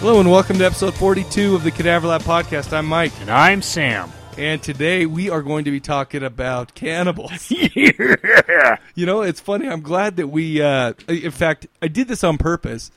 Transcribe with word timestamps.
Hello 0.00 0.18
and 0.18 0.30
welcome 0.30 0.56
to 0.58 0.64
episode 0.64 0.94
42 0.94 1.54
of 1.54 1.62
the 1.62 1.70
Cadaver 1.70 2.06
Lab 2.08 2.22
podcast. 2.22 2.72
I'm 2.72 2.86
Mike, 2.86 3.12
And 3.20 3.30
I'm 3.30 3.60
Sam. 3.60 4.10
and 4.38 4.62
today 4.62 5.04
we 5.04 5.28
are 5.28 5.42
going 5.42 5.64
to 5.66 5.70
be 5.70 5.78
talking 5.80 6.22
about 6.22 6.74
cannibals. 6.74 7.50
yeah. 7.76 8.76
you 8.94 9.04
know, 9.04 9.20
it's 9.20 9.40
funny. 9.40 9.68
I'm 9.68 9.82
glad 9.82 10.16
that 10.16 10.28
we. 10.28 10.62
Uh, 10.62 10.94
in 11.08 11.30
fact, 11.30 11.66
I 11.82 11.88
did 11.88 12.08
this 12.08 12.24
on 12.24 12.38
purpose. 12.38 12.90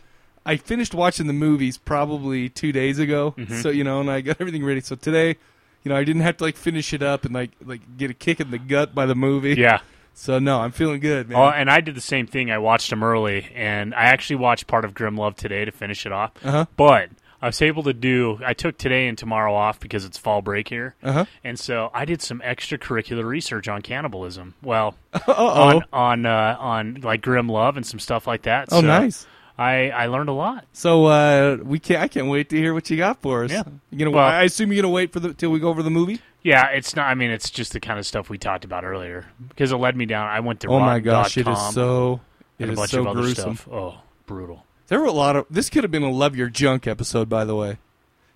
I 0.45 0.55
finished 0.58 0.94
watching 0.94 1.27
the 1.27 1.34
movies 1.34 1.77
probably 1.77 2.47
two 2.49 2.71
days 2.71 2.99
ago, 2.99 3.33
Mm-hmm. 3.38 3.59
so 3.61 3.70
you 3.70 3.83
know, 3.83 3.99
and 3.99 4.09
I 4.09 4.22
got 4.22 4.38
everything 4.39 4.63
ready. 4.63 4.80
So 4.81 4.95
today, 4.95 5.35
you 5.83 5.89
know, 5.89 5.95
I 5.97 6.03
didn't 6.05 6.22
have 6.22 6.38
to 6.38 6.44
like 6.45 6.55
finish 6.55 6.94
it 6.94 7.02
up 7.03 7.25
and 7.25 7.33
like 7.33 7.52
like 7.66 7.81
get 7.97 8.11
a 8.11 8.13
kick 8.13 8.39
in 8.39 8.49
the 8.52 8.59
gut 8.59 8.95
by 8.95 9.05
the 9.05 9.16
movie. 9.16 9.55
Yeah. 9.55 9.81
So 10.13 10.40
no, 10.40 10.59
I'm 10.59 10.72
feeling 10.72 10.99
good, 10.99 11.30
man. 11.30 11.38
Oh, 11.40 11.45
and 11.49 11.70
I 11.70 11.81
did 11.81 11.95
the 11.95 12.02
same 12.02 12.27
thing. 12.27 12.52
I 12.52 12.58
watched 12.59 12.90
them 12.90 13.03
early, 13.03 13.48
and 13.55 13.94
I 13.95 14.03
actually 14.03 14.38
watched 14.38 14.67
part 14.67 14.86
of 14.86 14.94
Grim 14.94 15.17
Love 15.17 15.36
today 15.36 15.66
to 15.66 15.72
finish 15.72 16.05
it 16.05 16.12
off. 16.12 16.31
Uh-huh. 16.44 16.66
But 16.77 17.09
I 17.41 17.48
was 17.48 17.62
able 17.62 17.84
to 17.84 17.94
do. 17.94 18.39
I 18.45 18.53
took 18.53 18.77
today 18.77 19.08
and 19.08 19.17
tomorrow 19.17 19.53
off 19.53 19.80
because 19.80 20.05
it's 20.05 20.17
fall 20.17 20.41
break 20.41 20.70
here, 20.70 20.95
Uh-huh. 21.03 21.26
and 21.44 21.59
so 21.59 21.89
I 21.94 22.05
did 22.05 22.22
some 22.22 22.39
extracurricular 22.41 23.26
research 23.26 23.67
on 23.67 23.81
cannibalism. 23.81 24.53
Well, 24.62 24.95
Uh-oh. 25.13 25.34
on 25.34 25.84
on 25.91 26.25
uh, 26.25 26.58
on 26.59 27.02
like 27.02 27.22
Grim 27.22 27.50
Love 27.50 27.75
and 27.75 27.86
some 27.86 28.00
stuff 28.00 28.27
like 28.27 28.44
that. 28.44 28.70
Oh, 28.72 28.81
So 28.81 28.88
nice. 28.88 29.25
I 29.58 29.89
I 29.89 30.05
learned 30.08 30.30
a 30.30 30.34
lot. 30.34 30.66
So 30.73 31.05
uh, 31.05 31.58
we 31.64 31.80
can't. 31.80 32.02
I 32.02 32.08
can't 32.08 32.28
wait 32.28 32.50
to 32.50 32.56
hear 32.58 32.73
what 32.73 32.89
you 32.89 32.97
got 32.97 33.22
for 33.22 33.44
us. 33.44 33.52
Yeah. 33.52 33.64
You 33.91 33.97
gonna? 34.00 34.11
Well- 34.11 34.23
I 34.25 34.44
assume 34.44 34.72
you're 34.72 34.81
gonna 34.84 34.94
wait 34.94 35.11
for 35.11 35.19
the 35.19 35.34
till 35.34 35.50
we 35.52 35.59
go 35.59 35.69
over 35.69 35.84
the 35.84 35.91
movie. 35.91 36.22
Yeah, 36.44 36.67
it's 36.69 36.95
not. 36.95 37.08
I 37.08 37.16
mean, 37.16 37.31
it's 37.31 37.49
just 37.49 37.72
the 37.73 37.80
kind 37.80 37.97
of 37.99 38.05
stuff 38.05 38.30
we 38.30 38.38
talked 38.38 38.66
about 38.66 38.83
earlier 38.83 39.25
because 39.49 39.72
it 39.72 39.77
led 39.77 39.95
me 39.95 40.05
down. 40.05 40.27
I 40.27 40.41
went 40.41 40.59
to 40.61 40.67
Oh 40.67 40.80
my 40.80 41.00
gosh, 41.00 41.38
it 41.38 41.47
is 41.47 41.59
so. 41.73 42.19
It 42.59 42.69
is 42.69 42.89
so 42.89 43.03
gruesome. 43.13 43.55
stuff. 43.55 43.67
Oh, 43.73 43.97
brutal. 44.25 44.66
There 44.88 45.00
were 45.00 45.05
a 45.05 45.11
lot 45.13 45.35
of. 45.38 45.45
This 45.50 45.69
could 45.69 45.83
have 45.83 45.91
been 45.91 46.03
a 46.03 46.11
love 46.11 46.35
your 46.35 46.50
junk 46.50 46.85
episode, 46.85 47.30
by 47.30 47.45
the 47.45 47.55
way. 47.55 47.77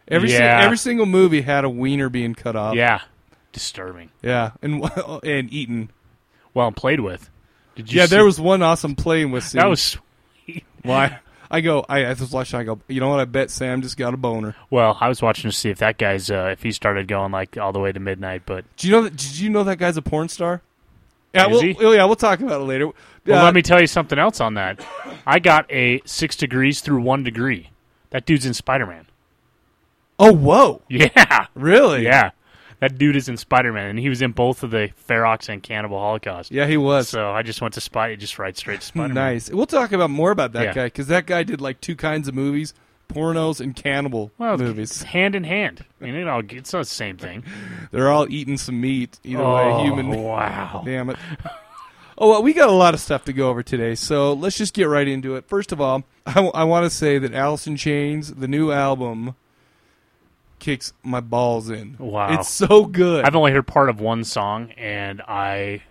Every 0.07 0.29
si- 0.29 0.37
every 0.37 0.77
single 0.77 1.05
movie 1.05 1.41
had 1.41 1.65
a 1.65 1.69
wiener 1.69 2.07
being 2.09 2.33
cut 2.33 2.55
off. 2.55 2.75
Yeah, 2.75 3.01
disturbing. 3.51 4.09
yeah, 4.23 4.51
and 4.61 4.89
and 5.23 5.51
eaten. 5.51 5.91
Well, 6.53 6.67
and 6.67 6.75
played 6.75 7.01
with. 7.01 7.29
Did 7.75 7.91
you 7.91 7.99
Yeah, 7.99 8.05
see- 8.05 8.15
there 8.15 8.25
was 8.25 8.39
one 8.39 8.63
awesome 8.63 8.95
playing 8.95 9.31
with 9.31 9.43
scene. 9.43 9.59
that 9.59 9.67
was 9.67 9.97
why. 10.83 11.19
I 11.49 11.61
go. 11.61 11.85
I, 11.87 12.05
I 12.05 12.09
was 12.09 12.31
watching. 12.31 12.59
I 12.59 12.63
go. 12.63 12.79
You 12.87 12.99
know 12.99 13.09
what? 13.09 13.19
I 13.19 13.25
bet 13.25 13.49
Sam 13.51 13.81
just 13.81 13.97
got 13.97 14.13
a 14.13 14.17
boner. 14.17 14.55
well. 14.69 14.97
I 14.99 15.07
was 15.07 15.21
watching 15.21 15.49
to 15.49 15.55
see 15.55 15.69
if 15.69 15.77
that 15.79 15.97
guy's 15.97 16.29
uh, 16.29 16.49
if 16.51 16.61
he 16.63 16.71
started 16.71 17.07
going 17.07 17.31
like 17.31 17.57
all 17.57 17.71
the 17.71 17.79
way 17.79 17.91
to 17.91 17.99
midnight. 17.99 18.43
But 18.45 18.65
Do 18.77 18.87
you 18.87 18.93
know 18.93 19.01
that? 19.03 19.15
Did 19.15 19.39
you 19.39 19.49
know 19.49 19.63
that 19.63 19.77
guy's 19.77 19.97
a 19.97 20.01
porn 20.01 20.29
star? 20.29 20.61
Yeah, 21.33 21.47
we'll, 21.47 21.61
oh, 21.85 21.91
yeah, 21.91 22.05
we'll 22.05 22.15
talk 22.15 22.39
about 22.39 22.61
it 22.61 22.63
later. 22.63 22.87
well, 23.25 23.41
Uh, 23.41 23.43
let 23.43 23.53
me 23.53 23.61
tell 23.61 23.79
you 23.79 23.85
something 23.85 24.17
else 24.17 24.39
on 24.41 24.55
that. 24.55 24.83
I 25.25 25.37
got 25.39 25.69
a 25.71 26.01
six 26.05 26.35
degrees 26.35 26.81
through 26.81 27.01
one 27.01 27.23
degree. 27.23 27.69
That 28.09 28.25
dude's 28.25 28.45
in 28.45 28.53
Spider 28.55 28.87
Man. 28.87 29.05
Oh, 30.17 30.33
whoa! 30.33 30.81
Yeah, 30.89 31.45
Really? 31.53 32.03
yeah. 32.03 32.31
That 32.79 32.97
dude 32.97 33.15
is 33.15 33.27
in 33.27 33.37
Spider 33.37 33.73
Man, 33.73 33.89
and 33.89 33.97
he 33.97 34.07
was 34.07 34.21
in 34.21 34.33
both 34.33 34.61
of 34.61 34.69
the 34.71 34.91
Ferox 35.09 35.49
and 35.49 35.63
Cannibal 35.63 35.97
Holocaust. 35.97 36.51
Yeah, 36.51 36.67
he 36.67 36.77
was. 36.77 37.09
So 37.09 37.31
I 37.31 37.41
just 37.41 37.59
went 37.61 37.73
to 37.73 37.81
Spy, 37.81 38.13
just 38.15 38.37
right 38.37 38.55
straight 38.55 38.81
to 38.81 38.85
Spider 38.87 39.13
Man. 39.13 39.15
Nice. 39.15 39.49
We'll 39.49 39.65
talk 39.65 39.91
about 39.91 40.09
more 40.11 40.29
about 40.31 40.51
that 40.53 40.63
Yeah. 40.63 40.73
guy 40.73 40.85
because 40.85 41.07
that 41.07 41.25
guy 41.25 41.43
did 41.43 41.59
like 41.59 41.81
two 41.81 41.95
kinds 41.95 42.27
of 42.27 42.35
movies: 42.35 42.75
pornos 43.09 43.59
and 43.59 43.75
cannibal 43.75 44.31
Well, 44.37 44.57
movies. 44.57 44.91
it's 44.91 45.03
hand 45.13 45.33
in 45.33 45.43
hand. 45.43 45.85
I 45.99 46.05
mean, 46.05 46.15
it 46.15 46.27
all 46.27 46.43
it's 46.47 46.71
the 46.71 46.85
same 46.85 47.17
thing. 47.17 47.43
They're 47.91 48.11
all 48.11 48.27
eating 48.29 48.57
some 48.57 48.79
meat. 48.79 49.19
Either 49.23 49.41
oh, 49.41 49.55
way, 49.77 49.83
human. 49.83 50.11
Wow. 50.11 50.83
Damn 50.85 51.09
it. 51.09 51.17
Oh 52.19 52.29
well, 52.29 52.43
we 52.43 52.53
got 52.53 52.69
a 52.69 52.73
lot 52.73 52.93
of 52.95 52.99
stuff 52.99 53.25
to 53.25 53.33
go 53.33 53.49
over 53.49 53.61
today, 53.61 53.93
so 53.93 54.33
let's 54.33 54.57
just 54.57 54.73
get 54.73 54.85
right 54.85 55.07
into 55.07 55.35
it. 55.35 55.47
First 55.47 55.71
of 55.71 55.79
all, 55.79 56.03
I, 56.25 56.63
want 56.63 56.83
to 56.83 56.89
say 56.89 57.19
that 57.19 57.33
Alice 57.33 57.67
in 57.67 57.75
Chains, 57.77 58.33
the 58.33 58.47
new 58.47 58.71
album, 58.71 59.35
kicks 60.59 60.93
my 61.03 61.19
balls 61.19 61.69
in. 61.69 61.95
Wow. 61.99 62.33
it's 62.33 62.49
so 62.49 62.85
good. 62.85 63.25
I've 63.25 63.35
only 63.35 63.51
heard 63.51 63.67
part 63.67 63.89
of 63.89 63.99
one 63.99 64.23
song, 64.23 64.71
and 64.71 65.21
I 65.21 65.83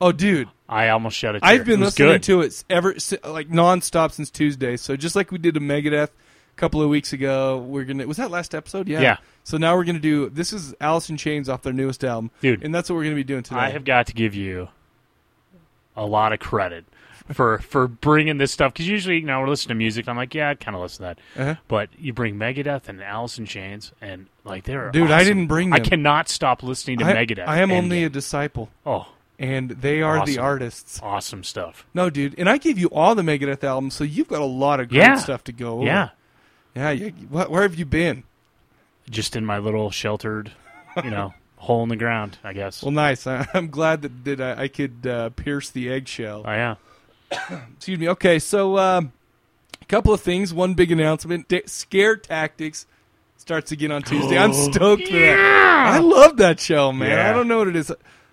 oh, 0.00 0.12
dude, 0.12 0.48
I 0.68 0.88
almost 0.88 1.18
a 1.22 1.32
tear. 1.32 1.40
I've 1.42 1.64
been 1.64 1.80
it 1.80 1.86
listening 1.86 2.08
good. 2.08 2.22
to 2.24 2.40
it 2.42 2.64
ever 2.68 2.94
like 3.24 3.48
nonstop 3.48 4.12
since 4.12 4.30
Tuesday. 4.30 4.76
So 4.76 4.96
just 4.96 5.16
like 5.16 5.30
we 5.32 5.38
did 5.38 5.56
a 5.56 5.60
Megadeth 5.60 6.08
a 6.08 6.56
couple 6.56 6.82
of 6.82 6.88
weeks 6.88 7.12
ago, 7.12 7.58
we're 7.58 7.84
gonna 7.84 8.06
was 8.06 8.16
that 8.18 8.30
last 8.30 8.54
episode? 8.54 8.88
Yeah. 8.88 9.00
Yeah. 9.00 9.16
So 9.44 9.56
now 9.56 9.76
we're 9.76 9.84
gonna 9.84 9.98
do 9.98 10.28
this 10.28 10.52
is 10.52 10.74
Alice 10.80 11.08
in 11.08 11.16
Chains 11.16 11.48
off 11.48 11.62
their 11.62 11.72
newest 11.72 12.04
album, 12.04 12.30
Dude. 12.40 12.62
and 12.62 12.74
that's 12.74 12.90
what 12.90 12.96
we're 12.96 13.04
gonna 13.04 13.16
be 13.16 13.24
doing 13.24 13.42
today. 13.42 13.60
I 13.60 13.70
have 13.70 13.84
got 13.84 14.06
to 14.08 14.14
give 14.14 14.34
you 14.34 14.68
a 15.96 16.06
lot 16.06 16.32
of 16.32 16.38
credit 16.38 16.84
for 17.32 17.58
for 17.58 17.88
bringing 17.88 18.38
this 18.38 18.52
stuff 18.52 18.72
because 18.72 18.88
usually 18.88 19.16
you 19.18 19.26
know 19.26 19.40
we're 19.40 19.48
listening 19.48 19.74
to 19.76 19.78
music. 19.78 20.08
I'm 20.08 20.16
like, 20.16 20.34
yeah, 20.34 20.50
I'd 20.50 20.60
kind 20.60 20.74
of 20.76 20.82
listen 20.82 21.06
to 21.06 21.14
that. 21.36 21.40
Uh-huh. 21.42 21.60
But 21.68 21.90
you 21.98 22.12
bring 22.12 22.36
Megadeth 22.36 22.88
and 22.88 23.02
Alice 23.02 23.38
in 23.38 23.46
Chains, 23.46 23.92
and 24.00 24.26
like 24.44 24.64
they're 24.64 24.90
Dude, 24.90 25.10
I 25.10 25.24
didn't 25.24 25.46
bring 25.46 25.72
I 25.72 25.80
cannot 25.80 26.28
stop 26.28 26.62
listening 26.62 26.98
to 26.98 27.04
I, 27.06 27.12
Megadeth. 27.14 27.46
I 27.46 27.60
am 27.60 27.70
only 27.70 28.04
a 28.04 28.08
disciple, 28.08 28.70
oh 28.86 29.08
and 29.38 29.70
they 29.70 30.02
are 30.02 30.26
the 30.26 30.38
artists. 30.38 30.98
awesome 31.02 31.44
stuff. 31.44 31.86
No, 31.94 32.10
dude, 32.10 32.34
and 32.38 32.48
I 32.48 32.58
gave 32.58 32.78
you 32.78 32.88
all 32.88 33.14
the 33.14 33.22
Megadeth 33.22 33.62
albums, 33.62 33.94
so 33.94 34.02
you've 34.04 34.28
got 34.28 34.40
a 34.40 34.44
lot 34.46 34.80
of 34.80 34.88
great 34.88 34.98
Yeah. 34.98 35.14
stuff 35.16 35.44
to 35.44 35.52
go. 35.52 35.76
Over. 35.76 35.84
Yeah, 35.86 36.08
yeah. 36.74 36.90
You, 36.90 37.10
wh- 37.10 37.50
where 37.50 37.62
have 37.62 37.76
you 37.76 37.84
been? 37.86 38.24
just 39.10 39.36
in 39.36 39.46
my 39.46 39.56
little 39.56 39.90
sheltered, 39.90 40.52
you 41.02 41.08
know, 41.10 41.32
hole 41.56 41.82
in 41.82 41.88
the 41.88 41.96
ground. 41.96 42.36
I 42.44 42.52
guess. 42.52 42.82
Well, 42.82 42.90
nice. 42.92 43.26
I, 43.26 43.46
I'm 43.54 43.68
glad 43.68 44.02
that, 44.02 44.24
that 44.24 44.40
I, 44.40 44.64
I 44.64 44.68
could 44.68 45.06
uh, 45.06 45.30
pierce 45.30 45.70
the 45.70 45.88
eggshell. 45.90 46.42
oh 46.44 46.50
yeah. 46.50 46.74
Excuse 47.30 47.98
me. 47.98 48.08
Okay, 48.10 48.38
so 48.38 48.78
um, 48.78 49.12
a 49.80 49.84
couple 49.86 50.12
of 50.12 50.20
things. 50.20 50.52
One 50.54 50.74
big 50.74 50.90
announcement: 50.92 51.52
Scare 51.66 52.16
Tactics 52.16 52.86
starts 53.36 53.72
again 53.72 53.92
on 53.92 54.02
Tuesday. 54.02 54.36
I'm 54.38 54.52
stoked 54.52 55.06
for 55.06 55.12
that. 55.12 55.94
I 55.94 55.98
love 55.98 56.36
that 56.38 56.60
show, 56.60 56.92
man. 56.92 57.10
Yeah. 57.10 57.30
I 57.30 57.32
don't 57.32 57.48
know 57.48 57.58
what 57.58 57.68
it 57.68 57.76
is. 57.76 57.90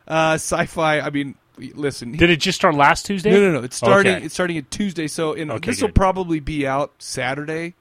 Uh, 0.07 0.33
sci-fi. 0.35 0.99
I 0.99 1.09
mean, 1.09 1.35
listen. 1.57 2.11
Did 2.11 2.29
it 2.29 2.39
just 2.39 2.57
start 2.57 2.75
last 2.75 3.05
Tuesday? 3.05 3.31
no, 3.31 3.39
no, 3.39 3.51
no. 3.51 3.63
It's 3.63 3.75
starting. 3.75 4.15
Okay. 4.15 4.25
It's 4.25 4.33
starting 4.33 4.57
at 4.57 4.69
Tuesday. 4.71 5.07
So, 5.07 5.33
and 5.33 5.51
Okay, 5.51 5.71
this 5.71 5.81
will 5.81 5.91
probably 5.91 6.39
be 6.39 6.67
out 6.67 6.93
Saturday. 6.99 7.75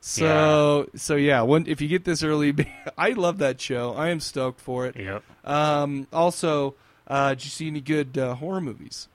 So, 0.00 0.88
so 0.94 1.16
yeah. 1.16 1.42
When, 1.42 1.66
if 1.66 1.80
you 1.80 1.88
get 1.88 2.04
this 2.04 2.22
early, 2.22 2.54
I 2.98 3.10
love 3.10 3.38
that 3.38 3.60
show. 3.60 3.94
I 3.94 4.08
am 4.08 4.20
stoked 4.20 4.60
for 4.60 4.86
it. 4.86 4.96
Yep. 4.96 5.22
Um, 5.44 6.06
also, 6.12 6.74
uh, 7.06 7.30
did 7.30 7.44
you 7.44 7.50
see 7.50 7.66
any 7.66 7.80
good 7.80 8.16
uh, 8.16 8.34
horror 8.34 8.60
movies? 8.60 9.08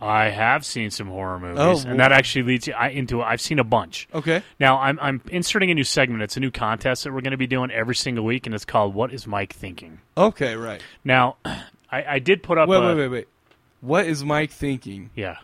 I 0.00 0.28
have 0.30 0.64
seen 0.64 0.90
some 0.90 1.08
horror 1.08 1.40
movies, 1.40 1.84
Oh, 1.84 1.88
and 1.90 1.98
that 1.98 2.12
actually 2.12 2.44
leads 2.44 2.66
you 2.68 2.74
I, 2.74 2.88
into. 2.90 3.20
I've 3.20 3.40
seen 3.40 3.58
a 3.58 3.64
bunch. 3.64 4.08
Okay. 4.14 4.42
Now 4.60 4.78
I'm 4.78 4.98
I'm 5.00 5.20
inserting 5.28 5.70
a 5.70 5.74
new 5.74 5.82
segment. 5.84 6.22
It's 6.22 6.36
a 6.36 6.40
new 6.40 6.50
contest 6.52 7.04
that 7.04 7.12
we're 7.12 7.20
going 7.20 7.32
to 7.32 7.36
be 7.36 7.48
doing 7.48 7.70
every 7.72 7.96
single 7.96 8.24
week, 8.24 8.46
and 8.46 8.54
it's 8.54 8.64
called 8.64 8.94
"What 8.94 9.12
is 9.12 9.26
Mike 9.26 9.52
thinking?" 9.52 9.98
Okay. 10.16 10.54
Right. 10.54 10.82
Now, 11.04 11.36
I, 11.44 12.04
I 12.08 12.18
did 12.20 12.42
put 12.44 12.58
up. 12.58 12.68
Wait, 12.68 12.76
a, 12.76 12.80
wait, 12.80 12.94
wait, 12.96 13.08
wait. 13.08 13.28
What 13.80 14.06
is 14.06 14.24
Mike 14.24 14.50
thinking? 14.50 15.10
Yeah, 15.14 15.36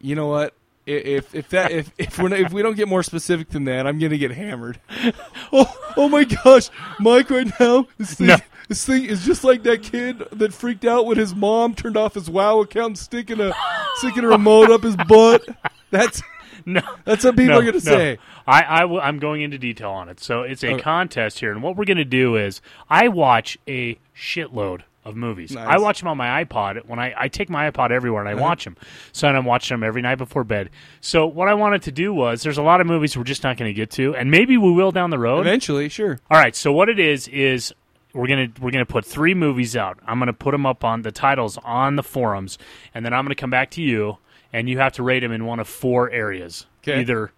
You 0.00 0.14
know 0.14 0.26
what? 0.28 0.54
If 0.86 1.34
if 1.34 1.48
that 1.50 1.70
if 1.70 1.90
if 1.98 2.18
we're 2.18 2.28
not, 2.28 2.38
if 2.40 2.52
we 2.52 2.62
don't 2.62 2.76
get 2.76 2.88
more 2.88 3.02
specific 3.02 3.50
than 3.50 3.64
that, 3.64 3.86
I'm 3.86 3.98
gonna 3.98 4.16
get 4.18 4.30
hammered. 4.30 4.80
Oh 5.52 5.92
oh 5.96 6.08
my 6.08 6.24
gosh, 6.24 6.68
Mike 7.00 7.30
right 7.30 7.50
now 7.58 7.86
this 7.98 8.14
thing 8.14 8.28
No. 8.28 8.36
This 8.68 8.84
thing 8.84 9.04
is 9.04 9.24
just 9.24 9.44
like 9.44 9.62
that 9.64 9.82
kid 9.82 10.22
that 10.32 10.52
freaked 10.52 10.84
out 10.84 11.06
when 11.06 11.16
his 11.16 11.34
mom 11.34 11.74
turned 11.74 11.96
off 11.96 12.14
his 12.14 12.30
WoW 12.30 12.60
account 12.60 12.86
and 12.86 12.98
sticking 12.98 13.40
a 13.40 13.52
sticking 13.96 14.24
a 14.24 14.28
remote 14.28 14.70
up 14.70 14.82
his 14.82 14.96
butt. 14.96 15.48
That's 15.90 16.22
no, 16.66 16.82
that's 17.04 17.24
what 17.24 17.36
people 17.36 17.54
no, 17.54 17.60
are 17.60 17.64
gonna 17.64 17.72
no. 17.72 17.78
say. 17.80 18.18
I, 18.46 18.78
I 18.78 18.80
w- 18.80 19.00
I'm 19.00 19.18
going 19.18 19.42
into 19.42 19.58
detail 19.58 19.90
on 19.90 20.08
it. 20.08 20.20
So 20.20 20.42
it's 20.42 20.62
a 20.62 20.72
Okay. 20.72 20.82
contest 20.82 21.38
here, 21.38 21.52
and 21.52 21.62
what 21.62 21.76
we're 21.76 21.84
going 21.84 21.98
to 21.98 22.04
do 22.04 22.36
is 22.36 22.62
I 22.88 23.08
watch 23.08 23.58
a 23.68 23.98
shitload 24.16 24.82
of 25.04 25.16
movies. 25.16 25.52
Nice. 25.52 25.66
I 25.66 25.78
watch 25.78 26.00
them 26.00 26.08
on 26.08 26.16
my 26.16 26.44
iPod 26.44 26.86
when 26.86 26.98
I, 26.98 27.14
I 27.16 27.28
take 27.28 27.50
my 27.50 27.70
iPod 27.70 27.90
everywhere 27.90 28.20
and 28.20 28.28
I 28.28 28.32
uh-huh. 28.32 28.42
watch 28.42 28.64
them. 28.64 28.76
So 29.12 29.28
I'm 29.28 29.44
watching 29.44 29.74
them 29.74 29.82
every 29.82 30.02
night 30.02 30.16
before 30.16 30.44
bed. 30.44 30.70
So 31.00 31.26
what 31.26 31.48
I 31.48 31.54
wanted 31.54 31.82
to 31.82 31.92
do 31.92 32.12
was 32.12 32.42
there's 32.42 32.58
a 32.58 32.62
lot 32.62 32.80
of 32.80 32.86
movies 32.86 33.16
we're 33.16 33.24
just 33.24 33.42
not 33.42 33.56
going 33.56 33.68
to 33.68 33.74
get 33.74 33.90
to, 33.92 34.14
and 34.14 34.30
maybe 34.30 34.56
we 34.56 34.72
will 34.72 34.92
down 34.92 35.10
the 35.10 35.18
road. 35.18 35.40
Eventually, 35.40 35.88
sure. 35.88 36.18
All 36.30 36.38
right. 36.38 36.54
So 36.54 36.72
what 36.72 36.88
it 36.88 36.98
is 36.98 37.28
is 37.28 37.74
we're 38.18 38.26
gonna 38.26 38.48
we're 38.60 38.70
gonna 38.72 38.84
put 38.86 39.04
three 39.04 39.34
movies 39.34 39.76
out. 39.76 39.98
I'm 40.06 40.18
gonna 40.18 40.32
put 40.32 40.50
them 40.52 40.66
up 40.66 40.84
on 40.84 41.02
the 41.02 41.12
titles 41.12 41.56
on 41.64 41.96
the 41.96 42.02
forums, 42.02 42.58
and 42.94 43.04
then 43.04 43.14
I'm 43.14 43.24
gonna 43.24 43.34
come 43.34 43.50
back 43.50 43.70
to 43.72 43.82
you, 43.82 44.18
and 44.52 44.68
you 44.68 44.78
have 44.78 44.92
to 44.94 45.02
rate 45.02 45.20
them 45.20 45.32
in 45.32 45.44
one 45.44 45.60
of 45.60 45.68
four 45.68 46.10
areas. 46.10 46.66
'Kay. 46.82 47.00
Either 47.00 47.32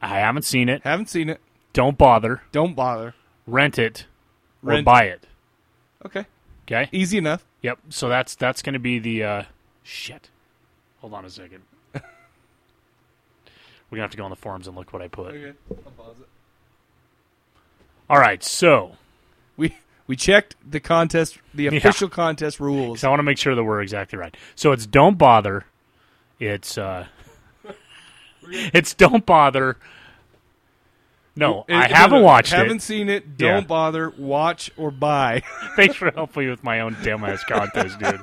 I 0.00 0.08
haven't 0.18 0.42
seen 0.44 0.68
it, 0.68 0.82
Haven't 0.82 1.08
seen 1.10 1.28
it. 1.28 1.40
don't 1.72 1.98
bother, 1.98 2.42
Don't 2.52 2.74
bother. 2.74 3.14
rent 3.46 3.78
it, 3.78 4.06
or 4.66 4.80
buy 4.82 5.04
it. 5.04 5.26
Okay, 6.06 6.26
Okay. 6.66 6.88
easy 6.92 7.18
enough. 7.18 7.44
Yep. 7.62 7.78
So 7.90 8.08
that's 8.08 8.34
that's 8.34 8.62
gonna 8.62 8.78
be 8.78 8.98
the 8.98 9.22
uh, 9.24 9.42
shit. 9.82 10.30
Hold 11.00 11.12
on 11.14 11.24
a 11.24 11.30
second. 11.30 11.62
We're 11.94 12.00
gonna 13.92 14.02
have 14.02 14.10
to 14.12 14.16
go 14.16 14.24
on 14.24 14.30
the 14.30 14.36
forums 14.36 14.66
and 14.66 14.76
look 14.76 14.92
what 14.92 15.02
I 15.02 15.08
put. 15.08 15.34
Okay, 15.34 15.52
I'll 15.70 15.92
pause 15.92 16.16
it. 16.20 16.28
All 18.08 18.18
right. 18.18 18.42
So 18.42 18.96
We 20.06 20.16
checked 20.16 20.56
the 20.68 20.80
contest, 20.80 21.38
the 21.54 21.66
official 21.68 22.08
contest 22.10 22.60
rules. 22.60 23.00
So 23.00 23.08
I 23.08 23.10
want 23.10 23.20
to 23.20 23.24
make 23.24 23.38
sure 23.38 23.54
that 23.54 23.64
we're 23.64 23.80
exactly 23.80 24.18
right. 24.18 24.36
So 24.54 24.72
it's 24.72 24.86
don't 24.86 25.16
bother. 25.16 25.64
It's 26.38 26.76
uh, 26.76 27.06
it's 28.42 28.92
don't 28.94 29.24
bother. 29.24 29.78
No, 31.36 31.64
It- 31.68 31.74
I 31.74 31.88
haven't 31.88 32.20
no, 32.20 32.24
watched 32.24 32.52
Haven't 32.52 32.76
it. 32.76 32.82
seen 32.82 33.08
it. 33.08 33.36
Don't 33.36 33.66
bother. 33.66 34.10
Watch 34.10 34.70
or 34.76 34.90
buy. 34.92 35.42
Thanks 35.76 35.96
for 35.96 36.10
helping 36.12 36.44
me 36.44 36.50
with 36.50 36.62
my 36.62 36.80
own 36.80 36.94
dumbass 36.96 37.40
contest, 37.46 37.98
dude. 37.98 38.20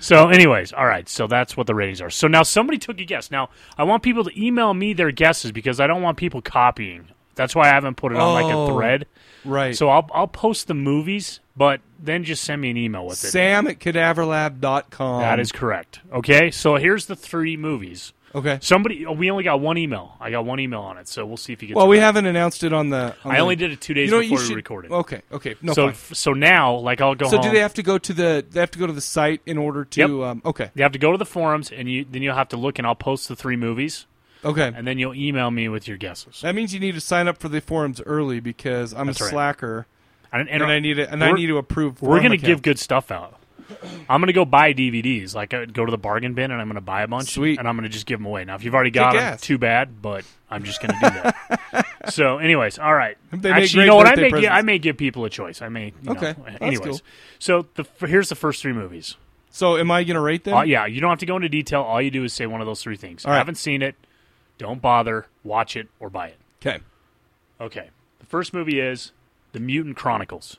So, 0.00 0.30
anyways, 0.30 0.72
all 0.72 0.86
right. 0.86 1.08
So 1.08 1.28
that's 1.28 1.56
what 1.56 1.68
the 1.68 1.74
ratings 1.76 2.00
are. 2.00 2.10
So 2.10 2.26
now 2.26 2.42
somebody 2.42 2.78
took 2.78 2.98
a 3.00 3.04
guess. 3.04 3.30
Now 3.30 3.50
I 3.78 3.84
want 3.84 4.02
people 4.02 4.24
to 4.24 4.42
email 4.44 4.74
me 4.74 4.94
their 4.94 5.12
guesses 5.12 5.52
because 5.52 5.78
I 5.78 5.86
don't 5.86 6.02
want 6.02 6.16
people 6.16 6.42
copying. 6.42 7.08
That's 7.40 7.54
why 7.54 7.64
I 7.64 7.68
haven't 7.72 7.96
put 7.96 8.12
it 8.12 8.18
on 8.18 8.34
like 8.34 8.52
a 8.52 8.56
Oh. 8.56 8.74
thread. 8.76 9.06
right. 9.46 9.74
So 9.74 9.88
I'll 9.88 10.06
I'll 10.12 10.28
post 10.28 10.66
the 10.68 10.74
movies, 10.74 11.40
but 11.56 11.80
then 11.98 12.22
just 12.24 12.44
send 12.44 12.60
me 12.60 12.68
an 12.70 12.76
email 12.76 13.06
with 13.06 13.24
it. 13.24 13.28
Sam 13.30 13.66
at 13.66 13.78
cadaverlab.com. 13.80 15.20
that 15.22 15.40
is 15.40 15.52
correct. 15.52 16.00
Okay. 16.12 16.50
So 16.50 16.76
here's 16.76 17.06
the 17.06 17.16
three 17.16 17.56
movies. 17.56 18.12
okay. 18.34 18.58
Somebody, 18.62 19.04
we 19.06 19.30
only 19.30 19.42
got 19.42 19.58
one 19.60 19.76
email. 19.78 20.16
I 20.20 20.30
got 20.30 20.44
one 20.44 20.60
email 20.60 20.82
on 20.82 20.98
it, 20.98 21.08
so 21.08 21.24
we'll 21.26 21.36
see 21.36 21.52
if 21.52 21.60
he 21.62 21.68
gets. 21.68 21.76
Well, 21.76 21.88
we 21.88 21.98
haven't 21.98 22.26
announced 22.26 22.62
it 22.62 22.72
on 22.72 22.90
the. 22.90 23.14
on 23.24 23.32
I 23.32 23.36
the- 23.36 23.40
only 23.42 23.56
did 23.56 23.72
it 23.72 23.80
two 23.80 23.94
days 23.94 24.06
You 24.06 24.10
know 24.12 24.16
what 24.18 24.26
you 24.26 24.30
before 24.32 24.42
we 24.42 24.48
should- 24.48 24.56
recorded. 24.56 24.92
Okay. 24.92 25.22
Okay. 25.32 25.54
No. 25.62 25.72
so 25.72 25.86
fine. 25.92 26.14
so 26.14 26.32
now, 26.34 26.74
like, 26.76 27.00
I'll 27.00 27.14
go 27.16 27.28
So 27.28 27.38
home. 27.38 27.46
do 27.46 27.50
they 27.52 27.58
have 27.60 27.74
to 27.74 27.82
go 27.82 27.98
to 27.98 28.12
the? 28.12 28.44
They 28.48 28.60
have 28.60 28.70
to 28.72 28.78
go 28.78 28.86
to 28.86 28.92
the 28.92 29.00
site 29.00 29.40
in 29.46 29.58
order 29.58 29.84
to. 29.84 30.00
Yep. 30.00 30.10
Um, 30.10 30.42
okay. 30.44 30.70
You 30.74 30.82
have 30.84 30.92
to 30.92 30.98
go 31.00 31.10
to 31.12 31.18
the 31.18 31.26
forums, 31.26 31.72
and 31.72 31.90
you 31.90 32.04
then 32.08 32.22
you'll 32.22 32.36
have 32.36 32.50
to 32.50 32.56
look, 32.56 32.78
and 32.78 32.86
I'll 32.86 32.94
post 32.94 33.28
the 33.28 33.34
three 33.34 33.56
movies, 33.56 34.06
Okay. 34.44 34.72
and 34.74 34.86
then 34.86 34.98
you'll 34.98 35.14
email 35.14 35.50
me 35.50 35.68
with 35.68 35.86
your 35.88 35.96
guesses. 35.96 36.40
That 36.42 36.54
means 36.54 36.72
you 36.72 36.80
need 36.80 36.94
to 36.94 37.00
sign 37.00 37.28
up 37.28 37.38
for 37.38 37.48
the 37.48 37.60
forums 37.60 38.00
early 38.06 38.40
because 38.40 38.94
I'm 38.94 39.06
That's 39.06 39.20
a 39.20 39.24
right. 39.24 39.30
slacker 39.30 39.86
And, 40.32 40.48
and 40.48 40.62
and 40.62 40.70
I 40.72 40.78
need 40.80 40.98
it 40.98 41.08
and 41.10 41.22
I 41.22 41.32
need 41.32 41.46
to 41.48 41.58
approve. 41.58 41.96
It. 41.96 42.02
We're 42.02 42.22
gonna 42.22 42.36
give 42.36 42.62
good 42.62 42.78
stuff 42.78 43.10
out. 43.10 43.36
I'm 44.08 44.20
gonna 44.20 44.32
go 44.32 44.44
buy 44.44 44.74
DVDs. 44.74 45.34
Like, 45.34 45.54
I 45.54 45.64
go 45.64 45.84
to 45.84 45.90
the 45.92 45.98
bargain 45.98 46.34
bin, 46.34 46.50
and 46.50 46.60
I'm 46.60 46.66
gonna 46.66 46.80
buy 46.80 47.02
a 47.02 47.06
bunch, 47.08 47.30
Sweet. 47.32 47.58
and 47.58 47.68
I'm 47.68 47.76
gonna 47.76 47.88
just 47.88 48.04
give 48.06 48.18
them 48.18 48.26
away. 48.26 48.44
Now, 48.44 48.56
if 48.56 48.64
you've 48.64 48.74
already 48.74 48.90
got 48.90 49.12
them, 49.12 49.38
too 49.38 49.58
bad, 49.58 50.02
but 50.02 50.24
I'm 50.50 50.64
just 50.64 50.80
gonna 50.82 50.94
do 50.94 51.08
that. 51.08 51.86
so, 52.08 52.38
anyways, 52.38 52.80
all 52.80 52.92
right. 52.92 53.16
They 53.32 53.50
Actually, 53.50 53.82
you 53.84 53.86
know 53.90 53.96
what? 53.96 54.06
I 54.08 54.20
may 54.20 54.30
gi- 54.40 54.48
I 54.48 54.62
may 54.62 54.78
give 54.80 54.96
people 54.96 55.24
a 55.24 55.30
choice. 55.30 55.62
I 55.62 55.68
may. 55.68 55.92
You 56.02 56.10
Okay. 56.12 56.34
Know, 56.36 56.44
anyways, 56.60 56.80
cool. 56.80 57.00
so 57.38 57.66
the 57.76 57.84
here's 58.08 58.28
the 58.28 58.34
first 58.34 58.60
three 58.60 58.72
movies. 58.72 59.16
So 59.52 59.76
am 59.76 59.90
I 59.90 60.04
going 60.04 60.14
to 60.14 60.20
rate 60.20 60.44
them? 60.44 60.54
Uh, 60.54 60.62
yeah, 60.62 60.86
you 60.86 61.00
don't 61.00 61.10
have 61.10 61.18
to 61.20 61.26
go 61.26 61.34
into 61.36 61.48
detail. 61.48 61.82
All 61.82 62.00
you 62.00 62.10
do 62.12 62.22
is 62.24 62.32
say 62.32 62.46
one 62.46 62.60
of 62.60 62.66
those 62.68 62.82
three 62.82 62.96
things. 62.96 63.24
All 63.24 63.32
right. 63.32 63.38
Haven't 63.38 63.56
seen 63.56 63.82
it. 63.82 63.96
Don't 64.60 64.82
bother. 64.82 65.24
Watch 65.42 65.74
it 65.74 65.88
or 65.98 66.10
buy 66.10 66.26
it. 66.26 66.36
Okay. 66.60 66.80
Okay. 67.58 67.88
The 68.18 68.26
first 68.26 68.52
movie 68.52 68.78
is 68.78 69.12
The 69.52 69.58
Mutant 69.58 69.96
Chronicles. 69.96 70.58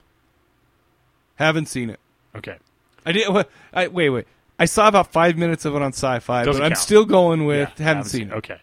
Haven't 1.36 1.68
seen 1.68 1.92
it. 1.92 2.00
Okay. 2.36 2.58
I 3.06 3.12
did. 3.12 3.46
I, 3.72 3.88
wait, 3.90 4.10
wait. 4.10 4.26
I 4.58 4.66
saw 4.66 4.88
about 4.88 5.12
five 5.12 5.38
minutes 5.38 5.66
of 5.66 5.76
it 5.76 5.84
on 5.84 5.94
Sci-Fi, 5.94 6.46
Doesn't 6.46 6.60
but 6.60 6.66
I'm 6.66 6.76
still 6.76 7.06
going 7.06 7.46
with 7.46 7.70
Yeah, 7.78 7.86
haven't, 7.86 8.06
seen 8.06 8.32
it. 8.32 8.34
Okay. 8.34 8.60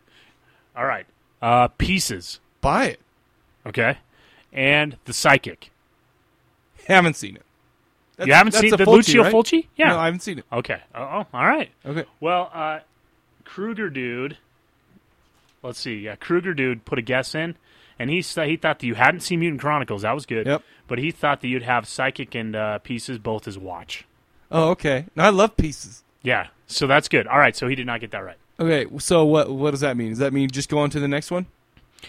All 0.77 0.85
right. 0.85 1.07
Uh, 1.41 1.69
Pieces. 1.69 2.41
Buy 2.61 2.87
it. 2.87 3.01
Okay. 3.65 3.99
And 4.53 4.97
The 5.05 5.13
Psychic. 5.13 5.71
Haven't 6.89 7.15
seen 7.15 7.37
it. 7.37 7.43
That's, 8.17 8.27
you 8.27 8.35
haven't 8.35 8.55
that's 8.55 8.63
seen 8.63 8.71
the 8.73 8.79
Fulci, 8.79 8.87
Lucio 8.87 9.23
right? 9.23 9.33
Fulci? 9.33 9.67
Yeah. 9.77 9.91
No, 9.91 9.99
I 10.01 10.07
haven't 10.07 10.21
seen 10.21 10.41
it. 10.41 10.47
okay. 10.53 10.83
Oh, 10.97 11.03
oh, 11.03 11.27
all 11.33 11.47
right. 11.47 11.71
Okay. 11.87 12.07
Well, 12.19 12.51
uh, 12.53 12.81
Kruger 13.45 13.89
dude. 13.89 14.37
Let's 15.63 15.79
see. 15.79 15.97
Yeah, 15.97 16.17
Kruger 16.17 16.55
dude 16.55 16.85
put 16.85 16.99
a 16.99 17.03
guess 17.03 17.35
in, 17.35 17.57
and 17.99 18.11
he 18.11 18.21
he 18.21 18.57
thought 18.57 18.79
that 18.79 18.87
you 18.87 18.95
hadn't 18.95 19.21
seen 19.21 19.41
Mutant 19.41 19.61
Chronicles. 19.61 20.03
That 20.03 20.15
was 20.15 20.27
good. 20.27 20.47
Yep. 20.47 20.63
But 20.87 20.99
he 20.99 21.11
thought 21.11 21.41
that 21.41 21.49
you'd 21.49 21.63
have 21.63 21.87
Psychic 21.87 22.35
and 22.35 22.55
uh, 22.57 22.79
Pieces 22.79 23.19
both 23.19 23.49
as 23.49 23.59
watch. 23.59 24.07
Oh, 24.51 24.71
okay. 24.71 25.07
No, 25.15 25.25
I 25.25 25.31
love 25.31 25.57
pieces. 25.57 26.05
Yeah. 26.23 26.49
So 26.67 26.87
that's 26.87 27.09
good. 27.09 27.27
All 27.27 27.39
right. 27.39 27.55
So 27.55 27.69
he 27.69 27.75
did 27.75 27.87
not 27.87 28.01
get 28.01 28.11
that 28.13 28.25
right. 28.25 28.39
Okay. 28.59 28.87
So 28.99 29.25
what? 29.25 29.51
What 29.51 29.73
does 29.73 29.81
that 29.81 29.97
mean? 29.97 30.11
Does 30.11 30.19
that 30.19 30.33
mean 30.33 30.49
just 30.51 30.69
go 30.69 30.79
on 30.79 30.91
to 30.91 31.01
the 31.01 31.09
next 31.09 31.31
one? 31.31 31.47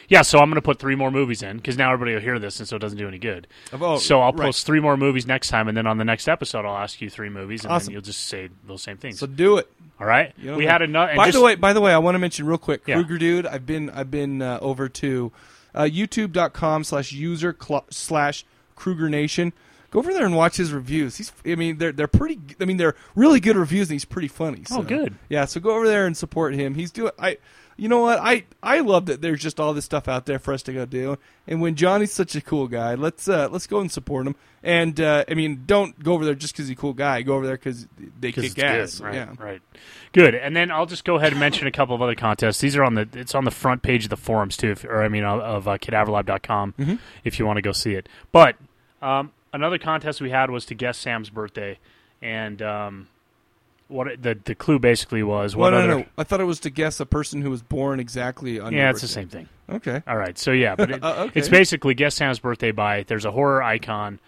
Yeah. 0.08 0.22
So 0.22 0.40
I'm 0.40 0.50
going 0.50 0.56
to 0.56 0.62
put 0.62 0.80
three 0.80 0.96
more 0.96 1.12
movies 1.12 1.44
in 1.44 1.58
because 1.58 1.78
now 1.78 1.92
everybody 1.92 2.14
will 2.16 2.22
hear 2.22 2.40
this, 2.40 2.60
and 2.60 2.68
so 2.68 2.76
it 2.76 2.80
doesn't 2.80 2.98
do 2.98 3.08
any 3.08 3.18
good. 3.20 3.48
Oh, 3.74 3.98
so 3.98 4.22
I'll 4.22 4.32
right. 4.32 4.46
post 4.48 4.66
three 4.66 4.80
more 4.80 4.98
movies 4.98 5.26
next 5.28 5.50
time, 5.50 5.68
and 5.68 5.76
then 5.78 5.88
on 5.88 5.98
the 5.98 6.06
next 6.06 6.28
episode, 6.28 6.66
I'll 6.66 6.78
ask 6.78 7.02
you 7.02 7.10
three 7.10 7.30
movies, 7.30 7.64
and 7.64 7.72
Awesome. 7.74 7.88
then 7.88 7.94
you'll 7.94 8.02
just 8.02 8.28
say 8.28 8.50
those 8.68 8.82
same 8.84 8.98
things. 8.98 9.20
So 9.20 9.28
do 9.28 9.58
it. 9.58 9.72
All 10.00 10.08
right. 10.08 10.34
You 10.38 10.52
know 10.52 10.58
we 10.58 10.66
had 10.66 10.82
another. 10.82 11.16
by 11.16 11.26
just, 11.26 11.38
the 11.38 11.44
way, 11.44 11.56
by 11.56 11.74
the 11.74 11.82
way, 11.82 11.92
I 11.94 11.98
want 11.98 12.16
to 12.16 12.20
mention 12.20 12.46
real 12.46 12.58
quick, 12.58 12.84
Yeah. 12.88 12.96
Kruger 12.96 13.18
dude. 13.18 13.46
I've 13.46 13.66
been 13.66 13.90
I've 13.90 14.10
been 14.12 14.42
uh, 14.42 14.60
over 14.62 14.88
to 14.90 15.32
uh, 15.76 15.82
YouTube.com 15.84 16.84
slash 16.84 17.12
user 17.12 17.56
cl- 17.60 17.86
slash 17.90 18.46
Kruger 18.76 19.10
Nation. 19.10 19.54
Go 19.92 20.00
over 20.00 20.14
there 20.14 20.26
and 20.26 20.36
watch 20.36 20.58
his 20.58 20.72
reviews. 20.72 21.18
He's 21.18 21.34
I 21.46 21.56
mean 21.56 21.80
they're 21.80 21.92
they're 21.92 22.08
pretty. 22.08 22.40
I 22.62 22.66
mean 22.66 22.78
they're 22.78 22.96
really 23.16 23.40
good 23.40 23.58
reviews 23.58 23.90
and 23.90 23.94
he's 23.96 24.06
pretty 24.06 24.28
funny. 24.28 24.64
Oh, 24.72 24.78
so. 24.78 24.84
good. 24.84 25.16
Yeah, 25.30 25.46
so 25.46 25.60
go 25.60 25.72
over 25.76 25.88
there 25.88 26.06
and 26.06 26.16
support 26.16 26.54
him. 26.54 26.76
He's 26.76 26.92
doing 26.92 27.12
I. 27.20 27.38
You 27.80 27.88
know 27.90 28.00
what? 28.00 28.20
I 28.20 28.44
I 28.62 28.80
love 28.80 29.06
that 29.08 29.22
there's 29.22 29.42
just 29.42 29.60
all 29.60 29.74
this 29.74 29.86
stuff 29.86 30.08
out 30.08 30.26
there 30.26 30.38
for 30.40 30.54
us 30.54 30.62
to 30.64 30.74
go 30.74 30.86
do. 30.86 31.18
And 31.48 31.62
when 31.62 31.76
Johnny's 31.76 32.12
such 32.12 32.36
a 32.36 32.42
cool 32.42 32.68
guy, 32.68 32.96
let's 32.96 33.28
uh, 33.30 33.48
let's 33.50 33.68
go 33.68 33.80
and 33.80 33.92
support 33.92 34.28
him. 34.28 34.36
And 34.62 35.00
uh, 35.00 35.24
I 35.30 35.34
mean, 35.36 35.64
don't 35.66 35.98
go 36.04 36.14
over 36.14 36.26
there 36.26 36.36
just 36.36 36.54
because 36.54 36.68
he's 36.68 36.78
a 36.78 36.80
cool 36.80 36.94
guy. 36.94 37.22
Go 37.22 37.36
over 37.36 37.46
there 37.48 37.56
because 37.56 37.88
they 38.20 38.32
'cause 38.32 38.54
kick 38.54 38.64
ass. 38.64 38.98
good, 39.00 39.06
right? 39.06 39.16
Yeah. 39.16 39.30
Right. 39.40 39.62
Good. 40.12 40.36
And 40.36 40.56
then 40.56 40.70
I'll 40.72 40.86
just 40.86 41.06
go 41.06 41.16
ahead 41.16 41.32
and 41.32 41.40
mention 41.40 41.68
a 41.68 41.72
couple 41.72 41.96
of 41.96 42.02
other 42.02 42.16
contests. 42.16 42.60
These 42.60 42.76
are 42.76 42.84
on 42.84 42.96
the. 42.96 43.08
It's 43.14 43.34
on 43.34 43.46
the 43.46 43.52
front 43.52 43.82
page 43.82 44.04
of 44.04 44.10
the 44.10 44.18
forums 44.18 44.58
too, 44.58 44.72
if, 44.72 44.84
or 44.84 45.02
I 45.02 45.08
mean, 45.08 45.24
of, 45.24 45.40
of 45.40 45.68
uh, 45.68 45.78
cadaverlab.com 45.78 46.74
Mm-hmm. 46.78 46.96
if 47.24 47.40
you 47.40 47.46
want 47.46 47.58
to 47.58 47.62
go 47.62 47.72
see 47.72 47.94
it. 47.94 48.10
But 48.34 48.56
um, 49.02 49.32
another 49.54 49.78
contest 49.78 50.20
we 50.20 50.30
had 50.32 50.50
was 50.52 50.66
to 50.66 50.76
guess 50.76 50.98
Sam's 50.98 51.30
birthday, 51.30 51.80
and 52.22 52.62
um, 52.62 53.08
what 53.90 54.08
it, 54.08 54.24
the 54.24 54.38
the 54.44 54.56
clue 54.56 54.80
basically 54.80 55.22
was. 55.24 55.56
What 55.56 55.74
Well, 55.74 55.82
no, 55.88 55.94
other, 55.94 56.00
no. 56.02 56.06
I 56.18 56.24
thought 56.24 56.40
it 56.40 56.46
was 56.46 56.60
to 56.62 56.70
guess 56.70 57.00
a 57.02 57.06
person 57.06 57.42
who 57.42 57.50
was 57.50 57.62
born 57.62 58.00
exactly 58.00 58.60
on. 58.60 58.72
Yeah, 58.74 58.90
it's 58.92 59.02
the 59.02 59.08
same 59.08 59.28
thing. 59.28 59.50
Okay. 59.70 60.02
All 60.08 60.18
right. 60.18 60.38
So 60.38 60.52
yeah, 60.52 60.76
but 60.76 60.90
it, 60.92 61.00
Uh, 61.04 61.26
okay. 61.26 61.40
it's 61.40 61.50
basically 61.50 61.94
guess 61.94 62.16
Sam's 62.16 62.40
birthday 62.40 62.72
by 62.72 63.04
there's 63.04 63.26
a 63.26 63.32
horror 63.32 63.62
icon 63.62 64.20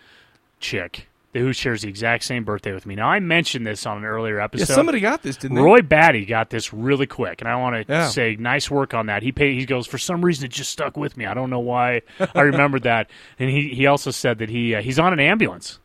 chick 0.60 1.08
who 1.34 1.54
shares 1.54 1.82
the 1.84 1.88
exact 1.88 2.26
same 2.26 2.44
birthday 2.44 2.74
with 2.74 2.86
me. 2.86 2.94
Now 2.94 3.08
I 3.08 3.22
mentioned 3.22 3.66
this 3.66 3.86
on 3.86 3.98
an 4.00 4.04
earlier 4.04 4.38
Yeah, 4.40 4.44
episode. 4.44 4.74
somebody 4.74 5.00
got 5.00 5.24
this, 5.24 5.38
didn't 5.38 5.56
they? 5.56 5.62
Roy 5.62 5.82
Batty 5.82 6.26
got 6.26 6.50
this 6.50 6.74
really 6.74 7.08
quick, 7.08 7.40
and 7.40 7.48
I 7.50 7.56
want 7.56 7.88
to 7.88 7.92
Yeah. 7.94 8.10
say 8.10 8.36
nice 8.38 8.70
work 8.70 8.94
on 8.94 9.06
that. 9.06 9.24
He 9.24 9.32
paid, 9.32 9.58
he 9.58 9.66
goes 9.66 9.88
for 9.88 9.98
some 9.98 10.26
reason 10.26 10.46
it 10.46 10.52
just 10.52 10.72
stuck 10.72 10.98
with 10.98 11.16
me. 11.16 11.26
I 11.26 11.34
don't 11.34 11.50
know 11.50 11.60
why. 11.62 12.02
I 12.36 12.42
remembered 12.42 12.84
that, 12.84 13.10
and 13.40 13.50
he 13.50 13.70
he 13.70 13.86
also 13.86 14.12
said 14.12 14.40
that 14.40 14.50
he 14.50 14.76
uh, 14.76 14.82
he's 14.82 15.00
on 15.00 15.14
an 15.14 15.20
ambulance. 15.22 15.80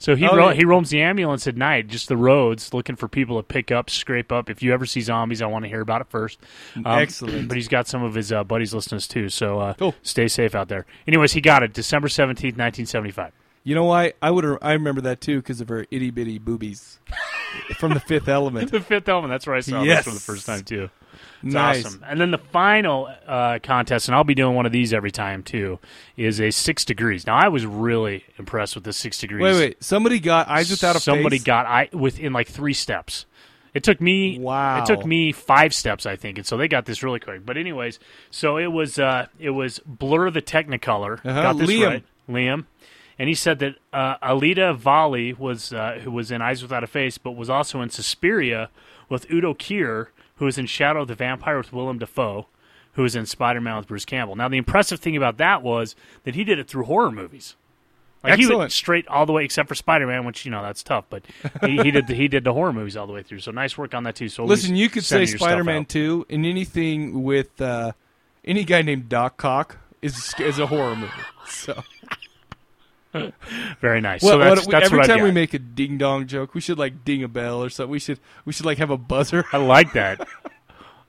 So 0.00 0.16
he 0.16 0.26
Oh, 0.26 0.34
ro- 0.34 0.48
yeah. 0.48 0.54
he 0.56 0.64
roams 0.64 0.90
the 0.90 1.02
ambulance 1.02 1.46
at 1.46 1.56
night, 1.56 1.86
just 1.86 2.08
the 2.08 2.16
roads, 2.16 2.72
looking 2.74 2.96
for 2.96 3.06
people 3.06 3.36
to 3.36 3.42
pick 3.42 3.70
up, 3.70 3.88
scrape 3.90 4.32
up. 4.32 4.48
If 4.50 4.62
you 4.62 4.72
ever 4.72 4.86
see 4.86 5.02
zombies, 5.02 5.40
I 5.42 5.46
want 5.46 5.64
to 5.66 5.68
hear 5.68 5.82
about 5.82 6.00
it 6.00 6.08
first. 6.08 6.38
Um, 6.74 6.86
Excellent. 6.86 7.48
But 7.48 7.56
he's 7.58 7.68
got 7.68 7.86
some 7.86 8.02
of 8.02 8.14
his 8.14 8.32
uh, 8.32 8.42
buddies 8.42 8.72
listeners 8.74 9.06
too, 9.06 9.28
so 9.28 9.60
uh, 9.60 9.74
Cool. 9.74 9.94
stay 10.02 10.26
safe 10.26 10.54
out 10.54 10.68
there. 10.68 10.86
Anyways, 11.06 11.32
he 11.34 11.40
got 11.42 11.62
it 11.62 11.72
December 11.74 12.08
seventeenth, 12.08 12.56
nineteen 12.56 12.86
seventy 12.86 13.10
five. 13.12 13.32
You 13.62 13.74
know 13.74 13.84
why? 13.84 14.14
I 14.22 14.30
would. 14.30 14.58
I 14.62 14.72
remember 14.72 15.02
that 15.02 15.20
too 15.20 15.36
because 15.36 15.60
of 15.60 15.68
her 15.68 15.84
itty 15.90 16.10
bitty 16.10 16.38
boobies 16.38 16.98
from 17.78 17.92
the 17.92 18.00
Fifth 18.00 18.26
Element. 18.26 18.70
The 18.70 18.80
fifth 18.80 19.06
element. 19.06 19.30
That's 19.32 19.46
where 19.46 19.54
I 19.56 19.60
saw 19.60 19.82
Yes. 19.82 20.06
this 20.06 20.14
for 20.14 20.14
the 20.18 20.20
first 20.38 20.46
time 20.46 20.62
too. 20.64 20.88
It's 21.42 21.54
nice. 21.54 21.86
awesome. 21.86 22.04
And 22.06 22.20
then 22.20 22.30
the 22.30 22.38
final 22.38 23.08
uh, 23.26 23.58
contest, 23.62 24.08
and 24.08 24.14
I'll 24.14 24.24
be 24.24 24.34
doing 24.34 24.54
one 24.54 24.66
of 24.66 24.72
these 24.72 24.92
every 24.92 25.10
time 25.10 25.42
too, 25.42 25.78
is 26.16 26.40
a 26.40 26.50
six 26.50 26.84
degrees. 26.84 27.26
Now 27.26 27.36
I 27.36 27.48
was 27.48 27.64
really 27.64 28.24
impressed 28.38 28.74
with 28.74 28.84
the 28.84 28.92
six 28.92 29.18
degrees. 29.18 29.42
Wait, 29.42 29.54
wait. 29.54 29.82
Somebody 29.84 30.20
got 30.20 30.48
eyes 30.48 30.70
without 30.70 30.90
a 30.90 30.94
Face. 30.94 31.04
Somebody 31.04 31.38
face. 31.38 31.44
got 31.44 31.66
I 31.66 31.88
within 31.92 32.32
like 32.32 32.48
three 32.48 32.74
steps. 32.74 33.26
It 33.72 33.84
took 33.84 34.00
me 34.00 34.38
Wow. 34.38 34.82
It 34.82 34.86
took 34.86 35.06
me 35.06 35.32
five 35.32 35.72
steps, 35.72 36.04
I 36.04 36.16
think, 36.16 36.38
and 36.38 36.46
so 36.46 36.56
they 36.56 36.68
got 36.68 36.86
this 36.86 37.02
really 37.02 37.20
quick. 37.20 37.46
But 37.46 37.56
anyways, 37.56 37.98
so 38.30 38.56
it 38.56 38.66
was 38.66 38.98
uh, 38.98 39.26
it 39.38 39.50
was 39.50 39.78
Blur 39.86 40.30
the 40.30 40.42
Technicolor. 40.42 41.24
Uh-huh. 41.24 41.42
Got 41.42 41.58
this 41.58 41.70
Liam. 41.70 41.86
right, 41.86 42.04
Liam. 42.28 42.64
And 43.18 43.28
he 43.28 43.34
said 43.34 43.58
that 43.58 43.74
uh, 43.92 44.16
Alida 44.22 44.72
Valli 44.74 45.34
was 45.34 45.72
uh, 45.72 46.00
who 46.02 46.10
was 46.10 46.30
in 46.30 46.40
Eyes 46.42 46.62
Without 46.62 46.82
a 46.82 46.86
Face, 46.86 47.18
but 47.18 47.32
was 47.32 47.50
also 47.50 47.80
in 47.82 47.90
Suspiria 47.90 48.70
with 49.10 49.30
Udo 49.30 49.52
Kier, 49.54 50.06
who 50.40 50.46
was 50.46 50.56
in 50.56 50.64
Shadow 50.64 51.02
of 51.02 51.08
the 51.08 51.14
Vampire 51.14 51.58
with 51.58 51.70
Willem 51.70 51.98
Dafoe, 51.98 52.46
who 52.94 53.02
was 53.02 53.14
in 53.14 53.26
Spider 53.26 53.60
Man 53.60 53.76
with 53.76 53.86
Bruce 53.86 54.06
Campbell. 54.06 54.36
Now 54.36 54.48
the 54.48 54.56
impressive 54.56 54.98
thing 54.98 55.14
about 55.14 55.36
that 55.36 55.62
was 55.62 55.94
that 56.24 56.34
he 56.34 56.44
did 56.44 56.58
it 56.58 56.66
through 56.66 56.84
horror 56.84 57.10
movies. 57.10 57.56
Like 58.24 58.38
he 58.38 58.46
went 58.46 58.52
Excellent. 58.52 58.72
straight 58.72 59.08
all 59.08 59.26
the 59.26 59.32
way, 59.32 59.44
except 59.44 59.68
for 59.68 59.74
Spider 59.74 60.06
Man, 60.06 60.24
which 60.24 60.46
you 60.46 60.50
know 60.50 60.62
that's 60.62 60.82
tough. 60.82 61.04
But 61.10 61.26
he, 61.62 61.76
he 61.76 61.90
did 61.90 62.06
the, 62.06 62.14
he 62.14 62.26
did 62.26 62.44
the 62.44 62.54
horror 62.54 62.72
movies 62.72 62.96
all 62.96 63.06
the 63.06 63.12
way 63.12 63.22
through. 63.22 63.40
So 63.40 63.50
nice 63.50 63.76
work 63.76 63.94
on 63.94 64.04
that 64.04 64.16
too. 64.16 64.30
So 64.30 64.46
Listen, 64.46 64.74
you 64.76 64.88
could 64.88 65.04
say 65.04 65.16
sending 65.16 65.28
your 65.28 65.38
stuff 65.38 65.48
Spider 65.48 65.64
Man 65.64 65.84
two, 65.84 66.26
and 66.30 66.46
anything 66.46 67.22
with 67.22 67.60
uh, 67.60 67.92
any 68.42 68.64
guy 68.64 68.80
named 68.80 69.10
Doc 69.10 69.36
Cock 69.36 69.76
is 70.00 70.34
is 70.38 70.58
a 70.58 70.66
horror 70.66 70.96
movie. 70.96 71.12
So 71.46 71.82
Very 73.80 74.00
nice. 74.00 74.22
What- 74.22 74.30
so 74.32 74.38
that's, 74.38 74.66
what- 74.66 74.70
that's 74.72 74.86
every 74.86 75.04
time 75.04 75.22
we 75.22 75.30
make 75.30 75.54
a 75.54 75.58
ding 75.58 75.98
dong 75.98 76.26
joke, 76.26 76.54
we 76.54 76.60
should 76.60 76.78
like 76.78 77.04
ding 77.04 77.22
a 77.22 77.28
bell 77.28 77.62
or 77.62 77.70
something. 77.70 77.90
We 77.90 77.98
should 77.98 78.20
we 78.44 78.52
should 78.52 78.66
like 78.66 78.78
have 78.78 78.90
a 78.90 78.96
buzzer. 78.98 79.44
I 79.52 79.56
like 79.58 79.92
that. 79.94 80.26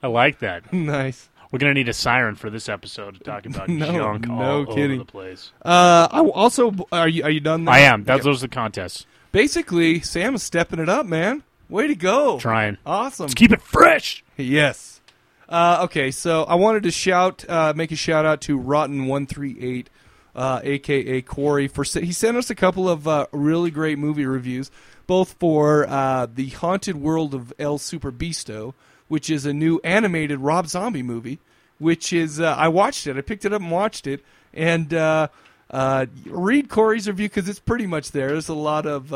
I 0.02 0.08
like 0.08 0.40
that. 0.40 0.72
nice. 0.74 1.30
We're 1.52 1.60
gonna 1.60 1.74
need 1.74 1.90
a 1.90 1.94
siren 1.94 2.36
for 2.36 2.50
this 2.50 2.70
episode 2.70 3.16
to 3.16 3.24
talk 3.24 3.46
about 3.46 3.68
No, 3.70 3.86
junk 3.92 4.28
no 4.28 4.34
all 4.60 4.66
kidding. 4.66 4.92
over 4.92 4.98
the 5.00 5.06
place. 5.12 5.52
Uh, 5.64 6.08
I 6.12 6.20
also 6.22 6.74
are 6.92 7.08
you 7.10 7.24
are 7.24 7.30
you 7.30 7.40
done? 7.42 7.66
There? 7.66 7.74
I 7.74 7.80
am. 7.80 8.06
That 8.06 8.24
those 8.24 8.42
the 8.42 8.48
contest. 8.48 9.06
Basically, 9.32 10.00
Sam 10.02 10.36
is 10.36 10.44
stepping 10.44 10.80
it 10.80 10.90
up, 10.90 11.06
man. 11.06 11.44
Way 11.70 11.88
to 11.88 11.96
go! 11.96 12.38
Trying. 12.38 12.78
Awesome. 12.86 13.26
Let's 13.26 13.34
keep 13.34 13.52
it 13.54 13.62
fresh. 13.62 14.24
Yes. 14.36 15.00
Uh, 15.48 15.82
okay, 15.84 16.12
so 16.12 16.44
I 16.44 16.56
wanted 16.56 16.84
to 16.84 16.92
shout, 16.92 17.46
uh, 17.50 17.72
make 17.76 17.92
a 17.92 17.96
shout 17.96 18.26
out 18.26 18.42
to 18.42 18.58
Rotten 18.58 19.08
One 19.08 19.26
Three 19.28 19.58
Eight, 19.60 19.90
uh, 20.36 20.62
aka 20.64 21.22
Corey, 21.22 21.68
for 21.68 21.84
he 21.84 22.12
sent 22.12 22.38
us 22.38 22.50
a 22.50 22.56
couple 22.56 22.90
of 22.90 23.08
uh, 23.08 23.28
really 23.32 23.72
great 23.72 23.98
movie 23.98 24.26
reviews, 24.26 24.72
both 25.08 25.34
for 25.34 25.88
uh, 25.88 26.28
the 26.34 26.50
Haunted 26.50 26.96
World 26.96 27.34
of 27.34 27.54
El 27.60 27.78
Super 27.78 28.12
Beasto, 28.12 28.74
which 29.08 29.30
is 29.30 29.46
a 29.46 29.54
new 29.54 29.80
animated 29.84 30.40
Rob 30.40 30.68
Zombie 30.68 31.04
movie. 31.04 31.40
Which 31.80 32.14
is 32.14 32.40
uh, 32.40 32.56
I 32.56 32.68
watched 32.68 33.08
it, 33.08 33.18
I 33.18 33.22
picked 33.22 33.44
it 33.44 33.54
up 33.54 33.62
and 33.62 33.72
watched 33.72 34.06
it, 34.06 34.24
and 34.54 34.94
uh, 34.94 35.30
uh, 35.72 36.06
read 36.26 36.70
Corey's 36.70 37.08
review 37.08 37.28
because 37.28 37.50
it's 37.50 37.60
pretty 37.60 37.88
much 37.88 38.12
there. 38.12 38.28
There's 38.28 38.50
a 38.50 38.54
lot 38.54 38.86
of 38.86 39.12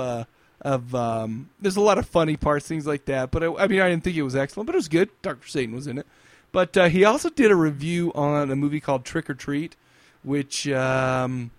of 0.62 0.96
um, 0.96 1.50
there's 1.62 1.76
a 1.76 1.82
lot 1.82 2.00
of 2.00 2.08
funny 2.08 2.38
parts, 2.38 2.68
things 2.68 2.88
like 2.88 3.06
that. 3.06 3.30
But 3.30 3.44
I, 3.44 3.54
I 3.54 3.68
mean, 3.68 3.82
I 3.82 3.90
didn't 3.90 4.04
think 4.04 4.18
it 4.18 4.24
was 4.24 4.36
excellent, 4.36 4.66
but 4.66 4.74
it 4.74 4.80
was 4.80 4.88
good. 4.88 5.10
Doctor 5.22 5.48
Satan 5.48 5.76
was 5.76 5.86
in 5.86 6.00
it. 6.00 6.08
But 6.52 6.76
he 6.90 7.04
also 7.04 7.30
did 7.30 7.52
a 7.52 7.56
review 7.56 8.12
on 8.16 8.50
a 8.50 8.56
movie 8.56 8.80
called 8.80 9.06
Trick 9.06 9.30
or 9.30 9.36
Treat, 9.36 9.76
which 10.26 10.68
um, 10.70 11.52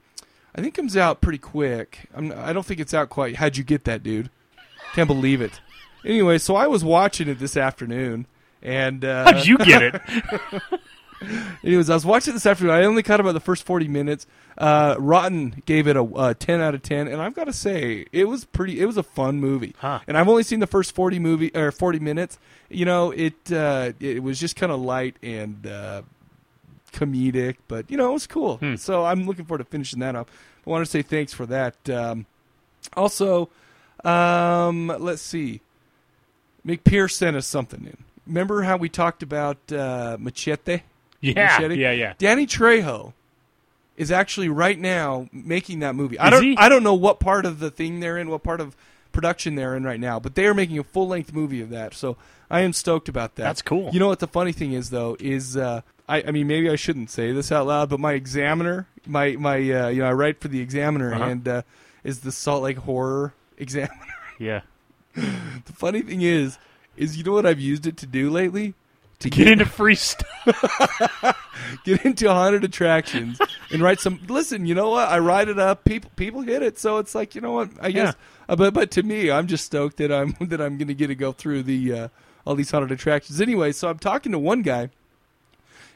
I 0.54 0.61
think 0.61 0.75
comes 0.75 0.96
out 0.96 1.20
pretty 1.20 1.38
quick. 1.38 2.08
I'm, 2.14 2.32
I 2.37 2.52
don't 2.52 2.66
think 2.66 2.80
it's 2.80 2.92
out 2.94 3.08
quite. 3.08 3.37
How'd 3.37 3.56
you 3.56 3.64
get 3.64 3.85
that, 3.85 4.02
dude? 4.02 4.30
Can't 4.94 5.08
believe 5.08 5.40
it. 5.40 5.61
Anyway, 6.04 6.38
so 6.38 6.54
I 6.56 6.66
was 6.66 6.85
watching 6.85 7.28
it 7.28 7.38
this 7.38 7.56
afternoon, 7.56 8.26
and 8.62 9.04
uh, 9.04 9.25
How'd 9.32 9.46
you 9.46 9.58
get 9.58 9.82
it? 9.82 10.00
Anyways, 11.64 11.88
I 11.88 11.94
was 11.94 12.04
watching 12.04 12.32
it 12.32 12.35
this 12.35 12.44
afternoon. 12.46 12.75
I 12.75 12.85
only 12.85 13.02
caught 13.02 13.20
about 13.20 13.32
the 13.32 13.40
first 13.40 13.64
forty 13.64 13.88
minutes. 13.88 14.26
Uh, 14.58 14.96
Rotten 14.99 15.62
gave 15.64 15.88
it 15.88 15.96
a, 15.96 16.02
a 16.02 16.35
ten 16.35 16.61
out 16.61 16.75
of 16.75 16.82
ten, 16.82 17.08
and 17.08 17.23
I've 17.23 17.35
got 17.35 17.44
to 17.44 17.54
say 17.54 18.04
it 18.12 18.26
was 18.28 18.44
pretty. 18.44 18.80
It 18.80 18.85
was 18.85 18.99
a 18.99 19.02
fun 19.02 19.40
movie, 19.40 19.75
Huh. 19.78 20.00
and 20.06 20.18
I've 20.18 20.28
only 20.28 20.42
seen 20.42 20.61
the 20.61 20.66
first 20.66 20.94
forty 20.94 21.18
movie 21.18 21.50
or 21.54 21.73
forty 21.73 21.99
minutes. 21.99 22.38
You 22.68 22.85
know, 22.85 23.12
it 23.12 23.50
uh, 23.50 23.92
it 23.99 24.23
was 24.23 24.38
just 24.38 24.56
kind 24.56 24.70
of 24.70 24.78
light 24.80 25.16
and 25.23 25.66
uh, 25.66 26.02
comedic, 26.93 27.57
but 27.69 27.90
you 27.90 27.97
know, 27.97 28.11
it 28.11 28.14
was 28.14 28.26
cool. 28.26 28.59
Hmm. 28.59 28.76
So 28.76 29.05
I'm 29.05 29.26
looking 29.26 29.45
forward 29.45 29.64
to 29.64 29.71
finishing 29.71 30.00
that 30.00 30.16
up. 30.16 30.31
I 30.66 30.71
want 30.71 30.85
to 30.85 30.90
say 30.90 31.02
thanks 31.02 31.33
for 31.33 31.47
that. 31.47 31.88
Um, 31.88 32.26
also, 32.97 33.49
um, 34.05 34.88
let's 34.99 35.23
see. 35.23 35.61
McPierce 36.66 37.12
sent 37.12 37.37
us 37.37 37.47
something 37.47 37.85
in. 37.85 37.97
Remember 38.26 38.62
how 38.62 38.76
we 38.76 38.88
talked 38.88 39.23
about 39.23 39.59
uh, 39.73 40.16
Machete? 40.19 40.81
Yeah, 41.21 41.59
Machete? 41.59 41.76
yeah, 41.76 41.93
yeah. 41.93 42.14
Danny 42.19 42.47
Trejo 42.47 43.12
is 43.97 44.11
actually 44.11 44.49
right 44.49 44.78
now 44.78 45.28
making 45.33 45.78
that 45.81 45.95
movie. 45.95 46.19
I 46.19 46.31
don't 46.31 46.43
he? 46.43 46.57
I 46.57 46.69
don't 46.69 46.83
know 46.83 46.95
what 46.95 47.21
part 47.21 47.47
of 47.47 47.61
the 47.61 47.71
thing 47.71 48.00
they're 48.00 48.19
in, 48.19 48.28
what 48.28 48.43
part 48.43 48.61
of 48.61 48.76
production 49.12 49.55
they're 49.55 49.75
in 49.75 49.85
right 49.85 50.00
now, 50.00 50.21
but 50.21 50.35
they 50.35 50.47
are 50.47 50.55
making 50.55 50.78
a 50.78 50.85
full 50.85 51.09
length 51.09 51.33
movie 51.33 51.62
of 51.62 51.71
that. 51.71 51.95
So 51.95 52.16
I 52.50 52.61
am 52.61 52.73
stoked 52.73 53.09
about 53.09 53.37
that. 53.37 53.45
That's 53.45 53.62
cool. 53.62 53.90
You 53.93 54.00
know 54.00 54.09
what 54.09 54.19
the 54.19 54.26
funny 54.26 54.52
thing 54.52 54.73
is 54.73 54.90
though 54.90 55.16
is 55.19 55.57
uh, 55.57 55.81
I, 56.08 56.22
I 56.22 56.30
mean 56.30 56.46
maybe 56.46 56.70
I 56.70 56.76
shouldn't 56.76 57.10
say 57.10 57.32
this 57.32 57.50
out 57.50 57.66
loud, 57.66 57.88
but 57.90 58.00
my 58.00 58.12
examiner, 58.12 58.86
my 59.06 59.32
my 59.32 59.56
uh, 59.56 59.88
you 59.88 60.02
know 60.02 60.08
I 60.08 60.12
write 60.12 60.40
for 60.40 60.48
the 60.48 60.60
Examiner 60.60 61.12
Uh-huh. 61.14 61.25
and 61.25 61.48
uh, 61.48 61.62
is 62.04 62.20
the 62.20 62.32
Salt 62.32 62.62
Lake 62.62 62.78
Horror 62.78 63.34
Examiner. 63.58 63.92
Yeah. 64.38 64.60
the 65.14 65.72
funny 65.72 66.02
thing 66.02 66.20
is 66.20 66.58
is 66.96 67.16
you 67.16 67.25
know 67.25 67.32
what 67.32 67.46
I've 67.46 67.58
used 67.60 67.86
it 67.86 67.96
to 67.98 68.06
do 68.06 68.28
lately? 68.30 68.75
To 69.20 69.30
Get 69.30 69.48
into 69.48 69.64
free 69.64 69.94
stuff. 69.94 70.26
get 71.84 72.04
into 72.04 72.28
haunted 72.30 72.64
attractions 72.64 73.40
and 73.70 73.82
write 73.82 73.98
some. 74.00 74.20
Listen, 74.28 74.66
you 74.66 74.75
know 74.75 74.90
what? 74.90 75.08
I 75.08 75.18
write 75.20 75.48
it 75.48 75.58
up. 75.58 75.84
People 75.84 76.10
people 76.16 76.42
hit 76.42 76.62
it, 76.62 76.78
so 76.78 76.98
it's 76.98 77.14
like 77.14 77.34
you 77.34 77.40
know 77.40 77.52
what? 77.52 77.70
I 77.80 77.90
guess. 77.92 78.14
Uh, 78.46 78.56
but 78.56 78.75
but 78.75 78.90
to 78.92 79.02
me, 79.02 79.30
I'm 79.30 79.46
just 79.46 79.64
stoked 79.64 79.96
that 79.96 80.12
I'm 80.12 80.36
that 80.40 80.60
I'm 80.60 80.76
going 80.76 80.88
to 80.88 80.94
get 80.94 81.06
to 81.06 81.14
go 81.14 81.32
through 81.32 81.62
the 81.62 81.92
uh, 81.92 82.08
all 82.46 82.54
these 82.54 82.70
haunted 82.70 82.92
attractions. 82.92 83.40
Anyway, 83.40 83.72
so 83.72 83.88
I'm 83.88 83.98
talking 83.98 84.32
to 84.32 84.38
one 84.38 84.60
guy 84.60 84.90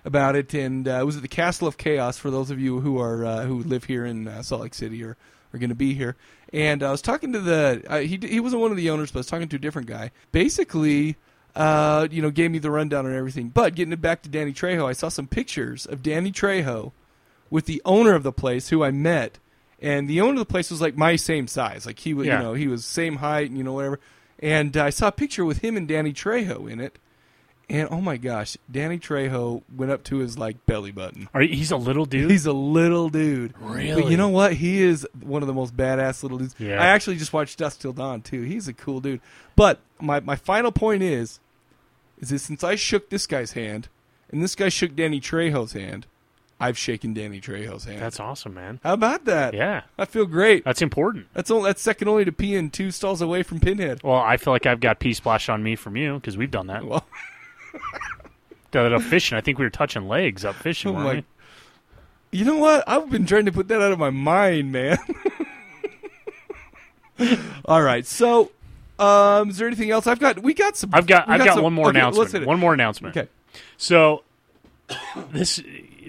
about 0.05 0.37
it, 0.37 0.55
and 0.55 0.87
uh, 0.89 0.93
it 1.01 1.05
was 1.07 1.17
at 1.17 1.23
the 1.23 1.29
Castle 1.29 1.69
of 1.69 1.77
Chaos. 1.77 2.17
For 2.19 2.31
those 2.31 2.51
of 2.51 2.59
you 2.61 2.81
who 2.81 2.99
are 2.99 3.25
uh, 3.25 3.45
who 3.45 3.63
live 3.63 3.85
here 3.85 4.05
in 4.05 4.29
uh, 4.29 4.43
Salt 4.43 4.63
Lake 4.63 4.75
City 4.75 5.03
or 5.05 5.17
are 5.53 5.59
going 5.59 5.71
to 5.71 5.75
be 5.75 5.95
here, 5.95 6.17
and 6.53 6.83
I 6.83 6.91
was 6.91 7.03
talking 7.03 7.33
to 7.33 7.41
the 7.41 7.83
uh, 7.89 7.99
he 8.01 8.19
he 8.23 8.41
wasn't 8.41 8.63
one 8.63 8.71
of 8.71 8.77
the 8.77 8.91
owners, 8.91 9.11
but 9.11 9.19
I 9.19 9.21
was 9.21 9.27
talking 9.27 9.49
to 9.49 9.57
a 9.57 9.61
different 9.61 9.89
guy. 9.89 10.11
Basically, 10.33 11.17
uh, 11.55 12.09
you 12.11 12.23
know, 12.23 12.31
gave 12.31 12.51
me 12.51 12.59
the 12.59 12.71
rundown 12.71 13.07
on 13.07 13.15
everything. 13.15 13.49
But 13.49 13.75
getting 13.75 13.93
it 13.93 14.01
back 14.01 14.23
to 14.23 14.29
Danny 14.29 14.53
Trejo, 14.53 14.87
I 14.89 14.93
saw 14.93 15.09
some 15.09 15.27
pictures 15.27 15.87
of 15.87 16.03
Danny 16.03 16.33
Trejo 16.33 16.93
with 17.51 17.67
the 17.67 17.83
owner 17.85 18.15
of 18.15 18.23
the 18.23 18.33
place, 18.33 18.69
who 18.69 18.85
I 18.85 18.91
met, 18.93 19.39
and 19.81 20.09
the 20.09 20.21
owner 20.21 20.33
of 20.35 20.39
the 20.39 20.45
place 20.53 20.71
was 20.71 20.81
like 20.81 20.97
my 20.97 21.17
same 21.17 21.49
size, 21.49 21.85
like 21.85 21.99
he 21.99 22.15
was, 22.15 22.27
Yeah. 22.29 22.39
you 22.39 22.43
know, 22.45 22.55
he 22.55 22.69
was 22.69 22.85
same 22.85 23.17
height, 23.17 23.49
and 23.49 23.59
you 23.59 23.65
know, 23.65 23.73
whatever. 23.73 23.99
And 24.39 24.77
uh, 24.77 24.85
I 24.85 24.91
saw 24.91 25.09
a 25.09 25.13
picture 25.13 25.45
with 25.45 25.59
him 25.59 25.77
and 25.77 25.87
Danny 25.89 26.13
Trejo 26.13 26.71
in 26.71 26.81
it, 26.81 26.99
and 27.71 27.89
oh 27.91 28.01
my 28.01 28.17
gosh, 28.17 28.57
Danny 28.71 28.99
Trejo 28.99 29.63
went 29.75 29.93
up 29.93 30.03
to 30.05 30.19
his 30.19 30.37
like 30.37 30.67
belly 30.67 30.91
button. 30.91 31.29
Are 31.33 31.41
you, 31.41 31.55
he's 31.55 31.71
a 31.71 31.77
little 31.77 32.05
dude. 32.05 32.31
He's 32.31 32.45
a 32.45 32.53
little 32.53 33.09
dude. 33.09 33.55
Really? 33.61 34.03
But 34.03 34.11
you 34.11 34.17
know 34.17 34.29
what? 34.29 34.55
He 34.55 34.83
is 34.83 35.07
one 35.23 35.43
of 35.43 35.47
the 35.47 35.55
most 35.55 35.77
badass 35.77 36.23
little 36.25 36.39
dudes. 36.39 36.57
Yeah. 36.59 36.83
I 36.83 36.87
actually 36.87 37.17
just 37.17 37.33
watched 37.33 37.59
Dusk 37.59 37.81
Till 37.81 37.93
Dawn 37.93 38.23
too. 38.23 38.43
He's 38.43 38.67
a 38.67 38.73
cool 38.73 39.01
dude. 39.01 39.21
But 39.55 39.79
my, 40.01 40.19
my 40.21 40.35
final 40.35 40.73
point 40.73 41.03
is 41.05 41.39
is 42.19 42.31
that 42.31 42.41
since 42.41 42.65
I 42.65 42.75
shook 42.75 43.09
this 43.09 43.27
guy's 43.27 43.53
hand 43.53 43.89
and 44.31 44.43
this 44.43 44.57
guy 44.57 44.69
shook 44.69 44.97
Danny 44.97 45.21
Trejo's 45.21 45.73
hand, 45.73 46.07
I've 46.59 46.77
shaken 46.77 47.15
Danny 47.15 47.41
Trejo's 47.41 47.85
hand. 47.85 48.03
That's 48.03 48.21
awesome, 48.21 48.53
man. 48.53 48.81
How 48.83 48.93
about 48.93 49.25
that? 49.25 49.55
Yeah, 49.55 49.85
I 49.97 50.05
feel 50.05 50.27
great. 50.27 50.65
that's 50.65 50.83
important. 50.83 51.29
That's 51.33 51.51
only, 51.51 51.71
that's 51.71 51.81
second 51.81 52.09
only 52.09 52.25
to 52.27 52.33
peeing 52.33 52.71
two 52.71 52.91
stalls 52.91 53.23
away 53.23 53.43
from 53.43 53.61
Pinhead. 53.61 54.03
Well, 54.03 54.17
I 54.17 54.37
feel 54.37 54.53
like 54.53 54.67
I've 54.67 54.81
got 54.81 54.99
pee 54.99 55.15
splashed 55.15 55.49
on 55.49 55.63
me 55.63 55.77
from 55.77 55.97
you 55.97 56.15
because 56.15 56.37
we've 56.37 56.51
done 56.51 56.67
that. 56.67 56.85
Well, 56.85 57.07
It 58.73 58.93
up 58.93 59.03
fishing. 59.03 59.37
I 59.37 59.41
think 59.41 59.59
we 59.59 59.65
were 59.65 59.71
touching 59.71 60.07
legs 60.07 60.45
up 60.45 60.55
fishing. 60.55 60.91
Oh 60.97 61.01
my- 61.01 61.25
you 62.33 62.45
know 62.45 62.59
what? 62.59 62.85
I've 62.87 63.11
been 63.11 63.27
trying 63.27 63.47
to 63.47 63.53
put 63.53 63.67
that 63.69 63.83
out 63.83 63.91
of 63.91 63.99
my 63.99 64.11
mind, 64.11 64.71
man. 64.71 64.97
All 67.65 67.83
right, 67.83 68.07
so 68.07 68.53
um, 68.99 69.51
is 69.51 69.59
there 69.59 69.67
anything 69.67 69.91
else? 69.91 70.07
I've 70.07 70.21
got 70.21 70.39
we 70.43 70.55
got 70.55 70.77
some. 70.77 70.91
I've 70.93 71.07
got 71.07 71.29
I've 71.29 71.45
got 71.45 71.55
some- 71.55 71.65
one 71.65 71.73
more 71.73 71.89
okay, 71.89 71.99
announcement. 71.99 72.47
One 72.47 72.61
more 72.61 72.73
announcement. 72.73 73.17
Okay. 73.17 73.29
So 73.77 74.23
this, 75.33 75.61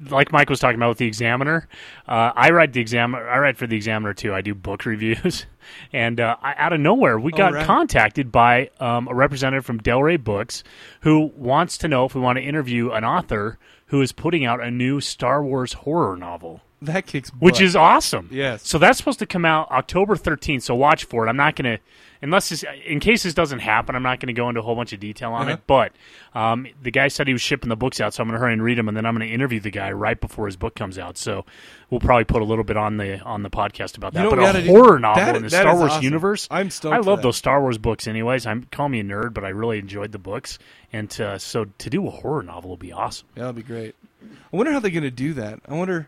like 0.09 0.31
Mike 0.31 0.49
was 0.49 0.59
talking 0.59 0.75
about 0.75 0.89
with 0.89 0.97
the 0.99 1.07
Examiner, 1.07 1.67
uh, 2.07 2.31
I 2.35 2.51
write 2.51 2.73
the 2.73 2.81
Examiner. 2.81 3.27
I 3.27 3.39
write 3.39 3.57
for 3.57 3.65
the 3.67 3.75
Examiner 3.75 4.13
too. 4.13 4.33
I 4.33 4.41
do 4.41 4.53
book 4.53 4.85
reviews, 4.85 5.45
and 5.93 6.19
uh, 6.19 6.35
out 6.41 6.73
of 6.73 6.79
nowhere, 6.79 7.19
we 7.19 7.31
got 7.31 7.53
right. 7.53 7.65
contacted 7.65 8.31
by 8.31 8.69
um, 8.79 9.07
a 9.07 9.13
representative 9.13 9.65
from 9.65 9.79
Del 9.79 10.00
Rey 10.00 10.21
Books 10.21 10.63
who 11.01 11.31
wants 11.35 11.77
to 11.79 11.87
know 11.87 12.05
if 12.05 12.15
we 12.15 12.21
want 12.21 12.37
to 12.37 12.43
interview 12.43 12.91
an 12.91 13.03
author 13.03 13.57
who 13.87 14.01
is 14.01 14.11
putting 14.11 14.45
out 14.45 14.61
a 14.61 14.71
new 14.71 15.01
Star 15.01 15.43
Wars 15.43 15.73
horror 15.73 16.15
novel. 16.15 16.61
That 16.81 17.05
kicks 17.05 17.29
butt. 17.29 17.41
Which 17.41 17.61
is 17.61 17.75
awesome. 17.75 18.29
Yes. 18.31 18.67
So 18.67 18.77
that's 18.77 18.97
supposed 18.97 19.19
to 19.19 19.25
come 19.25 19.45
out 19.45 19.69
October 19.69 20.15
13th. 20.15 20.63
So 20.63 20.73
watch 20.75 21.03
for 21.03 21.25
it. 21.25 21.29
I'm 21.29 21.37
not 21.37 21.55
going 21.55 21.77
to, 21.77 21.83
unless 22.21 22.49
this, 22.49 22.63
in 22.85 22.99
case 22.99 23.23
this 23.23 23.33
doesn't 23.33 23.59
happen, 23.59 23.95
I'm 23.95 24.03
not 24.03 24.19
going 24.19 24.27
to 24.27 24.39
go 24.39 24.47
into 24.49 24.61
a 24.61 24.63
whole 24.63 24.75
bunch 24.75 24.93
of 24.93 24.99
detail 24.99 25.33
on 25.33 25.43
Uh-huh. 25.43 25.51
it. 25.53 25.61
But 25.67 25.91
um, 26.33 26.67
the 26.81 26.91
guy 26.91 27.07
said 27.07 27.27
he 27.27 27.33
was 27.33 27.41
shipping 27.41 27.69
the 27.69 27.75
books 27.75 27.99
out, 28.01 28.13
so 28.13 28.21
I'm 28.23 28.27
going 28.29 28.37
to 28.37 28.39
hurry 28.39 28.53
and 28.53 28.63
read 28.63 28.77
them, 28.77 28.87
and 28.87 28.95
then 28.95 29.05
I'm 29.05 29.15
going 29.17 29.27
to 29.27 29.33
interview 29.33 29.59
the 29.59 29.71
guy 29.71 29.91
right 29.91 30.19
before 30.19 30.45
his 30.45 30.55
book 30.55 30.75
comes 30.75 30.97
out. 30.97 31.17
So 31.17 31.45
we'll 31.89 31.99
probably 31.99 32.23
put 32.25 32.41
a 32.41 32.45
little 32.45 32.63
bit 32.63 32.77
on 32.77 32.97
the 32.97 33.19
on 33.21 33.43
the 33.43 33.49
podcast 33.49 33.97
about 33.97 34.13
that. 34.13 34.23
know 34.23 34.29
but 34.29 34.39
a 34.39 34.41
gotta 34.43 34.61
do? 34.63 34.67
horror 34.69 34.99
novel 34.99 35.23
That- 35.25 35.35
in 35.35 35.43
the 35.43 35.49
Star 35.49 35.75
Wars 35.75 35.91
awesome. 35.91 36.03
universe. 36.03 36.47
I'm 36.51 36.69
stoked 36.69 36.95
I 36.95 36.99
love 36.99 37.21
those 37.21 37.37
Star 37.37 37.59
Wars 37.61 37.77
books, 37.77 38.07
anyways. 38.07 38.45
I'm 38.45 38.63
call 38.71 38.87
me 38.89 38.99
a 38.99 39.03
nerd, 39.03 39.33
but 39.33 39.43
I 39.43 39.49
really 39.49 39.79
enjoyed 39.79 40.11
the 40.11 40.19
books, 40.19 40.59
and 40.93 41.09
uh, 41.21 41.37
so 41.37 41.65
to 41.79 41.89
do 41.89 42.07
a 42.07 42.11
horror 42.11 42.43
novel 42.43 42.71
would 42.71 42.79
be 42.79 42.91
awesome. 42.93 43.27
Yeah, 43.35 43.41
that'll 43.43 43.53
be 43.53 43.63
great. 43.63 43.95
I 44.23 44.55
wonder 44.55 44.71
how 44.71 44.79
they're 44.79 44.91
going 44.91 45.03
to 45.03 45.11
do 45.11 45.33
that. 45.33 45.59
I 45.67 45.73
wonder. 45.73 46.07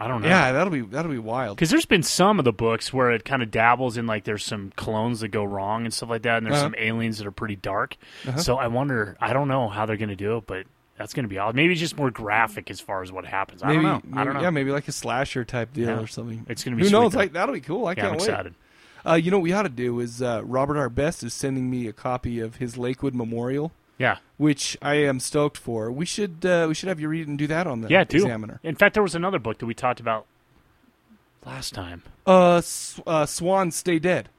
I 0.00 0.08
don't 0.08 0.22
know. 0.22 0.28
Yeah, 0.28 0.52
that'll 0.52 0.72
be 0.72 0.80
that'll 0.80 1.10
be 1.10 1.18
wild. 1.18 1.56
Because 1.56 1.68
there's 1.70 1.84
been 1.84 2.02
some 2.02 2.38
of 2.38 2.44
the 2.46 2.52
books 2.52 2.90
where 2.92 3.10
it 3.10 3.24
kind 3.24 3.42
of 3.42 3.50
dabbles 3.50 3.96
in 3.98 4.06
like 4.06 4.24
there's 4.24 4.44
some 4.44 4.72
clones 4.76 5.20
that 5.20 5.28
go 5.28 5.44
wrong 5.44 5.84
and 5.84 5.92
stuff 5.92 6.08
like 6.08 6.22
that, 6.22 6.38
and 6.38 6.46
there's 6.46 6.56
Uh-huh. 6.56 6.66
some 6.66 6.74
aliens 6.78 7.18
that 7.18 7.26
are 7.26 7.30
pretty 7.32 7.56
dark. 7.56 7.96
So 8.38 8.56
I 8.56 8.68
wonder, 8.68 9.16
I 9.20 9.32
don't 9.34 9.48
know 9.48 9.68
how 9.68 9.84
they're 9.86 9.98
going 9.98 10.08
to 10.08 10.16
do 10.16 10.38
it, 10.38 10.46
but 10.46 10.64
that's 10.96 11.12
going 11.14 11.24
to 11.24 11.28
be 11.28 11.38
odd. 11.38 11.54
Maybe 11.54 11.74
just 11.74 11.96
more 11.98 12.10
graphic 12.10 12.70
as 12.70 12.80
far 12.80 13.02
as 13.02 13.12
what 13.12 13.24
happens. 13.26 13.62
I 13.62 13.68
Maybe, 13.68 13.82
don't 13.82 13.84
know. 13.84 14.00
maybe 14.04 14.18
I 14.20 14.24
don't 14.24 14.34
know. 14.34 14.40
yeah, 14.42 14.50
maybe 14.50 14.70
like 14.70 14.88
a 14.88 14.92
slasher 14.92 15.44
type 15.44 15.72
deal 15.74 15.88
Yeah. 15.88 16.00
or 16.00 16.06
something. 16.06 16.46
It's 16.48 16.64
gonna 16.64 16.76
be 16.76 16.84
Who 16.84 16.90
knows? 16.90 17.12
though. 17.12 17.18
Like 17.18 17.32
that'll 17.34 17.54
be 17.54 17.60
cool. 17.60 17.86
I 17.86 17.90
yeah, 17.92 17.94
can't 18.08 18.22
I'm 18.28 18.42
wait. 18.44 18.52
Uh, 19.06 19.14
you 19.14 19.30
know 19.30 19.38
what 19.38 19.44
we 19.44 19.52
ought 19.52 19.62
to 19.62 19.68
do 19.70 19.98
is 20.00 20.20
uh, 20.20 20.42
Robert 20.44 20.76
R. 20.78 20.90
Best 20.90 21.22
is 21.22 21.32
sending 21.32 21.70
me 21.70 21.86
a 21.88 21.92
copy 21.92 22.38
of 22.40 22.56
his 22.56 22.76
Lakewood 22.76 23.14
Memorial, 23.14 23.72
Yeah, 24.00 24.16
which 24.38 24.78
I 24.80 24.94
am 24.94 25.20
stoked 25.20 25.58
for. 25.58 25.92
We 25.92 26.06
should 26.06 26.44
uh, 26.44 26.64
we 26.68 26.74
should 26.74 26.88
have 26.88 26.98
you 27.00 27.08
read 27.08 27.28
and 27.28 27.36
do 27.38 27.46
that 27.48 27.66
on 27.66 27.82
the 27.82 27.88
yeah, 27.90 28.02
do. 28.04 28.16
Examiner. 28.16 28.58
In 28.62 28.74
fact, 28.74 28.94
there 28.94 29.02
was 29.02 29.14
another 29.14 29.38
book 29.38 29.58
that 29.58 29.66
we 29.66 29.74
talked 29.74 30.00
about 30.00 30.24
last 31.44 31.74
time. 31.74 32.02
Uh, 32.26 32.56
S- 32.56 32.98
uh, 33.06 33.26
Swan 33.26 33.70
Stay 33.70 33.98
Dead. 33.98 34.30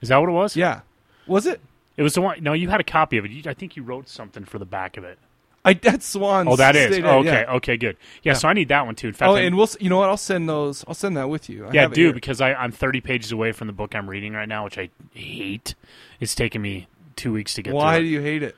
Is 0.00 0.08
that 0.08 0.16
what 0.18 0.28
it 0.28 0.32
was? 0.32 0.56
Yeah, 0.56 0.80
was 1.28 1.46
it? 1.46 1.60
It 1.96 2.02
was 2.02 2.14
the 2.14 2.22
one. 2.22 2.42
No, 2.42 2.54
you 2.54 2.68
had 2.70 2.80
a 2.80 2.84
copy 2.84 3.16
of 3.16 3.24
it. 3.24 3.30
You, 3.30 3.42
I 3.46 3.54
think 3.54 3.76
you 3.76 3.84
wrote 3.84 4.08
something 4.08 4.44
for 4.44 4.58
the 4.58 4.64
back 4.64 4.96
of 4.96 5.04
it. 5.04 5.16
I 5.64 5.74
that's 5.74 6.06
Swan. 6.06 6.48
Oh, 6.48 6.56
that 6.56 6.74
is. 6.74 6.92
Stay 6.92 7.00
Dead, 7.02 7.08
Oh, 7.08 7.20
okay, 7.20 7.44
yeah. 7.46 7.52
okay, 7.54 7.76
good. 7.76 7.96
Yeah, 8.24 8.32
so 8.32 8.48
I 8.48 8.52
need 8.52 8.66
that 8.68 8.84
one 8.84 8.96
too. 8.96 9.06
In 9.06 9.14
fact, 9.14 9.30
Oh, 9.30 9.36
I- 9.36 9.42
and 9.42 9.56
we'll 9.56 9.68
you 9.78 9.90
know 9.90 9.98
what? 9.98 10.08
I'll 10.08 10.16
send 10.16 10.48
those. 10.48 10.84
I'll 10.88 10.94
send 10.94 11.16
that 11.16 11.28
with 11.28 11.48
you. 11.48 11.66
I 11.66 11.72
Yeah, 11.72 11.86
do 11.86 12.12
because 12.12 12.40
I, 12.40 12.52
I'm 12.52 12.72
30 12.72 13.00
pages 13.00 13.30
away 13.30 13.52
from 13.52 13.68
the 13.68 13.72
book 13.72 13.94
I'm 13.94 14.10
reading 14.10 14.32
right 14.32 14.48
now, 14.48 14.64
which 14.64 14.76
I 14.76 14.90
hate. 15.14 15.76
It's 16.18 16.34
taken 16.34 16.60
me 16.60 16.88
two 17.14 17.32
weeks 17.32 17.54
to 17.54 17.62
get 17.62 17.72
Why 17.72 18.00
do 18.00 18.04
you 18.06 18.20
hate 18.20 18.42
it? 18.42 18.56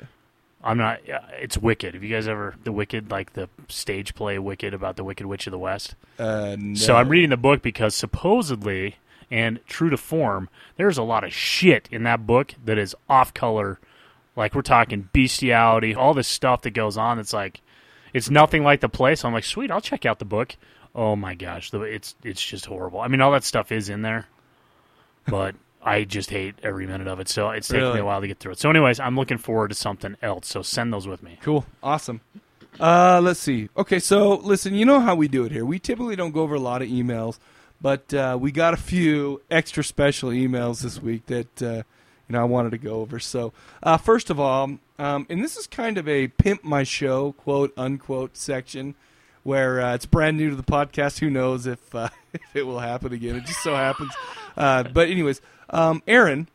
I'm 0.67 0.79
not. 0.79 1.01
It's 1.41 1.57
Wicked. 1.57 1.95
Have 1.95 2.03
you 2.03 2.15
guys 2.15 2.27
ever 2.27 2.57
the 2.65 2.73
Wicked 2.73 3.11
like 3.11 3.35
the 3.35 3.49
stage 3.69 4.15
play 4.17 4.39
Wicked 4.39 4.75
about 4.75 4.97
the 4.97 5.05
Wicked 5.05 5.25
Witch 5.25 5.47
of 5.47 5.53
the 5.53 5.59
West? 5.59 5.95
Uh, 6.19 6.57
no. 6.59 6.75
So 6.75 6.97
I'm 6.97 7.09
reading 7.09 7.31
the 7.31 7.37
book 7.37 7.63
because 7.63 7.95
supposedly 7.95 8.97
and 9.31 9.61
true 9.67 9.91
to 9.91 9.97
form, 9.97 10.49
there's 10.77 10.99
a 10.99 11.03
lot 11.03 11.23
of 11.23 11.33
shit 11.33 11.89
in 11.93 12.03
that 12.03 12.27
book 12.27 12.55
that 12.65 12.79
is 12.79 12.97
off 13.09 13.33
color. 13.33 13.79
Like 14.35 14.55
we're 14.55 14.63
talking 14.63 15.09
bestiality, 15.13 15.95
all 15.95 16.15
this 16.15 16.29
stuff 16.29 16.63
that 16.63 16.73
goes 16.73 16.97
on. 16.97 17.21
It's 17.21 17.33
like 17.33 17.63
it's 18.13 18.29
nothing 18.29 18.65
like 18.65 18.81
the 18.81 18.89
play. 18.89 19.15
So 19.15 19.29
I'm 19.29 19.35
like, 19.35 19.45
sweet, 19.45 19.71
I'll 19.71 19.81
check 19.81 20.05
out 20.05 20.19
the 20.19 20.25
book. 20.25 20.57
Oh 20.97 21.15
my 21.15 21.35
gosh, 21.35 21.71
the, 21.71 21.81
it's 21.83 22.17
it's 22.25 22.43
just 22.43 22.67
horrible. 22.67 23.01
I 23.01 23.07
mean, 23.07 23.21
all 23.21 23.33
that 23.33 23.45
stuff 23.45 23.71
is 23.71 23.89
in 23.89 24.03
there, 24.03 24.27
but 25.29 25.55
I 25.87 26.05
just 26.05 26.31
hate 26.31 26.57
every 26.63 26.87
minute 26.87 27.07
of 27.07 27.21
it. 27.21 27.29
So 27.29 27.51
it's 27.51 27.69
taking 27.69 27.95
me 27.95 28.01
a 28.01 28.05
while 28.05 28.21
to 28.21 28.27
get 28.27 28.41
through 28.41 28.53
it. 28.53 28.59
So, 28.59 28.69
anyways, 28.69 28.99
I'm 28.99 29.15
looking 29.15 29.39
forward 29.39 29.69
to 29.69 29.75
something 29.75 30.17
else. 30.21 30.49
So 30.49 30.63
send 30.63 30.93
those 30.93 31.07
with 31.07 31.23
me. 31.23 31.39
Cool. 31.43 31.65
Awesome. 31.83 32.21
Uh, 32.79 33.21
let's 33.23 33.41
see. 33.41 33.69
Okay, 33.77 33.99
so 33.99 34.35
listen, 34.35 34.75
you 34.75 34.85
know 34.85 35.01
how 35.01 35.15
we 35.15 35.29
do 35.29 35.45
it 35.45 35.53
here. 35.53 35.65
We 35.65 35.79
typically 35.79 36.17
don't 36.17 36.33
go 36.33 36.43
over 36.43 36.57
a 36.57 36.61
lot 36.61 36.83
of 36.83 36.89
emails, 36.89 37.39
but 37.81 38.13
uh, 38.13 38.37
we 38.39 38.53
got 38.53 38.75
a 38.75 38.77
few 38.77 39.41
extra 39.51 39.83
special 39.83 40.31
emails 40.31 40.83
this 40.83 41.01
week 41.01 41.25
that 41.27 41.63
uh, 41.63 41.83
you 42.29 42.31
know 42.31 42.41
I 42.41 42.45
wanted 42.45 42.71
to 42.71 42.79
go 42.79 42.97
over. 42.97 43.19
So 43.19 43.55
uh, 43.83 43.97
first 43.97 44.29
of 44.29 44.39
all, 44.39 44.79
um, 44.99 45.27
and 45.31 45.43
this 45.43 45.57
is 45.57 45.67
kind 45.67 45.97
of 45.97 46.07
a 46.09 46.29
pimp 46.29 46.65
my 46.65 46.83
show 46.83 47.33
quote 47.33 47.73
unquote 47.79 48.37
section 48.37 48.95
where 49.43 49.81
uh, 49.81 49.95
it's 49.95 50.05
brand 50.07 50.37
new 50.37 50.51
to 50.51 50.57
the 50.57 50.63
podcast. 50.63 51.21
Who 51.21 51.31
knows 51.31 51.67
if 51.67 51.95
uh, 51.95 52.09
if 52.35 52.43
it 52.55 52.67
will 52.67 52.81
happen 52.81 53.13
again? 53.13 53.37
It 53.37 53.47
just 53.47 53.63
so 53.63 53.75
happens. 53.75 54.13
Uh, 54.57 54.83
but 54.83 55.09
anyways, 55.09 55.41
um, 55.71 56.03
Aaron 56.07 56.49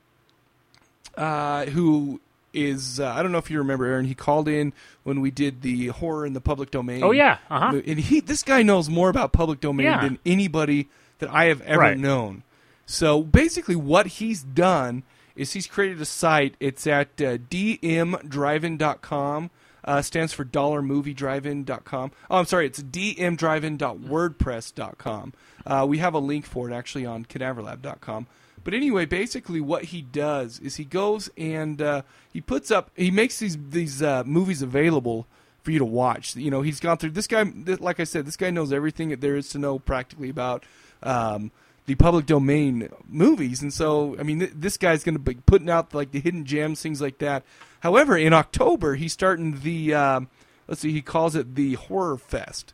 uh, 1.17 1.65
who 1.65 2.21
is 2.53 2.99
uh, 2.99 3.07
I 3.07 3.23
don't 3.23 3.31
know 3.31 3.37
if 3.37 3.49
you 3.51 3.57
remember 3.59 3.85
Aaron. 3.85 4.05
He 4.05 4.15
called 4.15 4.47
in 4.47 4.73
when 5.03 5.21
we 5.21 5.29
did 5.31 5.61
the 5.61 5.87
horror 5.87 6.25
in 6.25 6.33
the 6.33 6.41
public 6.41 6.71
domain. 6.71 7.03
Oh 7.03 7.11
yeah, 7.11 7.37
uh 7.49 7.59
huh. 7.71 7.81
and 7.85 7.99
he 7.99 8.19
this 8.19 8.43
guy 8.43 8.61
knows 8.63 8.89
more 8.89 9.09
about 9.09 9.31
public 9.31 9.59
domain 9.61 9.85
Yeah. 9.85 10.01
than 10.01 10.19
anybody 10.25 10.89
that 11.19 11.29
I 11.29 11.45
have 11.45 11.61
ever 11.61 11.79
Right. 11.81 11.97
known. 11.97 12.43
So 12.85 13.21
basically, 13.23 13.75
what 13.75 14.07
he's 14.07 14.43
done 14.43 15.03
is 15.35 15.53
he's 15.53 15.67
created 15.67 16.01
a 16.01 16.05
site. 16.05 16.55
It's 16.59 16.85
at 16.87 17.07
uh, 17.21 17.37
dmdrivein.com. 17.37 19.49
Uh, 19.83 19.99
stands 20.01 20.31
for 20.33 20.45
dollarmoviedrivein.com. 20.45 22.11
Oh, 22.29 22.37
I'm 22.37 22.45
sorry, 22.45 22.67
it's 22.67 22.83
dmdrivein.wordpress.com. 22.83 25.33
Uh, 25.65 25.85
we 25.89 25.97
have 25.97 26.13
a 26.13 26.19
link 26.19 26.45
for 26.45 26.69
it 26.69 26.73
actually 26.73 27.03
on 27.05 27.25
cadaverlab.com. 27.25 28.27
But 28.63 28.73
anyway, 28.73 29.05
basically, 29.05 29.61
what 29.61 29.85
he 29.85 30.01
does 30.01 30.59
is 30.59 30.75
he 30.75 30.85
goes 30.85 31.29
and 31.37 31.81
uh, 31.81 32.01
he 32.31 32.41
puts 32.41 32.71
up, 32.71 32.91
he 32.95 33.11
makes 33.11 33.39
these 33.39 33.57
these 33.69 34.01
uh, 34.01 34.23
movies 34.25 34.61
available 34.61 35.27
for 35.63 35.71
you 35.71 35.79
to 35.79 35.85
watch. 35.85 36.35
You 36.35 36.51
know, 36.51 36.61
he's 36.61 36.79
gone 36.79 36.97
through 36.97 37.11
this 37.11 37.27
guy. 37.27 37.43
Like 37.43 37.99
I 37.99 38.03
said, 38.03 38.25
this 38.25 38.37
guy 38.37 38.49
knows 38.49 38.73
everything 38.73 39.09
that 39.09 39.21
there 39.21 39.35
is 39.35 39.49
to 39.49 39.59
know 39.59 39.79
practically 39.79 40.29
about 40.29 40.63
um, 41.03 41.51
the 41.85 41.95
public 41.95 42.25
domain 42.25 42.89
movies. 43.07 43.61
And 43.61 43.73
so, 43.73 44.15
I 44.19 44.23
mean, 44.23 44.39
th- 44.39 44.51
this 44.55 44.77
guy's 44.77 45.03
going 45.03 45.15
to 45.15 45.19
be 45.19 45.35
putting 45.35 45.69
out 45.69 45.93
like 45.93 46.11
the 46.11 46.19
hidden 46.19 46.45
gems, 46.45 46.81
things 46.81 47.01
like 47.01 47.19
that. 47.19 47.43
However, 47.81 48.17
in 48.17 48.33
October, 48.33 48.95
he's 48.95 49.13
starting 49.13 49.59
the 49.61 49.93
um, 49.93 50.29
let's 50.67 50.81
see, 50.81 50.91
he 50.91 51.01
calls 51.01 51.35
it 51.35 51.55
the 51.55 51.73
Horror 51.73 52.17
Fest. 52.17 52.73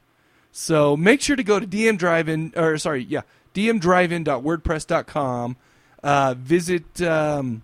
So 0.52 0.98
make 0.98 1.22
sure 1.22 1.36
to 1.36 1.44
go 1.44 1.60
to 1.60 1.68
DM 1.68 1.98
Drive-In, 1.98 2.54
or 2.56 2.78
sorry, 2.78 3.04
yeah, 3.04 3.22
dmdrivein.wordpress.com. 3.54 5.58
Uh, 6.04 6.36
visit, 6.38 7.02
um, 7.02 7.64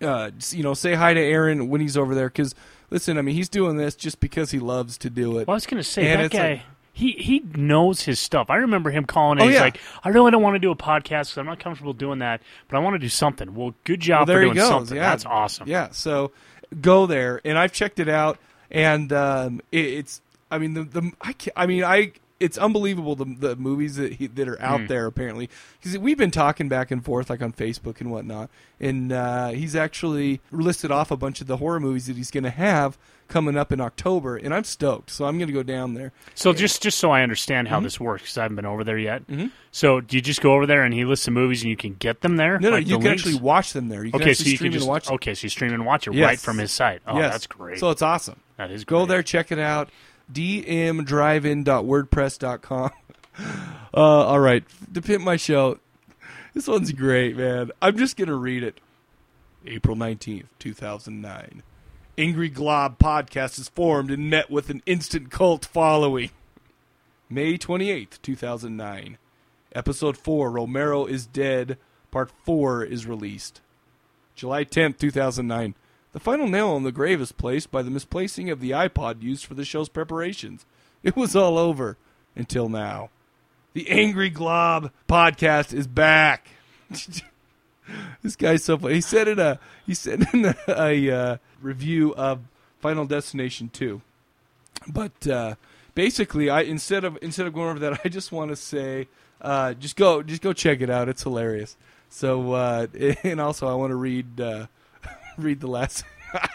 uh, 0.00 0.30
you 0.50 0.62
know, 0.62 0.74
say 0.74 0.94
hi 0.94 1.14
to 1.14 1.20
Aaron 1.20 1.68
when 1.68 1.80
he's 1.80 1.96
over 1.96 2.14
there. 2.14 2.28
Because 2.28 2.54
listen, 2.90 3.18
I 3.18 3.22
mean, 3.22 3.34
he's 3.34 3.48
doing 3.48 3.76
this 3.76 3.94
just 3.94 4.20
because 4.20 4.50
he 4.50 4.58
loves 4.58 4.96
to 4.98 5.10
do 5.10 5.38
it. 5.38 5.46
Well, 5.48 5.54
I 5.54 5.56
was 5.56 5.66
going 5.66 5.82
to 5.82 5.88
say 5.88 6.08
And 6.08 6.22
that 6.22 6.30
guy. 6.30 6.50
like- 6.52 6.62
he 6.92 7.12
he 7.12 7.44
knows 7.54 8.02
his 8.02 8.18
stuff. 8.18 8.50
I 8.50 8.56
remember 8.56 8.90
him 8.90 9.04
calling. 9.04 9.38
in. 9.38 9.44
Oh, 9.44 9.46
he's 9.46 9.54
yeah. 9.54 9.60
like, 9.60 9.78
"I 10.02 10.08
really 10.08 10.32
don't 10.32 10.42
want 10.42 10.56
to 10.56 10.58
do 10.58 10.72
a 10.72 10.76
podcast 10.76 11.06
because 11.28 11.38
I'm 11.38 11.46
not 11.46 11.60
comfortable 11.60 11.92
doing 11.92 12.18
that, 12.18 12.42
but 12.68 12.76
I 12.76 12.80
want 12.80 12.94
to 12.94 12.98
do 12.98 13.08
something." 13.08 13.54
Well, 13.54 13.72
good 13.84 14.00
job 14.00 14.26
Well, 14.26 14.34
there 14.36 14.48
for 14.48 14.52
he 14.52 14.58
goes. 14.58 14.68
something. 14.68 14.96
Yeah. 14.96 15.10
That's 15.10 15.24
awesome. 15.24 15.68
Yeah, 15.68 15.90
so 15.92 16.32
go 16.80 17.06
there, 17.06 17.40
and 17.44 17.56
I've 17.56 17.72
checked 17.72 18.00
it 18.00 18.08
out, 18.08 18.38
and 18.68 19.12
um, 19.12 19.60
it, 19.70 19.84
it's. 19.84 20.20
I 20.50 20.58
mean, 20.58 20.74
the 20.74 20.82
the 20.82 21.12
I 21.20 21.34
can't, 21.34 21.52
I 21.56 21.66
mean, 21.66 21.84
I 21.84 22.10
it's 22.40 22.56
unbelievable 22.58 23.16
the 23.16 23.24
the 23.24 23.56
movies 23.56 23.96
that 23.96 24.14
he, 24.14 24.26
that 24.28 24.48
are 24.48 24.60
out 24.62 24.80
Hmm. 24.82 24.86
there 24.86 25.06
apparently 25.06 25.48
because 25.80 25.98
we've 25.98 26.18
been 26.18 26.30
talking 26.30 26.68
back 26.68 26.90
and 26.90 27.04
forth 27.04 27.30
like 27.30 27.42
on 27.42 27.52
Facebook 27.52 28.00
and 28.00 28.10
whatnot, 28.10 28.48
and 28.78 29.12
uh, 29.12 29.48
he's 29.48 29.74
actually 29.74 30.40
listed 30.52 30.90
off 30.90 31.10
a 31.10 31.16
bunch 31.16 31.40
of 31.40 31.46
the 31.46 31.56
horror 31.58 31.80
movies 31.80 32.06
that 32.06 32.16
he's 32.16 32.30
going 32.30 32.44
to 32.44 32.50
have 32.50 32.96
coming 33.26 33.58
up 33.58 33.70
in 33.72 33.80
October, 33.80 34.36
and 34.38 34.54
I'm 34.54 34.64
stoked. 34.64 35.10
So 35.10 35.26
I'm 35.26 35.36
going 35.36 35.48
to 35.48 35.52
go 35.52 35.62
down 35.62 35.92
there. 35.94 36.12
So 36.34 36.52
just 36.54 36.80
just 36.82 36.98
so 36.98 37.10
I 37.10 37.22
understand 37.22 37.66
Mm-hmm. 37.66 37.74
how 37.74 37.80
this 37.80 37.98
works, 38.00 38.22
because 38.22 38.38
I 38.38 38.42
haven't 38.42 38.56
been 38.56 38.64
over 38.66 38.84
there 38.84 38.96
yet. 38.98 39.22
So 39.70 40.00
do 40.00 40.16
you 40.16 40.22
just 40.22 40.40
go 40.40 40.54
over 40.54 40.64
there 40.66 40.82
and 40.84 40.94
he 40.94 41.04
lists 41.04 41.24
the 41.26 41.30
movies 41.30 41.62
and 41.62 41.70
you 41.70 41.76
can 41.76 41.94
get 41.94 42.20
them 42.22 42.36
there? 42.36 42.58
No, 42.58 42.70
no, 42.70 42.76
Like 42.76 42.86
you 42.86 42.94
the 42.94 43.00
can 43.00 43.04
links? 43.10 43.22
actually 43.26 43.40
watch 43.40 43.72
them 43.74 43.88
there. 43.88 44.04
You 44.04 44.12
can 44.12 44.22
Okay, 44.22 44.32
so 44.34 44.44
you 44.44 44.56
stream 44.56 44.70
can 44.70 44.78
just 44.78 44.84
and 44.84 44.88
watch. 44.90 45.04
them. 45.06 45.14
okay, 45.16 45.34
so 45.34 45.44
you 45.44 45.50
stream 45.50 45.72
and 45.74 45.84
watch 45.84 46.06
it 46.08 46.14
Yes. 46.14 46.24
right 46.26 46.38
from 46.40 46.58
his 46.58 46.72
site. 46.72 47.02
Oh, 47.06 47.18
yes. 47.18 47.32
that's 47.32 47.46
great. 47.46 47.78
So 47.78 47.90
it's 47.90 48.00
awesome. 48.02 48.40
that 48.56 48.70
is 48.70 48.84
Go 48.84 49.04
there, 49.06 49.22
check 49.22 49.52
it 49.52 49.58
out. 49.58 49.90
dmdrivein.wordpress.com. 50.32 52.90
Uh, 53.94 54.00
all 54.00 54.40
right, 54.40 54.64
to 54.92 55.00
pimp 55.00 55.24
my 55.24 55.36
show. 55.36 55.78
This 56.54 56.66
one's 56.66 56.90
great, 56.92 57.36
man. 57.36 57.70
I'm 57.80 57.96
just 57.96 58.16
gonna 58.16 58.34
read 58.34 58.64
it. 58.64 58.80
April 59.64 59.96
19th, 59.96 60.46
2009. 60.58 61.62
Angry 62.18 62.48
Glob 62.48 62.98
podcast 62.98 63.60
is 63.60 63.68
formed 63.68 64.10
and 64.10 64.28
met 64.28 64.50
with 64.50 64.70
an 64.70 64.82
instant 64.86 65.30
cult 65.30 65.64
following. 65.64 66.30
May 67.30 67.56
28th, 67.56 68.20
2009. 68.22 69.18
Episode 69.74 70.16
4, 70.16 70.50
Romero 70.50 71.06
is 71.06 71.26
Dead, 71.26 71.78
Part 72.10 72.30
4 72.44 72.84
is 72.84 73.06
released. 73.06 73.60
July 74.34 74.64
10th, 74.64 74.98
2009. 74.98 75.74
The 76.12 76.20
final 76.20 76.48
nail 76.48 76.70
on 76.70 76.84
the 76.84 76.92
grave 76.92 77.20
is 77.20 77.32
placed 77.32 77.70
by 77.70 77.82
the 77.82 77.90
misplacing 77.90 78.48
of 78.50 78.60
the 78.60 78.70
iPod 78.70 79.22
used 79.22 79.44
for 79.44 79.54
the 79.54 79.64
show's 79.64 79.88
preparations. 79.88 80.64
It 81.02 81.16
was 81.16 81.36
all 81.36 81.58
over 81.58 81.96
until 82.34 82.68
now. 82.68 83.10
The 83.74 83.90
Angry 83.90 84.30
Glob 84.30 84.90
podcast 85.08 85.74
is 85.74 85.86
back. 85.86 86.48
this 88.22 88.36
guy's 88.36 88.64
so 88.64 88.78
funny. 88.78 88.94
He 88.94 89.00
said 89.00 89.28
in 89.28 89.38
a 89.38 89.58
he 89.86 89.94
said 89.94 90.26
in 90.32 90.46
a, 90.46 90.56
a 90.68 91.10
uh, 91.10 91.36
review 91.60 92.14
of 92.14 92.40
Final 92.80 93.04
Destination 93.04 93.68
2. 93.72 94.00
But 94.88 95.26
uh, 95.26 95.54
basically, 95.94 96.48
I 96.48 96.62
instead 96.62 97.04
of 97.04 97.18
instead 97.20 97.46
of 97.46 97.52
going 97.52 97.68
over 97.68 97.78
that, 97.80 98.00
I 98.04 98.08
just 98.08 98.32
want 98.32 98.50
to 98.50 98.56
say, 98.56 99.08
uh, 99.40 99.74
just 99.74 99.96
go 99.96 100.22
just 100.22 100.42
go 100.42 100.52
check 100.52 100.80
it 100.80 100.90
out. 100.90 101.08
It's 101.08 101.22
hilarious. 101.22 101.76
So 102.08 102.52
uh, 102.52 102.86
and 103.22 103.40
also 103.40 103.68
I 103.68 103.74
want 103.74 103.90
to 103.90 103.96
read 103.96 104.40
uh, 104.40 104.66
read 105.38 105.60
the 105.60 105.66
last. 105.66 106.04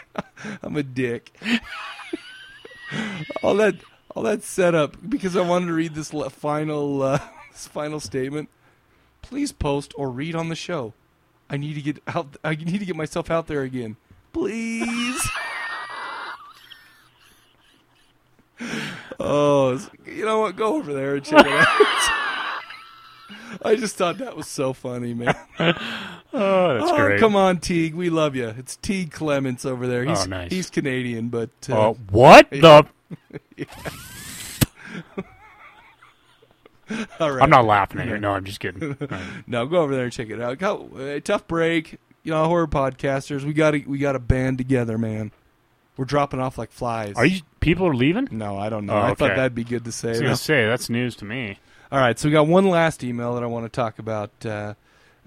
I'm 0.62 0.76
a 0.76 0.82
dick. 0.82 1.32
all 3.42 3.56
that 3.56 3.76
all 4.14 4.22
that 4.22 4.42
setup 4.42 4.96
because 5.08 5.36
I 5.36 5.40
wanted 5.40 5.66
to 5.66 5.72
read 5.72 5.94
this 5.94 6.10
final 6.10 7.02
uh, 7.02 7.18
this 7.52 7.66
final 7.66 8.00
statement. 8.00 8.48
Please 9.22 9.52
post 9.52 9.92
or 9.96 10.10
read 10.10 10.34
on 10.34 10.48
the 10.48 10.54
show. 10.54 10.92
I 11.48 11.56
need 11.56 11.74
to 11.74 11.82
get 11.82 12.02
out. 12.06 12.36
I 12.44 12.54
need 12.54 12.78
to 12.78 12.86
get 12.86 12.96
myself 12.96 13.30
out 13.30 13.46
there 13.46 13.62
again. 13.62 13.96
Please. 14.32 15.28
oh, 19.20 19.80
you 20.06 20.24
know 20.24 20.40
what? 20.40 20.56
Go 20.56 20.74
over 20.76 20.92
there 20.92 21.16
and 21.16 21.24
check 21.24 21.46
it 21.46 21.52
out. 21.52 22.20
I 23.62 23.76
just 23.76 23.96
thought 23.96 24.18
that 24.18 24.36
was 24.36 24.46
so 24.46 24.72
funny, 24.72 25.14
man. 25.14 25.34
oh, 25.58 25.72
that's 26.78 26.90
oh, 26.90 26.96
great. 26.96 27.20
come 27.20 27.36
on, 27.36 27.58
Teague. 27.58 27.94
We 27.94 28.10
love 28.10 28.34
you. 28.36 28.48
It's 28.58 28.76
Teague 28.76 29.12
Clements 29.12 29.64
over 29.64 29.86
there. 29.86 30.04
He's 30.04 30.22
Oh, 30.22 30.26
nice. 30.26 30.50
he's 30.50 30.70
Canadian, 30.70 31.28
but 31.28 31.50
uh, 31.68 31.90
Uh, 31.90 31.92
what 32.10 32.50
the? 32.50 32.86
all 37.20 37.30
right. 37.30 37.42
I'm 37.42 37.50
not 37.50 37.64
laughing 37.64 38.00
at 38.00 38.08
you. 38.08 38.18
No, 38.18 38.32
I'm 38.32 38.44
just 38.44 38.60
kidding. 38.60 38.96
No, 39.46 39.66
go 39.66 39.78
over 39.78 39.94
there 39.94 40.04
and 40.04 40.12
check 40.12 40.30
it 40.30 40.40
out. 40.40 40.58
Go, 40.58 40.90
uh, 40.96 41.20
tough 41.20 41.46
break. 41.46 41.98
You 42.22 42.32
know, 42.32 42.44
horror 42.46 42.66
podcasters. 42.66 43.44
We 43.44 43.52
got 43.52 43.72
to 43.72 43.84
we 43.86 43.98
got 43.98 44.12
to 44.12 44.18
band 44.18 44.58
together, 44.58 44.96
man. 44.96 45.30
We're 45.96 46.06
dropping 46.06 46.40
off 46.40 46.58
like 46.58 46.72
flies. 46.72 47.14
Are 47.16 47.26
you? 47.26 47.42
People 47.60 47.86
are 47.86 47.94
leaving. 47.94 48.28
No, 48.30 48.58
I 48.58 48.68
don't 48.68 48.86
know. 48.86 48.94
Oh, 48.94 49.00
I 49.00 49.14
thought 49.14 49.36
that'd 49.36 49.54
be 49.54 49.64
good 49.64 49.84
to 49.84 49.92
say. 49.92 50.08
I 50.08 50.12
was 50.12 50.20
gonna 50.20 50.36
say 50.36 50.66
that's 50.66 50.90
news 50.90 51.16
to 51.16 51.24
me. 51.24 51.58
All 51.92 52.00
right, 52.00 52.18
so 52.18 52.28
we 52.28 52.32
got 52.32 52.46
one 52.46 52.68
last 52.68 53.04
email 53.04 53.34
that 53.34 53.42
I 53.42 53.46
want 53.46 53.66
to 53.66 53.68
talk 53.68 53.98
about. 53.98 54.30
Uh, 54.44 54.74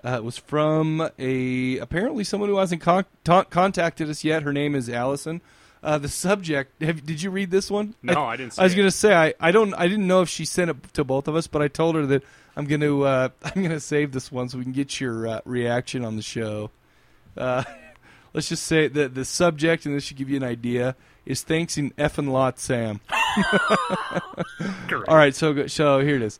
uh, 0.04 0.18
it 0.18 0.24
was 0.24 0.38
from 0.38 1.10
a 1.18 1.78
apparently 1.80 2.24
someone 2.24 2.50
who 2.50 2.58
hasn't 2.58 2.82
con- 2.82 3.06
ta- 3.24 3.44
contacted 3.44 4.10
us 4.10 4.24
yet. 4.24 4.44
Her 4.44 4.54
name 4.54 4.76
is 4.76 4.90
Allison. 4.90 5.42
Uh, 5.84 5.98
the 5.98 6.10
subject. 6.10 6.82
Have, 6.82 7.06
did 7.06 7.22
you 7.22 7.30
read 7.30 7.52
this 7.52 7.70
one? 7.72 7.96
No, 8.02 8.24
I 8.24 8.36
didn't 8.36 8.54
see 8.54 8.62
I 8.62 8.64
was 8.66 8.74
it. 8.74 8.78
gonna 8.78 8.92
say 8.92 9.14
I, 9.14 9.34
I 9.40 9.52
don't 9.52 9.74
I 9.76 9.88
didn't 9.88 10.08
know 10.08 10.22
if 10.22 10.30
she 10.30 10.44
sent 10.46 10.70
it 10.72 10.94
to 10.94 11.04
both 11.04 11.28
of 11.28 11.36
us, 11.36 11.48
but 11.48 11.62
I 11.62 11.68
told 11.68 11.96
her 11.96 12.06
that 12.08 12.24
I'm 12.56 12.66
gonna 12.66 13.00
uh, 13.02 13.30
I'm 13.44 13.62
gonna 13.62 13.80
save 13.80 14.12
this 14.12 14.32
one 14.32 14.50
so 14.50 14.58
we 14.58 14.64
can 14.64 14.74
get 14.74 15.00
your 15.00 15.28
uh, 15.28 15.42
reaction 15.46 16.04
on 16.04 16.16
the 16.16 16.22
show. 16.24 16.72
Uh, 17.38 17.64
let's 18.34 18.50
just 18.50 18.64
say 18.64 18.88
that 18.88 19.14
the 19.14 19.24
subject, 19.26 19.86
and 19.86 19.96
this 19.96 20.04
should 20.04 20.18
give 20.18 20.30
you 20.30 20.38
an 20.38 20.44
idea, 20.44 20.96
is 21.28 21.44
thanks 21.44 21.78
in 21.78 21.92
effing 21.92 22.32
lot, 22.32 22.58
Sam. 22.58 23.02
All 25.08 25.16
right, 25.16 25.36
so 25.36 25.68
so 25.68 26.00
here 26.00 26.16
it 26.16 26.22
is. 26.22 26.40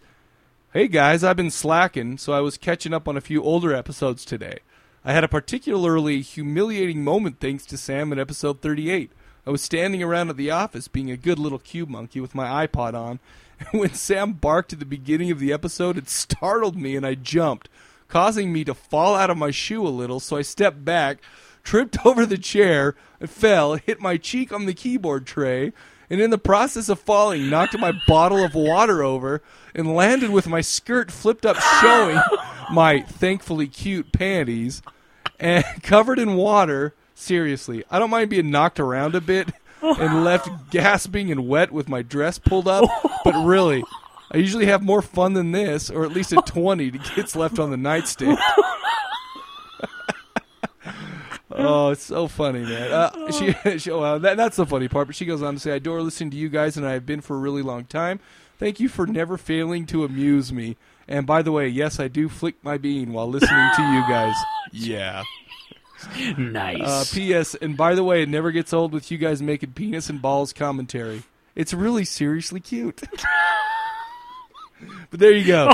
Hey 0.74 0.88
guys, 0.88 1.24
I've 1.24 1.36
been 1.36 1.52
slacking, 1.52 2.18
so 2.18 2.34
I 2.34 2.40
was 2.40 2.58
catching 2.58 2.94
up 2.94 3.08
on 3.08 3.18
a 3.18 3.22
few 3.22 3.44
older 3.44 3.74
episodes 3.74 4.24
today. 4.24 4.60
I 5.04 5.12
had 5.12 5.24
a 5.24 5.30
particularly 5.30 6.22
humiliating 6.22 7.04
moment 7.04 7.40
thanks 7.40 7.66
to 7.68 7.78
Sam 7.78 8.12
in 8.12 8.20
episode 8.20 8.62
38. 8.62 9.12
I 9.46 9.50
was 9.50 9.62
standing 9.62 10.02
around 10.02 10.30
at 10.30 10.38
the 10.38 10.52
office 10.52 10.88
being 10.88 11.12
a 11.12 11.18
good 11.18 11.40
little 11.40 11.60
cube 11.60 11.90
monkey 11.90 12.20
with 12.20 12.36
my 12.36 12.66
iPod 12.66 12.94
on, 12.94 13.20
and 13.60 13.80
when 13.80 13.94
Sam 13.94 14.34
barked 14.34 14.74
at 14.74 14.80
the 14.80 14.86
beginning 14.86 15.32
of 15.32 15.40
the 15.40 15.52
episode, 15.52 15.98
it 15.98 16.10
startled 16.10 16.78
me 16.78 16.96
and 16.96 17.06
I 17.06 17.16
jumped, 17.16 17.68
causing 18.08 18.54
me 18.54 18.64
to 18.64 18.74
fall 18.74 19.16
out 19.16 19.30
of 19.30 19.38
my 19.38 19.52
shoe 19.52 19.86
a 19.86 19.90
little, 19.90 20.22
so 20.22 20.38
I 20.38 20.42
stepped 20.42 20.86
back, 20.86 21.20
tripped 21.68 21.98
over 22.06 22.26
the 22.26 22.38
chair, 22.38 22.96
fell, 23.26 23.76
hit 23.76 24.00
my 24.00 24.16
cheek 24.18 24.54
on 24.54 24.66
the 24.66 24.74
keyboard 24.74 25.28
tray, 25.28 25.74
and 26.10 26.22
in 26.22 26.30
the 26.30 26.38
process 26.38 26.88
of 26.88 27.00
falling, 27.00 27.50
knocked 27.50 27.78
my 27.78 27.92
bottle 28.08 28.44
of 28.44 28.56
water 28.56 29.04
over 29.04 29.42
and 29.76 29.94
landed 29.94 30.30
with 30.30 30.48
my 30.48 30.62
skirt 30.62 31.12
flipped 31.12 31.46
up, 31.46 31.58
showing 31.82 32.20
my 32.72 33.02
thankfully 33.02 33.68
cute 33.68 34.14
panties 34.14 34.82
and 35.40 35.66
covered 35.84 36.20
in 36.20 36.36
water. 36.36 36.96
Seriously, 37.14 37.84
I 37.92 38.00
don't 38.00 38.12
mind 38.12 38.30
being 38.30 38.52
knocked 38.52 38.80
around 38.80 39.16
a 39.16 39.22
bit 39.22 39.50
and 39.82 40.24
left 40.24 40.50
gasping 40.70 41.32
and 41.32 41.48
wet 41.48 41.72
with 41.72 41.90
my 41.90 42.02
dress 42.02 42.38
pulled 42.40 42.68
up, 42.68 42.86
but 43.26 43.34
really, 43.44 43.84
I 44.32 44.38
usually 44.38 44.68
have 44.68 44.84
more 44.84 45.02
fun 45.02 45.34
than 45.34 45.52
this, 45.52 45.90
or 45.90 46.06
at 46.06 46.12
least 46.12 46.32
a 46.32 46.38
20 46.46 46.92
gets 47.16 47.36
left 47.36 47.60
on 47.60 47.72
the 47.72 47.78
nightstand. 47.78 48.38
Oh, 51.58 51.90
it's 51.90 52.04
so 52.04 52.28
funny, 52.28 52.62
man. 52.62 52.92
Uh, 52.92 53.32
she, 53.32 53.54
she 53.80 53.92
well, 53.92 54.20
that, 54.20 54.38
that's 54.38 54.58
the 54.58 54.66
funny 54.66 54.88
part. 54.88 55.08
But 55.08 55.16
she 55.16 55.26
goes 55.26 55.42
on 55.42 55.56
to 55.56 55.60
say, 55.60 55.74
"I 55.74 55.76
adore 55.76 56.02
listening 56.02 56.32
to 56.32 56.38
you 56.38 56.50
guys, 56.50 56.78
and 56.78 56.86
I 56.88 56.94
have 56.94 57.06
been 57.06 57.22
for 57.22 57.36
a 57.36 57.40
really 57.40 57.62
long 57.62 57.86
time. 57.86 58.20
Thank 58.60 58.80
you 58.80 58.90
for 58.90 59.06
never 59.06 59.38
failing 59.38 59.86
to 59.88 60.04
amuse 60.04 60.52
me. 60.52 60.78
And 61.08 61.26
by 61.26 61.42
the 61.42 61.52
way, 61.52 61.68
yes, 61.68 62.00
I 62.00 62.08
do 62.08 62.28
flick 62.28 62.56
my 62.64 62.78
bean 62.78 63.14
while 63.14 63.28
listening 63.28 63.70
to 63.76 63.82
you 63.82 64.02
guys. 64.02 64.34
Yeah. 64.74 65.24
nice. 66.38 66.82
Uh, 66.84 67.06
P.S. 67.12 67.56
And 67.56 67.78
by 67.78 67.96
the 67.96 68.04
way, 68.04 68.22
it 68.24 68.30
never 68.30 68.52
gets 68.52 68.74
old 68.74 68.92
with 68.92 69.10
you 69.12 69.18
guys 69.18 69.42
making 69.42 69.72
penis 69.74 70.10
and 70.10 70.22
balls 70.22 70.52
commentary. 70.54 71.24
It's 71.56 71.74
really 71.74 72.04
seriously 72.04 72.60
cute. 72.60 73.02
but 75.10 75.20
there 75.20 75.32
you 75.32 75.46
go. 75.48 75.74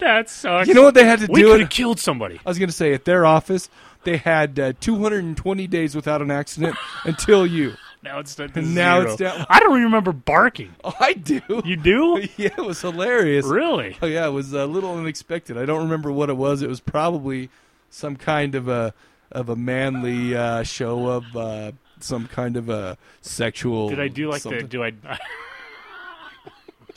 that 0.00 0.28
sucks. 0.28 0.66
You 0.68 0.74
know 0.74 0.82
what 0.82 0.94
they 0.94 1.04
had 1.04 1.20
to 1.20 1.28
we 1.30 1.42
do? 1.42 1.48
could 1.52 1.56
It, 1.56 1.60
have 1.62 1.70
killed 1.70 2.00
somebody. 2.00 2.40
I 2.44 2.48
was 2.48 2.58
going 2.58 2.68
to 2.68 2.74
say 2.74 2.92
at 2.92 3.04
their 3.04 3.24
office, 3.24 3.70
they 4.04 4.16
had 4.18 4.58
uh, 4.58 4.72
220 4.80 5.66
days 5.66 5.94
without 5.94 6.22
an 6.22 6.30
accident 6.30 6.76
until 7.04 7.46
you. 7.46 7.74
Now 8.04 8.18
it's 8.18 8.34
down 8.34 8.48
to 8.50 8.62
Now 8.62 8.98
zero. 8.98 9.12
it's 9.12 9.20
down- 9.20 9.46
I 9.48 9.60
don't 9.60 9.80
remember 9.80 10.10
barking. 10.10 10.74
Oh, 10.82 10.92
I 11.00 11.12
do. 11.12 11.40
You 11.64 11.76
do? 11.76 12.26
yeah, 12.36 12.48
it 12.58 12.64
was 12.64 12.80
hilarious. 12.80 13.46
really? 13.46 13.96
Oh 14.02 14.06
yeah, 14.06 14.26
it 14.26 14.32
was 14.32 14.52
a 14.52 14.66
little 14.66 14.98
unexpected. 14.98 15.56
I 15.56 15.66
don't 15.66 15.84
remember 15.84 16.10
what 16.10 16.28
it 16.28 16.36
was. 16.36 16.62
It 16.62 16.68
was 16.68 16.80
probably 16.80 17.48
some 17.90 18.16
kind 18.16 18.56
of 18.56 18.66
a 18.66 18.92
of 19.30 19.48
a 19.48 19.54
manly 19.54 20.34
uh, 20.36 20.64
show 20.64 21.06
of 21.06 21.36
uh, 21.36 21.70
some 22.00 22.26
kind 22.26 22.56
of 22.56 22.68
a 22.68 22.98
sexual. 23.20 23.88
Did 23.90 24.00
I 24.00 24.08
do 24.08 24.28
like 24.28 24.42
the? 24.42 24.64
Do 24.64 24.82
I? 24.82 24.94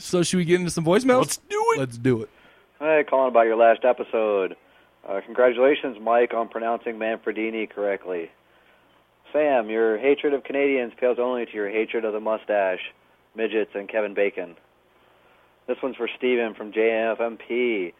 So 0.00 0.24
should 0.24 0.38
we 0.38 0.44
get 0.44 0.58
into 0.58 0.72
some 0.72 0.84
voicemails? 0.84 1.20
Let's 1.20 1.36
do 1.36 1.64
it. 1.76 1.78
Let's 1.78 1.98
do 1.98 2.22
it. 2.22 2.30
Hey, 2.80 3.04
calling 3.08 3.28
about 3.28 3.46
your 3.46 3.56
last 3.56 3.84
episode. 3.84 4.56
Uh, 5.08 5.20
congratulations, 5.24 5.98
Mike, 6.02 6.34
on 6.34 6.48
pronouncing 6.48 6.94
Manfredini 6.96 7.70
correctly. 7.70 8.30
Sam, 9.32 9.70
your 9.70 9.98
hatred 9.98 10.34
of 10.34 10.42
Canadians 10.42 10.92
pales 10.98 11.18
only 11.20 11.46
to 11.46 11.52
your 11.52 11.68
hatred 11.68 12.04
of 12.04 12.12
the 12.12 12.20
mustache, 12.20 12.80
midgets, 13.36 13.70
and 13.74 13.88
Kevin 13.88 14.14
Bacon. 14.14 14.56
This 15.68 15.76
one's 15.82 15.96
for 15.96 16.08
Steven 16.16 16.54
from 16.54 16.72
JFMP, 16.72 17.92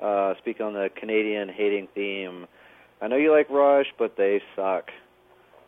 uh, 0.00 0.34
speaking 0.38 0.66
on 0.66 0.74
the 0.74 0.88
Canadian 0.94 1.48
hating 1.48 1.88
theme. 1.94 2.46
I 3.00 3.08
know 3.08 3.16
you 3.16 3.32
like 3.32 3.50
Rush, 3.50 3.86
but 3.98 4.16
they 4.16 4.40
suck. 4.54 4.90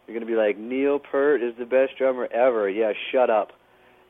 You're 0.06 0.16
going 0.16 0.26
to 0.26 0.32
be 0.32 0.38
like, 0.38 0.58
Neil 0.58 1.00
Peart 1.00 1.42
is 1.42 1.54
the 1.58 1.64
best 1.64 1.96
drummer 1.98 2.28
ever. 2.32 2.68
Yeah, 2.68 2.92
shut 3.10 3.30
up. 3.30 3.52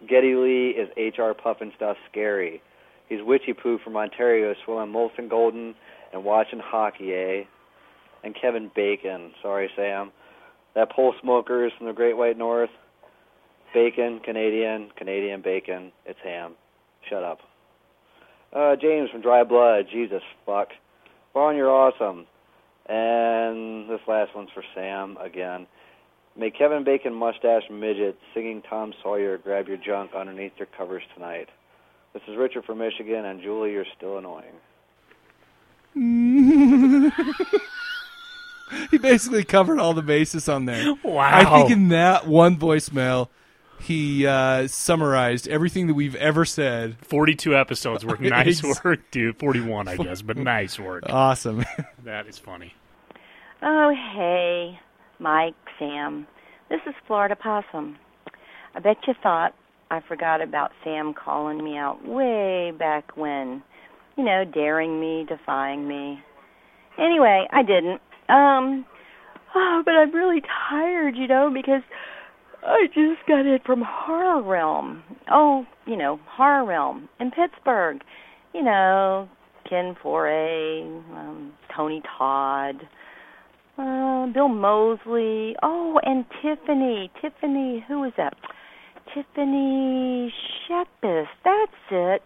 Geddy 0.07 0.35
Lee 0.35 0.71
is 0.71 0.89
HR 0.97 1.33
Pufnstuf 1.33 1.95
scary. 2.11 2.61
He's 3.09 3.21
witchy 3.23 3.53
poo 3.55 3.79
from 3.79 3.97
Ontario, 3.97 4.55
swilling 4.65 4.93
Molson 4.93 5.31
Golden 5.31 5.75
and 6.15 6.25
watching 6.25 6.61
hockey, 6.61 7.13
eh? 7.13 7.43
And 8.23 8.35
Kevin 8.41 8.71
Bacon. 8.75 9.33
Sorry, 9.43 9.69
Sam. 9.77 10.13
That 10.75 10.91
pole 10.91 11.15
smoker 11.21 11.67
is 11.67 11.73
from 11.77 11.89
the 11.89 11.93
Great 11.93 12.17
White 12.17 12.39
North. 12.39 12.71
Bacon, 13.75 14.21
Canadian, 14.25 14.91
Canadian 14.97 15.43
bacon. 15.43 15.93
It's 16.07 16.19
ham. 16.25 16.55
Shut 17.11 17.25
up. 17.25 17.39
Uh, 18.53 18.77
James 18.81 19.11
from 19.11 19.21
Dry 19.21 19.43
Blood. 19.43 19.87
Jesus 19.93 20.23
fuck. 20.47 20.69
Ron, 21.35 21.57
you're 21.57 21.71
awesome. 21.71 22.27
And 22.89 23.91
this 23.91 24.01
last 24.07 24.35
one's 24.35 24.51
for 24.55 24.63
Sam 24.75 25.17
again. 25.21 25.67
May 26.37 26.51
Kevin 26.51 26.85
Bacon 26.85 27.15
mustache 27.15 27.65
midget 27.71 28.17
singing 28.33 28.63
Tom 28.69 28.93
Sawyer 29.03 29.39
grab 29.39 29.69
your 29.69 29.77
junk 29.77 30.13
underneath 30.17 30.53
your 30.59 30.69
covers 30.77 31.03
tonight. 31.15 31.49
This 32.13 32.23
is 32.29 32.37
Richard 32.37 32.65
from 32.65 32.79
Michigan, 32.79 33.25
and 33.25 33.43
Julie, 33.43 33.73
you're 33.73 33.85
still 33.97 34.19
annoying. 34.19 34.55
He 38.91 38.99
basically 38.99 39.45
covered 39.45 39.79
all 39.79 39.95
the 39.95 40.03
bases 40.03 40.49
on 40.49 40.65
there. 40.65 40.95
Wow. 41.05 41.21
I 41.23 41.45
think 41.45 41.71
in 41.71 41.89
that 41.89 42.27
one 42.27 42.57
voicemail, 42.57 43.29
he 43.79 44.27
uh, 44.27 44.67
summarized 44.67 45.47
everything 45.49 45.87
that 45.89 45.95
we've 45.95 46.15
ever 46.17 46.45
said. 46.45 46.97
Forty-two 47.03 47.55
episodes 47.57 48.05
work. 48.05 48.21
Nice 48.35 48.63
work, 48.83 49.11
dude. 49.11 49.39
Forty-one, 49.39 49.87
I 49.89 49.97
guess, 49.97 50.23
but 50.23 50.37
nice 50.37 50.79
work. 50.79 51.05
Awesome. 51.09 51.65
That 52.03 52.27
is 52.27 52.39
funny. 52.39 52.75
Oh, 53.63 53.95
hey, 54.15 54.79
Mike, 55.19 55.55
Sam. 55.79 56.27
This 56.69 56.81
is 56.87 56.95
Florida 57.07 57.37
Possum. 57.37 57.97
I 58.75 58.81
bet 58.81 58.97
you 59.07 59.15
thought 59.23 59.55
I 59.91 60.01
forgot 60.01 60.41
about 60.43 60.73
Sam 60.83 61.15
calling 61.15 61.63
me 61.63 61.77
out 61.77 62.07
way 62.07 62.73
back 62.77 63.17
when. 63.17 63.63
You 64.17 64.25
know, 64.25 64.45
daring 64.45 65.01
me, 65.01 65.27
defying 65.29 65.89
me. 65.89 66.21
Anyway, 66.99 67.47
I 67.51 67.63
didn't. 67.63 68.01
Um, 68.29 68.87
oh, 69.55 69.83
but 69.85 69.93
I'm 69.93 70.15
really 70.15 70.43
tired, 70.71 71.17
you 71.17 71.27
know, 71.27 71.51
because 71.53 71.83
I 72.65 72.87
just 72.89 73.27
got 73.27 73.41
in 73.41 73.59
from 73.67 73.83
Horror 73.85 74.43
Realm. 74.43 75.03
Oh, 75.31 75.67
you 75.87 75.97
know, 75.97 76.21
Horror 76.27 76.65
Realm 76.65 77.09
in 77.21 77.31
Pittsburgh. 77.31 78.03
You 78.55 78.63
know, 78.63 79.29
Ken 79.69 79.97
Foree, 80.03 80.83
um, 81.17 81.53
Tony 81.77 82.01
Todd, 82.17 82.77
uh, 83.77 84.27
Bill 84.33 84.49
Moseley. 84.49 85.57
Oh, 85.63 85.99
and 86.05 86.25
Tiffany. 86.41 87.11
Tiffany, 87.21 87.85
who 87.89 88.05
is 88.05 88.13
that? 88.17 88.35
Tiffany 89.13 90.33
Shepis. 90.69 91.27
That's 91.45 91.73
it. 91.91 92.23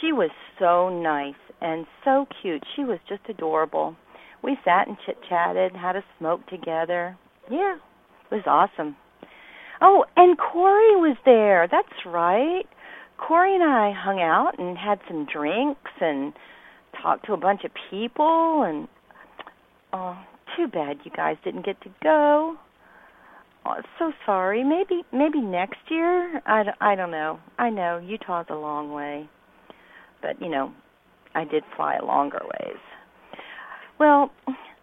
She 0.00 0.12
was 0.12 0.30
so 0.58 0.88
nice 0.88 1.34
and 1.60 1.86
so 2.04 2.26
cute. 2.40 2.62
She 2.76 2.84
was 2.84 2.98
just 3.08 3.22
adorable. 3.28 3.96
We 4.42 4.56
sat 4.64 4.86
and 4.86 4.96
chit 5.04 5.18
chatted, 5.28 5.74
had 5.74 5.96
a 5.96 6.04
smoke 6.18 6.46
together. 6.46 7.16
Yeah, 7.50 7.76
it 7.76 8.34
was 8.34 8.44
awesome. 8.46 8.96
Oh, 9.80 10.04
and 10.16 10.36
Corey 10.38 10.96
was 10.96 11.16
there. 11.24 11.68
That's 11.70 12.06
right. 12.06 12.64
Corey 13.16 13.54
and 13.54 13.64
I 13.64 13.92
hung 13.92 14.20
out 14.20 14.58
and 14.58 14.76
had 14.78 15.00
some 15.08 15.26
drinks 15.26 15.90
and 16.00 16.32
talked 17.02 17.26
to 17.26 17.32
a 17.32 17.36
bunch 17.36 17.64
of 17.64 17.70
people 17.90 18.62
and 18.62 18.88
oh, 19.92 20.16
too 20.56 20.68
bad 20.68 20.98
you 21.04 21.10
guys 21.10 21.36
didn't 21.44 21.64
get 21.64 21.80
to 21.82 21.90
go. 22.02 22.56
Oh, 23.66 23.74
so 23.98 24.12
sorry. 24.24 24.64
Maybe 24.64 25.02
maybe 25.12 25.40
next 25.40 25.78
year. 25.90 26.40
I, 26.46 26.64
I 26.80 26.94
don't 26.94 27.10
know. 27.10 27.38
I 27.58 27.70
know 27.70 27.98
Utah's 27.98 28.46
a 28.50 28.54
long 28.54 28.92
way, 28.92 29.28
but 30.22 30.40
you 30.40 30.48
know, 30.48 30.72
I 31.34 31.44
did 31.44 31.64
fly 31.76 31.98
longer 32.02 32.40
ways. 32.42 32.78
Well, 33.98 34.30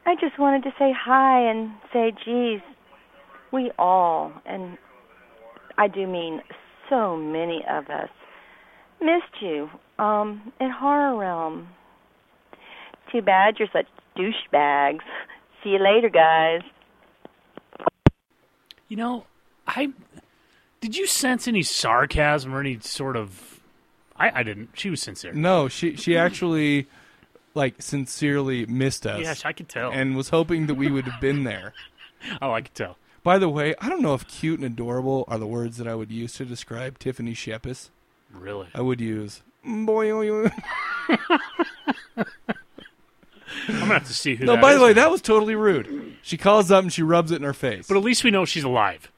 I 0.06 0.16
just 0.20 0.38
wanted 0.38 0.64
to 0.64 0.72
say 0.78 0.92
hi 0.98 1.50
and 1.50 1.72
say, 1.92 2.12
geez, 2.26 2.62
we 3.52 3.72
all, 3.80 4.34
and 4.46 4.78
I 5.78 5.88
do 5.88 6.06
mean 6.06 6.42
so 6.90 7.16
many 7.18 7.64
of 7.70 7.90
us, 7.90 8.10
missed 9.02 9.42
you 9.42 9.70
um, 9.98 10.52
at 10.60 10.72
Horror 10.72 11.18
Realm. 11.18 11.70
Too 13.12 13.22
bad 13.22 13.56
you're 13.58 13.70
such 13.72 13.88
douchebags. 14.18 15.04
See 15.64 15.72
you 15.72 15.80
later, 15.80 16.10
guys. 16.10 16.62
You 18.88 18.98
know, 18.98 19.26
I 19.68 19.94
did 20.82 20.96
you 20.96 21.08
sense 21.08 21.48
any 21.48 21.64
sarcasm 21.64 22.54
or 22.54 22.60
any 22.60 22.80
sort 22.80 23.16
of? 23.16 23.55
I, 24.18 24.40
I 24.40 24.44
didn't. 24.44 24.70
She 24.74 24.90
was 24.90 25.02
sincere. 25.02 25.34
no, 25.34 25.68
she 25.68 25.96
she 25.96 26.14
mm. 26.14 26.20
actually 26.20 26.88
like 27.54 27.82
sincerely 27.82 28.66
missed 28.66 29.06
us. 29.06 29.22
Yes, 29.22 29.46
I 29.46 29.54
could 29.54 29.70
tell. 29.70 29.92
and 29.92 30.16
was 30.16 30.30
hoping 30.30 30.68
that 30.68 30.76
we 30.76 30.92
would 30.92 31.06
have 31.06 31.22
been 31.22 31.44
there. 31.44 31.74
Oh, 32.42 32.52
I 32.52 32.62
could 32.62 32.74
tell. 32.74 32.98
By 33.22 33.38
the 33.38 33.50
way, 33.50 33.76
I 33.80 33.88
don't 33.88 34.02
know 34.02 34.16
if 34.16 34.28
cute 34.28 34.60
and 34.60 34.66
adorable 34.66 35.26
are 35.28 35.38
the 35.38 35.46
words 35.46 35.78
that 35.78 35.88
I 35.88 35.94
would 35.94 36.10
use 36.10 36.34
to 36.34 36.46
describe 36.46 36.98
Tiffany 36.98 37.34
Shepis. 37.36 37.90
Really? 38.34 38.68
I 38.74 38.82
would 38.82 39.00
use 39.00 39.44
mm, 39.64 39.86
boy. 39.86 40.10
oh, 40.10 40.50
I'm 43.68 43.80
gonna 43.80 43.86
have 43.94 44.08
to 44.08 44.14
see 44.14 44.36
who. 44.36 44.46
No, 44.46 44.54
that 44.54 44.62
by 44.62 44.74
the 44.74 44.82
way, 44.82 44.90
now. 44.90 45.04
that 45.04 45.12
was 45.12 45.22
totally 45.22 45.56
rude. 45.56 46.18
She 46.24 46.38
calls 46.38 46.72
up 46.72 46.84
and 46.84 46.92
she 46.92 47.04
rubs 47.04 47.32
it 47.32 47.36
in 47.36 47.44
her 47.44 47.54
face. 47.54 47.88
But 47.88 47.98
at 47.98 48.04
least 48.04 48.24
we 48.24 48.32
know 48.32 48.46
she's 48.46 48.64
alive. 48.64 49.12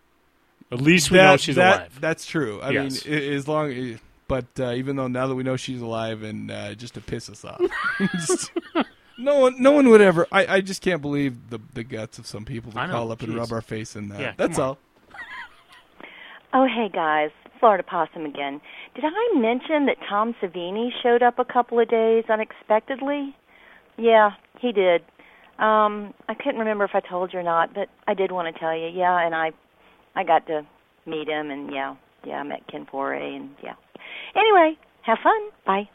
At 0.72 0.82
least 0.82 1.12
we 1.12 1.18
know 1.18 1.38
she's 1.38 1.56
that- 1.56 1.78
alive. 1.78 1.98
That's 2.02 2.26
true. 2.26 2.60
I 2.62 2.72
Yes. 2.72 3.06
mean, 3.06 3.14
as 3.34 3.48
long, 3.48 4.00
but 4.28 4.46
uh, 4.60 4.72
even 4.74 4.96
though 4.96 5.08
now 5.08 5.28
that 5.28 5.36
we 5.36 5.44
know 5.44 5.56
she's 5.56 5.82
alive, 5.82 6.24
and 6.24 6.50
uh, 6.52 6.74
just 6.76 6.94
to 6.96 7.02
piss 7.02 7.30
us 7.30 7.44
off, 7.46 7.62
Just- 8.14 8.52
no 9.18 9.40
one, 9.40 9.56
no 9.62 9.72
one 9.72 9.90
would 9.90 10.02
ever. 10.02 10.28
I, 10.32 10.46
I 10.58 10.62
just 10.62 10.82
can't 10.82 11.02
believe 11.02 11.50
the 11.50 11.60
the 11.74 11.84
guts 11.84 12.20
of 12.20 12.28
some 12.28 12.46
people 12.46 12.72
to 12.74 12.80
I 12.80 12.86
know, 12.86 12.94
call 12.94 13.12
up 13.12 13.22
and 13.24 13.36
rub 13.36 13.52
our 13.52 13.62
face 13.62 13.96
in 13.96 14.10
that. 14.10 14.20
Yeah, 14.20 14.34
that's 14.38 14.60
all. 14.60 14.78
Oh, 16.54 16.66
hey 16.66 16.90
guys, 16.94 17.32
Florida 17.60 17.84
Possum 17.84 18.26
again. 18.26 18.62
Did 18.96 19.04
I 19.06 19.40
mention 19.40 19.86
that 19.88 19.98
Tom 20.08 20.34
Savini 20.42 20.90
showed 21.04 21.22
up 21.24 21.40
a 21.40 21.46
couple 21.46 21.80
of 21.80 21.90
days 21.90 22.26
unexpectedly? 22.30 23.36
Yeah, 23.98 24.32
he 24.60 24.72
did. 24.72 25.02
Um, 25.60 26.14
I 26.30 26.36
couldn't 26.36 26.60
remember 26.60 26.86
if 26.86 26.92
I 26.94 27.00
told 27.00 27.34
you 27.34 27.40
or 27.40 27.44
not, 27.44 27.74
but 27.74 27.90
I 28.08 28.14
did 28.14 28.32
want 28.32 28.54
to 28.54 28.60
tell 28.60 28.76
you. 28.78 28.88
Yeah, 28.88 29.20
and 29.26 29.34
I, 29.34 29.52
I 30.16 30.24
got 30.24 30.46
to 30.48 30.66
meet 31.06 31.28
him, 31.28 31.50
and 31.50 31.72
yeah, 31.74 31.96
yeah, 32.24 32.36
I 32.40 32.44
met 32.44 32.68
Ken 32.68 32.86
Foree, 32.92 33.36
and 33.36 33.50
yeah. 33.64 33.74
Anyway, 34.38 34.78
have 35.02 35.18
fun. 35.20 35.50
Bye. 35.66 35.90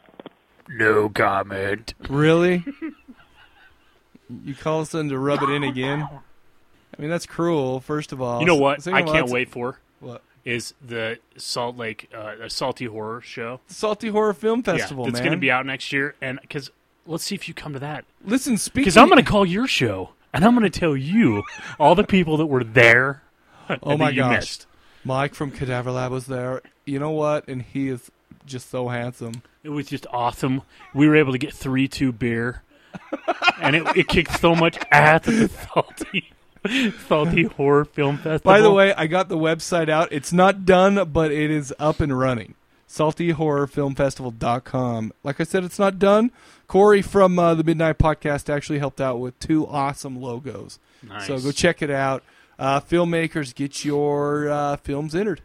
No 0.69 1.09
comment. 1.09 1.93
Really? 2.09 2.63
you 4.43 4.55
call 4.55 4.81
us 4.81 4.93
in 4.93 5.09
to 5.09 5.17
rub 5.17 5.41
it 5.43 5.49
in 5.49 5.63
again? 5.63 6.07
I 6.97 7.01
mean, 7.01 7.09
that's 7.09 7.25
cruel. 7.25 7.79
First 7.79 8.11
of 8.11 8.21
all, 8.21 8.39
You 8.39 8.45
know 8.45 8.55
what? 8.55 8.83
Second 8.83 9.09
I 9.09 9.11
can't 9.11 9.29
wait 9.29 9.49
for 9.49 9.79
What? 9.99 10.21
is 10.45 10.73
the 10.85 11.19
Salt 11.37 11.77
Lake 11.77 12.09
uh, 12.13 12.35
a 12.43 12.49
Salty 12.49 12.85
Horror 12.85 13.21
Show. 13.21 13.59
Salty 13.67 14.09
Horror 14.09 14.33
Film 14.33 14.61
Festival, 14.61 15.05
yeah, 15.05 15.11
that's 15.11 15.21
man. 15.21 15.27
going 15.29 15.37
to 15.37 15.41
be 15.41 15.49
out 15.51 15.65
next 15.65 15.91
year, 15.93 16.15
and 16.21 16.39
because 16.41 16.69
let's 17.05 17.23
see 17.23 17.35
if 17.35 17.47
you 17.47 17.53
come 17.53 17.73
to 17.73 17.79
that. 17.79 18.05
Listen, 18.25 18.57
speaking. 18.57 18.83
Because 18.83 18.97
I'm 18.97 19.07
going 19.09 19.23
to 19.23 19.29
call 19.29 19.45
your 19.45 19.67
show, 19.67 20.09
and 20.33 20.43
I'm 20.45 20.53
going 20.57 20.69
to 20.69 20.79
tell 20.79 20.95
you 20.97 21.43
all 21.79 21.95
the 21.95 22.03
people 22.03 22.37
that 22.37 22.47
were 22.47 22.63
there. 22.63 23.23
Oh 23.69 23.77
and 23.91 23.99
my 23.99 24.07
that 24.07 24.13
you 24.15 24.21
gosh. 24.21 24.35
missed. 24.35 24.67
Mike 25.05 25.33
from 25.33 25.51
Cadaver 25.51 25.91
Lab 25.91 26.11
was 26.11 26.27
there. 26.27 26.61
You 26.85 26.99
know 26.99 27.11
what? 27.11 27.47
And 27.47 27.61
he 27.61 27.87
is 27.89 28.11
just 28.45 28.69
so 28.69 28.89
handsome. 28.89 29.41
It 29.63 29.69
was 29.69 29.87
just 29.87 30.05
awesome. 30.11 30.61
We 30.93 31.07
were 31.07 31.15
able 31.15 31.31
to 31.31 31.37
get 31.37 31.53
three 31.53 31.87
two 31.87 32.11
beer, 32.11 32.61
and 33.61 33.75
it, 33.75 33.97
it 33.97 34.07
kicked 34.07 34.39
so 34.39 34.55
much 34.55 34.77
ass 34.91 35.27
at 35.27 35.33
the 35.35 35.47
salty, 35.73 36.31
salty 37.07 37.43
horror 37.43 37.85
film 37.85 38.17
festival. 38.17 38.51
By 38.51 38.61
the 38.61 38.71
way, 38.71 38.93
I 38.93 39.07
got 39.07 39.29
the 39.29 39.37
website 39.37 39.89
out. 39.89 40.09
It's 40.11 40.33
not 40.33 40.65
done, 40.65 41.09
but 41.11 41.31
it 41.31 41.51
is 41.51 41.73
up 41.79 41.99
and 41.99 42.17
running. 42.17 42.55
SaltyHorrorFilmFestival.com. 42.89 45.13
Like 45.23 45.41
I 45.41 45.43
said, 45.43 45.63
it's 45.63 45.79
not 45.79 45.97
done. 45.99 46.31
Corey 46.67 47.01
from 47.01 47.37
uh, 47.39 47.55
the 47.55 47.63
Midnight 47.63 47.97
Podcast 47.97 48.49
actually 48.53 48.79
helped 48.79 49.01
out 49.01 49.19
with 49.19 49.37
two 49.39 49.65
awesome 49.67 50.21
logos. 50.21 50.79
nice. 51.01 51.25
So 51.27 51.39
go 51.39 51.51
check 51.51 51.81
it 51.81 51.89
out. 51.89 52.23
Uh, 52.59 52.79
filmmakers, 52.79 53.53
get 53.55 53.83
your 53.83 54.47
uh, 54.49 54.75
films 54.77 55.15
entered. 55.15 55.41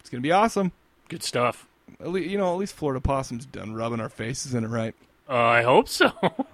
It's 0.00 0.10
gonna 0.10 0.20
be 0.20 0.32
awesome. 0.32 0.72
Good 1.08 1.22
stuff. 1.22 1.66
At 2.00 2.08
least, 2.08 2.28
you 2.30 2.38
know, 2.38 2.52
at 2.52 2.58
least 2.58 2.74
Florida 2.74 3.00
Possum's 3.00 3.46
done 3.46 3.74
rubbing 3.74 4.00
our 4.00 4.08
faces 4.08 4.54
in 4.54 4.64
it, 4.64 4.68
right? 4.68 4.94
Uh, 5.28 5.34
I 5.36 5.62
hope 5.62 5.88
so. 5.88 6.12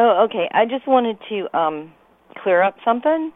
Oh, 0.00 0.24
okay. 0.26 0.48
I 0.52 0.64
just 0.64 0.86
wanted 0.86 1.18
to 1.28 1.58
um 1.58 1.92
clear 2.40 2.62
up 2.62 2.76
something. 2.84 3.32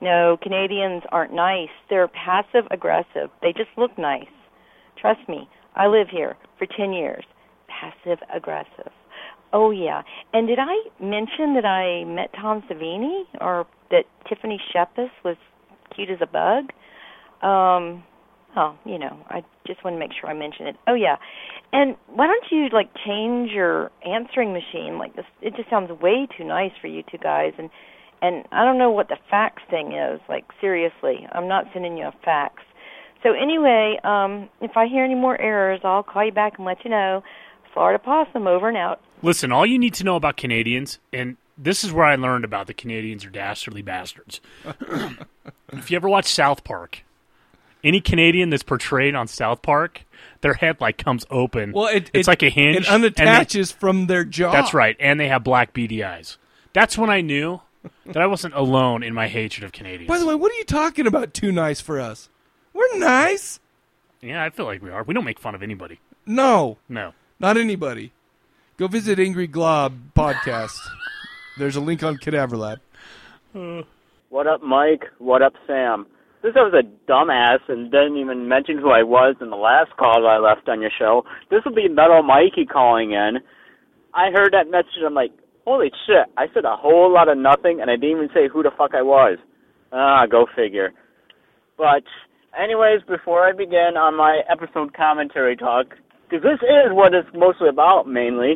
No, 0.00 0.38
Canadians 0.42 1.02
aren't 1.12 1.34
nice. 1.34 1.68
They're 1.90 2.08
passive 2.08 2.66
aggressive. 2.70 3.28
They 3.42 3.52
just 3.52 3.68
look 3.76 3.98
nice. 3.98 4.32
Trust 4.98 5.28
me. 5.28 5.46
I 5.74 5.88
live 5.88 6.08
here 6.08 6.36
for 6.56 6.66
10 6.66 6.94
years. 6.94 7.24
Passive 7.68 8.18
aggressive. 8.34 8.92
Oh 9.52 9.70
yeah. 9.70 10.02
And 10.32 10.48
did 10.48 10.58
I 10.58 10.74
mention 10.98 11.52
that 11.54 11.66
I 11.66 12.04
met 12.04 12.32
Tom 12.32 12.62
Savini 12.62 13.24
or 13.42 13.66
that 13.90 14.04
Tiffany 14.26 14.58
Shepis 14.74 15.10
was 15.22 15.36
cute 15.94 16.08
as 16.08 16.18
a 16.22 16.26
bug? 16.26 16.72
Um 17.46 18.04
oh, 18.56 18.76
you 18.84 18.98
know, 18.98 19.18
I 19.28 19.44
just 19.66 19.84
want 19.84 19.94
to 19.94 19.98
make 19.98 20.10
sure 20.18 20.28
I 20.30 20.34
mention 20.34 20.66
it. 20.66 20.76
Oh 20.86 20.94
yeah. 20.94 21.16
And 21.72 21.96
why 22.08 22.26
don't 22.26 22.44
you 22.50 22.68
like 22.72 22.90
change 23.06 23.50
your 23.50 23.90
answering 24.04 24.52
machine 24.52 24.98
like 24.98 25.14
this? 25.14 25.26
It 25.42 25.54
just 25.56 25.70
sounds 25.70 25.90
way 26.00 26.26
too 26.36 26.44
nice 26.44 26.72
for 26.80 26.86
you 26.88 27.02
two 27.10 27.18
guys 27.18 27.52
and 27.58 27.70
and 28.22 28.44
I 28.50 28.64
don't 28.64 28.78
know 28.78 28.90
what 28.90 29.08
the 29.08 29.18
fax 29.30 29.62
thing 29.70 29.92
is. 29.92 30.20
Like 30.28 30.44
seriously, 30.60 31.26
I'm 31.32 31.48
not 31.48 31.66
sending 31.72 31.96
you 31.98 32.06
a 32.06 32.14
fax. 32.24 32.62
So 33.22 33.32
anyway, 33.32 33.98
um 34.04 34.48
if 34.60 34.76
I 34.76 34.86
hear 34.86 35.04
any 35.04 35.14
more 35.14 35.40
errors, 35.40 35.80
I'll 35.84 36.02
call 36.02 36.24
you 36.24 36.32
back 36.32 36.54
and 36.56 36.66
let 36.66 36.84
you 36.84 36.90
know. 36.90 37.22
Florida 37.74 37.98
Possum 37.98 38.46
over 38.46 38.68
and 38.68 38.76
out. 38.78 39.00
Listen, 39.20 39.52
all 39.52 39.66
you 39.66 39.78
need 39.78 39.92
to 39.94 40.04
know 40.04 40.16
about 40.16 40.38
Canadians, 40.38 40.98
and 41.12 41.36
this 41.58 41.84
is 41.84 41.92
where 41.92 42.06
I 42.06 42.16
learned 42.16 42.44
about 42.44 42.68
the 42.68 42.74
Canadians 42.74 43.22
are 43.26 43.30
dastardly 43.30 43.82
bastards. 43.82 44.40
if 45.72 45.90
you 45.90 45.96
ever 45.96 46.08
watch 46.08 46.24
South 46.26 46.64
Park, 46.64 47.04
any 47.86 48.00
Canadian 48.00 48.50
that's 48.50 48.62
portrayed 48.62 49.14
on 49.14 49.26
South 49.28 49.62
Park, 49.62 50.04
their 50.42 50.54
head 50.54 50.80
like 50.80 50.98
comes 50.98 51.24
open. 51.30 51.72
Well, 51.72 51.86
it, 51.86 52.10
it's 52.12 52.26
it- 52.26 52.30
like 52.30 52.42
a 52.42 52.50
hinge. 52.50 52.76
It 52.76 52.88
and 52.90 53.02
they- 53.04 53.08
unattaches 53.08 53.72
from 53.72 54.06
their 54.08 54.24
jaw. 54.24 54.50
that's 54.52 54.74
right, 54.74 54.96
and 55.00 55.18
they 55.20 55.28
have 55.28 55.44
black 55.44 55.72
beady 55.72 56.02
eyes. 56.04 56.36
That's 56.72 56.98
when 56.98 57.08
I 57.10 57.20
knew 57.22 57.60
that 58.04 58.18
I 58.18 58.26
wasn't 58.26 58.54
alone 58.54 59.02
in 59.02 59.14
my 59.14 59.28
hatred 59.28 59.64
of 59.64 59.72
Canadians. 59.72 60.08
By 60.08 60.18
the 60.18 60.26
way, 60.26 60.34
what 60.34 60.52
are 60.52 60.56
you 60.56 60.64
talking 60.64 61.06
about? 61.06 61.32
Too 61.32 61.52
nice 61.52 61.80
for 61.80 62.00
us? 62.00 62.28
We're 62.74 62.98
nice. 62.98 63.60
yeah, 64.20 64.42
I 64.44 64.50
feel 64.50 64.66
like 64.66 64.82
we 64.82 64.90
are. 64.90 65.02
We 65.04 65.14
don't 65.14 65.24
make 65.24 65.38
fun 65.38 65.54
of 65.54 65.62
anybody. 65.62 66.00
No, 66.26 66.78
No. 66.88 67.14
not 67.38 67.56
anybody. 67.56 68.12
Go 68.76 68.88
visit 68.88 69.18
Angry 69.18 69.46
Glob 69.46 69.94
podcast. 70.14 70.76
There's 71.56 71.76
a 71.76 71.80
link 71.80 72.02
on 72.02 72.18
Cadaver 72.18 72.56
Lab. 72.58 72.80
What 74.28 74.46
up, 74.46 74.62
Mike? 74.62 75.04
What 75.18 75.40
up, 75.40 75.54
Sam? 75.66 76.06
This 76.46 76.54
was 76.54 76.72
a 76.78 77.10
dumbass 77.10 77.58
and 77.66 77.90
didn't 77.90 78.18
even 78.18 78.46
mention 78.46 78.78
who 78.78 78.90
I 78.90 79.02
was 79.02 79.34
in 79.40 79.50
the 79.50 79.58
last 79.58 79.90
call 79.98 80.28
I 80.28 80.38
left 80.38 80.68
on 80.68 80.80
your 80.80 80.94
show. 80.96 81.24
This 81.50 81.64
will 81.64 81.74
be 81.74 81.88
Metal 81.88 82.22
Mikey 82.22 82.66
calling 82.66 83.10
in. 83.10 83.38
I 84.14 84.30
heard 84.30 84.52
that 84.52 84.70
message. 84.70 85.02
I'm 85.04 85.12
like, 85.12 85.32
holy 85.64 85.90
shit! 86.06 86.30
I 86.38 86.46
said 86.54 86.64
a 86.64 86.76
whole 86.76 87.12
lot 87.12 87.28
of 87.28 87.36
nothing, 87.36 87.80
and 87.80 87.90
I 87.90 87.96
didn't 87.96 88.16
even 88.16 88.28
say 88.32 88.46
who 88.46 88.62
the 88.62 88.70
fuck 88.78 88.94
I 88.94 89.02
was. 89.02 89.38
Ah, 89.90 90.24
go 90.30 90.46
figure. 90.54 90.92
But, 91.76 92.06
anyways, 92.56 93.02
before 93.08 93.42
I 93.42 93.50
begin 93.50 93.98
on 93.98 94.16
my 94.16 94.42
episode 94.48 94.94
commentary 94.94 95.56
talk, 95.56 95.98
because 96.30 96.44
this 96.44 96.62
is 96.62 96.94
what 96.94 97.12
it's 97.12 97.26
mostly 97.34 97.70
about 97.70 98.06
mainly, 98.06 98.54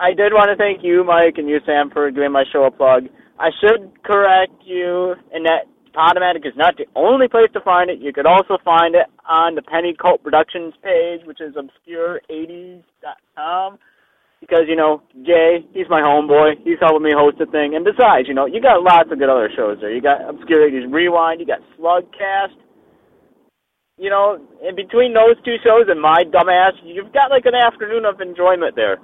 I 0.00 0.14
did 0.14 0.30
want 0.30 0.46
to 0.50 0.56
thank 0.56 0.84
you, 0.84 1.02
Mike, 1.02 1.38
and 1.38 1.48
you, 1.48 1.58
Sam, 1.66 1.90
for 1.90 2.08
giving 2.12 2.30
my 2.30 2.44
show 2.52 2.66
a 2.66 2.70
plug. 2.70 3.10
I 3.40 3.50
should 3.58 3.90
correct 4.04 4.62
you 4.62 5.16
in 5.34 5.42
that 5.42 5.66
Podomatic 5.92 6.46
is 6.46 6.56
not 6.56 6.76
the 6.76 6.86
only 6.96 7.28
place 7.28 7.50
to 7.52 7.60
find 7.60 7.90
it. 7.90 8.00
You 8.00 8.12
could 8.12 8.26
also 8.26 8.58
find 8.64 8.94
it 8.94 9.06
on 9.28 9.54
the 9.54 9.62
Penny 9.62 9.94
Cult 9.94 10.22
Productions 10.22 10.74
page, 10.82 11.20
which 11.24 11.40
is 11.40 11.54
obscure80s.com. 11.54 13.78
Because, 14.40 14.64
you 14.66 14.74
know, 14.74 15.02
Jay, 15.22 15.64
he's 15.72 15.88
my 15.88 16.00
homeboy. 16.00 16.56
He's 16.64 16.78
helping 16.80 17.04
me 17.04 17.12
host 17.14 17.38
the 17.38 17.46
thing. 17.46 17.76
And 17.76 17.84
besides, 17.84 18.26
you 18.26 18.34
know, 18.34 18.46
you 18.46 18.60
got 18.60 18.82
lots 18.82 19.12
of 19.12 19.18
good 19.18 19.28
other 19.28 19.48
shows 19.54 19.78
there. 19.80 19.94
You 19.94 20.02
got 20.02 20.28
Obscure 20.28 20.68
80s 20.68 20.92
Rewind, 20.92 21.38
you 21.38 21.46
got 21.46 21.60
Slugcast. 21.78 22.56
You 23.98 24.10
know, 24.10 24.38
in 24.66 24.74
between 24.74 25.14
those 25.14 25.36
two 25.44 25.56
shows 25.62 25.86
and 25.88 26.00
my 26.00 26.24
dumbass, 26.24 26.72
you've 26.82 27.12
got 27.12 27.30
like 27.30 27.46
an 27.46 27.54
afternoon 27.54 28.04
of 28.04 28.20
enjoyment 28.20 28.74
there. 28.74 28.98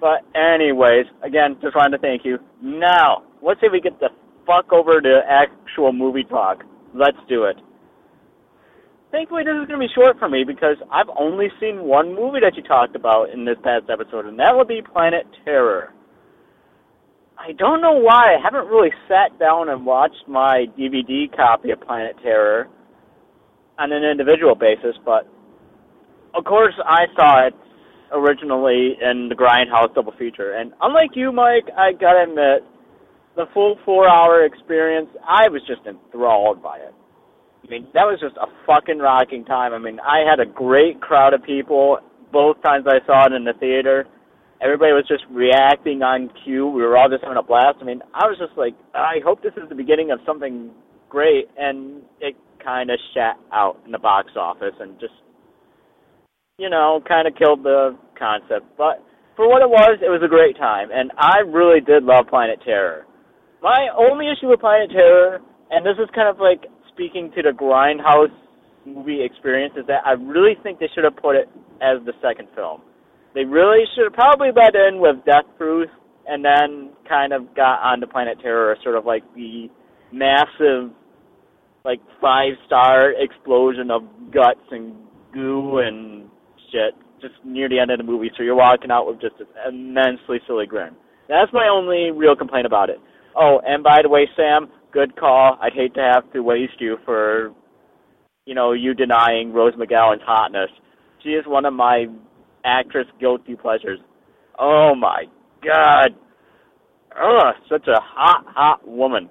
But 0.00 0.22
anyways, 0.38 1.06
again, 1.24 1.56
just 1.60 1.74
wanted 1.74 1.96
to 1.96 2.02
thank 2.02 2.24
you. 2.24 2.38
Now, 2.62 3.24
let's 3.42 3.60
see 3.60 3.66
if 3.66 3.72
we 3.72 3.80
get 3.80 3.98
the 3.98 4.10
fuck 4.46 4.72
over 4.72 5.00
to 5.00 5.20
actual 5.28 5.92
movie 5.92 6.24
talk. 6.24 6.62
Let's 6.94 7.18
do 7.28 7.44
it. 7.44 7.56
Thankfully, 9.10 9.44
this 9.44 9.52
is 9.52 9.68
going 9.68 9.80
to 9.80 9.86
be 9.86 9.92
short 9.94 10.18
for 10.18 10.28
me 10.28 10.44
because 10.44 10.76
I've 10.90 11.08
only 11.18 11.48
seen 11.60 11.84
one 11.84 12.14
movie 12.14 12.40
that 12.40 12.56
you 12.56 12.62
talked 12.62 12.96
about 12.96 13.30
in 13.30 13.44
this 13.44 13.56
past 13.62 13.84
episode, 13.90 14.26
and 14.26 14.38
that 14.38 14.54
would 14.54 14.68
be 14.68 14.82
Planet 14.82 15.26
Terror. 15.44 15.92
I 17.38 17.52
don't 17.52 17.80
know 17.80 17.92
why 17.92 18.34
I 18.34 18.42
haven't 18.42 18.68
really 18.68 18.90
sat 19.08 19.38
down 19.38 19.68
and 19.68 19.84
watched 19.84 20.26
my 20.26 20.66
DVD 20.78 21.34
copy 21.34 21.70
of 21.70 21.80
Planet 21.80 22.16
Terror 22.22 22.68
on 23.78 23.92
an 23.92 24.02
individual 24.04 24.54
basis, 24.54 24.96
but 25.04 25.28
of 26.34 26.44
course 26.44 26.74
I 26.84 27.04
saw 27.14 27.46
it 27.46 27.54
originally 28.12 28.96
in 29.00 29.28
the 29.28 29.34
Grindhouse 29.34 29.94
double 29.94 30.12
feature. 30.18 30.54
And 30.54 30.72
unlike 30.80 31.10
you, 31.14 31.30
Mike, 31.30 31.68
I 31.76 31.92
gotta 31.92 32.24
admit, 32.28 32.64
the 33.36 33.46
full 33.52 33.78
four 33.84 34.08
hour 34.08 34.44
experience, 34.44 35.08
I 35.28 35.48
was 35.48 35.62
just 35.66 35.86
enthralled 35.86 36.62
by 36.62 36.78
it. 36.78 36.94
I 37.64 37.70
mean, 37.70 37.86
that 37.94 38.04
was 38.04 38.18
just 38.20 38.36
a 38.36 38.46
fucking 38.66 38.98
rocking 38.98 39.44
time. 39.44 39.72
I 39.72 39.78
mean, 39.78 39.98
I 40.00 40.28
had 40.28 40.40
a 40.40 40.46
great 40.46 41.00
crowd 41.00 41.34
of 41.34 41.42
people 41.42 41.98
both 42.32 42.62
times 42.62 42.86
I 42.86 43.04
saw 43.06 43.26
it 43.26 43.32
in 43.32 43.44
the 43.44 43.54
theater. 43.58 44.06
Everybody 44.60 44.92
was 44.92 45.04
just 45.06 45.24
reacting 45.30 46.02
on 46.02 46.30
cue. 46.44 46.66
We 46.66 46.82
were 46.82 46.96
all 46.96 47.08
just 47.08 47.22
having 47.22 47.38
a 47.38 47.42
blast. 47.42 47.78
I 47.80 47.84
mean, 47.84 48.00
I 48.14 48.26
was 48.26 48.38
just 48.38 48.56
like, 48.56 48.74
I 48.94 49.20
hope 49.24 49.42
this 49.42 49.52
is 49.56 49.68
the 49.68 49.74
beginning 49.74 50.10
of 50.10 50.18
something 50.24 50.70
great, 51.08 51.48
and 51.58 52.02
it 52.20 52.36
kind 52.62 52.90
of 52.90 52.98
shat 53.14 53.36
out 53.52 53.78
in 53.84 53.92
the 53.92 53.98
box 53.98 54.32
office 54.36 54.74
and 54.80 54.98
just, 54.98 55.12
you 56.58 56.70
know, 56.70 57.00
kind 57.06 57.28
of 57.28 57.34
killed 57.36 57.62
the 57.64 57.96
concept. 58.18 58.64
But 58.78 59.04
for 59.36 59.48
what 59.48 59.60
it 59.62 59.68
was, 59.68 59.98
it 60.00 60.08
was 60.08 60.22
a 60.24 60.28
great 60.28 60.56
time, 60.56 60.88
and 60.92 61.12
I 61.18 61.40
really 61.46 61.80
did 61.80 62.02
love 62.02 62.26
Planet 62.28 62.60
Terror. 62.64 63.06
My 63.62 63.88
only 63.96 64.26
issue 64.26 64.48
with 64.48 64.60
Planet 64.60 64.90
Terror, 64.90 65.40
and 65.70 65.84
this 65.84 65.96
is 65.98 66.08
kind 66.14 66.28
of 66.28 66.38
like 66.38 66.66
speaking 66.92 67.30
to 67.36 67.42
the 67.42 67.50
Grindhouse 67.50 68.34
movie 68.84 69.24
experience, 69.24 69.74
is 69.76 69.86
that 69.86 70.06
I 70.06 70.12
really 70.12 70.54
think 70.62 70.78
they 70.78 70.88
should 70.94 71.04
have 71.04 71.16
put 71.16 71.36
it 71.36 71.48
as 71.80 72.04
the 72.04 72.12
second 72.22 72.48
film. 72.54 72.82
They 73.34 73.44
really 73.44 73.84
should 73.94 74.04
have 74.04 74.14
probably 74.14 74.48
led 74.54 74.74
in 74.74 75.00
with 75.00 75.16
Death 75.24 75.44
Proof 75.58 75.88
and 76.26 76.44
then 76.44 76.90
kind 77.08 77.32
of 77.32 77.54
got 77.54 77.80
onto 77.82 78.06
Planet 78.06 78.38
Terror, 78.40 78.76
sort 78.82 78.96
of 78.96 79.04
like 79.04 79.22
the 79.34 79.68
massive, 80.12 80.90
like 81.84 82.00
five 82.20 82.52
star 82.66 83.12
explosion 83.12 83.90
of 83.90 84.02
guts 84.32 84.64
and 84.70 84.94
goo 85.32 85.78
and 85.78 86.28
shit 86.72 86.94
just 87.20 87.34
near 87.44 87.68
the 87.68 87.78
end 87.78 87.90
of 87.90 87.98
the 87.98 88.04
movie. 88.04 88.30
So 88.36 88.42
you're 88.42 88.56
walking 88.56 88.90
out 88.90 89.06
with 89.06 89.20
just 89.20 89.34
an 89.40 89.46
immensely 89.68 90.38
silly 90.46 90.66
grin. 90.66 90.94
That's 91.28 91.52
my 91.52 91.68
only 91.68 92.10
real 92.10 92.36
complaint 92.36 92.66
about 92.66 92.90
it. 92.90 93.00
Oh, 93.36 93.60
and 93.66 93.82
by 93.82 94.00
the 94.02 94.08
way, 94.08 94.28
Sam, 94.34 94.68
good 94.92 95.14
call. 95.16 95.58
I'd 95.60 95.74
hate 95.74 95.94
to 95.94 96.00
have 96.00 96.32
to 96.32 96.40
waste 96.40 96.80
you 96.80 96.96
for, 97.04 97.52
you 98.46 98.54
know, 98.54 98.72
you 98.72 98.94
denying 98.94 99.52
Rose 99.52 99.74
McGowan's 99.74 100.22
hotness. 100.24 100.70
She 101.22 101.30
is 101.30 101.44
one 101.46 101.66
of 101.66 101.74
my 101.74 102.06
actress 102.64 103.06
guilty 103.20 103.54
pleasures. 103.54 103.98
Oh 104.58 104.94
my 104.94 105.24
god. 105.62 106.14
Ugh, 107.14 107.54
such 107.68 107.86
a 107.88 108.00
hot, 108.00 108.44
hot 108.48 108.86
woman. 108.88 109.28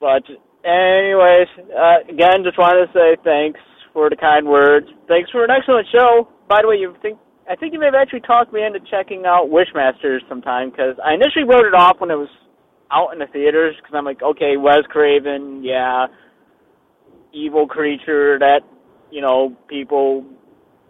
But 0.00 0.22
anyways, 0.64 1.48
uh, 1.74 2.04
again, 2.08 2.44
just 2.44 2.58
wanted 2.58 2.86
to 2.86 2.92
say 2.92 3.16
thanks 3.24 3.60
for 3.92 4.10
the 4.10 4.16
kind 4.16 4.46
words. 4.46 4.86
Thanks 5.08 5.30
for 5.30 5.42
an 5.44 5.50
excellent 5.50 5.86
show. 5.90 6.28
By 6.48 6.60
the 6.62 6.68
way, 6.68 6.76
you 6.76 6.94
think 7.02 7.18
I 7.50 7.56
think 7.56 7.72
you 7.72 7.80
may 7.80 7.86
have 7.86 7.94
actually 7.94 8.20
talked 8.20 8.52
me 8.52 8.62
into 8.62 8.78
checking 8.90 9.24
out 9.24 9.48
Wishmasters 9.48 10.20
sometime 10.28 10.70
because 10.70 10.96
I 11.02 11.14
initially 11.14 11.44
wrote 11.44 11.64
it 11.64 11.74
off 11.74 11.96
when 11.98 12.10
it 12.10 12.14
was 12.14 12.28
out 12.90 13.12
in 13.12 13.18
the 13.18 13.26
theaters 13.26 13.74
because 13.76 13.94
I'm 13.96 14.04
like, 14.04 14.22
okay, 14.22 14.56
Wes 14.56 14.84
Craven, 14.88 15.62
yeah, 15.62 16.06
evil 17.32 17.66
creature 17.66 18.38
that 18.38 18.60
you 19.10 19.20
know 19.20 19.56
people 19.68 20.24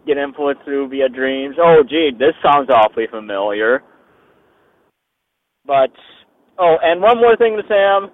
get 0.05 0.17
influenced 0.17 0.63
through 0.63 0.89
via 0.89 1.09
dreams. 1.09 1.55
Oh, 1.59 1.83
gee, 1.87 2.11
this 2.17 2.33
sounds 2.43 2.69
awfully 2.69 3.05
familiar. 3.09 3.83
But 5.65 5.91
oh, 6.57 6.77
and 6.81 7.01
one 7.01 7.17
more 7.17 7.35
thing 7.37 7.57
to 7.57 7.63
Sam. 7.67 8.11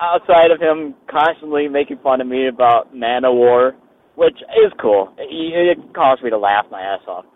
Outside 0.00 0.50
of 0.50 0.60
him 0.60 0.94
constantly 1.08 1.68
making 1.68 1.98
fun 2.02 2.20
of 2.20 2.26
me 2.26 2.48
about 2.48 2.94
Man 2.94 3.24
of 3.24 3.34
War, 3.34 3.76
which 4.16 4.34
is 4.34 4.72
cool, 4.80 5.14
it, 5.18 5.78
it 5.78 5.94
caused 5.94 6.22
me 6.22 6.30
to 6.30 6.38
laugh 6.38 6.64
my 6.70 6.80
ass 6.80 7.00
off. 7.06 7.26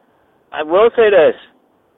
I 0.52 0.62
will 0.62 0.90
say 0.96 1.10
this: 1.10 1.34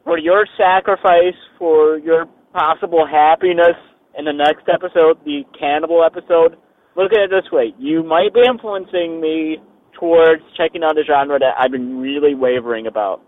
for 0.04 0.18
your 0.18 0.46
sacrifice, 0.58 1.38
for 1.58 1.98
your 1.98 2.26
possible 2.52 3.06
happiness 3.06 3.76
in 4.18 4.24
the 4.24 4.32
next 4.32 4.68
episode, 4.72 5.18
the 5.24 5.42
cannibal 5.58 6.04
episode, 6.04 6.56
look 6.96 7.12
at 7.12 7.20
it 7.20 7.30
this 7.30 7.50
way: 7.52 7.72
you 7.78 8.02
might 8.02 8.34
be 8.34 8.40
influencing 8.46 9.20
me 9.20 9.58
towards 9.98 10.42
checking 10.56 10.82
out 10.82 10.98
a 10.98 11.04
genre 11.04 11.38
that 11.38 11.54
I've 11.58 11.70
been 11.70 11.98
really 12.00 12.34
wavering 12.34 12.86
about. 12.86 13.22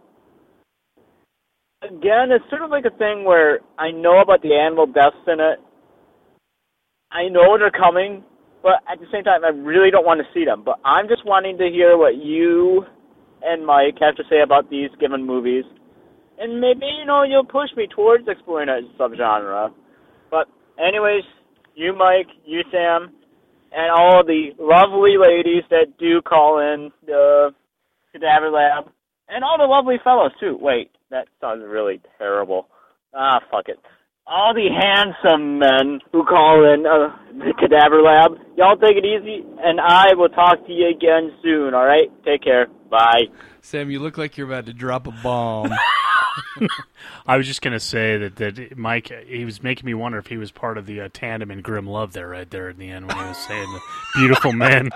Again, 1.83 2.31
it's 2.31 2.49
sort 2.49 2.63
of 2.63 2.71
like 2.71 2.85
a 2.85 2.97
thing 2.97 3.25
where 3.25 3.61
I 3.79 3.91
know 3.91 4.21
about 4.21 4.43
the 4.43 4.55
animal 4.55 4.87
deaths 4.87 5.17
in 5.27 5.41
it. 5.41 5.59
I 7.11 7.29
know 7.29 7.59
they're 7.59 7.71
coming, 7.71 8.25
but 8.63 8.75
at 8.91 9.01
the 9.01 9.07
same 9.13 9.25
time, 9.25 9.45
I 9.45 9.49
really 9.49 9.91
don't 9.91 10.07
want 10.07 10.21
to 10.21 10.33
see 10.33 10.45
them. 10.45 10.63
But 10.65 10.79
I'm 10.85 11.09
just 11.09 11.27
wanting 11.27 11.59
to 11.59 11.69
hear 11.69 11.99
what 11.99 12.17
you 12.17 12.85
and 13.43 13.67
Mike 13.67 13.97
have 14.01 14.15
to 14.17 14.23
say 14.31 14.41
about 14.43 14.71
these 14.71 14.91
given 15.01 15.27
movies. 15.27 15.65
And 16.39 16.61
maybe, 16.61 16.87
you 16.99 17.05
know, 17.05 17.23
you'll 17.23 17.45
push 17.45 17.71
me 17.77 17.87
towards 17.95 18.27
exploring 18.27 18.69
a 18.69 18.81
subgenre. 19.01 19.73
But, 20.31 20.49
anyways, 20.79 21.25
you, 21.75 21.95
Mike, 21.97 22.29
you, 22.45 22.63
Sam, 22.71 23.13
and 23.73 23.91
all 23.91 24.23
the 24.25 24.51
lovely 24.59 25.17
ladies 25.19 25.63
that 25.71 25.99
do 25.99 26.21
call 26.23 26.59
in 26.59 26.91
the 27.07 27.51
Cadaver 28.13 28.51
Lab, 28.51 28.91
and 29.29 29.45
all 29.45 29.57
the 29.59 29.65
lovely 29.65 29.97
fellows 30.05 30.33
too. 30.39 30.59
Wait, 30.61 30.91
that 31.11 31.27
sounds 31.41 31.63
really 31.67 32.01
terrible. 32.19 32.69
Ah, 33.15 33.41
fuck 33.51 33.69
it. 33.69 33.79
All 34.27 34.55
the 34.55 34.69
handsome 34.71 35.59
men 35.59 36.01
who 36.13 36.25
call 36.25 36.73
in 36.73 36.87
uh, 36.87 37.15
the 37.39 37.53
Cadaver 37.59 38.01
Lab, 38.03 38.39
y'all 38.57 38.77
take 38.77 38.97
it 38.97 39.05
easy, 39.05 39.45
and 39.59 39.81
I 39.81 40.15
will 40.15 40.29
talk 40.29 40.65
to 40.67 40.73
you 40.73 40.89
again 40.89 41.33
soon. 41.43 41.75
All 41.75 41.85
right, 41.85 42.11
take 42.25 42.43
care. 42.43 42.69
Bye. 42.89 43.25
Sam, 43.61 43.91
you 43.91 43.99
look 43.99 44.19
like 44.19 44.37
you're 44.37 44.47
about 44.47 44.67
to 44.67 44.73
drop 44.73 45.07
a 45.07 45.11
bomb. 45.11 45.73
I 47.27 47.37
was 47.37 47.47
just 47.47 47.63
gonna 47.63 47.81
say 47.81 48.17
that 48.17 48.37
that 48.37 48.77
Mike 48.77 49.13
he 49.27 49.45
was 49.45 49.63
making 49.63 49.87
me 49.87 49.95
wonder 49.95 50.19
if 50.19 50.27
he 50.27 50.37
was 50.37 50.51
part 50.51 50.79
of 50.79 50.87
the 50.87 51.03
uh, 51.03 51.09
tandem 51.13 51.51
in 51.51 51.61
Grimm 51.61 51.87
Love 51.87 52.13
there 52.13 52.29
right 52.29 52.49
there 52.49 52.69
at 52.69 52.79
the 52.79 52.91
end 52.91 53.09
when 53.09 53.17
he 53.17 53.25
was 53.25 53.39
saying 53.39 53.73
the 53.73 53.81
beautiful 54.17 54.53
men, 54.53 54.91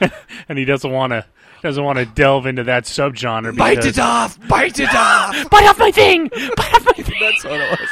and 0.48 0.58
he 0.58 0.64
doesn't 0.64 0.90
want 0.90 1.12
to 1.12 1.24
doesn't 1.62 1.82
want 1.84 1.98
to 1.98 2.06
delve 2.06 2.46
into 2.46 2.64
that 2.64 2.84
subgenre. 2.84 3.56
Bite 3.56 3.84
it 3.84 3.98
off! 3.98 4.38
Bite 4.48 4.78
it 4.80 4.94
off! 4.94 5.50
Bite 5.50 5.66
off 5.68 5.78
my 5.78 5.90
thing! 5.90 6.28
Bite 6.28 6.74
off 6.74 6.84
my 6.86 6.92
thing! 7.02 7.18
That's 7.20 7.44
what 7.44 7.60
it 7.60 7.80
was. 7.80 7.88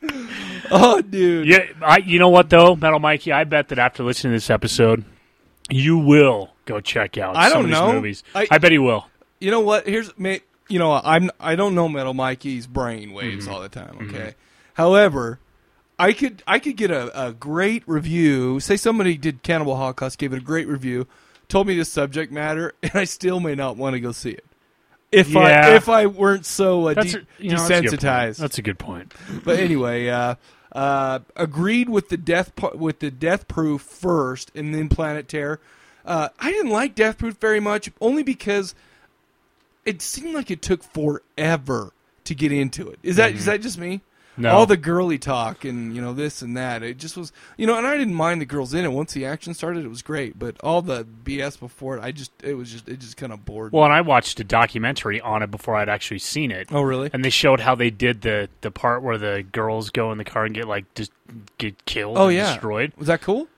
oh, 0.70 1.00
dude. 1.02 1.46
Yeah, 1.48 1.66
I, 1.82 1.98
you 1.98 2.18
know 2.18 2.28
what 2.28 2.50
though, 2.50 2.76
Metal 2.76 3.00
Mikey, 3.00 3.32
I 3.32 3.44
bet 3.44 3.68
that 3.68 3.78
after 3.78 4.02
listening 4.02 4.32
to 4.32 4.36
this 4.36 4.50
episode, 4.50 5.04
you 5.70 5.98
will 5.98 6.50
go 6.64 6.80
check 6.80 7.18
out 7.18 7.36
I 7.36 7.48
don't 7.48 7.60
of 7.64 7.66
these 7.66 7.72
know. 7.72 7.92
movies. 7.92 8.22
I- 8.34 8.46
I, 8.50 8.58
bet 8.58 8.72
he 8.72 8.78
will. 8.78 9.06
You 9.40 9.50
know 9.50 9.60
what? 9.60 9.86
Here's 9.86 10.10
you 10.18 10.78
know 10.78 10.92
I'm 10.92 11.30
I 11.40 11.56
don't 11.56 11.74
know 11.74 11.88
Metal 11.88 12.12
Mikey's 12.14 12.66
brain 12.66 13.12
waves 13.12 13.44
Mm-hmm. 13.46 13.54
all 13.54 13.60
the 13.60 13.68
time. 13.68 13.98
Okay, 14.08 14.34
however, 14.74 15.38
I 15.98 16.12
could 16.12 16.42
I 16.46 16.58
could 16.58 16.76
get 16.76 16.90
a, 16.90 17.26
a 17.28 17.32
great 17.32 17.82
review. 17.86 18.60
Say 18.60 18.76
somebody 18.76 19.16
did 19.16 19.42
Cannibal 19.42 19.76
Holocaust, 19.76 20.18
gave 20.18 20.32
it 20.32 20.38
a 20.38 20.44
great 20.44 20.66
review, 20.68 21.06
told 21.48 21.66
me 21.66 21.76
the 21.76 21.84
subject 21.84 22.32
matter, 22.32 22.74
and 22.82 22.92
I 22.94 23.04
still 23.04 23.40
may 23.40 23.54
not 23.54 23.76
want 23.76 23.94
to 23.94 24.00
go 24.00 24.12
see 24.12 24.30
it. 24.30 24.44
If 25.10 25.34
I 25.34 25.74
if 25.74 25.88
I 25.88 26.06
weren't 26.06 26.44
so 26.44 26.88
uh, 26.88 26.94
de- 26.94 27.00
a, 27.00 27.22
you 27.38 27.52
know, 27.52 27.66
that's 27.66 27.70
a 27.70 27.82
good 27.82 27.90
point. 27.90 28.02
desensitized. 28.02 28.36
That's 28.36 28.58
a 28.58 28.62
good 28.62 28.78
point. 28.78 29.14
But 29.42 29.58
anyway, 29.58 30.08
uh, 30.08 30.34
uh, 30.72 31.20
agreed 31.34 31.88
with 31.88 32.10
the 32.10 32.18
death 32.18 32.52
with 32.74 32.98
the 32.98 33.10
Death 33.10 33.48
Proof 33.48 33.80
first, 33.80 34.52
and 34.54 34.74
then 34.74 34.88
Planet 34.88 35.26
Terror. 35.28 35.60
Uh, 36.04 36.28
I 36.38 36.50
didn't 36.50 36.72
like 36.72 36.94
Death 36.94 37.18
Proof 37.18 37.38
very 37.38 37.60
much, 37.60 37.90
only 38.00 38.22
because 38.22 38.74
it 39.84 40.02
seemed 40.02 40.34
like 40.34 40.50
it 40.50 40.60
took 40.60 40.82
forever 40.82 41.92
to 42.24 42.34
get 42.34 42.52
into 42.52 42.88
it. 42.90 42.98
Is 43.02 43.16
that 43.16 43.32
is 43.32 43.46
that 43.46 43.62
just 43.62 43.78
me? 43.78 44.02
No. 44.38 44.52
All 44.54 44.66
the 44.66 44.76
girly 44.76 45.18
talk 45.18 45.64
and 45.64 45.94
you 45.94 46.00
know 46.00 46.12
this 46.12 46.42
and 46.42 46.56
that. 46.56 46.82
It 46.82 46.98
just 46.98 47.16
was 47.16 47.32
you 47.56 47.66
know, 47.66 47.76
and 47.76 47.86
I 47.86 47.96
didn't 47.96 48.14
mind 48.14 48.40
the 48.40 48.46
girls 48.46 48.72
in 48.72 48.84
it. 48.84 48.92
Once 48.92 49.12
the 49.12 49.26
action 49.26 49.52
started, 49.54 49.84
it 49.84 49.88
was 49.88 50.02
great. 50.02 50.38
But 50.38 50.56
all 50.60 50.80
the 50.80 51.04
BS 51.04 51.58
before 51.58 51.96
it, 51.96 52.02
I 52.02 52.12
just 52.12 52.30
it 52.42 52.54
was 52.54 52.70
just 52.70 52.88
it 52.88 53.00
just 53.00 53.16
kind 53.16 53.32
of 53.32 53.44
bored. 53.44 53.72
me. 53.72 53.76
Well, 53.76 53.84
and 53.86 53.94
I 53.94 54.00
watched 54.00 54.38
a 54.40 54.44
documentary 54.44 55.20
on 55.20 55.42
it 55.42 55.50
before 55.50 55.76
I'd 55.76 55.88
actually 55.88 56.20
seen 56.20 56.50
it. 56.50 56.68
oh 56.70 56.82
really? 56.82 57.10
And 57.12 57.24
they 57.24 57.30
showed 57.30 57.60
how 57.60 57.74
they 57.74 57.90
did 57.90 58.22
the 58.22 58.48
the 58.60 58.70
part 58.70 59.02
where 59.02 59.18
the 59.18 59.44
girls 59.50 59.90
go 59.90 60.12
in 60.12 60.18
the 60.18 60.24
car 60.24 60.44
and 60.44 60.54
get 60.54 60.68
like 60.68 60.92
just 60.94 61.12
get 61.58 61.84
killed 61.84 62.16
Oh 62.16 62.28
and 62.28 62.36
yeah, 62.36 62.52
destroyed. 62.52 62.92
Was 62.96 63.08
that 63.08 63.20
cool? 63.20 63.48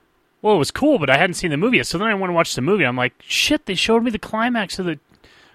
Well, 0.43 0.55
it 0.55 0.59
was 0.59 0.71
cool, 0.71 0.99
but 0.99 1.11
I 1.11 1.19
hadn't 1.19 1.35
seen 1.35 1.51
the 1.51 1.59
movie 1.59 1.77
yet. 1.77 1.87
So 1.87 1.99
then 1.99 2.09
I 2.09 2.15
went 2.15 2.25
and 2.31 2.35
watched 2.35 2.57
the 2.57 2.63
movie. 2.63 2.85
I'm 2.85 2.97
like, 2.97 3.13
shit, 3.21 3.67
they 3.67 3.75
showed 3.75 4.03
me 4.03 4.11
the 4.11 4.19
climax 4.19 4.79
of 4.79 4.87
the 4.87 4.99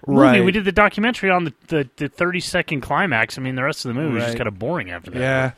movie. 0.06 0.20
Right. 0.20 0.44
We 0.44 0.52
did 0.52 0.64
the 0.64 0.72
documentary 0.72 1.30
on 1.30 1.44
the, 1.44 1.54
the, 1.68 1.88
the 1.96 2.08
30 2.08 2.40
second 2.40 2.80
climax. 2.82 3.38
I 3.38 3.42
mean, 3.42 3.54
the 3.56 3.62
rest 3.64 3.84
of 3.84 3.94
the 3.94 4.00
movie 4.00 4.14
was 4.14 4.24
just 4.24 4.36
kind 4.36 4.48
of 4.48 4.58
boring 4.58 4.90
after 4.90 5.10
that. 5.12 5.18
Yeah. 5.20 5.50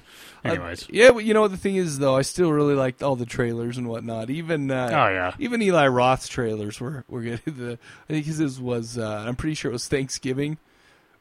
Anyways. 0.45 0.85
Uh, 0.85 0.87
yeah, 0.91 1.11
but 1.11 1.25
you 1.25 1.35
know 1.35 1.41
what 1.43 1.51
the 1.51 1.57
thing 1.57 1.77
is 1.77 1.99
though, 1.99 2.17
I 2.17 2.23
still 2.23 2.53
really 2.53 2.75
liked 2.75 3.03
all 3.03 3.17
the 3.17 3.27
trailers 3.27 3.77
and 3.77 3.89
whatnot. 3.89 4.31
Even 4.31 4.71
uh, 4.71 4.89
Oh, 4.93 5.09
yeah. 5.13 5.35
even 5.39 5.61
Eli 5.61 5.89
Roth's 5.89 6.29
trailers 6.29 6.81
were 6.81 7.05
were 7.09 7.23
good. 7.23 7.41
The 7.47 7.79
I 8.09 8.13
think 8.13 8.27
his 8.27 8.61
was 8.61 8.97
uh, 8.97 9.25
I'm 9.27 9.35
pretty 9.37 9.55
sure 9.55 9.71
it 9.71 9.73
was 9.73 9.89
Thanksgiving, 9.89 10.59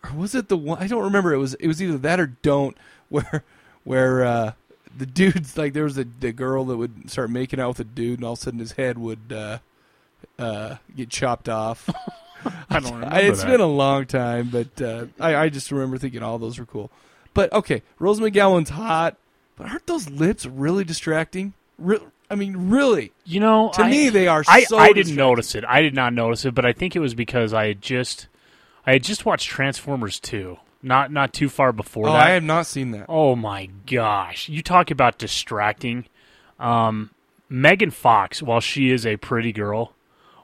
or 0.03 0.11
was 0.15 0.35
it 0.35 0.49
the 0.49 0.57
one? 0.57 0.77
I 0.81 0.85
don't 0.87 1.03
remember. 1.03 1.33
It 1.33 1.37
was 1.39 1.55
it 1.55 1.67
was 1.67 1.81
either 1.81 1.97
that 1.97 2.19
or 2.19 2.27
Don't, 2.27 2.77
where 3.09 3.43
where 3.83 4.23
uh, 4.23 4.51
the 4.95 5.07
dudes 5.07 5.57
like 5.57 5.73
there 5.73 5.85
was 5.85 5.97
a 5.97 6.03
the 6.03 6.31
girl 6.31 6.65
that 6.65 6.77
would 6.77 7.09
start 7.09 7.31
making 7.31 7.59
out 7.59 7.69
with 7.69 7.79
a 7.79 7.83
dude, 7.85 8.19
and 8.19 8.23
all 8.25 8.33
of 8.33 8.39
a 8.39 8.41
sudden 8.43 8.59
his 8.59 8.73
head 8.73 8.99
would 8.99 9.33
uh, 9.33 9.57
uh, 10.37 10.75
get 10.95 11.09
chopped 11.09 11.49
off. 11.49 11.89
I 12.69 12.79
don't 12.79 12.93
remember 12.95 13.15
it's 13.17 13.41
that. 13.43 13.49
been 13.49 13.61
a 13.61 13.65
long 13.67 14.05
time, 14.05 14.49
but 14.49 14.81
uh, 14.81 15.05
I, 15.19 15.35
I 15.35 15.49
just 15.49 15.71
remember 15.71 15.97
thinking 15.97 16.21
all 16.23 16.37
those 16.37 16.59
were 16.59 16.65
cool. 16.65 16.91
But 17.33 17.51
okay, 17.53 17.83
Rose 17.99 18.19
McGowan's 18.19 18.69
hot, 18.69 19.15
but 19.55 19.67
aren't 19.67 19.85
those 19.87 20.09
lips 20.09 20.45
really 20.45 20.83
distracting? 20.83 21.53
Re- 21.77 21.99
I 22.29 22.35
mean, 22.35 22.69
really? 22.69 23.11
You 23.25 23.39
know, 23.39 23.71
To 23.75 23.83
I- 23.83 23.89
me, 23.89 24.09
they 24.09 24.27
are 24.27 24.43
I, 24.47 24.63
so 24.63 24.77
I 24.77 24.91
didn't 24.93 25.15
notice 25.15 25.55
it. 25.55 25.63
I 25.65 25.81
did 25.81 25.93
not 25.93 26.13
notice 26.13 26.45
it, 26.45 26.53
but 26.55 26.65
I 26.65 26.73
think 26.73 26.95
it 26.95 26.99
was 26.99 27.13
because 27.13 27.53
I 27.53 27.67
had 27.67 27.81
just 27.81 28.27
I 28.85 28.93
had 28.93 29.03
just 29.03 29.25
watched 29.25 29.47
Transformers 29.49 30.19
2. 30.19 30.57
not 30.83 31.11
not 31.11 31.33
too 31.33 31.49
far 31.49 31.71
before 31.71 32.07
Oh, 32.09 32.13
that. 32.13 32.27
I 32.27 32.29
have 32.31 32.43
not 32.43 32.65
seen 32.67 32.91
that. 32.91 33.05
Oh 33.09 33.35
my 33.35 33.69
gosh. 33.85 34.49
You 34.49 34.61
talk 34.61 34.91
about 34.91 35.17
distracting. 35.17 36.05
Um, 36.59 37.11
Megan 37.49 37.91
Fox, 37.91 38.41
while 38.41 38.59
she 38.59 38.89
is 38.91 39.05
a 39.05 39.15
pretty 39.17 39.51
girl, 39.53 39.93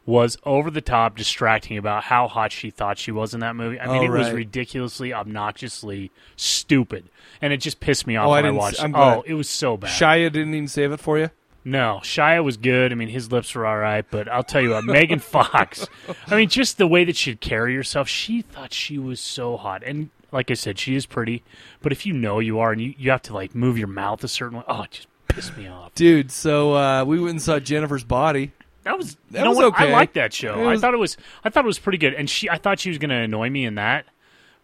was 0.06 0.38
over 0.44 0.70
the 0.70 0.82
top 0.82 1.16
distracting 1.16 1.78
about 1.78 2.04
how 2.04 2.28
hot 2.28 2.52
she 2.52 2.70
thought 2.70 2.98
she 2.98 3.12
was 3.12 3.34
in 3.34 3.40
that 3.40 3.56
movie. 3.56 3.80
I 3.80 3.88
mean, 3.88 4.10
Oh, 4.12 4.16
it 4.16 4.18
was 4.20 4.32
ridiculously, 4.32 5.14
obnoxiously 5.14 6.12
stupid. 6.36 7.06
And 7.42 7.54
it 7.54 7.58
just 7.58 7.80
pissed 7.80 8.06
me 8.08 8.16
off 8.16 8.28
Oh, 8.28 8.32
I 8.32 8.42
when 8.42 8.46
I 8.46 8.56
s- 8.56 8.60
watched 8.60 8.84
it. 8.84 8.92
Oh, 8.94 9.24
it 9.26 9.34
was 9.34 9.50
so 9.50 9.78
bad. 9.78 9.90
Shia 9.92 10.32
didn't 10.32 10.54
even 10.54 10.68
save 10.68 10.92
it 10.92 11.00
for 11.00 11.18
you. 11.18 11.30
No, 11.66 12.02
Shia 12.04 12.44
was 12.44 12.58
good. 12.58 12.92
I 12.92 12.96
mean, 12.96 13.08
his 13.08 13.32
lips 13.32 13.56
were 13.56 13.66
all 13.66 13.78
right, 13.78 14.06
but 14.12 14.28
I'll 14.28 14.44
tell 14.44 14.62
you 14.62 14.72
what, 14.72 14.84
Megan 14.84 15.20
Fox. 15.20 15.88
I 16.28 16.36
mean, 16.36 16.50
just 16.50 16.78
the 16.78 16.88
way 16.88 17.06
that 17.06 17.16
she'd 17.16 17.40
carry 17.40 17.74
herself, 17.76 18.10
she 18.10 18.42
thought 18.42 18.74
she 18.74 18.98
was 18.98 19.22
so 19.22 19.56
hot. 19.56 19.82
And 19.86 20.10
like 20.34 20.52
I 20.52 20.56
said, 20.56 20.78
she 20.78 20.96
is 20.96 21.06
pretty. 21.06 21.42
But 21.82 21.94
if 21.94 22.06
you 22.06 22.12
know 22.12 22.40
you 22.40 22.60
are, 22.60 22.74
and 22.74 22.82
you, 22.82 22.94
you 22.98 23.12
have 23.12 23.22
to 23.24 23.34
like 23.34 23.56
move 23.56 23.78
your 23.78 23.88
mouth 23.88 24.22
a 24.26 24.28
certain 24.28 24.58
way, 24.58 24.64
oh, 24.68 24.82
it 24.82 24.92
just 24.92 25.08
pissed 25.30 25.56
me 25.58 25.68
off. 25.68 25.96
Dude, 25.96 26.32
so 26.32 26.74
uh, 26.76 27.06
we 27.06 27.18
went 27.20 27.32
and 27.32 27.42
saw 27.42 27.60
Jennifer's 27.60 28.04
Body. 28.04 28.52
That 28.84 28.98
was 28.98 29.16
That 29.32 29.40
you 29.40 29.44
know 29.46 29.50
was 29.52 29.58
what? 29.58 29.74
I 29.80 29.84
okay. 29.86 29.92
liked 29.94 30.14
that 30.16 30.34
show. 30.34 30.66
Was- 30.68 30.80
I 30.80 30.82
thought 30.82 30.94
it 30.94 30.98
was 30.98 31.18
I 31.44 31.50
thought 31.50 31.64
it 31.64 31.68
was 31.68 31.80
pretty 31.80 31.98
good. 31.98 32.14
And 32.14 32.30
she, 32.30 32.50
I 32.50 32.58
thought 32.58 32.80
she 32.80 32.90
was 32.90 32.98
going 32.98 33.10
to 33.12 33.16
annoy 33.16 33.50
me 33.50 33.66
in 33.66 33.76
that. 33.76 34.06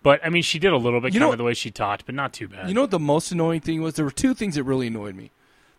But 0.02 0.20
I 0.26 0.30
mean, 0.30 0.44
she 0.44 0.60
did 0.60 0.72
a 0.72 0.78
little 0.78 1.02
bit, 1.02 1.14
You 1.14 1.20
kind 1.20 1.28
know- 1.30 1.32
of 1.34 1.38
the 1.38 1.44
way 1.44 1.54
she 1.54 1.72
talked, 1.72 2.06
but 2.06 2.16
not 2.16 2.32
too 2.34 2.48
bad. 2.48 2.68
You 2.70 2.74
know 2.74 2.82
what 2.82 2.92
the 2.92 3.00
most 3.00 3.32
annoying 3.32 3.62
thing 3.62 3.82
was? 3.82 3.96
There 3.96 4.06
were 4.06 4.12
two 4.12 4.34
things 4.34 4.56
that 4.56 4.64
really 4.64 4.88
annoyed 4.88 5.16
me. 5.16 5.32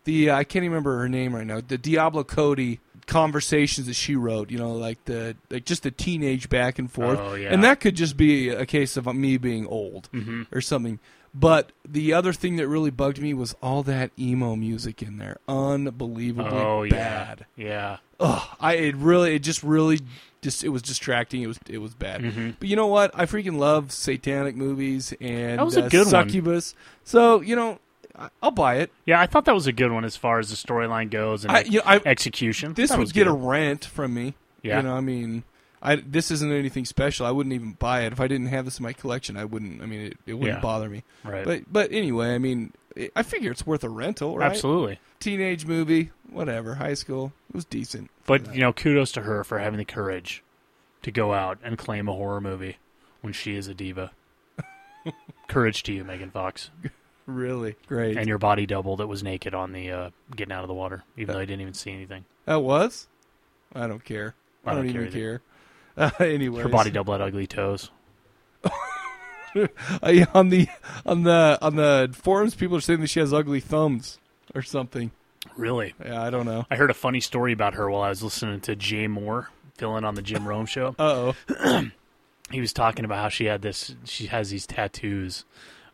The 0.04 0.30
uh, 0.30 0.36
I 0.36 0.44
can't 0.44 0.62
even 0.64 0.72
remember 0.72 0.98
her 0.98 1.08
name 1.08 1.34
right 1.34 1.46
now. 1.46 1.60
The 1.66 1.76
Diablo 1.78 2.24
Cody 2.24 2.80
conversations 3.06 3.86
that 3.86 3.94
she 3.94 4.16
wrote. 4.16 4.50
You 4.50 4.58
know, 4.58 4.72
like 4.72 5.04
the 5.04 5.36
like 5.50 5.64
just 5.66 5.82
the 5.82 5.90
teenage 5.90 6.48
back 6.48 6.78
and 6.78 6.90
forth. 6.90 7.18
Oh, 7.18 7.34
yeah. 7.34 7.48
And 7.52 7.62
that 7.64 7.80
could 7.80 7.96
just 7.96 8.16
be 8.16 8.48
a 8.48 8.64
case 8.64 8.96
of 8.96 9.06
me 9.14 9.36
being 9.36 9.66
old 9.66 10.08
Mm-hmm. 10.12 10.42
or 10.52 10.60
something. 10.62 10.98
But 11.32 11.70
the 11.88 12.12
other 12.12 12.32
thing 12.32 12.56
that 12.56 12.66
really 12.66 12.90
bugged 12.90 13.20
me 13.20 13.34
was 13.34 13.54
all 13.62 13.82
that 13.84 14.10
emo 14.18 14.56
music 14.56 15.00
in 15.02 15.18
there. 15.18 15.38
Unbelievably 15.48 16.58
oh 16.58 16.82
yeah, 16.82 16.94
bad. 16.94 17.46
yeah. 17.56 17.98
Ugh, 18.18 18.48
I 18.60 18.74
it 18.74 18.96
really 18.96 19.36
it 19.36 19.40
just 19.40 19.62
really 19.62 20.00
just 20.42 20.64
it 20.64 20.70
was 20.70 20.82
distracting. 20.82 21.42
It 21.42 21.46
was 21.46 21.60
it 21.68 21.78
was 21.78 21.94
bad. 21.94 22.22
Mm-hmm. 22.22 22.50
But 22.58 22.68
you 22.68 22.74
know 22.74 22.88
what? 22.88 23.12
I 23.14 23.26
freaking 23.26 23.58
love 23.58 23.92
satanic 23.92 24.56
movies 24.56 25.14
and 25.20 25.58
That 25.58 25.64
was 25.64 25.76
a 25.76 25.84
uh, 25.84 25.88
good 25.88 26.06
one. 26.06 26.26
succubus. 26.26 26.74
So 27.04 27.40
you 27.40 27.54
know, 27.54 27.78
I'll 28.42 28.50
buy 28.50 28.76
it. 28.76 28.90
Yeah, 29.06 29.20
I 29.20 29.26
thought 29.26 29.44
that 29.44 29.54
was 29.54 29.68
a 29.68 29.72
good 29.72 29.92
one 29.92 30.04
as 30.04 30.16
far 30.16 30.40
as 30.40 30.50
the 30.50 30.56
storyline 30.56 31.10
goes 31.10 31.44
and 31.44 31.52
I, 31.52 31.60
you 31.60 31.78
know, 31.78 31.84
I, 31.86 32.00
execution. 32.04 32.74
this 32.74 32.90
would 32.96 33.12
get 33.12 33.24
good. 33.24 33.28
a 33.28 33.32
rent 33.32 33.84
from 33.84 34.14
me. 34.14 34.34
Yeah. 34.62 34.78
You 34.78 34.82
know, 34.82 34.94
I 34.94 35.00
mean, 35.00 35.44
I 35.82 35.96
this 35.96 36.30
isn't 36.30 36.52
anything 36.52 36.84
special. 36.84 37.24
I 37.26 37.30
wouldn't 37.30 37.54
even 37.54 37.72
buy 37.72 38.02
it 38.02 38.12
if 38.12 38.20
I 38.20 38.28
didn't 38.28 38.48
have 38.48 38.64
this 38.66 38.78
in 38.78 38.82
my 38.82 38.92
collection. 38.92 39.36
I 39.36 39.44
wouldn't. 39.46 39.80
I 39.82 39.86
mean, 39.86 40.00
it, 40.06 40.18
it 40.26 40.34
wouldn't 40.34 40.58
Yeah. 40.58 40.60
bother 40.62 40.88
me. 40.88 41.04
right. 41.24 41.44
But 41.44 41.72
but 41.72 41.90
anyway, 41.92 42.34
I 42.34 42.38
mean, 42.38 42.72
it, 42.96 43.12
I 43.16 43.22
figure 43.22 43.50
it's 43.50 43.66
worth 43.66 43.82
a 43.84 43.88
rental, 43.88 44.36
right? 44.36 44.50
Absolutely. 44.50 44.98
Teenage 45.20 45.66
movie, 45.66 46.10
whatever. 46.28 46.74
High 46.74 46.94
school, 46.94 47.32
it 47.48 47.54
was 47.56 47.64
decent. 47.64 48.10
But 48.26 48.54
you 48.54 48.60
know, 48.60 48.72
kudos 48.72 49.12
to 49.12 49.22
her 49.22 49.42
for 49.44 49.58
having 49.58 49.78
the 49.78 49.84
courage 49.84 50.42
to 51.02 51.10
go 51.10 51.32
out 51.32 51.58
and 51.62 51.78
claim 51.78 52.08
a 52.08 52.12
horror 52.12 52.40
movie 52.42 52.76
when 53.22 53.32
she 53.32 53.54
is 53.56 53.66
a 53.68 53.74
diva. 53.74 54.10
courage 55.48 55.82
to 55.84 55.92
you, 55.92 56.04
Megan 56.04 56.30
Fox, 56.30 56.70
Really 57.26 57.76
great. 57.86 58.16
and 58.16 58.28
your 58.28 58.38
body 58.38 58.66
double 58.66 58.96
that 58.96 59.06
was 59.06 59.22
naked 59.22 59.54
on 59.54 59.72
the 59.72 59.90
uh, 59.90 60.10
getting 60.34 60.52
out 60.52 60.62
of 60.62 60.68
the 60.68 60.74
water, 60.74 61.04
even 61.16 61.32
though 61.34 61.40
I 61.40 61.44
didn't 61.44 61.62
even 61.62 61.74
see 61.74 61.92
anything. 61.92 62.24
That 62.44 62.56
was? 62.62 63.06
I 63.74 63.86
don't 63.86 64.04
care. 64.04 64.34
I, 64.64 64.70
I 64.70 64.74
don't, 64.74 64.84
don't 64.86 64.94
even 64.96 65.10
care 65.12 65.20
care. 65.20 65.42
Uh, 65.96 66.10
anyway, 66.20 66.62
Her 66.62 66.68
body 66.68 66.90
double 66.90 67.12
had 67.12 67.20
ugly 67.20 67.46
toes. 67.46 67.90
on 70.34 70.48
the 70.50 70.68
on 71.04 71.22
the 71.24 71.58
on 71.60 71.76
the 71.76 72.10
forums, 72.12 72.54
people 72.54 72.76
are 72.76 72.80
saying 72.80 73.00
that 73.00 73.08
she 73.08 73.20
has 73.20 73.32
ugly 73.32 73.60
thumbs 73.60 74.18
or 74.54 74.62
something. 74.62 75.10
Really, 75.56 75.94
Yeah, 76.04 76.22
I 76.22 76.30
don't 76.30 76.46
know. 76.46 76.66
I 76.70 76.76
heard 76.76 76.90
a 76.90 76.94
funny 76.94 77.20
story 77.20 77.52
about 77.52 77.74
her 77.74 77.90
while 77.90 78.02
I 78.02 78.10
was 78.10 78.22
listening 78.22 78.60
to 78.60 78.76
Jay 78.76 79.06
Mohr 79.06 79.46
filling 79.74 80.04
on 80.04 80.14
the 80.14 80.22
Jim 80.22 80.46
Rome 80.46 80.66
show. 80.66 80.94
Uh 80.98 81.32
oh. 81.48 81.90
he 82.50 82.60
was 82.60 82.72
talking 82.72 83.04
about 83.04 83.18
how 83.18 83.28
she 83.28 83.46
had 83.46 83.62
this 83.62 83.94
she 84.04 84.26
has 84.26 84.50
these 84.50 84.66
tattoos 84.66 85.44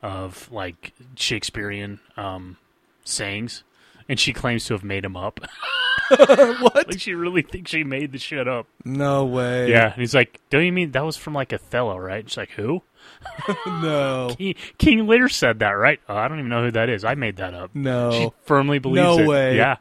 of 0.03 0.51
like 0.51 0.92
shakespearean 1.16 2.01
um 2.16 2.57
sayings 3.05 3.62
and 4.09 4.18
she 4.20 4.32
claims 4.32 4.64
to 4.66 4.74
have 4.74 4.84
made 4.84 5.04
him 5.04 5.16
up 5.16 5.40
what? 6.09 6.86
like 6.88 7.00
she 7.00 7.14
really 7.14 7.42
thinks 7.42 7.70
she 7.70 7.82
made 7.84 8.12
the 8.12 8.18
shit 8.18 8.46
up 8.46 8.66
No 8.84 9.24
way. 9.24 9.70
yeah 9.70 9.92
and 9.92 10.00
he's 10.00 10.14
like 10.14 10.40
don't 10.50 10.64
you 10.64 10.72
mean 10.72 10.92
that 10.92 11.04
was 11.04 11.16
from 11.16 11.34
like 11.34 11.52
othello 11.52 11.96
right 11.98 12.28
she's 12.28 12.36
like 12.36 12.50
who 12.50 12.82
No. 13.66 14.34
king, 14.36 14.54
king 14.78 15.07
lear 15.07 15.28
said 15.28 15.59
that 15.61 15.70
right 15.70 16.00
oh, 16.09 16.16
i 16.16 16.28
don't 16.28 16.38
even 16.38 16.48
know 16.50 16.64
who 16.64 16.70
that 16.72 16.88
is 16.88 17.04
i 17.04 17.14
made 17.14 17.36
that 17.36 17.54
up 17.54 17.70
No. 17.74 18.11
she 18.12 18.30
firmly 18.44 18.78
believes 18.78 19.04
No 19.04 19.18
it 19.18 19.26
way. 19.26 19.57
yeah 19.57 19.76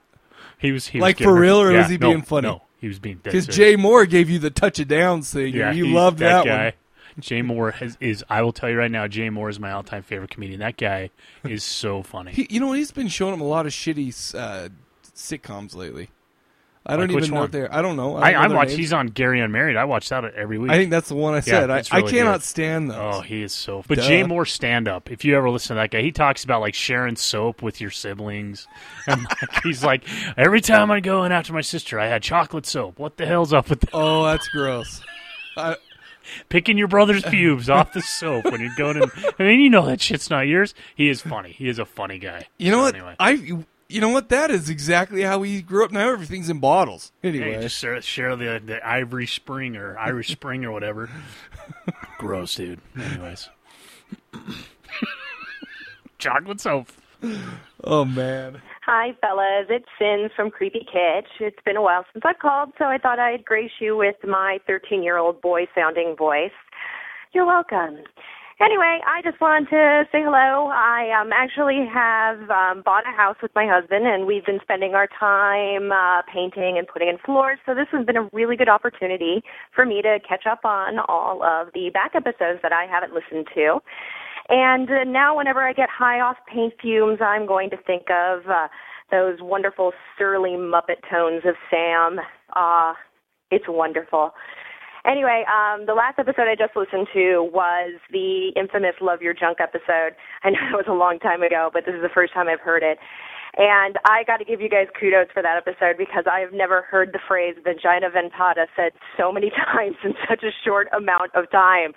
he 0.58 0.72
was 0.72 0.88
he 0.88 0.98
was 1.00 1.02
Like, 1.04 1.18
for 1.18 1.26
her- 1.36 1.40
real, 1.40 1.58
or 1.62 1.72
yeah, 1.72 1.80
was 1.80 1.90
he 1.90 1.98
no, 1.98 2.10
being 2.10 2.22
funny? 2.24 2.48
no 2.48 2.62
he 2.80 2.88
was 2.88 3.00
being 3.00 3.20
Because. 3.24 3.48
Jay 3.48 3.76
Mohr 3.76 4.08
gave 4.08 4.30
you 4.30 4.38
the 4.38 4.52
touch 4.52 4.80
of 4.80 4.88
down 4.88 5.22
thing. 5.24 5.56
Yeah, 5.56 5.72
you 5.72 5.86
he- 5.86 5.94
loved 5.94 6.20
that, 6.20 6.46
guy. 6.46 6.64
one. 6.66 6.74
Jay 7.20 7.42
Mohr 7.42 7.74
has, 7.74 7.98
is. 8.00 8.24
I 8.30 8.42
will 8.42 8.52
tell 8.54 8.70
you 8.70 8.78
right 8.78 8.92
now, 8.92 9.08
Jay 9.08 9.30
Mohr 9.30 9.50
is 9.50 9.60
my 9.60 9.72
all-time 9.72 10.04
favorite 10.04 10.32
comedian. 10.32 10.60
That 10.60 10.78
guy 10.78 11.10
is 11.44 11.64
so 11.64 12.04
funny. 12.04 12.32
He, 12.32 12.48
you 12.50 12.60
know, 12.60 12.74
he's 12.74 12.92
been 12.92 13.08
showing 13.08 13.34
him 13.34 13.42
a 13.42 13.48
lot 13.48 13.66
of 13.66 13.72
shitty 13.72 14.36
uh, 14.36 14.70
sitcoms 15.16 15.76
lately. 15.76 16.10
I 16.88 16.98
don't 16.98 17.08
Like 17.08 17.18
even 17.18 17.30
know 17.32 17.34
one? 17.38 17.42
what 17.46 17.52
they're. 17.52 17.74
I 17.74 17.82
don't 17.82 17.96
know. 17.96 18.16
I, 18.16 18.32
don't 18.34 18.40
I 18.40 18.44
know 18.44 18.50
their 18.50 18.58
watch. 18.58 18.68
names. 18.68 18.78
He's 18.78 18.94
on 18.94 19.08
Gary 19.08 19.40
Unmarried. 19.42 19.76
I 19.76 19.86
watch 19.86 20.08
that 20.10 20.24
every 20.36 20.60
week. 20.60 20.70
I 20.70 20.78
think 20.78 20.92
that's 20.92 21.10
the 21.10 21.16
one 21.16 21.34
I 21.34 21.40
said. 21.40 21.72
I, 21.72 21.80
it's 21.80 21.92
I 21.92 22.04
cannot 22.04 22.42
good. 22.42 22.44
stand 22.44 22.92
those. 22.92 23.16
Oh, 23.16 23.22
he 23.22 23.42
is 23.42 23.54
so. 23.54 23.84
But 23.88 23.98
Duh. 23.98 24.08
Jay 24.08 24.22
Mohr 24.22 24.48
stand 24.48 24.88
up. 24.88 25.10
If 25.10 25.26
you 25.26 25.36
ever 25.36 25.50
listen 25.50 25.70
to 25.76 25.82
that 25.82 25.90
guy, 25.90 26.04
he 26.04 26.12
talks 26.12 26.44
about 26.44 26.62
like 26.62 26.76
sharing 26.76 27.16
soap 27.16 27.64
with 27.64 27.82
your 27.82 27.90
siblings, 27.90 28.68
and 29.08 29.24
like, 29.24 29.64
he's 29.64 29.84
like, 29.84 30.04
every 30.38 30.62
time 30.62 30.92
I 30.92 31.00
go 31.00 31.24
in 31.24 31.32
after 31.32 31.54
my 31.54 31.62
sister, 31.62 32.00
I 32.00 32.06
had 32.06 32.22
chocolate 32.22 32.68
soap. 32.68 33.00
What 33.00 33.18
the 33.18 33.26
hell's 33.26 33.52
up 33.52 33.68
with 33.68 33.80
that? 33.80 33.90
Oh, 33.92 34.24
that's 34.26 34.48
gross. 34.50 35.02
I, 35.58 35.78
picking 36.50 36.78
your 36.78 36.88
brother's 36.88 37.24
pubes 37.30 37.70
off 37.70 37.94
the 37.94 38.02
soap 38.02 38.46
when 38.46 38.62
you're 38.62 38.76
going 38.78 38.98
in? 38.98 39.12
I 39.40 39.44
mean, 39.44 39.60
you 39.60 39.70
know 39.70 39.86
that 39.86 40.02
shit's 40.02 40.30
not 40.30 40.42
yours. 40.48 40.74
He 40.96 41.10
is 41.10 41.22
funny. 41.22 41.52
He 41.52 41.68
is 41.70 41.80
a 41.80 41.86
funny 41.86 42.20
guy. 42.20 42.48
you 42.58 42.72
know 42.72 42.78
So 42.78 42.84
what? 42.84 42.96
Anyway. 42.96 43.16
I. 43.20 43.64
You 43.88 44.02
know 44.02 44.10
what? 44.10 44.30
That 44.30 44.50
is 44.50 44.68
exactly 44.68 45.22
how 45.22 45.38
we 45.38 45.62
grew 45.62 45.86
up. 45.86 45.92
Now 45.92 46.10
everything's 46.12 46.50
in 46.50 46.60
bottles. 46.60 47.12
Anyway, 47.24 47.62
just 47.62 47.78
share, 47.78 48.02
share 48.02 48.36
the 48.36 48.60
the 48.66 48.86
Ivory 48.88 49.28
Spring 49.28 49.78
or 49.78 49.96
Irish 50.00 50.30
Spring 50.30 50.66
or 50.66 50.72
whatever. 50.72 51.08
Gross, 52.18 52.56
dude. 52.56 52.80
Anyways, 53.00 53.48
chocolate 56.18 56.62
soap. 56.62 56.90
oh 57.84 58.06
man. 58.06 58.62
Hi, 58.86 59.14
fellas. 59.20 59.66
It's 59.68 59.90
Sin 59.98 60.30
from 60.36 60.52
Creepy 60.52 60.86
Kitch. 60.86 61.26
It's 61.40 61.58
been 61.66 61.76
a 61.76 61.82
while 61.82 62.06
since 62.14 62.22
I've 62.24 62.38
called, 62.38 62.70
so 62.78 62.86
I 62.86 63.00
thought 63.00 63.18
I'd 63.18 63.44
grace 63.44 63.72
you 63.82 63.98
with 63.98 64.14
my 64.24 64.60
13 64.68 65.02
year 65.02 65.18
old 65.18 65.42
boy 65.42 65.66
sounding 65.74 66.16
voice. 66.16 66.54
You're 67.34 67.48
welcome. 67.48 67.98
Anyway, 68.62 69.00
I 69.02 69.24
just 69.24 69.42
wanted 69.42 69.72
to 69.72 70.04
say 70.12 70.22
hello. 70.22 70.70
I 70.70 71.10
um, 71.20 71.32
actually 71.34 71.84
have 71.92 72.38
um, 72.52 72.84
bought 72.86 73.10
a 73.10 73.12
house 73.12 73.38
with 73.42 73.50
my 73.56 73.66
husband, 73.66 74.06
and 74.06 74.28
we've 74.28 74.46
been 74.46 74.60
spending 74.62 74.94
our 74.94 75.10
time 75.20 75.92
uh, 75.92 76.22
painting 76.32 76.78
and 76.78 76.88
putting 76.88 77.10
in 77.10 77.18
floors. 77.26 77.58
So 77.66 77.74
this 77.74 77.88
has 77.92 78.06
been 78.06 78.18
a 78.18 78.30
really 78.34 78.56
good 78.56 78.70
opportunity 78.70 79.42
for 79.74 79.84
me 79.84 80.04
to 80.04 80.20
catch 80.30 80.46
up 80.46 80.64
on 80.64 81.00
all 81.10 81.42
of 81.42 81.74
the 81.74 81.90
back 81.90 82.12
episodes 82.14 82.62
that 82.62 82.72
I 82.72 82.86
haven't 82.86 83.16
listened 83.16 83.48
to. 83.56 83.82
And 84.50 84.90
uh, 84.90 85.04
now, 85.06 85.38
whenever 85.38 85.62
I 85.62 85.74
get 85.74 85.90
high 85.90 86.20
off 86.20 86.38
paint 86.52 86.74
fumes, 86.82 87.20
I'm 87.22 87.48
going 87.48 87.70
to 87.72 87.78
think 87.78 88.04
of 88.10 88.48
uh, 88.48 88.68
those 89.12 89.38
wonderful 89.42 89.92
surly 90.18 90.52
Muppet 90.52 91.02
tones 91.10 91.44
of 91.46 91.56
Sam. 91.70 92.20
Ah, 92.56 92.96
it's 93.52 93.66
wonderful. 93.68 94.32
Anyway, 95.06 95.46
um, 95.46 95.86
the 95.86 95.94
last 95.94 96.18
episode 96.18 96.50
I 96.50 96.56
just 96.58 96.76
listened 96.76 97.08
to 97.14 97.44
was 97.54 97.94
the 98.12 98.50
infamous 98.56 98.96
Love 99.02 99.22
Your 99.22 99.36
Junk 99.36 99.60
episode. 99.62 100.18
I 100.44 100.50
know 100.50 100.60
it 100.74 100.76
was 100.76 100.90
a 100.90 100.94
long 100.94 101.20
time 101.20 101.44
ago, 101.44 101.70
but 101.72 101.86
this 101.86 101.94
is 101.94 102.02
the 102.02 102.14
first 102.14 102.34
time 102.34 102.48
I've 102.48 102.60
heard 102.60 102.82
it. 102.82 102.98
And 103.58 103.96
I 104.04 104.24
got 104.28 104.38
to 104.38 104.46
give 104.46 104.60
you 104.60 104.68
guys 104.68 104.88
kudos 105.00 105.32
for 105.34 105.42
that 105.42 105.56
episode 105.56 105.96
because 105.98 106.26
I 106.30 106.42
have 106.42 106.52
never 106.52 106.84
heard 106.84 107.14
the 107.14 107.24
phrase 107.26 107.56
vagina 107.64 108.12
dentata 108.12 108.68
said 108.76 108.92
so 109.18 109.32
many 109.32 109.50
times 109.74 109.96
in 110.04 110.14
such 110.28 110.44
a 110.44 110.52
short 110.66 110.88
amount 110.92 111.32
of 111.36 111.50
time. 111.52 111.96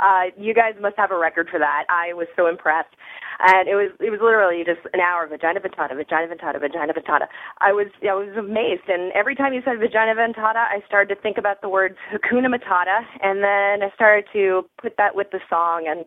Uh, 0.00 0.34
you 0.36 0.52
guys 0.52 0.74
must 0.80 0.96
have 0.98 1.12
a 1.12 1.18
record 1.18 1.48
for 1.48 1.60
that. 1.60 1.84
I 1.88 2.12
was 2.12 2.26
so 2.34 2.48
impressed. 2.48 2.90
And 3.38 3.68
it 3.68 3.76
was 3.76 3.92
it 4.00 4.08
was 4.08 4.20
literally 4.24 4.64
just 4.64 4.80
an 4.94 5.00
hour 5.00 5.28
vagina 5.28 5.60
dentata, 5.60 5.94
vagina 5.94 6.32
dentata, 6.32 6.58
vagina 6.58 6.94
dentata. 6.96 7.28
I 7.60 7.70
was 7.70 7.92
I 8.00 8.16
was 8.16 8.32
amazed, 8.32 8.88
and 8.88 9.12
every 9.12 9.34
time 9.36 9.52
you 9.52 9.60
said 9.60 9.76
vagina 9.78 10.16
dentata, 10.16 10.64
I 10.64 10.80
started 10.88 11.14
to 11.14 11.20
think 11.20 11.36
about 11.36 11.60
the 11.60 11.68
words 11.68 11.96
Hakuna 12.08 12.48
Matata, 12.48 13.04
and 13.20 13.44
then 13.44 13.84
I 13.84 13.92
started 13.94 14.24
to 14.32 14.64
put 14.80 14.96
that 14.96 15.14
with 15.14 15.28
the 15.32 15.40
song, 15.50 15.84
and 15.84 16.06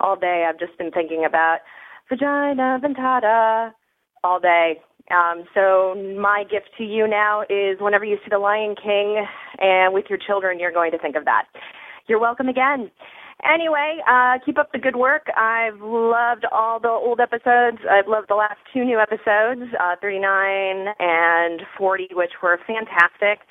all 0.00 0.16
day 0.16 0.48
I've 0.48 0.58
just 0.58 0.76
been 0.78 0.90
thinking 0.90 1.26
about 1.28 1.58
vagina 2.08 2.80
dentata 2.80 3.72
all 4.24 4.38
day. 4.38 4.80
Um, 5.10 5.44
so 5.52 5.94
my 6.18 6.44
gift 6.48 6.70
to 6.78 6.84
you 6.84 7.08
now 7.08 7.42
is 7.42 7.78
whenever 7.80 8.04
you 8.04 8.16
see 8.18 8.30
The 8.30 8.38
Lion 8.38 8.76
King 8.80 9.26
and 9.58 9.92
with 9.92 10.04
your 10.08 10.18
children, 10.18 10.60
you're 10.60 10.72
going 10.72 10.92
to 10.92 10.98
think 10.98 11.16
of 11.16 11.24
that. 11.24 11.44
You're 12.06 12.20
welcome 12.20 12.48
again. 12.48 12.90
Anyway, 13.42 13.98
uh, 14.08 14.38
keep 14.46 14.58
up 14.58 14.70
the 14.70 14.78
good 14.78 14.94
work. 14.94 15.26
I've 15.36 15.80
loved 15.80 16.46
all 16.52 16.78
the 16.78 16.88
old 16.88 17.18
episodes. 17.18 17.78
I've 17.90 18.06
loved 18.06 18.28
the 18.28 18.36
last 18.36 18.58
two 18.72 18.84
new 18.84 19.00
episodes, 19.00 19.74
uh, 19.80 19.96
39 20.00 20.94
and 21.00 21.62
40, 21.76 22.08
which 22.12 22.30
were 22.40 22.60
fantastic. 22.64 23.44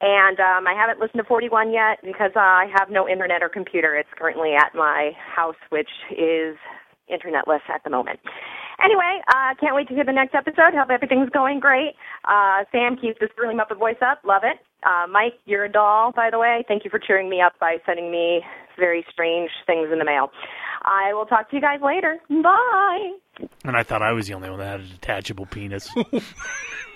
And 0.00 0.38
um, 0.38 0.66
I 0.68 0.74
haven't 0.74 1.00
listened 1.00 1.18
to 1.18 1.28
41 1.28 1.72
yet 1.72 1.98
because 2.04 2.30
I 2.36 2.66
have 2.78 2.90
no 2.90 3.08
internet 3.08 3.42
or 3.42 3.48
computer. 3.48 3.96
It's 3.96 4.08
currently 4.16 4.54
at 4.54 4.74
my 4.74 5.10
house, 5.34 5.58
which 5.70 5.90
is 6.10 6.56
internetless 7.10 7.62
at 7.72 7.82
the 7.84 7.90
moment. 7.90 8.20
Anyway, 8.82 9.20
uh, 9.28 9.54
can't 9.60 9.74
wait 9.74 9.88
to 9.88 9.94
hear 9.94 10.04
the 10.04 10.12
next 10.12 10.34
episode. 10.34 10.74
Hope 10.74 10.90
everything's 10.90 11.30
going 11.30 11.60
great. 11.60 11.94
Uh, 12.24 12.64
Sam 12.72 12.96
keeps 12.96 13.18
this 13.20 13.30
really 13.38 13.54
Muppet 13.54 13.78
voice 13.78 14.00
up. 14.00 14.20
Love 14.24 14.42
it. 14.44 14.58
Uh, 14.84 15.06
Mike, 15.06 15.34
you're 15.44 15.64
a 15.64 15.70
doll, 15.70 16.12
by 16.12 16.30
the 16.30 16.38
way. 16.38 16.64
Thank 16.66 16.84
you 16.84 16.90
for 16.90 16.98
cheering 16.98 17.30
me 17.30 17.40
up 17.40 17.52
by 17.60 17.76
sending 17.86 18.10
me 18.10 18.42
very 18.78 19.04
strange 19.10 19.50
things 19.66 19.90
in 19.92 19.98
the 19.98 20.04
mail. 20.04 20.30
I 20.84 21.14
will 21.14 21.26
talk 21.26 21.50
to 21.50 21.56
you 21.56 21.62
guys 21.62 21.80
later. 21.84 22.18
Bye. 22.28 23.12
And 23.64 23.76
I 23.76 23.82
thought 23.84 24.02
I 24.02 24.12
was 24.12 24.26
the 24.26 24.34
only 24.34 24.50
one 24.50 24.58
that 24.58 24.66
had 24.66 24.80
a 24.80 24.84
detachable 24.84 25.46
penis. 25.46 25.88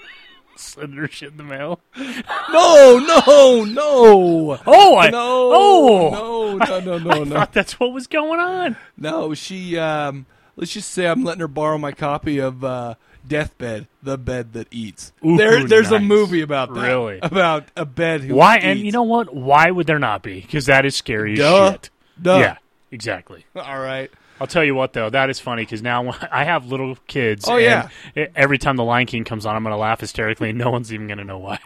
Sending 0.56 0.96
her 0.98 1.08
shit 1.08 1.32
in 1.32 1.36
the 1.36 1.42
mail. 1.42 1.80
No, 1.96 2.98
no, 2.98 3.64
no. 3.64 4.58
Oh, 4.66 4.96
I, 4.96 5.10
No, 5.10 5.50
oh, 5.54 6.58
no, 6.58 6.80
no, 6.80 6.80
no, 6.80 6.98
no, 6.98 7.10
I 7.10 7.18
no. 7.24 7.34
thought 7.36 7.52
that's 7.52 7.78
what 7.78 7.92
was 7.92 8.06
going 8.06 8.40
on. 8.40 8.76
No, 8.96 9.34
she. 9.34 9.76
Um, 9.78 10.26
let's 10.56 10.72
just 10.72 10.90
say 10.90 11.06
I'm 11.06 11.24
letting 11.24 11.40
her 11.40 11.48
borrow 11.48 11.78
my 11.78 11.92
copy 11.92 12.38
of 12.38 12.64
uh, 12.64 12.94
Deathbed, 13.26 13.88
the 14.02 14.16
bed 14.16 14.52
that 14.54 14.68
eats. 14.70 15.12
Ooh, 15.24 15.36
there, 15.36 15.64
there's 15.64 15.90
a 15.90 15.98
movie 15.98 16.40
about 16.42 16.72
that. 16.74 16.80
Really? 16.80 17.18
About 17.22 17.64
a 17.76 17.84
bed 17.84 18.22
who 18.22 18.34
Why? 18.36 18.56
eats. 18.56 18.64
And 18.64 18.80
you 18.80 18.92
know 18.92 19.02
what? 19.02 19.34
Why 19.34 19.70
would 19.70 19.86
there 19.86 19.98
not 19.98 20.22
be? 20.22 20.40
Because 20.40 20.66
that 20.66 20.84
is 20.86 20.94
scary 20.96 21.32
as 21.34 21.38
Duh. 21.38 21.72
shit. 21.72 21.90
Duh. 22.20 22.38
Yeah, 22.38 22.56
exactly. 22.90 23.44
All 23.56 23.78
right. 23.80 24.10
I'll 24.40 24.46
tell 24.46 24.64
you 24.64 24.74
what 24.74 24.92
though, 24.92 25.08
that 25.10 25.30
is 25.30 25.40
funny 25.40 25.62
because 25.62 25.82
now 25.82 26.14
I 26.30 26.44
have 26.44 26.66
little 26.66 26.96
kids. 27.06 27.46
Oh, 27.48 27.56
yeah. 27.56 27.88
Every 28.34 28.58
time 28.58 28.76
the 28.76 28.84
Lion 28.84 29.06
King 29.06 29.24
comes 29.24 29.46
on, 29.46 29.56
I'm 29.56 29.62
going 29.62 29.72
to 29.72 29.78
laugh 29.78 30.00
hysterically, 30.00 30.50
and 30.50 30.58
no 30.58 30.70
one's 30.70 30.92
even 30.92 31.06
going 31.06 31.18
to 31.18 31.24
know 31.24 31.38
why. 31.38 31.58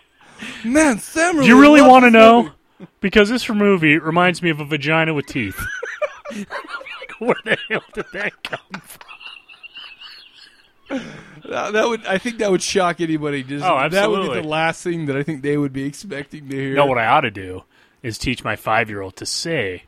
Man, 0.65 0.99
Sam. 0.99 1.37
Do 1.37 1.47
you 1.47 1.61
really 1.61 1.83
want 1.83 2.05
to 2.05 2.11
know? 2.11 2.51
Because 3.01 3.29
this 3.29 3.47
movie 3.49 3.99
reminds 3.99 4.41
me 4.43 4.49
of 4.51 4.59
a 4.61 4.65
vagina 4.65 5.13
with 5.13 5.27
teeth. 5.27 5.61
Where 7.19 7.35
the 7.45 7.59
hell 7.69 7.83
did 7.93 8.07
that 8.15 8.43
come 8.43 8.81
from? 8.81 9.01
That 11.45 11.89
would. 11.89 12.07
I 12.07 12.19
think 12.19 12.39
that 12.39 12.51
would 12.51 12.63
shock 12.63 13.01
anybody. 13.01 13.43
Just, 13.43 13.65
Oh, 13.65 13.89
That 13.89 14.11
would 14.11 14.29
be 14.33 14.41
the 14.41 14.49
last 14.49 14.83
thing 14.83 15.07
that 15.07 15.17
I 15.17 15.23
think 15.23 15.43
they 15.43 15.57
would 15.59 15.73
be 15.73 15.85
expecting 15.85 16.49
to 16.49 16.57
hear. 16.57 16.75
No, 16.75 16.87
what 16.87 16.99
I 16.99 17.07
ought 17.07 17.21
to 17.23 17.31
do 17.31 17.65
is 18.03 18.17
teach 18.17 18.43
my 18.45 18.57
five 18.57 18.89
year 18.89 19.03
old 19.03 19.17
to 19.17 19.27
say, 19.27 19.83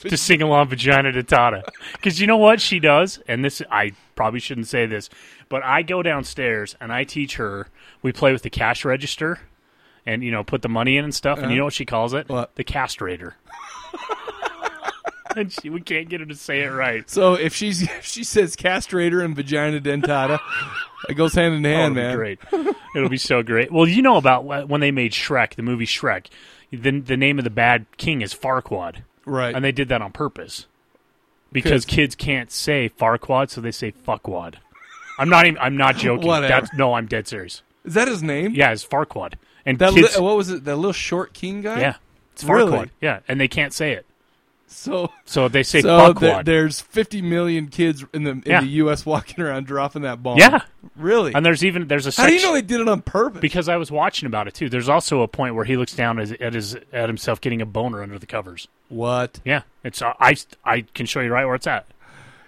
to 0.00 0.16
sing 0.16 0.42
along 0.42 0.68
vagina 0.68 1.12
to 1.12 1.22
Tata. 1.22 1.64
Because 1.92 2.20
you 2.20 2.26
know 2.26 2.36
what 2.36 2.60
she 2.60 2.78
does? 2.78 3.18
And 3.28 3.44
this, 3.44 3.62
I 3.70 3.92
probably 4.14 4.40
shouldn't 4.40 4.68
say 4.68 4.86
this, 4.86 5.08
but 5.48 5.62
I 5.62 5.82
go 5.82 6.02
downstairs 6.02 6.76
and 6.80 6.92
I 6.92 7.04
teach 7.04 7.36
her, 7.36 7.68
we 8.02 8.12
play 8.12 8.32
with 8.32 8.42
the 8.42 8.50
cash 8.50 8.84
register 8.84 9.40
and, 10.04 10.22
you 10.22 10.30
know, 10.30 10.44
put 10.44 10.62
the 10.62 10.68
money 10.68 10.96
in 10.96 11.04
and 11.04 11.14
stuff. 11.14 11.38
And 11.38 11.46
you 11.46 11.54
uh-huh. 11.54 11.58
know 11.58 11.64
what 11.64 11.74
she 11.74 11.84
calls 11.84 12.14
it? 12.14 12.28
What? 12.28 12.54
The 12.54 12.64
castrator. 12.64 13.34
and 15.36 15.52
she, 15.52 15.70
we 15.70 15.80
can't 15.80 16.08
get 16.08 16.20
her 16.20 16.26
to 16.26 16.34
say 16.34 16.62
it 16.62 16.68
right. 16.68 17.08
So 17.08 17.34
if 17.34 17.54
she's 17.54 17.82
if 17.90 18.04
she 18.04 18.24
says 18.24 18.56
castrator 18.56 19.24
and 19.24 19.36
vagina 19.36 19.80
dentata, 19.80 20.40
it 21.08 21.14
goes 21.14 21.34
hand 21.34 21.54
in 21.54 21.66
Oh, 21.66 21.68
hand, 21.68 21.96
it'll 21.96 22.04
man. 22.04 22.12
be 22.12 22.16
great. 22.16 22.38
It'll 22.96 23.08
be 23.08 23.18
so 23.18 23.42
great. 23.42 23.70
Well, 23.70 23.86
you 23.86 24.02
know 24.02 24.16
about 24.16 24.44
when 24.44 24.80
they 24.80 24.90
made 24.90 25.12
Shrek, 25.12 25.54
the 25.54 25.62
movie 25.62 25.86
Shrek. 25.86 26.26
The 26.72 27.00
the 27.00 27.16
name 27.16 27.38
of 27.38 27.44
the 27.44 27.50
bad 27.50 27.86
king 27.96 28.22
is 28.22 28.34
Farquaad, 28.34 29.02
Right. 29.26 29.54
and 29.54 29.62
they 29.64 29.72
did 29.72 29.88
that 29.90 30.00
on 30.00 30.12
purpose 30.12 30.66
because 31.52 31.84
kids 31.84 32.14
can't 32.14 32.50
say 32.50 32.88
Farquaad, 32.88 33.50
so 33.50 33.60
they 33.60 33.70
say 33.72 33.92
fuckwad. 33.92 34.54
I'm 35.18 35.28
not 35.28 35.46
even. 35.46 35.58
I'm 35.58 35.76
not 35.76 35.96
joking. 35.98 36.26
Whatever. 36.26 36.48
That's, 36.48 36.72
no, 36.74 36.94
I'm 36.94 37.06
dead 37.06 37.26
serious. 37.28 37.62
Is 37.84 37.94
that 37.94 38.08
his 38.08 38.22
name? 38.22 38.52
Yeah, 38.54 38.72
it's 38.72 38.84
Farquaad, 38.86 39.34
and 39.64 39.78
That 39.78 39.92
kids. 39.94 40.16
li- 40.16 40.22
what 40.24 40.36
was 40.36 40.50
it? 40.50 40.64
That 40.64 40.76
little 40.76 40.92
short 40.92 41.32
king 41.34 41.60
guy. 41.62 41.80
yeah, 41.80 41.96
it's 42.32 42.44
Really? 42.44 42.90
Yeah, 43.00 43.20
and 43.28 43.40
they 43.40 43.48
can't 43.48 43.72
say 43.72 43.92
it, 43.92 44.06
So 44.68 45.12
so 45.24 45.48
they 45.48 45.62
say 45.62 45.80
so 45.80 46.12
there, 46.12 46.42
there's 46.42 46.80
50 46.80 47.22
million 47.22 47.68
kids 47.68 48.04
in 48.12 48.24
the 48.24 48.30
in 48.32 48.42
Yeah. 48.44 48.60
the 48.60 48.66
U.S. 48.66 49.06
walking 49.06 49.42
around 49.44 49.66
dropping 49.66 50.02
that 50.02 50.22
bomb. 50.22 50.38
yeah, 50.38 50.62
Really? 50.96 51.32
and 51.34 51.46
there's 51.46 51.64
even 51.64 51.86
there's 51.86 52.06
a 52.06 52.20
How 52.20 52.26
do 52.28 52.34
you 52.34 52.42
know 52.42 52.52
they 52.52 52.62
did 52.62 52.80
it 52.80 52.88
on 52.88 53.00
purpose? 53.02 53.40
because 53.40 53.68
I 53.68 53.76
was 53.76 53.90
watching 53.90 54.26
about 54.26 54.48
it 54.48 54.54
too. 54.54 54.68
There's 54.68 54.88
also 54.88 55.22
a 55.22 55.28
point 55.28 55.54
where 55.54 55.64
he 55.64 55.76
looks 55.76 55.94
down 55.94 56.18
at, 56.18 56.40
at 56.40 56.52
his 56.54 56.76
at 56.92 57.08
himself 57.08 57.40
getting 57.40 57.62
a 57.62 57.66
boner 57.66 58.02
under 58.02 58.18
the 58.18 58.26
covers. 58.26 58.66
what? 58.88 59.40
Yeah, 59.44 59.62
it's 59.84 60.02
uh, 60.02 60.14
I 60.18 60.36
I 60.64 60.82
can 60.94 61.06
show 61.06 61.20
you 61.20 61.32
right 61.32 61.44
where 61.46 61.54
it's 61.54 61.66
at. 61.66 61.86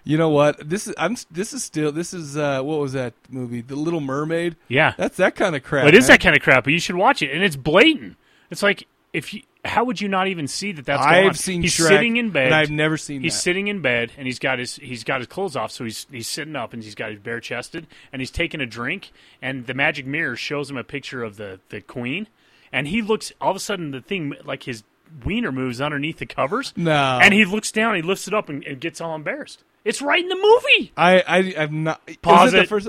You 0.04 0.16
know 0.16 0.30
what? 0.30 0.68
This 0.68 0.86
is 0.88 0.94
I'm. 0.98 1.16
This 1.30 1.52
is 1.52 1.62
still. 1.62 1.92
This 1.92 2.12
is 2.14 2.36
uh, 2.36 2.62
what 2.62 2.80
was 2.80 2.94
that 2.94 3.12
movie? 3.28 3.60
The 3.60 3.76
Little 3.76 4.00
Mermaid. 4.00 4.56
Yeah, 4.66 4.94
That's 4.96 5.18
that 5.18 5.36
kind 5.36 5.54
of 5.54 5.62
crap. 5.62 5.86
it 5.86 5.94
is 5.94 6.04
man. 6.08 6.14
that 6.14 6.20
kind 6.22 6.34
of 6.36 6.42
crap. 6.42 6.64
But 6.64 6.72
you 6.72 6.80
should 6.80 6.96
watch 6.96 7.20
it, 7.22 7.30
and 7.30 7.44
it's 7.44 7.56
blatant. 7.56 8.16
It's 8.50 8.62
like 8.62 8.86
if 9.12 9.34
you, 9.34 9.42
how 9.64 9.84
would 9.84 10.00
you 10.00 10.08
not 10.08 10.28
even 10.28 10.46
see 10.48 10.72
that 10.72 10.86
that's 10.86 11.04
going? 11.04 11.26
I've 11.28 11.38
seen 11.38 11.62
He's 11.62 11.76
Shrek, 11.76 11.88
sitting 11.88 12.16
in 12.16 12.30
bed. 12.30 12.46
and 12.46 12.54
I've 12.54 12.70
never 12.70 12.96
seen 12.96 13.20
He's 13.22 13.34
that. 13.34 13.40
sitting 13.40 13.68
in 13.68 13.80
bed, 13.82 14.12
and 14.16 14.26
he's 14.26 14.38
got 14.38 14.58
his 14.58 14.76
he's 14.76 15.04
got 15.04 15.20
his 15.20 15.26
clothes 15.26 15.56
off, 15.56 15.70
so 15.72 15.84
he's 15.84 16.06
he's 16.10 16.28
sitting 16.28 16.56
up, 16.56 16.72
and 16.72 16.82
he's 16.82 16.94
got 16.94 17.10
his 17.10 17.20
bare 17.20 17.40
chested, 17.40 17.86
and 18.12 18.20
he's 18.22 18.30
taking 18.30 18.60
a 18.60 18.66
drink, 18.66 19.10
and 19.42 19.66
the 19.66 19.74
magic 19.74 20.06
mirror 20.06 20.36
shows 20.36 20.70
him 20.70 20.76
a 20.76 20.84
picture 20.84 21.22
of 21.24 21.36
the 21.36 21.60
the 21.70 21.80
queen, 21.80 22.28
and 22.72 22.88
he 22.88 23.02
looks 23.02 23.32
all 23.40 23.50
of 23.50 23.56
a 23.56 23.60
sudden 23.60 23.90
the 23.90 24.00
thing 24.00 24.34
like 24.44 24.62
his 24.62 24.84
wiener 25.24 25.50
moves 25.50 25.80
underneath 25.80 26.18
the 26.18 26.26
covers, 26.26 26.72
No. 26.76 27.18
and 27.22 27.32
he 27.34 27.44
looks 27.44 27.72
down, 27.72 27.96
he 27.96 28.02
lifts 28.02 28.28
it 28.28 28.34
up, 28.34 28.48
and, 28.48 28.62
and 28.64 28.78
gets 28.80 29.00
all 29.00 29.14
embarrassed. 29.14 29.64
It's 29.84 30.02
right 30.02 30.22
in 30.22 30.28
the 30.28 30.36
movie. 30.36 30.92
I 30.96 31.20
I 31.26 31.54
I've 31.62 31.72
not. 31.72 32.00
Pause 32.20 32.54
it. 32.54 32.58
it. 32.58 32.60
The 32.62 32.66
first, 32.68 32.88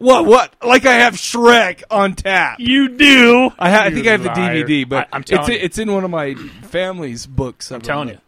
what 0.00 0.26
what? 0.26 0.54
Like 0.64 0.86
I 0.86 0.94
have 0.94 1.14
Shrek 1.14 1.82
on 1.90 2.14
tap. 2.14 2.56
You 2.58 2.88
do. 2.96 3.50
I, 3.58 3.70
ha- 3.70 3.82
I 3.84 3.90
think 3.90 4.06
I 4.06 4.12
have 4.12 4.22
the 4.22 4.28
liar. 4.30 4.64
DVD, 4.64 4.88
but 4.88 5.08
I, 5.12 5.16
am 5.16 5.24
telling 5.24 5.42
it's 5.42 5.48
you. 5.60 5.64
it's 5.64 5.78
in 5.78 5.92
one 5.92 6.04
of 6.04 6.10
my 6.10 6.34
family's 6.62 7.26
books. 7.26 7.70
I'm 7.70 7.80
telling 7.82 8.08
you. 8.08 8.18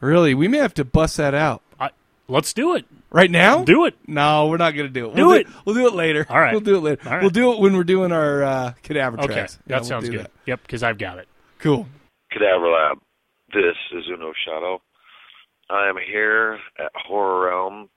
Really, 0.00 0.34
we 0.34 0.48
may 0.48 0.58
have 0.58 0.74
to 0.74 0.84
bust 0.84 1.16
that 1.16 1.32
out 1.34 1.62
I, 1.80 1.90
let's 2.28 2.52
do 2.52 2.74
it. 2.74 2.84
right 3.10 3.30
now. 3.30 3.64
Do 3.64 3.86
it. 3.86 3.94
No, 4.06 4.48
we're 4.48 4.56
not 4.58 4.72
going 4.74 4.86
to 4.86 4.92
do 4.92 5.10
it. 5.10 5.16
Do 5.16 5.26
we'll 5.28 5.36
it. 5.38 5.46
we'll 5.64 5.74
do 5.74 5.86
it 5.86 5.94
later. 5.94 6.26
All 6.28 6.38
right. 6.38 6.52
We'll 6.52 6.60
do 6.60 6.76
it 6.76 6.80
later. 6.80 7.00
All 7.06 7.12
right. 7.12 7.20
We'll 7.22 7.30
do 7.30 7.52
it 7.52 7.60
when 7.60 7.76
we're 7.76 7.84
doing 7.84 8.12
our 8.12 8.42
uh, 8.42 8.72
cadaver 8.82 9.16
tracks. 9.16 9.30
Okay, 9.30 9.34
tracks. 9.34 9.58
that 9.66 9.70
Yeah, 9.70 9.76
we'll 9.78 9.84
sounds 9.84 10.10
good. 10.10 10.20
that. 10.20 10.30
Yep, 10.46 10.62
because 10.62 10.82
I've 10.82 10.98
got 10.98 11.18
it. 11.18 11.28
Cool. 11.60 11.86
Cadaver 12.32 12.68
Lab. 12.68 12.98
This 13.54 13.76
is 13.92 14.04
Uno 14.12 14.32
Shadow. 14.44 14.82
I 15.70 15.88
am 15.88 15.96
here 16.04 16.58
at 16.78 16.92
Horror 16.94 17.46
Realm 17.46 17.88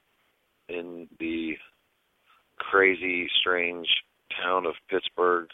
in 0.68 1.06
the 1.18 1.56
crazy, 2.70 3.28
strange 3.40 3.86
town 4.42 4.66
of 4.66 4.74
Pittsburgh, 4.88 5.48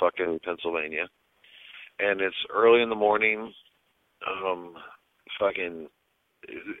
fucking 0.00 0.40
Pennsylvania. 0.44 1.06
And 1.98 2.20
it's 2.20 2.34
early 2.52 2.82
in 2.82 2.88
the 2.88 2.94
morning. 2.94 3.52
Um, 4.26 4.74
fucking, 5.38 5.88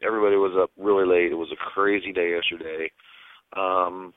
everybody 0.04 0.36
was 0.36 0.56
up 0.60 0.70
really 0.78 1.06
late. 1.06 1.32
It 1.32 1.36
was 1.36 1.52
a 1.52 1.70
crazy 1.74 2.12
day 2.12 2.30
yesterday. 2.30 2.90
Um, 3.56 4.12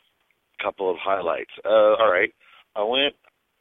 couple 0.62 0.90
of 0.90 0.98
highlights. 1.00 1.52
Uh, 1.64 1.96
all 2.02 2.12
right. 2.12 2.34
I 2.76 2.84
went 2.84 3.14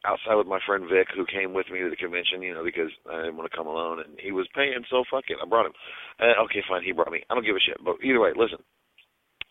outside 0.05 0.35
with 0.35 0.47
my 0.47 0.59
friend 0.65 0.85
Vic, 0.89 1.07
who 1.15 1.25
came 1.25 1.53
with 1.53 1.67
me 1.71 1.79
to 1.79 1.89
the 1.89 1.95
convention, 1.95 2.41
you 2.41 2.53
know, 2.53 2.63
because 2.63 2.89
I 3.09 3.23
didn't 3.23 3.37
want 3.37 3.49
to 3.51 3.57
come 3.57 3.67
alone, 3.67 3.99
and 3.99 4.17
he 4.21 4.31
was 4.31 4.47
paying, 4.55 4.81
so 4.89 5.03
fuck 5.11 5.25
it, 5.27 5.37
I 5.41 5.45
brought 5.47 5.65
him. 5.65 5.73
Uh, 6.19 6.41
okay, 6.45 6.63
fine, 6.67 6.83
he 6.83 6.91
brought 6.91 7.11
me. 7.11 7.23
I 7.29 7.35
don't 7.35 7.45
give 7.45 7.55
a 7.55 7.59
shit, 7.59 7.77
but 7.83 7.97
either 8.03 8.19
way, 8.19 8.31
listen. 8.35 8.59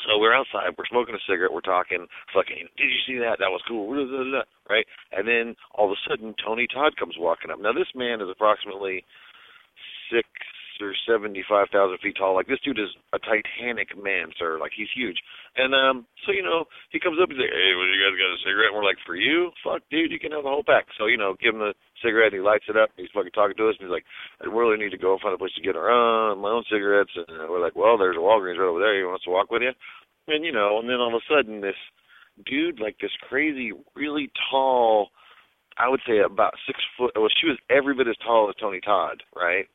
So 0.05 0.18
we're 0.18 0.34
outside, 0.34 0.76
we're 0.76 0.84
smoking 0.90 1.14
a 1.14 1.22
cigarette, 1.24 1.53
we're 1.53 1.64
talking, 1.64 2.07
fucking, 2.34 2.68
did 2.76 2.90
you 2.90 3.01
see 3.07 3.18
that? 3.18 3.40
That 3.40 3.49
was 3.49 3.62
cool, 3.66 3.88
right? 4.68 4.86
And 5.11 5.26
then 5.26 5.57
all 5.74 5.86
of 5.86 5.97
a 5.97 6.01
sudden, 6.09 6.34
Tony 6.44 6.66
Todd 6.68 6.97
comes 6.99 7.14
walking 7.18 7.51
up. 7.51 7.59
Now 7.61 7.72
this 7.72 7.88
man 7.94 8.20
is 8.20 8.28
approximately 8.30 9.05
six 10.12 10.28
or 10.81 10.95
seventy-five 11.07 11.68
thousand 11.72 11.99
feet 11.99 12.16
tall. 12.16 12.35
Like 12.35 12.47
this 12.47 12.61
dude 12.64 12.79
is 12.79 12.93
a 13.12 13.18
Titanic 13.18 13.97
man, 13.97 14.33
sir. 14.39 14.59
Like 14.59 14.72
he's 14.77 14.91
huge. 14.95 15.16
And 15.57 15.74
um, 15.74 16.07
so 16.24 16.33
you 16.33 16.43
know, 16.43 16.66
he 16.91 17.01
comes 17.01 17.18
up 17.20 17.29
he's 17.31 17.41
like, 17.41 17.53
"Hey, 17.53 17.72
well, 17.74 17.89
you 17.89 18.01
guys 18.01 18.16
got 18.16 18.37
a 18.37 18.45
cigarette?" 18.45 18.72
And 18.72 18.79
we're 18.79 18.89
like, 18.89 19.01
"For 19.05 19.16
you? 19.16 19.51
Fuck, 19.64 19.83
dude, 19.91 20.12
you 20.12 20.20
can 20.20 20.33
have 20.33 20.45
the 20.45 20.53
whole 20.53 20.66
pack." 20.66 20.87
So 20.99 21.07
you 21.07 21.16
know, 21.16 21.37
give 21.41 21.55
him 21.55 21.64
the 21.64 21.74
cigarette. 22.05 22.33
And 22.33 22.41
he 22.41 22.45
lights 22.45 22.68
it 22.68 22.77
up. 22.77 22.91
He's 22.97 23.12
fucking 23.12 23.33
talking 23.33 23.57
to 23.57 23.68
us, 23.68 23.77
and 23.81 23.89
he's 23.89 23.97
like, 23.97 24.09
"I 24.43 24.47
really 24.47 24.77
need 24.77 24.93
to 24.93 25.01
go 25.01 25.18
find 25.20 25.35
a 25.35 25.41
place 25.41 25.55
to 25.57 25.64
get 25.64 25.77
our 25.77 25.89
own, 25.89 26.41
my 26.41 26.53
own 26.53 26.64
cigarettes." 26.68 27.14
And 27.16 27.49
we're 27.49 27.62
like, 27.62 27.77
"Well, 27.77 27.97
there's 27.97 28.16
a 28.16 28.24
Walgreens 28.24 28.61
right 28.61 28.68
over 28.68 28.81
there. 28.81 28.97
You 28.97 29.09
want 29.09 29.22
to 29.24 29.35
walk 29.35 29.51
with 29.51 29.62
you?" 29.62 29.72
And 30.29 30.45
you 30.45 30.53
know, 30.53 30.79
and 30.79 30.89
then 30.89 31.01
all 31.01 31.14
of 31.14 31.22
a 31.22 31.27
sudden, 31.31 31.61
this 31.61 31.79
dude, 32.45 32.81
like 32.81 32.97
this 33.01 33.14
crazy, 33.29 33.72
really 33.95 34.31
tall. 34.51 35.11
I 35.79 35.89
would 35.89 36.01
say 36.07 36.18
about 36.24 36.55
six 36.66 36.81
foot. 36.97 37.12
Well, 37.16 37.29
she 37.41 37.47
was 37.47 37.59
every 37.70 37.95
bit 37.95 38.09
as 38.09 38.16
tall 38.24 38.49
as 38.49 38.57
Tony 38.57 38.81
Todd, 38.81 39.22
right? 39.35 39.66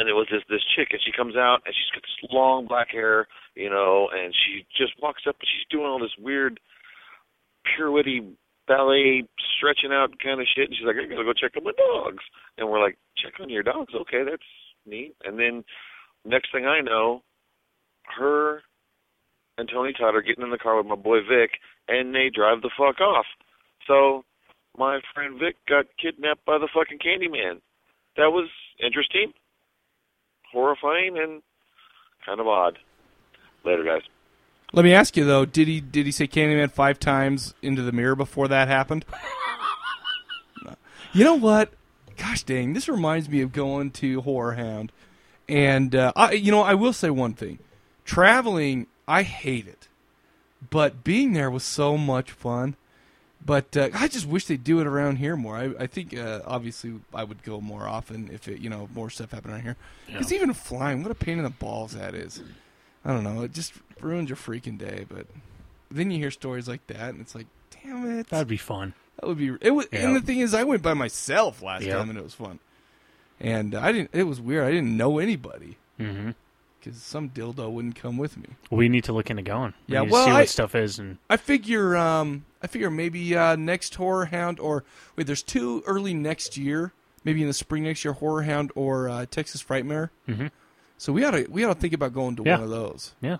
And 0.00 0.08
it 0.08 0.16
was 0.16 0.26
this 0.32 0.40
this 0.48 0.64
chick 0.74 0.88
and 0.90 1.00
she 1.04 1.12
comes 1.12 1.36
out 1.36 1.60
and 1.68 1.74
she's 1.76 1.92
got 1.92 2.00
this 2.00 2.32
long 2.32 2.66
black 2.66 2.88
hair 2.90 3.28
you 3.54 3.68
know 3.68 4.08
and 4.10 4.32
she 4.32 4.64
just 4.72 4.96
walks 5.02 5.28
up 5.28 5.36
and 5.36 5.48
she's 5.52 5.68
doing 5.68 5.84
all 5.84 6.00
this 6.00 6.16
weird 6.18 6.58
pirouetty 7.68 8.24
ballet 8.66 9.22
stretching 9.56 9.92
out 9.92 10.08
kind 10.24 10.40
of 10.40 10.46
shit 10.56 10.72
and 10.72 10.74
she's 10.74 10.86
like 10.86 10.96
i 10.96 11.04
gotta 11.04 11.24
go 11.24 11.36
check 11.36 11.52
on 11.56 11.64
my 11.64 11.76
dogs 11.76 12.24
and 12.56 12.64
we're 12.64 12.80
like 12.80 12.96
check 13.20 13.36
on 13.40 13.50
your 13.52 13.62
dogs 13.62 13.92
okay 13.94 14.24
that's 14.24 14.42
neat. 14.86 15.14
And 15.24 15.38
then 15.38 15.64
next 16.24 16.52
thing 16.52 16.66
I 16.66 16.80
know, 16.80 17.22
her 18.18 18.62
and 19.58 19.68
Tony 19.72 19.92
Todd 19.92 20.14
are 20.14 20.22
getting 20.22 20.44
in 20.44 20.50
the 20.50 20.58
car 20.58 20.76
with 20.76 20.86
my 20.86 20.96
boy 20.96 21.18
Vic, 21.20 21.52
and 21.88 22.14
they 22.14 22.30
drive 22.34 22.62
the 22.62 22.70
fuck 22.76 23.00
off. 23.00 23.26
So 23.86 24.24
my 24.76 25.00
friend 25.14 25.38
Vic 25.38 25.56
got 25.68 25.86
kidnapped 26.00 26.44
by 26.44 26.58
the 26.58 26.68
fucking 26.74 26.98
Candyman. 26.98 27.60
That 28.16 28.30
was 28.30 28.48
interesting, 28.82 29.32
horrifying, 30.52 31.18
and 31.18 31.42
kind 32.24 32.40
of 32.40 32.46
odd. 32.46 32.78
Later, 33.64 33.84
guys. 33.84 34.02
Let 34.72 34.84
me 34.84 34.92
ask 34.92 35.16
you 35.16 35.24
though: 35.24 35.44
Did 35.44 35.68
he 35.68 35.80
did 35.80 36.06
he 36.06 36.12
say 36.12 36.26
Candyman 36.26 36.70
five 36.70 36.98
times 36.98 37.54
into 37.62 37.82
the 37.82 37.92
mirror 37.92 38.14
before 38.14 38.48
that 38.48 38.68
happened? 38.68 39.04
You 41.12 41.24
know 41.24 41.34
what? 41.34 41.72
Gosh 42.16 42.44
dang! 42.44 42.72
This 42.72 42.88
reminds 42.88 43.28
me 43.28 43.40
of 43.40 43.52
going 43.52 43.90
to 43.92 44.20
Horror 44.20 44.54
Hound, 44.54 44.92
and 45.48 45.94
uh, 45.94 46.12
I, 46.14 46.32
you 46.32 46.52
know, 46.52 46.62
I 46.62 46.74
will 46.74 46.92
say 46.92 47.10
one 47.10 47.34
thing: 47.34 47.58
traveling, 48.04 48.86
I 49.08 49.22
hate 49.24 49.66
it, 49.66 49.88
but 50.70 51.02
being 51.02 51.32
there 51.32 51.50
was 51.50 51.64
so 51.64 51.98
much 51.98 52.30
fun. 52.30 52.76
But 53.44 53.74
uh, 53.76 53.88
I 53.94 54.08
just 54.08 54.26
wish 54.26 54.44
they'd 54.46 54.62
do 54.62 54.80
it 54.80 54.86
around 54.86 55.16
here 55.16 55.34
more. 55.34 55.56
I, 55.56 55.72
I 55.80 55.86
think 55.86 56.16
uh, 56.16 56.40
obviously 56.44 56.94
I 57.14 57.24
would 57.24 57.42
go 57.42 57.60
more 57.60 57.88
often 57.88 58.28
if 58.32 58.46
it, 58.48 58.60
you 58.60 58.68
know, 58.68 58.88
more 58.94 59.08
stuff 59.08 59.30
happened 59.30 59.54
around 59.54 59.62
here. 59.62 59.76
Because 60.06 60.32
even 60.32 60.52
flying, 60.52 61.02
what 61.02 61.10
a 61.10 61.14
pain 61.14 61.38
in 61.38 61.44
the 61.44 61.50
balls 61.50 61.92
that 61.92 62.14
is. 62.14 62.42
I 63.04 63.12
don't 63.14 63.24
know. 63.24 63.42
It 63.42 63.54
just 63.54 63.72
ruins 64.00 64.28
your 64.28 64.36
freaking 64.36 64.76
day. 64.76 65.06
But 65.08 65.26
then 65.90 66.10
you 66.10 66.18
hear 66.18 66.30
stories 66.30 66.68
like 66.68 66.86
that, 66.88 67.10
and 67.14 67.20
it's 67.20 67.34
like, 67.34 67.46
damn 67.82 68.18
it. 68.18 68.28
That'd 68.28 68.46
be 68.46 68.58
fun. 68.58 68.92
That 69.18 69.26
would 69.26 69.38
be. 69.38 69.56
It 69.62 69.70
was, 69.70 69.86
Yeah. 69.90 70.06
and 70.06 70.16
the 70.16 70.20
thing 70.20 70.40
is, 70.40 70.52
I 70.52 70.64
went 70.64 70.82
by 70.82 70.92
myself 70.94 71.62
last 71.62 71.82
Yeah. 71.84 71.96
time, 71.96 72.10
and 72.10 72.18
it 72.18 72.24
was 72.24 72.34
fun. 72.34 72.58
And 73.40 73.74
I 73.74 73.90
didn't. 73.90 74.10
It 74.12 74.24
was 74.24 74.38
weird. 74.38 74.66
I 74.66 74.70
didn't 74.70 74.96
know 74.96 75.18
anybody 75.18 75.76
hmm 75.96 76.30
because 76.82 77.02
some 77.02 77.28
dildo 77.28 77.70
wouldn't 77.70 77.94
come 77.94 78.16
with 78.16 78.38
me. 78.38 78.46
We 78.70 78.88
need 78.88 79.04
to 79.04 79.12
look 79.12 79.28
into 79.30 79.42
going. 79.42 79.74
We 79.86 79.94
Yeah, 79.94 80.00
need 80.00 80.06
to 80.08 80.12
well, 80.12 80.24
see 80.26 80.32
what 80.32 80.40
I- 80.40 80.44
stuff 80.46 80.74
is 80.74 80.98
and 80.98 81.16
I 81.30 81.36
figure. 81.38 81.96
Um, 81.96 82.44
I 82.62 82.66
figure 82.66 82.90
maybe 82.90 83.36
uh, 83.36 83.56
next 83.56 83.94
Horror 83.94 84.26
Hound 84.26 84.60
or 84.60 84.84
wait, 85.16 85.26
there's 85.26 85.42
two 85.42 85.82
early 85.86 86.14
next 86.14 86.56
year. 86.56 86.92
Maybe 87.24 87.42
in 87.42 87.48
the 87.48 87.54
spring 87.54 87.84
next 87.84 88.04
year, 88.04 88.14
Horror 88.14 88.42
Hound 88.42 88.72
or 88.74 89.08
uh, 89.08 89.26
Texas 89.30 89.62
Frightmare. 89.62 90.08
Mhm. 90.28 90.50
So 90.98 91.12
we 91.12 91.24
ought 91.24 91.32
to 91.32 91.46
we 91.50 91.64
ought 91.64 91.74
to 91.74 91.80
think 91.80 91.92
about 91.94 92.12
going 92.12 92.36
to 92.36 92.42
Yeah. 92.44 92.56
one 92.56 92.64
of 92.64 92.70
those. 92.70 93.14
yeah. 93.20 93.38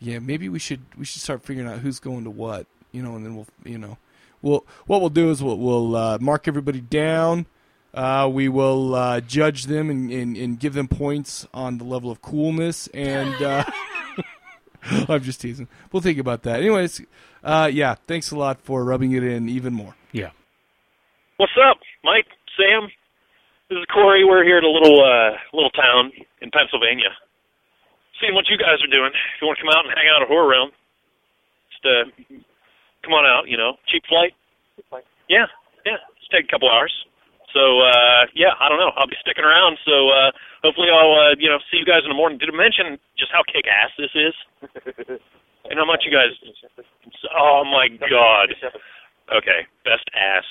Yeah, 0.00 0.18
maybe 0.18 0.48
we 0.48 0.58
should 0.58 0.80
we 0.96 1.04
should 1.04 1.22
start 1.22 1.42
figuring 1.44 1.68
out 1.70 1.78
who's 1.78 1.98
going 2.00 2.24
to 2.24 2.30
what, 2.30 2.66
you 2.92 3.02
know, 3.02 3.14
and 3.16 3.24
then 3.24 3.36
we'll 3.36 3.46
you 3.64 3.78
know, 3.78 3.96
we'll 4.42 4.64
what 4.86 5.00
we'll 5.00 5.10
do 5.10 5.30
is 5.30 5.42
we'll 5.42 5.56
we'll 5.58 5.96
uh, 5.96 6.18
mark 6.20 6.46
everybody 6.48 6.80
down. 6.80 7.46
Uh, 7.94 8.28
we 8.30 8.48
will 8.48 8.92
uh, 8.96 9.20
judge 9.20 9.64
them 9.66 9.88
and, 9.88 10.10
and, 10.10 10.36
and 10.36 10.58
give 10.58 10.74
them 10.74 10.88
points 10.88 11.46
on 11.54 11.78
the 11.78 11.84
level 11.84 12.10
of 12.10 12.20
coolness. 12.20 12.88
And 12.88 13.40
uh, 13.40 13.64
I'm 15.08 15.22
just 15.22 15.40
teasing. 15.40 15.68
We'll 15.92 16.02
think 16.02 16.18
about 16.18 16.42
that. 16.42 16.60
Anyways, 16.60 17.00
uh, 17.44 17.70
yeah, 17.72 17.94
thanks 18.06 18.30
a 18.30 18.36
lot 18.36 18.60
for 18.62 18.84
rubbing 18.84 19.12
it 19.12 19.22
in 19.22 19.48
even 19.48 19.72
more. 19.72 19.94
Yeah. 20.12 20.30
What's 21.36 21.52
up, 21.60 21.78
Mike, 22.02 22.26
Sam? 22.56 22.88
This 23.68 23.78
is 23.78 23.86
Corey. 23.92 24.24
We're 24.24 24.44
here 24.44 24.58
at 24.58 24.64
a 24.64 24.70
little 24.70 24.98
uh, 25.00 25.36
little 25.52 25.70
town 25.70 26.12
in 26.40 26.50
Pennsylvania, 26.50 27.12
seeing 28.20 28.34
what 28.34 28.44
you 28.48 28.56
guys 28.56 28.80
are 28.84 28.92
doing. 28.92 29.10
If 29.12 29.42
you 29.42 29.46
want 29.46 29.58
to 29.58 29.64
come 29.64 29.72
out 29.74 29.84
and 29.84 29.92
hang 29.94 30.08
out 30.08 30.22
at 30.22 30.28
Horror 30.28 30.48
Realm, 30.48 30.70
just 31.72 31.84
uh, 31.84 32.04
come 33.02 33.12
on 33.12 33.24
out. 33.26 33.48
You 33.48 33.56
know, 33.56 33.76
cheap 33.90 34.04
flight. 34.08 34.32
Yeah, 35.28 35.46
yeah. 35.84 36.00
Just 36.20 36.30
take 36.30 36.44
a 36.44 36.50
couple 36.50 36.68
hours. 36.70 36.92
So 37.54 37.62
uh, 37.80 38.26
yeah, 38.34 38.58
I 38.58 38.66
don't 38.66 38.82
know. 38.82 38.90
I'll 38.98 39.08
be 39.08 39.18
sticking 39.22 39.46
around. 39.46 39.78
So 39.86 40.10
uh, 40.10 40.30
hopefully 40.66 40.90
I'll 40.90 41.14
uh, 41.14 41.34
you 41.38 41.46
know 41.46 41.62
see 41.70 41.78
you 41.78 41.86
guys 41.86 42.02
in 42.02 42.10
the 42.10 42.18
morning. 42.18 42.36
Did 42.36 42.50
I 42.50 42.56
mention 42.56 42.98
just 43.14 43.30
how 43.30 43.46
kick 43.46 43.70
ass 43.70 43.94
this 43.94 44.10
is? 44.12 44.34
and 45.70 45.78
how 45.78 45.86
much 45.86 46.02
you 46.02 46.10
guys? 46.10 46.34
Oh 47.30 47.62
my 47.62 47.86
god. 48.02 48.50
Okay, 49.32 49.64
best 49.86 50.04
ass 50.12 50.44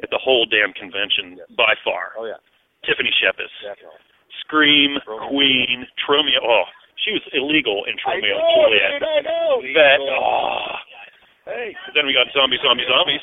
at 0.00 0.08
the 0.08 0.22
whole 0.22 0.46
damn 0.46 0.72
convention 0.72 1.42
by 1.58 1.74
far. 1.84 2.14
Oh 2.16 2.24
yeah, 2.30 2.40
Tiffany 2.86 3.10
Shepis. 3.18 3.50
definitely. 3.60 4.00
Scream, 4.46 4.94
Romeo. 5.02 5.26
Queen, 5.34 5.78
Tromeo. 5.98 6.38
Oh, 6.38 6.70
she 7.02 7.10
was 7.10 7.22
illegal 7.34 7.82
in 7.90 7.98
Tromeo 7.98 8.30
and 8.30 8.38
know, 8.38 8.62
Juliet. 8.62 8.90
dude, 8.94 9.02
I 9.02 9.20
know. 9.26 9.50
That, 9.74 9.98
oh. 10.06 10.78
Hey. 11.46 11.74
Then 11.94 12.06
we 12.06 12.14
got 12.14 12.30
zombie, 12.30 12.58
zombie, 12.62 12.86
zombies. 12.86 13.22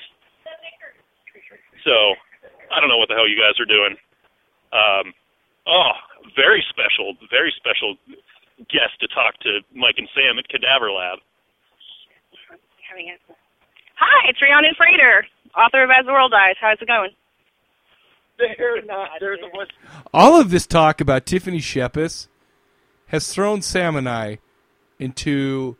So, 1.84 2.16
I 2.74 2.82
don't 2.82 2.90
know 2.90 2.98
what 2.98 3.08
the 3.08 3.16
hell 3.16 3.30
you 3.30 3.38
guys 3.38 3.54
are 3.62 3.70
doing. 3.70 3.94
Um, 4.74 5.14
oh, 5.70 5.94
very 6.36 6.66
special, 6.70 7.14
very 7.30 7.54
special 7.56 7.96
guest 8.74 8.98
to 9.02 9.08
talk 9.14 9.38
to 9.46 9.62
Mike 9.76 9.96
and 9.98 10.10
Sam 10.18 10.40
at 10.40 10.50
Cadaver 10.50 10.90
Lab. 10.92 11.20
Hi, 13.96 14.30
it's 14.30 14.42
Rhiannon 14.42 14.74
Frater, 14.78 15.26
author 15.58 15.84
of 15.84 15.90
As 15.90 16.06
the 16.06 16.12
World 16.12 16.32
Dies. 16.32 16.56
How's 16.60 16.78
it 16.82 16.88
going? 16.88 17.12
They're 18.38 18.84
not. 18.86 19.10
There's 19.20 19.40
a 19.46 19.50
voice. 19.56 19.68
All 20.14 20.40
of 20.40 20.50
this 20.50 20.66
talk 20.66 21.00
about 21.00 21.26
Tiffany 21.26 21.60
Shepis 21.60 22.28
has 23.08 23.32
thrown 23.32 23.62
Sam 23.62 23.96
and 23.96 24.10
I 24.10 24.40
into 25.00 25.78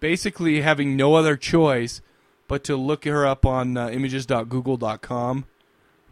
basically 0.00 0.62
having 0.62 0.96
no 0.96 1.14
other 1.14 1.36
choice 1.36 2.00
but 2.48 2.64
to 2.64 2.76
look 2.76 3.04
her 3.04 3.26
up 3.26 3.44
on 3.46 3.76
uh, 3.76 3.90
images.google.com 3.90 5.46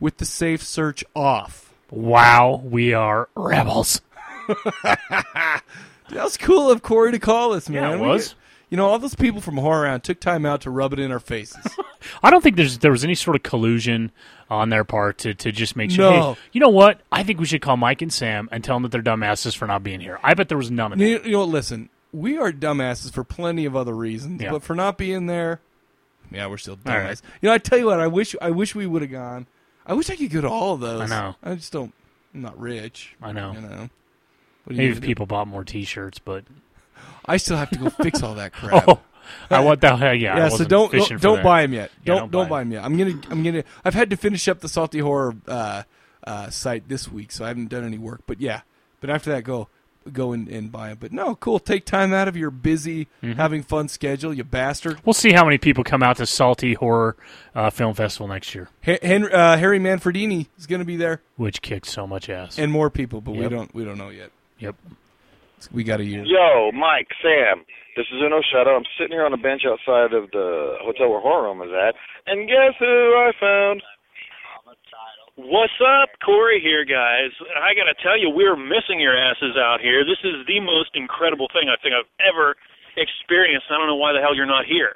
with 0.00 0.16
the 0.16 0.24
safe 0.24 0.62
search 0.62 1.04
off. 1.14 1.72
Wow, 1.90 2.62
we 2.64 2.92
are 2.94 3.28
rebels. 3.36 4.00
That 6.10 6.24
was 6.24 6.36
cool 6.36 6.70
of 6.72 6.82
Corey 6.82 7.12
to 7.12 7.20
call 7.20 7.52
us, 7.52 7.68
man. 7.68 7.82
Yeah, 7.82 7.94
it 7.94 8.00
was. 8.00 8.28
get- 8.30 8.34
you 8.70 8.76
know, 8.76 8.86
all 8.86 8.98
those 9.00 9.14
people 9.16 9.40
from 9.40 9.56
Horror 9.56 9.82
Realm 9.82 10.00
took 10.00 10.20
time 10.20 10.46
out 10.46 10.60
to 10.60 10.70
rub 10.70 10.92
it 10.92 11.00
in 11.00 11.10
our 11.10 11.18
faces. 11.18 11.64
I 12.22 12.30
don't 12.30 12.40
think 12.40 12.54
there's 12.56 12.78
there 12.78 12.92
was 12.92 13.02
any 13.04 13.16
sort 13.16 13.34
of 13.34 13.42
collusion 13.42 14.12
on 14.48 14.70
their 14.70 14.84
part 14.84 15.18
to, 15.18 15.34
to 15.34 15.50
just 15.52 15.74
make 15.76 15.90
sure. 15.90 16.10
No. 16.10 16.32
Hey, 16.34 16.40
you 16.52 16.60
know 16.60 16.68
what? 16.68 17.00
I 17.10 17.24
think 17.24 17.40
we 17.40 17.46
should 17.46 17.62
call 17.62 17.76
Mike 17.76 18.00
and 18.02 18.12
Sam 18.12 18.48
and 18.52 18.62
tell 18.62 18.76
them 18.76 18.82
that 18.84 18.90
they're 18.92 19.02
dumbasses 19.02 19.56
for 19.56 19.66
not 19.66 19.82
being 19.82 19.98
here. 20.00 20.20
I 20.22 20.34
bet 20.34 20.48
there 20.48 20.58
was 20.58 20.70
none 20.70 20.92
of 20.92 20.98
that. 21.00 21.04
you, 21.04 21.20
you 21.24 21.30
know, 21.32 21.44
listen, 21.44 21.90
we 22.12 22.38
are 22.38 22.52
dumbasses 22.52 23.12
for 23.12 23.24
plenty 23.24 23.64
of 23.64 23.74
other 23.74 23.94
reasons, 23.94 24.40
Yeah. 24.40 24.50
but 24.52 24.62
for 24.62 24.74
not 24.76 24.96
being 24.98 25.26
there, 25.26 25.60
yeah, 26.30 26.46
we're 26.46 26.56
still 26.58 26.76
dumbasses. 26.76 27.04
right. 27.04 27.20
You 27.42 27.48
know, 27.48 27.52
I 27.54 27.58
tell 27.58 27.78
you 27.78 27.86
what, 27.86 27.98
I 28.00 28.06
wish 28.06 28.34
I 28.40 28.50
wish 28.50 28.74
we 28.76 28.86
would 28.86 29.02
have 29.02 29.10
gone. 29.10 29.46
I 29.90 29.94
wish 29.94 30.08
I 30.08 30.14
could 30.14 30.30
go 30.30 30.40
to 30.40 30.48
all 30.48 30.74
of 30.74 30.80
those. 30.80 31.00
I 31.00 31.06
know. 31.06 31.34
I 31.42 31.56
just 31.56 31.72
don't. 31.72 31.92
I'm 32.32 32.42
not 32.42 32.56
rich. 32.60 33.16
I 33.20 33.32
know. 33.32 33.52
You 33.52 33.60
know. 33.60 33.90
What 34.64 34.76
you 34.76 34.76
Maybe 34.76 34.76
gonna 34.76 34.90
if 34.92 35.00
do? 35.00 35.06
people 35.08 35.26
bought 35.26 35.48
more 35.48 35.64
T-shirts, 35.64 36.20
but 36.20 36.44
I 37.26 37.38
still 37.38 37.56
have 37.56 37.70
to 37.70 37.78
go 37.80 37.90
fix 37.90 38.22
all 38.22 38.36
that 38.36 38.52
crap. 38.54 38.84
oh, 38.86 39.00
I 39.50 39.58
want 39.58 39.80
that. 39.80 39.98
Yeah, 39.98 40.12
yeah, 40.12 40.44
I 40.44 40.48
so 40.50 40.64
don't 40.64 40.92
don't, 40.92 41.20
don't 41.20 41.42
buy 41.42 41.62
them 41.62 41.72
yet. 41.72 41.90
Yeah, 42.04 42.14
don't 42.14 42.30
don't 42.30 42.48
buy 42.48 42.60
them 42.60 42.70
yet. 42.70 42.84
I'm 42.84 42.96
gonna 42.96 43.20
I'm 43.30 43.42
gonna. 43.42 43.64
I've 43.84 43.94
had 43.94 44.10
to 44.10 44.16
finish 44.16 44.46
up 44.46 44.60
the 44.60 44.68
salty 44.68 45.00
horror 45.00 45.34
uh, 45.48 45.82
uh, 46.22 46.50
site 46.50 46.88
this 46.88 47.10
week, 47.10 47.32
so 47.32 47.44
I 47.44 47.48
haven't 47.48 47.70
done 47.70 47.82
any 47.84 47.98
work. 47.98 48.22
But 48.28 48.40
yeah, 48.40 48.60
but 49.00 49.10
after 49.10 49.32
that, 49.32 49.42
go 49.42 49.66
go 50.12 50.32
and, 50.32 50.48
and 50.48 50.70
buy 50.72 50.88
them. 50.88 50.98
But 51.00 51.12
no, 51.12 51.34
cool. 51.36 51.58
Take 51.58 51.84
time 51.84 52.12
out 52.12 52.26
of 52.28 52.36
your 52.36 52.50
busy, 52.50 53.06
Mm-hmm. 53.22 53.32
having 53.32 53.62
fun 53.62 53.88
schedule, 53.88 54.32
you 54.32 54.44
bastard. 54.44 54.98
We'll 55.04 55.12
see 55.12 55.32
how 55.32 55.44
many 55.44 55.58
people 55.58 55.84
come 55.84 56.02
out 56.02 56.16
to 56.18 56.26
Salty 56.26 56.74
Horror 56.74 57.16
uh, 57.54 57.70
Film 57.70 57.94
Festival 57.94 58.28
next 58.28 58.54
year, 58.54 58.68
Ha- 58.86 58.98
Henry, 59.02 59.32
uh, 59.32 59.56
Harry 59.58 59.78
Manfredini 59.78 60.46
is 60.58 60.66
going 60.66 60.78
to 60.80 60.84
be 60.84 60.96
there, 60.96 61.20
which 61.36 61.60
kicked 61.62 61.86
so 61.86 62.06
much 62.06 62.28
ass. 62.30 62.58
and 62.58 62.72
more 62.72 62.88
people, 62.90 63.20
but 63.20 63.32
we 63.32 63.48
don't 63.48 63.74
we 63.74 63.84
don't 63.84 63.98
know 63.98 64.08
yet. 64.10 64.30
yep. 64.58 64.74
We 65.72 65.84
got 65.84 66.00
a 66.00 66.04
year. 66.04 66.24
Yo, 66.24 66.72
Mike, 66.72 67.08
Sam, 67.22 67.64
this 67.94 68.06
is 68.06 68.22
Uno 68.24 68.40
Shadow. 68.50 68.76
I'm 68.76 68.84
sitting 68.98 69.12
here 69.12 69.26
on 69.26 69.34
a 69.34 69.36
bench 69.36 69.62
outside 69.68 70.14
of 70.14 70.30
the 70.30 70.76
hotel 70.80 71.10
where 71.10 71.20
Horror 71.20 71.44
Realm 71.44 71.60
is 71.60 71.68
at, 71.68 71.94
and 72.26 72.48
guess 72.48 72.74
who 72.78 72.86
I 72.86 73.32
found? 73.38 73.82
What's 75.40 75.72
up? 75.80 76.12
Corey 76.20 76.60
here, 76.60 76.84
guys. 76.84 77.32
I 77.56 77.72
got 77.72 77.88
to 77.88 77.96
tell 78.04 78.12
you, 78.20 78.28
we're 78.28 78.60
missing 78.60 79.00
your 79.00 79.16
asses 79.16 79.56
out 79.56 79.80
here. 79.80 80.04
This 80.04 80.20
is 80.20 80.44
the 80.44 80.60
most 80.60 80.92
incredible 80.92 81.48
thing 81.56 81.72
I 81.72 81.80
think 81.80 81.96
I've 81.96 82.08
ever 82.20 82.52
experienced. 83.00 83.64
I 83.72 83.80
don't 83.80 83.88
know 83.88 83.96
why 83.96 84.12
the 84.12 84.20
hell 84.20 84.36
you're 84.36 84.44
not 84.44 84.68
here. 84.68 84.92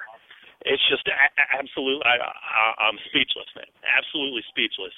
It's 0.68 0.84
just 0.92 1.08
a- 1.08 1.32
absolutely, 1.56 2.04
I, 2.04 2.20
I, 2.20 2.64
I'm 2.76 3.00
speechless, 3.08 3.48
man. 3.56 3.72
Absolutely 3.88 4.44
speechless. 4.52 4.92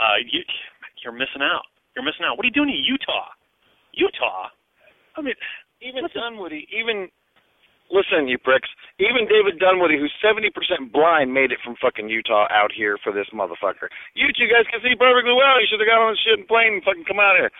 Uh, 0.00 0.24
you, 0.24 0.40
you're 1.04 1.12
missing 1.12 1.44
out. 1.44 1.68
You're 1.92 2.04
missing 2.08 2.24
out. 2.24 2.40
What 2.40 2.48
are 2.48 2.50
you 2.50 2.56
doing 2.56 2.72
in 2.72 2.80
Utah? 2.80 3.28
Utah? 3.92 4.48
I 5.16 5.20
mean, 5.20 5.36
Even 5.84 6.08
Dunwoody, 6.16 6.64
even 6.72 7.12
listen, 7.90 8.28
you 8.28 8.38
pricks. 8.38 8.68
Even 8.98 9.28
David 9.28 9.58
Dunwoody, 9.58 9.98
who's 9.98 10.14
seventy 10.22 10.50
percent 10.50 10.92
blind, 10.92 11.32
made 11.32 11.52
it 11.52 11.62
from 11.62 11.76
fucking 11.80 12.08
Utah 12.08 12.46
out 12.50 12.72
here 12.74 12.98
for 13.02 13.12
this 13.12 13.28
motherfucker. 13.32 13.92
You 14.14 14.28
two 14.34 14.48
guys 14.50 14.68
can 14.70 14.80
see 14.82 14.96
perfectly 14.98 15.34
well. 15.34 15.60
You 15.60 15.66
should 15.68 15.80
have 15.80 15.90
got 15.90 16.02
on 16.02 16.14
the 16.14 16.20
shit 16.20 16.38
and 16.38 16.48
plane 16.48 16.80
and 16.80 16.84
fucking 16.84 17.06
come 17.08 17.20
out 17.22 17.38
here. 17.38 17.50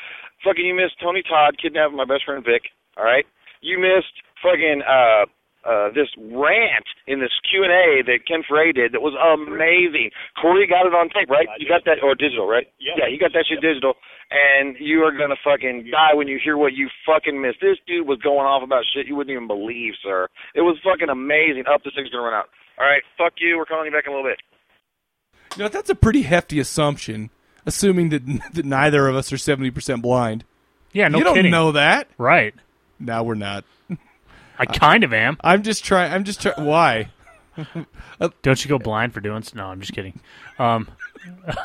Fucking, 0.44 0.64
you 0.64 0.74
missed 0.74 1.00
Tony 1.02 1.22
Todd 1.22 1.58
kidnapping 1.58 1.98
my 1.98 2.06
best 2.06 2.24
friend 2.24 2.44
Vic. 2.44 2.70
All 2.96 3.04
right, 3.06 3.26
you 3.60 3.78
missed 3.78 4.14
fucking 4.42 4.82
uh 4.82 5.26
uh, 5.68 5.92
this 5.92 6.08
rant 6.16 6.88
in 7.06 7.20
this 7.20 7.36
Q 7.44 7.62
and 7.62 7.72
A 7.72 8.00
that 8.08 8.24
Ken 8.26 8.40
Foree 8.48 8.72
did 8.74 8.92
that 8.96 9.02
was 9.04 9.12
amazing. 9.20 10.10
Corey 10.40 10.66
got 10.66 10.86
it 10.88 10.96
on 10.96 11.10
tape, 11.12 11.28
right? 11.28 11.46
You 11.60 11.68
got 11.68 11.84
that 11.84 12.00
or 12.02 12.14
digital, 12.14 12.48
right? 12.48 12.66
Yeah. 12.80 13.04
Yeah, 13.04 13.08
you 13.12 13.18
got 13.20 13.32
that 13.36 13.44
shit 13.48 13.60
digital, 13.60 13.94
and 14.32 14.76
you 14.80 15.04
are 15.04 15.12
gonna 15.12 15.36
fucking 15.44 15.92
die 15.92 16.14
when 16.16 16.26
you 16.26 16.40
hear 16.42 16.56
what 16.56 16.72
you 16.72 16.88
fucking 17.04 17.36
missed. 17.40 17.60
This 17.60 17.76
dude 17.86 18.08
was 18.08 18.18
going 18.24 18.48
off 18.48 18.62
about 18.64 18.84
shit 18.88 19.06
you 19.06 19.14
wouldn't 19.14 19.34
even 19.36 19.46
believe, 19.46 19.92
sir. 20.02 20.28
It 20.54 20.62
was 20.62 20.80
fucking 20.82 21.12
amazing. 21.12 21.64
Up 21.68 21.82
to 21.84 21.90
six 21.94 22.08
gonna 22.08 22.24
run 22.24 22.34
out. 22.34 22.48
All 22.80 22.86
right, 22.86 23.02
fuck 23.20 23.34
you. 23.38 23.58
We're 23.58 23.66
calling 23.66 23.86
you 23.86 23.92
back 23.92 24.04
in 24.06 24.12
a 24.12 24.16
little 24.16 24.30
bit. 24.30 24.40
You 25.56 25.64
know, 25.64 25.68
that's 25.68 25.90
a 25.90 25.94
pretty 25.94 26.22
hefty 26.22 26.60
assumption, 26.60 27.30
assuming 27.66 28.10
that, 28.10 28.24
that 28.54 28.64
neither 28.64 29.08
of 29.08 29.16
us 29.16 29.32
are 29.32 29.36
70% 29.36 30.00
blind. 30.00 30.44
Yeah, 30.92 31.08
no 31.08 31.18
you 31.18 31.24
don't 31.24 31.34
kidding. 31.34 31.50
know 31.50 31.72
that. 31.72 32.08
Right. 32.16 32.54
No, 32.98 33.22
we're 33.22 33.34
not. 33.34 33.64
I 34.58 34.66
kind 34.66 35.04
of 35.04 35.12
am. 35.12 35.36
I'm 35.42 35.62
just 35.62 35.84
trying. 35.84 36.12
I'm 36.12 36.24
just 36.24 36.42
trying. 36.42 36.64
Why? 36.64 37.10
Don't 38.42 38.64
you 38.64 38.68
go 38.68 38.78
blind 38.78 39.14
for 39.14 39.20
doing? 39.20 39.42
No, 39.54 39.66
I'm 39.66 39.80
just 39.80 39.92
kidding. 39.92 40.20
Um, 40.58 40.88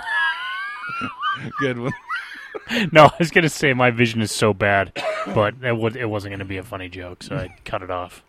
Good 1.60 1.80
one. 1.80 1.94
no, 2.92 3.06
I 3.06 3.12
was 3.20 3.32
gonna 3.32 3.50
say 3.50 3.74
my 3.74 3.92
vision 3.92 4.22
is 4.22 4.32
so 4.32 4.54
bad, 4.54 4.94
but 5.34 5.56
it, 5.64 5.76
would, 5.76 5.96
it 5.96 6.06
wasn't 6.06 6.34
gonna 6.34 6.46
be 6.46 6.58
a 6.58 6.64
funny 6.64 6.90
joke, 6.90 7.24
so 7.24 7.36
I 7.36 7.56
cut 7.66 7.82
it 7.82 7.92
off. 7.92 8.24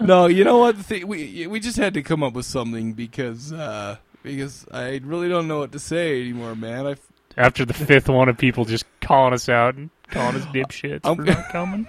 no, 0.00 0.26
you 0.26 0.42
know 0.44 0.58
what? 0.58 0.76
The 0.76 0.82
thing, 0.82 1.06
we 1.06 1.46
we 1.46 1.60
just 1.60 1.76
had 1.76 1.94
to 1.94 2.02
come 2.02 2.22
up 2.22 2.32
with 2.34 2.46
something 2.46 2.92
because 2.94 3.52
uh, 3.52 3.96
because 4.22 4.66
I 4.72 5.00
really 5.04 5.28
don't 5.28 5.46
know 5.48 5.60
what 5.60 5.72
to 5.72 5.78
say 5.78 6.20
anymore, 6.20 6.56
man. 6.56 6.86
I 6.86 6.96
After 7.36 7.64
the 7.64 7.74
fifth 7.74 8.08
one 8.08 8.28
of 8.28 8.36
people 8.36 8.64
just 8.64 8.84
calling 9.00 9.32
us 9.32 9.48
out 9.48 9.76
and 9.76 9.90
calling 10.10 10.34
us 10.36 10.44
dipshits 10.46 11.00
I'm- 11.04 11.16
for 11.16 11.22
not 11.22 11.48
coming. 11.50 11.86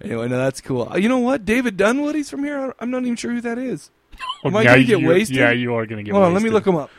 Anyway, 0.00 0.28
no, 0.28 0.38
that's 0.38 0.60
cool. 0.60 0.88
Uh, 0.92 0.96
You 0.96 1.08
know 1.08 1.18
what? 1.18 1.44
David 1.44 1.76
Dunwoody, 1.76 2.18
he's 2.20 2.30
from 2.30 2.44
here. 2.44 2.74
I'm 2.78 2.90
not 2.90 3.02
even 3.02 3.16
sure 3.16 3.32
who 3.32 3.40
that 3.42 3.58
is. 3.58 3.90
Am 4.44 4.56
I 4.56 4.62
Now 4.64 4.72
gonna 4.74 4.84
get 4.84 5.02
wasted? 5.02 5.36
Yeah, 5.36 5.50
you 5.52 5.74
are 5.74 5.86
gonna 5.86 6.02
get. 6.02 6.12
Hold 6.12 6.24
on, 6.24 6.34
let 6.34 6.42
me 6.42 6.50
look 6.50 6.66
him 6.66 6.76
up. 6.76 6.90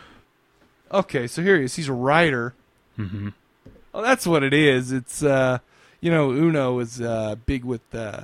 Okay, 0.92 1.28
so 1.28 1.42
here 1.42 1.58
he 1.58 1.66
is. 1.66 1.76
He's 1.76 1.88
a 1.88 1.94
writer. 1.94 2.54
Mhm. 2.98 3.34
Oh, 3.94 4.02
that's 4.02 4.26
what 4.26 4.44
it 4.44 4.54
is. 4.54 4.92
It's 4.92 5.24
uh, 5.24 5.60
you 6.02 6.12
know, 6.12 6.32
Uno 6.32 6.80
is 6.80 7.02
uh, 7.02 7.36
big 7.46 7.64
with 7.66 7.82
uh, 7.94 8.22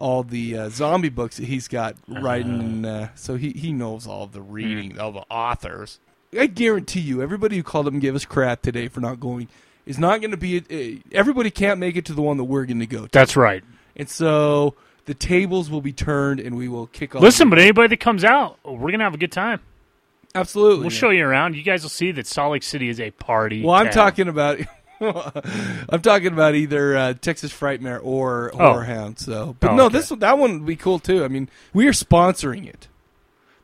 all 0.00 0.22
the 0.22 0.56
uh, 0.56 0.68
zombie 0.68 1.08
books 1.08 1.36
that 1.36 1.46
he's 1.46 1.68
got 1.68 1.96
writing, 2.08 2.60
and 2.60 2.86
uh, 2.86 3.08
so 3.14 3.36
he 3.36 3.50
he 3.52 3.72
knows 3.72 4.06
all 4.06 4.26
the 4.26 4.42
reading, 4.42 4.98
all 4.98 5.12
the 5.12 5.24
authors. 5.30 6.00
I 6.38 6.46
guarantee 6.46 7.00
you, 7.00 7.20
everybody 7.22 7.56
who 7.56 7.62
called 7.62 7.86
up 7.86 7.92
and 7.92 8.00
gave 8.02 8.14
us 8.14 8.24
crap 8.24 8.62
today 8.62 8.88
for 8.88 9.00
not 9.00 9.20
going 9.20 9.48
is 9.84 9.98
not 9.98 10.20
going 10.20 10.30
to 10.30 10.36
be. 10.36 11.02
Everybody 11.12 11.50
can't 11.50 11.78
make 11.78 11.96
it 11.96 12.04
to 12.06 12.14
the 12.14 12.22
one 12.22 12.36
that 12.38 12.44
we're 12.44 12.64
going 12.64 12.80
to 12.80 12.86
go 12.86 13.02
to. 13.02 13.08
That's 13.12 13.36
right. 13.36 13.62
And 13.96 14.08
so 14.08 14.74
the 15.06 15.14
tables 15.14 15.70
will 15.70 15.80
be 15.82 15.92
turned, 15.92 16.40
and 16.40 16.56
we 16.56 16.68
will 16.68 16.86
kick 16.86 17.14
off. 17.14 17.22
Listen, 17.22 17.50
but 17.50 17.58
anybody 17.58 17.88
that 17.88 18.00
comes 18.00 18.24
out, 18.24 18.58
we're 18.64 18.90
gonna 18.90 19.04
have 19.04 19.14
a 19.14 19.18
good 19.18 19.32
time. 19.32 19.60
Absolutely, 20.34 20.80
We'll 20.82 20.90
show 20.90 21.10
you 21.10 21.26
around. 21.26 21.56
You 21.56 21.62
guys 21.62 21.82
will 21.82 21.90
see 21.90 22.10
that 22.12 22.26
Salt 22.26 22.52
Lake 22.52 22.62
City 22.62 22.88
is 22.88 22.98
a 23.00 23.10
party. 23.10 23.62
Well, 23.62 23.74
I'm 23.74 23.86
town. 23.86 23.92
talking 23.92 24.28
about. 24.28 24.58
I'm 25.00 26.00
talking 26.00 26.28
about 26.32 26.54
either 26.54 26.96
uh, 26.96 27.14
Texas 27.14 27.52
Frightmare 27.52 28.00
or 28.02 28.50
Oh. 28.54 28.58
Horror 28.72 28.84
Hound. 28.84 29.18
So, 29.18 29.56
but 29.60 29.72
Oh, 29.72 29.76
no, 29.76 29.84
okay. 29.86 29.98
this 29.98 30.08
that 30.10 30.38
one 30.38 30.52
would 30.60 30.66
be 30.66 30.76
cool 30.76 30.98
too. 31.00 31.24
I 31.24 31.28
mean, 31.28 31.48
we 31.74 31.86
are 31.88 31.92
sponsoring 31.92 32.66
it. 32.68 32.88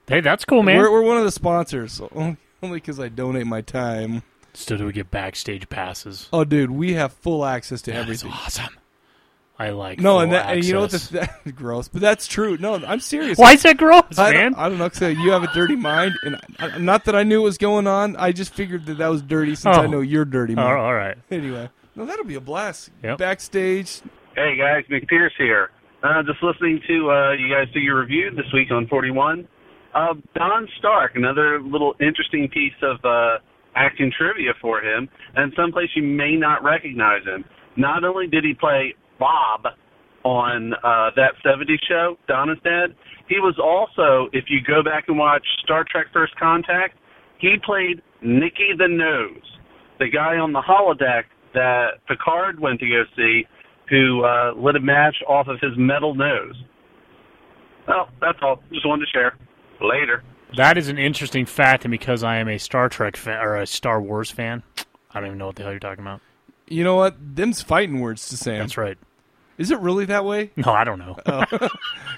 Hey, 0.09 0.21
that's 0.21 0.45
cool, 0.45 0.63
man. 0.63 0.79
We're, 0.79 0.91
we're 0.91 1.03
one 1.03 1.17
of 1.17 1.25
the 1.25 1.31
sponsors, 1.31 1.93
so 1.93 2.09
only 2.63 2.79
because 2.79 2.99
I 2.99 3.09
donate 3.09 3.47
my 3.47 3.61
time. 3.61 4.23
Still, 4.53 4.79
do 4.79 4.87
we 4.87 4.93
get 4.93 5.11
backstage 5.13 5.69
passes? 5.69 6.29
Oh, 6.33 6.43
dude, 6.45 6.71
we 6.73 6.95
have 6.95 7.13
full 7.13 7.45
access 7.45 7.83
to 7.83 7.93
That 7.93 8.01
everything. 8.01 8.33
awesome. 8.33 8.77
I 9.61 9.71
like 9.71 9.99
that. 9.99 10.03
No, 10.05 10.21
and, 10.21 10.33
that, 10.33 10.49
and 10.55 10.65
you 10.65 10.73
know 10.73 10.81
what? 10.83 10.95
access. 10.95 11.09
The, 11.09 11.19
that's 11.45 11.51
gross, 11.57 11.89
but 11.89 12.01
that's 12.01 12.27
true. 12.29 12.57
No, 12.59 12.75
I'm 12.77 13.01
serious. 13.01 13.37
Why 13.39 13.55
is 13.55 13.63
that 13.65 13.77
gross, 13.77 14.17
I 14.17 14.33
man? 14.33 14.53
Don't, 14.53 14.61
I 14.61 14.69
don't 14.69 14.79
know. 14.79 14.89
Cause 14.89 15.17
you 15.17 15.33
have 15.33 15.43
a 15.43 15.53
dirty 15.53 15.75
mind, 15.75 16.15
and 16.23 16.37
I, 16.61 16.79
not 16.79 17.05
that 17.07 17.17
I 17.17 17.25
knew 17.25 17.41
what 17.41 17.47
was 17.47 17.59
going 17.59 17.87
on. 17.89 18.15
I 18.17 18.31
just 18.33 18.55
figured 18.55 18.87
that 18.87 18.99
that 18.99 19.09
was 19.09 19.21
dirty 19.23 19.55
since 19.57 19.77
I 19.77 19.85
Oh. 19.85 19.89
know 19.89 20.01
you're 20.01 20.25
dirty. 20.25 20.55
Oh, 20.57 20.63
all 20.63 20.95
right. 20.95 21.17
Anyway, 21.31 21.69
no, 21.97 22.07
that'll 22.07 22.25
be 22.25 22.37
a 22.37 22.41
blast. 22.41 22.91
Yep. 23.03 23.19
Backstage, 23.19 24.01
Hey 24.37 24.57
guys, 24.57 24.85
McPierce 24.89 25.31
here. 25.37 25.71
Uh, 26.05 26.23
just 26.23 26.41
listening 26.41 26.81
to 26.87 27.11
uh, 27.11 27.33
you 27.33 27.53
guys 27.53 27.67
do 27.75 27.81
your 27.81 27.99
review 28.01 28.31
this 28.31 28.47
week 28.55 28.71
on 28.71 28.87
41. 28.87 29.49
Uh, 29.93 30.15
Don 30.37 30.69
Stark, 30.79 31.17
another 31.17 31.61
little 31.61 31.95
interesting 31.99 32.49
piece 32.49 32.75
of 32.83 33.05
uh, 33.05 33.39
acting 33.75 34.13
trivia 34.17 34.53
for 34.61 34.81
him, 34.81 35.09
and 35.35 35.53
someplace 35.57 35.89
you 35.97 36.05
may 36.05 36.37
not 36.37 36.63
recognize 36.63 37.25
him. 37.25 37.45
Not 37.77 38.05
only 38.05 38.29
did 38.29 38.45
he 38.45 38.55
play 38.55 38.95
Bob 39.19 39.67
on 40.25 40.75
uh, 40.75 41.11
that 41.17 41.33
70s 41.45 41.79
show, 41.89 42.17
Donna's 42.27 42.59
Dad, 42.65 42.95
he 43.29 43.37
was 43.37 43.57
also, 43.63 44.29
if 44.33 44.47
you 44.49 44.59
go 44.67 44.83
back 44.83 45.05
and 45.09 45.19
watch 45.19 45.45
Star 45.63 45.85
Trek 45.89 46.07
First 46.13 46.37
Contact, 46.37 46.97
he 47.39 47.57
played 47.65 48.03
Nicky 48.23 48.71
the 48.77 48.89
Nose, 48.89 49.43
the 49.99 50.09
guy 50.09 50.37
on 50.37 50.53
the 50.53 50.61
holodeck 50.61 51.25
that 51.55 52.05
Picard 52.07 52.59
went 52.61 52.81
to 52.81 52.87
go 52.87 53.05
see 53.17 53.45
who 53.89 54.25
uh, 54.25 54.53
lit 54.57 54.77
a 54.77 54.81
match 54.81 55.17
off 55.27 55.47
of 55.49 55.59
his 55.61 55.73
metal 55.77 56.15
nose. 56.15 56.55
Well, 57.87 58.09
that's 58.21 58.39
all. 58.43 58.63
Just 58.71 58.87
wanted 58.87 59.07
to 59.07 59.11
share. 59.11 59.37
Later. 59.81 60.23
That 60.57 60.77
is 60.77 60.89
an 60.89 60.99
interesting 60.99 61.47
fact, 61.47 61.85
and 61.85 61.91
because 61.93 62.23
I 62.23 62.37
am 62.37 62.49
a 62.49 62.59
Star 62.59 62.89
Trek 62.89 63.17
fan 63.17 63.41
or 63.41 63.57
a 63.57 63.67
Star 63.67 64.01
Wars 64.01 64.31
fan, 64.31 64.63
I 65.11 65.21
don't 65.21 65.29
even 65.29 65.39
know 65.39 65.47
what 65.47 65.57
the 65.57 65.63
hell 65.63 65.73
you're 65.73 65.81
talking 65.81 66.05
about. 66.05 66.21
you 66.67 66.85
know 66.85 66.97
what? 66.97 67.17
Them's 67.37 67.63
fighting 67.63 68.01
words 68.01 68.29
to 68.29 68.37
Sam. 68.37 68.59
That's 68.59 68.77
right. 68.77 68.99
Is 69.59 69.71
it 69.73 69.79
really 69.81 70.05
that 70.07 70.25
way? 70.25 70.51
No, 70.57 70.73
I 70.73 70.85
don't 70.85 70.99
know. 70.99 71.17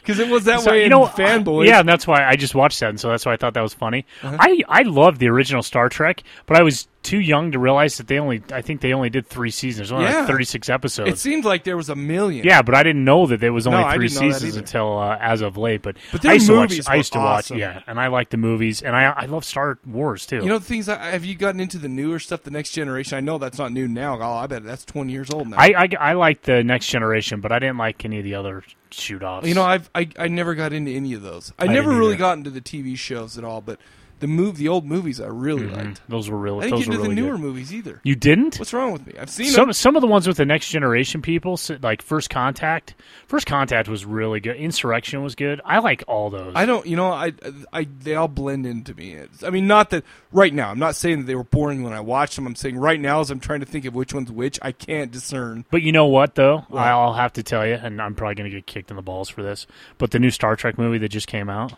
Because 0.01 0.19
it 0.19 0.29
was 0.29 0.45
that 0.45 0.61
So, 0.63 0.71
way 0.71 0.79
you 0.79 0.85
in 0.85 0.91
know, 0.91 1.05
Fanboys. 1.05 1.67
Yeah, 1.67 1.81
and 1.81 1.89
that's 1.89 2.07
why 2.07 2.25
I 2.27 2.37
just 2.37 2.55
watched 2.55 2.81
that, 2.81 2.89
and 2.89 2.99
so 2.99 3.11
that's 3.11 3.27
why 3.27 3.35
I 3.35 3.37
thought 3.37 3.53
that 3.55 3.63
was 3.63 3.75
funny. 3.75 4.07
Uh-huh. 4.23 4.37
I 4.41 4.63
I 4.67 4.83
loved 4.83 5.21
the 5.21 5.29
original 5.29 5.63
Star 5.63 5.89
Trek, 5.91 6.23
but 6.47 6.57
I 6.57 6.63
was 6.63 6.89
too 7.03 7.19
young 7.19 7.53
to 7.53 7.59
realize 7.59 7.97
that 7.97 8.09
they 8.09 8.19
only 8.19 8.43
I 8.53 8.61
think 8.61 8.83
they 8.83 8.93
only 8.93 9.09
did 9.09 9.27
three 9.27 9.51
seasons, 9.51 9.91
only 9.91 10.05
like 10.05 10.15
Yeah. 10.15 10.27
36 10.27 10.69
episodes. 10.69 11.11
It 11.11 11.19
seemed 11.19 11.45
like 11.47 11.65
there 11.65 11.77
was 11.77 11.89
a 11.89 11.95
million. 11.97 12.45
yeah, 12.45 12.61
but 12.61 12.75
I 12.75 12.83
didn't 12.83 13.05
know 13.05 13.27
that 13.27 13.41
there 13.41 13.53
was 13.53 13.67
only 13.67 13.81
No, 13.83 13.91
three 13.93 14.09
didn't 14.09 14.21
know 14.23 14.29
that 14.29 14.35
seasons 14.41 14.57
until 14.57 14.99
uh, 14.99 15.17
as 15.21 15.41
of 15.41 15.57
late. 15.57 15.81
But, 15.83 15.97
But 16.13 16.27
I 16.27 16.35
used 16.35 16.47
to 16.49 16.53
movies 16.57 16.79
watch. 16.87 16.89
I 16.93 16.97
used 16.97 17.13
to 17.15 17.19
watch. 17.19 17.51
Yeah, 17.51 17.83
and 17.87 17.99
I 17.99 18.09
like 18.09 18.29
the 18.31 18.37
movies, 18.37 18.83
and 18.83 18.95
I 18.95 19.05
I 19.17 19.25
love 19.27 19.45
Star 19.45 19.79
Wars 19.87 20.27
too. 20.27 20.37
You 20.37 20.49
know 20.49 20.59
the 20.59 20.65
things. 20.65 20.89
I, 20.89 20.97
have 21.11 21.25
you 21.25 21.35
gotten 21.35 21.61
into 21.61 21.79
the 21.79 21.89
newer 21.89 22.19
stuff, 22.19 22.43
the 22.43 22.51
next 22.51 22.73
generation? 22.73 23.17
I 23.17 23.21
know 23.21 23.39
that's 23.39 23.59
not 23.59 23.73
new 23.73 23.89
now. 23.89 24.19
Oh, 24.21 24.35
I 24.35 24.47
bet 24.47 24.65
that's 24.65 24.85
twenty 24.85 25.13
years 25.13 25.31
old 25.31 25.49
now. 25.49 25.57
I, 25.59 25.73
I 25.85 25.89
I 25.99 26.13
like 26.13 26.43
the 26.43 26.63
Next 26.63 26.89
Generation, 26.89 27.41
but 27.41 27.51
I 27.51 27.59
didn't 27.59 27.79
like 27.79 28.05
any 28.05 28.19
of 28.19 28.25
the 28.25 28.35
other 28.35 28.63
shoot 28.91 29.23
offs. 29.23 29.47
you 29.47 29.55
know, 29.55 29.63
I've 29.63 29.89
I, 29.95 30.09
I 30.19 30.29
never 30.29 30.55
got 30.55 30.73
into 30.75 30.91
any 30.91 31.15
of 31.15 31.23
those. 31.23 31.53
I, 31.59 31.65
I 31.65 31.69
never 31.69 31.91
really 31.91 32.17
got 32.17 32.37
into 32.37 32.51
the 32.51 32.61
TV 32.61 32.97
shows 32.99 33.39
at 33.39 33.45
all. 33.45 33.61
But 33.61 33.79
the 34.21 34.27
move, 34.27 34.57
the 34.57 34.69
old 34.69 34.85
movies, 34.85 35.21
I 35.21 35.27
really 35.27 35.63
mm-hmm. 35.63 35.75
liked. 35.75 36.01
those 36.09 36.31
were 36.31 36.39
really 36.39 36.59
I 36.59 36.71
didn't 36.71 36.79
those 36.79 36.87
get 36.87 36.95
into 36.95 37.03
really 37.03 37.15
the 37.15 37.21
newer 37.23 37.33
good. 37.33 37.41
movies 37.41 37.75
either. 37.75 38.01
You 38.05 38.15
didn't? 38.15 38.59
What's 38.59 38.73
wrong 38.73 38.93
with 38.93 39.07
me? 39.07 39.15
I've 39.19 39.31
seen 39.31 39.47
some 39.47 39.69
them. 39.69 39.73
some 39.73 39.97
of 39.97 40.03
the 40.03 40.07
ones 40.07 40.29
with 40.29 40.37
the 40.37 40.45
next 40.45 40.69
generation 40.71 41.23
people, 41.23 41.59
like 41.83 42.03
First 42.03 42.31
Contact. 42.31 42.95
First 43.27 43.47
Contact 43.47 43.89
was 43.89 44.05
really 44.05 44.41
good. 44.41 44.57
Insurrection 44.57 45.23
was 45.23 45.35
good. 45.35 45.61
I 45.65 45.79
like 45.79 46.05
all 46.07 46.31
those. 46.31 46.53
I 46.55 46.67
don't, 46.67 46.87
you 46.87 46.97
know, 46.97 47.11
I, 47.11 47.33
I, 47.73 47.87
they 48.01 48.15
all 48.15 48.29
blend 48.29 48.67
into 48.67 48.95
me. 48.95 49.15
It's, 49.15 49.43
I 49.43 49.51
mean, 49.51 49.67
not 49.67 49.91
that 49.91 50.05
right 50.33 50.53
now. 50.53 50.71
I'm 50.71 50.79
not 50.79 50.95
saying 50.95 51.21
that 51.21 51.27
they 51.27 51.35
were 51.35 51.45
boring 51.45 51.83
when 51.83 51.93
I 51.93 52.01
watched 52.01 52.37
them. 52.37 52.47
I'm 52.47 52.55
saying 52.55 52.77
right 52.77 53.01
now, 53.01 53.21
as 53.21 53.31
I'm 53.31 53.41
trying 53.41 53.61
to 53.61 53.67
think 53.67 53.85
of 53.85 53.95
which 53.95 54.15
one's 54.15 54.31
which, 54.31 54.59
I 54.63 54.73
can't 54.73 55.11
discern. 55.11 55.65
But 55.71 55.83
you 55.83 55.93
know 55.93 56.07
what, 56.07 56.35
though? 56.35 56.65
What? 56.69 56.81
I'll 56.81 57.15
have 57.15 57.33
to 57.35 57.43
tell 57.43 57.67
you, 57.67 57.75
and 57.75 58.01
I'm 58.01 58.15
probably 58.15 58.35
going 58.35 58.51
to 58.51 58.57
get 58.57 58.67
kicked 58.67 58.91
in 58.91 58.97
the 58.97 59.03
balls 59.03 59.29
for 59.29 59.43
this. 59.43 59.67
But 59.99 60.11
the 60.11 60.19
new 60.19 60.31
Star 60.31 60.57
Trek 60.57 60.79
movie 60.79 60.99
that 60.99 61.09
just 61.09 61.27
came 61.27 61.49
out 61.49 61.75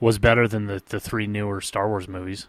was 0.00 0.18
better 0.18 0.48
than 0.48 0.66
the, 0.66 0.82
the 0.88 0.98
three 0.98 1.26
newer 1.26 1.60
Star 1.60 1.88
Wars 1.88 2.08
movies. 2.08 2.46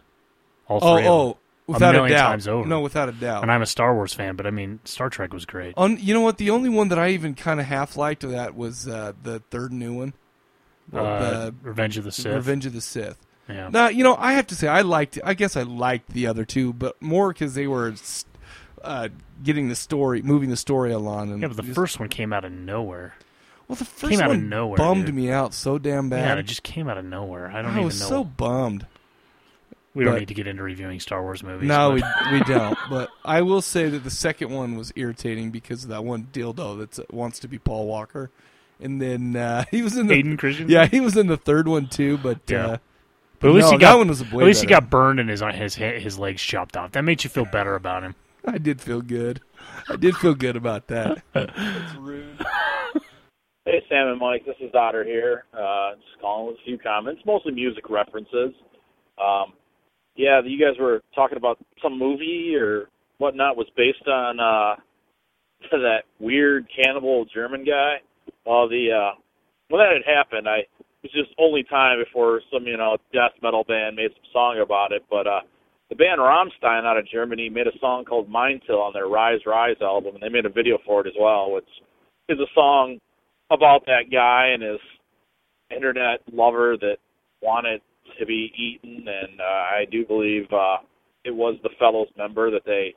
All 0.68 0.78
Oh, 0.82 0.96
three. 0.96 1.06
of 1.06 1.12
oh, 1.12 1.36
without 1.66 1.94
a 1.94 2.04
a 2.04 2.08
doubt. 2.08 2.28
times 2.28 2.48
over. 2.48 2.66
No, 2.68 2.80
without 2.80 3.08
a 3.08 3.12
doubt. 3.12 3.42
And 3.42 3.52
I'm 3.52 3.62
a 3.62 3.66
Star 3.66 3.94
Wars 3.94 4.14
fan, 4.14 4.36
but 4.36 4.46
I 4.46 4.50
mean, 4.50 4.80
Star 4.84 5.10
Trek 5.10 5.32
was 5.32 5.44
great. 5.44 5.74
On, 5.76 5.96
you 5.98 6.14
know 6.14 6.20
what? 6.22 6.38
The 6.38 6.50
only 6.50 6.68
one 6.70 6.88
that 6.88 6.98
I 6.98 7.10
even 7.10 7.34
kind 7.34 7.60
of 7.60 7.66
half 7.66 7.96
liked 7.96 8.24
of 8.24 8.30
that 8.30 8.54
was 8.56 8.88
uh, 8.88 9.12
the 9.22 9.40
third 9.50 9.72
new 9.72 9.92
one, 9.92 10.14
Well, 10.90 11.04
Uh, 11.06 11.20
the- 11.46 11.54
Revenge 11.62 11.98
of 11.98 12.04
the 12.04 12.12
Sith. 12.12 12.34
Revenge 12.34 12.66
of 12.66 12.72
the 12.72 12.80
Sith. 12.80 13.18
Yeah. 13.48 13.68
Now, 13.70 13.88
you 13.88 14.04
know, 14.04 14.16
I 14.16 14.32
have 14.34 14.46
to 14.48 14.54
say 14.54 14.68
I 14.68 14.80
liked. 14.82 15.18
I 15.24 15.34
guess 15.34 15.56
I 15.56 15.62
liked 15.62 16.10
the 16.12 16.26
other 16.28 16.44
two, 16.44 16.72
but 16.72 17.00
more 17.02 17.32
because 17.32 17.54
they 17.54 17.66
were 17.66 17.92
uh, 18.82 19.08
getting 19.42 19.68
the 19.68 19.74
story, 19.74 20.22
moving 20.22 20.48
the 20.48 20.56
story 20.56 20.92
along. 20.92 21.32
And 21.32 21.42
Yeah, 21.42 21.48
but 21.48 21.56
the 21.56 21.62
just- 21.64 21.74
first 21.74 22.00
one 22.00 22.08
came 22.08 22.32
out 22.32 22.44
of 22.44 22.52
nowhere. 22.52 23.14
Well, 23.72 23.76
the 23.76 23.84
first 23.84 24.10
came 24.10 24.20
out 24.20 24.28
one 24.28 24.36
of 24.36 24.42
nowhere, 24.44 24.76
bummed 24.76 25.06
dude. 25.06 25.14
me 25.14 25.30
out 25.30 25.54
so 25.54 25.78
damn 25.78 26.08
bad. 26.08 26.26
Yeah, 26.36 26.40
it 26.40 26.42
just 26.44 26.62
came 26.62 26.88
out 26.88 26.98
of 26.98 27.04
nowhere. 27.04 27.48
I 27.50 27.62
don't 27.62 27.70
I 27.70 27.74
even 27.74 27.84
was 27.84 28.00
know. 28.00 28.06
so 28.08 28.24
bummed. 28.24 28.86
we 29.94 30.04
don't 30.04 30.14
but- 30.14 30.20
need 30.20 30.28
to 30.28 30.34
get 30.34 30.46
into 30.46 30.62
reviewing 30.62 31.00
Star 31.00 31.22
Wars 31.22 31.42
movies. 31.42 31.68
No, 31.68 31.98
but- 31.98 32.30
we 32.32 32.38
we 32.38 32.44
don't. 32.44 32.78
But 32.90 33.08
I 33.24 33.42
will 33.42 33.62
say 33.62 33.88
that 33.88 34.04
the 34.04 34.10
second 34.10 34.50
one 34.50 34.76
was 34.76 34.92
irritating 34.96 35.50
because 35.50 35.84
of 35.84 35.90
that 35.90 36.04
one 36.04 36.28
dildo 36.32 36.78
that 36.90 37.12
wants 37.12 37.38
to 37.40 37.48
be 37.48 37.58
Paul 37.58 37.86
Walker, 37.86 38.30
and 38.80 39.00
then 39.00 39.36
uh, 39.36 39.64
he 39.70 39.82
was 39.82 39.96
in 39.96 40.06
the 40.06 40.14
Hayden 40.14 40.36
Christensen? 40.36 40.70
Yeah, 40.70 40.86
he 40.86 41.00
was 41.00 41.16
in 41.16 41.26
the 41.26 41.36
third 41.36 41.66
one 41.68 41.88
too. 41.88 42.18
But 42.18 42.40
Yeah. 42.48 42.66
uh, 42.66 42.76
But 43.40 43.48
at 43.48 43.54
least 43.54 43.66
no, 43.66 43.72
he 43.72 43.78
got 43.78 43.92
that 43.92 43.98
one 43.98 44.08
was 44.08 44.20
at 44.22 44.32
way 44.32 44.44
least 44.44 44.60
he 44.60 44.66
better. 44.66 44.80
got 44.82 44.90
burned 44.90 45.18
and 45.20 45.28
his 45.30 45.40
his 45.40 45.74
his 45.74 46.18
legs 46.18 46.42
chopped 46.42 46.76
off. 46.76 46.92
That 46.92 47.02
made 47.02 47.24
you 47.24 47.30
feel 47.30 47.46
better 47.46 47.74
about 47.74 48.02
him. 48.02 48.14
I 48.44 48.58
did 48.58 48.80
feel 48.80 49.00
good. 49.02 49.40
I 49.88 49.94
did 49.96 50.16
feel 50.16 50.34
good 50.34 50.56
about 50.56 50.88
that. 50.88 51.22
That's 51.32 51.94
rude. 51.94 52.44
Hey 53.64 53.80
Sam 53.88 54.08
and 54.08 54.18
Mike. 54.18 54.44
This 54.44 54.56
is 54.60 54.74
Otter 54.74 55.04
here. 55.04 55.44
Uh, 55.54 55.94
just 55.94 56.20
calling 56.20 56.48
with 56.48 56.56
a 56.56 56.64
few 56.64 56.78
comments, 56.78 57.22
mostly 57.24 57.52
music 57.52 57.88
references. 57.88 58.50
Um, 59.22 59.52
yeah, 60.16 60.40
you 60.44 60.58
guys 60.58 60.74
were 60.80 61.00
talking 61.14 61.38
about 61.38 61.60
some 61.80 61.96
movie 61.96 62.56
or 62.56 62.88
whatnot 63.18 63.56
was 63.56 63.68
based 63.76 64.08
on 64.08 64.40
uh, 64.40 64.74
that 65.70 66.02
weird 66.18 66.66
cannibal 66.74 67.24
German 67.32 67.64
guy. 67.64 67.98
Well, 68.44 68.68
the 68.68 68.88
uh, 68.90 69.14
when 69.68 69.78
that 69.78 69.94
had 69.94 70.12
happened, 70.12 70.48
I 70.48 70.66
it 70.66 71.04
was 71.04 71.12
just 71.12 71.30
only 71.38 71.62
time 71.62 72.02
before 72.04 72.40
some 72.52 72.64
you 72.64 72.76
know 72.76 72.96
death 73.12 73.38
metal 73.44 73.62
band 73.62 73.94
made 73.94 74.10
some 74.10 74.30
song 74.32 74.60
about 74.60 74.90
it. 74.90 75.04
But 75.08 75.28
uh, 75.28 75.42
the 75.88 75.94
band 75.94 76.18
Rammstein 76.18 76.84
out 76.84 76.98
of 76.98 77.06
Germany 77.06 77.48
made 77.48 77.68
a 77.68 77.78
song 77.78 78.06
called 78.06 78.28
Mein 78.28 78.60
Teil 78.66 78.82
on 78.82 78.92
their 78.92 79.06
Reise, 79.06 79.46
Reise 79.46 79.80
album, 79.80 80.14
and 80.14 80.22
they 80.22 80.28
made 80.28 80.46
a 80.46 80.52
video 80.52 80.78
for 80.84 81.02
it 81.02 81.06
as 81.06 81.14
well, 81.16 81.52
which 81.52 81.70
is 82.28 82.40
a 82.40 82.50
song 82.56 82.98
about 83.52 83.84
that 83.86 84.10
guy 84.10 84.48
and 84.54 84.62
his 84.62 84.80
internet 85.74 86.20
lover 86.32 86.76
that 86.80 86.96
wanted 87.42 87.80
to 88.18 88.26
be 88.26 88.52
eaten, 88.56 89.06
and 89.06 89.40
uh, 89.40 89.44
I 89.44 89.84
do 89.90 90.04
believe 90.06 90.44
uh, 90.52 90.78
it 91.24 91.34
was 91.34 91.56
the 91.62 91.70
Fellows 91.78 92.08
member 92.16 92.50
that 92.50 92.64
they 92.66 92.94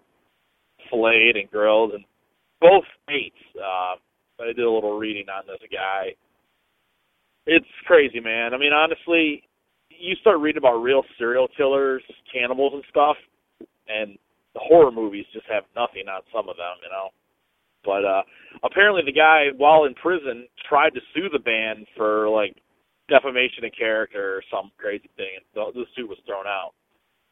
filleted 0.89 1.37
and 1.37 1.49
grilled, 1.49 1.93
and 1.93 2.03
both 2.59 2.83
ate. 3.09 3.33
Uh, 3.55 3.95
I 4.41 4.47
did 4.47 4.59
a 4.59 4.69
little 4.69 4.97
reading 4.97 5.25
on 5.29 5.43
this 5.47 5.61
guy. 5.71 6.15
It's 7.45 7.65
crazy, 7.85 8.19
man. 8.19 8.53
I 8.53 8.57
mean, 8.57 8.73
honestly, 8.73 9.43
you 9.89 10.15
start 10.21 10.39
reading 10.39 10.57
about 10.57 10.81
real 10.81 11.03
serial 11.17 11.47
killers, 11.55 12.03
cannibals, 12.33 12.73
and 12.73 12.83
stuff, 12.89 13.15
and 13.87 14.17
the 14.53 14.59
horror 14.63 14.91
movies 14.91 15.25
just 15.33 15.45
have 15.51 15.63
nothing 15.75 16.07
on 16.09 16.21
some 16.33 16.49
of 16.49 16.57
them, 16.57 16.75
you 16.83 16.89
know. 16.89 17.09
But 17.85 18.05
uh 18.05 18.23
apparently 18.63 19.03
the 19.05 19.13
guy 19.13 19.47
while 19.57 19.85
in 19.85 19.93
prison 19.95 20.47
tried 20.67 20.91
to 20.91 21.01
sue 21.13 21.29
the 21.31 21.39
band 21.39 21.85
for 21.95 22.29
like 22.29 22.55
defamation 23.09 23.63
of 23.63 23.71
character 23.77 24.37
or 24.37 24.43
some 24.51 24.71
crazy 24.77 25.09
thing 25.15 25.29
and 25.37 25.45
the, 25.53 25.71
the 25.73 25.85
suit 25.95 26.09
was 26.09 26.17
thrown 26.25 26.45
out. 26.47 26.73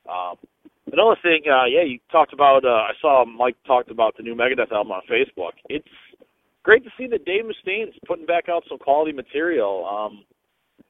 Um 0.07 0.37
another 0.91 1.17
thing, 1.21 1.43
uh 1.49 1.65
yeah, 1.65 1.83
you 1.83 1.99
talked 2.11 2.33
about 2.33 2.63
uh 2.65 2.85
I 2.87 2.93
saw 3.01 3.25
Mike 3.25 3.57
talked 3.65 3.91
about 3.91 4.15
the 4.17 4.23
new 4.23 4.35
Megadeth 4.35 4.71
album 4.71 4.91
on 4.91 5.01
Facebook. 5.09 5.53
It's 5.69 5.87
great 6.63 6.83
to 6.83 6.91
see 6.97 7.07
that 7.07 7.25
Dave 7.25 7.45
Mustaine's 7.45 7.95
putting 8.07 8.25
back 8.25 8.49
out 8.49 8.63
some 8.69 8.77
quality 8.77 9.11
material. 9.13 9.85
Um 9.85 10.23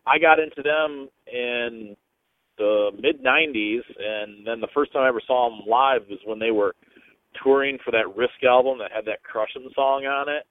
I 0.06 0.20
got 0.20 0.40
into 0.40 0.62
them 0.62 1.08
in 1.32 1.96
the 2.58 2.92
mid 3.00 3.24
'90s, 3.24 3.82
and 3.98 4.46
then 4.46 4.60
the 4.60 4.68
first 4.74 4.92
time 4.94 5.04
I 5.04 5.08
ever 5.08 5.22
saw 5.26 5.50
them 5.50 5.68
live 5.68 6.02
was 6.10 6.20
when 6.26 6.40
they 6.40 6.52
were 6.52 6.76
touring 7.42 7.78
for 7.84 7.92
that 7.92 8.16
Risk 8.16 8.44
album 8.48 8.78
that 8.80 8.92
had 8.92 9.06
that 9.06 9.24
Crushing 9.24 9.70
song 9.76 10.06
on 10.06 10.30
it. 10.30 10.44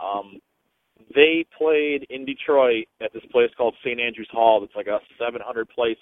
Um, 0.00 0.40
they 1.14 1.44
played 1.56 2.06
in 2.10 2.24
Detroit 2.24 2.86
at 3.02 3.12
this 3.12 3.24
place 3.32 3.50
called 3.56 3.74
St. 3.80 4.00
Andrews 4.00 4.28
Hall. 4.30 4.60
That's 4.60 4.76
like 4.76 4.86
a 4.86 5.00
700 5.18 5.68
place 5.68 5.98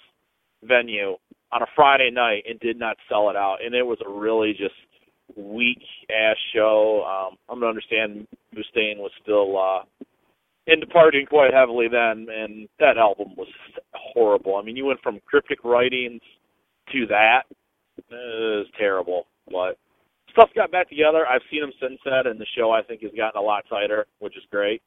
venue 0.63 1.15
on 1.51 1.61
a 1.61 1.67
Friday 1.75 2.11
night 2.11 2.43
and 2.47 2.59
did 2.59 2.77
not 2.77 2.97
sell 3.07 3.29
it 3.29 3.35
out. 3.35 3.57
And 3.63 3.73
it 3.73 3.83
was 3.83 3.97
a 4.05 4.09
really 4.09 4.51
just 4.51 4.75
weak 5.35 5.81
ass 6.09 6.35
show. 6.53 7.03
Um, 7.03 7.37
I'm 7.49 7.59
gonna 7.59 7.69
understand 7.69 8.27
Mustaine 8.53 8.97
was 8.97 9.11
still 9.21 9.57
uh, 9.57 9.83
into 10.67 10.85
partying 10.87 11.27
quite 11.27 11.53
heavily 11.53 11.87
then, 11.87 12.27
and 12.29 12.67
that 12.79 12.97
album 12.97 13.29
was 13.37 13.47
horrible. 13.93 14.55
I 14.55 14.63
mean, 14.63 14.75
you 14.75 14.85
went 14.85 15.01
from 15.01 15.19
cryptic 15.25 15.63
writings 15.63 16.21
to 16.91 17.05
that. 17.07 17.43
It 17.97 18.05
was 18.11 18.67
terrible, 18.77 19.27
but 19.51 19.77
stuff 20.31 20.49
got 20.55 20.71
back 20.71 20.89
together. 20.89 21.25
I've 21.27 21.45
seen 21.51 21.61
them 21.61 21.73
since 21.81 21.99
then, 22.05 22.27
and 22.27 22.39
the 22.39 22.45
show 22.57 22.71
I 22.71 22.81
think 22.81 23.01
has 23.01 23.11
gotten 23.15 23.39
a 23.39 23.43
lot 23.43 23.65
tighter, 23.69 24.05
which 24.19 24.37
is 24.37 24.43
great. 24.51 24.81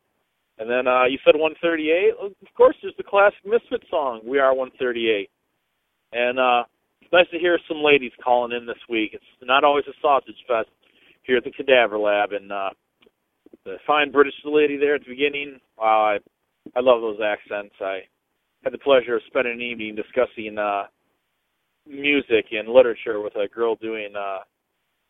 And 0.58 0.70
then 0.70 0.86
uh, 0.86 1.04
you 1.04 1.18
said 1.24 1.34
138. 1.34 2.14
Of 2.20 2.54
course, 2.54 2.76
there's 2.82 2.94
the 2.96 3.04
classic 3.04 3.40
Misfit 3.44 3.84
song, 3.90 4.20
"We 4.24 4.38
Are 4.38 4.54
138." 4.54 5.30
And 6.12 6.38
uh, 6.38 6.64
it's 7.00 7.12
nice 7.12 7.28
to 7.32 7.38
hear 7.38 7.58
some 7.66 7.78
ladies 7.78 8.12
calling 8.22 8.52
in 8.56 8.66
this 8.66 8.80
week. 8.88 9.10
It's 9.14 9.24
not 9.42 9.64
always 9.64 9.84
a 9.88 9.96
sausage 10.00 10.36
fest 10.46 10.68
here 11.22 11.38
at 11.38 11.44
the 11.44 11.50
Cadaver 11.50 11.98
Lab, 11.98 12.32
and 12.32 12.52
uh, 12.52 12.70
the 13.64 13.76
fine 13.86 14.10
British 14.10 14.34
lady 14.44 14.76
there 14.76 14.96
at 14.96 15.02
the 15.02 15.10
beginning. 15.10 15.58
Wow, 15.78 16.16
I 16.16 16.18
I 16.76 16.80
love 16.80 17.00
those 17.00 17.20
accents. 17.24 17.74
I 17.80 18.00
had 18.62 18.72
the 18.72 18.78
pleasure 18.78 19.16
of 19.16 19.22
spending 19.26 19.54
an 19.54 19.62
evening 19.62 19.96
discussing 19.96 20.58
uh, 20.58 20.84
music 21.86 22.46
and 22.52 22.68
literature 22.68 23.20
with 23.20 23.34
a 23.36 23.48
girl 23.48 23.74
doing 23.76 24.12
uh, 24.16 24.38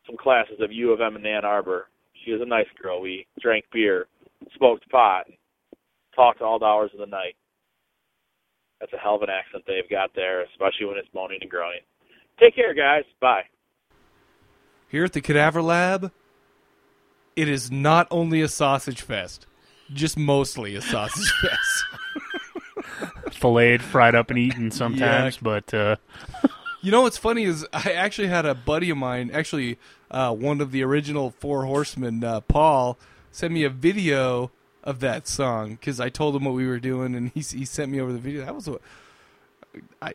some 0.07 0.17
classes 0.17 0.57
of 0.61 0.73
U 0.73 0.93
of 0.93 1.01
M 1.01 1.17
in 1.17 1.25
Ann 1.27 1.45
Arbor. 1.45 1.89
She 2.25 2.33
was 2.33 2.41
a 2.41 2.47
nice 2.47 2.67
girl. 2.81 3.01
We 3.01 3.27
drank 3.41 3.65
beer, 3.73 4.07
smoked 4.57 4.89
pot, 4.91 5.27
and 5.27 5.37
talked 6.15 6.41
all 6.41 6.59
the 6.59 6.65
hours 6.67 6.91
of 6.93 7.01
the 7.01 7.07
night. 7.07 7.35
That's 8.81 8.93
a 8.93 8.99
hell 8.99 9.15
of 9.17 9.23
an 9.23 9.31
accent 9.31 9.65
they've 9.67 9.89
got 9.89 10.11
there, 10.15 10.43
especially 10.43 10.87
when 10.87 10.97
it's 10.99 11.09
moaning 11.15 11.39
and 11.41 11.51
groaning. 11.51 11.81
Take 12.41 12.55
care, 12.57 12.75
guys. 12.75 13.05
Bye. 13.21 13.43
Here 14.89 15.05
at 15.05 15.13
the 15.13 15.21
Cadaver 15.21 15.63
Lab, 15.63 16.11
it 17.37 17.49
is 17.49 17.71
not 17.71 18.07
only 18.11 18.41
a 18.43 18.49
sausage 18.49 19.01
fest, 19.01 19.47
just 19.93 20.19
mostly 20.19 20.75
a 20.75 20.83
sausage 20.83 21.33
fest. 21.43 21.85
Filleted, 23.33 23.83
fried 23.83 24.15
up, 24.15 24.31
and 24.31 24.39
eaten 24.39 24.71
sometimes, 24.71 25.37
Yeah. 25.37 25.41
but 25.43 25.75
uh, 25.75 25.97
You 26.83 26.91
know 26.91 27.03
what's 27.03 27.17
funny 27.17 27.45
is 27.45 27.65
I 27.73 27.93
actually 27.93 28.29
had 28.29 28.45
a 28.45 28.55
buddy 28.55 28.91
of 28.91 28.99
mine, 28.99 29.31
actually 29.33 29.79
uh, 30.11 30.35
one 30.35 30.61
of 30.61 30.73
the 30.73 30.83
original 30.83 31.31
Four 31.31 31.65
Horsemen, 31.65 32.23
uh, 32.23 32.41
Paul, 32.41 32.99
sent 33.31 33.53
me 33.53 33.63
a 33.65 33.71
video 33.71 34.51
of 34.85 35.01
that 35.01 35.29
song 35.29 35.71
because 35.71 36.01
I 36.01 36.09
told 36.09 36.35
him 36.35 36.45
what 36.45 36.55
we 36.55 36.67
were 36.67 36.81
doing, 36.81 37.15
and 37.15 37.31
he 37.35 37.41
he 37.41 37.65
sent 37.65 37.91
me 37.91 38.01
over 38.01 38.13
the 38.13 38.19
video. 38.19 38.45
That 38.45 38.55
was 38.55 38.69
what 38.69 38.83
I 40.03 40.15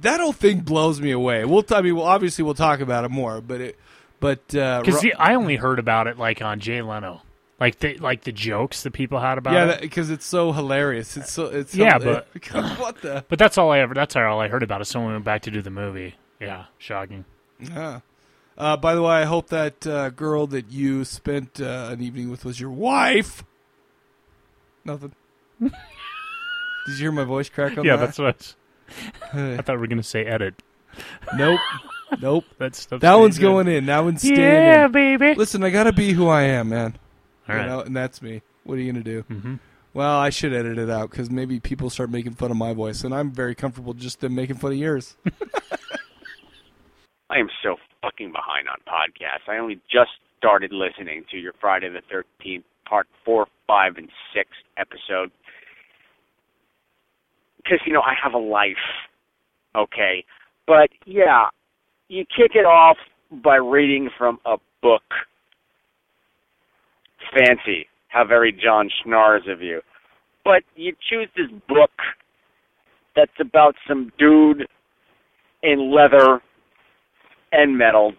that 0.00 0.20
whole 0.20 0.32
thing 0.32 0.60
blows 0.60 1.00
me 1.00 1.10
away. 1.10 1.44
We'll 1.44 1.64
I 1.70 1.82
mean, 1.82 1.96
well, 1.96 2.06
obviously 2.06 2.44
we'll 2.44 2.54
talk 2.54 2.80
about 2.80 3.04
it 3.04 3.10
more, 3.10 3.40
but 3.40 3.60
it 3.60 3.78
but 4.18 4.54
uh, 4.54 4.80
because 4.82 5.04
Ro- 5.04 5.10
I 5.18 5.34
only 5.34 5.56
heard 5.56 5.78
about 5.78 6.06
it 6.06 6.18
like 6.18 6.40
on 6.40 6.60
Jay 6.60 6.80
Leno, 6.80 7.22
like 7.58 7.78
the 7.78 7.96
like 7.98 8.24
the 8.24 8.32
jokes 8.32 8.82
that 8.82 8.92
people 8.92 9.18
had 9.18 9.38
about 9.38 9.54
yeah, 9.54 9.70
it. 9.70 9.80
because 9.80 10.10
it's 10.10 10.26
so 10.26 10.52
hilarious. 10.52 11.16
It's 11.16 11.32
so 11.32 11.46
it's 11.46 11.74
yeah, 11.74 11.98
so, 11.98 12.04
but 12.04 12.54
what 12.78 13.00
the 13.00 13.24
But 13.28 13.38
that's 13.38 13.56
all 13.56 13.70
I 13.70 13.78
ever. 13.78 13.94
That's 13.94 14.14
all 14.14 14.40
I 14.40 14.48
heard 14.48 14.62
about 14.62 14.80
it. 14.80 14.84
Someone 14.86 15.12
went 15.12 15.24
back 15.24 15.42
to 15.42 15.50
do 15.50 15.62
the 15.62 15.70
movie. 15.70 16.14
Yeah, 16.40 16.66
shocking. 16.78 17.24
Yeah. 17.58 18.00
Uh, 18.58 18.76
by 18.76 18.94
the 18.94 19.02
way, 19.02 19.12
I 19.12 19.24
hope 19.24 19.48
that 19.48 19.86
uh, 19.86 20.10
girl 20.10 20.46
that 20.48 20.70
you 20.70 21.04
spent 21.04 21.60
uh, 21.60 21.88
an 21.90 22.02
evening 22.02 22.30
with 22.30 22.44
was 22.44 22.60
your 22.60 22.70
wife. 22.70 23.42
Nothing. 24.84 25.12
Did 25.60 25.72
you 26.88 26.96
hear 26.96 27.12
my 27.12 27.24
voice 27.24 27.48
crack 27.48 27.76
on 27.76 27.84
yeah, 27.84 27.96
that? 27.96 28.06
that's 28.06 28.18
what. 28.18 28.54
I, 29.32 29.36
was, 29.36 29.58
I 29.58 29.62
thought 29.62 29.76
we 29.76 29.80
were 29.80 29.86
gonna 29.86 30.02
say 30.02 30.24
edit. 30.24 30.62
Nope. 31.36 31.60
Nope. 32.20 32.44
That 32.58 32.76
stuff's 32.76 33.02
that 33.02 33.14
one's 33.14 33.36
going 33.36 33.66
in. 33.66 33.86
That 33.86 34.04
one's 34.04 34.20
staying 34.20 34.38
Yeah, 34.38 34.86
baby. 34.86 35.34
Listen, 35.34 35.64
I 35.64 35.70
gotta 35.70 35.92
be 35.92 36.12
who 36.12 36.28
I 36.28 36.42
am, 36.42 36.68
man. 36.68 36.94
All 37.48 37.54
you 37.54 37.60
right. 37.60 37.66
know, 37.66 37.80
and 37.80 37.96
that's 37.96 38.20
me. 38.22 38.42
What 38.64 38.74
are 38.74 38.80
you 38.80 38.92
gonna 38.92 39.04
do? 39.04 39.22
Mhm. 39.30 39.60
Well, 39.94 40.18
I 40.18 40.30
should 40.30 40.52
edit 40.52 40.76
it 40.78 40.90
out 40.90 41.10
because 41.10 41.30
maybe 41.30 41.58
people 41.58 41.88
start 41.88 42.10
making 42.10 42.34
fun 42.34 42.50
of 42.50 42.56
my 42.56 42.74
voice, 42.74 43.02
and 43.02 43.14
I'm 43.14 43.30
very 43.30 43.54
comfortable 43.54 43.94
just 43.94 44.20
them 44.20 44.34
making 44.34 44.56
fun 44.56 44.72
of 44.72 44.78
yours. 44.78 45.16
I 47.30 47.38
am 47.38 47.48
so 47.62 47.76
fucking 48.02 48.32
behind 48.32 48.68
on 48.68 48.76
podcasts. 48.86 49.48
I 49.48 49.56
only 49.58 49.80
just 49.90 50.10
started 50.38 50.72
listening 50.72 51.24
to 51.30 51.38
your 51.38 51.54
Friday 51.60 51.88
the 51.88 52.02
13th, 52.12 52.62
part 52.88 53.06
four, 53.24 53.46
five, 53.66 53.96
and 53.96 54.08
six 54.34 54.50
episode. 54.76 55.30
Because, 57.56 57.80
you 57.86 57.92
know, 57.92 58.02
I 58.02 58.14
have 58.22 58.34
a 58.34 58.38
life, 58.38 58.76
okay? 59.74 60.24
But, 60.66 60.90
yeah, 61.04 61.46
you 62.08 62.24
kick 62.24 62.52
it 62.54 62.64
off 62.64 62.96
by 63.30 63.56
reading 63.56 64.08
from 64.16 64.38
a 64.44 64.56
book. 64.82 65.02
Fancy. 67.34 67.86
How 68.08 68.24
very 68.24 68.52
John 68.52 68.88
Schnars 68.88 69.50
of 69.50 69.60
you. 69.60 69.80
But 70.44 70.62
you 70.74 70.94
choose 71.10 71.28
this 71.36 71.50
book 71.68 71.90
that's 73.14 73.30
about 73.40 73.74
some 73.88 74.12
dude 74.18 74.66
in 75.62 75.92
leather 75.92 76.40
and 77.52 77.76
metal 77.76 78.12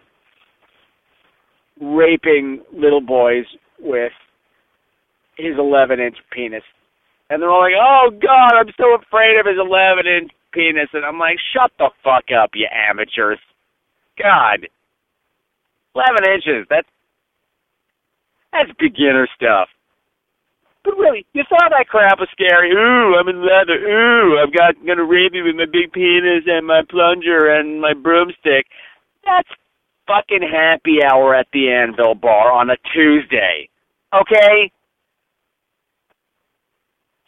raping 1.80 2.62
little 2.72 3.00
boys 3.00 3.44
with 3.80 4.12
his 5.36 5.54
11 5.58 6.00
inch 6.00 6.16
penis. 6.32 6.64
And 7.30 7.42
they're 7.42 7.50
all 7.50 7.60
like, 7.60 7.78
oh 7.78 8.10
God, 8.10 8.58
I'm 8.58 8.72
so 8.76 8.94
afraid 8.94 9.38
of 9.38 9.46
his 9.46 9.58
11 9.58 10.06
inch 10.06 10.32
penis. 10.52 10.88
And 10.92 11.04
I'm 11.04 11.18
like, 11.18 11.36
shut 11.52 11.70
the 11.78 11.90
fuck 12.02 12.24
up, 12.34 12.50
you 12.54 12.66
amateurs. 12.72 13.38
God. 14.18 14.66
11 15.94 16.32
inches, 16.32 16.66
that's, 16.68 16.88
that's 18.58 18.76
beginner 18.78 19.28
stuff. 19.36 19.68
But 20.84 20.96
really, 20.96 21.26
you 21.32 21.42
thought 21.48 21.70
that 21.70 21.88
crap 21.88 22.18
was 22.18 22.28
scary. 22.32 22.70
Ooh, 22.70 23.14
I'm 23.18 23.28
in 23.28 23.42
leather. 23.42 23.78
Ooh, 23.78 24.38
I've 24.38 24.54
got 24.54 24.74
gonna 24.86 25.04
rape 25.04 25.32
you 25.34 25.44
with 25.44 25.56
my 25.56 25.66
big 25.66 25.92
penis 25.92 26.44
and 26.46 26.66
my 26.66 26.82
plunger 26.88 27.50
and 27.54 27.80
my 27.80 27.94
broomstick. 27.94 28.66
That's 29.24 29.48
fucking 30.06 30.42
happy 30.42 30.98
hour 31.04 31.34
at 31.34 31.46
the 31.52 31.70
Anvil 31.70 32.14
Bar 32.14 32.52
on 32.52 32.70
a 32.70 32.76
Tuesday. 32.94 33.68
Okay? 34.14 34.72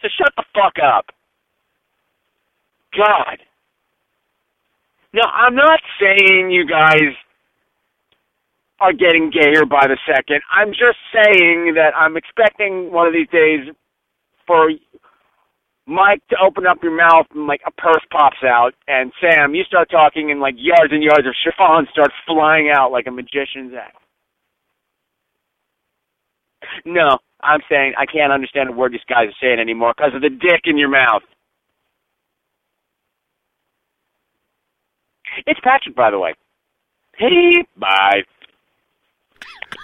So 0.01 0.09
shut 0.17 0.33
the 0.37 0.45
fuck 0.55 0.75
up. 0.83 1.07
God. 2.97 3.39
Now, 5.13 5.29
I'm 5.29 5.55
not 5.55 5.81
saying 6.01 6.51
you 6.51 6.67
guys 6.67 7.13
are 8.81 8.93
getting 8.93 9.31
gayer 9.31 9.65
by 9.67 9.87
the 9.87 9.99
second. 10.07 10.41
I'm 10.51 10.71
just 10.71 10.99
saying 11.13 11.75
that 11.77 11.93
I'm 11.97 12.17
expecting 12.17 12.93
one 12.93 13.07
of 13.07 13.13
these 13.13 13.29
days 13.29 13.69
for 14.47 14.71
Mike 15.87 16.23
to 16.31 16.37
open 16.43 16.67
up 16.67 16.79
your 16.83 16.97
mouth 16.97 17.27
and 17.35 17.47
like 17.47 17.61
a 17.67 17.71
purse 17.73 18.05
pops 18.11 18.43
out, 18.45 18.73
and 18.89 19.13
Sam, 19.21 19.55
you 19.55 19.65
start 19.65 19.91
talking, 19.91 20.31
and 20.31 20.41
like 20.41 20.55
yards 20.57 20.93
and 20.93 21.03
yards 21.03 21.27
of 21.27 21.35
chiffon 21.45 21.87
start 21.93 22.11
flying 22.27 22.71
out 22.75 22.93
like 22.93 23.07
a 23.07 23.11
magician's 23.11 23.75
act. 23.79 23.97
No, 26.85 27.19
I'm 27.43 27.61
saying 27.71 27.95
I 27.99 28.07
can't 28.07 28.33
understand 28.33 28.69
a 28.71 28.73
word 28.73 28.93
these 28.93 29.01
guys 29.09 29.29
are 29.29 29.41
saying 29.43 29.59
anymore 29.61 29.95
because 29.97 30.15
of 30.15 30.23
the 30.23 30.31
dick 30.31 30.63
in 30.65 30.79
your 30.79 30.91
mouth. 30.91 31.23
It's 35.47 35.61
Patrick, 35.63 35.97
by 35.97 36.11
the 36.11 36.19
way. 36.19 36.35
Hey, 37.17 37.65
bye. 37.77 38.23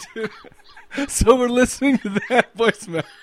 so 1.08 1.36
we're 1.36 1.48
listening 1.48 1.98
to 1.98 2.08
that 2.28 2.54
voicemail. 2.56 3.04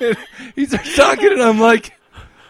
And 0.00 0.16
he 0.56 0.66
starts 0.66 0.96
talking, 0.96 1.30
and 1.30 1.42
I'm 1.42 1.60
like, 1.60 1.96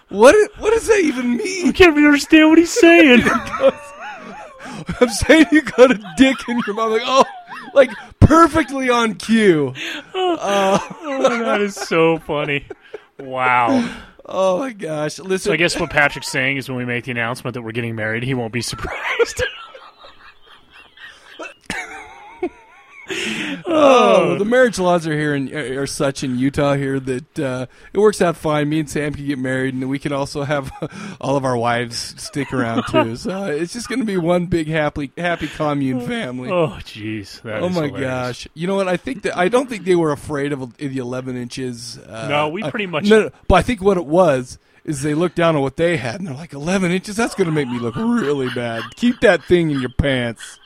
"What? 0.09 0.35
What 0.59 0.71
does 0.71 0.87
that 0.87 1.01
even 1.01 1.37
mean?" 1.37 1.69
I 1.69 1.73
can't 1.73 1.91
even 1.91 2.07
understand 2.07 2.49
what 2.49 2.57
he's 2.59 2.73
saying. 2.73 3.23
I'm 5.01 5.09
saying 5.09 5.47
you 5.53 5.61
got 5.63 5.91
a 5.91 6.01
dick 6.17 6.37
in 6.49 6.61
your 6.67 6.77
mouth. 6.77 6.93
Like, 6.93 7.03
oh, 7.05 7.25
like 7.75 7.91
perfectly 8.21 8.89
on 8.89 9.15
cue. 9.15 9.75
Uh, 10.15 10.79
oh, 11.03 11.39
that 11.43 11.61
is 11.61 11.75
so 11.75 12.19
funny. 12.21 12.65
Wow. 13.19 13.87
Oh 14.25 14.61
my 14.61 14.73
gosh! 14.73 15.19
Listen, 15.19 15.51
So 15.51 15.53
I 15.53 15.57
guess 15.57 15.79
what 15.79 15.91
Patrick's 15.91 16.29
saying 16.29 16.57
is 16.57 16.69
when 16.69 16.79
we 16.79 16.85
make 16.85 17.05
the 17.05 17.11
announcement 17.11 17.55
that 17.55 17.63
we're 17.63 17.73
getting 17.73 17.97
married, 17.97 18.23
he 18.23 18.33
won't 18.33 18.53
be 18.53 18.63
surprised. 18.63 19.43
Oh, 23.73 24.37
the 24.39 24.45
marriage 24.45 24.79
laws 24.79 25.07
are 25.07 25.13
here 25.17 25.35
and 25.35 25.53
are 25.53 25.87
such 25.87 26.25
in 26.25 26.39
Utah 26.39 26.75
here 26.75 26.99
that 26.99 27.39
uh, 27.39 27.67
it 27.93 27.99
works 27.99 28.21
out 28.21 28.37
fine. 28.37 28.69
Me 28.69 28.81
and 28.81 28.91
Sam 28.91 29.13
can 29.15 29.27
get 29.27 29.39
married, 29.39 29.75
and 29.75 29.89
we 29.89 29.99
can 29.99 30.13
also 30.13 30.43
have 30.43 30.71
all 31.21 31.37
of 31.37 31.45
our 31.45 31.57
wives 31.57 32.15
stick 32.21 32.53
around 32.53 32.85
too. 32.89 33.17
So 33.17 33.45
it's 33.47 33.73
just 33.73 33.89
going 33.89 33.99
to 34.01 34.05
be 34.05 34.17
one 34.17 34.47
big 34.47 34.67
happy 34.69 35.13
happy 35.17 35.47
commune 35.49 36.01
family. 36.01 36.51
Oh, 36.51 36.79
jeez. 36.81 37.41
oh 37.45 37.67
is 37.67 37.75
my 37.75 37.87
hilarious. 37.87 38.01
gosh! 38.01 38.49
You 38.55 38.67
know 38.67 38.77
what? 38.77 38.89
I 38.89 38.97
think 38.97 39.23
that 39.23 39.37
I 39.37 39.49
don't 39.49 39.69
think 39.69 39.85
they 39.85 39.95
were 39.97 40.13
afraid 40.13 40.53
of 40.53 40.77
the 40.77 40.99
11 40.99 41.37
inches. 41.37 41.99
Uh, 41.99 42.29
No, 42.29 42.49
we 42.49 42.63
uh, 42.63 42.71
pretty 42.71 42.87
much- 42.87 43.05
No, 43.05 43.23
no, 43.25 43.31
but 43.49 43.55
I 43.57 43.63
think 43.63 43.83
what 43.83 43.97
it 43.97 44.07
was 44.07 44.59
is 44.85 45.03
they 45.03 45.15
looked 45.15 45.37
down 45.37 45.57
on 45.57 45.63
what 45.63 45.77
they 45.77 45.97
had, 45.99 46.17
and 46.17 46.27
they're 46.27 46.35
like, 46.35 46.53
11 46.55 46.91
inches. 46.91 47.15
That's 47.17 47.35
going 47.35 47.47
to 47.47 47.53
make 47.53 47.69
me 47.69 47.79
look 47.79 47.97
really 47.97 48.49
bad. 48.55 48.83
Keep 48.97 49.21
that 49.21 49.45
thing 49.45 49.71
in 49.71 49.81
your 49.81 49.91
pants. 49.91 50.59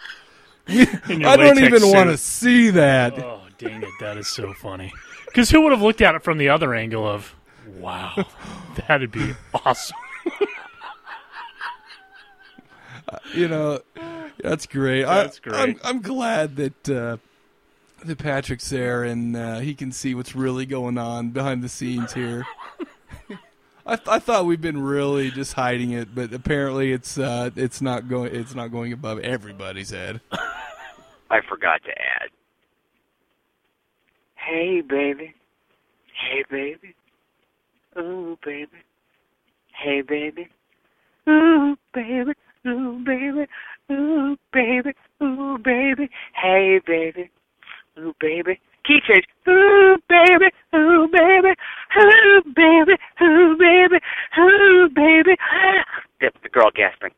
We- 0.69 0.81
In 1.09 1.21
your 1.21 1.31
I 1.31 1.37
don't 1.37 1.63
even 1.63 1.91
want 1.91 2.11
to 2.11 2.17
see 2.17 2.71
that. 2.71 3.19
Oh, 3.19 3.43
dang 3.59 3.83
it. 3.83 3.91
That 4.01 4.17
is 4.17 4.29
so 4.29 4.53
funny. 4.55 4.93
Because 5.27 5.51
who 5.51 5.61
would 5.63 5.73
have 5.73 5.83
looked 5.83 6.01
at 6.01 6.15
it 6.15 6.23
from 6.23 6.39
the 6.39 6.49
other 6.49 6.75
angle 6.75 7.07
of, 7.07 7.35
wow, 7.79 8.27
that'd 8.89 9.11
be 9.11 9.35
awesome. 9.65 9.97
you 13.35 13.49
know, 13.49 13.81
that's 14.43 14.67
great. 14.67 15.05
That's 15.05 15.41
I, 15.45 15.51
great. 15.51 15.61
I'm, 15.61 15.81
I'm 15.85 16.03
glad 16.03 16.57
that 16.57 16.89
uh, 16.89 17.17
that 18.05 18.19
Patrick's 18.19 18.71
there 18.71 19.05
and 19.05 19.37
uh, 19.37 19.59
he 19.59 19.75
can 19.75 19.93
see 19.93 20.15
what's 20.15 20.35
really 20.35 20.67
going 20.67 20.99
on 20.99 21.31
behind 21.31 21.63
the 21.63 21.69
scenes 21.69 22.13
here. 22.13 22.45
I, 23.87 23.97
th- 23.97 24.09
I 24.09 24.19
thought 24.19 24.47
we've 24.47 24.61
been 24.61 24.83
really 24.83 25.31
just 25.31 25.53
hiding 25.53 25.91
it, 25.91 26.15
but 26.15 26.33
apparently 26.33 26.93
it's 26.93 27.19
uh, 27.19 27.51
it's 27.55 27.83
not 27.83 28.09
going 28.09 28.35
it's 28.35 28.55
not 28.55 28.69
going 28.69 28.93
above 28.93 29.19
everybody's 29.21 29.91
head. 29.91 30.21
I 31.31 31.41
forgot 31.49 31.83
to 31.85 31.91
add. 31.91 32.31
Hey, 34.37 34.81
baby. 34.81 35.35
Hey, 36.15 36.45
baby. 36.51 36.95
Ooh, 37.99 38.39
baby. 38.45 38.69
Hey, 39.83 40.03
baby. 40.03 40.49
Ooh, 41.29 41.77
baby. 41.93 42.33
Ooh, 42.67 43.05
baby. 43.05 43.47
Ooh, 43.91 44.37
baby. 44.53 44.93
Ooh, 45.23 45.59
baby. 45.59 46.11
Hey, 46.35 46.81
baby. 46.87 47.31
Ooh, 47.99 48.15
baby. 48.21 48.61
Key 48.87 49.01
change. 49.07 49.25
Ooh, 49.49 49.97
baby. 50.09 50.53
Ooh, 50.75 51.09
baby. 51.11 51.55
Ooh, 51.97 52.43
baby. 52.55 52.95
Ooh, 53.23 53.57
baby. 53.57 53.99
Ooh, 54.39 54.89
baby. 54.95 55.37
The, 56.21 56.31
the 56.43 56.49
girl 56.49 56.71
gasping. 56.75 57.11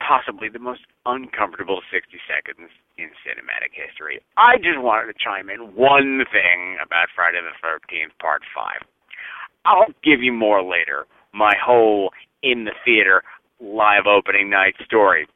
Possibly 0.00 0.48
the 0.48 0.58
most 0.58 0.82
uncomfortable 1.06 1.80
60 1.90 2.18
seconds 2.28 2.70
in 2.98 3.08
cinematic 3.26 3.72
history. 3.72 4.20
I 4.36 4.56
just 4.58 4.78
wanted 4.78 5.12
to 5.12 5.18
chime 5.18 5.48
in 5.50 5.74
one 5.74 6.22
thing 6.30 6.76
about 6.84 7.08
Friday 7.14 7.40
the 7.40 7.56
13th, 7.66 8.12
Part 8.20 8.42
5. 8.54 8.86
I'll 9.64 9.86
give 10.04 10.22
you 10.22 10.32
more 10.32 10.62
later. 10.62 11.06
My 11.32 11.54
whole 11.58 12.10
in 12.42 12.64
the 12.64 12.74
theater 12.84 13.22
live 13.60 14.06
opening 14.06 14.50
night 14.50 14.74
story 14.84 15.26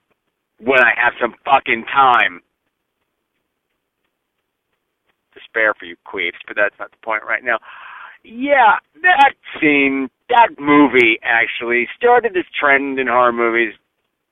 when 0.61 0.81
I 0.81 0.93
have 1.03 1.15
some 1.21 1.35
fucking 1.45 1.85
time 1.93 2.43
to 5.35 5.38
spare 5.49 5.75
for 5.75 5.85
you 5.85 5.97
queefs, 6.07 6.41
but 6.47 6.57
that's 6.57 6.75
not 6.79 6.91
the 6.91 6.97
point 7.05 7.23
right 7.27 7.45
now. 7.45 7.59
Yeah, 8.25 8.77
that 9.03 9.35
scene, 9.61 10.09
that 10.29 10.51
movie 10.59 11.19
actually 11.23 11.89
started 11.97 12.35
this 12.35 12.45
trend 12.59 12.99
in 12.99 13.07
horror 13.07 13.33
movies 13.33 13.75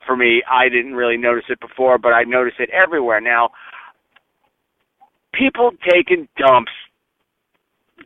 for 0.06 0.16
me. 0.16 0.42
I 0.50 0.68
didn't 0.68 0.94
really 0.94 1.16
notice 1.16 1.44
it 1.48 1.60
before, 1.60 1.98
but 1.98 2.12
I 2.12 2.24
notice 2.24 2.54
it 2.58 2.70
everywhere 2.70 3.20
now. 3.20 3.50
People 5.32 5.72
taking 5.88 6.28
dumps 6.38 6.72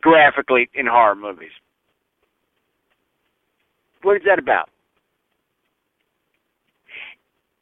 graphically 0.00 0.68
in 0.74 0.86
horror 0.86 1.14
movies. 1.14 1.52
What 4.02 4.16
is 4.16 4.22
that 4.26 4.38
about? 4.38 4.70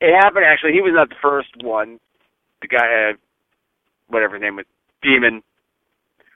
It 0.00 0.14
happened 0.14 0.44
actually. 0.46 0.72
He 0.72 0.80
was 0.80 0.92
not 0.94 1.08
the 1.08 1.16
first 1.20 1.50
one. 1.62 1.98
The 2.62 2.68
guy, 2.68 3.10
uh, 3.10 3.12
whatever 4.08 4.34
his 4.34 4.42
name 4.42 4.56
was, 4.56 4.64
Demon, 5.02 5.42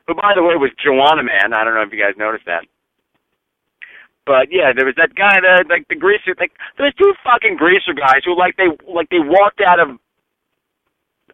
who 0.07 0.15
by 0.15 0.33
the 0.35 0.43
way 0.43 0.57
was 0.57 0.71
Juwanna 0.85 1.25
Mann. 1.25 1.53
I 1.53 1.65
don't 1.65 1.75
know 1.75 1.83
if 1.83 1.93
you 1.93 2.01
guys 2.01 2.15
noticed 2.17 2.47
that. 2.47 2.65
But 4.25 4.49
yeah, 4.51 4.73
there 4.75 4.87
was 4.87 4.95
that 4.97 5.15
guy 5.15 5.41
that 5.43 5.67
like 5.69 5.89
the 5.89 5.97
greaser 5.97 6.35
like 6.39 6.53
there's 6.79 6.95
two 6.95 7.13
fucking 7.25 7.57
greaser 7.57 7.93
guys 7.93 8.23
who 8.25 8.39
like 8.39 8.57
they 8.57 8.71
like 8.87 9.09
they 9.11 9.19
walked 9.19 9.61
out 9.61 9.81
of 9.81 9.99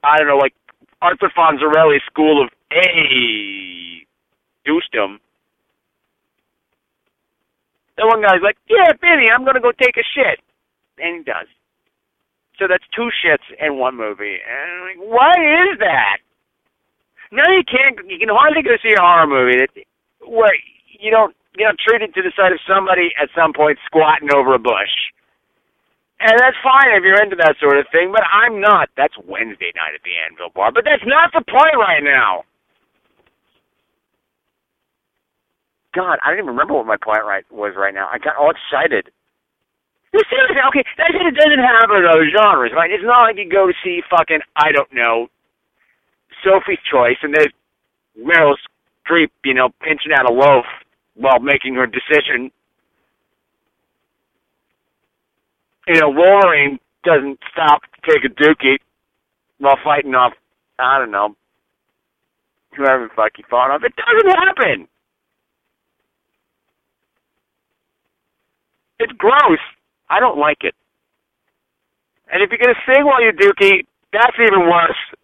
I 0.03 0.17
don't 0.19 0.29
know, 0.29 0.39
like 0.39 0.55
Arthur 1.03 1.31
Fonzarelli's 1.37 2.05
school 2.07 2.43
of 2.43 2.51
a 2.73 4.07
douchedom. 4.67 5.19
The 7.97 8.07
one 8.07 8.23
guy's 8.23 8.41
like, 8.43 8.57
Yeah, 8.69 8.93
Benny, 9.01 9.29
I'm 9.31 9.45
gonna 9.45 9.61
go 9.61 9.73
take 9.73 9.97
a 9.97 10.07
shit 10.15 10.41
and 10.99 11.19
he 11.19 11.23
does. 11.25 11.47
So 12.59 12.67
that's 12.69 12.85
two 12.95 13.11
shits 13.25 13.45
in 13.61 13.79
one 13.79 13.97
movie. 13.97 14.39
And 14.43 14.73
I'm 14.73 14.83
like, 14.89 15.13
why 15.13 15.33
is 15.71 15.79
that? 15.79 16.19
Now 17.33 17.49
you 17.53 17.65
can't 17.65 17.99
you 18.09 18.19
can 18.19 18.29
hardly 18.31 18.63
go 18.63 18.77
see 18.83 18.95
a 18.97 19.01
horror 19.01 19.27
movie 19.27 19.59
that 19.59 19.71
where 20.27 20.55
you 20.99 21.11
don't 21.11 21.35
you 21.59 21.67
know, 21.67 21.75
treated 21.83 22.15
to 22.15 22.23
the 22.23 22.31
sight 22.39 22.55
of 22.55 22.63
somebody 22.63 23.11
at 23.21 23.29
some 23.35 23.53
point 23.53 23.79
squatting 23.85 24.31
over 24.31 24.55
a 24.55 24.63
bush. 24.63 24.95
And 26.23 26.35
that's 26.39 26.59
fine 26.63 26.95
if 26.95 27.03
you're 27.03 27.23
into 27.23 27.39
that 27.43 27.59
sort 27.59 27.79
of 27.79 27.87
thing, 27.91 28.11
but 28.15 28.23
I'm 28.27 28.63
not. 28.63 28.91
That's 28.97 29.15
Wednesday 29.27 29.75
night 29.75 29.95
at 29.95 30.03
the 30.03 30.15
Anvil 30.27 30.51
Bar. 30.55 30.71
But 30.71 30.87
that's 30.87 31.03
not 31.07 31.31
the 31.35 31.43
point 31.47 31.79
right 31.79 32.03
now. 32.03 32.43
God, 35.95 36.19
I 36.23 36.31
don't 36.31 36.43
even 36.47 36.55
remember 36.55 36.75
what 36.75 36.87
my 36.87 36.99
point 36.99 37.27
right 37.27 37.47
was 37.51 37.75
right 37.75 37.95
now. 37.95 38.07
I 38.11 38.19
got 38.19 38.39
all 38.39 38.51
excited. 38.55 39.11
No, 40.15 40.23
seriously, 40.31 40.63
okay, 40.71 40.85
that 40.97 41.11
shit 41.11 41.35
doesn't 41.35 41.63
happen 41.63 42.03
in 42.03 42.07
other 42.07 42.27
genres, 42.31 42.73
right? 42.75 42.91
It's 42.91 43.05
not 43.05 43.29
like 43.29 43.37
you 43.37 43.51
go 43.51 43.67
to 43.67 43.77
see 43.85 44.01
fucking, 44.11 44.41
I 44.57 44.73
don't 44.73 44.91
know, 44.95 45.29
Sophie's 46.45 46.79
Choice, 46.91 47.17
and 47.23 47.35
there's 47.35 47.53
Meryl 48.19 48.55
Streep, 49.07 49.31
you 49.45 49.55
know, 49.55 49.71
pinching 49.81 50.13
out 50.13 50.31
a 50.31 50.33
loaf 50.33 50.65
while 51.15 51.41
making 51.41 51.75
her 51.75 51.87
decision. 51.87 52.51
You 55.87 56.01
know, 56.01 56.11
Wolverine 56.11 56.79
doesn't 57.05 57.39
stop 57.53 57.81
to 57.83 58.13
take 58.13 58.25
a 58.25 58.35
dookie 58.35 58.79
while 59.59 59.79
fighting 59.83 60.15
off, 60.15 60.33
I 60.79 60.99
don't 60.99 61.11
know, 61.11 61.35
whoever 62.77 63.09
the 63.09 63.15
fuck 63.15 63.33
he 63.37 63.43
fought 63.49 63.71
off. 63.71 63.83
It 63.85 63.95
doesn't 63.97 64.31
happen. 64.31 64.89
It's 69.01 69.13
gross. 69.13 69.59
I 70.11 70.21
don't 70.21 70.39
like 70.39 70.59
it. 70.61 70.75
And 72.31 72.43
if 72.43 72.51
you're 72.51 72.59
gonna 72.59 72.79
sing 72.87 73.05
while 73.07 73.23
you 73.23 73.33
dookie, 73.33 73.87
that's 74.13 74.37
even 74.41 74.69
worse. 74.69 75.18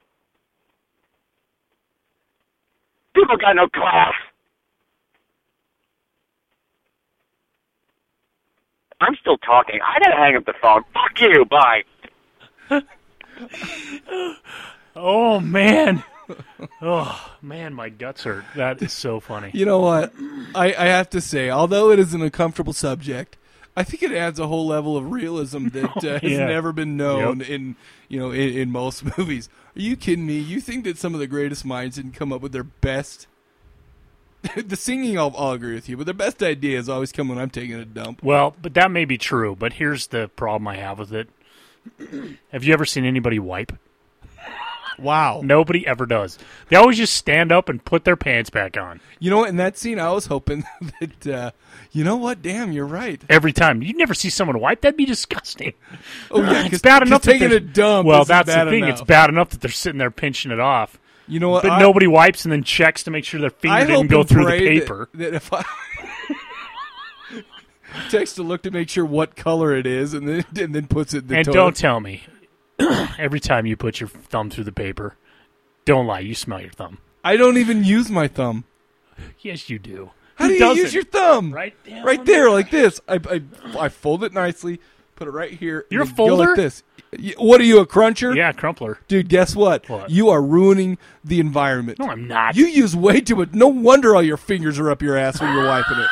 People 3.14 3.36
got 3.36 3.54
no 3.54 3.68
class. 3.68 4.12
I'm 9.00 9.14
still 9.20 9.38
talking. 9.38 9.80
I 9.86 9.98
gotta 9.98 10.16
hang 10.16 10.36
up 10.36 10.46
the 10.46 10.54
phone. 10.60 10.82
Fuck 10.92 11.20
you. 11.20 11.44
Bye. 11.44 11.84
oh 14.96 15.40
man. 15.40 16.02
oh 16.80 17.36
man, 17.42 17.74
my 17.74 17.90
guts 17.90 18.24
hurt. 18.24 18.44
That 18.56 18.82
is 18.82 18.92
so 18.92 19.20
funny. 19.20 19.50
You 19.52 19.66
know 19.66 19.80
what? 19.80 20.12
I, 20.54 20.74
I 20.74 20.86
have 20.86 21.10
to 21.10 21.20
say, 21.20 21.50
although 21.50 21.90
it 21.90 21.98
is 21.98 22.14
an 22.14 22.22
uncomfortable 22.22 22.72
subject, 22.72 23.36
I 23.76 23.82
think 23.82 24.02
it 24.02 24.12
adds 24.12 24.38
a 24.38 24.46
whole 24.46 24.66
level 24.66 24.96
of 24.96 25.10
realism 25.10 25.68
that 25.68 25.96
uh, 25.96 26.18
has 26.20 26.22
yeah. 26.22 26.46
never 26.46 26.72
been 26.72 26.96
known 26.96 27.40
yep. 27.40 27.48
in 27.48 27.76
you 28.08 28.18
know 28.20 28.30
in, 28.30 28.50
in 28.50 28.70
most 28.70 29.04
movies. 29.18 29.48
Are 29.76 29.80
you 29.80 29.96
kidding 29.96 30.26
me? 30.26 30.38
You 30.38 30.60
think 30.60 30.84
that 30.84 30.98
some 30.98 31.14
of 31.14 31.20
the 31.20 31.26
greatest 31.26 31.64
minds 31.64 31.96
didn't 31.96 32.12
come 32.12 32.32
up 32.32 32.40
with 32.40 32.52
their 32.52 32.64
best? 32.64 33.26
the 34.56 34.76
singing, 34.76 35.18
I'll, 35.18 35.34
I'll 35.36 35.52
agree 35.52 35.74
with 35.74 35.88
you, 35.88 35.96
but 35.96 36.06
their 36.06 36.14
best 36.14 36.42
ideas 36.42 36.88
always 36.88 37.12
come 37.12 37.28
when 37.28 37.38
I'm 37.38 37.50
taking 37.50 37.74
a 37.74 37.84
dump. 37.84 38.22
Well, 38.22 38.54
but 38.60 38.74
that 38.74 38.90
may 38.90 39.04
be 39.04 39.18
true. 39.18 39.56
But 39.56 39.74
here's 39.74 40.08
the 40.08 40.28
problem 40.36 40.68
I 40.68 40.76
have 40.76 40.98
with 40.98 41.12
it. 41.12 41.28
Have 42.52 42.64
you 42.64 42.72
ever 42.72 42.84
seen 42.84 43.04
anybody 43.04 43.38
wipe? 43.38 43.72
Wow. 44.98 45.40
Nobody 45.42 45.86
ever 45.86 46.06
does. 46.06 46.38
They 46.68 46.76
always 46.76 46.96
just 46.96 47.14
stand 47.14 47.52
up 47.52 47.68
and 47.68 47.84
put 47.84 48.04
their 48.04 48.16
pants 48.16 48.50
back 48.50 48.76
on 48.76 49.00
You 49.18 49.30
know 49.30 49.38
what? 49.38 49.48
In 49.48 49.56
that 49.56 49.76
scene, 49.76 49.98
I 49.98 50.12
was 50.12 50.26
hoping 50.26 50.64
that 51.00 51.26
uh, 51.26 51.50
you 51.92 52.04
know 52.04 52.16
what? 52.16 52.42
Damn, 52.42 52.72
you're 52.72 52.86
right. 52.86 53.22
every 53.28 53.52
time. 53.52 53.82
You'd 53.82 53.96
never 53.96 54.14
see 54.14 54.30
someone 54.30 54.60
wipe. 54.60 54.80
That'd 54.80 54.96
be 54.96 55.06
disgusting. 55.06 55.74
Oh 56.30 56.42
yeah, 56.42 56.66
it's 56.72 56.82
bad 56.82 57.02
enough 57.02 57.22
taking 57.22 57.52
a 57.52 57.60
dump. 57.60 58.06
Well, 58.06 58.24
that's 58.24 58.48
the 58.52 58.64
thing. 58.70 58.84
enough. 58.84 58.90
It's 58.90 59.02
bad 59.02 59.30
enough 59.30 59.50
that 59.50 59.60
they're 59.60 59.70
sitting 59.70 59.98
there 59.98 60.10
pinching 60.10 60.50
it 60.50 60.60
off. 60.60 60.98
You 61.26 61.40
know 61.40 61.48
what? 61.48 61.62
But 61.62 61.72
I- 61.72 61.80
nobody 61.80 62.06
wipes 62.06 62.44
and 62.44 62.52
then 62.52 62.62
checks 62.64 63.02
to 63.04 63.10
make 63.10 63.24
sure 63.24 63.40
their 63.40 63.50
finger 63.50 63.76
I 63.76 63.84
didn't 63.84 64.08
go 64.08 64.22
through 64.24 64.44
the 64.44 64.50
pray 64.50 64.78
that- 64.78 64.82
paper. 64.82 65.08
That, 65.14 65.34
if 65.34 65.52
I 65.52 65.64
takes 68.10 68.34
to 68.34 68.42
look 68.42 68.62
to 68.62 68.70
make 68.70 68.88
sure 68.88 69.04
what 69.04 69.36
color 69.36 69.74
it 69.74 69.86
is, 69.86 70.14
and 70.14 70.28
then 70.28 70.44
and 70.60 70.74
then 70.74 70.86
puts 70.86 71.14
it. 71.14 71.22
In 71.22 71.26
the 71.28 71.36
and 71.36 71.44
toilet. 71.46 71.54
don't 71.56 71.76
tell 71.76 72.00
me 72.00 72.24
every 73.18 73.40
time 73.40 73.66
you 73.66 73.76
put 73.76 74.00
your 74.00 74.08
thumb 74.08 74.50
through 74.50 74.64
the 74.64 74.72
paper. 74.72 75.16
Don't 75.84 76.06
lie. 76.06 76.20
You 76.20 76.34
smell 76.34 76.60
your 76.60 76.70
thumb. 76.70 76.98
I 77.22 77.36
don't 77.36 77.56
even 77.56 77.84
use 77.84 78.10
my 78.10 78.28
thumb. 78.28 78.64
Yes, 79.40 79.70
you 79.70 79.78
do. 79.78 80.10
How 80.36 80.48
Who 80.48 80.58
do 80.58 80.64
you 80.64 80.72
use 80.74 80.94
your 80.94 81.04
thumb? 81.04 81.52
Right 81.52 81.74
right 82.02 82.24
there, 82.24 82.50
like 82.50 82.70
this. 82.70 83.00
I, 83.08 83.20
I 83.30 83.42
I 83.78 83.88
fold 83.88 84.24
it 84.24 84.32
nicely, 84.32 84.80
put 85.14 85.28
it 85.28 85.30
right 85.30 85.52
here. 85.52 85.86
You're 85.90 86.02
a 86.02 86.06
folder? 86.06 86.48
like 86.48 86.56
this. 86.56 86.82
What 87.38 87.60
are 87.60 87.64
you, 87.64 87.78
a 87.78 87.86
cruncher? 87.86 88.34
Yeah, 88.34 88.50
crumpler. 88.50 88.98
Dude, 89.06 89.28
guess 89.28 89.54
what? 89.54 89.88
What? 89.88 90.10
You 90.10 90.30
are 90.30 90.42
ruining 90.42 90.98
the 91.22 91.38
environment. 91.38 92.00
No, 92.00 92.08
I'm 92.08 92.26
not. 92.26 92.56
You 92.56 92.66
use 92.66 92.96
way 92.96 93.20
too 93.20 93.36
much. 93.36 93.52
No 93.52 93.68
wonder 93.68 94.16
all 94.16 94.22
your 94.22 94.36
fingers 94.36 94.80
are 94.80 94.90
up 94.90 95.00
your 95.00 95.16
ass 95.16 95.40
when 95.40 95.54
you're 95.54 95.66
wiping 95.66 95.98
it. 95.98 96.08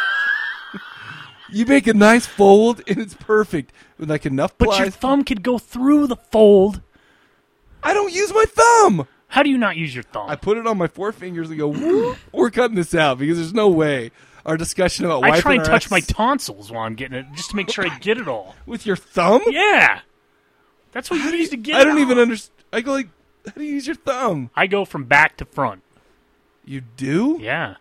You 1.53 1.67
make 1.67 1.87
a 1.87 1.95
nice 1.95 2.27
fold, 2.27 2.83
and 2.87 2.99
it's 2.99 3.15
perfect 3.15 3.73
with 3.99 4.11
like 4.11 4.27
enough. 4.27 4.57
But 4.59 4.69
your 4.69 4.77
plies. 4.77 4.97
thumb 4.97 5.25
could 5.25 5.43
go 5.43 5.59
through 5.59 6.07
the 6.07 6.17
fold. 6.17 6.81
I 7.83 7.95
don't 7.95 8.13
use 8.13 8.33
my 8.33 8.45
thumb. 8.49 9.07
How 9.29 9.43
do 9.43 9.51
you 9.51 9.59
not 9.59 9.77
use 9.77 9.95
your 9.95 10.05
thumb? 10.05 10.29
I 10.29 10.37
put 10.37 10.59
it 10.59 10.67
on 10.67 10.77
my 10.77 10.87
four 10.87 11.11
fingers 11.13 11.51
and 11.51 11.59
go. 11.59 12.17
We're 12.33 12.51
cutting 12.51 12.77
this 12.77 12.95
out 12.95 13.19
because 13.19 13.39
there's 13.39 13.55
no 13.55 13.69
way 13.69 14.11
our 14.45 14.57
discussion 14.57 15.05
about 15.05 15.23
why 15.23 15.29
I 15.29 15.31
wiping 15.31 15.43
try 15.43 15.53
and 15.55 15.61
our 15.61 15.67
touch 15.67 15.87
ass 15.87 15.91
my 15.91 16.01
tonsils 16.01 16.71
while 16.71 16.85
I'm 16.85 16.95
getting 16.95 17.17
it, 17.17 17.27
just 17.35 17.51
to 17.51 17.57
make 17.57 17.71
sure 17.71 17.87
I 17.87 17.99
get 17.99 18.19
it 18.19 18.29
all. 18.29 18.55
with 18.67 18.87
your 18.87 18.97
thumb. 18.97 19.43
Yeah, 19.49 20.01
that's 20.93 21.11
what 21.11 21.19
you 21.21 21.31
use 21.31 21.51
to 21.51 21.57
get. 21.57 21.77
I 21.77 21.85
don't 21.85 21.99
it 21.99 22.03
even 22.03 22.19
understand. 22.19 22.53
I 22.73 22.81
go 22.81 22.93
like, 22.93 23.09
how 23.47 23.53
do 23.53 23.65
you 23.65 23.75
use 23.75 23.87
your 23.87 23.97
thumb? 23.97 24.51
I 24.55 24.67
go 24.67 24.85
from 24.85 25.05
back 25.05 25.37
to 25.39 25.45
front. 25.45 25.83
You 26.65 26.81
do? 26.81 27.39
Yeah. 27.41 27.77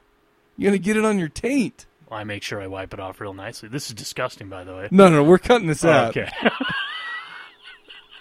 You're 0.58 0.72
gonna 0.72 0.80
get 0.80 0.98
it 0.98 1.06
on 1.06 1.20
your 1.20 1.30
taint. 1.30 1.86
I 2.12 2.24
make 2.24 2.43
sure 2.43 2.62
I 2.62 2.68
wipe 2.68 2.93
it 2.93 2.99
off 2.99 3.22
real 3.22 3.34
nicely. 3.34 3.70
This 3.70 3.88
is 3.88 3.95
disgusting, 3.95 4.49
by 4.49 4.64
the 4.64 4.76
way. 4.76 4.88
No, 4.91 5.09
no, 5.09 5.24
we're 5.24 5.38
cutting 5.38 5.68
this 5.68 5.86
out. 5.86 6.09
okay. 6.16 6.30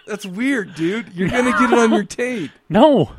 That's 0.06 0.26
weird, 0.26 0.74
dude. 0.74 1.12
You're 1.12 1.28
gonna 1.28 1.52
get 1.52 1.72
it 1.72 1.78
on 1.78 1.92
your 1.92 2.04
tape. 2.04 2.50
no. 2.68 3.12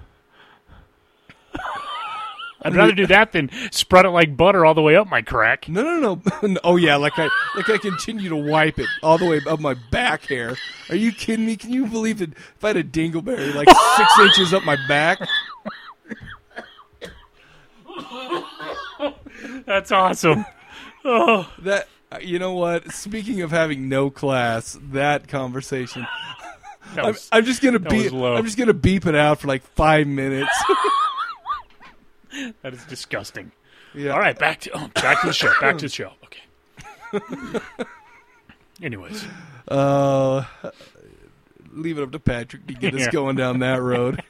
I'd 2.63 2.76
rather 2.76 2.91
do 2.91 3.07
that 3.07 3.32
than 3.32 3.49
spread 3.72 4.05
it 4.05 4.09
like 4.09 4.38
butter 4.38 4.65
all 4.65 4.76
the 4.76 4.84
way 4.84 4.95
up 4.95 5.09
my 5.09 5.22
crack. 5.24 5.67
No, 5.67 5.82
no, 5.82 6.22
no. 6.47 6.59
oh 6.63 6.76
yeah, 6.76 6.95
like 6.95 7.17
I 7.17 7.30
like 7.55 7.69
I 7.69 7.78
continue 7.78 8.30
to 8.30 8.36
wipe 8.36 8.78
it 8.78 8.88
all 9.01 9.17
the 9.17 9.26
way 9.26 9.41
up 9.47 9.59
my 9.59 9.76
back 9.91 10.28
hair. 10.28 10.55
Are 10.89 10.95
you 10.95 11.11
kidding 11.11 11.45
me? 11.45 11.55
Can 11.55 11.72
you 11.72 11.88
believe 11.88 12.19
that 12.19 12.34
if 12.34 12.63
I 12.63 12.67
had 12.67 12.78
a 12.78 12.84
dingleberry 12.84 13.55
like 13.55 13.67
six 13.97 14.19
inches 14.19 14.53
up 14.53 14.63
my 14.63 14.78
back? 14.88 15.19
That's 19.65 19.91
awesome. 19.91 20.45
Oh, 21.04 21.49
That 21.60 21.88
uh, 22.12 22.20
you 22.22 22.39
know 22.39 22.54
what? 22.54 22.91
Speaking 22.91 23.41
of 23.41 23.52
having 23.52 23.88
no 23.89 24.10
class, 24.10 24.78
that 24.91 25.28
conversation. 25.28 26.08
That 26.95 27.06
I'm, 27.06 27.16
I'm 27.32 27.45
just 27.45 27.62
gonna 27.62 27.80
beep. 27.80 28.12
I'm 28.12 28.43
just 28.43 28.58
gonna 28.58 28.74
beep 28.74 29.06
it 29.06 29.16
out 29.16 29.39
for 29.39 29.47
like 29.47 29.62
five 29.64 30.08
minutes. 30.08 30.52
that 32.64 32.74
is 32.74 32.84
disgusting. 32.86 33.52
Yeah. 33.93 34.12
All 34.12 34.20
right, 34.20 34.38
back 34.38 34.60
to 34.62 34.72
oh, 34.74 34.89
back 34.95 35.22
to 35.22 35.28
the 35.28 35.34
show. 35.34 35.54
Back 35.62 35.78
to 35.78 35.86
the 35.86 35.89
show. 35.89 36.12
Okay. 37.14 37.60
Anyways, 38.82 39.24
Uh, 39.70 40.43
leave 41.72 41.97
it 41.97 42.04
up 42.04 42.12
to 42.12 42.20
Patrick 42.20 42.68
to 42.68 42.74
get 42.74 42.93
us 42.93 43.02
Yeah. 43.02 43.12
going 43.12 43.38
down 43.38 43.60
that 43.60 43.82
road. 43.82 44.22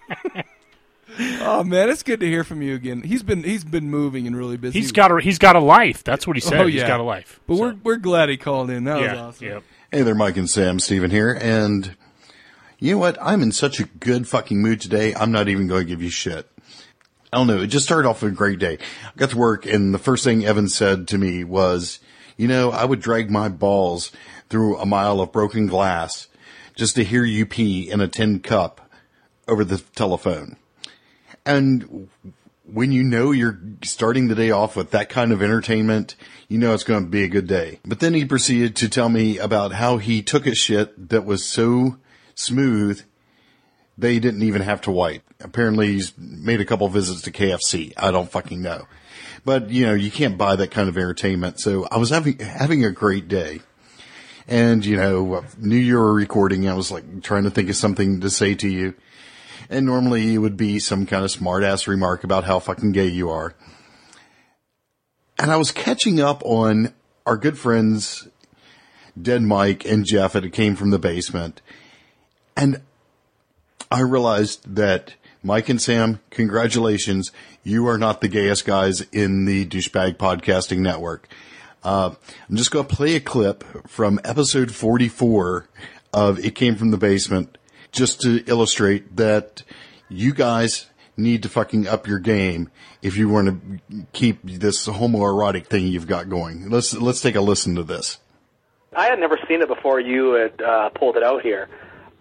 Oh 1.19 1.63
man, 1.63 1.89
it's 1.89 2.03
good 2.03 2.19
to 2.19 2.27
hear 2.27 2.43
from 2.43 2.61
you 2.61 2.75
again. 2.75 3.01
He's 3.01 3.23
been 3.23 3.43
he's 3.43 3.63
been 3.63 3.89
moving 3.89 4.27
and 4.27 4.35
really 4.35 4.57
busy. 4.57 4.79
he's 4.79 4.91
got 4.91 5.11
a 5.11 5.21
he's 5.21 5.37
got 5.37 5.55
a 5.55 5.59
life. 5.59 6.03
That's 6.03 6.25
what 6.25 6.35
he 6.35 6.43
oh, 6.45 6.49
said. 6.49 6.61
Oh, 6.61 6.65
He's 6.67 6.75
yeah. 6.75 6.87
got 6.87 6.99
a 6.99 7.03
life. 7.03 7.39
But 7.47 7.57
we're 7.57 7.75
we're 7.83 7.97
glad 7.97 8.29
he 8.29 8.37
called 8.37 8.69
in. 8.69 8.85
That 8.85 9.01
was 9.01 9.19
awesome. 9.19 9.47
Yep. 9.47 9.63
Hey 9.91 10.01
there, 10.03 10.15
Mike 10.15 10.37
and 10.37 10.49
Sam, 10.49 10.79
Steven 10.79 11.11
here, 11.11 11.37
and 11.41 11.95
you 12.79 12.93
know 12.93 12.97
what? 12.97 13.17
I'm 13.21 13.41
in 13.41 13.51
such 13.51 13.79
a 13.79 13.83
good 13.83 14.27
fucking 14.27 14.61
mood 14.61 14.79
today, 14.81 15.13
I'm 15.13 15.31
not 15.31 15.49
even 15.49 15.67
going 15.67 15.81
to 15.81 15.87
give 15.87 16.01
you 16.01 16.09
shit. 16.09 16.49
I 17.33 17.37
don't 17.37 17.47
know, 17.47 17.61
it 17.61 17.67
just 17.67 17.85
started 17.85 18.07
off 18.07 18.21
with 18.21 18.33
a 18.33 18.35
great 18.35 18.59
day. 18.59 18.77
I 19.05 19.11
got 19.17 19.29
to 19.29 19.37
work, 19.37 19.65
and 19.65 19.93
the 19.93 19.99
first 19.99 20.23
thing 20.23 20.45
Evan 20.45 20.67
said 20.67 21.07
to 21.09 21.17
me 21.17 21.43
was, 21.43 21.99
you 22.37 22.47
know, 22.47 22.71
I 22.71 22.85
would 22.85 23.01
drag 23.01 23.29
my 23.29 23.49
balls 23.49 24.11
through 24.49 24.77
a 24.77 24.85
mile 24.85 25.21
of 25.21 25.31
broken 25.31 25.67
glass 25.67 26.27
just 26.75 26.95
to 26.95 27.03
hear 27.03 27.23
you 27.23 27.45
pee 27.45 27.89
in 27.89 28.01
a 28.01 28.07
tin 28.07 28.39
cup 28.39 28.89
over 29.47 29.63
the 29.63 29.77
telephone. 29.77 30.57
And 31.45 32.09
when 32.65 32.91
you 32.91 33.03
know 33.03 33.31
you're 33.31 33.59
starting 33.83 34.27
the 34.27 34.35
day 34.35 34.51
off 34.51 34.75
with 34.75 34.91
that 34.91 35.09
kind 35.09 35.31
of 35.31 35.41
entertainment, 35.41 36.15
you 36.47 36.57
know 36.57 36.73
it's 36.73 36.83
going 36.83 37.03
to 37.03 37.09
be 37.09 37.23
a 37.23 37.29
good 37.29 37.47
day. 37.47 37.79
But 37.85 37.99
then 37.99 38.13
he 38.13 38.25
proceeded 38.25 38.75
to 38.77 38.89
tell 38.89 39.09
me 39.09 39.37
about 39.37 39.73
how 39.73 39.97
he 39.97 40.21
took 40.21 40.45
a 40.45 40.55
shit 40.55 41.09
that 41.09 41.25
was 41.25 41.43
so 41.43 41.97
smooth 42.35 43.01
they 43.97 44.19
didn't 44.19 44.43
even 44.43 44.61
have 44.61 44.81
to 44.81 44.91
wipe. 44.91 45.23
Apparently 45.39 45.93
he's 45.93 46.17
made 46.17 46.61
a 46.61 46.65
couple 46.65 46.87
visits 46.89 47.21
to 47.23 47.31
KFC. 47.31 47.93
I 47.97 48.11
don't 48.11 48.31
fucking 48.31 48.61
know. 48.61 48.87
But 49.45 49.69
you 49.69 49.85
know, 49.85 49.93
you 49.93 50.11
can't 50.11 50.37
buy 50.37 50.55
that 50.55 50.71
kind 50.71 50.89
of 50.89 50.97
entertainment. 50.97 51.59
So 51.59 51.87
I 51.89 51.97
was 51.97 52.09
having, 52.09 52.39
having 52.39 52.85
a 52.85 52.91
great 52.91 53.27
day. 53.27 53.61
And 54.47 54.85
you 54.85 54.97
know, 54.97 55.45
knew 55.57 55.77
you 55.77 55.97
were 55.97 56.13
recording. 56.13 56.67
I 56.67 56.73
was 56.73 56.91
like 56.91 57.21
trying 57.21 57.43
to 57.43 57.51
think 57.51 57.69
of 57.69 57.75
something 57.75 58.21
to 58.21 58.29
say 58.29 58.55
to 58.55 58.67
you. 58.67 58.95
And 59.71 59.85
normally 59.85 60.35
it 60.35 60.39
would 60.39 60.57
be 60.57 60.79
some 60.79 61.05
kind 61.05 61.23
of 61.23 61.31
smart 61.31 61.63
ass 61.63 61.87
remark 61.87 62.25
about 62.25 62.43
how 62.43 62.59
fucking 62.59 62.91
gay 62.91 63.07
you 63.07 63.29
are. 63.29 63.55
And 65.39 65.49
I 65.49 65.55
was 65.55 65.71
catching 65.71 66.19
up 66.19 66.43
on 66.45 66.93
our 67.25 67.37
good 67.37 67.57
friends, 67.57 68.27
Dead 69.19 69.41
Mike 69.41 69.85
and 69.85 70.05
Jeff, 70.05 70.35
and 70.35 70.45
it 70.45 70.51
came 70.51 70.75
from 70.75 70.89
the 70.89 70.99
basement. 70.99 71.61
And 72.55 72.81
I 73.89 74.01
realized 74.01 74.75
that 74.75 75.15
Mike 75.41 75.69
and 75.69 75.81
Sam, 75.81 76.19
congratulations. 76.29 77.31
You 77.63 77.87
are 77.87 77.97
not 77.97 78.19
the 78.19 78.27
gayest 78.27 78.65
guys 78.65 79.01
in 79.13 79.45
the 79.45 79.65
douchebag 79.65 80.17
podcasting 80.17 80.79
network. 80.79 81.29
Uh, 81.83 82.11
I'm 82.49 82.55
just 82.57 82.71
going 82.71 82.85
to 82.85 82.95
play 82.95 83.15
a 83.15 83.21
clip 83.21 83.63
from 83.87 84.19
episode 84.25 84.75
44 84.75 85.67
of 86.13 86.43
It 86.45 86.55
Came 86.55 86.75
from 86.75 86.91
the 86.91 86.97
Basement 86.97 87.57
just 87.91 88.21
to 88.21 88.43
illustrate 88.45 89.15
that 89.17 89.63
you 90.09 90.33
guys 90.33 90.87
need 91.17 91.43
to 91.43 91.49
fucking 91.49 91.87
up 91.87 92.07
your 92.07 92.19
game 92.19 92.69
if 93.01 93.17
you 93.17 93.29
want 93.29 93.47
to 93.47 94.05
keep 94.13 94.39
this 94.43 94.87
homoerotic 94.87 95.67
thing 95.67 95.87
you've 95.87 96.07
got 96.07 96.29
going. 96.29 96.69
Let's, 96.69 96.93
let's 96.93 97.21
take 97.21 97.35
a 97.35 97.41
listen 97.41 97.75
to 97.75 97.83
this. 97.83 98.19
I 98.95 99.05
had 99.05 99.19
never 99.19 99.37
seen 99.47 99.61
it 99.61 99.67
before 99.67 99.99
you 99.99 100.33
had 100.33 100.61
uh, 100.61 100.89
pulled 100.89 101.15
it 101.17 101.23
out 101.23 101.41
here, 101.41 101.69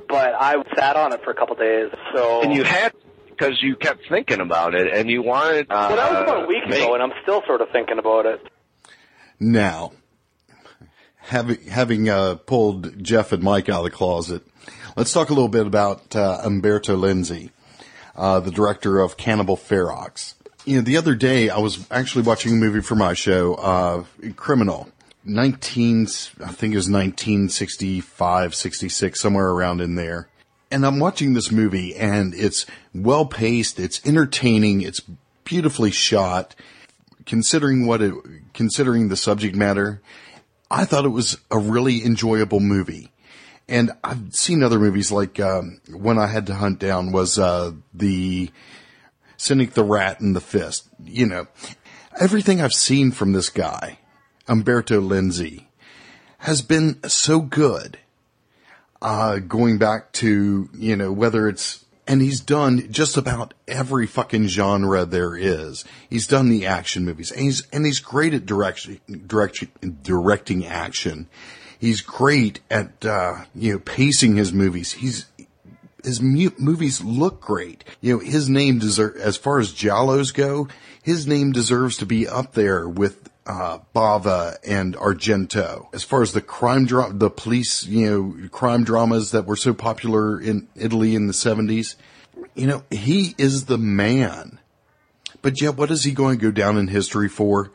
but 0.09 0.35
I 0.39 0.55
sat 0.77 0.97
on 0.97 1.13
it 1.13 1.23
for 1.25 1.31
a 1.31 1.35
couple 1.35 1.57
days. 1.57 1.91
So 2.15 2.43
And 2.43 2.55
you 2.55 2.63
had 2.63 2.93
because 3.41 3.61
you 3.63 3.75
kept 3.75 4.03
thinking 4.09 4.41
about 4.41 4.75
it, 4.75 4.93
and 4.93 5.11
you 5.11 5.23
wanted. 5.23 5.67
Uh, 5.71 5.87
well, 5.89 5.97
that 5.97 6.13
was 6.13 6.23
about 6.23 6.45
a 6.45 6.47
week 6.47 6.69
make- 6.69 6.83
ago, 6.83 6.95
and 6.95 7.03
I'm 7.03 7.13
still 7.23 7.43
sort 7.47 7.61
of 7.61 7.71
thinking 7.71 7.99
about 7.99 8.27
it. 8.27 8.41
Now, 9.41 9.93
having 11.17 11.61
having 11.67 12.09
uh, 12.09 12.35
pulled 12.37 13.03
Jeff 13.03 13.33
and 13.33 13.43
Mike 13.43 13.69
out 13.69 13.79
of 13.79 13.85
the 13.85 13.91
closet, 13.91 14.43
let's 14.97 15.13
talk 15.13 15.31
a 15.31 15.35
little 15.35 15.49
bit 15.49 15.67
about 15.67 16.15
uh, 16.17 16.41
Umberto 16.45 16.97
Lenzi, 16.97 17.51
uh, 18.17 18.41
the 18.41 18.51
director 18.51 19.01
of 19.01 19.17
Cannibal 19.17 19.57
Ferox. 19.57 20.35
You 20.65 20.77
know, 20.77 20.83
the 20.83 20.97
other 20.97 21.15
day 21.15 21.49
I 21.49 21.59
was 21.59 21.87
actually 21.91 22.23
watching 22.23 22.53
a 22.53 22.57
movie 22.57 22.81
for 22.81 22.95
my 22.95 23.15
show, 23.15 23.55
uh, 23.55 24.05
Criminal, 24.37 24.89
19, 25.25 26.03
I 26.03 26.53
think 26.53 26.75
it 26.75 26.77
was 26.77 26.89
1965, 26.89 28.55
66, 28.55 29.21
somewhere 29.21 29.49
around 29.49 29.81
in 29.81 29.95
there. 29.95 30.29
And 30.71 30.87
I'm 30.87 31.01
watching 31.01 31.33
this 31.33 31.51
movie 31.51 31.97
and 31.97 32.35
it's 32.35 32.65
well 32.95 33.27
paced, 33.27 33.81
it's 33.81 34.05
entertaining, 34.07 34.83
it's 34.83 35.01
beautifully 35.45 35.91
shot. 35.91 36.55
Considering 37.27 37.87
what 37.87 38.03
it, 38.03 38.15
considering 38.55 39.09
the 39.09 39.17
subject 39.17 39.55
matter, 39.55 40.01
I 40.71 40.85
thought 40.85 41.05
it 41.05 41.11
was 41.11 41.39
a 41.51 41.59
really 41.59 42.05
enjoyable 42.05 42.61
movie. 42.61 43.10
And 43.71 43.93
I've 44.03 44.35
seen 44.35 44.63
other 44.63 44.81
movies 44.81 45.13
like, 45.13 45.39
um, 45.39 45.81
one 45.89 46.19
I 46.19 46.27
had 46.27 46.49
to 46.49 46.55
hunt 46.55 46.81
down 46.81 47.13
was, 47.13 47.39
uh, 47.39 47.73
the 47.95 48.51
Cynic 49.37 49.75
the 49.75 49.85
Rat 49.85 50.21
and 50.21 50.35
the 50.35 50.41
Fist. 50.41 50.89
You 51.05 51.27
know, 51.27 51.47
everything 52.21 52.61
I've 52.61 52.73
seen 52.73 53.13
from 53.13 53.33
this 53.33 53.49
guy, 53.49 53.99
Umberto 54.49 55.01
Lenzi, 55.01 55.67
has 56.39 56.63
been 56.63 57.01
so 57.09 57.41
good. 57.41 57.99
Uh, 59.01 59.39
going 59.39 59.79
back 59.79 60.13
to, 60.13 60.69
you 60.75 60.97
know, 60.97 61.13
whether 61.13 61.49
it's, 61.49 61.85
and 62.07 62.21
he's 62.21 62.41
done 62.41 62.91
just 62.91 63.17
about 63.17 63.55
every 63.69 64.07
fucking 64.07 64.49
genre 64.49 65.05
there 65.05 65.37
is. 65.37 65.85
He's 66.11 66.27
done 66.27 66.49
the 66.49 66.67
action 66.67 67.05
movies 67.05 67.31
and 67.31 67.43
he's, 67.43 67.67
and 67.73 67.87
he's 67.87 68.01
great 68.01 68.35
at 68.35 68.45
direction, 68.45 69.01
direction, 69.27 69.71
directing 70.03 70.67
action. 70.67 71.29
He's 71.81 72.03
great 72.03 72.61
at, 72.71 73.07
uh, 73.07 73.45
you 73.55 73.73
know, 73.73 73.79
pacing 73.79 74.37
his 74.37 74.53
movies. 74.53 74.93
He's, 74.93 75.25
his 76.05 76.21
mu- 76.21 76.51
movies 76.59 77.03
look 77.03 77.41
great. 77.41 77.85
You 78.03 78.15
know, 78.15 78.19
his 78.19 78.51
name 78.51 78.79
deserves, 78.79 79.19
as 79.19 79.39
far 79.39 79.59
as 79.59 79.73
Giallos 79.73 80.35
go, 80.35 80.69
his 81.03 81.27
name 81.27 81.53
deserves 81.53 81.97
to 81.97 82.07
be 82.07 82.29
up 82.29 82.53
there 82.53 82.87
with, 82.87 83.31
uh, 83.47 83.79
Bava 83.97 84.59
and 84.63 84.95
Argento. 84.95 85.87
As 85.95 86.03
far 86.03 86.21
as 86.21 86.33
the 86.33 86.43
crime 86.43 86.85
dra- 86.85 87.15
the 87.15 87.31
police, 87.31 87.87
you 87.87 88.11
know, 88.11 88.49
crime 88.51 88.85
dramas 88.85 89.31
that 89.31 89.47
were 89.47 89.57
so 89.57 89.73
popular 89.73 90.39
in 90.39 90.69
Italy 90.77 91.15
in 91.15 91.29
the 91.29 91.33
70s, 91.33 91.97
you 92.55 92.67
know, 92.67 92.85
he 92.91 93.35
is 93.39 93.65
the 93.65 93.79
man. 93.79 94.59
But 95.41 95.63
yet, 95.63 95.77
what 95.77 95.91
is 95.91 96.05
he 96.05 96.13
going 96.13 96.39
to 96.39 96.45
go 96.45 96.51
down 96.51 96.77
in 96.77 96.89
history 96.89 97.31
for? 97.31 97.73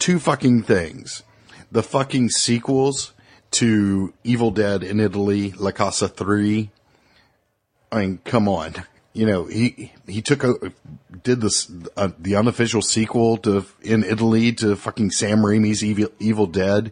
Two 0.00 0.18
fucking 0.18 0.64
things. 0.64 1.22
The 1.70 1.84
fucking 1.84 2.30
sequels 2.30 3.13
to 3.54 4.12
Evil 4.24 4.50
Dead 4.50 4.82
in 4.82 5.00
Italy, 5.00 5.52
La 5.52 5.70
Casa 5.70 6.08
3, 6.08 6.70
I 7.92 8.00
mean, 8.00 8.18
come 8.24 8.48
on. 8.48 8.74
You 9.12 9.26
know, 9.26 9.44
he 9.44 9.92
he 10.08 10.20
took 10.20 10.42
a 10.42 10.72
did 11.22 11.40
this 11.40 11.70
uh, 11.96 12.10
the 12.18 12.34
unofficial 12.34 12.82
sequel 12.82 13.36
to 13.38 13.64
in 13.80 14.02
Italy 14.02 14.52
to 14.54 14.74
fucking 14.74 15.12
Sam 15.12 15.38
Raimi's 15.38 15.84
Evil 15.84 16.08
Evil 16.18 16.48
Dead, 16.48 16.90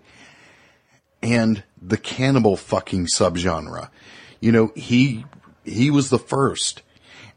and 1.21 1.65
the 1.81 1.97
cannibal 1.97 2.57
fucking 2.57 3.07
subgenre. 3.07 3.89
You 4.39 4.53
know, 4.53 4.73
he 4.77 5.25
he 5.65 5.91
was 5.91 6.11
the 6.11 6.19
first, 6.21 6.83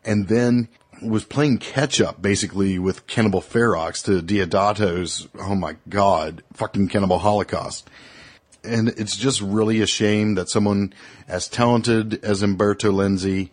and 0.03 0.27
then 0.27 0.67
was 1.01 1.25
playing 1.25 1.57
catch 1.57 1.99
up 1.99 2.21
basically 2.21 2.77
with 2.77 3.07
Cannibal 3.07 3.41
Ferox 3.41 4.03
to 4.05 4.21
Deodato's 4.21 5.27
oh 5.39 5.55
my 5.55 5.77
god 5.89 6.43
fucking 6.53 6.89
Cannibal 6.89 7.19
Holocaust 7.19 7.89
and 8.65 8.89
it's 8.89 9.15
just 9.15 9.41
really 9.41 9.81
a 9.81 9.87
shame 9.87 10.35
that 10.35 10.49
someone 10.49 10.93
as 11.27 11.47
talented 11.47 12.23
as 12.23 12.41
Umberto 12.41 12.91
Lenzi, 12.91 13.49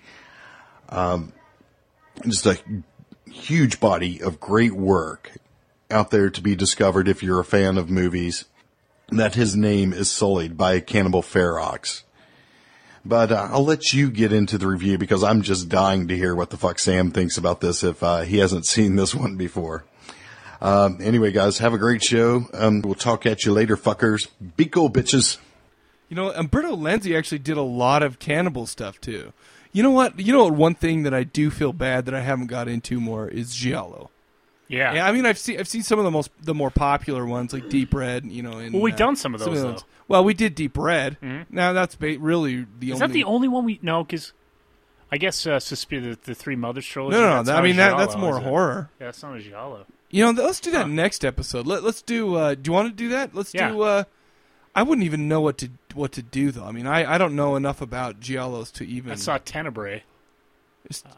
um, 0.89 1.33
just 2.25 2.47
a 2.47 2.59
huge 3.31 3.81
body 3.81 4.23
of 4.23 4.41
great 4.41 4.73
work 4.73 5.33
out 5.91 6.11
there 6.11 6.31
to 6.31 6.41
be 6.41 6.57
discovered 6.57 7.09
if 7.09 7.23
you're 7.23 7.41
a 7.41 7.45
fan 7.45 7.77
of 7.79 7.91
movies, 7.91 8.47
that 9.11 9.35
his 9.35 9.55
name 9.57 9.93
is 9.93 10.11
sullied 10.11 10.57
by 10.57 10.75
a 10.75 10.81
Cannibal 10.81 11.23
Ferox. 11.23 12.03
But 13.05 13.33
uh, 13.33 13.49
I'll 13.51 13.65
let 13.65 13.93
you 13.93 14.11
get 14.11 14.33
into 14.33 14.59
the 14.59 14.69
review 14.69 14.97
because 14.97 15.25
I'm 15.25 15.43
just 15.43 15.69
dying 15.69 16.09
to 16.09 16.17
hear 16.17 16.35
what 16.35 16.51
the 16.51 16.57
fuck 16.57 16.79
Sam 16.79 17.11
thinks 17.11 17.37
about 17.37 17.61
this 17.61 17.83
if 17.83 18.03
uh, 18.03 18.21
he 18.21 18.39
hasn't 18.39 18.67
seen 18.67 18.97
this 18.97 19.15
one 19.15 19.37
before. 19.37 19.85
Um, 20.63 20.99
anyway, 21.03 21.33
guys, 21.33 21.59
have 21.59 21.75
a 21.75 21.79
great 21.79 22.03
show. 22.03 22.47
Um, 22.55 22.83
we'll 22.83 22.95
talk 22.95 23.27
at 23.27 23.45
you 23.45 23.53
later, 23.53 23.77
fuckers. 23.77 24.29
Be 24.57 24.65
cool, 24.67 24.89
bitches. 24.91 25.39
You 26.09 26.17
know, 26.17 26.31
Umberto 26.31 26.77
Lenzi 26.77 27.17
actually 27.19 27.41
did 27.41 27.57
a 27.57 27.63
lot 27.63 28.03
of 28.03 28.19
cannibal 28.19 28.67
stuff 28.67 29.01
too. 29.01 29.33
You 29.73 29.83
know 29.83 29.91
what? 29.91 30.21
You 30.21 30.33
know 30.33 30.45
what? 30.45 30.55
One 30.55 30.75
thing 30.75 31.03
that 31.03 31.13
I 31.15 31.25
do 31.25 31.51
feel 31.51 31.73
bad 31.73 32.05
that 32.05 32.15
I 32.15 32.21
haven't 32.21 32.47
got 32.47 32.69
into 32.69 33.01
more 33.01 33.27
is 33.29 33.55
Giallo. 33.55 34.11
Yeah. 34.69 34.95
Yeah, 34.95 35.07
I 35.07 35.13
mean, 35.13 35.27
I've 35.27 35.39
seen 35.39 35.59
I've 35.59 35.67
seen 35.69 35.83
some 35.83 35.99
of 35.99 36.05
the 36.05 36.11
most 36.11 36.31
the 36.41 36.55
more 36.55 36.71
popular 36.71 37.27
ones 37.27 37.53
like 37.53 37.69
Deep 37.69 37.93
Red. 37.93 38.25
You 38.27 38.43
know, 38.43 38.59
and, 38.59 38.73
Well, 38.73 38.83
we've 38.83 38.95
uh, 38.95 38.99
done 38.99 39.17
some 39.17 39.35
of 39.35 39.41
those, 39.41 39.61
though. 39.63 39.77
Well, 40.09 40.23
we 40.25 40.35
did 40.35 40.55
Deep 40.55 40.77
Red. 40.79 41.19
Mhm. 41.21 41.47
Now 41.51 41.73
that's 41.73 41.95
ba- 41.97 42.19
really 42.19 42.67
the 42.79 42.93
only 42.93 42.93
Is 42.93 42.95
only. 43.03 43.07
that 43.07 43.13
the 43.15 43.25
only 43.25 43.49
one 43.49 43.65
we 43.65 43.79
no? 43.83 44.05
Because 44.05 44.33
I 45.11 45.17
guess 45.17 45.47
uh, 45.47 45.59
Suspiria, 45.59 46.11
the, 46.11 46.19
the 46.25 46.35
Three 46.35 46.57
Mothers 46.57 46.87
trilogy. 46.87 47.17
No, 47.17 47.23
no, 47.23 47.35
that's 47.37 47.47
that- 47.47 47.53
not 47.55 47.59
I 47.59 47.61
a 47.61 47.65
mean, 47.65 47.77
that- 47.77 47.89
giallo, 47.89 47.99
that's 48.07 48.17
more 48.17 48.33
is 48.33 48.37
it? 48.39 48.43
horror. 48.45 48.91
Yeah, 49.01 49.09
it's 49.09 49.23
not 49.23 49.37
a 49.37 49.41
giallo. 49.41 49.87
You 50.13 50.25
know, 50.33 50.43
let's 50.43 50.61
do 50.61 50.71
that 50.73 50.89
next 50.89 51.25
episode. 51.25 51.67
Let, 51.67 51.83
let's 51.83 52.03
do. 52.03 52.35
Uh, 52.37 52.55
do 52.55 52.69
you 52.69 52.73
want 52.73 52.89
to 52.91 52.95
do 52.95 53.09
that? 53.09 53.35
Let's 53.35 53.53
Yeah. 53.53 53.71
do. 53.71 53.81
Uh, 53.81 54.05
I 54.75 54.83
wouldn't 54.85 55.05
even 55.05 55.27
know 55.27 55.41
what 55.41 55.59
to 55.59 55.71
what 55.95 56.13
to 56.13 56.23
do 56.23 56.51
though. 56.53 56.65
I 56.65 56.71
mean, 56.73 56.87
I, 56.87 57.15
I 57.15 57.19
don't 57.19 57.35
know 57.35 57.57
enough 57.57 57.81
about 57.83 58.21
giallos 58.21 58.71
to 58.75 58.87
even. 58.87 59.13
I 59.13 59.17
saw 59.17 59.39
Tenebrae. 59.39 60.05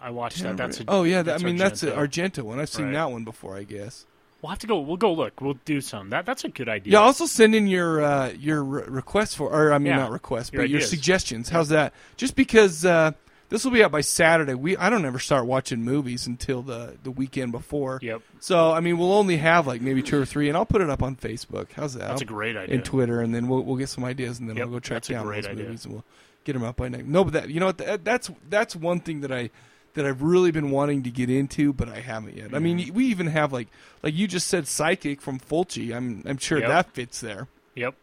I 0.00 0.10
watched 0.10 0.42
that. 0.42 0.56
That's 0.56 0.80
a, 0.80 0.84
oh 0.88 1.02
yeah, 1.04 1.22
that, 1.22 1.40
I 1.40 1.44
mean 1.44 1.56
that's 1.56 1.82
an 1.82 1.90
Argento. 1.90 2.38
Argento 2.38 2.42
one. 2.42 2.60
I've 2.60 2.68
seen 2.68 2.86
Right. 2.86 2.94
that 2.94 3.10
one 3.10 3.24
before. 3.24 3.56
I 3.56 3.64
guess. 3.64 4.06
We'll 4.42 4.50
have 4.50 4.58
to 4.60 4.66
go. 4.66 4.78
We'll 4.78 4.96
go 4.98 5.12
look. 5.12 5.40
We'll 5.40 5.58
do 5.64 5.80
some. 5.80 6.10
That 6.10 6.26
that's 6.26 6.44
a 6.44 6.48
good 6.48 6.68
idea. 6.68 6.92
Yeah. 6.94 6.98
Also 7.00 7.26
send 7.26 7.54
in 7.54 7.66
your 7.66 8.02
uh, 8.04 8.28
your 8.38 8.62
re- 8.62 8.84
requests 8.86 9.34
for, 9.34 9.48
or 9.50 9.72
I 9.72 9.78
mean 9.78 9.88
Yeah, 9.92 9.96
not 10.00 10.10
requests, 10.10 10.52
your 10.52 10.62
but 10.62 10.70
your 10.70 10.80
suggestions. 10.82 11.48
How's 11.48 11.70
that? 11.70 11.94
Just 12.16 12.36
because 12.36 12.84
uh, 12.84 13.12
this 13.54 13.64
will 13.64 13.70
be 13.70 13.84
out 13.84 13.92
by 13.92 14.00
Saturday. 14.00 14.54
We 14.54 14.76
I 14.76 14.90
don't 14.90 15.04
ever 15.04 15.20
start 15.20 15.46
watching 15.46 15.84
movies 15.84 16.26
until 16.26 16.60
the 16.62 16.96
the 17.04 17.12
weekend 17.12 17.52
before. 17.52 18.00
Yep. 18.02 18.20
So 18.40 18.72
I 18.72 18.80
mean, 18.80 18.98
we'll 18.98 19.12
only 19.12 19.36
have 19.36 19.66
like 19.68 19.80
maybe 19.80 20.02
two 20.02 20.20
or 20.20 20.24
three, 20.24 20.48
and 20.48 20.56
I'll 20.56 20.66
put 20.66 20.80
it 20.82 20.90
up 20.90 21.04
on 21.04 21.14
Facebook. 21.14 21.68
How's 21.72 21.94
that? 21.94 22.08
That's 22.08 22.22
a 22.22 22.24
great 22.24 22.56
idea. 22.56 22.74
And 22.74 22.84
Twitter, 22.84 23.20
and 23.20 23.32
then 23.32 23.46
we'll 23.46 23.62
we'll 23.62 23.76
get 23.76 23.88
some 23.88 24.04
ideas, 24.04 24.40
and 24.40 24.48
then 24.48 24.56
Yep, 24.56 24.66
we'll 24.66 24.76
go 24.76 24.80
track 24.80 25.08
a 25.08 25.12
down 25.12 25.26
those 25.26 25.46
idea. 25.46 25.64
movies, 25.66 25.84
and 25.84 25.94
we'll 25.94 26.04
get 26.42 26.54
them 26.54 26.64
up 26.64 26.76
by 26.76 26.88
next. 26.88 27.06
No, 27.06 27.22
but 27.22 27.32
that 27.34 27.48
you 27.50 27.60
know 27.60 27.66
what? 27.66 27.78
That, 27.78 28.04
that's 28.04 28.28
that's 28.50 28.74
one 28.74 28.98
thing 28.98 29.20
that 29.20 29.30
I 29.30 29.50
that 29.94 30.04
I've 30.04 30.22
really 30.22 30.50
been 30.50 30.72
wanting 30.72 31.04
to 31.04 31.10
get 31.10 31.30
into, 31.30 31.72
but 31.72 31.88
I 31.88 32.00
haven't 32.00 32.36
yet. 32.36 32.52
I 32.52 32.58
mean, 32.58 32.78
Mm-hmm. 32.80 32.94
we 32.94 33.04
even 33.06 33.28
have 33.28 33.52
like 33.52 33.68
like 34.02 34.14
you 34.14 34.26
just 34.26 34.48
said, 34.48 34.66
Psychic 34.66 35.22
from 35.22 35.38
Fulci. 35.38 35.94
I'm 35.94 36.24
I'm 36.26 36.38
sure 36.38 36.58
Yep. 36.58 36.68
that 36.68 36.90
fits 36.92 37.20
there. 37.20 37.46
Yep. 37.76 37.94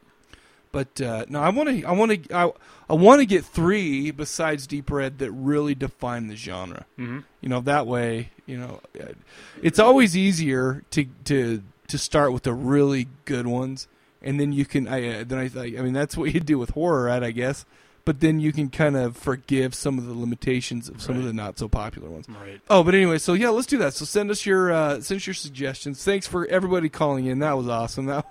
But 0.71 1.01
uh, 1.01 1.25
no, 1.27 1.41
I 1.41 1.49
want 1.49 1.69
to 1.69 1.83
I 1.83 1.91
want 1.91 2.11
to 2.29 2.35
I, 2.35 2.51
I 2.89 2.93
want 2.93 3.19
to 3.19 3.25
get 3.25 3.43
three 3.43 4.11
besides 4.11 4.67
Deep 4.67 4.89
Red 4.89 5.19
that 5.19 5.31
really 5.31 5.75
define 5.75 6.27
the 6.27 6.35
genre. 6.35 6.85
Mhm. 6.97 7.23
You 7.41 7.49
know 7.49 7.59
that 7.61 7.87
way. 7.87 8.29
You 8.45 8.57
know, 8.57 8.81
uh, 8.99 9.13
it's 9.61 9.79
always 9.79 10.15
easier 10.15 10.83
to 10.91 11.05
to 11.25 11.63
to 11.87 11.97
start 11.97 12.31
with 12.31 12.43
the 12.43 12.53
really 12.53 13.07
good 13.25 13.47
ones, 13.47 13.87
and 14.21 14.39
then 14.39 14.53
you 14.53 14.65
can. 14.65 14.87
I 14.87 15.19
uh, 15.19 15.23
then 15.27 15.39
I 15.39 15.59
I 15.59 15.65
I 15.79 15.81
mean 15.81 15.93
that's 15.93 16.15
what 16.15 16.33
you 16.33 16.39
do 16.39 16.57
with 16.57 16.69
horror, 16.71 17.03
right? 17.05 17.23
I 17.23 17.31
guess. 17.31 17.65
But 18.11 18.19
then 18.19 18.41
you 18.41 18.51
can 18.51 18.69
kind 18.69 18.97
of 18.97 19.15
forgive 19.15 19.73
some 19.73 19.97
of 19.97 20.05
the 20.05 20.13
limitations 20.13 20.89
of 20.89 21.01
some 21.01 21.17
of 21.17 21.23
the 21.23 21.31
not 21.31 21.57
so 21.57 21.69
popular 21.69 22.09
ones. 22.09 22.27
Right. 22.27 22.59
Oh, 22.69 22.83
but 22.83 22.93
anyway, 22.93 23.19
so 23.19 23.31
yeah, 23.31 23.47
let's 23.47 23.67
do 23.67 23.77
that. 23.77 23.93
So 23.93 24.03
send 24.03 24.29
us 24.29 24.45
your 24.45 24.69
uh, 24.69 24.99
send 24.99 25.21
us 25.21 25.27
your 25.27 25.33
suggestions. 25.33 26.03
Thanks 26.03 26.27
for 26.27 26.45
everybody 26.47 26.89
calling 26.89 27.27
in. 27.27 27.39
That 27.39 27.53
was 27.53 27.69
awesome. 27.69 28.07
That 28.07 28.25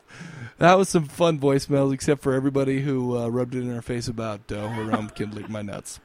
that 0.59 0.75
was 0.75 0.91
some 0.91 1.07
fun 1.07 1.39
voicemails, 1.39 1.95
except 1.95 2.21
for 2.21 2.35
everybody 2.35 2.83
who 2.83 3.17
uh, 3.17 3.29
rubbed 3.29 3.55
it 3.55 3.61
in 3.63 3.75
our 3.75 3.81
face 3.81 4.07
about 4.07 4.53
uh, 4.53 4.57
around 4.57 5.15
kindling 5.15 5.51
my 5.51 5.63
nuts. 5.63 5.99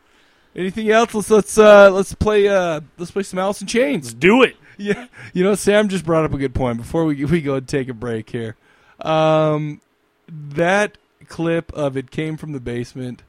Anything 0.56 0.90
else? 0.90 1.14
Let's 1.14 1.30
let's 1.30 1.58
uh, 1.58 1.92
let's 1.92 2.14
play 2.16 2.48
uh, 2.48 2.80
let's 2.98 3.12
play 3.12 3.24
some 3.24 3.40
Alice 3.40 3.60
in 3.60 3.68
Chains. 3.68 4.06
Let's 4.06 4.14
do 4.14 4.42
it. 4.42 4.56
Yeah, 4.78 5.08
you 5.34 5.44
know 5.44 5.56
Sam 5.56 5.90
just 5.90 6.06
brought 6.06 6.24
up 6.24 6.34
a 6.34 6.38
good 6.38 6.56
point. 6.56 6.78
Before 6.78 7.04
we 7.04 7.26
we 7.26 7.42
go 7.42 7.56
and 7.56 7.68
take 7.68 7.90
a 7.90 7.94
break 7.94 8.30
here, 8.30 8.56
um, 9.02 9.82
that 10.30 10.98
clip 11.28 11.74
of 11.74 11.98
it 11.98 12.10
came 12.10 12.38
from 12.38 12.54
the 12.54 12.62
basement. 12.62 13.24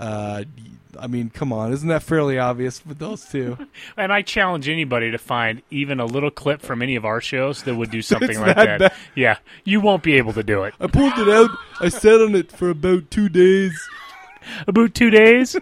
Uh, 0.00 0.44
I 0.98 1.06
mean, 1.06 1.30
come 1.30 1.52
on, 1.52 1.72
isn't 1.72 1.88
that 1.88 2.02
fairly 2.02 2.38
obvious 2.38 2.84
with 2.84 2.98
those 2.98 3.24
two? 3.26 3.56
And 3.96 4.12
I 4.12 4.22
challenge 4.22 4.68
anybody 4.68 5.10
to 5.10 5.18
find 5.18 5.62
even 5.70 6.00
a 6.00 6.06
little 6.06 6.30
clip 6.30 6.62
from 6.62 6.82
any 6.82 6.96
of 6.96 7.04
our 7.04 7.20
shows 7.20 7.62
that 7.64 7.74
would 7.74 7.90
do 7.90 8.02
something 8.02 8.40
like 8.40 8.56
that 8.56 8.78
that. 8.78 8.94
Yeah, 9.14 9.36
you 9.64 9.80
won't 9.80 10.02
be 10.02 10.14
able 10.16 10.32
to 10.32 10.42
do 10.42 10.64
it. 10.64 10.74
I 10.80 10.86
pulled 10.86 11.18
it 11.18 11.28
out. 11.28 11.50
I 11.80 11.90
sat 11.90 12.20
on 12.20 12.34
it 12.34 12.50
for 12.50 12.70
about 12.70 13.10
two 13.10 13.28
days. 13.28 13.78
About 14.66 14.94
two 14.94 15.10
days? 15.10 15.54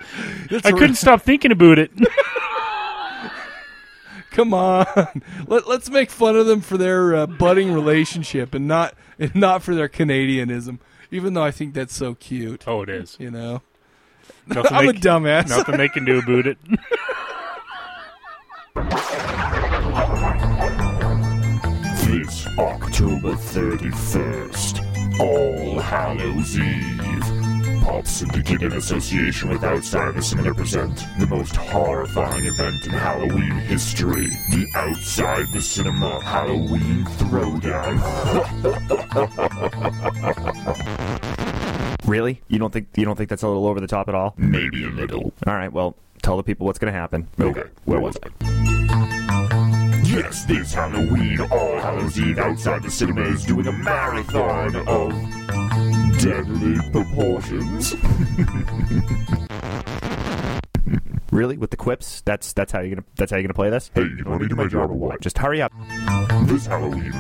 That's 0.51 0.65
I 0.65 0.71
couldn't 0.73 0.95
stop 0.97 1.23
thinking 1.23 1.53
about 1.53 1.79
it. 1.79 1.91
Come 4.31 4.55
on, 4.55 4.87
Let, 5.49 5.67
let's 5.67 5.91
make 5.91 6.11
fun 6.11 6.37
of 6.37 6.47
them 6.47 6.61
for 6.61 6.77
their 6.77 7.15
uh, 7.17 7.27
budding 7.27 7.73
relationship 7.73 8.55
and 8.55 8.69
not 8.69 8.95
and 9.19 9.35
not 9.35 9.65
for 9.65 9.75
their 9.75 9.89
Canadianism. 9.89 10.79
Even 11.11 11.35
though 11.35 11.43
I 11.43 11.51
think 11.51 11.75
that's 11.75 11.97
so 11.97 12.15
cute. 12.15 12.65
Oh, 12.69 12.83
it 12.83 12.89
is. 12.89 13.17
You 13.19 13.33
know, 13.33 13.63
Nothing 14.49 14.77
I'm 14.77 14.87
they 14.87 14.91
a 14.91 14.95
dumbass. 14.95 15.49
Nothing 15.49 15.77
they 15.77 15.89
can 15.89 16.05
do 16.05 16.19
about 16.19 16.47
it. 16.47 16.59
This 22.07 22.47
October 22.59 23.33
31st, 23.33 25.21
All 25.21 25.81
Hallows 25.81 26.59
Eve. 26.59 27.83
Pop 27.83 28.07
Syndicate 28.07 28.63
in 28.63 28.73
association 28.73 29.51
with 29.51 29.65
Outside 29.65 30.15
the 30.15 30.23
Cinema 30.23 30.55
present 30.55 31.05
the 31.19 31.27
most 31.27 31.57
horrifying 31.57 32.45
event 32.45 32.87
in 32.87 32.93
Halloween 32.93 33.53
history. 33.53 34.29
The 34.51 34.67
Outside 34.75 35.47
the 35.53 35.61
Cinema 35.61 36.21
Halloween 36.23 37.05
Throwdown. 37.05 37.99
Really? 42.09 42.41
You 42.49 42.59
don't 42.59 42.73
think 42.73 42.89
you 42.97 43.05
don't 43.05 43.17
think 43.17 43.29
that's 43.29 43.43
a 43.43 43.49
little 43.49 43.67
over 43.67 43.81
the 43.81 43.87
top 43.87 44.09
at 44.09 44.15
all? 44.15 44.35
Maybe 44.39 44.85
a 44.85 44.89
little. 44.89 45.33
All 45.47 45.55
right. 45.55 45.71
Well, 45.71 45.95
tell 46.23 46.39
the 46.39 46.43
people 46.43 46.67
what's 46.67 46.79
going 46.79 46.93
to 46.93 46.99
happen. 46.99 47.29
Okay. 47.39 47.65
Where 47.85 48.01
was 48.01 48.17
I? 48.23 48.29
Yes, 50.05 50.47
this 50.47 50.73
Halloween, 50.73 51.41
All 51.41 51.79
Hallows 51.79 52.19
Eve 52.19 52.39
outside 52.39 52.83
the 52.83 52.91
cinema 52.91 53.23
is 53.23 53.45
doing 53.45 53.67
a 53.67 53.73
marathon 53.73 54.75
of 54.89 55.13
deadly 56.19 56.79
proportions. 56.91 57.95
Really? 61.31 61.59
With 61.59 61.71
the 61.71 61.77
quips? 61.77 62.23
That's 62.23 62.53
that's 62.55 62.73
how 62.73 62.81
you're 62.81 62.97
gonna 62.97 63.07
that's 63.17 63.31
how 63.31 63.37
you're 63.37 63.45
gonna 63.45 63.55
play 63.55 63.69
this? 63.71 63.91
Hey, 63.95 64.03
you 64.03 64.25
want 64.25 64.41
me 64.41 64.49
to 64.49 64.55
do 64.55 64.57
my 64.57 64.67
job 64.67 64.91
or 64.91 64.95
what? 64.95 65.21
Just 65.21 65.37
hurry 65.37 65.61
up. 65.61 65.73
This 66.45 66.67
Halloween, 66.67 67.13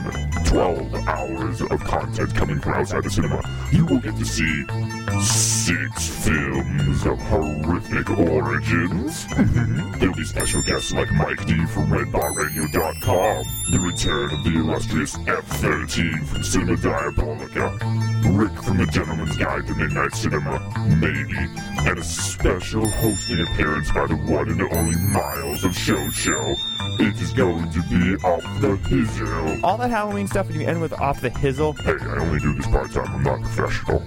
12 0.46 0.94
hours 1.06 1.60
of 1.60 1.80
content 1.84 2.34
coming 2.34 2.58
from 2.58 2.72
outside 2.72 3.04
the 3.04 3.10
cinema. 3.10 3.42
You 3.70 3.84
will 3.84 3.98
get 3.98 4.16
to 4.16 4.24
see 4.24 4.64
six 5.20 6.24
films 6.24 7.04
of 7.04 7.18
horrific 7.18 8.08
origins. 8.10 9.26
Mm-hmm. 9.26 9.98
There'll 9.98 10.14
be 10.14 10.24
special 10.24 10.62
guests 10.62 10.92
like 10.94 11.12
Mike 11.12 11.44
D 11.44 11.66
from 11.66 11.90
RedBarRadio.com, 11.90 13.44
the 13.70 13.78
return 13.80 14.32
of 14.32 14.44
the 14.44 14.58
illustrious 14.58 15.16
F-13 15.16 16.26
from 16.26 16.42
Cinema 16.42 16.76
Diabolica, 16.76 18.38
Rick 18.38 18.62
from 18.62 18.78
The 18.78 18.86
Gentleman's 18.86 19.36
Guide 19.36 19.66
to 19.66 19.74
Midnight 19.74 20.14
Cinema, 20.14 20.58
maybe, 21.00 21.36
and 21.36 21.98
a 21.98 22.04
special 22.04 22.88
hosting 22.88 23.40
appearance 23.42 23.90
by 23.98 24.06
the 24.06 24.14
one 24.32 24.48
and 24.48 24.62
only 24.62 24.96
Miles 24.96 25.64
of 25.64 25.76
Show 25.76 26.08
Show. 26.10 26.54
It 27.00 27.20
is 27.20 27.32
going 27.32 27.68
to 27.70 27.82
be 27.82 28.14
off 28.24 28.42
the 28.60 28.76
hizzle. 28.88 29.60
All 29.64 29.76
that 29.76 29.90
Halloween 29.90 30.28
stuff 30.28 30.46
and 30.46 30.60
you 30.60 30.68
end 30.68 30.80
with 30.80 30.92
off 30.92 31.20
the 31.20 31.30
hizzle. 31.30 31.76
Hey, 31.80 31.96
I 32.06 32.18
only 32.20 32.38
do 32.38 32.54
this 32.54 32.68
part 32.68 32.92
time. 32.92 33.08
I'm 33.08 33.24
not 33.24 33.42
professional. 33.42 34.04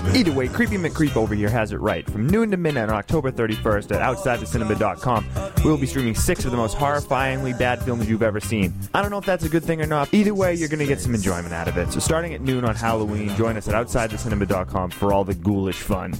Either 0.14 0.32
way, 0.32 0.48
Creepy 0.48 0.76
McCreep 0.76 1.16
over 1.16 1.34
here 1.34 1.48
has 1.48 1.72
it 1.72 1.80
right. 1.80 2.08
From 2.10 2.26
noon 2.28 2.50
to 2.50 2.56
midnight 2.56 2.88
on 2.88 2.96
October 2.96 3.30
31st 3.30 3.94
at 3.94 4.00
OutsideTheCinema.com, 4.00 5.26
we 5.64 5.70
will 5.70 5.78
be 5.78 5.86
streaming 5.86 6.14
six 6.14 6.44
of 6.44 6.50
the 6.50 6.56
most 6.56 6.76
horrifyingly 6.76 7.56
bad 7.58 7.82
films 7.82 8.08
you've 8.08 8.22
ever 8.22 8.40
seen. 8.40 8.72
I 8.94 9.02
don't 9.02 9.10
know 9.10 9.18
if 9.18 9.26
that's 9.26 9.44
a 9.44 9.48
good 9.48 9.64
thing 9.64 9.80
or 9.80 9.86
not. 9.86 10.12
Either 10.12 10.34
way, 10.34 10.54
you're 10.54 10.68
going 10.68 10.80
to 10.80 10.86
get 10.86 11.00
some 11.00 11.14
enjoyment 11.14 11.52
out 11.52 11.68
of 11.68 11.76
it. 11.76 11.92
So 11.92 12.00
starting 12.00 12.34
at 12.34 12.40
noon 12.40 12.64
on 12.64 12.74
Halloween, 12.74 13.34
join 13.36 13.56
us 13.56 13.68
at 13.68 13.74
OutsideTheCinema.com 13.74 14.90
for 14.90 15.12
all 15.12 15.24
the 15.24 15.34
ghoulish 15.34 15.80
fun. 15.80 16.14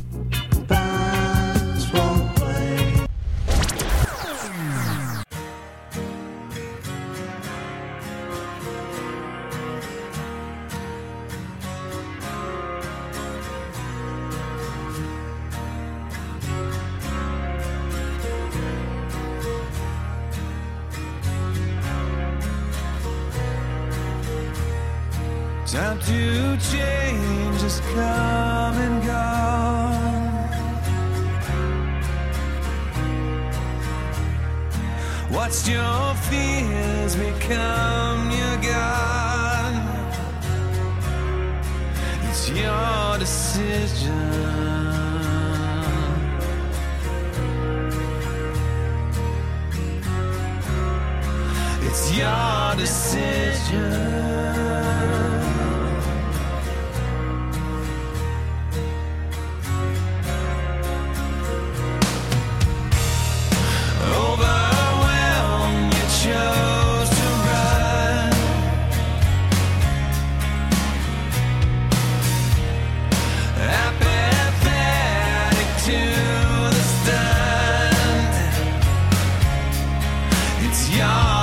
It's 80.92 81.39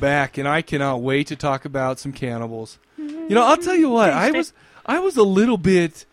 back, 0.00 0.38
and 0.38 0.48
I 0.48 0.62
cannot 0.62 1.02
wait 1.02 1.26
to 1.28 1.36
talk 1.36 1.64
about 1.64 1.98
some 1.98 2.12
cannibals. 2.12 2.78
You 2.96 3.30
know, 3.30 3.44
I'll 3.44 3.56
tell 3.56 3.76
you 3.76 3.90
what, 3.90 4.10
I 4.10 4.30
was 4.30 4.52
I 4.86 5.00
was 5.00 5.16
a 5.16 5.22
little 5.22 5.58
bit. 5.58 6.06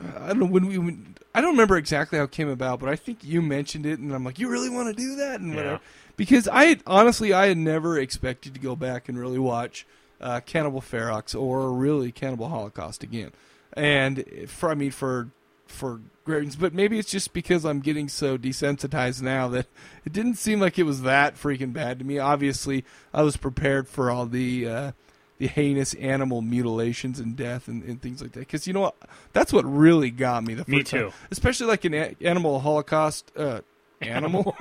I 0.00 0.28
don't 0.28 0.40
know 0.40 0.46
when 0.46 0.66
we. 0.66 0.78
When, 0.78 1.16
I 1.34 1.42
don't 1.42 1.50
remember 1.50 1.76
exactly 1.76 2.16
how 2.16 2.24
it 2.24 2.30
came 2.30 2.48
about, 2.48 2.80
but 2.80 2.88
I 2.88 2.96
think 2.96 3.22
you 3.22 3.42
mentioned 3.42 3.84
it, 3.84 3.98
and 3.98 4.14
I'm 4.14 4.24
like, 4.24 4.38
you 4.38 4.48
really 4.48 4.70
want 4.70 4.88
to 4.88 4.94
do 4.94 5.16
that, 5.16 5.40
and 5.40 5.54
whatever. 5.54 5.80
Because 6.16 6.48
I 6.48 6.64
had, 6.64 6.82
honestly, 6.86 7.34
I 7.34 7.48
had 7.48 7.58
never 7.58 7.98
expected 7.98 8.54
to 8.54 8.60
go 8.60 8.74
back 8.74 9.10
and 9.10 9.18
really 9.18 9.38
watch 9.38 9.86
uh, 10.18 10.40
Cannibal 10.46 10.80
Ferox 10.80 11.38
or 11.38 11.74
really 11.74 12.10
Cannibal 12.10 12.48
Holocaust 12.48 13.02
again, 13.02 13.32
and 13.74 14.24
for 14.48 14.70
I 14.70 14.74
mean 14.74 14.92
for 14.92 15.28
for 15.66 16.00
great 16.24 16.38
reasons, 16.38 16.56
but 16.56 16.74
maybe 16.74 16.98
it's 16.98 17.10
just 17.10 17.32
because 17.32 17.64
I'm 17.64 17.80
getting 17.80 18.08
so 18.08 18.36
desensitized 18.36 19.22
now 19.22 19.48
that 19.48 19.66
it 20.04 20.12
didn't 20.12 20.34
seem 20.36 20.60
like 20.60 20.78
it 20.78 20.82
was 20.84 21.02
that 21.02 21.36
freaking 21.36 21.72
bad 21.72 21.98
to 22.00 22.04
me. 22.04 22.18
Obviously, 22.18 22.84
I 23.14 23.22
was 23.22 23.36
prepared 23.36 23.88
for 23.88 24.10
all 24.10 24.26
the 24.26 24.68
uh, 24.68 24.92
the 25.38 25.46
heinous 25.48 25.92
animal 25.94 26.40
mutilations 26.42 27.20
and 27.20 27.36
death 27.36 27.68
and, 27.68 27.82
and 27.84 28.00
things 28.00 28.22
like 28.22 28.32
that. 28.32 28.40
Because 28.40 28.66
you 28.66 28.72
know 28.72 28.80
what, 28.80 28.94
that's 29.32 29.52
what 29.52 29.64
really 29.64 30.10
got 30.10 30.42
me 30.44 30.54
the 30.54 30.64
first 30.64 30.68
Me 30.68 30.82
time. 30.82 31.00
too. 31.00 31.12
especially 31.30 31.66
like 31.66 31.84
an 31.84 31.94
a- 31.94 32.16
animal 32.22 32.60
holocaust. 32.60 33.30
Uh, 33.36 33.60
Animal. 34.02 34.54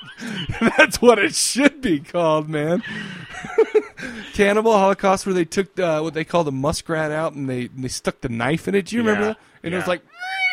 That's 0.76 1.00
what 1.00 1.18
it 1.18 1.34
should 1.34 1.80
be 1.80 2.00
called, 2.00 2.50
man. 2.50 2.82
Cannibal 4.34 4.72
Holocaust, 4.72 5.24
where 5.24 5.32
they 5.34 5.46
took 5.46 5.78
uh, 5.78 6.00
what 6.00 6.12
they 6.12 6.22
call 6.24 6.44
the 6.44 6.52
muskrat 6.52 7.10
out 7.10 7.32
and 7.32 7.48
they 7.48 7.62
and 7.66 7.82
they 7.82 7.88
stuck 7.88 8.20
the 8.20 8.28
knife 8.28 8.68
in 8.68 8.74
it. 8.74 8.84
Do 8.86 8.96
you 8.96 9.02
remember 9.02 9.28
that? 9.28 9.38
And 9.62 9.72
it 9.72 9.76
was 9.78 9.86
like, 9.86 10.02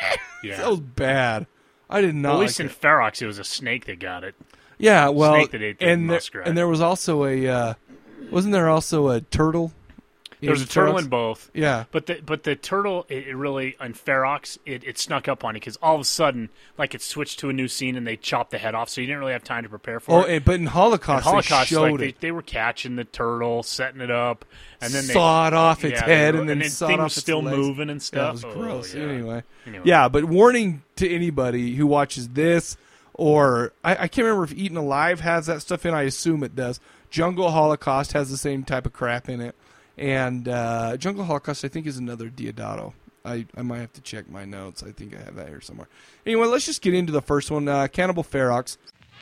Yeah. 0.43 0.57
that 0.57 0.69
was 0.71 0.79
bad. 0.79 1.45
I 1.87 2.01
did 2.01 2.15
not. 2.15 2.33
At 2.33 2.39
least 2.39 2.59
like 2.59 2.65
in 2.65 2.71
it. 2.71 2.81
Ferox, 2.81 3.21
it 3.21 3.27
was 3.27 3.37
a 3.37 3.43
snake 3.43 3.85
that 3.85 3.99
got 3.99 4.23
it. 4.23 4.33
Yeah, 4.79 5.09
well, 5.09 5.35
snake 5.35 5.51
that 5.51 5.61
ate 5.61 5.77
the 5.77 5.85
and 5.85 6.09
there, 6.09 6.21
and 6.43 6.57
there 6.57 6.67
was 6.67 6.81
also 6.81 7.25
a 7.25 7.47
uh, 7.47 7.73
wasn't 8.31 8.53
there 8.53 8.67
also 8.67 9.09
a 9.09 9.21
turtle? 9.21 9.71
There 10.41 10.51
was 10.51 10.63
a 10.63 10.67
turtle 10.67 10.97
in 10.97 11.07
both. 11.07 11.51
Yeah. 11.53 11.85
but 11.91 12.07
the 12.07 12.21
but 12.25 12.43
the 12.43 12.55
turtle 12.55 13.05
it, 13.09 13.27
it 13.27 13.35
really 13.35 13.75
on 13.79 13.93
Ferox 13.93 14.57
it, 14.65 14.83
it 14.83 14.97
snuck 14.97 15.27
up 15.27 15.43
on 15.45 15.53
you 15.53 15.59
because 15.61 15.77
all 15.83 15.93
of 15.95 16.01
a 16.01 16.03
sudden 16.03 16.49
like 16.79 16.95
it 16.95 17.01
switched 17.03 17.39
to 17.39 17.49
a 17.49 17.53
new 17.53 17.67
scene 17.67 17.95
and 17.95 18.07
they 18.07 18.15
chopped 18.17 18.49
the 18.51 18.57
head 18.57 18.73
off, 18.73 18.89
so 18.89 19.01
you 19.01 19.07
didn't 19.07 19.19
really 19.19 19.33
have 19.33 19.43
time 19.43 19.61
to 19.63 19.69
prepare 19.69 19.99
for 19.99 20.11
Oh, 20.11 20.23
it. 20.23 20.35
and- 20.37 20.45
but 20.45 20.55
in 20.55 20.65
Holocaust, 20.65 21.25
In 21.25 21.29
they 21.29 21.31
Holocaust, 21.31 21.69
showed 21.69 21.91
like, 21.91 21.99
they, 21.99 22.07
it. 22.07 22.19
they 22.21 22.31
were 22.31 22.41
catching 22.41 22.95
the 22.95 23.03
turtle, 23.03 23.61
setting 23.61 24.01
it 24.01 24.09
up, 24.09 24.43
and 24.81 24.91
then 24.91 25.05
they 25.05 25.13
sawed 25.13 25.53
off 25.53 25.85
its 25.85 26.01
yeah, 26.01 26.05
head 26.07 26.33
were- 26.33 26.41
and 26.41 26.49
then 26.49 26.59
the 26.59 26.69
sawed 26.69 26.87
thing 26.89 26.99
off 26.99 27.11
still 27.11 27.43
legs. 27.43 27.57
moving 27.57 27.89
and 27.91 27.99
Yeah, 28.01 28.03
stuff. 28.05 28.29
it 28.29 28.33
was 28.33 28.45
Oh, 28.45 28.53
gross. 28.59 28.93
yeah. 28.95 29.03
Anyway. 29.03 29.43
Anyway. 29.67 29.83
yeah, 29.85 30.07
but 30.09 30.23
warning 30.23 30.81
to 30.95 31.07
anybody 31.07 31.75
who 31.75 31.85
watches 31.85 32.29
this, 32.29 32.77
or 33.13 33.73
I, 33.83 33.91
I 33.91 34.07
can't 34.07 34.25
remember 34.25 34.45
if 34.45 34.53
Eaten 34.53 34.77
Alive 34.77 35.19
has 35.19 35.45
that 35.45 35.61
stuff 35.61 35.85
in. 35.85 35.93
I 35.93 36.03
assume 36.03 36.43
it 36.43 36.55
does. 36.55 36.79
Jungle 37.11 37.51
Holocaust 37.51 38.13
has 38.13 38.31
the 38.31 38.37
same 38.37 38.63
type 38.63 38.85
of 38.85 38.93
crap 38.93 39.27
in 39.29 39.41
it, 39.41 39.53
and 40.01 40.47
uh, 40.47 40.97
Jungle 40.97 41.23
Holocaust 41.23 41.63
I 41.63 41.67
think 41.67 41.85
is 41.85 41.97
another 41.97 42.29
Deodato. 42.29 42.93
I, 43.23 43.45
I 43.55 43.61
might 43.61 43.77
have 43.77 43.93
to 43.93 44.01
check 44.01 44.27
my 44.29 44.45
notes. 44.45 44.81
I 44.81 44.91
think 44.91 45.15
I 45.15 45.21
have 45.23 45.35
that 45.35 45.47
here 45.47 45.61
somewhere. 45.61 45.87
Anyway, 46.25 46.47
let's 46.47 46.65
just 46.65 46.81
get 46.81 46.95
into 46.95 47.11
the 47.11 47.21
first 47.21 47.51
one. 47.51 47.67
Uh, 47.67 47.87
Cannibal 47.87 48.23
Ferox. 48.23 48.77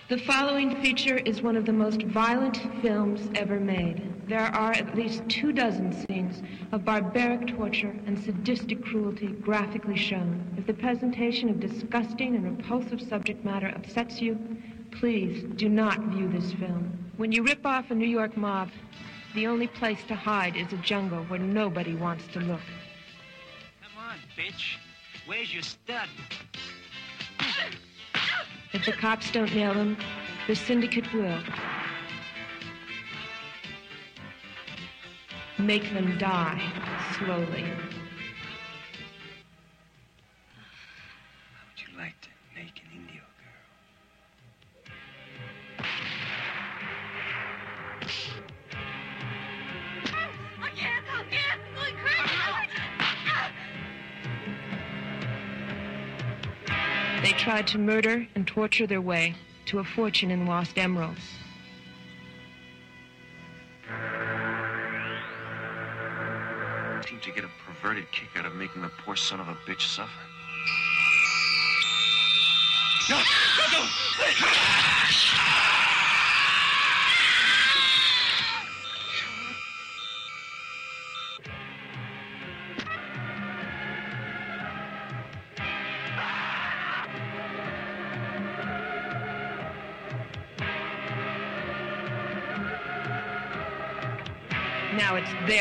The 0.08 0.18
following 0.20 0.82
feature 0.82 1.18
is 1.18 1.42
one 1.42 1.58
of 1.58 1.66
the 1.66 1.74
most 1.74 2.04
violent 2.04 2.58
films 2.82 3.30
ever 3.36 3.60
made. 3.60 4.28
There 4.28 4.40
are 4.40 4.72
at 4.72 4.96
least 4.96 5.22
two 5.28 5.52
dozen 5.52 5.92
scenes 6.06 6.42
of 6.72 6.86
barbaric 6.86 7.48
torture 7.48 7.94
and 8.08 8.18
sadistic 8.18 8.84
cruelty 8.84 9.28
graphically 9.28 9.98
shown. 9.98 10.44
If 10.58 10.66
the 10.66 10.74
presentation 10.74 11.50
of 11.50 11.60
disgusting 11.60 12.36
and 12.36 12.58
repulsive 12.58 13.02
subject 13.02 13.44
matter 13.44 13.68
upsets 13.68 14.22
you, 14.22 14.40
please 14.92 15.44
do 15.58 15.68
not 15.68 16.00
view 16.06 16.30
this 16.30 16.54
film. 16.54 17.12
When 17.18 17.32
you 17.32 17.44
rip 17.44 17.66
off 17.66 17.92
a 17.92 17.96
New 17.96 18.08
York 18.08 18.38
mob, 18.38 18.70
the 19.36 19.48
only 19.48 19.68
place 19.68 20.04
to 20.08 20.16
hide 20.16 20.56
is 20.56 20.72
a 20.74 20.78
jungle 20.78 21.24
where 21.26 21.40
nobody 21.40 21.96
wants 21.96 22.28
to 22.34 22.40
look. 22.40 22.62
Come 23.82 24.04
on, 24.04 24.16
bitch. 24.38 24.78
Where's 25.26 25.54
your 25.54 25.64
stud? 25.64 26.10
If 28.74 28.86
the 28.86 28.92
cops 28.92 29.32
don't 29.32 29.54
nail 29.54 29.74
him, 29.74 29.98
the 30.48 30.56
syndicate 30.56 31.12
will. 31.14 31.40
Make 35.58 35.94
them 35.94 36.18
die 36.18 36.62
slowly. 37.18 37.66
They 57.22 57.34
tried 57.34 57.68
to 57.68 57.78
murder 57.78 58.26
and 58.34 58.48
torture 58.48 58.88
their 58.88 59.02
way 59.02 59.36
to 59.66 59.80
a 59.80 59.84
fortune 59.84 60.32
in 60.32 60.46
lost 60.46 60.78
emeralds. 60.78 61.20
Seem 67.08 67.20
to 67.20 67.32
get 67.32 67.44
a 67.44 67.50
perverted 67.66 68.10
kick 68.14 68.30
out 68.38 68.46
of 68.46 68.56
making 68.56 68.84
the 68.84 68.92
poor 69.06 69.18
son 69.18 69.42
of 69.42 69.50
a 69.50 69.56
bitch 69.68 69.82
suffer. 69.82 70.10
Now 73.10 73.22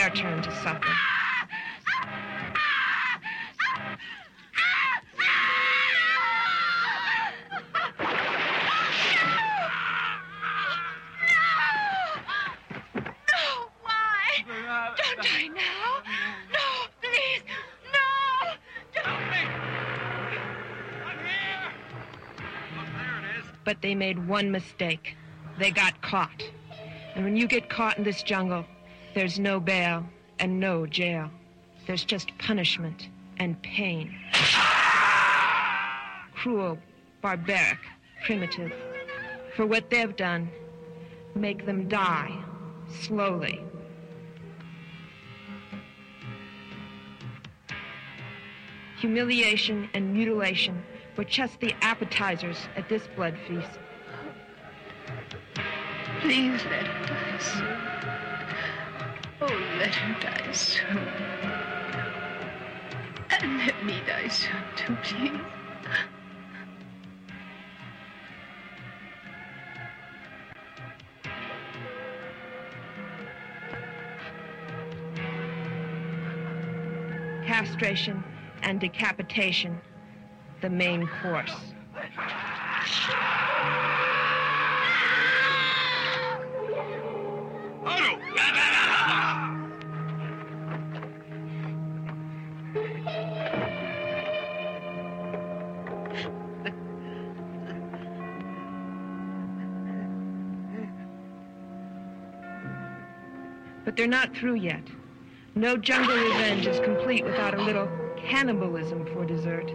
it's 0.08 0.20
turn 0.20 0.42
to 0.42 0.50
suffer. 0.62 0.88
But 23.64 23.82
they 23.82 23.94
made 23.94 24.26
one 24.26 24.50
mistake. 24.50 25.14
They 25.58 25.70
got 25.70 26.00
caught. 26.00 26.42
And 27.14 27.22
when 27.22 27.36
you 27.36 27.46
get 27.46 27.68
caught 27.68 27.98
in 27.98 28.04
this 28.04 28.22
jungle, 28.22 28.64
there's 29.14 29.38
no 29.38 29.60
bail 29.60 30.04
and 30.38 30.60
no 30.60 30.86
jail. 30.86 31.30
There's 31.86 32.04
just 32.04 32.36
punishment 32.38 33.08
and 33.38 33.60
pain. 33.62 34.14
Cruel, 36.34 36.78
barbaric, 37.22 37.78
primitive. 38.24 38.72
For 39.56 39.66
what 39.66 39.90
they've 39.90 40.14
done, 40.14 40.50
make 41.34 41.66
them 41.66 41.88
die 41.88 42.32
slowly. 43.00 43.60
Humiliation 49.00 49.88
and 49.94 50.12
mutilation 50.12 50.82
were 51.16 51.24
just 51.24 51.60
the 51.60 51.72
appetizers 51.82 52.68
at 52.76 52.88
this 52.88 53.02
blood 53.14 53.36
feast. 53.46 53.78
Please 56.20 56.60
let. 56.64 56.86
Oh, 57.10 57.87
let 59.54 59.94
her 59.94 60.20
die 60.20 60.52
soon. 60.52 60.98
And 63.30 63.58
let 63.58 63.84
me 63.84 64.00
die 64.06 64.28
soon, 64.28 64.62
too, 64.76 64.96
please. 65.02 65.40
Castration 77.46 78.22
and 78.62 78.80
decapitation, 78.80 79.80
the 80.60 80.70
main 80.70 81.08
course. 81.22 81.67
Not 104.08 104.34
through 104.34 104.54
yet. 104.54 104.82
No 105.54 105.76
jungle 105.76 106.16
revenge 106.16 106.66
is 106.66 106.80
complete 106.80 107.24
without 107.24 107.54
a 107.54 107.62
little 107.62 107.88
cannibalism 108.16 109.04
for 109.06 109.24
dessert. 109.24 109.70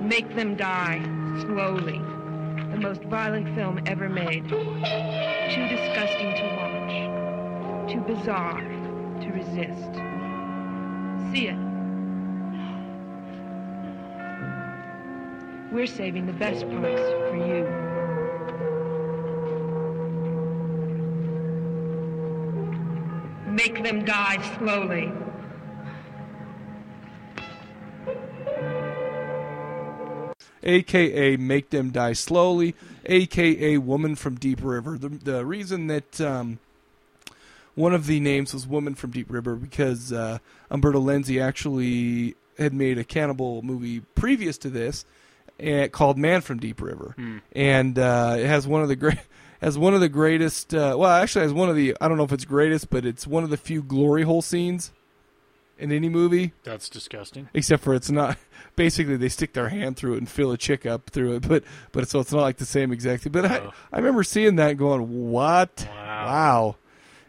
Make 0.00 0.34
them 0.36 0.54
die 0.56 1.02
slowly. 1.40 1.98
The 2.70 2.80
most 2.80 3.02
violent 3.04 3.54
film 3.54 3.80
ever 3.86 4.08
made. 4.08 4.48
Too 4.48 5.68
disgusting 5.68 6.34
to 6.36 6.56
watch. 6.56 7.92
Too 7.92 8.00
bizarre 8.00 8.60
to 8.60 9.30
resist 9.32 10.13
see 11.34 11.48
it. 11.48 11.56
We're 15.72 15.86
saving 15.86 16.26
the 16.26 16.32
best 16.32 16.60
parts 16.68 17.02
for 17.28 17.36
you. 17.36 17.64
Make 23.50 23.82
them 23.82 24.04
die 24.04 24.40
slowly. 24.58 25.12
aka 30.62 31.36
Make 31.36 31.70
Them 31.70 31.90
Die 31.90 32.12
Slowly, 32.14 32.74
aka 33.04 33.78
Woman 33.78 34.14
from 34.14 34.36
Deep 34.36 34.60
River. 34.62 34.96
The, 34.96 35.08
the 35.08 35.44
reason 35.44 35.88
that 35.88 36.20
um, 36.20 36.58
one 37.74 37.94
of 37.94 38.06
the 38.06 38.20
names 38.20 38.52
was 38.54 38.66
Woman 38.66 38.94
from 38.94 39.10
Deep 39.10 39.30
River 39.30 39.56
because 39.56 40.12
uh, 40.12 40.38
Umberto 40.70 41.00
Lenzi 41.00 41.42
actually 41.42 42.34
had 42.58 42.72
made 42.72 42.98
a 42.98 43.04
cannibal 43.04 43.62
movie 43.62 44.00
previous 44.14 44.56
to 44.58 44.70
this 44.70 45.04
uh, 45.64 45.88
called 45.90 46.18
Man 46.18 46.40
from 46.40 46.58
Deep 46.58 46.80
River, 46.80 47.14
Hmm. 47.16 47.38
and 47.52 47.98
uh, 47.98 48.36
it 48.38 48.46
has 48.46 48.66
one 48.66 48.82
of 48.82 48.88
the 48.88 48.96
great. 48.96 49.18
Has 49.60 49.78
one 49.78 49.94
of 49.94 50.00
the 50.00 50.10
greatest, 50.10 50.74
uh, 50.74 50.94
well, 50.98 51.08
actually 51.10 51.44
has 51.44 51.52
one 51.54 51.70
of 51.70 51.76
the, 51.76 51.96
I 51.98 52.06
don't 52.06 52.18
know 52.18 52.24
if 52.24 52.32
it's 52.32 52.44
greatest, 52.44 52.90
but 52.90 53.06
it's 53.06 53.26
one 53.26 53.44
of 53.44 53.48
the 53.50 53.56
few 53.56 53.82
glory 53.82 54.22
hole 54.22 54.42
scenes 54.42 54.92
in 55.78 55.90
any 55.90 56.10
movie. 56.10 56.52
That's 56.64 56.90
disgusting. 56.90 57.48
Except 57.54 57.82
for 57.82 57.94
it's 57.94 58.10
not. 58.10 58.36
Basically, 58.76 59.16
they 59.16 59.30
stick 59.30 59.54
their 59.54 59.70
hand 59.70 59.96
through 59.96 60.14
it 60.14 60.18
and 60.18 60.28
fill 60.28 60.52
a 60.52 60.58
chick 60.58 60.84
up 60.84 61.08
through 61.08 61.36
it, 61.36 61.48
but 61.48 61.64
but 61.92 62.08
so 62.10 62.20
it's 62.20 62.32
not 62.32 62.42
like 62.42 62.58
the 62.58 62.66
same 62.66 62.92
exactly. 62.92 63.30
thing. 63.30 63.40
But 63.40 63.50
I, 63.50 63.70
I 63.90 63.96
remember 63.98 64.22
seeing 64.22 64.56
that 64.56 64.70
and 64.70 64.78
going, 64.78 65.30
"What? 65.30 65.88
Wow." 65.90 66.76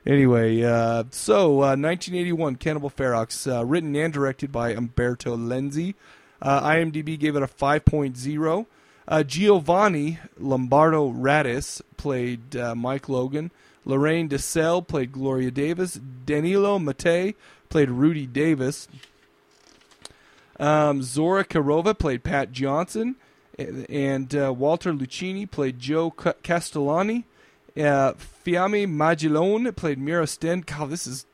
Anyway, 0.05 0.61
uh, 0.61 1.03
so 1.09 1.53
uh, 1.63 1.75
1981, 1.75 2.57
Cannibal 2.57 2.91
Ferox, 2.91 3.51
uh, 3.51 3.65
written 3.65 3.95
and 3.95 4.13
directed 4.13 4.51
by 4.51 4.71
Umberto 4.71 5.35
Lenzi. 5.35 5.95
Uh, 6.39 6.61
IMDb 6.61 7.17
gave 7.17 7.35
it 7.35 7.41
a 7.41 7.47
5.0. 7.47 8.65
Uh, 9.07 9.23
Giovanni 9.23 10.19
Lombardo 10.37 11.09
Radice 11.11 11.81
played 11.97 12.55
uh, 12.55 12.75
Mike 12.75 13.09
Logan. 13.09 13.49
Lorraine 13.83 14.27
De 14.27 14.37
Selle 14.37 14.83
played 14.83 15.11
Gloria 15.11 15.49
Davis. 15.49 15.99
Danilo 16.25 16.77
Mattei 16.77 17.33
played 17.69 17.89
Rudy 17.89 18.27
Davis. 18.27 18.87
Um, 20.59 21.01
Zora 21.01 21.43
Kerova 21.43 21.97
played 21.97 22.23
Pat 22.23 22.51
Johnson, 22.51 23.15
and, 23.57 24.33
Walter 24.33 24.93
Lucchini 24.93 25.49
played 25.49 25.79
Joe 25.79 26.11
Castellani. 26.11 27.25
Uh, 27.77 28.13
Fiamma 28.45 28.87
Maglione 28.87 29.75
played 29.75 29.99
Mira 29.99 30.27
Sten. 30.27 30.61
God, 30.61 30.89
this 30.89 31.05
is 31.05 31.25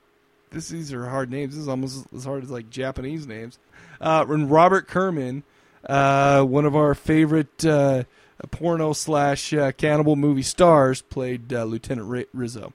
this 0.50 0.70
these 0.70 0.92
are 0.92 1.08
hard 1.08 1.32
names. 1.32 1.54
This 1.54 1.62
is 1.62 1.68
almost 1.68 2.06
as 2.16 2.26
hard 2.26 2.44
as 2.44 2.52
like 2.52 2.70
Japanese 2.70 3.28
names. 3.28 3.60
Uh, 4.00 4.26
and 4.28 4.50
Robert 4.50 4.88
Kerman, 4.88 5.44
uh, 5.88 6.44
one 6.44 6.66
of 6.66 6.76
our 6.76 6.96
favorite 6.96 7.64
uh, 7.64 8.04
porno 8.50 8.94
slash 8.94 9.54
uh, 9.54 9.72
cannibal 9.72 10.16
movie 10.16 10.42
stars, 10.42 11.02
played 11.02 11.54
uh, 11.54 11.64
Lieutenant 11.64 12.08
Ri- 12.08 12.28
Rizzo. 12.34 12.74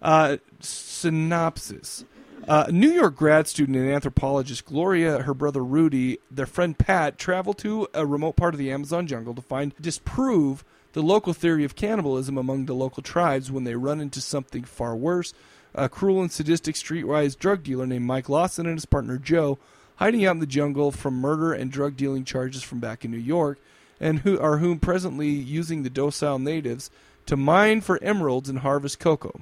Uh, 0.00 0.38
synopsis. 0.60 2.04
Uh, 2.48 2.66
New 2.70 2.90
York 2.90 3.16
grad 3.16 3.46
student 3.46 3.76
and 3.76 3.90
anthropologist 3.90 4.64
Gloria, 4.64 5.22
her 5.22 5.34
brother 5.34 5.62
Rudy, 5.62 6.18
their 6.30 6.46
friend 6.46 6.76
Pat 6.76 7.18
travel 7.18 7.52
to 7.54 7.86
a 7.92 8.06
remote 8.06 8.36
part 8.36 8.54
of 8.54 8.58
the 8.58 8.70
Amazon 8.72 9.06
jungle 9.06 9.34
to 9.34 9.42
find 9.42 9.74
disprove 9.80 10.64
the 10.92 11.02
local 11.02 11.32
theory 11.32 11.64
of 11.64 11.76
cannibalism 11.76 12.36
among 12.36 12.66
the 12.66 12.74
local 12.74 13.02
tribes 13.02 13.50
when 13.50 13.64
they 13.64 13.74
run 13.74 14.00
into 14.00 14.20
something 14.20 14.64
far 14.64 14.96
worse. 14.96 15.32
A 15.74 15.88
cruel 15.88 16.20
and 16.20 16.32
sadistic 16.32 16.74
streetwise 16.74 17.38
drug 17.38 17.62
dealer 17.62 17.86
named 17.86 18.06
Mike 18.06 18.28
Lawson 18.28 18.66
and 18.66 18.76
his 18.76 18.86
partner 18.86 19.18
Joe, 19.18 19.58
hiding 19.96 20.24
out 20.24 20.36
in 20.36 20.40
the 20.40 20.46
jungle 20.46 20.90
from 20.90 21.14
murder 21.14 21.52
and 21.52 21.70
drug 21.70 21.96
dealing 21.96 22.24
charges 22.24 22.62
from 22.62 22.80
back 22.80 23.04
in 23.04 23.10
New 23.10 23.18
York, 23.18 23.58
and 24.00 24.20
who 24.20 24.38
are 24.40 24.58
whom 24.58 24.80
presently 24.80 25.28
using 25.28 25.82
the 25.82 25.90
docile 25.90 26.38
natives 26.38 26.90
to 27.26 27.36
mine 27.36 27.80
for 27.80 28.02
emeralds 28.02 28.48
and 28.48 28.60
harvest 28.60 28.98
cocoa. 28.98 29.40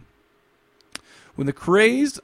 When 1.36 1.46
the 1.46 1.52
crazed 1.52 2.20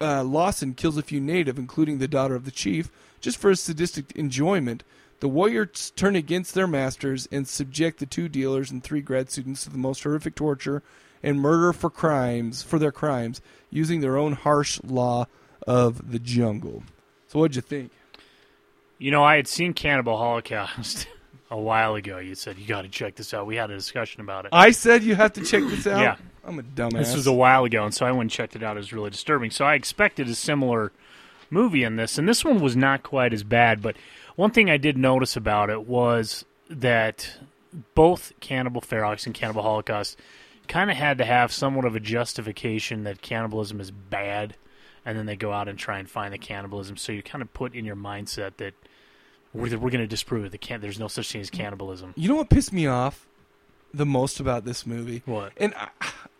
uh, 0.00 0.22
Lawson 0.22 0.74
kills 0.74 0.96
a 0.96 1.02
few 1.02 1.20
native, 1.20 1.58
including 1.58 1.98
the 1.98 2.08
daughter 2.08 2.34
of 2.34 2.44
the 2.44 2.50
chief, 2.50 2.90
just 3.20 3.38
for 3.38 3.50
his 3.50 3.60
sadistic 3.60 4.12
enjoyment, 4.12 4.82
the 5.22 5.28
warriors 5.28 5.92
turn 5.94 6.16
against 6.16 6.52
their 6.52 6.66
masters 6.66 7.28
and 7.30 7.46
subject 7.46 8.00
the 8.00 8.06
two 8.06 8.28
dealers 8.28 8.72
and 8.72 8.82
three 8.82 9.00
grad 9.00 9.30
students 9.30 9.62
to 9.62 9.70
the 9.70 9.78
most 9.78 10.02
horrific 10.02 10.34
torture 10.34 10.82
and 11.22 11.40
murder 11.40 11.72
for 11.72 11.88
crimes 11.90 12.64
for 12.64 12.76
their 12.76 12.90
crimes, 12.90 13.40
using 13.70 14.00
their 14.00 14.16
own 14.16 14.32
harsh 14.32 14.80
law 14.82 15.28
of 15.64 16.10
the 16.10 16.18
jungle. 16.18 16.82
So, 17.28 17.38
what'd 17.38 17.54
you 17.54 17.62
think? 17.62 17.92
You 18.98 19.12
know, 19.12 19.22
I 19.22 19.36
had 19.36 19.46
seen 19.46 19.74
Cannibal 19.74 20.16
Holocaust 20.16 21.06
a 21.52 21.56
while 21.56 21.94
ago. 21.94 22.18
You 22.18 22.34
said 22.34 22.58
you 22.58 22.66
got 22.66 22.82
to 22.82 22.88
check 22.88 23.14
this 23.14 23.32
out. 23.32 23.46
We 23.46 23.54
had 23.54 23.70
a 23.70 23.76
discussion 23.76 24.22
about 24.22 24.46
it. 24.46 24.50
I 24.52 24.72
said 24.72 25.04
you 25.04 25.14
have 25.14 25.34
to 25.34 25.44
check 25.44 25.62
this 25.62 25.86
out. 25.86 26.00
Yeah. 26.00 26.16
I'm 26.44 26.58
a 26.58 26.64
dumbass. 26.64 26.98
This 26.98 27.14
was 27.14 27.28
a 27.28 27.32
while 27.32 27.62
ago, 27.62 27.84
and 27.84 27.94
so 27.94 28.04
I 28.06 28.10
went 28.10 28.22
and 28.22 28.30
checked 28.32 28.56
it 28.56 28.64
out. 28.64 28.76
It 28.76 28.80
was 28.80 28.92
really 28.92 29.10
disturbing. 29.10 29.52
So 29.52 29.64
I 29.64 29.74
expected 29.74 30.26
a 30.26 30.34
similar 30.34 30.90
movie 31.48 31.84
in 31.84 31.94
this, 31.94 32.18
and 32.18 32.28
this 32.28 32.44
one 32.44 32.60
was 32.60 32.74
not 32.74 33.04
quite 33.04 33.32
as 33.32 33.44
bad. 33.44 33.80
But 33.80 33.94
one 34.36 34.50
thing 34.50 34.70
I 34.70 34.76
did 34.76 34.96
notice 34.98 35.36
about 35.36 35.70
it 35.70 35.86
was 35.86 36.44
that 36.68 37.38
both 37.94 38.32
Cannibal 38.40 38.80
Ferox 38.80 39.26
and 39.26 39.34
Cannibal 39.34 39.62
Holocaust 39.62 40.18
kind 40.68 40.90
of 40.90 40.96
had 40.96 41.18
to 41.18 41.24
have 41.24 41.52
somewhat 41.52 41.84
of 41.84 41.96
a 41.96 42.00
justification 42.00 43.04
that 43.04 43.20
cannibalism 43.22 43.80
is 43.80 43.90
bad, 43.90 44.54
and 45.04 45.18
then 45.18 45.26
they 45.26 45.36
go 45.36 45.52
out 45.52 45.68
and 45.68 45.78
try 45.78 45.98
and 45.98 46.08
find 46.08 46.32
the 46.32 46.38
cannibalism. 46.38 46.96
So 46.96 47.12
you 47.12 47.22
kind 47.22 47.42
of 47.42 47.52
put 47.52 47.74
in 47.74 47.84
your 47.84 47.96
mindset 47.96 48.56
that 48.58 48.74
we're, 49.52 49.70
we're 49.78 49.90
going 49.90 49.98
to 50.00 50.06
disprove 50.06 50.44
it. 50.44 50.52
The 50.52 50.58
can- 50.58 50.80
there's 50.80 50.98
no 51.00 51.08
such 51.08 51.30
thing 51.32 51.40
as 51.40 51.50
cannibalism. 51.50 52.14
You 52.16 52.28
know 52.28 52.36
what 52.36 52.48
pissed 52.50 52.72
me 52.72 52.86
off 52.86 53.26
the 53.92 54.06
most 54.06 54.40
about 54.40 54.64
this 54.64 54.86
movie? 54.86 55.22
What? 55.26 55.52
And 55.56 55.74
I, 55.74 55.88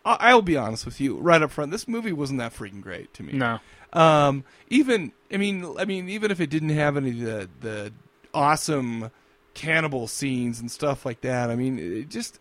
I- 0.05 0.17
I'll 0.31 0.41
be 0.41 0.57
honest 0.57 0.85
with 0.85 0.99
you 1.01 1.17
right 1.17 1.41
up 1.41 1.51
front. 1.51 1.71
This 1.71 1.87
movie 1.87 2.13
wasn't 2.13 2.39
that 2.39 2.53
freaking 2.53 2.81
great 2.81 3.13
to 3.15 3.23
me. 3.23 3.33
No. 3.33 3.59
Um, 3.93 4.43
even 4.69 5.13
I 5.31 5.37
mean, 5.37 5.65
I 5.77 5.85
mean, 5.85 6.09
even 6.09 6.31
if 6.31 6.39
it 6.41 6.49
didn't 6.49 6.69
have 6.69 6.97
any 6.97 7.11
of 7.11 7.19
the 7.19 7.49
the 7.61 7.93
awesome 8.33 9.11
cannibal 9.53 10.07
scenes 10.07 10.59
and 10.59 10.69
stuff 10.69 11.05
like 11.05 11.21
that, 11.21 11.49
I 11.49 11.55
mean, 11.55 11.79
it 11.79 12.09
just 12.09 12.39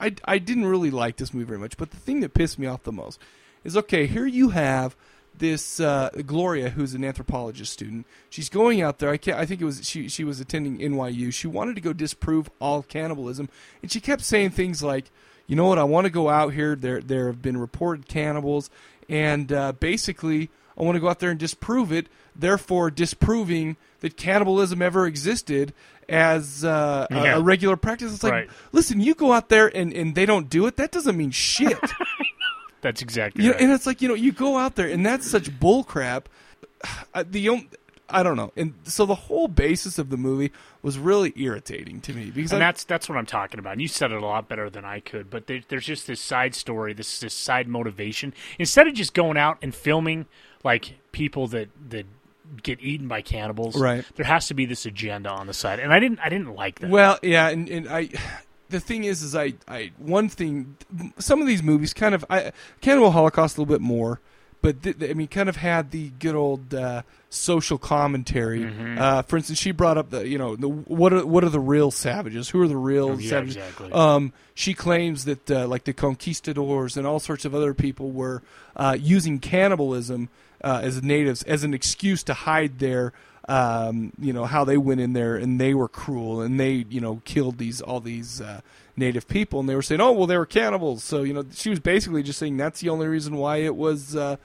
I 0.00 0.14
I 0.24 0.38
didn't 0.38 0.66
really 0.66 0.90
like 0.90 1.16
this 1.16 1.34
movie 1.34 1.46
very 1.46 1.58
much. 1.58 1.76
But 1.76 1.90
the 1.90 1.96
thing 1.96 2.20
that 2.20 2.34
pissed 2.34 2.58
me 2.58 2.66
off 2.66 2.82
the 2.84 2.92
most 2.92 3.20
is 3.64 3.76
okay. 3.76 4.06
Here 4.06 4.26
you 4.26 4.50
have 4.50 4.94
this 5.36 5.80
uh, 5.80 6.10
Gloria, 6.26 6.70
who's 6.70 6.94
an 6.94 7.04
anthropologist 7.04 7.72
student. 7.72 8.06
She's 8.28 8.48
going 8.48 8.80
out 8.82 8.98
there. 8.98 9.10
I 9.10 9.16
can't, 9.16 9.38
I 9.38 9.46
think 9.46 9.60
it 9.60 9.64
was 9.64 9.86
she. 9.88 10.08
She 10.08 10.22
was 10.22 10.38
attending 10.38 10.78
NYU. 10.78 11.32
She 11.32 11.46
wanted 11.46 11.74
to 11.74 11.80
go 11.80 11.92
disprove 11.92 12.50
all 12.60 12.82
cannibalism, 12.82 13.48
and 13.82 13.90
she 13.90 14.00
kept 14.00 14.22
saying 14.22 14.50
things 14.50 14.82
like, 14.82 15.10
"You 15.46 15.56
know 15.56 15.66
what? 15.66 15.78
I 15.78 15.84
want 15.84 16.04
to 16.04 16.10
go 16.10 16.28
out 16.28 16.52
here. 16.52 16.76
There, 16.76 17.00
there 17.00 17.26
have 17.26 17.42
been 17.42 17.56
reported 17.56 18.06
cannibals, 18.06 18.70
and 19.08 19.50
uh, 19.52 19.72
basically, 19.72 20.50
I 20.80 20.84
want 20.84 20.96
to 20.96 21.00
go 21.00 21.08
out 21.10 21.18
there 21.20 21.30
and 21.30 21.38
disprove 21.38 21.92
it. 21.92 22.06
Therefore, 22.34 22.90
disproving 22.90 23.76
that 24.00 24.16
cannibalism 24.16 24.80
ever 24.82 25.06
existed." 25.06 25.72
As 26.08 26.64
uh, 26.64 27.06
a- 27.08 27.14
Yeah. 27.14 27.36
a, 27.36 27.40
regular 27.40 27.76
practice, 27.76 28.12
it's 28.12 28.24
like, 28.24 28.32
Right. 28.32 28.50
listen, 28.72 28.98
you 29.00 29.14
go 29.14 29.30
out 29.32 29.48
there 29.48 29.68
and, 29.76 29.92
and 29.92 30.16
they 30.16 30.26
don't 30.26 30.50
do 30.50 30.66
it. 30.66 30.74
That 30.76 30.90
doesn't 30.90 31.16
mean 31.16 31.30
shit. 31.30 31.78
That's 32.80 33.00
exactly 33.02 33.44
You 33.44 33.50
know, 33.50 33.54
right. 33.54 33.62
and 33.62 33.72
it's 33.72 33.86
like 33.86 34.02
you 34.02 34.08
know, 34.08 34.14
you 34.14 34.32
go 34.32 34.56
out 34.58 34.74
there, 34.74 34.88
and 34.88 35.04
that's 35.06 35.30
such 35.30 35.60
bull 35.60 35.84
crap. 35.84 36.28
Uh, 37.14 37.22
The 37.30 37.68
I 38.12 38.24
don't 38.24 38.36
know, 38.36 38.52
and 38.56 38.74
so 38.82 39.06
the 39.06 39.14
whole 39.14 39.46
basis 39.46 39.96
of 39.98 40.10
the 40.10 40.16
movie 40.16 40.50
was 40.82 40.98
really 40.98 41.32
irritating 41.36 42.00
to 42.00 42.12
me 42.12 42.32
because 42.32 42.50
and 42.52 42.60
I- 42.60 42.66
that's 42.68 42.82
that's 42.84 43.08
what 43.08 43.16
I'm 43.16 43.26
talking 43.26 43.60
about. 43.60 43.74
And 43.74 43.82
you 43.82 43.86
said 43.86 44.10
it 44.10 44.20
a 44.20 44.26
lot 44.26 44.48
better 44.48 44.68
than 44.68 44.84
I 44.84 44.98
could. 44.98 45.30
But 45.30 45.46
there, 45.46 45.60
there's 45.68 45.86
just 45.86 46.08
this 46.08 46.20
side 46.20 46.54
story, 46.56 46.92
this 46.92 47.20
this 47.20 47.34
side 47.34 47.68
motivation. 47.68 48.34
Instead 48.58 48.88
of 48.88 48.94
just 48.94 49.14
going 49.14 49.36
out 49.36 49.58
and 49.62 49.72
filming 49.72 50.26
like 50.64 50.98
people 51.12 51.46
that 51.48 51.68
that 51.90 52.06
get 52.62 52.80
eaten 52.80 53.06
by 53.06 53.22
cannibals, 53.22 53.80
Right. 53.80 54.04
There 54.16 54.26
has 54.26 54.48
to 54.48 54.54
be 54.54 54.66
this 54.66 54.84
agenda 54.86 55.30
on 55.30 55.46
the 55.46 55.54
side, 55.54 55.78
and 55.80 55.92
I 55.92 56.00
didn't 56.00 56.18
I 56.20 56.28
didn't 56.28 56.54
like 56.54 56.80
that. 56.80 56.90
Well, 56.90 57.18
yeah, 57.22 57.48
and, 57.48 57.68
and 57.68 57.88
I, 57.88 58.08
the 58.70 58.80
thing 58.80 59.04
is, 59.04 59.22
is 59.22 59.34
I, 59.36 59.54
I 59.68 59.92
one 59.98 60.28
thing, 60.28 60.76
some 61.18 61.40
of 61.40 61.46
these 61.46 61.62
movies 61.62 61.92
kind 61.94 62.14
of, 62.14 62.24
I 62.28 62.52
Cannibal 62.80 63.10
Holocaust 63.12 63.56
a 63.56 63.60
little 63.60 63.72
bit 63.72 63.80
more, 63.80 64.20
but 64.62 64.82
th- 64.82 64.96
I 65.00 65.14
mean, 65.14 65.28
kind 65.28 65.48
of 65.48 65.56
had 65.56 65.90
the 65.92 66.10
good 66.18 66.34
old 66.34 66.74
uh, 66.74 67.02
social 67.30 67.78
commentary. 67.78 68.60
Mhm. 68.64 68.98
Uh, 68.98 69.22
for 69.22 69.36
instance, 69.36 69.58
she 69.60 69.70
brought 69.70 69.96
up 69.96 70.10
the, 70.10 70.26
you 70.26 70.36
know, 70.38 70.56
the 70.56 70.68
what 70.68 71.12
are 71.12 71.24
what 71.24 71.44
are 71.44 71.48
the 71.50 71.60
real 71.60 71.90
savages? 71.92 72.48
Who 72.50 72.60
are 72.62 72.68
the 72.68 72.76
real 72.76 73.10
Oh, 73.10 73.18
yeah, 73.18 73.30
savages? 73.30 73.56
exactly. 73.56 73.92
Um, 73.92 74.32
she 74.54 74.74
claims 74.74 75.24
that 75.24 75.48
uh, 75.50 75.66
like 75.68 75.84
the 75.84 75.92
conquistadors 75.92 76.96
and 76.96 77.06
all 77.06 77.20
sorts 77.20 77.44
of 77.44 77.54
other 77.54 77.74
people 77.74 78.10
were 78.10 78.42
uh, 78.76 78.96
using 79.00 79.38
cannibalism 79.38 80.28
uh, 80.62 80.80
as 80.82 81.02
natives 81.02 81.42
as 81.44 81.64
an 81.64 81.74
excuse 81.74 82.22
to 82.24 82.34
hide 82.34 82.78
their 82.78 83.12
um, 83.48 84.12
you 84.18 84.32
know 84.32 84.44
how 84.44 84.64
they 84.64 84.76
went 84.76 85.00
in 85.00 85.12
there 85.12 85.36
and 85.36 85.60
they 85.60 85.74
were 85.74 85.88
cruel 85.88 86.40
and 86.40 86.60
they 86.60 86.84
you 86.88 87.00
know 87.00 87.20
killed 87.24 87.58
these 87.58 87.80
all 87.80 88.00
these 88.00 88.40
uh, 88.40 88.60
native 88.96 89.26
people 89.26 89.60
and 89.60 89.68
they 89.68 89.74
were 89.74 89.82
saying 89.82 90.00
oh 90.00 90.12
well 90.12 90.26
they 90.26 90.36
were 90.36 90.46
cannibals 90.46 91.02
so 91.02 91.22
you 91.22 91.32
know 91.32 91.44
she 91.52 91.70
was 91.70 91.80
basically 91.80 92.22
just 92.22 92.38
saying 92.38 92.56
that's 92.56 92.80
the 92.80 92.88
only 92.88 93.08
reason 93.08 93.36
why 93.36 93.56
it 93.56 93.74
was 93.74 94.14
uh, 94.14 94.36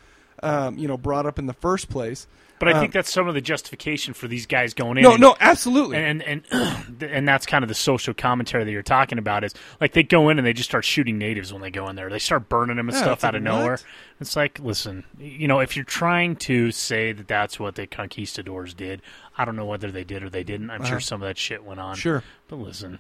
um, 0.44 0.78
you 0.78 0.88
know, 0.88 0.98
brought 0.98 1.26
up 1.26 1.40
in 1.40 1.46
the 1.46 1.54
first 1.54 1.90
place. 1.90 2.28
But 2.58 2.70
I 2.70 2.72
Um, 2.72 2.80
think 2.80 2.94
that's 2.94 3.12
some 3.12 3.28
of 3.28 3.34
the 3.34 3.42
justification 3.42 4.14
for 4.14 4.30
these 4.30 4.46
guys 4.46 4.74
going 4.74 4.98
in. 4.98 5.04
No, 5.04 5.12
and- 5.14 5.22
no, 5.22 5.36
absolutely. 5.42 5.98
And 5.98 6.24
and 6.24 6.44
and 7.02 7.28
that's 7.28 7.46
kind 7.46 7.64
of 7.64 7.68
the 7.68 7.76
social 7.76 8.14
commentary 8.14 8.64
that 8.64 8.72
you're 8.72 8.82
talking 8.82 9.18
about 9.18 9.44
is 9.44 9.54
like 9.82 9.92
they 9.92 10.04
go 10.04 10.30
in 10.30 10.38
and 10.38 10.48
they 10.48 10.54
just 10.54 10.70
start 10.70 10.86
shooting 10.86 11.18
natives 11.18 11.52
when 11.52 11.62
they 11.62 11.70
go 11.70 11.90
in 11.90 11.98
there. 11.98 12.10
They 12.10 12.18
start 12.20 12.48
burning 12.48 12.78
them 12.78 12.88
and 12.88 12.96
Yeah, 12.96 13.02
stuff 13.04 13.24
out 13.26 13.34
like, 13.34 13.40
of 13.40 13.44
nowhere. 13.44 13.72
what? 13.72 13.84
It's 14.22 14.38
like, 14.38 14.60
listen, 14.60 15.04
you 15.20 15.50
know, 15.50 15.60
if 15.60 15.76
you're 15.76 15.84
trying 15.84 16.38
to 16.38 16.72
say 16.72 17.12
that 17.12 17.28
that's 17.28 17.60
what 17.60 17.76
the 17.76 17.88
conquistadors 17.88 18.74
did, 18.74 19.02
I 19.38 19.44
don't 19.44 19.58
know 19.58 19.66
whether 19.66 19.92
they 19.92 20.06
did 20.06 20.24
or 20.24 20.30
they 20.30 20.44
didn't. 20.46 20.70
I'm 20.70 20.80
Uh-huh. 20.82 20.92
sure 20.92 21.00
some 21.02 21.22
of 21.22 21.28
that 21.28 21.38
shit 21.38 21.64
went 21.66 21.82
on. 21.82 21.96
Sure. 21.98 22.24
but 22.48 22.56
listen, 22.56 23.00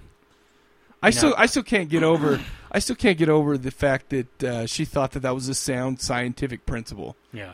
I 1.02 1.12
still, 1.12 1.30
know- 1.30 1.36
I 1.38 1.46
still 1.46 1.64
can't 1.64 1.88
get 1.88 2.04
over, 2.04 2.42
I 2.72 2.80
still 2.80 2.96
can't 2.98 3.18
get 3.18 3.30
over 3.30 3.58
the 3.58 3.72
fact 3.72 4.10
that 4.10 4.44
uh, 4.44 4.66
she 4.66 4.84
thought 4.84 5.12
that 5.14 5.22
that 5.22 5.34
was 5.34 5.48
a 5.48 5.56
sound 5.56 6.02
scientific 6.02 6.66
principle. 6.66 7.16
Yeah. 7.32 7.54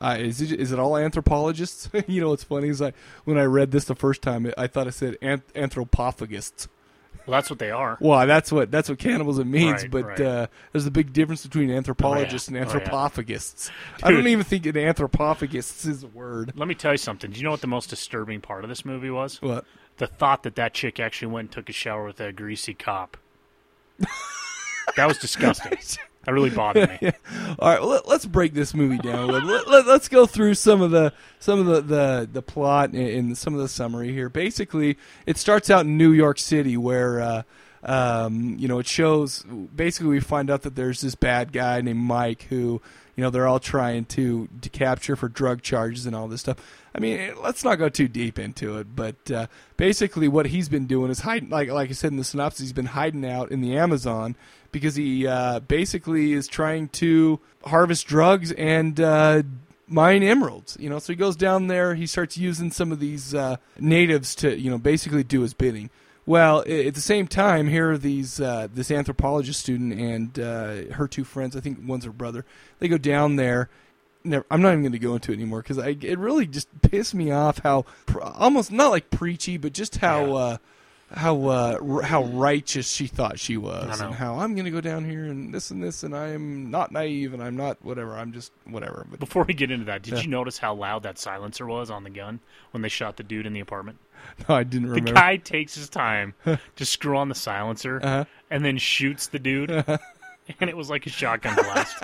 Uh, 0.00 0.16
is 0.18 0.40
it 0.40 0.52
is 0.58 0.72
it 0.72 0.78
all 0.78 0.96
anthropologists? 0.96 1.90
you 2.06 2.20
know, 2.20 2.30
what's 2.30 2.44
funny 2.44 2.68
is 2.68 2.80
I 2.80 2.92
when 3.24 3.36
I 3.38 3.42
read 3.44 3.70
this 3.70 3.84
the 3.84 3.94
first 3.94 4.22
time, 4.22 4.50
I 4.56 4.66
thought 4.66 4.86
it 4.86 4.92
said 4.92 5.16
anth- 5.20 5.42
anthropophagists. 5.54 6.68
well, 7.26 7.36
that's 7.38 7.50
what 7.50 7.58
they 7.58 7.70
are. 7.70 7.98
Well, 8.00 8.26
that's 8.26 8.50
what 8.50 8.70
that's 8.70 8.88
what 8.88 8.98
cannibalism 8.98 9.50
means. 9.50 9.82
Right, 9.82 9.90
but 9.90 10.04
right. 10.04 10.20
Uh, 10.20 10.46
there's 10.72 10.86
a 10.86 10.90
big 10.90 11.12
difference 11.12 11.44
between 11.44 11.70
anthropologists 11.70 12.48
Oh, 12.48 12.54
yeah. 12.54 12.62
and 12.62 12.70
Oh, 12.70 12.74
yeah. 12.74 12.80
anthropophagists. 12.80 13.70
I 14.02 14.10
don't 14.10 14.26
even 14.26 14.44
think 14.44 14.64
an 14.64 14.72
anthropophagists 14.72 15.86
is 15.86 16.02
a 16.02 16.06
word. 16.08 16.52
Let 16.56 16.66
me 16.68 16.74
tell 16.74 16.92
you 16.92 16.98
something. 16.98 17.30
Do 17.30 17.36
you 17.38 17.44
know 17.44 17.50
what 17.50 17.60
the 17.60 17.66
most 17.66 17.90
disturbing 17.90 18.40
part 18.40 18.64
of 18.64 18.70
this 18.70 18.84
movie 18.86 19.10
was? 19.10 19.42
What? 19.42 19.66
The 19.98 20.06
thought 20.06 20.44
that 20.44 20.54
that 20.54 20.72
chick 20.72 20.98
actually 20.98 21.30
went 21.32 21.48
and 21.48 21.52
took 21.52 21.68
a 21.68 21.72
shower 21.72 22.06
with 22.06 22.20
a 22.20 22.32
greasy 22.32 22.72
cop. 22.72 23.18
that 24.96 25.06
was 25.06 25.18
disgusting. 25.18 25.78
That 26.24 26.32
really 26.32 26.50
bothered 26.50 26.88
me. 26.90 26.98
Yeah. 27.00 27.12
All 27.58 27.68
right, 27.68 27.80
well, 27.80 27.88
let, 27.90 28.08
let's 28.08 28.26
break 28.26 28.52
this 28.52 28.74
movie 28.74 28.98
down. 28.98 29.20
a 29.20 29.26
little. 29.26 29.48
Let, 29.48 29.68
let, 29.68 29.86
let's 29.86 30.08
go 30.08 30.26
through 30.26 30.54
some 30.54 30.82
of 30.82 30.90
the 30.90 31.12
some 31.38 31.58
of 31.58 31.66
the 31.66 31.80
the, 31.80 32.28
the 32.30 32.42
plot 32.42 32.90
and, 32.90 33.08
and 33.08 33.38
some 33.38 33.54
of 33.54 33.60
the 33.60 33.68
summary 33.68 34.12
here. 34.12 34.28
Basically, 34.28 34.98
it 35.24 35.38
starts 35.38 35.70
out 35.70 35.86
in 35.86 35.96
New 35.96 36.12
York 36.12 36.38
City, 36.38 36.76
where 36.76 37.20
uh, 37.20 37.42
um, 37.82 38.56
you 38.58 38.68
know 38.68 38.78
it 38.78 38.86
shows. 38.86 39.44
Basically, 39.74 40.10
we 40.10 40.20
find 40.20 40.50
out 40.50 40.62
that 40.62 40.74
there's 40.74 41.00
this 41.00 41.14
bad 41.14 41.52
guy 41.52 41.80
named 41.80 42.00
Mike 42.00 42.42
who 42.50 42.82
you 43.16 43.24
know 43.24 43.30
they're 43.30 43.48
all 43.48 43.60
trying 43.60 44.04
to 44.06 44.48
to 44.60 44.68
capture 44.68 45.16
for 45.16 45.28
drug 45.28 45.62
charges 45.62 46.04
and 46.04 46.14
all 46.14 46.28
this 46.28 46.42
stuff. 46.42 46.58
I 46.94 46.98
mean, 46.98 47.34
let's 47.42 47.64
not 47.64 47.76
go 47.76 47.88
too 47.88 48.08
deep 48.08 48.38
into 48.38 48.76
it, 48.78 48.94
but 48.94 49.30
uh, 49.30 49.46
basically, 49.78 50.28
what 50.28 50.46
he's 50.46 50.68
been 50.68 50.86
doing 50.86 51.10
is 51.10 51.20
hiding. 51.20 51.48
Like 51.48 51.70
like 51.70 51.88
I 51.88 51.92
said 51.92 52.10
in 52.10 52.18
the 52.18 52.24
synopsis, 52.24 52.60
he's 52.60 52.72
been 52.74 52.86
hiding 52.86 53.24
out 53.24 53.50
in 53.50 53.62
the 53.62 53.76
Amazon 53.76 54.36
because 54.72 54.94
he 54.94 55.26
uh, 55.26 55.60
basically 55.60 56.32
is 56.32 56.48
trying 56.48 56.88
to 56.88 57.40
harvest 57.64 58.06
drugs 58.06 58.52
and 58.52 59.00
uh, 59.00 59.42
mine 59.86 60.22
emeralds. 60.22 60.76
You 60.80 60.88
know, 60.88 60.98
so 60.98 61.12
he 61.12 61.16
goes 61.16 61.36
down 61.36 61.66
there. 61.66 61.94
He 61.94 62.06
starts 62.06 62.36
using 62.38 62.70
some 62.70 62.92
of 62.92 63.00
these 63.00 63.34
uh, 63.34 63.56
natives 63.78 64.34
to 64.36 64.58
you 64.58 64.70
know 64.70 64.78
basically 64.78 65.24
do 65.24 65.42
his 65.42 65.54
bidding. 65.54 65.90
Well, 66.26 66.60
at 66.60 66.94
the 66.94 67.00
same 67.00 67.26
time, 67.26 67.68
here 67.68 67.90
are 67.90 67.98
these 67.98 68.40
uh, 68.40 68.68
this 68.72 68.90
anthropologist 68.90 69.60
student 69.60 69.92
and 69.94 70.38
uh, 70.38 70.94
her 70.94 71.08
two 71.08 71.24
friends. 71.24 71.56
I 71.56 71.60
think 71.60 71.78
one's 71.84 72.04
her 72.04 72.12
brother. 72.12 72.44
They 72.78 72.88
go 72.88 72.98
down 72.98 73.36
there. 73.36 73.68
Never, 74.22 74.44
I'm 74.50 74.60
not 74.60 74.72
even 74.72 74.82
going 74.82 74.92
to 74.92 74.98
go 74.98 75.14
into 75.14 75.32
it 75.32 75.36
anymore 75.36 75.62
because 75.62 75.78
it 75.78 76.18
really 76.18 76.46
just 76.46 76.68
pissed 76.82 77.14
me 77.14 77.30
off 77.30 77.60
how 77.60 77.86
pr- 78.04 78.20
almost 78.20 78.70
not 78.70 78.90
like 78.90 79.10
preachy, 79.10 79.56
but 79.56 79.72
just 79.72 79.96
how 79.96 80.34
uh, 80.34 80.56
how 81.12 81.46
uh, 81.46 81.78
r- 81.82 82.02
how 82.02 82.24
righteous 82.24 82.90
she 82.90 83.06
thought 83.06 83.38
she 83.38 83.56
was, 83.56 84.00
and 84.00 84.14
how 84.14 84.38
I'm 84.38 84.54
going 84.54 84.64
to 84.64 84.70
go 84.70 84.80
down 84.80 85.04
here 85.04 85.24
and 85.24 85.52
this 85.52 85.70
and 85.70 85.82
this, 85.82 86.02
and 86.02 86.16
I'm 86.16 86.70
not 86.70 86.92
naive, 86.92 87.34
and 87.34 87.42
I'm 87.42 87.56
not 87.56 87.78
whatever. 87.84 88.14
I'm 88.16 88.32
just 88.32 88.52
whatever. 88.64 89.06
But 89.10 89.18
Before 89.20 89.42
we 89.44 89.54
get 89.54 89.70
into 89.70 89.86
that, 89.86 90.02
did 90.02 90.14
Yeah. 90.14 90.20
you 90.22 90.28
notice 90.28 90.58
how 90.58 90.74
loud 90.74 91.02
that 91.02 91.18
silencer 91.18 91.66
was 91.66 91.90
on 91.90 92.04
the 92.04 92.10
gun 92.10 92.40
when 92.70 92.82
they 92.82 92.88
shot 92.88 93.16
the 93.16 93.22
dude 93.24 93.46
in 93.46 93.52
the 93.52 93.60
apartment? 93.60 93.98
No, 94.48 94.54
I 94.54 94.64
didn't 94.64 94.88
The 94.88 94.94
remember. 94.96 95.12
guy 95.14 95.36
takes 95.38 95.74
his 95.74 95.88
time 95.88 96.34
to 96.76 96.84
screw 96.84 97.16
on 97.16 97.28
the 97.30 97.34
silencer 97.34 98.00
Uh-huh. 98.02 98.24
and 98.50 98.64
then 98.64 98.76
shoots 98.78 99.28
the 99.28 99.38
dude, 99.38 99.70
and 100.60 100.68
it 100.70 100.76
was 100.76 100.90
like 100.90 101.06
a 101.06 101.10
shotgun 101.10 101.54
blast. 101.56 101.96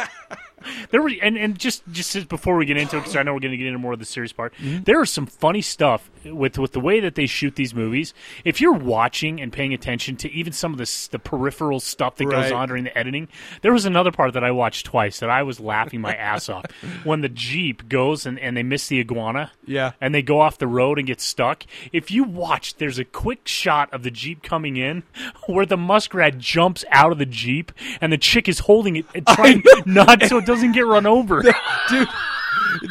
There 0.91 1.03
were 1.03 1.11
and, 1.23 1.37
and 1.37 1.59
just 1.59 1.83
just 1.93 2.29
before 2.29 2.57
we 2.57 2.67
get 2.67 2.77
into 2.77 2.97
it, 2.97 3.01
because 3.01 3.17
I 3.17 3.23
know 3.23 3.35
we're 3.35 3.41
going 3.41 3.53
to 3.53 3.57
get 3.57 3.67
into 3.67 3.79
more 3.79 3.93
of 3.93 3.99
the 3.99 4.05
serious 4.05 4.33
part. 4.33 4.55
Mm-hmm. 4.55 4.85
There 4.85 5.03
is 5.03 5.11
some 5.11 5.27
funny 5.27 5.63
stuff 5.63 6.11
with 6.25 6.59
with 6.59 6.73
the 6.73 6.81
way 6.81 7.01
that 7.01 7.15
they 7.15 7.27
shoot 7.27 7.57
these 7.57 7.75
movies. 7.75 8.15
If 8.45 8.61
you're 8.61 8.73
watching 8.73 9.41
and 9.41 9.53
paying 9.53 9.73
attention 9.75 10.17
to 10.17 10.31
even 10.33 10.53
some 10.53 10.73
of 10.73 10.79
the 10.79 11.09
the 11.13 11.19
peripheral 11.19 11.81
stuff 11.81 12.17
that 12.17 12.25
goes 12.27 12.51
on 12.53 12.69
during 12.69 12.85
the 12.85 12.97
editing, 12.97 13.29
there 13.63 13.73
was 13.73 13.85
another 13.85 14.11
part 14.13 14.33
that 14.35 14.45
I 14.45 14.51
watched 14.51 14.87
twice 14.87 15.21
that 15.21 15.31
I 15.31 15.43
was 15.43 15.61
laughing 15.61 16.01
my 16.01 16.15
ass 16.15 16.49
off 16.49 16.65
when 17.05 17.21
the 17.21 17.29
jeep 17.29 17.89
goes 17.89 18.27
and, 18.27 18.39
and 18.39 18.57
they 18.57 18.63
miss 18.63 18.89
the 18.89 18.99
iguana 19.01 19.53
Yeah. 19.67 19.93
and 20.01 20.15
they 20.15 20.23
go 20.23 20.41
off 20.41 20.59
the 20.59 20.67
road 20.67 20.99
and 20.99 21.07
get 21.07 21.21
stuck. 21.21 21.65
If 21.93 22.11
you 22.11 22.25
watch, 22.25 22.77
there's 22.77 22.99
a 22.99 23.05
quick 23.05 23.47
shot 23.47 23.93
of 23.93 24.03
the 24.03 24.11
Jeep 24.11 24.43
coming 24.43 24.77
in 24.77 25.03
where 25.47 25.67
the 25.67 25.77
muskrat 25.77 26.39
jumps 26.39 26.85
out 26.91 27.13
of 27.13 27.19
the 27.19 27.27
Jeep 27.27 27.73
and 28.01 28.13
the 28.13 28.19
chick 28.19 28.49
is 28.49 28.61
holding 28.61 28.97
it 28.97 29.07
trying 29.29 29.63
not 29.85 30.23
so 30.25 30.39
it 30.39 30.47
doesn't 30.47 30.56
get 30.73 30.87
run 30.87 31.07
over. 31.07 31.43
dude. 31.89 32.09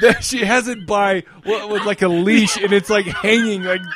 That 0.01 0.23
she 0.23 0.43
has 0.45 0.67
it 0.67 0.87
by 0.87 1.23
what, 1.43 1.69
with 1.69 1.85
like 1.85 2.01
a 2.01 2.07
leash, 2.07 2.57
and 2.57 2.73
it's 2.73 2.89
like 2.89 3.05
hanging 3.05 3.63
like. 3.63 3.81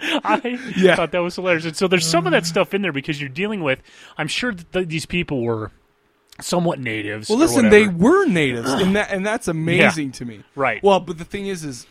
I 0.00 0.58
Yeah. 0.76 0.94
thought 0.96 1.12
that 1.12 1.18
was 1.22 1.34
hilarious. 1.36 1.64
And 1.64 1.76
so 1.76 1.88
there's 1.88 2.06
some 2.06 2.26
of 2.26 2.32
that 2.32 2.46
stuff 2.46 2.74
in 2.74 2.82
there 2.82 2.92
because 2.92 3.20
you're 3.20 3.28
dealing 3.30 3.62
with, 3.62 3.80
I'm 4.18 4.28
sure 4.28 4.52
that 4.52 4.72
th- 4.72 4.88
these 4.88 5.06
people 5.06 5.42
were 5.42 5.72
somewhat 6.40 6.78
natives. 6.78 7.28
Well, 7.28 7.38
listen, 7.38 7.70
they 7.70 7.88
were 7.88 8.26
natives, 8.26 8.70
and 8.70 8.94
that 8.96 9.10
and 9.10 9.24
that's 9.24 9.48
amazing 9.48 10.12
to 10.12 10.24
me. 10.24 10.42
Right. 10.54 10.82
Well, 10.82 11.00
but 11.00 11.18
the 11.18 11.24
thing 11.24 11.46
is, 11.46 11.64
is 11.64 11.86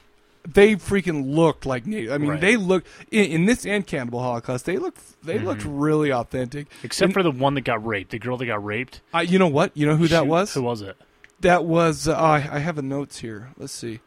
they 0.47 0.75
freaking 0.75 1.33
looked 1.35 1.65
like 1.65 1.85
native. 1.87 2.11
I 2.11 2.17
mean, 2.17 2.31
Right. 2.31 2.41
they 2.41 2.55
look 2.55 2.83
in, 3.11 3.25
in 3.25 3.45
this 3.45 3.65
and 3.65 3.85
Cannibal 3.85 4.19
Holocaust. 4.21 4.65
They 4.65 4.77
look 4.77 4.95
they 5.23 5.39
looked 5.39 5.61
Mhm. 5.63 5.81
really 5.81 6.11
authentic. 6.11 6.67
Except 6.83 7.05
And 7.05 7.13
for 7.13 7.23
the 7.23 7.31
one 7.31 7.55
that 7.55 7.61
got 7.61 7.85
raped, 7.85 8.11
the 8.11 8.19
girl 8.19 8.37
that 8.37 8.45
got 8.45 8.63
raped. 8.63 9.01
I, 9.13 9.23
you 9.23 9.39
know 9.39 9.47
what? 9.47 9.71
You 9.75 9.85
know 9.87 9.95
who 9.95 10.07
that 10.09 10.21
Shoot, 10.23 10.27
was? 10.29 10.53
Who 10.53 10.61
was 10.61 10.81
it? 10.81 10.95
That 11.41 11.65
was. 11.65 12.07
Uh, 12.07 12.13
I, 12.15 12.35
I 12.35 12.59
have 12.59 12.75
the 12.75 12.81
notes 12.81 13.19
here. 13.19 13.49
Let's 13.57 13.73
see. 13.73 13.99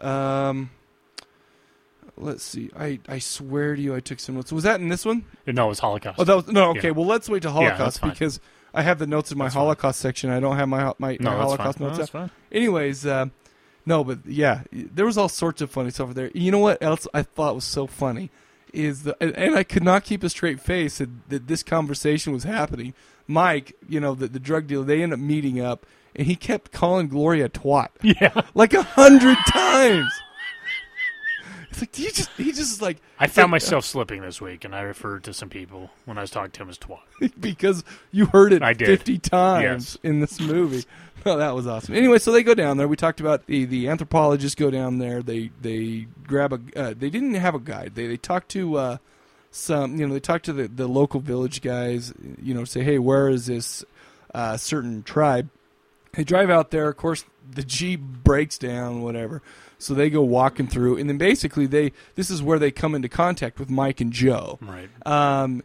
Um, 0.00 0.70
let's 2.16 2.42
see. 2.42 2.70
I, 2.78 3.00
I 3.08 3.18
swear 3.18 3.76
to 3.76 3.82
you, 3.82 3.94
I 3.94 4.00
took 4.00 4.20
some 4.20 4.34
notes. 4.36 4.52
Was 4.52 4.64
that 4.64 4.80
in 4.80 4.88
this 4.88 5.04
one? 5.04 5.24
No, 5.46 5.66
it 5.66 5.68
was 5.70 5.78
Holocaust. 5.80 6.18
Oh, 6.20 6.24
that 6.24 6.36
was 6.36 6.48
no. 6.48 6.70
Okay, 6.70 6.88
Yeah. 6.88 6.90
well, 6.92 7.06
let's 7.06 7.28
wait 7.28 7.42
to 7.42 7.50
Holocaust 7.50 8.00
fine. 8.00 8.10
because 8.10 8.40
I 8.72 8.82
have 8.82 8.98
the 8.98 9.06
notes 9.06 9.30
in 9.32 9.38
my 9.38 9.46
That's 9.46 9.54
fine. 9.54 9.62
Holocaust 9.62 10.00
section. 10.00 10.30
I 10.30 10.40
don't 10.40 10.56
have 10.56 10.68
my 10.68 10.92
my, 10.98 11.16
No, 11.20 11.30
my 11.30 11.36
Holocaust 11.36 11.78
fine. 11.78 11.84
No, 11.84 11.88
notes. 11.88 11.98
that's 11.98 12.14
out. 12.14 12.28
fine. 12.28 12.30
Anyways, 12.52 13.04
uh, 13.06 13.26
no, 13.86 14.04
but 14.04 14.20
yeah, 14.26 14.62
there 14.72 15.06
was 15.06 15.18
all 15.18 15.28
sorts 15.28 15.62
of 15.62 15.70
funny 15.70 15.90
stuff 15.90 16.04
over 16.04 16.14
there. 16.14 16.30
You 16.34 16.50
know 16.50 16.58
what 16.58 16.82
else 16.82 17.06
I 17.14 17.22
thought 17.22 17.54
was 17.54 17.64
so 17.64 17.86
funny 17.86 18.30
is 18.72 19.02
the 19.02 19.16
and, 19.20 19.36
and 19.36 19.54
I 19.54 19.64
could 19.64 19.82
not 19.82 20.04
keep 20.04 20.22
a 20.22 20.28
straight 20.28 20.60
face 20.60 20.98
that, 20.98 21.46
this 21.48 21.62
conversation 21.62 22.32
was 22.32 22.44
happening. 22.44 22.94
Mike, 23.26 23.76
you 23.88 24.00
know, 24.00 24.14
the, 24.14 24.28
the 24.28 24.40
drug 24.40 24.66
dealer, 24.66 24.84
they 24.84 25.02
end 25.02 25.12
up 25.12 25.18
meeting 25.18 25.60
up, 25.60 25.86
and 26.14 26.26
he 26.26 26.34
kept 26.36 26.72
calling 26.72 27.08
Gloria 27.08 27.46
a 27.46 27.48
twat. 27.48 27.88
Yeah, 28.02 28.42
like 28.54 28.74
a 28.74 28.82
hundred 28.82 29.38
times. 29.48 30.10
It's 31.80 31.92
like 31.96 31.96
he 31.96 32.10
just 32.10 32.30
he 32.36 32.44
just 32.52 32.72
is 32.72 32.82
like 32.82 32.98
I 33.18 33.26
found 33.26 33.46
like, 33.46 33.62
myself 33.62 33.84
slipping 33.84 34.22
this 34.22 34.40
week, 34.40 34.64
and 34.64 34.74
I 34.74 34.82
referred 34.82 35.24
to 35.24 35.32
some 35.34 35.48
people 35.48 35.90
when 36.04 36.18
I 36.18 36.22
was 36.22 36.30
talking 36.30 36.50
to 36.52 36.62
him 36.62 36.70
as 36.70 36.78
twat. 36.78 36.98
because 37.40 37.84
you 38.10 38.26
heard 38.26 38.52
it 38.52 38.62
I 38.62 38.72
did. 38.72 38.86
50 38.86 39.18
times 39.18 39.62
Yes. 39.62 39.98
in 40.02 40.20
this 40.20 40.40
movie. 40.40 40.84
Oh, 41.26 41.36
that 41.36 41.54
was 41.54 41.66
awesome. 41.66 41.94
Anyway, 41.94 42.18
so 42.18 42.32
they 42.32 42.42
go 42.42 42.54
down 42.54 42.78
there. 42.78 42.88
We 42.88 42.96
talked 42.96 43.20
about 43.20 43.44
the, 43.44 43.66
the 43.66 43.90
anthropologists 43.90 44.54
go 44.54 44.70
down 44.70 44.96
there. 44.96 45.22
They 45.22 45.50
they 45.60 46.06
grab 46.26 46.54
a. 46.54 46.60
Uh, 46.74 46.94
they 46.96 47.10
didn't 47.10 47.34
have 47.34 47.54
a 47.54 47.58
guide. 47.58 47.92
They 47.94 48.06
they 48.06 48.16
talked 48.16 48.48
to 48.52 48.76
uh, 48.76 48.96
some. 49.50 49.96
You 50.00 50.06
know, 50.06 50.14
they 50.14 50.20
talked 50.20 50.46
to 50.46 50.54
the, 50.54 50.68
the 50.68 50.86
local 50.88 51.20
village 51.20 51.60
guys. 51.60 52.14
You 52.40 52.54
know, 52.54 52.64
say, 52.64 52.82
hey, 52.82 52.98
where 52.98 53.28
is 53.28 53.44
this 53.44 53.84
uh, 54.34 54.56
certain 54.56 55.02
tribe? 55.02 55.50
They 56.12 56.24
drive 56.24 56.48
out 56.48 56.70
there. 56.70 56.88
Of 56.88 56.96
course, 56.96 57.26
the 57.50 57.64
jeep 57.64 58.00
breaks 58.00 58.56
down. 58.56 59.02
Whatever. 59.02 59.42
So 59.80 59.94
they 59.94 60.10
go 60.10 60.20
walking 60.20 60.66
through, 60.68 60.98
and 60.98 61.08
then 61.08 61.18
basically 61.18 61.66
they. 61.66 61.92
This 62.14 62.30
is 62.30 62.42
where 62.42 62.58
they 62.58 62.70
come 62.70 62.94
into 62.94 63.08
contact 63.08 63.58
with 63.58 63.70
Mike 63.70 64.00
and 64.00 64.12
Joe. 64.12 64.58
Right. 64.60 64.88
Um, 65.06 65.62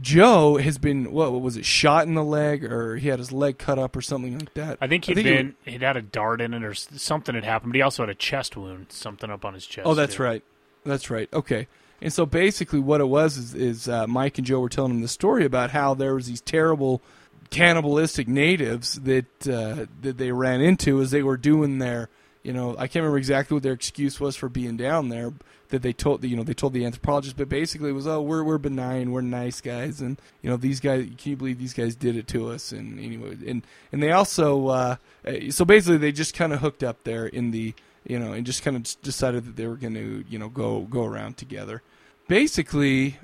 Joe 0.00 0.56
has 0.56 0.78
been 0.78 1.10
what, 1.12 1.32
what 1.32 1.42
was 1.42 1.56
it? 1.56 1.64
Shot 1.64 2.06
in 2.06 2.14
the 2.14 2.22
leg, 2.24 2.64
or 2.64 2.96
he 2.96 3.08
had 3.08 3.18
his 3.18 3.32
leg 3.32 3.58
cut 3.58 3.78
up, 3.78 3.96
or 3.96 4.02
something 4.02 4.38
like 4.38 4.54
that. 4.54 4.78
I 4.80 4.86
think 4.86 5.04
he'd 5.04 5.16
he- 5.16 5.22
been 5.22 5.56
he'd 5.64 5.82
had 5.82 5.96
a 5.96 6.02
dart 6.02 6.40
in 6.40 6.54
it 6.54 6.62
or 6.62 6.74
something 6.74 7.34
had 7.34 7.44
happened, 7.44 7.72
but 7.72 7.76
he 7.76 7.82
also 7.82 8.02
had 8.02 8.10
a 8.10 8.14
chest 8.14 8.56
wound, 8.56 8.86
something 8.90 9.30
up 9.30 9.44
on 9.44 9.54
his 9.54 9.66
chest. 9.66 9.86
Oh, 9.86 9.94
that's 9.94 10.16
too. 10.16 10.22
right. 10.22 10.44
That's 10.84 11.10
right. 11.10 11.28
Okay. 11.32 11.66
And 12.00 12.12
so 12.12 12.26
basically, 12.26 12.78
what 12.78 13.00
it 13.00 13.08
was 13.08 13.36
is, 13.36 13.54
is 13.54 13.88
uh, 13.88 14.06
Mike 14.06 14.38
and 14.38 14.46
Joe 14.46 14.60
were 14.60 14.68
telling 14.68 14.92
him 14.92 15.02
the 15.02 15.08
story 15.08 15.44
about 15.44 15.70
how 15.70 15.94
there 15.94 16.14
was 16.14 16.26
these 16.26 16.40
terrible 16.40 17.02
cannibalistic 17.50 18.28
natives 18.28 18.94
that 19.00 19.48
uh, 19.48 19.86
that 20.02 20.18
they 20.18 20.30
ran 20.32 20.60
into 20.60 21.00
as 21.00 21.10
they 21.10 21.22
were 21.22 21.36
doing 21.36 21.78
their 21.78 22.08
you 22.46 22.52
know, 22.52 22.76
I 22.78 22.86
can't 22.86 23.02
remember 23.02 23.18
exactly 23.18 23.56
what 23.56 23.64
their 23.64 23.72
excuse 23.72 24.20
was 24.20 24.36
for 24.36 24.48
being 24.48 24.76
down 24.76 25.08
there. 25.08 25.32
That 25.70 25.82
they 25.82 25.92
told, 25.92 26.22
you 26.22 26.36
know, 26.36 26.44
they 26.44 26.54
told 26.54 26.74
the 26.74 26.84
anthropologist, 26.84 27.36
but 27.36 27.48
basically 27.48 27.90
it 27.90 27.94
was, 27.94 28.06
oh, 28.06 28.22
we're 28.22 28.44
we're 28.44 28.56
benign, 28.56 29.10
we're 29.10 29.20
nice 29.20 29.60
guys, 29.60 30.00
and 30.00 30.16
you 30.40 30.48
know, 30.48 30.56
these 30.56 30.78
guys, 30.78 31.08
can 31.18 31.30
you 31.30 31.36
believe 31.36 31.58
these 31.58 31.74
guys 31.74 31.96
did 31.96 32.14
it 32.16 32.28
to 32.28 32.48
us? 32.50 32.70
And 32.70 33.00
anyway, 33.00 33.36
and 33.44 33.66
and 33.90 34.00
they 34.00 34.12
also, 34.12 34.68
uh, 34.68 34.96
uh, 35.26 35.50
so 35.50 35.64
basically 35.64 35.96
they 35.96 36.12
just 36.12 36.34
kind 36.34 36.52
of 36.52 36.60
hooked 36.60 36.84
up 36.84 37.02
there 37.02 37.26
in 37.26 37.50
the, 37.50 37.74
you 38.06 38.16
know, 38.16 38.32
and 38.32 38.46
just 38.46 38.62
kind 38.62 38.76
of 38.76 38.84
decided 39.02 39.44
that 39.44 39.56
they 39.56 39.66
were 39.66 39.74
going 39.74 39.94
to, 39.94 40.24
you 40.28 40.38
know, 40.38 40.48
go 40.48 40.82
go 40.82 41.04
around 41.04 41.36
together. 41.36 41.82
Basically, 42.28 43.18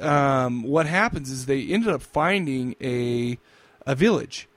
um, 0.00 0.64
what 0.64 0.86
happens 0.86 1.30
is 1.30 1.46
they 1.46 1.62
ended 1.68 1.90
up 1.90 2.02
finding 2.02 2.74
a 2.82 3.38
a 3.86 3.94
village, 3.94 4.47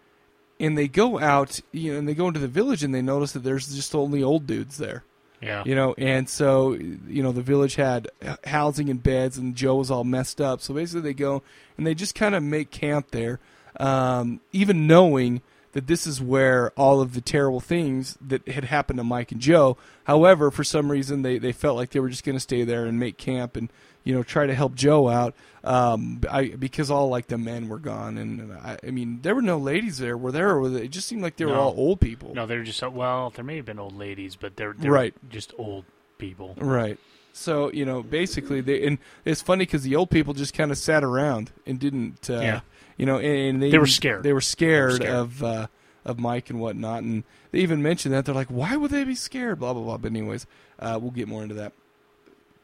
and 0.61 0.77
they 0.77 0.87
go 0.87 1.19
out, 1.19 1.59
you 1.71 1.91
know, 1.91 1.99
and 1.99 2.07
they 2.07 2.13
go 2.13 2.27
into 2.27 2.39
the 2.39 2.47
village 2.47 2.83
and 2.83 2.93
they 2.93 3.01
notice 3.01 3.31
that 3.31 3.39
there's 3.39 3.75
just 3.75 3.95
only 3.95 4.21
old 4.23 4.45
dudes 4.45 4.77
there. 4.77 5.03
Yeah. 5.41 5.63
You 5.65 5.73
know, 5.73 5.95
and 5.97 6.29
so 6.29 6.73
you 6.73 7.23
know 7.23 7.31
the 7.31 7.41
village 7.41 7.73
had 7.73 8.09
housing 8.45 8.91
and 8.91 9.01
beds, 9.01 9.39
and 9.39 9.55
Joe 9.55 9.77
was 9.77 9.89
all 9.89 10.03
messed 10.03 10.39
up. 10.39 10.61
So 10.61 10.75
basically, 10.75 11.01
they 11.01 11.13
go 11.15 11.41
and 11.77 11.87
they 11.87 11.95
just 11.95 12.13
kind 12.13 12.35
of 12.35 12.43
make 12.43 12.69
camp 12.69 13.09
there, 13.09 13.39
um, 13.79 14.39
even 14.51 14.85
knowing 14.85 15.41
that 15.71 15.87
this 15.87 16.05
is 16.05 16.21
where 16.21 16.69
all 16.71 17.01
of 17.01 17.15
the 17.15 17.21
terrible 17.21 17.59
things 17.59 18.19
that 18.21 18.47
had 18.47 18.65
happened 18.65 18.97
to 18.99 19.03
Mike 19.03 19.31
and 19.31 19.41
Joe. 19.41 19.77
However, 20.03 20.51
for 20.51 20.63
some 20.63 20.91
reason, 20.91 21.23
they 21.23 21.39
they 21.39 21.53
felt 21.53 21.75
like 21.75 21.89
they 21.89 21.99
were 21.99 22.09
just 22.09 22.23
going 22.23 22.35
to 22.35 22.39
stay 22.39 22.63
there 22.63 22.85
and 22.85 22.99
make 22.99 23.17
camp 23.17 23.55
and 23.55 23.69
you 24.03 24.13
know 24.13 24.21
try 24.21 24.45
to 24.45 24.53
help 24.53 24.75
Joe 24.75 25.09
out. 25.09 25.33
Um, 25.63 26.21
I 26.29 26.47
because 26.47 26.89
all 26.89 27.09
like 27.09 27.27
the 27.27 27.37
men 27.37 27.69
were 27.69 27.77
gone, 27.77 28.17
and 28.17 28.51
I, 28.53 28.77
I 28.85 28.89
mean 28.91 29.19
there 29.21 29.35
were 29.35 29.43
no 29.43 29.57
ladies 29.59 29.99
there. 29.99 30.17
Were 30.17 30.31
there? 30.31 30.49
Or 30.49 30.61
were 30.61 30.69
they, 30.69 30.85
it 30.85 30.91
just 30.91 31.07
seemed 31.07 31.21
like 31.21 31.35
they 31.35 31.45
were 31.45 31.51
No. 31.51 31.59
all 31.59 31.73
old 31.77 31.99
people. 32.01 32.33
No, 32.33 32.47
they're 32.47 32.63
just 32.63 32.81
well. 32.81 33.29
There 33.29 33.45
may 33.45 33.57
have 33.57 33.65
been 33.65 33.77
old 33.79 33.95
ladies, 33.95 34.35
but 34.35 34.55
they're, 34.55 34.73
they're 34.77 34.91
Right. 34.91 35.13
just 35.29 35.53
old 35.59 35.85
people. 36.17 36.55
Right. 36.57 36.97
So 37.33 37.71
you 37.71 37.85
know, 37.85 38.01
basically, 38.01 38.61
they 38.61 38.85
and 38.87 38.97
it's 39.23 39.41
funny 39.41 39.65
because 39.65 39.83
the 39.83 39.95
old 39.95 40.09
people 40.09 40.33
just 40.33 40.53
kind 40.55 40.71
of 40.71 40.77
sat 40.79 41.03
around 41.03 41.51
and 41.67 41.79
didn't, 41.79 42.27
uh, 42.29 42.39
Yeah. 42.41 42.59
you 42.97 43.05
know, 43.05 43.17
and, 43.19 43.25
and 43.55 43.61
they 43.63 43.69
They 43.69 43.77
were 43.77 43.85
scared. 43.85 44.23
They 44.23 44.33
were 44.33 44.41
scared, 44.41 44.95
scared. 44.95 45.13
of 45.13 45.43
uh, 45.43 45.67
of 46.03 46.19
Mike 46.19 46.49
and 46.49 46.59
whatnot, 46.59 47.03
and 47.03 47.23
they 47.51 47.59
even 47.59 47.83
mentioned 47.83 48.15
that 48.15 48.25
they're 48.25 48.33
like, 48.33 48.47
why 48.47 48.75
would 48.75 48.89
they 48.89 49.03
be 49.03 49.13
scared? 49.13 49.59
Blah 49.59 49.73
blah 49.73 49.83
blah. 49.83 49.97
But 49.97 50.09
anyways, 50.11 50.47
uh, 50.79 50.97
we'll 50.99 51.11
get 51.11 51.27
more 51.27 51.43
into 51.43 51.53
that. 51.55 51.73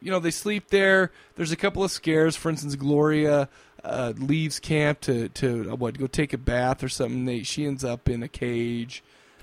You 0.00 0.10
know, 0.10 0.20
they 0.20 0.30
sleep 0.30 0.68
there. 0.68 1.10
There's 1.36 1.52
a 1.52 1.56
couple 1.56 1.82
of 1.82 1.90
scares. 1.90 2.36
For 2.36 2.50
instance, 2.50 2.76
Gloria 2.76 3.48
uh, 3.84 4.12
leaves 4.16 4.60
camp 4.60 5.00
to 5.02 5.28
to 5.30 5.72
uh, 5.72 5.76
what 5.76 5.98
go 5.98 6.06
take 6.06 6.32
a 6.32 6.38
bath 6.38 6.82
or 6.82 6.88
something. 6.88 7.24
They 7.24 7.42
she 7.42 7.66
ends 7.66 7.84
up 7.84 8.08
in 8.08 8.22
a 8.22 8.28
cage. 8.28 9.02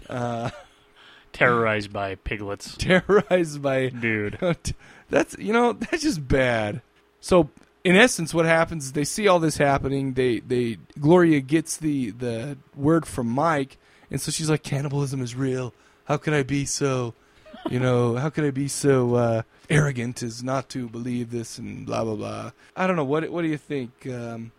Uh, 0.09 0.51
Terrorized 1.33 1.91
by 1.91 2.15
piglets. 2.15 2.75
terrorized 2.77 3.61
by 3.61 3.89
dude. 3.89 4.39
that's 5.09 5.37
you 5.37 5.51
know 5.51 5.73
that's 5.73 6.03
just 6.03 6.25
bad. 6.25 6.81
So 7.19 7.49
in 7.83 7.95
essence, 7.95 8.33
what 8.33 8.45
happens 8.45 8.85
is 8.85 8.91
they 8.93 9.03
see 9.03 9.27
all 9.27 9.39
this 9.39 9.57
happening. 9.57 10.13
They 10.13 10.39
they 10.39 10.77
Gloria 10.99 11.41
gets 11.41 11.77
the 11.77 12.11
the 12.11 12.57
word 12.75 13.05
from 13.05 13.27
Mike, 13.27 13.77
and 14.09 14.21
so 14.21 14.31
she's 14.31 14.49
like, 14.49 14.63
cannibalism 14.63 15.21
is 15.21 15.35
real. 15.35 15.73
How 16.05 16.17
could 16.17 16.33
I 16.33 16.43
be 16.43 16.65
so, 16.65 17.13
you 17.69 17.79
know, 17.79 18.15
how 18.15 18.29
could 18.29 18.43
I 18.45 18.51
be 18.51 18.67
so 18.67 19.15
uh, 19.15 19.41
arrogant 19.69 20.21
as 20.23 20.43
not 20.43 20.69
to 20.69 20.87
believe 20.89 21.31
this 21.31 21.57
and 21.57 21.85
blah 21.85 22.03
blah 22.03 22.15
blah. 22.15 22.51
I 22.75 22.87
don't 22.87 22.95
know 22.95 23.03
what 23.05 23.29
what 23.29 23.41
do 23.41 23.47
you 23.47 23.57
think? 23.57 23.91
Um, 24.07 24.51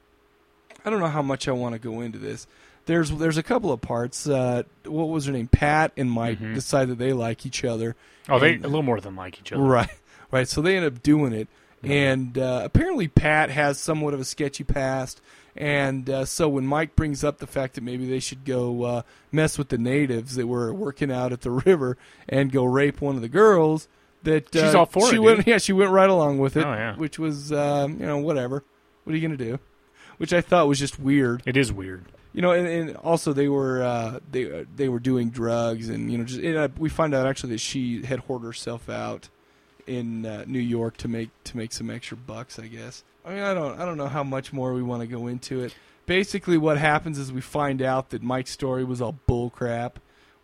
I 0.84 0.90
don't 0.90 1.00
know 1.00 1.08
how 1.08 1.22
much 1.22 1.48
I 1.48 1.52
want 1.52 1.74
to 1.74 1.78
go 1.78 2.00
into 2.00 2.18
this. 2.18 2.46
There's 2.86 3.10
there's 3.10 3.36
a 3.38 3.42
couple 3.42 3.72
of 3.72 3.80
parts. 3.80 4.28
Uh, 4.28 4.62
what 4.84 5.08
was 5.08 5.26
her 5.26 5.32
name? 5.32 5.48
Pat 5.48 5.92
and 5.96 6.10
Mike 6.10 6.38
Mhm. 6.38 6.54
decide 6.54 6.88
that 6.88 6.98
they 6.98 7.12
like 7.12 7.44
each 7.44 7.64
other. 7.64 7.96
Oh, 8.28 8.38
they 8.38 8.54
a 8.56 8.58
little 8.60 8.82
more 8.82 9.00
than 9.00 9.16
like 9.16 9.38
each 9.40 9.52
other. 9.52 9.62
Right, 9.62 9.88
right. 10.30 10.48
So 10.48 10.60
they 10.62 10.76
end 10.76 10.86
up 10.86 11.02
doing 11.02 11.32
it, 11.32 11.48
and 11.82 12.36
uh, 12.38 12.62
apparently 12.64 13.08
Pat 13.08 13.50
has 13.50 13.78
somewhat 13.78 14.14
of 14.14 14.20
a 14.20 14.24
sketchy 14.24 14.62
past, 14.64 15.20
and 15.56 16.08
uh, 16.10 16.24
so 16.24 16.48
when 16.48 16.66
Mike 16.66 16.96
brings 16.96 17.24
up 17.24 17.38
the 17.38 17.46
fact 17.46 17.74
that 17.74 17.84
maybe 17.84 18.08
they 18.08 18.20
should 18.20 18.44
go 18.44 18.82
uh, 18.84 19.02
mess 19.32 19.58
with 19.58 19.68
the 19.68 19.78
natives 19.78 20.34
that 20.36 20.46
were 20.46 20.72
working 20.74 21.10
out 21.10 21.32
at 21.32 21.40
the 21.42 21.50
river 21.66 21.96
and 22.28 22.52
go 22.52 22.64
rape 22.64 23.00
one 23.00 23.16
of 23.16 23.22
the 23.22 23.28
girls, 23.28 23.88
that 24.22 24.54
uh, 24.56 24.64
She's 24.66 24.74
all 24.74 24.86
for 24.86 25.08
she 25.08 25.16
it, 25.16 25.18
went, 25.20 25.38
dude. 25.38 25.46
yeah, 25.46 25.58
she 25.58 25.72
went 25.72 25.90
right 25.90 26.08
along 26.10 26.38
with 26.38 26.56
it, 26.56 26.64
Oh, 26.64 26.72
yeah. 26.72 26.96
which 26.96 27.18
was 27.18 27.52
um, 27.52 27.98
you 28.00 28.06
know 28.06 28.18
whatever. 28.18 28.64
What 29.04 29.12
are 29.12 29.16
you 29.16 29.22
gonna 29.26 29.36
do? 29.36 29.58
Which 30.18 30.32
I 30.32 30.40
thought 30.40 30.66
was 30.68 30.78
just 30.78 30.98
weird. 30.98 31.42
It 31.46 31.56
is 31.56 31.72
weird. 31.72 32.04
You 32.32 32.42
know, 32.42 32.50
and, 32.50 32.66
and 32.66 32.96
also 32.98 33.32
they 33.32 33.48
were 33.48 33.82
uh, 33.82 34.20
they 34.30 34.60
uh, 34.60 34.64
they 34.74 34.88
were 34.88 34.98
doing 34.98 35.30
drugs, 35.30 35.88
and 35.88 36.10
you 36.12 36.18
know, 36.18 36.24
just 36.24 36.40
and, 36.40 36.56
uh, 36.56 36.68
we 36.76 36.88
find 36.88 37.14
out 37.14 37.26
actually 37.26 37.52
that 37.52 37.60
she 37.60 38.02
had 38.04 38.18
hoarded 38.20 38.46
herself 38.46 38.88
out 38.90 39.28
in 39.86 40.26
uh, 40.26 40.44
New 40.46 40.60
York 40.60 40.96
to 40.98 41.08
make 41.08 41.30
to 41.44 41.56
make 41.56 41.72
some 41.72 41.90
extra 41.90 42.16
bucks. 42.16 42.58
I 42.58 42.66
guess. 42.66 43.04
I 43.24 43.30
mean, 43.30 43.42
I 43.42 43.54
don't 43.54 43.78
I 43.80 43.84
don't 43.84 43.96
know 43.96 44.08
how 44.08 44.24
much 44.24 44.52
more 44.52 44.72
we 44.72 44.82
want 44.82 45.02
to 45.02 45.06
go 45.06 45.26
into 45.26 45.62
it. 45.62 45.74
Basically, 46.06 46.56
what 46.56 46.78
happens 46.78 47.18
is 47.18 47.32
we 47.32 47.40
find 47.40 47.82
out 47.82 48.10
that 48.10 48.22
Mike's 48.22 48.52
story 48.52 48.84
was 48.84 49.00
all 49.00 49.18
bullcrap. 49.28 49.94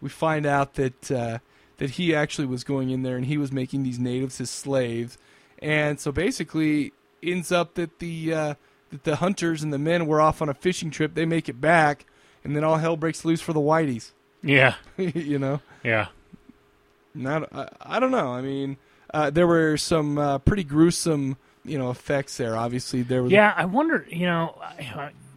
We 0.01 0.09
find 0.09 0.45
out 0.47 0.75
that 0.75 1.11
uh, 1.11 1.39
that 1.79 1.91
he 1.91 2.15
actually 2.15 2.47
was 2.47 2.65
going 2.65 2.91
in 2.91 3.03
there 3.03 3.17
and 3.17 3.27
he 3.27 3.39
was 3.39 3.53
making 3.53 3.85
these 3.85 3.99
natives 3.99 4.39
his 4.39 4.51
slaves, 4.51 5.19
and 5.61 6.01
so 6.01 6.11
basically 6.11 6.93
ends 7.23 7.53
up 7.53 7.75
that 7.75 8.01
the 8.01 8.35
uh, 8.35 8.55
that 8.91 9.05
the 9.05 9.17
hunters 9.17 9.63
and 9.63 9.73
the 9.73 9.79
men 9.79 10.07
were 10.07 10.21
off 10.21 10.43
on 10.43 10.49
a 10.49 10.55
fishing 10.55 10.91
trip. 10.91 11.15
They 11.15 11.27
make 11.27 11.49
it 11.49 11.61
back, 11.61 12.05
and 12.45 12.57
then 12.57 12.65
all 12.65 12.77
hell 12.77 12.97
breaks 12.97 13.25
loose 13.25 13.41
for 13.41 13.53
the 13.53 13.61
whiteys. 13.61 14.13
Yeah. 14.43 14.75
you 14.97 15.39
know. 15.39 15.61
Yeah. 15.85 16.09
Not 17.15 17.53
I, 17.55 17.69
I 17.81 18.01
don't 18.01 18.11
know. 18.11 18.33
I 18.33 18.41
mean, 18.41 18.77
uh, 19.13 19.31
there 19.31 19.47
were 19.47 19.77
some 19.77 20.19
uh, 20.19 20.39
pretty 20.39 20.65
gruesome, 20.65 21.37
you 21.65 21.79
know, 21.79 21.91
effects 21.91 22.37
there. 22.37 22.57
Obviously, 22.57 23.03
there 23.03 23.23
was 23.23 23.33
Yeah, 23.33 23.53
I 23.57 23.65
wonder. 23.67 24.07
You 24.09 24.27
know, 24.27 24.61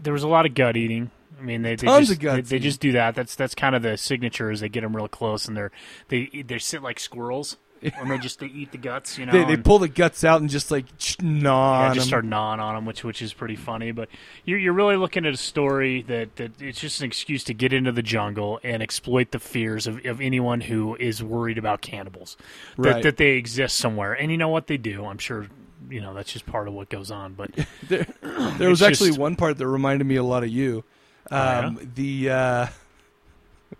there 0.02 0.14
was 0.14 0.24
a 0.24 0.28
lot 0.28 0.46
of 0.46 0.54
gut 0.54 0.78
eating. 0.78 1.12
I 1.38 1.42
mean, 1.44 1.62
they, 1.62 1.76
they 1.76 1.88
Tons 1.88 2.08
just 2.08 2.18
of 2.18 2.24
gut 2.24 2.36
they, 2.36 2.42
they 2.42 2.60
just 2.60 2.80
do 2.80 2.94
that. 2.94 3.16
That's 3.16 3.36
that's 3.36 3.56
kind 3.56 3.76
of 3.76 3.82
the 3.82 3.98
signature. 3.98 4.52
Is 4.52 4.62
they 4.62 4.70
get 4.70 4.82
them 4.82 4.96
real 4.96 5.08
close 5.08 5.48
and 5.48 5.56
they're 5.56 5.72
they 6.08 6.44
they 6.46 6.60
sit 6.60 6.82
like 6.82 7.00
squirrels 7.00 7.58
and 8.00 8.10
they 8.12 8.18
just 8.18 8.40
they 8.40 8.48
eat 8.48 8.72
the 8.72 8.78
guts. 8.78 9.18
You 9.18 9.26
know, 9.26 9.32
they, 9.32 9.44
they 9.44 9.58
pull 9.58 9.80
the 9.80 9.88
guts 9.88 10.24
out 10.24 10.42
and 10.42 10.50
just 10.50 10.72
like 10.72 10.86
gnaw 11.22 11.88
yeah, 11.88 11.94
just 11.94 12.08
start 12.08 12.26
gnawing 12.26 12.60
on 12.60 12.76
them, 12.76 12.86
which 12.86 13.04
which 13.04 13.22
is 13.22 13.34
pretty 13.34 13.56
funny. 13.56 13.92
But 13.92 14.10
you're 14.44 14.60
you're 14.60 14.74
really 14.74 14.96
looking 14.98 15.26
at 15.26 15.34
a 15.34 15.38
story 15.38 16.02
that, 16.04 16.36
that 16.38 16.62
it's 16.62 16.80
just 16.80 17.00
an 17.02 17.06
excuse 17.08 17.44
to 17.46 17.54
get 17.54 17.74
into 17.74 17.92
the 17.92 18.02
jungle 18.04 18.60
and 18.64 18.82
exploit 18.82 19.32
the 19.32 19.40
fears 19.40 19.88
of, 19.88 20.06
of 20.06 20.22
anyone 20.22 20.62
who 20.62 20.96
is 20.96 21.22
worried 21.24 21.58
about 21.58 21.82
cannibals, 21.82 22.38
that 22.78 22.94
Right. 22.96 23.04
that 23.04 23.18
they 23.18 23.32
exist 23.32 23.78
somewhere. 23.78 24.14
And 24.14 24.32
you 24.32 24.38
know 24.38 24.50
what 24.50 24.68
they 24.68 24.78
do? 24.78 25.06
I'm 25.06 25.18
sure 25.18 25.48
you 25.90 26.02
know 26.02 26.14
that's 26.14 26.32
just 26.34 26.46
part 26.46 26.68
of 26.68 26.74
what 26.74 26.90
goes 26.90 27.12
on. 27.12 27.34
But 27.34 27.52
there, 27.88 28.06
there 28.58 28.70
was 28.70 28.82
actually 28.82 29.10
just- 29.10 29.20
one 29.20 29.36
part 29.36 29.58
that 29.58 29.68
reminded 29.68 30.06
me 30.06 30.16
a 30.16 30.24
lot 30.24 30.44
of 30.44 30.50
you. 30.50 30.84
Oh, 31.32 31.36
yeah? 31.36 31.60
Um, 31.68 31.92
The 31.96 32.30
uh, 32.30 32.68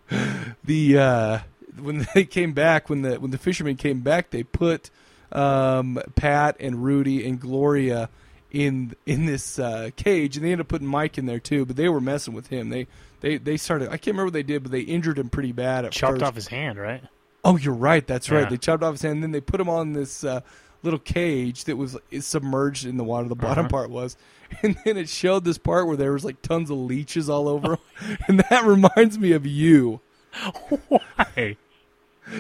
the 0.64 0.98
uh, 0.98 1.40
when 1.80 2.08
they 2.16 2.26
came 2.26 2.54
back 2.54 2.90
when 2.90 3.02
the 3.02 3.20
when 3.20 3.32
the 3.32 3.38
fishermen 3.38 3.76
came 3.76 4.02
back, 4.02 4.30
they 4.32 4.44
put 4.44 4.90
um, 5.32 6.00
Pat 6.16 6.58
and 6.60 6.84
Rudy 6.84 7.28
and 7.28 7.40
Gloria 7.40 8.10
in 8.52 8.96
in 9.06 9.26
this 9.26 9.60
uh, 9.60 9.90
cage, 9.96 10.38
and 10.38 10.46
they 10.46 10.52
ended 10.52 10.66
up 10.66 10.68
putting 10.70 10.88
Mike 10.88 11.18
in 11.18 11.26
there 11.26 11.40
too. 11.40 11.66
But 11.66 11.76
they 11.76 11.90
were 11.90 12.02
messing 12.02 12.34
with 12.34 12.48
him. 12.48 12.70
They 12.70 12.88
they 13.22 13.38
they 13.38 13.58
started. 13.58 13.88
I 13.90 13.98
can't 13.98 14.08
remember 14.08 14.26
what 14.28 14.34
they 14.34 14.44
did, 14.44 14.64
but 14.64 14.72
they 14.72 14.82
injured 14.82 15.20
him 15.20 15.30
pretty 15.30 15.52
bad 15.52 15.86
at 15.86 15.92
chopped 15.92 16.14
first. 16.14 16.24
off 16.24 16.36
his 16.36 16.48
hand, 16.48 16.78
right? 16.80 17.04
Oh, 17.44 17.58
you're 17.58 17.74
right. 17.74 18.06
That's 18.08 18.32
right. 18.32 18.42
Yeah. 18.44 18.50
They 18.50 18.58
chopped 18.58 18.82
off 18.84 18.94
his 18.94 19.02
hand, 19.02 19.16
and 19.16 19.24
then 19.24 19.32
they 19.32 19.42
put 19.42 19.60
him 19.60 19.70
on 19.70 19.94
this 19.94 20.24
uh, 20.24 20.42
little 20.84 21.00
cage 21.00 21.66
that 21.66 21.76
was 21.78 21.96
submerged 22.20 22.86
in 22.86 22.98
the 22.98 23.04
water. 23.04 23.28
The 23.28 23.36
bottom 23.36 23.66
Uh-huh. 23.66 23.70
part 23.70 23.90
was, 23.92 24.18
and 24.64 24.78
then 24.86 24.98
it 24.98 25.10
showed 25.10 25.44
this 25.44 25.58
part 25.58 25.86
where 25.88 25.98
there 25.98 26.14
was 26.14 26.24
like 26.26 26.42
tons 26.42 26.70
of 26.72 26.78
leeches 26.78 27.30
all 27.30 27.48
over 27.48 27.74
him, 27.74 28.18
and 28.28 28.40
that 28.50 28.64
reminds 28.64 29.20
me 29.20 29.34
of 29.34 29.46
you. 29.46 30.00
Why? 30.88 31.58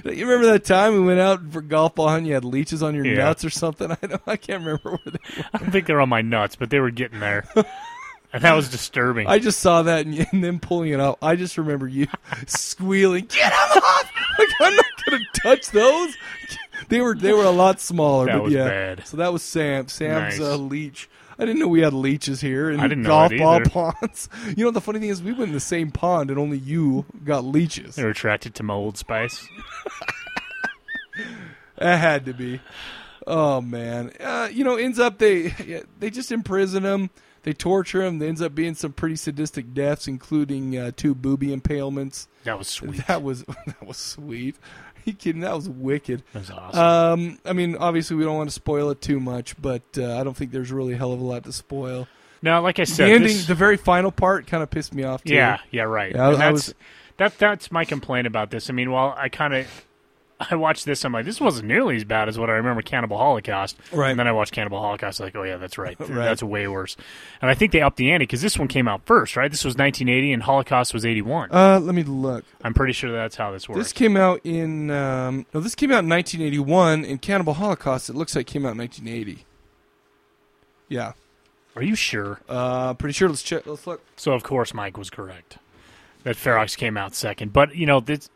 You 0.03 0.25
remember 0.27 0.47
that 0.47 0.63
time 0.65 0.93
we 0.93 0.99
went 1.01 1.19
out 1.19 1.41
for 1.51 1.61
golf 1.61 1.95
ball 1.95 2.09
and 2.09 2.25
you 2.25 2.33
had 2.33 2.43
leeches 2.43 2.81
on 2.81 2.95
your 2.95 3.05
Yeah. 3.05 3.15
nuts 3.17 3.45
or 3.45 3.49
something? 3.49 3.91
I 4.01 4.07
don't. 4.07 4.21
I 4.25 4.35
can't 4.37 4.61
remember 4.63 4.91
where 4.91 4.99
they 5.05 5.19
were. 5.37 5.45
I 5.53 5.57
don't 5.59 5.71
think 5.71 5.85
they're 5.87 6.01
on 6.01 6.09
my 6.09 6.21
nuts, 6.21 6.55
but 6.55 6.69
they 6.69 6.79
were 6.79 6.89
getting 6.91 7.19
there, 7.19 7.47
and 8.33 8.43
that 8.43 8.53
was 8.53 8.69
disturbing. 8.69 9.27
I 9.27 9.37
just 9.39 9.59
saw 9.59 9.83
that 9.83 10.05
and, 10.05 10.27
and 10.31 10.43
then 10.43 10.59
pulling 10.59 10.91
it 10.91 10.99
off. 10.99 11.17
I 11.21 11.35
just 11.35 11.57
remember 11.57 11.87
you 11.87 12.07
squealing, 12.47 13.25
"Get 13.25 13.51
them 13.51 13.83
off!" 13.83 14.11
Like 14.39 14.47
I'm 14.61 14.75
not 14.75 14.85
gonna 15.05 15.23
touch 15.43 15.69
those. 15.71 16.15
They 16.89 17.01
were 17.01 17.15
they 17.15 17.33
were 17.33 17.43
a 17.45 17.51
lot 17.51 17.79
smaller, 17.79 18.25
That 18.25 18.33
but 18.37 18.43
was 18.43 18.53
yeah. 18.53 18.67
bad. 18.67 19.07
So 19.07 19.17
that 19.17 19.31
was 19.31 19.41
Sam. 19.43 19.87
Sam's 19.87 20.39
Nice. 20.39 20.47
uh, 20.47 20.55
leech. 20.57 21.09
I 21.37 21.45
didn't 21.45 21.59
know 21.59 21.67
we 21.67 21.81
had 21.81 21.93
leeches 21.93 22.41
here 22.41 22.69
and 22.69 22.81
I 22.81 22.87
didn't 22.87 23.03
golf 23.03 23.29
that 23.29 23.39
ball 23.39 23.61
ponds. 23.61 24.29
You 24.55 24.65
know 24.65 24.71
the 24.71 24.81
funny 24.81 24.99
thing 24.99 25.09
is 25.09 25.21
we 25.21 25.31
went 25.31 25.49
in 25.49 25.53
the 25.53 25.59
same 25.59 25.91
pond 25.91 26.29
and 26.29 26.39
only 26.39 26.57
you 26.57 27.05
got 27.23 27.43
leeches. 27.43 27.95
They 27.95 28.03
were 28.03 28.09
attracted 28.09 28.55
to 28.55 28.63
my 28.63 28.73
Old 28.73 28.97
Spice. 28.97 29.47
That 31.77 31.97
had 31.97 32.25
to 32.25 32.33
be. 32.33 32.61
Oh 33.27 33.59
man, 33.59 34.11
uh, 34.19 34.49
you 34.51 34.63
know, 34.63 34.75
ends 34.75 34.99
up 34.99 35.17
they 35.17 35.83
they 35.99 36.09
just 36.09 36.31
imprison 36.31 36.83
him. 36.83 37.09
They 37.43 37.53
torture 37.53 38.01
him. 38.01 38.19
There 38.19 38.27
ends 38.29 38.41
up 38.41 38.55
being 38.55 38.75
some 38.75 38.93
pretty 38.93 39.15
sadistic 39.15 39.73
deaths, 39.73 40.07
including 40.07 40.77
uh, 40.77 40.91
two 40.95 41.13
booby 41.13 41.55
impalements. 41.55 42.27
That 42.43 42.57
was 42.57 42.67
sweet. 42.67 43.05
That 43.07 43.23
was 43.23 43.43
that 43.65 43.85
was 43.85 43.97
sweet. 43.97 44.55
you 45.11 45.13
kidding? 45.13 45.41
That 45.41 45.55
was 45.55 45.69
wicked. 45.69 46.23
That 46.33 46.39
was 46.39 46.51
awesome. 46.51 46.79
Um, 46.79 47.39
I 47.45 47.53
mean, 47.53 47.75
obviously, 47.77 48.15
we 48.17 48.23
don't 48.23 48.35
want 48.37 48.49
to 48.49 48.53
spoil 48.53 48.89
it 48.89 49.01
too 49.01 49.19
much, 49.19 49.59
but 49.61 49.83
uh, 49.97 50.19
I 50.19 50.23
don't 50.23 50.35
think 50.35 50.51
there's 50.51 50.71
really 50.71 50.93
a 50.93 50.97
hell 50.97 51.13
of 51.13 51.21
a 51.21 51.23
lot 51.23 51.43
to 51.43 51.51
spoil. 51.51 52.07
No, 52.41 52.61
like 52.61 52.79
I 52.79 52.83
said, 52.83 53.07
the 53.07 53.13
ending, 53.13 53.33
this- 53.37 53.47
the 53.47 53.55
very 53.55 53.77
final 53.77 54.11
part, 54.11 54.45
kind 54.47 54.61
of 54.61 54.69
pissed 54.69 54.93
me 54.93 55.03
off. 55.03 55.23
Too. 55.23 55.33
Yeah, 55.33 55.57
yeah, 55.71 55.83
right. 55.83 56.13
Yeah, 56.13 56.29
I 56.29 56.35
that's, 56.35 56.53
was. 56.53 56.75
that 57.17 57.37
that's 57.37 57.71
my 57.71 57.85
complaint 57.85 58.27
about 58.27 58.51
this. 58.51 58.69
I 58.69 58.73
mean, 58.73 58.91
while 58.91 59.15
I 59.17 59.29
kind 59.29 59.53
of 59.53 59.67
I 60.51 60.55
watched 60.55 60.85
this, 60.85 61.05
I'm 61.05 61.13
like, 61.13 61.25
this 61.25 61.39
wasn't 61.39 61.67
nearly 61.67 61.95
as 61.95 62.03
bad 62.03 62.27
as 62.27 62.37
what 62.37 62.49
I 62.49 62.53
remember 62.53 62.81
Cannibal 62.81 63.17
Holocaust. 63.17 63.77
Right. 63.91 64.11
And 64.11 64.19
then 64.19 64.27
I 64.27 64.31
watched 64.31 64.51
Cannibal 64.51 64.79
Holocaust, 64.79 65.19
like, 65.19 65.35
oh 65.35 65.43
yeah, 65.43 65.57
that's 65.57 65.77
right. 65.77 65.95
Right. 66.05 66.25
That's 66.25 66.43
way 66.43 66.67
worse. 66.67 66.95
And 67.41 67.49
I 67.49 67.55
think 67.55 67.71
they 67.71 67.81
upped 67.81 67.97
the 67.97 68.11
ante 68.11 68.23
because 68.23 68.41
this 68.41 68.59
one 68.59 68.67
came 68.67 68.87
out 68.87 69.05
first, 69.05 69.35
right? 69.35 69.49
This 69.49 69.65
was 69.65 69.75
1980, 69.75 70.33
and 70.33 70.43
Holocaust 70.43 70.93
was 70.93 71.05
81. 71.05 71.49
Uh, 71.51 71.79
let 71.79 71.95
me 71.95 72.03
look. 72.03 72.45
I'm 72.63 72.73
pretty 72.73 72.93
sure 72.93 73.11
that's 73.11 73.35
how 73.35 73.51
this 73.51 73.67
works. 73.67 73.79
This 73.79 73.93
came 73.93 74.15
out 74.15 74.39
in 74.43 74.91
um, 74.91 75.45
no, 75.53 75.59
this 75.59 75.75
came 75.75 75.91
out 75.91 76.03
in 76.03 76.09
1981. 76.09 77.05
In 77.05 77.17
Cannibal 77.17 77.55
Holocaust, 77.55 78.09
it 78.09 78.15
looks 78.15 78.35
like 78.35 78.47
came 78.47 78.65
out 78.65 78.73
in 78.73 78.77
1980. 78.77 79.45
Yeah. 80.87 81.13
Are 81.75 81.83
you 81.83 81.95
sure? 81.95 82.39
Uh, 82.47 82.93
pretty 82.93 83.13
sure. 83.13 83.27
Let's 83.27 83.43
check. 83.43 83.65
Let's 83.65 83.85
look. 83.87 84.01
So 84.15 84.33
of 84.33 84.43
course 84.43 84.73
Mike 84.73 84.97
was 84.97 85.09
correct. 85.09 85.57
That 86.23 86.35
Ferox 86.35 86.77
came 86.77 86.97
out 86.97 87.13
second, 87.13 87.53
but 87.53 87.75
you 87.75 87.85
know 87.85 87.99
this 87.99 88.29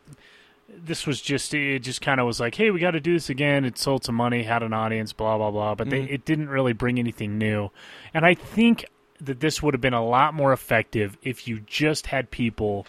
this 0.84 1.06
was 1.06 1.20
just 1.20 1.52
it 1.54 1.80
just 1.80 2.00
kind 2.00 2.20
of 2.20 2.26
was 2.26 2.40
like, 2.40 2.54
hey, 2.54 2.70
we 2.70 2.80
got 2.80 2.92
to 2.92 3.00
do 3.00 3.12
this 3.14 3.30
again. 3.30 3.64
It 3.64 3.78
sold 3.78 4.04
some 4.04 4.14
money, 4.14 4.42
had 4.42 4.62
an 4.62 4.72
audience, 4.72 5.12
blah 5.12 5.36
blah 5.36 5.50
blah. 5.50 5.74
But 5.74 5.90
they, 5.90 6.00
Mhm. 6.02 6.12
it 6.12 6.24
didn't 6.24 6.48
really 6.48 6.72
bring 6.72 6.98
anything 6.98 7.38
new, 7.38 7.70
and 8.14 8.24
I 8.26 8.34
think 8.34 8.86
that 9.20 9.40
this 9.40 9.62
would 9.62 9.74
have 9.74 9.80
been 9.80 9.92
a 9.94 10.04
lot 10.04 10.32
more 10.34 10.52
effective 10.52 11.18
if 11.22 11.46
you 11.46 11.60
just 11.60 12.06
had 12.06 12.30
people 12.30 12.86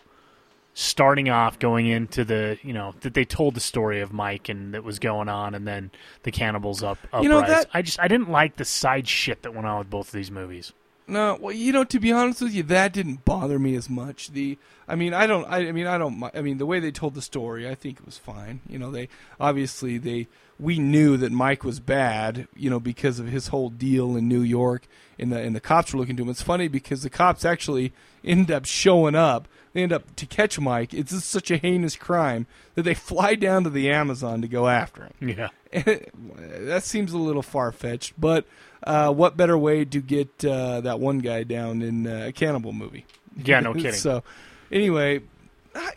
starting 0.74 1.30
off 1.30 1.60
going 1.60 1.86
into 1.88 2.24
the 2.24 2.58
you 2.64 2.72
know 2.74 2.94
that 3.02 3.14
they 3.14 3.26
told 3.26 3.54
the 3.56 3.60
story 3.60 4.00
of 4.00 4.14
Mike 4.14 4.48
and 4.48 4.74
that 4.74 4.84
was 4.84 5.00
going 5.00 5.28
on, 5.28 5.54
and 5.54 5.68
then 5.68 5.92
the 6.24 6.32
cannibals 6.32 6.82
up. 6.82 6.98
You 7.22 7.28
know, 7.28 7.42
that- 7.42 7.70
I 7.74 7.82
just 7.82 8.00
I 8.00 8.08
didn't 8.08 8.30
like 8.30 8.56
the 8.56 8.66
side 8.66 9.08
shit 9.08 9.42
that 9.44 9.54
went 9.54 9.68
on 9.68 9.80
with 9.80 9.90
both 9.90 10.08
of 10.08 10.14
these 10.14 10.32
movies. 10.32 10.72
No, 11.08 11.38
well, 11.42 11.54
you 11.54 11.72
know, 11.72 11.84
to 11.84 12.00
be 12.00 12.12
honest 12.12 12.42
with 12.42 12.54
you, 12.54 12.64
that 12.64 12.94
didn't 12.94 13.26
bother 13.26 13.60
me 13.60 13.76
as 13.76 13.90
much. 13.90 14.30
The, 14.30 14.58
I 14.88 14.96
mean, 14.96 15.14
I 15.14 15.28
don't, 15.28 15.46
I, 15.46 15.68
I 15.68 15.72
mean, 15.72 15.88
I 15.88 15.98
don't, 15.98 16.24
I 16.34 16.42
mean, 16.42 16.58
the 16.58 16.66
way 16.66 16.80
they 16.80 16.92
told 16.92 17.16
the 17.16 17.22
story, 17.22 17.68
I 17.68 17.76
think 17.76 18.00
it 18.00 18.06
was 18.06 18.18
fine. 18.18 18.62
You 18.68 18.80
know, 18.80 18.92
they 18.92 19.10
obviously 19.40 19.98
they, 19.98 20.28
we 20.60 20.80
knew 20.80 21.18
that 21.18 21.32
Mike 21.32 21.64
was 21.64 21.80
bad, 21.80 22.48
you 22.56 22.70
know, 22.70 22.80
because 22.80 23.20
of 23.20 23.28
his 23.28 23.48
whole 23.48 23.70
deal 23.70 24.16
in 24.16 24.28
New 24.28 24.42
York, 24.42 24.88
and 25.18 25.32
the 25.32 25.40
and 25.40 25.56
the 25.56 25.60
cops 25.60 25.92
were 25.92 26.00
looking 26.00 26.16
to 26.18 26.24
him. 26.24 26.30
It's 26.30 26.42
funny 26.42 26.68
because 26.68 27.04
the 27.04 27.10
cops 27.10 27.44
actually 27.44 27.94
end 28.24 28.52
up 28.52 28.66
showing 28.66 29.16
up. 29.16 29.48
They 29.74 29.84
end 29.84 29.94
up 29.94 30.16
to 30.18 30.26
catch 30.26 30.60
Mike. 30.60 30.94
It's 30.94 31.12
just 31.12 31.30
such 31.30 31.50
a 31.50 31.58
heinous 31.58 31.96
crime 31.96 32.46
that 32.76 32.84
they 32.84 32.94
fly 32.96 33.36
down 33.36 33.64
to 33.64 33.70
the 33.70 33.90
Amazon 33.90 34.42
to 34.42 34.48
go 34.48 34.68
after 34.68 35.06
him. 35.06 35.30
Yeah. 35.30 35.50
that 35.86 36.84
seems 36.84 37.14
a 37.14 37.18
little 37.18 37.42
far 37.42 37.72
fetched, 37.72 38.20
but 38.20 38.46
uh, 38.84 39.12
what 39.14 39.38
better 39.38 39.58
way 39.58 39.86
to 39.86 40.02
get 40.02 40.44
uh, 40.44 40.82
that 40.82 41.00
one 41.00 41.20
guy 41.20 41.44
down 41.44 41.82
in 41.82 42.08
uh, 42.08 42.26
a 42.28 42.32
cannibal 42.32 42.74
movie? 42.74 43.06
Yeah, 43.38 43.60
no 43.62 43.74
kidding. 43.76 43.94
so, 43.94 44.24
anyway, 44.72 45.22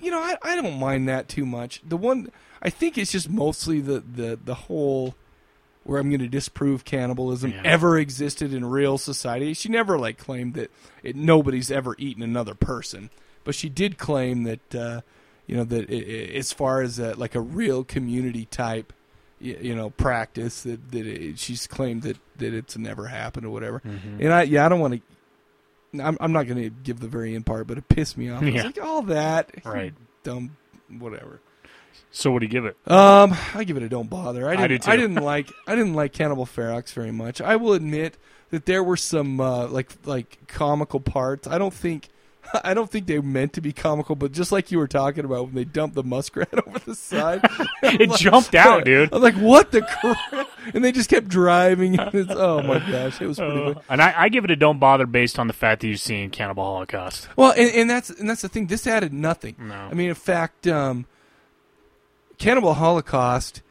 you 0.00 0.10
know, 0.10 0.20
I, 0.20 0.36
I 0.42 0.56
don't 0.56 0.78
mind 0.78 1.08
that 1.08 1.28
too 1.28 1.44
much. 1.46 1.80
The 1.86 1.96
one 1.96 2.30
I 2.62 2.70
think 2.70 2.96
it's 2.98 3.12
just 3.12 3.28
mostly 3.28 3.80
the 3.80 4.00
the 4.00 4.38
the 4.42 4.54
whole 4.54 5.14
where 5.82 6.00
I'm 6.00 6.08
going 6.08 6.20
to 6.20 6.28
disprove 6.28 6.84
cannibalism 6.86 7.50
Yeah. 7.52 7.60
ever 7.64 7.98
existed 7.98 8.54
in 8.54 8.64
real 8.64 8.96
society. 8.96 9.52
She 9.52 9.68
never 9.68 9.98
like 9.98 10.16
claimed 10.16 10.54
that 10.54 10.70
it, 11.02 11.14
nobody's 11.14 11.70
ever 11.70 11.94
eaten 11.98 12.22
another 12.22 12.54
person, 12.54 13.10
but 13.44 13.54
she 13.54 13.68
did 13.68 13.98
claim 13.98 14.44
that 14.44 14.74
uh, 14.74 15.00
you 15.46 15.56
know 15.56 15.64
that 15.64 15.90
i 15.90 15.94
i 15.94 16.36
as 16.38 16.52
far 16.52 16.80
as 16.80 16.98
a, 16.98 17.14
like 17.14 17.34
a 17.34 17.40
real 17.40 17.84
community 17.84 18.46
type 18.46 18.92
you 19.40 19.74
know 19.74 19.90
practice 19.90 20.62
that 20.62 20.90
that 20.92 21.06
it, 21.06 21.38
she's 21.38 21.66
claimed 21.66 22.02
that 22.02 22.16
that 22.38 22.54
it's 22.54 22.76
never 22.78 23.06
happened 23.06 23.46
or 23.46 23.50
whatever. 23.50 23.80
Mhm. 23.80 24.20
And 24.20 24.32
I 24.32 24.42
yeah 24.42 24.64
I 24.66 24.68
don't 24.68 24.80
want 24.80 24.94
to. 24.94 25.00
I'm, 26.02 26.16
I'm 26.20 26.32
not 26.32 26.48
going 26.48 26.60
to 26.60 26.70
give 26.70 26.98
the 26.98 27.06
very 27.06 27.36
end 27.36 27.46
part, 27.46 27.68
but 27.68 27.78
it 27.78 27.88
pissed 27.88 28.18
me 28.18 28.28
off. 28.28 28.42
I 28.42 28.46
Yeah. 28.46 28.64
like, 28.64 28.82
all 28.82 29.02
that, 29.02 29.52
Right. 29.64 29.94
Dumb, 30.24 30.56
whatever. 30.98 31.38
So 32.10 32.32
what 32.32 32.40
do 32.40 32.46
you 32.46 32.50
give 32.50 32.64
it? 32.64 32.76
Um, 32.90 33.32
I 33.54 33.62
give 33.62 33.76
it 33.76 33.82
a 33.84 33.88
don't 33.88 34.10
bother. 34.10 34.48
I 34.48 34.54
I 34.54 34.66
didn't. 34.66 34.82
do 34.84 34.90
I, 34.90 34.96
didn't 34.96 35.22
like. 35.22 35.52
I 35.68 35.76
didn't 35.76 35.94
like 35.94 36.12
Cannibal 36.12 36.46
Ferox 36.46 36.92
very 36.92 37.12
much. 37.12 37.40
I 37.40 37.54
will 37.56 37.74
admit 37.74 38.18
that 38.50 38.66
there 38.66 38.82
were 38.82 38.96
some 38.96 39.40
uh, 39.40 39.68
like 39.68 39.92
like 40.04 40.38
comical 40.48 40.98
parts. 41.00 41.46
I 41.46 41.58
don't 41.58 41.74
think. 41.74 42.08
I 42.64 42.74
don't 42.74 42.90
think 42.90 43.06
they 43.06 43.18
meant 43.18 43.52
to 43.54 43.60
be 43.60 43.72
comical, 43.72 44.14
but 44.16 44.32
just 44.32 44.52
like 44.52 44.70
you 44.70 44.78
were 44.78 44.86
talking 44.88 45.24
about 45.24 45.46
when 45.46 45.54
they 45.54 45.64
dumped 45.64 45.94
the 45.94 46.02
muskrat 46.04 46.48
over 46.66 46.78
the 46.80 46.94
side, 46.94 47.40
It 47.82 48.10
like- 48.10 48.18
jumped 48.20 48.54
out, 48.54 48.84
dude. 48.84 49.12
I'm 49.12 49.22
like, 49.22 49.34
what 49.36 49.72
the 49.72 49.82
crap? 49.82 50.48
And 50.74 50.84
they 50.84 50.92
just 50.92 51.10
kept 51.10 51.28
driving. 51.28 51.96
It's, 51.98 52.30
oh 52.30 52.62
my 52.62 52.78
gosh, 52.78 53.20
it 53.20 53.26
was 53.26 53.38
pretty. 53.38 53.52
Uh, 53.52 53.72
good. 53.74 53.80
and 53.88 54.00
I, 54.02 54.14
I 54.24 54.28
give 54.28 54.44
it 54.44 54.50
a 54.50 54.56
don't 54.56 54.78
bother 54.78 55.06
based 55.06 55.38
on 55.38 55.46
the 55.46 55.52
fact 55.52 55.80
that 55.82 55.88
you've 55.88 56.00
seen 56.00 56.30
Cannibal 56.30 56.64
Holocaust. 56.64 57.28
Well, 57.36 57.52
and, 57.52 57.70
and 57.74 57.90
that's 57.90 58.10
and 58.10 58.28
that's 58.28 58.42
the 58.42 58.48
thing. 58.48 58.66
This 58.68 58.86
added 58.86 59.12
nothing. 59.12 59.56
No. 59.58 59.74
I 59.74 59.94
mean, 59.94 60.08
in 60.08 60.14
fact, 60.14 60.66
um, 60.66 61.06
Cannibal 62.38 62.74
Holocaust 62.74 63.62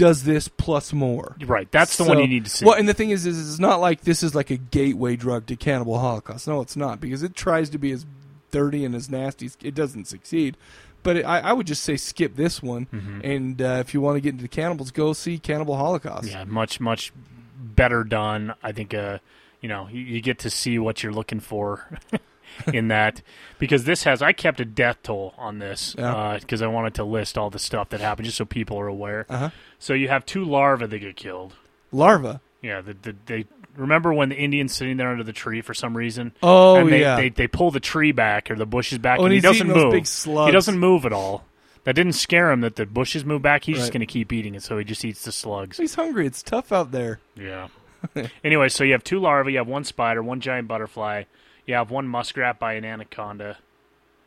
does 0.00 0.24
this 0.24 0.48
plus 0.48 0.92
more. 0.92 1.36
Right, 1.44 1.70
that's 1.70 1.96
the 1.98 2.04
one 2.04 2.18
you 2.18 2.26
need 2.26 2.44
to 2.44 2.50
see. 2.50 2.64
Well, 2.64 2.74
and 2.74 2.88
the 2.88 2.94
thing 2.94 3.10
is, 3.10 3.26
is 3.26 3.38
it's 3.50 3.58
not 3.60 3.80
like 3.80 4.00
this 4.00 4.22
is 4.22 4.34
like 4.34 4.50
a 4.50 4.56
gateway 4.56 5.14
drug 5.16 5.46
to 5.46 5.56
Cannibal 5.56 5.98
Holocaust. 5.98 6.48
No, 6.48 6.60
it's 6.62 6.76
not 6.76 7.00
because 7.00 7.22
it 7.22 7.34
tries 7.34 7.68
to 7.70 7.78
be 7.78 7.92
as 7.92 8.06
dirty 8.50 8.84
and 8.84 8.94
as 8.94 9.10
nasty. 9.10 9.46
as 9.46 9.56
It 9.62 9.74
doesn't 9.74 10.06
succeed. 10.06 10.56
But 11.02 11.16
it, 11.18 11.22
I, 11.24 11.38
I 11.40 11.52
would 11.52 11.66
just 11.66 11.82
say 11.82 11.96
skip 11.96 12.36
this 12.36 12.62
one, 12.62 12.86
Mhm. 12.92 13.20
and 13.24 13.62
uh, 13.62 13.78
if 13.80 13.94
you 13.94 14.00
want 14.00 14.16
to 14.16 14.20
get 14.20 14.30
into 14.30 14.42
the 14.42 14.48
cannibals, 14.48 14.90
go 14.90 15.12
see 15.12 15.38
Cannibal 15.38 15.76
Holocaust. 15.76 16.28
Yeah, 16.30 16.44
much 16.44 16.80
much 16.80 17.12
better 17.58 18.02
done. 18.04 18.54
I 18.62 18.72
think 18.72 18.92
uh, 18.94 19.18
you 19.62 19.68
know 19.68 19.88
you, 19.90 20.00
you 20.00 20.20
get 20.20 20.38
to 20.40 20.50
see 20.50 20.78
what 20.78 21.02
you're 21.02 21.12
looking 21.12 21.40
for 21.40 21.98
in 22.72 22.88
that 22.88 23.22
because 23.58 23.84
this 23.84 24.04
has 24.04 24.22
I 24.22 24.32
kept 24.32 24.60
a 24.60 24.64
death 24.64 24.98
toll 25.02 25.34
on 25.38 25.58
this 25.58 25.94
Yeah. 25.98 26.38
because 26.40 26.62
I 26.62 26.66
wanted 26.66 26.94
to 26.94 27.04
list 27.04 27.36
all 27.38 27.50
the 27.50 27.58
stuff 27.58 27.90
that 27.90 28.00
happened 28.00 28.26
just 28.26 28.38
so 28.38 28.44
people 28.44 28.78
are 28.78 28.86
aware. 28.86 29.26
Uh-huh. 29.28 29.50
So 29.78 29.94
you 29.94 30.08
have 30.08 30.26
two 30.26 30.44
larvae 30.44 30.86
that 30.86 30.98
get 30.98 31.16
killed. 31.16 31.54
Larva. 31.92 32.40
Yeah, 32.62 32.80
the, 32.82 32.94
the, 32.94 33.16
they 33.26 33.44
remember 33.76 34.12
when 34.12 34.28
the 34.28 34.36
Indian's 34.36 34.74
sitting 34.74 34.96
there 34.96 35.10
under 35.10 35.24
the 35.24 35.32
tree 35.32 35.62
for 35.62 35.74
some 35.74 35.96
reason. 35.96 36.32
Oh, 36.42 36.76
and 36.76 36.92
they, 36.92 37.00
yeah. 37.00 37.16
they 37.16 37.28
they 37.30 37.46
pull 37.46 37.70
the 37.70 37.80
tree 37.80 38.12
back 38.12 38.50
or 38.50 38.56
the 38.56 38.66
bushes 38.66 38.98
back, 38.98 39.18
Oh, 39.18 39.24
and, 39.24 39.32
he 39.32 39.40
doesn't 39.40 39.66
move. 39.66 39.94
He 39.94 40.52
doesn't 40.52 40.78
move 40.78 41.06
at 41.06 41.12
all. 41.12 41.44
That 41.84 41.94
didn't 41.94 42.12
scare 42.12 42.50
him 42.52 42.60
that 42.60 42.76
the 42.76 42.84
bushes 42.84 43.24
move 43.24 43.40
back. 43.40 43.64
He's 43.64 43.78
just 43.78 43.92
going 43.92 44.00
to 44.00 44.06
keep 44.06 44.32
eating 44.34 44.54
it, 44.54 44.62
so 44.62 44.76
he 44.76 44.84
just 44.84 45.02
eats 45.04 45.24
the 45.24 45.32
slugs. 45.32 45.78
He's 45.78 45.94
hungry. 45.94 46.26
It's 46.26 46.42
tough 46.42 46.72
out 46.72 46.90
there. 46.92 47.20
Yeah. 47.34 47.68
anyway, 48.44 48.68
so 48.68 48.84
you 48.84 48.92
have 48.92 49.02
two 49.04 49.18
larvae, 49.18 49.52
you 49.52 49.58
have 49.58 49.66
one 49.66 49.84
spider, 49.84 50.22
one 50.22 50.40
giant 50.40 50.68
butterfly, 50.68 51.24
you 51.66 51.74
have 51.74 51.90
one 51.90 52.06
muskrat 52.08 52.58
by 52.58 52.74
an 52.74 52.84
anaconda. 52.84 53.58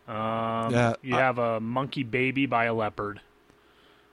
Um, 0.08 0.72
Yeah, 0.74 0.94
you 1.02 1.16
I- 1.16 1.20
have 1.20 1.38
a 1.38 1.60
monkey 1.60 2.04
baby 2.04 2.46
by 2.46 2.66
a 2.66 2.74
leopard. 2.74 3.22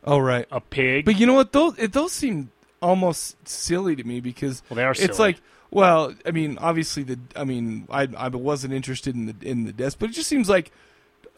Oh 0.04 0.18
right, 0.18 0.46
a 0.50 0.60
pig. 0.60 1.04
But 1.04 1.18
you 1.18 1.26
know 1.26 1.34
what? 1.34 1.52
Those 1.52 1.78
it, 1.78 1.92
those 1.92 2.12
seem 2.12 2.50
almost 2.80 3.36
silly 3.46 3.94
to 3.96 4.04
me 4.04 4.20
because 4.20 4.62
Well, 4.70 4.76
they 4.76 4.84
are 4.84 4.92
It's 4.92 5.18
like, 5.18 5.40
well, 5.70 6.14
I 6.24 6.30
mean, 6.30 6.56
obviously 6.58 7.02
the, 7.02 7.18
I 7.36 7.44
mean, 7.44 7.86
I 7.90 8.08
I 8.16 8.28
wasn't 8.28 8.72
interested 8.72 9.14
in 9.14 9.26
the 9.26 9.36
in 9.42 9.64
the 9.64 9.72
deaths, 9.72 9.96
but 9.98 10.08
it 10.10 10.12
just 10.14 10.28
seems 10.28 10.48
like, 10.48 10.72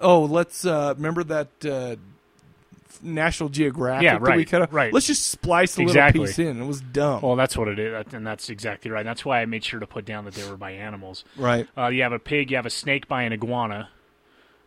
oh, 0.01 0.23
let's 0.25 0.65
uh, 0.65 0.95
remember 0.97 1.25
that 1.25 1.49
uh, 1.65 1.97
National 3.03 3.49
Geographic. 3.49 4.03
Yeah, 4.05 4.15
that 4.15 4.23
we 4.23 4.29
right, 4.29 4.47
kinda- 4.47 4.69
right. 4.73 4.93
Let's 4.93 5.07
just 5.07 5.27
splice 5.29 5.79
a 5.79 5.83
Exactly. 5.83 6.21
little 6.21 6.33
piece 6.35 6.39
in. 6.39 6.61
It 6.61 6.67
was 6.67 6.81
dumb. 6.81 7.21
Well, 7.23 7.37
that's 7.37 7.57
what 7.57 7.69
it 7.69 7.79
is, 7.79 8.13
and 8.13 8.27
that's 8.27 8.51
exactly 8.51 8.91
right. 8.91 9.05
That's 9.05 9.25
why 9.25 9.41
I 9.41 9.47
made 9.47 9.65
sure 9.65 9.81
to 9.81 9.87
put 9.87 10.05
down 10.05 10.25
that 10.25 10.35
they 10.35 10.49
were 10.51 10.57
by 10.57 10.73
animals. 10.73 11.25
Right. 11.37 11.67
Uh, 11.79 11.89
you 11.89 12.03
have 12.03 12.13
a 12.13 12.19
pig. 12.19 12.51
You 12.51 12.57
have 12.57 12.67
a 12.67 12.71
snake 12.71 13.07
by 13.09 13.23
an 13.23 13.33
iguana. 13.33 13.89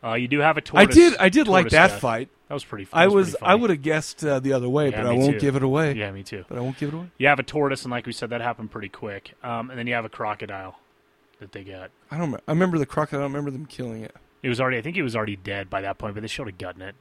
Uh, 0.03 0.13
you 0.13 0.27
do 0.27 0.39
have 0.39 0.55
a 0.57 0.61
tortoise. 0.61 0.95
I 0.95 0.99
did 0.99 1.17
I 1.19 1.29
did 1.29 1.47
like 1.47 1.69
that 1.69 1.89
death. 1.89 1.99
fight. 2.01 2.29
That 2.47 2.53
was 2.53 2.63
pretty. 2.63 2.87
I 2.93 3.05
that 3.07 3.11
was 3.13 3.31
pretty 3.31 3.45
I 3.45 3.55
would 3.55 3.71
have 3.71 3.81
guessed 3.81 4.23
uh, 4.23 4.39
the 4.39 4.53
other 4.53 4.69
way, 4.69 4.91
Yeah, 4.91 5.01
but 5.01 5.09
I 5.09 5.13
won't 5.13 5.33
too. 5.33 5.39
give 5.39 5.55
it 5.55 5.63
away. 5.63 5.93
Yeah, 5.93 6.11
me 6.11 6.21
too. 6.21 6.45
But 6.47 6.59
I 6.59 6.61
won't 6.61 6.77
give 6.77 6.89
it 6.89 6.95
away. 6.95 7.07
You 7.17 7.27
have 7.27 7.39
a 7.39 7.43
tortoise, 7.43 7.83
and 7.83 7.91
like 7.91 8.05
we 8.05 8.11
said, 8.13 8.29
that 8.29 8.41
happened 8.41 8.69
pretty 8.69 8.89
quick. 8.89 9.33
Um, 9.43 9.71
and 9.71 9.79
then 9.79 9.87
you 9.87 9.95
have 9.95 10.05
a 10.05 10.09
crocodile 10.09 10.77
that 11.39 11.53
they 11.53 11.63
got. 11.63 11.89
I 12.11 12.17
don't. 12.19 12.35
I 12.35 12.51
remember 12.51 12.77
the 12.77 12.85
crocodile. 12.85 13.21
I 13.21 13.23
don't 13.23 13.31
remember 13.33 13.49
them 13.49 13.65
killing 13.65 14.03
it. 14.03 14.15
It 14.43 14.49
was 14.49 14.61
already. 14.61 14.77
I 14.77 14.81
think 14.81 14.95
it 14.95 15.01
was 15.01 15.15
already 15.15 15.37
dead 15.37 15.71
by 15.71 15.81
that 15.81 15.97
point, 15.97 16.13
but 16.13 16.21
they 16.21 16.27
showed 16.27 16.47
a 16.47 16.51
gut 16.51 16.75
in 16.75 16.83
it. 16.83 16.93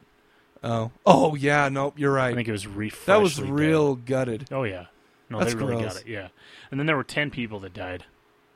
Oh. 0.65 0.91
Oh 1.05 1.35
yeah. 1.35 1.69
Nope. 1.69 1.95
You're 1.99 2.13
right. 2.13 2.33
I 2.33 2.35
think 2.35 2.49
it 2.49 2.53
was 2.53 2.67
re- 2.67 2.93
That 3.07 3.21
was 3.21 3.41
real 3.41 3.95
dead. 3.97 4.07
gutted. 4.07 4.49
Oh 4.51 4.65
yeah. 4.65 4.87
No, 5.31 5.39
That's 5.39 5.53
they 5.55 5.59
really 5.61 5.77
gross. 5.83 5.95
got 5.95 6.03
it. 6.03 6.09
Yeah. 6.09 6.29
And 6.71 6.81
then 6.81 6.87
there 6.87 6.97
were 6.97 7.05
ten 7.05 7.31
people 7.31 7.61
that 7.61 7.73
died 7.75 8.05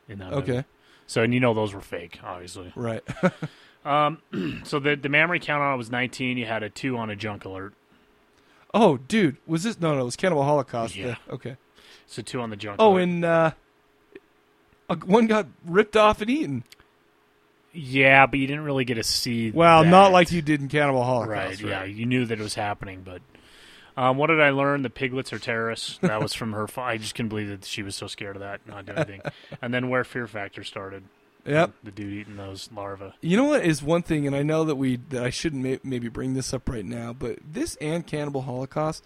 in 0.08 0.18
that. 0.18 0.32
Okay. 0.32 0.52
movie. 0.52 0.64
So 1.06 1.22
and 1.22 1.32
you 1.34 1.40
know 1.40 1.54
those 1.54 1.72
were 1.74 1.80
fake, 1.80 2.18
obviously. 2.24 2.72
Right. 2.74 3.02
um. 3.84 4.18
So 4.64 4.78
the 4.78 4.96
the 4.96 5.08
memory 5.08 5.38
count 5.40 5.62
on 5.62 5.74
it 5.74 5.76
was 5.76 5.90
nineteen. 5.90 6.36
You 6.38 6.46
had 6.46 6.62
a 6.62 6.70
two 6.70 6.96
on 6.96 7.10
a 7.10 7.16
junk 7.16 7.44
alert. 7.44 7.74
Oh, 8.74 8.98
dude, 8.98 9.36
was 9.46 9.62
this? 9.62 9.80
No, 9.80 9.94
no, 9.94 10.02
it 10.02 10.04
was 10.04 10.16
Cannibal 10.16 10.44
Holocaust. 10.44 10.94
Yeah. 10.96 11.16
The- 11.26 11.34
okay. 11.34 11.56
So 12.06 12.22
two 12.22 12.40
on 12.40 12.50
the 12.50 12.56
junk. 12.56 12.76
Oh, 12.78 12.92
alert. 12.94 13.02
and 13.02 13.24
uh, 13.24 13.50
Uh, 14.90 14.96
one 15.04 15.26
got 15.26 15.46
ripped 15.66 15.96
off 15.96 16.20
and 16.22 16.30
eaten. 16.30 16.64
Yeah, 17.72 18.26
but 18.26 18.38
you 18.38 18.46
didn't 18.46 18.64
really 18.64 18.84
get 18.84 18.94
to 18.94 19.02
see. 19.04 19.50
Well, 19.50 19.84
that. 19.84 19.90
not 19.90 20.10
like 20.12 20.32
you 20.32 20.42
did 20.42 20.60
in 20.60 20.68
Cannibal 20.68 21.04
Holocaust. 21.04 21.62
Right, 21.62 21.70
yeah, 21.70 21.84
you 21.84 22.06
knew 22.06 22.24
that 22.26 22.38
it 22.40 22.42
was 22.42 22.54
happening, 22.54 23.02
but 23.04 23.20
um, 23.96 24.16
what 24.16 24.28
did 24.28 24.40
I 24.40 24.50
learn? 24.50 24.82
The 24.82 24.90
piglets 24.90 25.32
are 25.32 25.38
terrorists. 25.38 25.98
That 26.02 26.20
was 26.22 26.32
from 26.34 26.52
her. 26.52 26.66
I 26.78 26.96
just 26.96 27.14
couldn't 27.14 27.28
believe 27.28 27.48
that 27.48 27.64
she 27.64 27.82
was 27.82 27.94
so 27.96 28.06
scared 28.06 28.36
of 28.36 28.40
that, 28.40 28.66
not 28.66 28.86
do 28.86 28.92
anything. 28.92 29.20
and 29.60 29.72
then 29.74 29.88
where 29.90 30.04
Fear 30.04 30.26
Factor 30.26 30.64
started. 30.64 31.04
Yep. 31.46 31.72
the 31.82 31.90
dude 31.92 32.12
eating 32.12 32.36
those 32.36 32.68
larvae. 32.74 33.14
You 33.22 33.38
know 33.38 33.44
what 33.44 33.64
is 33.64 33.82
one 33.82 34.02
thing, 34.02 34.26
and 34.26 34.36
I 34.36 34.42
know 34.42 34.64
that 34.64 34.74
we 34.76 34.96
that 35.08 35.22
I 35.22 35.30
shouldn't 35.30 35.62
may, 35.62 35.78
maybe 35.82 36.08
bring 36.08 36.34
this 36.34 36.52
up 36.52 36.68
right 36.68 36.84
now, 36.84 37.14
but 37.14 37.38
this 37.50 37.74
and 37.80 38.06
Cannibal 38.06 38.42
Holocaust, 38.42 39.02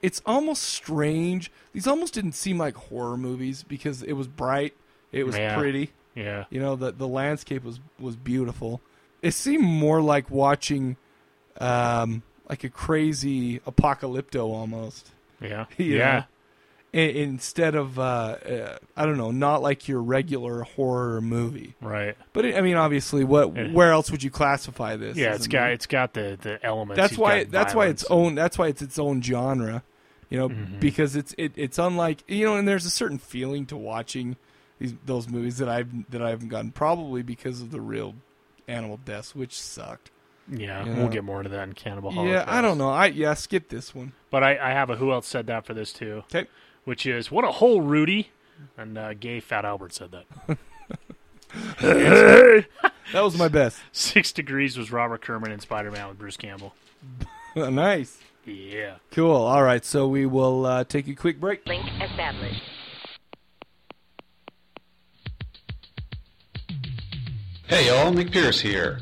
it's 0.00 0.22
almost 0.24 0.62
strange. 0.62 1.50
These 1.72 1.88
almost 1.88 2.14
didn't 2.14 2.32
seem 2.34 2.58
like 2.58 2.76
horror 2.76 3.16
movies 3.16 3.64
because 3.64 4.04
it 4.04 4.12
was 4.12 4.28
bright, 4.28 4.74
it 5.10 5.24
was 5.24 5.36
Yeah. 5.36 5.56
pretty. 5.58 5.90
Yeah. 6.14 6.44
You 6.50 6.60
know 6.60 6.76
the 6.76 6.92
the 6.92 7.06
landscape 7.08 7.64
was 7.64 7.80
was 7.98 8.16
beautiful. 8.16 8.80
It 9.22 9.32
seemed 9.32 9.64
more 9.64 10.00
like 10.00 10.30
watching, 10.30 10.96
um, 11.60 12.22
like 12.48 12.64
a 12.64 12.68
crazy 12.70 13.58
apocalypto 13.60 14.44
almost. 14.44 15.10
Yeah. 15.40 15.66
Yeah. 15.78 16.24
Instead 16.92 17.76
of 17.76 18.00
uh, 18.00 18.02
uh, 18.02 18.78
I 18.96 19.06
don't 19.06 19.16
know, 19.16 19.30
not 19.30 19.62
like 19.62 19.86
your 19.86 20.02
regular 20.02 20.62
horror 20.62 21.20
movie. 21.20 21.76
Right. 21.80 22.16
But 22.32 22.46
it, 22.46 22.56
I 22.56 22.62
mean, 22.62 22.74
obviously, 22.74 23.22
what 23.22 23.54
Yeah. 23.54 23.70
where 23.70 23.92
else 23.92 24.10
would 24.10 24.24
you 24.24 24.30
classify 24.30 24.96
this? 24.96 25.16
Yeah, 25.16 25.34
it's 25.36 25.46
got 25.46 25.62
movie? 25.62 25.74
it's 25.74 25.86
got 25.86 26.14
the 26.14 26.36
the 26.42 26.58
elements. 26.66 26.96
That's 26.96 27.12
You've 27.12 27.20
why. 27.20 27.44
got 27.44 27.52
That's 27.52 27.74
why 27.76 27.86
it's 27.86 28.02
own. 28.10 28.34
That's 28.34 28.58
why 28.58 28.66
it's 28.66 28.82
its 28.82 28.98
own 28.98 29.22
genre. 29.22 29.84
You 30.30 30.38
know, 30.38 30.48
Mhm. 30.48 30.80
because 30.80 31.14
it's 31.14 31.32
it, 31.38 31.52
it's 31.54 31.78
unlike 31.78 32.24
you 32.26 32.44
know, 32.44 32.56
and 32.56 32.66
there's 32.66 32.86
a 32.86 32.90
certain 32.90 33.18
feeling 33.18 33.66
to 33.66 33.76
watching 33.76 34.34
these 34.80 34.94
those 35.06 35.28
movies 35.28 35.58
that 35.58 35.68
I've 35.68 36.10
that 36.10 36.20
I 36.20 36.30
haven't 36.30 36.48
gotten 36.48 36.72
probably 36.72 37.22
because 37.22 37.60
of 37.60 37.70
the 37.70 37.80
real 37.80 38.14
animal 38.66 38.98
deaths, 39.04 39.34
which 39.34 39.56
sucked. 39.56 40.10
Yeah, 40.48 40.84
You 40.84 40.94
we'll 40.94 41.08
get 41.08 41.22
more 41.22 41.38
into 41.38 41.50
that 41.50 41.68
in 41.68 41.74
Cannibal 41.74 42.10
Hall. 42.10 42.26
Yeah, 42.26 42.44
I 42.48 42.60
don't 42.60 42.76
know. 42.76 42.90
I 42.90 43.06
yeah, 43.06 43.34
skip 43.34 43.68
this 43.68 43.94
one. 43.94 44.12
But 44.30 44.42
I, 44.42 44.58
I 44.58 44.70
have 44.70 44.90
a 44.90 44.96
who 44.96 45.12
else 45.12 45.28
said 45.28 45.46
that 45.46 45.64
for 45.64 45.74
this 45.74 45.92
too. 45.92 46.24
Okay. 46.34 46.48
Which 46.84 47.06
is 47.06 47.30
what 47.30 47.44
a 47.44 47.52
hole, 47.52 47.82
Rudy, 47.82 48.30
and 48.76 48.98
uh, 48.98 49.14
gay 49.14 49.38
Fat 49.38 49.64
Albert 49.64 49.94
said 49.94 50.10
that. 50.10 50.58
That 53.12 53.22
was 53.22 53.36
my 53.36 53.48
best. 53.48 53.80
Six 53.90 54.30
Degrees 54.30 54.78
was 54.78 54.92
Robert 54.92 55.20
Kerman 55.20 55.50
in 55.50 55.58
Spider 55.58 55.90
Man 55.90 56.08
with 56.08 56.18
Bruce 56.18 56.36
Campbell. 56.36 56.74
nice. 57.56 58.18
Yeah. 58.44 58.96
Cool. 59.10 59.34
All 59.34 59.62
right, 59.64 59.84
so 59.84 60.06
we 60.06 60.26
will 60.26 60.64
uh, 60.64 60.84
take 60.84 61.08
a 61.08 61.14
quick 61.14 61.40
break. 61.40 61.66
Link 61.66 61.84
established. 62.00 62.62
Hey 67.70 67.86
y'all, 67.86 68.12
Nick 68.12 68.32
Pierce 68.32 68.60
here. 68.60 68.98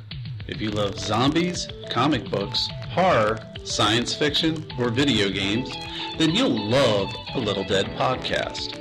If 0.46 0.60
you 0.60 0.70
love 0.70 0.98
zombies, 0.98 1.68
comic 1.88 2.30
books, 2.30 2.68
horror, 2.90 3.38
science 3.64 4.12
fiction, 4.12 4.70
or 4.78 4.90
video 4.90 5.30
games, 5.30 5.72
then 6.18 6.34
you'll 6.34 6.68
love 6.68 7.10
a 7.34 7.38
Little 7.38 7.64
Dead 7.64 7.86
podcast. 7.96 8.74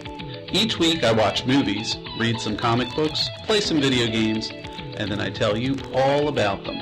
Each 0.54 0.78
week 0.78 1.06
I 1.06 1.14
watch 1.14 1.46
movies, 1.46 1.96
read 2.20 2.38
some 2.42 2.58
comic 2.58 2.94
books, 2.98 3.30
play 3.46 3.62
some 3.62 3.80
video 3.80 4.08
games, 4.08 4.52
and 4.98 5.10
then 5.10 5.22
I 5.22 5.30
tell 5.30 5.56
you 5.56 5.78
all 5.94 6.28
about 6.28 6.66
them. 6.66 6.76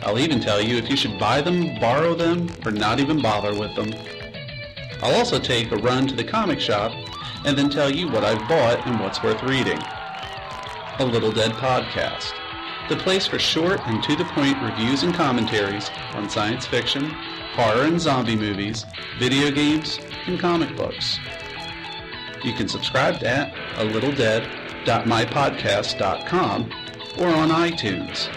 I'll 0.00 0.18
even 0.18 0.40
tell 0.40 0.62
you 0.62 0.78
if 0.78 0.88
you 0.88 0.96
should 0.96 1.18
buy 1.18 1.42
them, 1.42 1.78
borrow 1.78 2.14
them, 2.14 2.48
or 2.64 2.72
not 2.72 3.00
even 3.00 3.20
bother 3.20 3.52
with 3.54 3.76
them. 3.76 3.92
I'll 5.02 5.14
also 5.14 5.38
take 5.38 5.72
a 5.72 5.76
run 5.76 6.06
to 6.06 6.16
the 6.16 6.24
comic 6.24 6.58
shop 6.58 6.92
and 7.44 7.54
then 7.54 7.68
tell 7.68 7.90
you 7.90 8.08
what 8.08 8.24
I've 8.24 8.48
bought 8.48 8.86
and 8.86 8.98
what's 8.98 9.22
worth 9.22 9.42
reading. 9.42 9.78
A 11.00 11.04
Little 11.04 11.32
Dead 11.32 11.50
Podcast, 11.52 12.34
the 12.90 12.96
place 12.96 13.26
for 13.26 13.38
short 13.38 13.80
and 13.86 14.02
to 14.02 14.14
the 14.14 14.26
point 14.26 14.62
reviews 14.62 15.02
and 15.02 15.14
commentaries 15.14 15.90
on 16.12 16.28
science 16.28 16.66
fiction, 16.66 17.08
horror 17.54 17.84
and 17.84 17.98
zombie 17.98 18.36
movies, 18.36 18.84
video 19.18 19.50
games, 19.50 19.98
and 20.26 20.38
comic 20.38 20.76
books. 20.76 21.18
You 22.44 22.52
can 22.52 22.68
subscribe 22.68 23.24
at 23.24 23.50
a 23.78 23.84
little 23.84 24.10
littledead.mypodcast.com 24.10 26.70
or 27.18 27.28
on 27.28 27.48
iTunes. 27.48 28.28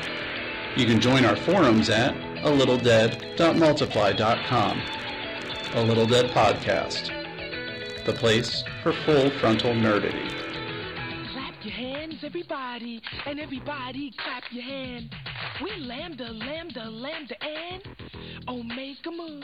You 0.77 0.85
can 0.85 1.02
join 1.02 1.26
our 1.26 1.35
forums 1.35 1.90
at 1.90 2.15
a 2.45 2.49
little 2.49 2.77
littledead.multiply.com. 2.77 4.81
A 5.73 5.84
Little 5.84 6.07
Dead 6.07 6.31
Podcast, 6.31 7.11
the 8.06 8.14
place 8.14 8.64
for 8.81 8.94
full 8.94 9.30
frontal 9.31 9.73
nerdity. 9.73 10.43
Everybody, 12.26 13.02
and 13.26 13.38
everybody 13.38 14.14
clap 14.18 14.44
your 14.52 14.64
hand. 14.64 15.14
We 15.62 15.76
lambda, 15.78 16.32
lambda, 16.32 16.86
lambda, 16.86 17.36
and 17.44 17.84
Omega 18.48 19.12
move. 19.12 19.44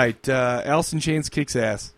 Right, 0.00 0.28
uh, 0.30 0.62
Alice 0.64 0.94
in 0.94 1.00
Chains 1.00 1.28
kicks 1.28 1.54
ass. 1.54 1.92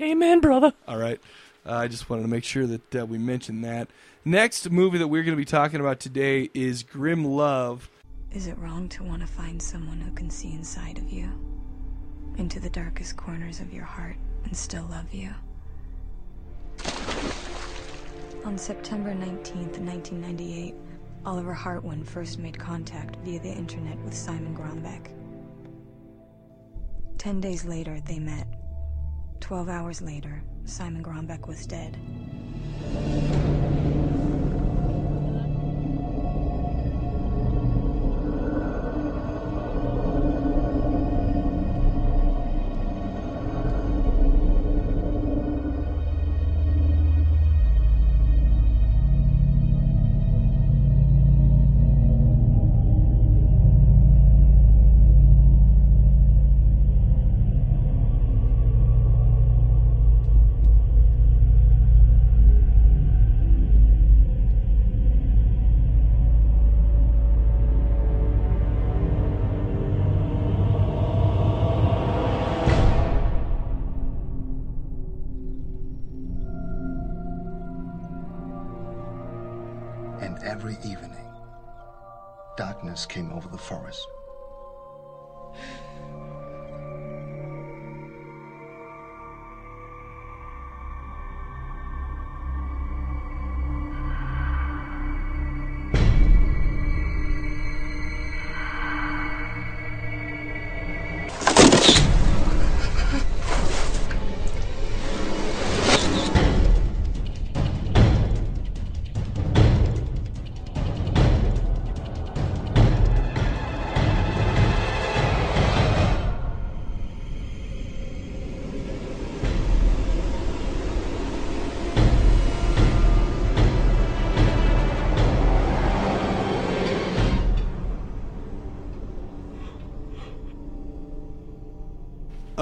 Amen, 0.00 0.40
brother. 0.40 0.72
All 0.88 0.96
right. 0.96 1.20
Uh, 1.64 1.74
I 1.74 1.86
just 1.86 2.10
wanted 2.10 2.22
to 2.22 2.28
make 2.28 2.42
sure 2.42 2.66
that 2.66 2.96
uh, 2.96 3.06
we 3.06 3.16
mentioned 3.16 3.64
that. 3.64 3.90
Next 4.24 4.68
movie 4.72 4.98
that 4.98 5.06
we're 5.06 5.22
going 5.22 5.36
to 5.36 5.40
be 5.40 5.44
talking 5.44 5.78
about 5.78 6.00
today 6.00 6.50
is 6.52 6.82
Grimm 6.82 7.24
Love. 7.24 7.88
Is 8.32 8.48
it 8.48 8.58
wrong 8.58 8.88
to 8.88 9.04
want 9.04 9.20
to 9.20 9.28
find 9.28 9.62
someone 9.62 10.00
who 10.00 10.10
can 10.10 10.30
see 10.30 10.52
inside 10.52 10.98
of 10.98 11.12
you, 11.12 11.30
into 12.38 12.58
the 12.58 12.70
darkest 12.70 13.16
corners 13.16 13.60
of 13.60 13.72
your 13.72 13.84
heart, 13.84 14.16
and 14.42 14.56
still 14.56 14.88
love 14.90 15.14
you? 15.14 15.32
On 18.44 18.58
September 18.58 19.10
19th, 19.12 19.78
1998, 19.78 20.74
Oliver 21.24 21.54
Hartwin 21.54 22.02
first 22.02 22.40
made 22.40 22.58
contact 22.58 23.14
via 23.18 23.38
the 23.38 23.52
internet 23.52 23.96
with 23.98 24.12
Simon 24.12 24.56
Grombeck. 24.56 25.21
Ten 27.22 27.40
days 27.40 27.64
later, 27.64 28.00
they 28.00 28.18
met. 28.18 28.48
Twelve 29.38 29.68
hours 29.68 30.02
later, 30.02 30.42
Simon 30.64 31.04
Grombeck 31.04 31.46
was 31.46 31.68
dead. 31.68 31.96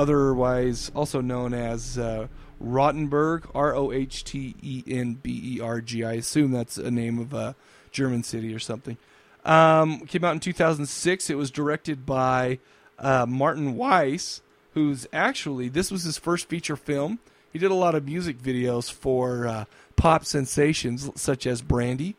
Otherwise 0.00 0.90
also 0.94 1.20
known 1.20 1.52
as 1.52 1.98
uh, 1.98 2.26
Rohtenburg, 2.58 3.50
R 3.54 3.74
O 3.74 3.92
H 3.92 4.24
T 4.24 4.56
E 4.62 4.82
N 4.86 5.18
B 5.22 5.56
E 5.56 5.60
R 5.60 5.82
G. 5.82 6.04
I 6.04 6.14
assume 6.14 6.52
that's 6.52 6.78
a 6.78 6.90
name 6.90 7.18
of 7.18 7.34
a 7.34 7.54
German 7.90 8.22
city 8.22 8.54
or 8.54 8.58
something. 8.58 8.96
Um, 9.44 10.06
came 10.06 10.24
out 10.24 10.32
in 10.32 10.40
2006. 10.40 11.28
It 11.28 11.34
was 11.34 11.50
directed 11.50 12.06
by 12.06 12.60
uh, 12.98 13.26
Martin 13.28 13.74
Weisz, 13.74 14.40
who's 14.72 15.06
actually 15.12 15.68
this 15.68 15.90
was 15.90 16.04
his 16.04 16.16
first 16.16 16.48
feature 16.48 16.76
film. 16.76 17.18
He 17.52 17.58
did 17.58 17.70
a 17.70 17.74
lot 17.74 17.94
of 17.94 18.06
music 18.06 18.38
videos 18.38 18.90
for 18.90 19.46
uh, 19.46 19.64
pop 19.96 20.24
sensations 20.24 21.10
such 21.14 21.46
as 21.46 21.60
Brandy, 21.60 22.16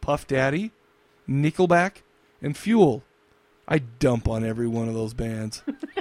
Puff 0.00 0.28
Daddy, 0.28 0.70
Nickelback, 1.28 2.02
and 2.40 2.56
Fuel. 2.56 3.02
I 3.66 3.78
dump 3.78 4.28
on 4.28 4.44
every 4.44 4.68
one 4.68 4.86
of 4.86 4.94
those 4.94 5.14
bands. 5.14 5.64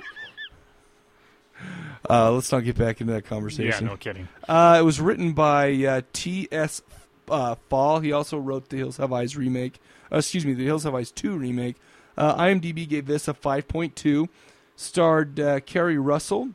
Uh, 2.10 2.32
let's 2.32 2.52
not 2.52 2.64
get 2.64 2.78
back 2.78 3.02
into 3.02 3.14
that 3.14 3.26
conversation. 3.26 3.86
Yeah, 3.86 3.92
no 3.92 3.98
kidding. 3.98 4.28
Uh, 4.48 4.78
it 4.80 4.84
was 4.84 5.00
written 5.00 5.34
by 5.34 5.74
uh, 5.74 6.02
T.S. 6.12 6.82
Uh, 7.30 7.56
Faull. 7.70 8.00
He 8.00 8.12
also 8.12 8.38
wrote 8.38 8.70
the 8.70 8.78
Hills 8.78 8.98
Have 8.98 9.14
Eyes 9.14 9.38
remake. 9.38 9.80
Uh, 10.12 10.18
excuse 10.18 10.46
me, 10.46 10.54
the 10.54 10.66
Hills 10.66 10.84
Have 10.84 10.96
Eyes 10.96 11.12
2 11.12 11.38
remake. 11.38 11.78
Uh, 12.18 12.36
IMDb 12.36 12.88
gave 12.88 13.06
this 13.06 13.28
a 13.28 13.34
5.2. 13.34 14.28
Starred 14.76 15.40
uh, 15.40 15.60
Keri 15.62 15.98
Russell 15.98 16.50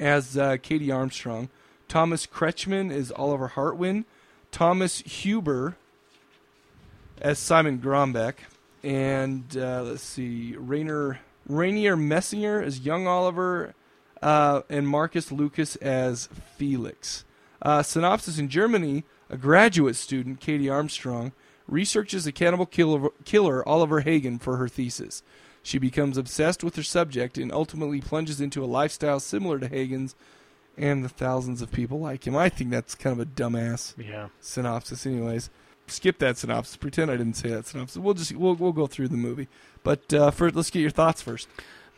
as 0.00 0.36
uh, 0.36 0.56
Katie 0.60 0.90
Armstrong. 0.90 1.48
Thomas 1.88 2.26
Kretschmann 2.26 2.90
is 2.90 3.12
Oliver 3.12 3.48
Hartwin. 3.48 4.06
Thomas 4.50 5.00
Huber 5.00 5.76
as 7.20 7.38
Simon 7.38 7.78
Grombeck. 7.78 8.34
And 8.82 9.56
uh, 9.56 9.82
let's 9.82 10.02
see, 10.02 10.56
Rainer, 10.56 11.20
Rainier 11.46 11.96
Messinger 11.96 12.60
as 12.62 12.80
young 12.80 13.06
Oliver 13.06 13.74
uh, 14.22 14.62
and 14.70 14.88
Marcus 14.88 15.30
Lucas 15.32 15.76
as 15.76 16.28
Felix. 16.56 17.24
Uh, 17.60 17.82
synopsis 17.82 18.38
in 18.38 18.48
Germany: 18.48 19.04
A 19.28 19.36
graduate 19.36 19.96
student, 19.96 20.40
Katie 20.40 20.68
Armstrong, 20.70 21.32
researches 21.68 22.24
the 22.24 22.32
cannibal 22.32 22.66
killer, 22.66 23.08
killer 23.24 23.66
Oliver 23.68 24.00
Hagen 24.00 24.38
for 24.38 24.56
her 24.56 24.68
thesis. 24.68 25.22
She 25.62 25.78
becomes 25.78 26.16
obsessed 26.18 26.64
with 26.64 26.74
her 26.76 26.82
subject 26.82 27.38
and 27.38 27.52
ultimately 27.52 28.00
plunges 28.00 28.40
into 28.40 28.64
a 28.64 28.66
lifestyle 28.66 29.20
similar 29.20 29.58
to 29.60 29.68
Hagen's 29.68 30.14
and 30.76 31.04
the 31.04 31.08
thousands 31.08 31.62
of 31.62 31.70
people 31.70 32.00
like 32.00 32.26
him. 32.26 32.34
I 32.36 32.48
think 32.48 32.70
that's 32.70 32.94
kind 32.96 33.12
of 33.20 33.26
a 33.26 33.30
dumbass 33.30 33.94
Yeah. 33.96 34.28
synopsis, 34.40 35.06
anyways. 35.06 35.50
Skip 35.86 36.18
that 36.18 36.38
synopsis. 36.38 36.76
Pretend 36.76 37.10
I 37.10 37.16
didn't 37.16 37.34
say 37.36 37.50
that 37.50 37.66
synopsis. 37.66 37.98
We'll 37.98 38.14
just 38.14 38.34
we'll 38.34 38.54
we'll 38.54 38.72
go 38.72 38.86
through 38.86 39.08
the 39.08 39.16
movie. 39.16 39.48
But 39.84 40.12
uh, 40.14 40.30
first, 40.30 40.54
let's 40.56 40.70
get 40.70 40.80
your 40.80 40.90
thoughts 40.90 41.22
first. 41.22 41.46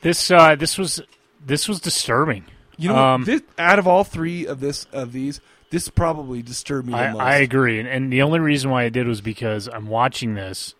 This 0.02 0.30
uh, 0.30 0.56
this 0.56 0.76
was 0.76 1.00
this 1.44 1.68
was 1.68 1.80
disturbing. 1.80 2.44
You 2.76 2.88
know, 2.88 2.96
Um, 2.96 3.24
this, 3.24 3.42
out 3.58 3.78
of 3.78 3.86
all 3.86 4.02
three 4.04 4.46
of 4.46 4.60
this 4.60 4.86
of 4.92 5.12
these, 5.12 5.40
this 5.70 5.88
probably 5.88 6.42
disturbed 6.42 6.88
me 6.88 6.92
the 6.94 6.98
I, 6.98 7.12
most. 7.12 7.20
I 7.22 7.36
agree, 7.36 7.78
and, 7.78 7.88
and 7.88 8.12
the 8.12 8.22
only 8.22 8.40
reason 8.40 8.70
why 8.70 8.84
I 8.84 8.88
did 8.88 9.06
was 9.06 9.20
because 9.20 9.68
I'm 9.68 9.86
watching 9.86 10.34
this, 10.34 10.74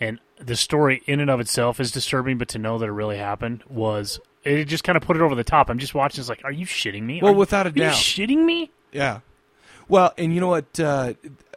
and 0.00 0.20
the 0.38 0.56
story 0.56 1.02
in 1.06 1.20
and 1.20 1.30
of 1.30 1.40
itself 1.40 1.80
is 1.80 1.90
disturbing. 1.90 2.38
But 2.38 2.48
to 2.50 2.58
know 2.58 2.78
that 2.78 2.86
it 2.86 2.92
really 2.92 3.16
happened 3.18 3.64
was 3.68 4.20
it 4.44 4.66
just 4.66 4.84
kind 4.84 4.96
of 4.96 5.02
put 5.02 5.16
it 5.16 5.22
over 5.22 5.34
the 5.34 5.44
top. 5.44 5.70
I'm 5.70 5.78
just 5.78 5.94
watching. 5.94 6.20
It's 6.20 6.28
like, 6.28 6.44
are 6.44 6.52
you 6.52 6.66
shitting 6.66 7.02
me? 7.02 7.20
Well, 7.22 7.32
Are- 7.32 7.36
without 7.36 7.66
a 7.66 7.70
are 7.70 7.72
you 7.72 7.82
doubt. 7.82 7.94
shitting 7.94 8.44
me. 8.44 8.70
Yeah. 8.92 9.20
Well, 9.88 10.14
and 10.16 10.32
you 10.34 10.40
know 10.40 10.48
what? 10.48 10.78
Uh, 10.78 11.14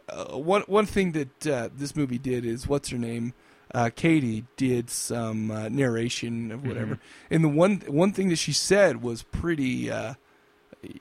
uh, 0.08 0.36
one 0.38 0.62
one 0.62 0.86
thing 0.86 1.12
that 1.12 1.46
uh, 1.46 1.68
this 1.76 1.94
movie 1.94 2.18
did 2.18 2.44
is 2.44 2.66
what's 2.66 2.88
her 2.88 2.98
name? 2.98 3.32
Uh, 3.74 3.90
Katie 3.94 4.44
did 4.56 4.88
some 4.90 5.50
uh, 5.50 5.68
narration 5.68 6.50
of 6.50 6.66
whatever, 6.66 6.94
Mhm. 6.96 7.00
and 7.30 7.44
the 7.44 7.48
one 7.48 7.82
one 7.86 8.12
thing 8.12 8.28
that 8.30 8.36
she 8.36 8.52
said 8.52 9.02
was 9.02 9.22
pretty. 9.24 9.90
Uh, 9.90 10.14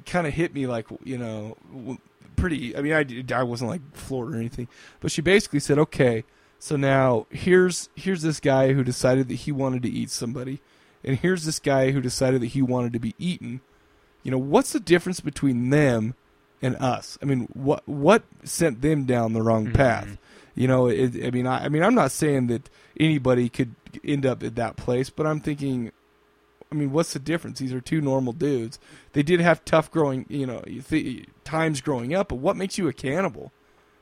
kind 0.06 0.26
of 0.26 0.34
hit 0.34 0.54
me 0.56 0.66
like 0.68 0.88
you 1.04 1.18
know, 1.18 1.56
pretty. 2.36 2.76
I 2.76 2.82
mean, 2.82 2.94
I 2.94 3.06
I 3.40 3.44
wasn't 3.44 3.70
like 3.70 3.82
floored 3.96 4.34
or 4.34 4.38
anything, 4.38 4.68
but 5.00 5.12
she 5.12 5.22
basically 5.22 5.60
said, 5.60 5.78
"Okay, 5.78 6.24
so 6.60 6.76
now 6.76 7.28
here's 7.30 7.90
here's 7.96 8.22
this 8.22 8.40
guy 8.40 8.74
who 8.74 8.84
decided 8.84 9.28
that 9.30 9.36
he 9.36 9.52
wanted 9.52 9.84
to 9.84 9.90
eat 9.90 10.10
somebody, 10.10 10.60
and 11.04 11.18
here's 11.20 11.46
this 11.46 11.60
guy 11.60 11.92
who 11.92 12.02
decided 12.02 12.42
that 12.42 12.48
he 12.48 12.62
wanted 12.62 12.94
to 12.94 13.00
be 13.00 13.14
eaten." 13.20 13.62
you 14.24 14.32
know 14.32 14.38
what's 14.40 14.74
the 14.74 14.80
difference 14.80 15.22
between 15.22 15.70
them 15.70 16.14
and 16.62 16.76
us 16.78 17.18
i 17.22 17.26
mean 17.26 17.48
what 17.54 17.88
what 17.88 18.24
sent 18.44 18.82
them 18.82 19.06
down 19.06 19.32
the 19.32 19.42
wrong 19.42 19.72
path 19.72 20.18
you 20.58 20.68
know 20.68 20.88
it, 20.88 21.24
i 21.26 21.32
mean 21.32 21.48
I, 21.48 21.66
I 21.66 21.70
mean 21.70 21.84
i'm 21.84 21.96
not 21.96 22.12
saying 22.12 22.48
that 22.48 22.70
anybody 23.00 23.48
could 23.48 23.76
end 24.04 24.26
up 24.26 24.44
at 24.44 24.56
that 24.56 24.76
place 24.76 25.10
but 25.10 25.26
i'm 25.28 25.40
thinking 25.40 25.92
i 26.72 26.76
mean 26.76 26.92
what's 26.92 27.14
the 27.14 27.20
difference 27.20 27.60
these 27.60 27.74
are 27.74 27.80
two 27.82 28.02
normal 28.02 28.34
dudes 28.34 28.80
they 29.14 29.24
did 29.24 29.40
have 29.40 29.64
tough 29.66 29.90
growing 29.92 30.26
you 30.28 30.46
know 30.46 30.62
th- 30.90 31.26
times 31.44 31.80
growing 31.82 32.14
up 32.14 32.30
but 32.30 32.36
what 32.36 32.56
makes 32.58 32.78
you 32.78 32.88
a 32.88 32.94
cannibal 32.94 33.52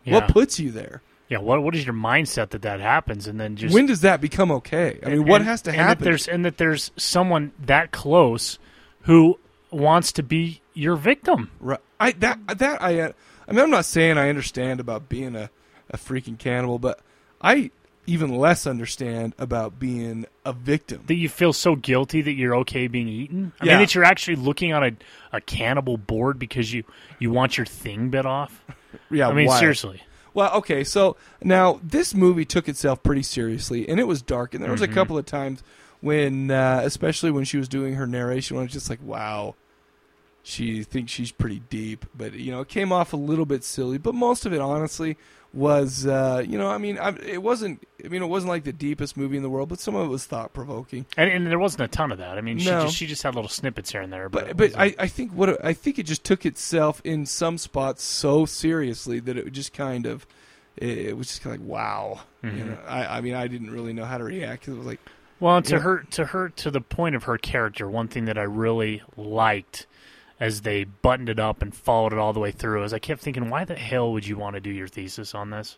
Yeah. 0.04 0.16
what 0.16 0.30
puts 0.30 0.60
you 0.60 0.72
there 0.72 1.02
Yeah, 1.30 1.40
what 1.40 1.62
what 1.62 1.76
is 1.76 1.86
your 1.86 1.96
mindset 1.96 2.50
that 2.52 2.62
that 2.62 2.80
happens, 2.80 3.28
and 3.28 3.40
then 3.40 3.56
just 3.56 3.74
when 3.74 3.86
does 3.88 4.02
that 4.02 4.22
become 4.22 4.50
okay 4.52 5.00
i 5.04 5.10
mean 5.10 5.20
and- 5.20 5.28
what 5.28 5.42
has 5.42 5.62
to 5.64 5.72
and 5.72 5.80
that 5.80 5.84
happen 5.84 6.04
there's 6.06 6.28
and 6.28 6.46
that 6.46 6.58
there's 6.58 6.92
someone 6.98 7.52
that 7.66 7.92
close 7.92 8.58
who 9.02 9.38
wants 9.72 10.12
to 10.14 10.24
be 10.24 10.62
your 10.74 10.96
victim. 10.96 11.52
Right. 11.60 11.80
I 12.00 12.12
that 12.14 12.40
that 12.60 12.82
I 12.82 13.02
I 13.48 13.52
mean 13.52 13.60
I'm 13.62 13.70
not 13.70 13.86
saying 13.86 14.18
I 14.18 14.30
understand 14.30 14.80
about 14.80 15.10
being 15.10 15.36
a, 15.36 15.50
a 15.90 15.98
freaking 15.98 16.38
cannibal, 16.38 16.80
but 16.80 17.00
I 17.42 17.72
even 18.08 18.38
less 18.38 18.68
understand 18.68 19.34
about 19.40 19.80
being 19.80 20.26
a 20.46 20.54
victim. 20.54 21.04
That 21.08 21.16
you 21.16 21.28
feel 21.28 21.54
so 21.54 21.76
guilty 21.76 22.22
that 22.22 22.34
you're 22.34 22.56
okay 22.58 22.88
being 22.88 23.08
eaten. 23.08 23.52
I 23.60 23.66
Yeah. 23.66 23.72
mean 23.74 23.80
that 23.80 23.96
you're 23.96 24.04
actually 24.04 24.36
looking 24.36 24.74
on 24.74 24.84
a, 24.84 24.92
a 25.34 25.42
cannibal 25.42 25.98
board 25.98 26.38
because 26.38 26.72
you 26.72 26.84
you 27.20 27.32
want 27.32 27.58
your 27.58 27.66
thing 27.66 28.10
bit 28.10 28.26
off. 28.26 28.64
Yeah, 29.12 29.28
I 29.28 29.34
mean 29.34 29.48
wild. 29.48 29.60
seriously. 29.60 30.02
Well, 30.34 30.52
okay, 30.58 30.84
so 30.84 31.18
now 31.44 31.80
this 31.84 32.14
movie 32.14 32.46
took 32.46 32.70
itself 32.70 33.04
pretty 33.04 33.24
seriously, 33.24 33.88
and 33.90 34.00
it 34.00 34.06
was 34.08 34.22
dark, 34.22 34.54
and 34.54 34.64
there 34.64 34.72
was 34.72 34.82
a 34.82 34.88
Mhm. 34.88 34.94
couple 34.94 35.18
of 35.18 35.26
times 35.26 35.64
when, 36.02 36.50
uh, 36.52 36.82
especially 36.84 37.30
when 37.32 37.44
she 37.44 37.58
was 37.58 37.68
doing 37.68 37.96
her 37.96 38.08
narration, 38.08 38.56
when 38.56 38.62
I 38.64 38.66
was 38.66 38.74
just 38.74 38.90
like, 38.90 39.02
wow, 39.04 39.56
she 40.44 40.84
thinks 40.84 41.12
she's 41.12 41.32
pretty 41.32 41.60
deep, 41.70 42.06
but 42.16 42.34
you 42.34 42.52
know, 42.52 42.62
it 42.62 42.68
came 42.70 42.92
off 42.92 43.14
a 43.14 43.18
little 43.18 43.46
bit 43.46 43.64
silly, 43.64 43.98
but 43.98 44.14
most 44.14 44.46
of 44.46 44.54
it, 44.54 44.62
honestly, 44.62 45.18
was, 45.56 46.06
uh, 46.06 46.44
you 46.46 46.58
know, 46.58 46.68
I 46.70 46.78
mean, 46.78 46.98
I, 47.00 47.16
it 47.26 47.42
wasn't, 47.42 47.82
I 48.04 48.10
mean, 48.10 48.22
it 48.22 48.28
wasn't 48.28 48.50
like 48.50 48.66
the 48.66 48.74
deepest 48.74 49.16
movie 49.18 49.38
in 49.38 49.44
the 49.44 49.50
world, 49.50 49.70
but 49.70 49.80
some 49.80 49.96
of 49.96 50.06
it 50.06 50.10
was 50.10 50.26
thought 50.26 50.54
provoking. 50.54 51.06
And, 51.18 51.32
and 51.32 51.48
there 51.48 51.58
wasn't 51.58 51.84
a 51.84 51.88
ton 51.88 52.12
of 52.12 52.18
that. 52.18 52.38
I 52.38 52.42
mean, 52.42 52.58
she 52.60 52.70
No. 52.70 52.84
just 52.84 52.96
she 52.98 53.08
just 53.08 53.24
had 53.24 53.34
little 53.36 53.50
snippets 53.50 53.92
here 53.92 54.02
and 54.02 54.12
there. 54.12 54.30
But, 54.30 54.48
But 54.50 54.58
but 54.58 54.80
I, 54.80 54.94
I 55.00 55.08
think 55.08 55.32
what 55.32 55.64
I 55.66 55.74
think 55.74 55.98
it 55.98 56.04
just 56.04 56.24
took 56.24 56.46
itself 56.46 57.02
in 57.04 57.26
some 57.26 57.58
spots 57.58 58.04
so 58.04 58.46
seriously 58.46 59.20
that 59.22 59.38
it 59.38 59.50
just 59.52 59.74
kind 59.74 60.06
of 60.06 60.28
it, 60.78 60.98
it 60.98 61.18
was 61.18 61.28
just 61.28 61.42
kind 61.42 61.56
of 61.56 61.62
like 61.62 61.70
wow. 61.70 62.20
You 62.44 62.50
Mhm. 62.50 62.68
know, 62.68 62.78
I 62.88 63.18
I 63.18 63.22
mean 63.22 63.34
I 63.34 63.48
didn't 63.48 63.72
really 63.72 63.94
know 63.94 64.06
how 64.06 64.18
to 64.18 64.24
react 64.26 64.68
it 64.68 64.74
was 64.76 64.86
like 64.86 65.00
Well, 65.40 65.62
to 65.62 65.70
you 65.70 65.76
know, 65.78 65.82
her, 65.82 66.00
to 66.12 66.26
her, 66.26 66.50
to 66.50 66.70
the 66.72 66.82
point 66.82 67.16
of 67.16 67.24
her 67.24 67.38
character, 67.38 67.90
one 67.90 68.08
thing 68.10 68.26
that 68.26 68.38
I 68.38 68.44
really 68.44 69.02
liked 69.18 69.88
as 70.40 70.62
they 70.62 70.84
buttoned 70.84 71.30
it 71.30 71.40
up 71.40 71.62
and 71.62 71.74
followed 71.74 72.12
it 72.14 72.20
all 72.20 72.34
the 72.34 72.40
way 72.40 72.52
through 72.52 72.84
As 72.84 72.94
I 72.94 73.00
kept 73.00 73.22
thinking, 73.22 73.50
why 73.50 73.64
the 73.66 73.76
hell 73.76 74.12
would 74.14 74.28
you 74.28 74.38
want 74.38 74.56
to 74.56 74.60
do 74.60 74.70
your 74.70 74.88
thesis 74.88 75.34
on 75.34 75.50
this? 75.50 75.78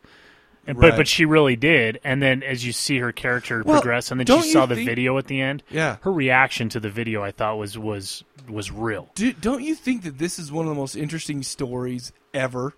And, 0.65 0.77
Right. 0.77 0.89
But 0.91 0.97
but 0.97 1.07
she 1.07 1.23
really 1.23 1.55
did, 1.55 1.99
and 2.03 2.21
then 2.21 2.43
as 2.43 2.65
you 2.65 2.73
see 2.73 2.97
her 2.99 3.13
character 3.13 3.63
Well, 3.65 3.79
progress, 3.79 4.11
and 4.11 4.19
then 4.19 4.27
she 4.41 4.51
saw 4.51 4.65
the 4.65 4.75
think- 4.75 4.89
video 4.89 5.17
at 5.17 5.27
the 5.27 5.39
end. 5.39 5.63
Yeah. 5.69 5.95
her 6.01 6.11
reaction 6.11 6.67
to 6.69 6.79
the 6.81 6.89
video 6.89 7.23
I 7.23 7.31
thought 7.31 7.57
was 7.57 7.77
was 7.77 8.23
was 8.49 8.69
real. 8.71 9.09
Do, 9.15 9.31
don't 9.31 9.63
you 9.63 9.75
think 9.75 10.03
that 10.03 10.17
this 10.17 10.37
is 10.39 10.51
one 10.51 10.65
of 10.65 10.69
the 10.69 10.79
most 10.79 10.95
interesting 10.95 11.41
stories 11.43 12.11
ever? 12.33 12.73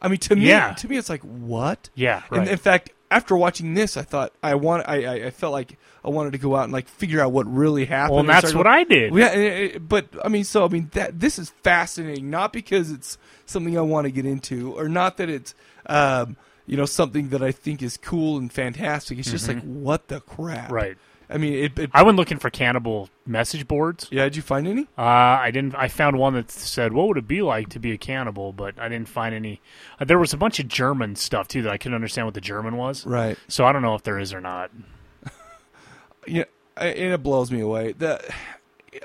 I 0.00 0.08
mean, 0.08 0.18
to 0.20 0.36
me, 0.36 0.46
Yeah. 0.48 0.72
to 0.74 0.88
me, 0.88 0.96
it's 0.96 1.10
like 1.10 1.20
what? 1.22 1.90
Yeah, 1.94 2.22
And 2.30 2.48
in 2.48 2.56
fact, 2.58 2.90
after 3.10 3.36
watching 3.36 3.74
this, 3.74 3.96
I 3.96 4.02
thought 4.02 4.32
I 4.42 4.54
want. 4.54 4.88
I, 4.88 5.04
I, 5.04 5.14
I 5.26 5.30
felt 5.30 5.52
like 5.52 5.78
I 6.04 6.10
wanted 6.10 6.32
to 6.32 6.38
go 6.38 6.56
out 6.56 6.64
and 6.64 6.72
like 6.72 6.88
figure 6.88 7.20
out 7.20 7.32
what 7.32 7.46
really 7.52 7.84
happened. 7.84 8.12
Well, 8.12 8.20
and 8.20 8.28
that's 8.28 8.54
what 8.54 8.66
I 8.66 8.84
did. 8.84 9.14
Yeah, 9.14 9.78
but 9.78 10.08
I 10.24 10.28
mean, 10.28 10.44
so 10.44 10.64
I 10.64 10.68
mean 10.68 10.90
that 10.94 11.18
this 11.20 11.38
is 11.38 11.50
fascinating, 11.62 12.30
not 12.30 12.52
because 12.52 12.90
it's 12.90 13.18
something 13.46 13.76
I 13.78 13.82
want 13.82 14.04
to 14.06 14.10
get 14.10 14.26
into, 14.26 14.72
or 14.78 14.88
not 14.88 15.16
that 15.18 15.28
it's. 15.28 15.54
Um, 15.86 16.36
you 16.66 16.76
know 16.76 16.84
something 16.84 17.30
that 17.30 17.40
I 17.42 17.50
think 17.50 17.82
is 17.82 17.96
cool 17.96 18.36
and 18.36 18.52
fantastic. 18.52 19.18
It's 19.18 19.30
just 19.30 19.46
Mhm. 19.46 19.54
like 19.54 19.62
what 19.62 20.08
the 20.08 20.20
crap, 20.20 20.70
Right. 20.70 20.98
I 21.30 21.36
mean, 21.36 21.52
it, 21.52 21.78
it 21.78 21.90
I 21.92 22.02
went 22.02 22.16
looking 22.16 22.38
for 22.38 22.48
cannibal 22.48 23.10
message 23.26 23.68
boards. 23.68 24.08
Yeah, 24.10 24.24
did 24.24 24.36
you 24.36 24.42
find 24.42 24.66
any? 24.66 24.82
Uh, 24.96 25.02
I 25.02 25.50
didn't. 25.50 25.74
I 25.74 25.88
found 25.88 26.18
one 26.18 26.34
that 26.34 26.50
said, 26.50 26.92
"What 26.92 27.08
would 27.08 27.18
it 27.18 27.28
be 27.28 27.42
like 27.42 27.68
to 27.70 27.78
be 27.78 27.92
a 27.92 27.98
cannibal?" 27.98 28.52
But 28.52 28.78
I 28.78 28.88
didn't 28.88 29.08
find 29.08 29.34
any. 29.34 29.60
Uh, 30.00 30.06
there 30.06 30.18
was 30.18 30.32
a 30.32 30.38
bunch 30.38 30.58
of 30.58 30.68
German 30.68 31.16
stuff 31.16 31.46
too 31.46 31.62
that 31.62 31.72
I 31.72 31.76
couldn't 31.76 31.94
understand 31.96 32.26
what 32.26 32.34
the 32.34 32.40
German 32.40 32.76
was. 32.76 33.04
Right. 33.04 33.36
So 33.46 33.66
I 33.66 33.72
don't 33.72 33.82
know 33.82 33.94
if 33.94 34.02
there 34.02 34.18
is 34.18 34.32
or 34.32 34.40
not. 34.40 34.70
yeah, 36.26 36.44
and 36.76 37.12
it 37.12 37.22
blows 37.22 37.50
me 37.50 37.60
away. 37.60 37.92
The 37.92 38.22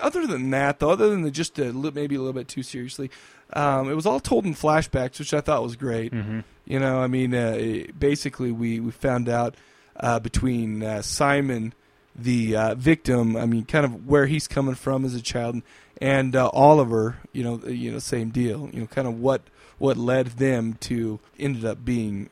other 0.02 0.26
than 0.26 0.50
that, 0.52 0.80
though, 0.80 0.92
other 0.92 1.10
than 1.10 1.24
the 1.24 1.32
just 1.32 1.60
a, 1.60 1.74
maybe 1.74 2.16
a 2.16 2.20
little 2.20 2.34
bit 2.34 2.48
too 2.48 2.64
seriously, 2.64 3.12
um, 3.54 3.90
it 3.90 3.96
was 3.96 4.06
all 4.06 4.20
told 4.20 4.46
in 4.46 4.54
flashbacks, 4.54 5.20
which 5.20 5.34
I 5.34 5.42
thought 5.42 5.62
was 5.62 5.76
great. 5.76 6.14
Mhm. 6.14 6.44
You 6.66 6.80
know, 6.80 7.00
I 7.02 7.08
mean, 7.08 7.36
uh, 7.36 7.84
basically, 7.98 8.52
we 8.52 8.80
we 8.80 8.92
found 8.92 9.28
out 9.28 9.56
uh, 9.98 10.20
between 10.20 10.82
uh, 10.82 11.02
Simon, 11.02 11.74
the 12.16 12.56
uh, 12.56 12.76
victim, 12.76 13.36
I 13.36 13.46
mean, 13.46 13.66
kind 13.66 13.86
of 13.86 14.08
where 14.08 14.28
he's 14.28 14.48
coming 14.48 14.76
from 14.76 15.06
as 15.06 15.16
a 15.16 15.22
child, 15.22 15.62
and 16.02 16.36
uh, 16.36 16.50
Oliver. 16.50 17.18
You 17.32 17.44
know, 17.44 17.68
you 17.68 17.92
know, 17.92 18.00
same 18.00 18.30
deal. 18.30 18.70
You 18.72 18.82
know, 18.82 18.88
kind 18.88 19.08
of 19.08 19.20
what 19.20 19.42
what 19.78 19.98
led 19.98 20.28
them 20.28 20.74
to 20.82 21.20
ended 21.40 21.66
up 21.66 21.84
being 21.84 22.30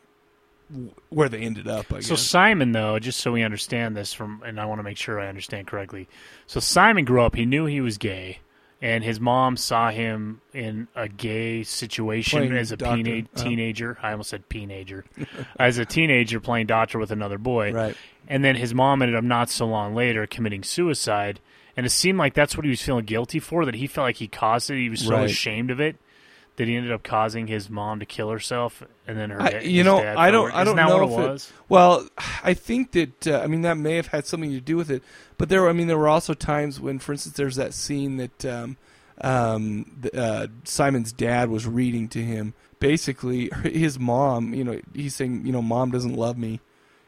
where 1.10 1.30
they 1.30 1.40
ended 1.40 1.68
up. 1.68 1.92
I 1.92 2.00
So 2.00 2.16
guess. 2.16 2.24
Simon, 2.24 2.72
though, 2.72 2.98
just 3.00 3.20
so 3.20 3.32
we 3.32 3.44
understand 3.44 3.96
this 3.96 4.14
from, 4.14 4.42
and 4.46 4.60
I 4.60 4.66
want 4.66 4.80
to 4.80 4.84
make 4.84 4.98
sure 4.98 5.20
I 5.20 5.28
understand 5.28 5.68
correctly. 5.68 6.08
So 6.48 6.60
Simon 6.60 7.06
grew 7.06 7.22
up. 7.22 7.36
He 7.36 7.46
knew 7.46 7.66
he 7.66 7.82
was 7.82 7.98
gay, 7.98 8.40
and 8.82 9.04
his 9.04 9.20
mom 9.20 9.58
saw 9.58 9.92
him 9.92 10.42
in 10.54 10.88
a 10.96 11.08
gay 11.08 11.64
situation 11.64 12.40
Playing 12.40 12.58
as 12.58 12.72
a 12.72 12.78
Oh. 12.84 12.96
teenager. 13.36 13.98
I 14.02 14.12
almost 14.12 14.30
said 14.32 14.50
teenager. 14.50 15.06
as 15.60 15.78
a 15.78 15.86
teenager, 15.86 16.40
playing 16.40 16.66
doctor 16.68 16.98
with 17.00 17.12
another 17.12 17.38
boy. 17.38 17.72
Right. 17.72 17.96
And 18.28 18.44
then 18.44 18.56
his 18.56 18.74
mom 18.74 19.02
ended 19.02 19.16
up 19.16 19.24
not 19.24 19.50
so 19.50 19.66
long 19.68 19.94
later 19.96 20.26
committing 20.28 20.64
suicide, 20.64 21.40
and 21.78 21.86
it 21.86 21.90
seemed 21.90 22.18
like 22.18 22.34
that's 22.34 22.56
what 22.58 22.64
he 22.66 22.70
was 22.70 22.82
feeling 22.82 23.06
guilty 23.06 23.40
for. 23.40 23.66
That 23.66 23.76
he 23.76 23.88
felt 23.88 24.06
like 24.06 24.18
he 24.18 24.28
caused 24.28 24.70
it. 24.72 24.78
He 24.78 24.90
was 24.90 25.02
so 25.06 25.12
Right. 25.16 25.26
ashamed 25.30 25.70
of 25.72 25.80
it. 25.80 25.96
That 26.58 26.68
he 26.68 26.76
ended 26.76 26.92
up 26.92 27.02
causing 27.02 27.48
his 27.48 27.70
mom 27.70 28.00
to 28.02 28.06
kill 28.06 28.30
herself, 28.30 28.84
and 29.08 29.18
then 29.18 29.30
her. 29.32 29.42
I, 29.42 29.60
you 29.62 29.84
know, 29.84 30.00
dad 30.02 30.18
I 30.18 30.32
don't, 30.32 30.54
I 30.54 30.64
don't 30.64 30.76
know 30.76 30.98
what 30.98 31.04
if 31.14 31.20
it 31.20 31.24
it 31.24 31.30
was. 31.32 31.54
Well, 31.70 32.08
I 32.44 32.54
think 32.54 32.92
that 32.92 33.28
uh, 33.28 33.40
I 33.40 33.48
mean 33.48 33.62
that 33.62 33.78
may 33.78 33.96
have 33.96 34.08
had 34.08 34.26
something 34.26 34.52
to 34.52 34.60
do 34.60 34.76
with 34.76 34.92
it, 34.92 35.02
but 35.38 35.50
there, 35.50 35.62
were- 35.62 35.70
I 35.70 35.74
mean, 35.74 35.88
there 35.88 35.98
were 35.98 36.10
also 36.10 36.34
times 36.34 36.80
when, 36.80 37.00
for 37.00 37.14
instance, 37.14 37.36
there's 37.38 37.56
that 37.56 37.74
scene 37.74 38.18
that 38.18 38.46
um, 38.46 38.78
um, 39.22 39.92
the, 40.02 40.16
uh, 40.22 40.48
Simon's 40.66 41.12
dad 41.12 41.50
was 41.50 41.66
reading 41.66 42.08
to 42.10 42.22
him. 42.22 42.54
Basically, 42.80 43.50
his 43.64 43.98
mom, 43.98 44.54
you 44.54 44.64
know, 44.64 44.80
he's 44.94 45.16
saying, 45.16 45.46
you 45.46 45.52
know, 45.54 45.62
mom 45.62 45.92
doesn't 45.92 46.16
love 46.16 46.38
me. 46.38 46.60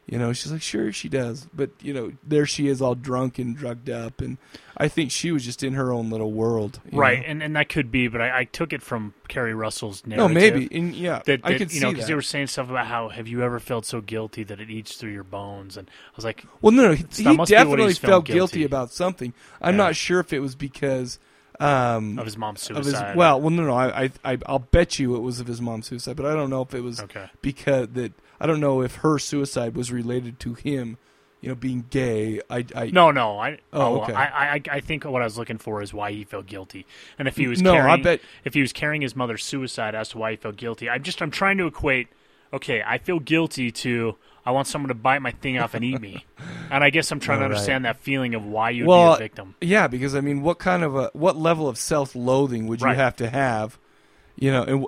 You 0.05 0.19
know, 0.19 0.33
she's 0.33 0.51
like, 0.51 0.61
sure, 0.61 0.91
she 0.91 1.07
does, 1.07 1.47
but 1.53 1.69
you 1.81 1.93
know, 1.93 2.11
there 2.27 2.45
she 2.45 2.67
is, 2.67 2.81
all 2.81 2.93
drunk 2.93 3.39
and 3.39 3.55
drugged 3.55 3.89
up, 3.89 4.19
and 4.19 4.37
I 4.75 4.89
think 4.89 5.11
she 5.11 5.31
was 5.31 5.45
just 5.45 5.63
in 5.63 5.75
her 5.75 5.93
own 5.93 6.09
little 6.09 6.33
world. 6.33 6.81
right, 6.91 7.19
know? 7.19 7.25
and 7.25 7.41
and 7.41 7.55
that 7.55 7.69
could 7.69 7.89
be, 7.89 8.09
but 8.09 8.19
I, 8.19 8.39
I 8.39 8.43
took 8.43 8.73
it 8.73 8.81
from 8.81 9.13
Keri 9.29 9.53
Russell's 9.53 10.05
narrative. 10.05 10.29
No, 10.29 10.33
maybe, 10.33 10.67
and 10.77 10.93
yeah, 10.93 11.21
that, 11.25 11.39
I 11.45 11.57
could 11.57 11.73
you 11.73 11.79
know 11.79 11.91
because 11.91 12.07
they 12.07 12.15
were 12.15 12.21
saying 12.21 12.47
stuff 12.47 12.69
about 12.69 12.87
how 12.87 13.07
have 13.09 13.29
you 13.29 13.43
ever 13.43 13.61
felt 13.61 13.85
so 13.85 14.01
guilty 14.01 14.43
that 14.43 14.59
it 14.59 14.69
eats 14.69 14.97
through 14.97 15.11
your 15.13 15.23
bones, 15.23 15.77
and 15.77 15.87
I 15.89 16.11
was 16.17 16.25
like, 16.25 16.43
Well, 16.61 16.73
no, 16.73 16.83
no, 16.89 16.91
he, 16.95 17.05
he 17.09 17.23
must 17.23 17.23
be 17.23 17.37
what 17.37 17.47
definitely 17.47 17.93
felt 17.93 18.09
felt 18.11 18.25
guilty. 18.25 18.65
about 18.65 18.91
something. 18.91 19.33
I'm 19.61 19.75
Yeah. 19.75 19.83
not 19.85 19.95
sure 19.95 20.19
if 20.19 20.33
it 20.33 20.39
was 20.41 20.55
because 20.55 21.17
um, 21.61 22.19
Of 22.19 22.25
his 22.25 22.35
mom's 22.37 22.69
of 22.69 22.75
his- 22.77 22.87
suicide. 22.87 23.15
well, 23.15 23.39
well, 23.39 23.51
no, 23.51 23.63
no, 23.63 23.73
I, 23.73 24.11
I, 24.25 24.37
I'll 24.47 24.59
bet 24.59 24.99
you 24.99 25.15
it 25.15 25.19
was 25.19 25.39
of 25.39 25.47
his 25.47 25.61
mom's 25.61 25.87
suicide, 25.87 26.17
but 26.17 26.25
I 26.25 26.33
don't 26.33 26.49
know 26.49 26.61
if 26.61 26.73
it 26.73 26.81
was 26.81 26.99
Okay. 26.99 27.29
because 27.41 27.87
that. 27.93 28.11
I 28.43 28.47
don't 28.47 28.59
know 28.59 28.81
if 28.81 28.95
her 28.97 29.17
suicide 29.17 29.73
was 29.75 29.89
related 29.91 30.37
to 30.41 30.53
him, 30.53 30.97
you 31.39 31.47
know, 31.49 31.55
being 31.55 31.85
gay. 31.89 32.41
I, 32.49 32.65
I 32.75 32.85
no, 32.87 33.09
no, 33.09 33.39
I 33.39 33.59
Oh, 33.71 33.81
oh, 33.99 34.01
okay. 34.03 34.13
I, 34.13 34.55
I 34.55 34.61
I 34.69 34.79
think 34.81 35.05
what 35.05 35.21
I 35.21 35.25
was 35.25 35.37
looking 35.37 35.57
for 35.57 35.81
is 35.81 35.93
why 35.93 36.11
he 36.11 36.25
felt 36.25 36.45
guilty, 36.45 36.85
and 37.17 37.27
if 37.27 37.37
he 37.37 37.47
was 37.47 37.61
No, 37.61 37.73
I 37.73 37.77
carrying, 37.79 38.03
bet- 38.03 38.21
if 38.43 38.53
he 38.53 38.61
was 38.61 38.73
carrying 38.73 39.01
his 39.01 39.15
mother's 39.15 39.43
suicide 39.45 39.95
as 39.95 40.09
to 40.09 40.17
why 40.17 40.31
he 40.31 40.37
felt 40.37 40.57
guilty. 40.57 40.89
I'm 40.89 41.03
just 41.03 41.21
I'm 41.21 41.31
trying 41.31 41.57
to 41.59 41.65
equate. 41.67 42.09
Okay, 42.51 42.83
I 42.85 42.97
feel 42.99 43.19
guilty 43.19 43.71
to 43.71 44.15
I 44.45 44.51
want 44.51 44.67
someone 44.67 44.89
to 44.89 44.93
bite 44.93 45.21
my 45.21 45.31
thing 45.31 45.57
off 45.57 45.73
and 45.73 45.83
eat 45.85 45.99
me, 46.01 46.25
and 46.69 46.83
I 46.83 46.89
guess 46.89 47.09
I'm 47.11 47.19
trying 47.21 47.39
to 47.39 47.45
All 47.45 47.49
right. 47.49 47.55
understand 47.55 47.85
that 47.85 47.97
feeling 48.01 48.35
of 48.35 48.45
why 48.45 48.69
you'd 48.71 48.85
well, 48.87 49.13
be 49.13 49.23
a 49.23 49.27
victim. 49.27 49.55
Yeah, 49.61 49.87
because 49.87 50.13
I 50.15 50.21
mean, 50.21 50.41
what 50.43 50.59
kind 50.59 50.83
of 50.83 50.95
a 50.95 51.09
what 51.13 51.35
level 51.37 51.67
of 51.69 51.77
self-loathing 51.77 52.67
would 52.67 52.81
you 52.81 52.87
Right. 52.87 52.97
have 52.97 53.15
to 53.15 53.29
have? 53.29 53.79
You 54.35 54.51
know, 54.51 54.63
and 54.63 54.85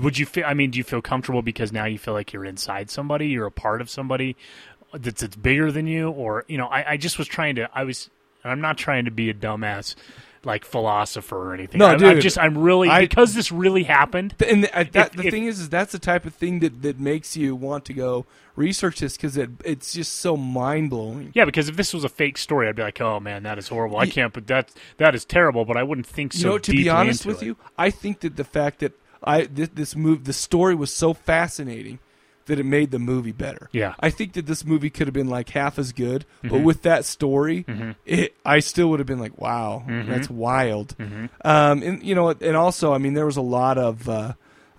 Would 0.00 0.18
you 0.18 0.26
feel? 0.26 0.44
I 0.46 0.54
mean, 0.54 0.70
do 0.70 0.78
you 0.78 0.84
feel 0.84 1.02
comfortable 1.02 1.42
because 1.42 1.72
now 1.72 1.84
you 1.84 1.98
feel 1.98 2.14
like 2.14 2.32
you're 2.32 2.44
inside 2.44 2.90
somebody, 2.90 3.28
you're 3.28 3.46
a 3.46 3.50
part 3.50 3.80
of 3.80 3.90
somebody 3.90 4.36
that's, 4.94 5.20
that's 5.20 5.36
bigger 5.36 5.70
than 5.70 5.86
you, 5.86 6.10
or 6.10 6.44
you 6.48 6.56
know? 6.58 6.66
I, 6.66 6.92
I 6.92 6.96
just 6.96 7.18
was 7.18 7.28
trying 7.28 7.56
to. 7.56 7.68
I 7.74 7.84
was. 7.84 8.08
And 8.44 8.50
I'm 8.50 8.60
not 8.60 8.76
trying 8.76 9.04
to 9.04 9.12
be 9.12 9.30
a 9.30 9.34
dumbass, 9.34 9.94
like 10.44 10.64
philosopher 10.64 11.36
or 11.50 11.54
anything. 11.54 11.78
No, 11.78 11.86
I'm, 11.86 11.98
dude. 11.98 12.08
I'm 12.08 12.20
just. 12.20 12.38
I'm 12.38 12.58
really 12.58 12.88
I- 12.88 13.02
because 13.02 13.34
this 13.34 13.52
really 13.52 13.84
happened. 13.84 14.34
Th- 14.38 14.50
And 14.50 14.64
the, 14.64 14.76
uh, 14.76 14.84
that, 14.92 15.10
If- 15.10 15.12
the 15.16 15.26
if- 15.28 15.30
thing 15.32 15.44
is, 15.44 15.60
is 15.60 15.68
that's 15.68 15.92
the 15.92 15.98
type 16.00 16.24
of 16.24 16.34
thing 16.34 16.58
that, 16.60 16.82
that 16.82 16.98
makes 16.98 17.36
you 17.36 17.54
want 17.54 17.84
to 17.84 17.92
go 17.92 18.26
research 18.56 18.98
this 19.00 19.16
because 19.16 19.36
it, 19.36 19.50
it's 19.64 19.92
just 19.92 20.14
so 20.14 20.36
mind 20.36 20.90
blowing. 20.90 21.30
Yeah, 21.34 21.44
because 21.44 21.68
if 21.68 21.76
this 21.76 21.94
was 21.94 22.02
a 22.02 22.08
fake 22.08 22.36
story, 22.36 22.66
I'd 22.68 22.74
be 22.76 22.82
like, 22.82 23.00
"Oh 23.00 23.20
man, 23.20 23.44
that 23.44 23.58
is 23.58 23.68
horrible. 23.68 23.98
I 23.98 24.06
can't." 24.06 24.32
But 24.32 24.48
that 24.48 24.72
that 24.96 25.14
is 25.14 25.24
terrible. 25.24 25.64
But 25.64 25.76
I 25.76 25.82
wouldn't 25.84 26.06
think 26.08 26.32
so. 26.32 26.38
you 26.38 26.46
know, 26.54 26.58
to 26.58 26.72
be 26.72 26.88
honest 26.88 27.24
with 27.26 27.42
it. 27.42 27.46
you, 27.46 27.56
I 27.78 27.90
think 27.90 28.20
that 28.20 28.34
the 28.36 28.44
fact 28.44 28.80
that 28.80 28.92
I 29.24 29.44
this, 29.46 29.68
this 29.74 29.96
move, 29.96 30.24
the 30.24 30.32
story 30.32 30.74
was 30.74 30.92
so 30.92 31.14
fascinating 31.14 31.98
that 32.46 32.58
it 32.58 32.64
made 32.66 32.90
the 32.90 32.98
movie 32.98 33.30
better. 33.32 33.68
Yeah. 33.72 33.94
I 34.00 34.10
think 34.10 34.32
that 34.32 34.46
this 34.46 34.64
movie 34.64 34.90
could 34.90 35.06
have 35.06 35.14
been 35.14 35.28
like 35.28 35.50
half 35.50 35.78
as 35.78 35.92
good, 35.92 36.24
but 36.42 36.50
Mhm. 36.60 36.64
with 36.64 36.82
that 36.82 37.04
story, 37.04 37.64
Mhm. 37.68 37.94
it 38.04 38.34
I 38.44 38.58
still 38.58 38.90
would 38.90 38.98
have 38.98 39.06
been 39.06 39.20
like, 39.20 39.40
wow, 39.40 39.84
Mhm. 39.86 40.08
that's 40.08 40.28
wild. 40.28 40.96
Mhm. 40.98 41.28
Um, 41.44 41.82
and 41.82 42.02
you 42.02 42.14
know, 42.16 42.30
and 42.30 42.56
also, 42.56 42.92
I 42.92 42.98
mean, 42.98 43.14
there 43.14 43.26
was 43.26 43.36
a 43.36 43.42
lot 43.42 43.78
of. 43.78 44.08
Uh, 44.08 44.32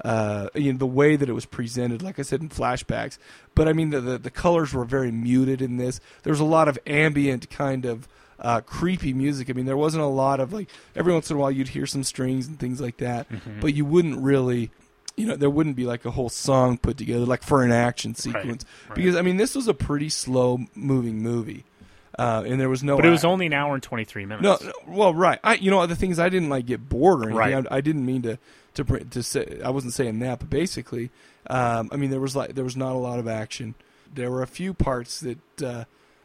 uh, 0.03 0.47
you 0.55 0.73
know, 0.73 0.79
the 0.79 0.87
way 0.87 1.15
that 1.15 1.29
it 1.29 1.33
was 1.33 1.45
presented, 1.45 2.01
like 2.01 2.17
I 2.17 2.23
said, 2.23 2.41
in 2.41 2.49
flashbacks. 2.49 3.19
But 3.55 3.67
I 3.67 3.73
mean, 3.73 3.91
the, 3.91 4.01
the 4.01 4.17
the 4.17 4.31
colors 4.31 4.73
were 4.73 4.83
very 4.85 5.11
muted 5.11 5.61
in 5.61 5.77
this. 5.77 6.01
There 6.23 6.31
was 6.31 6.39
a 6.39 6.43
lot 6.45 6.67
of 6.67 6.77
ambient 6.87 7.49
kind 7.51 7.85
of 7.85 8.07
uh, 8.43 8.61
creepy 8.61 9.13
music. 9.13 9.49
I 9.49 9.53
mean, 9.53 9.65
there 9.65 9.77
wasn't 9.77 10.03
a 10.03 10.07
lot 10.07 10.39
of 10.39 10.51
like 10.53 10.69
every 10.95 11.13
once 11.13 11.29
in 11.31 11.37
a 11.37 11.39
while 11.39 11.49
you'd 11.51 11.69
hear 11.69 11.85
some 11.85 12.03
strings 12.03 12.47
and 12.47 12.59
things 12.59 12.81
like 12.81 12.97
that, 12.97 13.29
Mhm. 13.29 13.61
but 13.61 13.73
you 13.73 13.85
wouldn't 13.85 14.19
really. 14.19 14.69
You 15.15 15.27
know, 15.27 15.35
there 15.35 15.49
wouldn't 15.49 15.75
be 15.75 15.85
like 15.85 16.05
a 16.05 16.11
whole 16.11 16.29
song 16.29 16.79
put 16.79 16.97
together, 16.97 17.23
like 17.23 17.43
for 17.43 17.61
an 17.63 17.71
action 17.71 18.15
sequence, 18.15 18.65
right. 18.89 18.95
because 18.95 19.15
I 19.15 19.21
mean, 19.21 19.37
this 19.37 19.53
was 19.53 19.67
a 19.67 19.73
pretty 19.75 20.09
slow 20.09 20.61
moving 20.73 21.21
movie, 21.21 21.65
uh, 22.17 22.43
and 22.47 22.59
there 22.59 22.67
was 22.67 22.83
no. 22.83 22.95
but 22.95 23.05
it 23.05 23.11
was 23.11 23.19
ac- 23.21 23.27
only 23.27 23.45
an 23.45 23.53
hour 23.53 23.75
and 23.75 23.83
twenty 23.83 24.05
three 24.05 24.25
minutes. 24.25 24.41
no, 24.43 24.57
no, 24.67 24.73
well, 24.87 25.13
right. 25.13 25.39
I, 25.43 25.53
you 25.53 25.69
know, 25.69 25.85
the 25.85 25.95
things 25.95 26.17
I 26.17 26.29
didn't 26.29 26.49
like 26.49 26.65
get 26.65 26.89
bored 26.89 27.19
or 27.19 27.23
anything. 27.29 27.37
Right. 27.37 27.67
I, 27.71 27.75
I 27.77 27.81
didn't 27.81 28.05
mean 28.07 28.23
to 28.23 28.39
to 28.73 28.83
to 28.83 29.21
say. 29.21 29.59
I 29.63 29.69
wasn't 29.69 29.93
saying 29.93 30.17
that, 30.19 30.39
but 30.39 30.49
basically, 30.49 31.11
um, 31.47 31.89
I 31.91 31.95
mean, 31.95 32.09
there 32.09 32.19
was 32.19 32.35
like 32.35 32.55
there 32.55 32.63
was 32.65 32.75
not 32.75 32.93
a 32.93 32.97
lot 32.97 33.19
of 33.19 33.27
action. 33.27 33.75
There 34.11 34.31
were 34.31 34.41
a 34.41 34.47
few 34.47 34.73
parts 34.73 35.19
that 35.19 35.61
uh, 35.63 35.83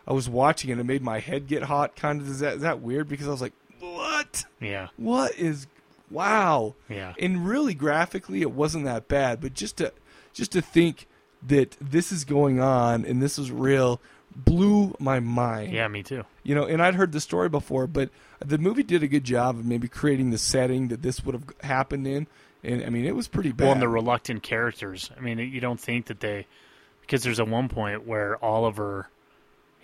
I 0.08 0.14
was 0.14 0.28
watching 0.28 0.70
and 0.70 0.80
it 0.80 0.84
made 0.84 1.02
my 1.02 1.20
head 1.20 1.46
get 1.46 1.64
hot. 1.64 1.94
Kind 1.94 2.22
of 2.22 2.28
is 2.28 2.40
that 2.40 2.54
is 2.54 2.62
that 2.62 2.80
weird? 2.80 3.08
Because 3.08 3.28
I 3.28 3.30
was 3.30 3.42
like, 3.42 3.52
what? 3.78 4.46
Yeah. 4.58 4.88
What 4.96 5.36
is? 5.36 5.66
Wow. 6.10 6.74
Yeah. 6.88 7.12
And 7.20 7.46
really, 7.46 7.74
graphically, 7.74 8.40
it 8.40 8.52
wasn't 8.52 8.86
that 8.86 9.06
bad. 9.06 9.42
But 9.42 9.52
just 9.52 9.76
to 9.76 9.92
just 10.32 10.52
to 10.52 10.62
think 10.62 11.06
that 11.46 11.76
this 11.80 12.10
is 12.10 12.24
going 12.24 12.58
on 12.58 13.04
and 13.04 13.20
this 13.22 13.38
is 13.38 13.52
real 13.52 14.00
blew 14.34 14.94
my 14.98 15.20
mind. 15.20 15.72
Yeah, 15.72 15.88
me 15.88 16.02
too. 16.02 16.24
You 16.42 16.54
know, 16.54 16.64
and 16.64 16.82
I'd 16.82 16.94
heard 16.94 17.12
the 17.12 17.20
story 17.20 17.48
before, 17.48 17.86
but 17.86 18.10
the 18.44 18.58
movie 18.58 18.82
did 18.82 19.02
a 19.02 19.08
good 19.08 19.24
job 19.24 19.58
of 19.58 19.64
maybe 19.64 19.88
creating 19.88 20.30
the 20.30 20.38
setting 20.38 20.88
that 20.88 21.02
this 21.02 21.24
would 21.24 21.34
have 21.34 21.44
happened 21.62 22.06
in. 22.06 22.26
And 22.62 22.84
I 22.84 22.88
mean, 22.88 23.04
it 23.04 23.14
was 23.14 23.28
pretty 23.28 23.52
bad. 23.52 23.64
Well, 23.64 23.72
and 23.74 23.82
the 23.82 23.88
reluctant 23.88 24.42
characters. 24.42 25.10
I 25.16 25.20
mean, 25.20 25.38
you 25.38 25.60
don't 25.60 25.78
think 25.78 26.06
that 26.06 26.20
they, 26.20 26.46
because 27.02 27.22
there's 27.22 27.38
a 27.38 27.44
one 27.44 27.68
point 27.68 28.06
where 28.06 28.42
Oliver, 28.44 29.08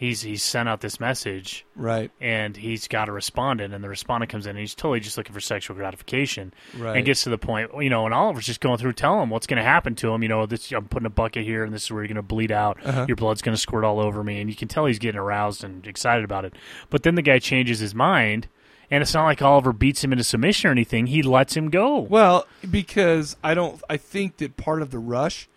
he's 0.04 0.22
he's 0.22 0.42
sent 0.42 0.68
out 0.68 0.80
this 0.80 1.00
message, 1.00 1.66
Right. 1.76 2.10
And 2.20 2.56
he's 2.56 2.88
got 2.88 3.08
a 3.08 3.12
respondent, 3.12 3.74
and 3.74 3.82
the 3.82 3.88
respondent 3.88 4.30
comes 4.30 4.46
in, 4.46 4.50
and 4.50 4.58
he's 4.58 4.74
totally 4.74 5.00
just 5.00 5.16
looking 5.16 5.32
for 5.32 5.40
sexual 5.40 5.76
gratification, 5.76 6.52
Right. 6.76 6.96
And 6.96 7.06
gets 7.06 7.24
to 7.24 7.30
the 7.30 7.38
point, 7.38 7.70
you 7.78 7.90
know, 7.90 8.04
and 8.04 8.14
Oliver's 8.14 8.46
just 8.46 8.60
going 8.60 8.78
through 8.78 8.92
telling 8.92 9.22
him 9.22 9.30
what's 9.30 9.46
going 9.46 9.58
to 9.58 9.64
happen 9.64 9.94
to 9.96 10.12
him. 10.12 10.22
You 10.22 10.28
know, 10.28 10.46
this 10.46 10.70
I'm 10.72 10.86
putting 10.86 11.06
a 11.06 11.10
bucket 11.10 11.44
here, 11.44 11.64
and 11.64 11.72
this 11.72 11.84
is 11.84 11.90
where 11.90 12.02
you're 12.02 12.08
going 12.08 12.16
to 12.16 12.22
bleed 12.22 12.52
out. 12.52 12.78
Uh-huh. 12.84 13.06
Your 13.08 13.16
blood's 13.16 13.42
going 13.42 13.54
to 13.54 13.60
squirt 13.60 13.84
all 13.84 14.00
over 14.00 14.22
me, 14.22 14.40
and 14.40 14.50
you 14.50 14.56
can 14.56 14.68
tell 14.68 14.86
he's 14.86 14.98
getting 14.98 15.20
aroused 15.20 15.64
and 15.64 15.86
excited 15.86 16.24
about 16.24 16.44
it. 16.44 16.54
But 16.90 17.02
then 17.02 17.14
the 17.14 17.22
guy 17.22 17.38
changes 17.38 17.78
his 17.78 17.94
mind. 17.94 18.48
And 18.90 19.00
it's 19.00 19.14
not 19.14 19.24
like 19.24 19.40
Oliver 19.40 19.72
beats 19.72 20.04
him 20.04 20.12
into 20.12 20.24
submission 20.24 20.68
or 20.68 20.70
anything. 20.70 21.06
He 21.06 21.22
lets 21.22 21.56
him 21.56 21.70
go. 21.70 22.00
Well, 22.00 22.46
because 22.70 23.34
I 23.42 23.54
don't. 23.54 23.82
I 23.88 23.96
think 23.96 24.36
that 24.36 24.58
part 24.58 24.82
of 24.82 24.90
the 24.90 24.98
rush 24.98 25.48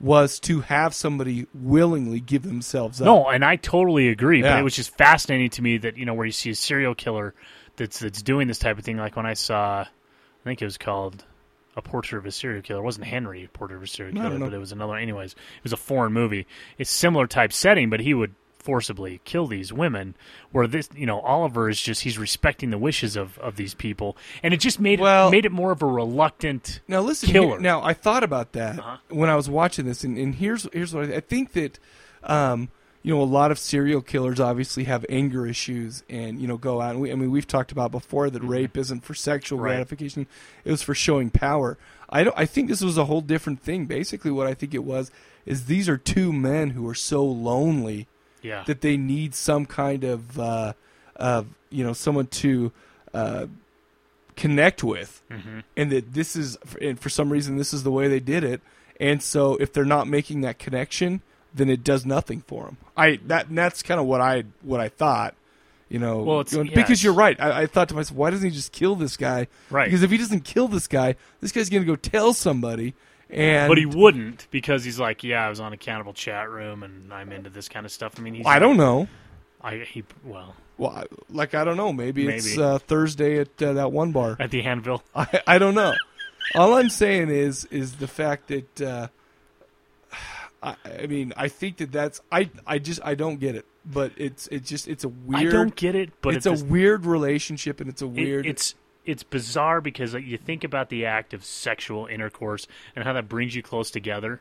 was 0.00 0.38
to 0.40 0.60
have 0.60 0.94
somebody 0.94 1.46
willingly 1.54 2.20
give 2.20 2.42
themselves 2.42 3.00
up. 3.00 3.06
No, 3.06 3.28
and 3.28 3.44
I 3.44 3.56
totally 3.56 4.08
agree. 4.08 4.42
But 4.42 4.58
it 4.58 4.62
was 4.62 4.76
just 4.76 4.96
fascinating 4.96 5.50
to 5.50 5.62
me 5.62 5.78
that 5.78 5.96
you 5.96 6.04
know 6.04 6.14
where 6.14 6.26
you 6.26 6.32
see 6.32 6.50
a 6.50 6.54
serial 6.54 6.94
killer 6.94 7.34
that's 7.76 7.98
that's 8.00 8.22
doing 8.22 8.48
this 8.48 8.58
type 8.58 8.78
of 8.78 8.84
thing. 8.84 8.96
Like 8.96 9.16
when 9.16 9.26
I 9.26 9.34
saw, 9.34 9.80
I 9.80 9.88
think 10.44 10.60
it 10.60 10.64
was 10.64 10.78
called 10.78 11.24
a 11.76 11.82
portrait 11.82 12.18
of 12.18 12.26
a 12.26 12.30
serial 12.30 12.62
killer. 12.62 12.80
It 12.80 12.84
wasn't 12.84 13.06
Henry, 13.06 13.44
a 13.44 13.48
portrait 13.48 13.76
of 13.76 13.82
a 13.82 13.86
serial 13.86 14.14
killer, 14.14 14.38
but 14.38 14.52
it 14.52 14.58
was 14.58 14.72
another. 14.72 14.96
Anyways, 14.96 15.32
it 15.32 15.62
was 15.62 15.72
a 15.72 15.78
foreign 15.78 16.12
movie. 16.12 16.46
It's 16.78 16.90
similar 16.90 17.26
type 17.26 17.52
setting, 17.52 17.90
but 17.90 18.00
he 18.00 18.14
would 18.14 18.34
forcibly 18.64 19.20
kill 19.24 19.46
these 19.46 19.72
women. 19.72 20.14
Where 20.52 20.66
this, 20.66 20.88
you 20.96 21.06
know, 21.06 21.20
Oliver 21.20 21.68
is 21.68 21.80
just 21.80 22.02
he's 22.02 22.18
respecting 22.18 22.70
the 22.70 22.78
wishes 22.78 23.14
of 23.14 23.38
of 23.38 23.56
these 23.56 23.74
people, 23.74 24.16
and 24.42 24.52
it 24.54 24.58
just 24.58 24.80
made 24.80 25.00
it 25.00 25.30
made 25.30 25.44
it 25.46 25.52
more 25.52 25.70
of 25.72 25.82
a 25.82 25.86
reluctant 25.86 26.80
Now 26.88 27.00
listen, 27.00 27.28
killer. 27.28 27.48
here- 27.50 27.60
now 27.60 27.82
I 27.82 27.92
thought 27.94 28.24
about 28.24 28.52
that 28.52 28.78
Uh-huh. 28.78 28.96
when 29.10 29.28
I 29.30 29.36
was 29.36 29.48
watching 29.48 29.84
this, 29.86 30.02
and, 30.04 30.16
and 30.18 30.34
here's 30.34 30.66
here's 30.72 30.94
what 30.94 31.10
I, 31.10 31.16
I 31.16 31.20
think 31.20 31.52
that 31.52 31.78
um, 32.22 32.68
you 33.02 33.14
know 33.14 33.20
a 33.20 33.24
lot 33.24 33.50
of 33.50 33.58
serial 33.58 34.00
killers 34.00 34.40
obviously 34.40 34.84
have 34.84 35.04
anger 35.10 35.46
issues, 35.46 36.02
and 36.08 36.40
you 36.40 36.48
know 36.48 36.56
go 36.56 36.80
out. 36.80 36.92
And 36.92 37.00
we, 37.00 37.12
I 37.12 37.14
mean, 37.16 37.30
we've 37.30 37.46
talked 37.46 37.70
about 37.72 37.90
before 37.90 38.30
that 38.30 38.42
rape 38.42 38.76
isn't 38.78 39.04
for 39.04 39.14
sexual 39.14 39.58
Mm-hmm. 39.58 39.64
Right. 39.66 39.70
gratification; 39.76 40.26
it 40.64 40.70
was 40.70 40.82
for 40.82 40.94
showing 40.94 41.28
power. 41.30 41.76
I 42.08 42.24
don't. 42.24 42.34
I 42.38 42.46
think 42.46 42.68
this 42.68 42.80
was 42.80 42.96
a 42.96 43.04
whole 43.04 43.20
different 43.20 43.60
thing. 43.60 43.84
Basically, 43.86 44.30
what 44.30 44.46
I 44.46 44.54
think 44.54 44.72
it 44.74 44.84
was 44.84 45.10
is 45.44 45.66
these 45.66 45.88
are 45.90 45.98
two 45.98 46.32
men 46.32 46.70
who 46.70 46.88
are 46.88 46.94
so 46.94 47.22
lonely 47.24 48.06
Yeah. 48.44 48.62
that 48.66 48.80
they 48.82 48.96
need 48.96 49.34
some 49.34 49.66
kind 49.66 50.04
of 50.04 50.38
uh, 50.38 50.74
of 51.16 51.48
you 51.70 51.82
know 51.82 51.92
someone 51.94 52.28
to. 52.28 52.70
Uh, 53.12 53.46
connect 54.36 54.82
with 54.82 55.22
Mhm. 55.30 55.62
and 55.76 55.92
that 55.92 56.12
this 56.12 56.34
is 56.34 56.58
and 56.82 56.98
for 56.98 57.08
some 57.08 57.30
reason 57.30 57.56
this 57.56 57.72
is 57.72 57.84
the 57.84 57.90
way 57.92 58.08
they 58.08 58.18
did 58.18 58.42
it 58.42 58.60
and 58.98 59.22
so 59.22 59.54
if 59.58 59.72
they're 59.72 59.84
not 59.84 60.08
making 60.08 60.40
that 60.40 60.58
connection 60.58 61.22
then 61.54 61.70
it 61.70 61.84
does 61.84 62.04
nothing 62.04 62.40
for 62.44 62.64
them 62.64 62.76
i 62.96 63.20
that 63.28 63.46
that's 63.54 63.80
kind 63.80 64.00
of 64.00 64.06
what 64.06 64.20
i 64.20 64.42
what 64.62 64.80
i 64.80 64.88
thought 64.88 65.36
you 65.88 66.00
know 66.00 66.20
Well, 66.24 66.40
it's- 66.40 66.52
going- 66.52 66.66
yeah, 66.66 66.74
because 66.74 66.98
it's- 66.98 67.04
you're 67.04 67.12
right 67.12 67.40
I, 67.40 67.62
I 67.62 67.66
thought 67.66 67.88
to 67.90 67.94
myself 67.94 68.16
why 68.18 68.30
doesn't 68.30 68.44
he 68.50 68.52
just 68.52 68.72
kill 68.72 68.96
this 68.96 69.16
guy 69.16 69.46
Right. 69.70 69.84
because 69.84 70.02
if 70.02 70.10
he 70.10 70.16
doesn't 70.16 70.40
kill 70.42 70.66
this 70.66 70.88
guy 70.88 71.14
this 71.40 71.52
guy's 71.52 71.70
gonna 71.70 71.84
go 71.84 71.94
tell 71.94 72.32
somebody 72.34 72.94
and 73.30 73.68
but 73.68 73.78
he 73.78 73.86
wouldn't 73.86 74.46
because 74.50 74.84
he's 74.84 74.98
like, 74.98 75.24
yeah, 75.24 75.46
I 75.46 75.48
was 75.48 75.60
on 75.60 75.72
a 75.72 75.76
cannibal 75.76 76.12
chat 76.12 76.50
room 76.50 76.82
and 76.82 77.12
I'm 77.12 77.32
into 77.32 77.50
this 77.50 77.68
kind 77.68 77.86
of 77.86 77.92
stuff. 77.92 78.14
I 78.18 78.22
mean, 78.22 78.34
he's 78.34 78.46
I 78.46 78.58
don't 78.58 78.76
know. 78.76 79.08
I 79.62 79.78
he 79.78 80.04
well, 80.22 80.54
well 80.76 81.04
like 81.30 81.54
i 81.54 81.64
don't 81.64 81.78
know 81.78 81.90
maybe, 81.90 82.28
it's 82.28 82.58
uh, 82.58 82.78
thursday 82.78 83.38
at 83.38 83.62
uh, 83.62 83.72
that 83.72 83.90
one 83.92 84.12
bar 84.12 84.36
at 84.38 84.50
the 84.50 84.62
Anvil. 84.62 85.02
I, 85.14 85.40
I 85.46 85.58
don't 85.58 85.74
know. 85.74 85.94
All 86.54 86.74
I'm 86.74 86.90
saying 86.90 87.30
is 87.30 87.64
is 87.66 87.96
the 87.96 88.06
fact 88.06 88.48
that 88.48 88.80
uh, 88.82 89.08
I, 90.62 90.76
I 91.02 91.06
mean 91.06 91.32
I 91.36 91.48
think 91.48 91.78
that 91.78 91.92
that's 91.92 92.20
I 92.30 92.50
I 92.66 92.78
just 92.78 93.00
I 93.02 93.14
don't 93.14 93.40
get 93.40 93.54
it, 93.54 93.64
but 93.86 94.12
it's 94.18 94.46
it's 94.48 94.68
just 94.68 94.86
it's 94.86 95.04
a 95.04 95.08
weird. 95.08 95.48
I 95.48 95.50
don't 95.50 95.74
get 95.74 95.94
it, 95.94 96.10
but 96.20 96.34
it's 96.34 96.46
a 96.46 96.52
weird 96.52 97.06
relationship 97.06 97.80
and 97.80 97.88
it's 97.88 98.02
a 98.02 98.06
It- 98.06 98.10
weird. 98.10 98.46
it's 98.46 98.74
it's 99.04 99.22
bizarre 99.22 99.80
because 99.80 100.14
like, 100.14 100.24
you 100.24 100.38
think 100.38 100.64
about 100.64 100.88
the 100.88 101.06
act 101.06 101.34
of 101.34 101.44
sexual 101.44 102.06
intercourse 102.06 102.66
and 102.94 103.04
how 103.04 103.12
that 103.12 103.28
brings 103.28 103.54
you 103.54 103.62
close 103.62 103.90
together. 103.90 104.40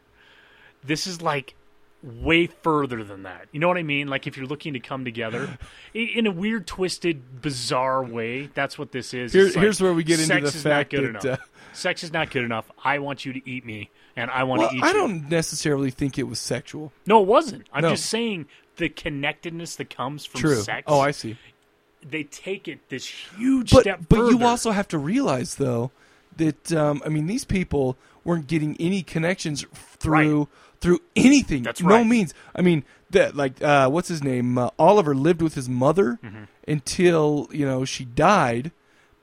This 0.83 1.07
is 1.07 1.21
like 1.21 1.55
way 2.01 2.47
further 2.47 3.03
than 3.03 3.23
that. 3.23 3.47
You 3.51 3.59
know 3.59 3.67
what 3.69 3.77
I 3.77 3.83
mean? 3.83 4.07
Like 4.07 4.27
if 4.27 4.35
you're 4.35 4.45
looking 4.45 4.73
to 4.73 4.79
come 4.79 5.05
together 5.05 5.57
in 5.93 6.27
a 6.27 6.31
weird, 6.31 6.67
twisted, 6.67 7.41
bizarre 7.41 8.03
way. 8.03 8.49
That's 8.53 8.77
what 8.77 8.91
this 8.91 9.13
is. 9.13 9.31
Here- 9.33 9.45
like, 9.45 9.53
here's 9.55 9.81
where 9.81 9.93
we 9.93 10.03
get 10.03 10.19
into 10.19 10.25
sex 10.33 10.51
the 10.51 10.57
is 10.57 10.63
fact 10.63 10.93
not 10.93 10.99
good 10.99 11.15
that, 11.15 11.25
enough. 11.25 11.39
uh, 11.39 11.43
sex 11.73 12.03
is 12.03 12.11
not 12.11 12.29
good 12.31 12.43
enough. 12.43 12.69
I 12.83 12.99
want 12.99 13.25
you 13.25 13.33
to 13.33 13.49
eat 13.49 13.65
me, 13.65 13.89
and 14.15 14.29
I 14.29 14.43
want 14.43 14.59
well, 14.59 14.69
to 14.69 14.75
eat 14.75 14.79
you. 14.79 14.83
I 14.85 14.87
you. 14.89 14.93
don't 14.93 15.29
necessarily 15.29 15.91
think 15.91 16.17
it 16.17 16.23
was 16.23 16.39
sexual. 16.39 16.91
No, 17.05 17.21
it 17.21 17.27
wasn't. 17.27 17.67
I'm 17.71 17.83
No. 17.83 17.91
just 17.91 18.05
saying 18.07 18.47
the 18.75 18.89
connectedness 18.89 19.77
that 19.77 19.89
comes 19.89 20.25
from 20.25 20.41
True. 20.41 20.55
sex. 20.61 20.83
Oh, 20.87 20.99
I 20.99 21.11
see. 21.11 21.37
They 22.09 22.23
take 22.23 22.67
it 22.67 22.89
this 22.89 23.05
huge 23.05 23.71
but 23.71 23.81
step 23.81 24.01
but 24.09 24.29
you 24.29 24.43
also 24.43 24.71
have 24.71 24.87
to 24.89 24.97
realize 24.97 25.55
though 25.55 25.91
that 26.37 26.71
um, 26.73 27.01
I 27.05 27.09
mean 27.09 27.27
these 27.27 27.45
people 27.45 27.97
weren't 28.23 28.47
getting 28.47 28.75
any 28.79 29.03
connections 29.03 29.65
through 29.73 30.47
through 30.81 30.99
anything. 31.15 31.63
That's 31.63 31.81
No 31.81 32.03
means. 32.03 32.33
I 32.55 32.61
mean 32.61 32.83
that 33.11 33.35
like 33.35 33.61
uh, 33.61 33.89
what's 33.89 34.07
his 34.09 34.23
name? 34.23 34.57
Uh, 34.57 34.69
Oliver 34.77 35.15
lived 35.15 35.41
with 35.41 35.55
his 35.55 35.69
mother 35.69 36.19
Mhm. 36.23 36.47
until 36.67 37.47
you 37.51 37.65
know 37.65 37.85
she 37.85 38.03
died, 38.05 38.71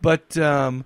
but 0.00 0.36
um, 0.38 0.84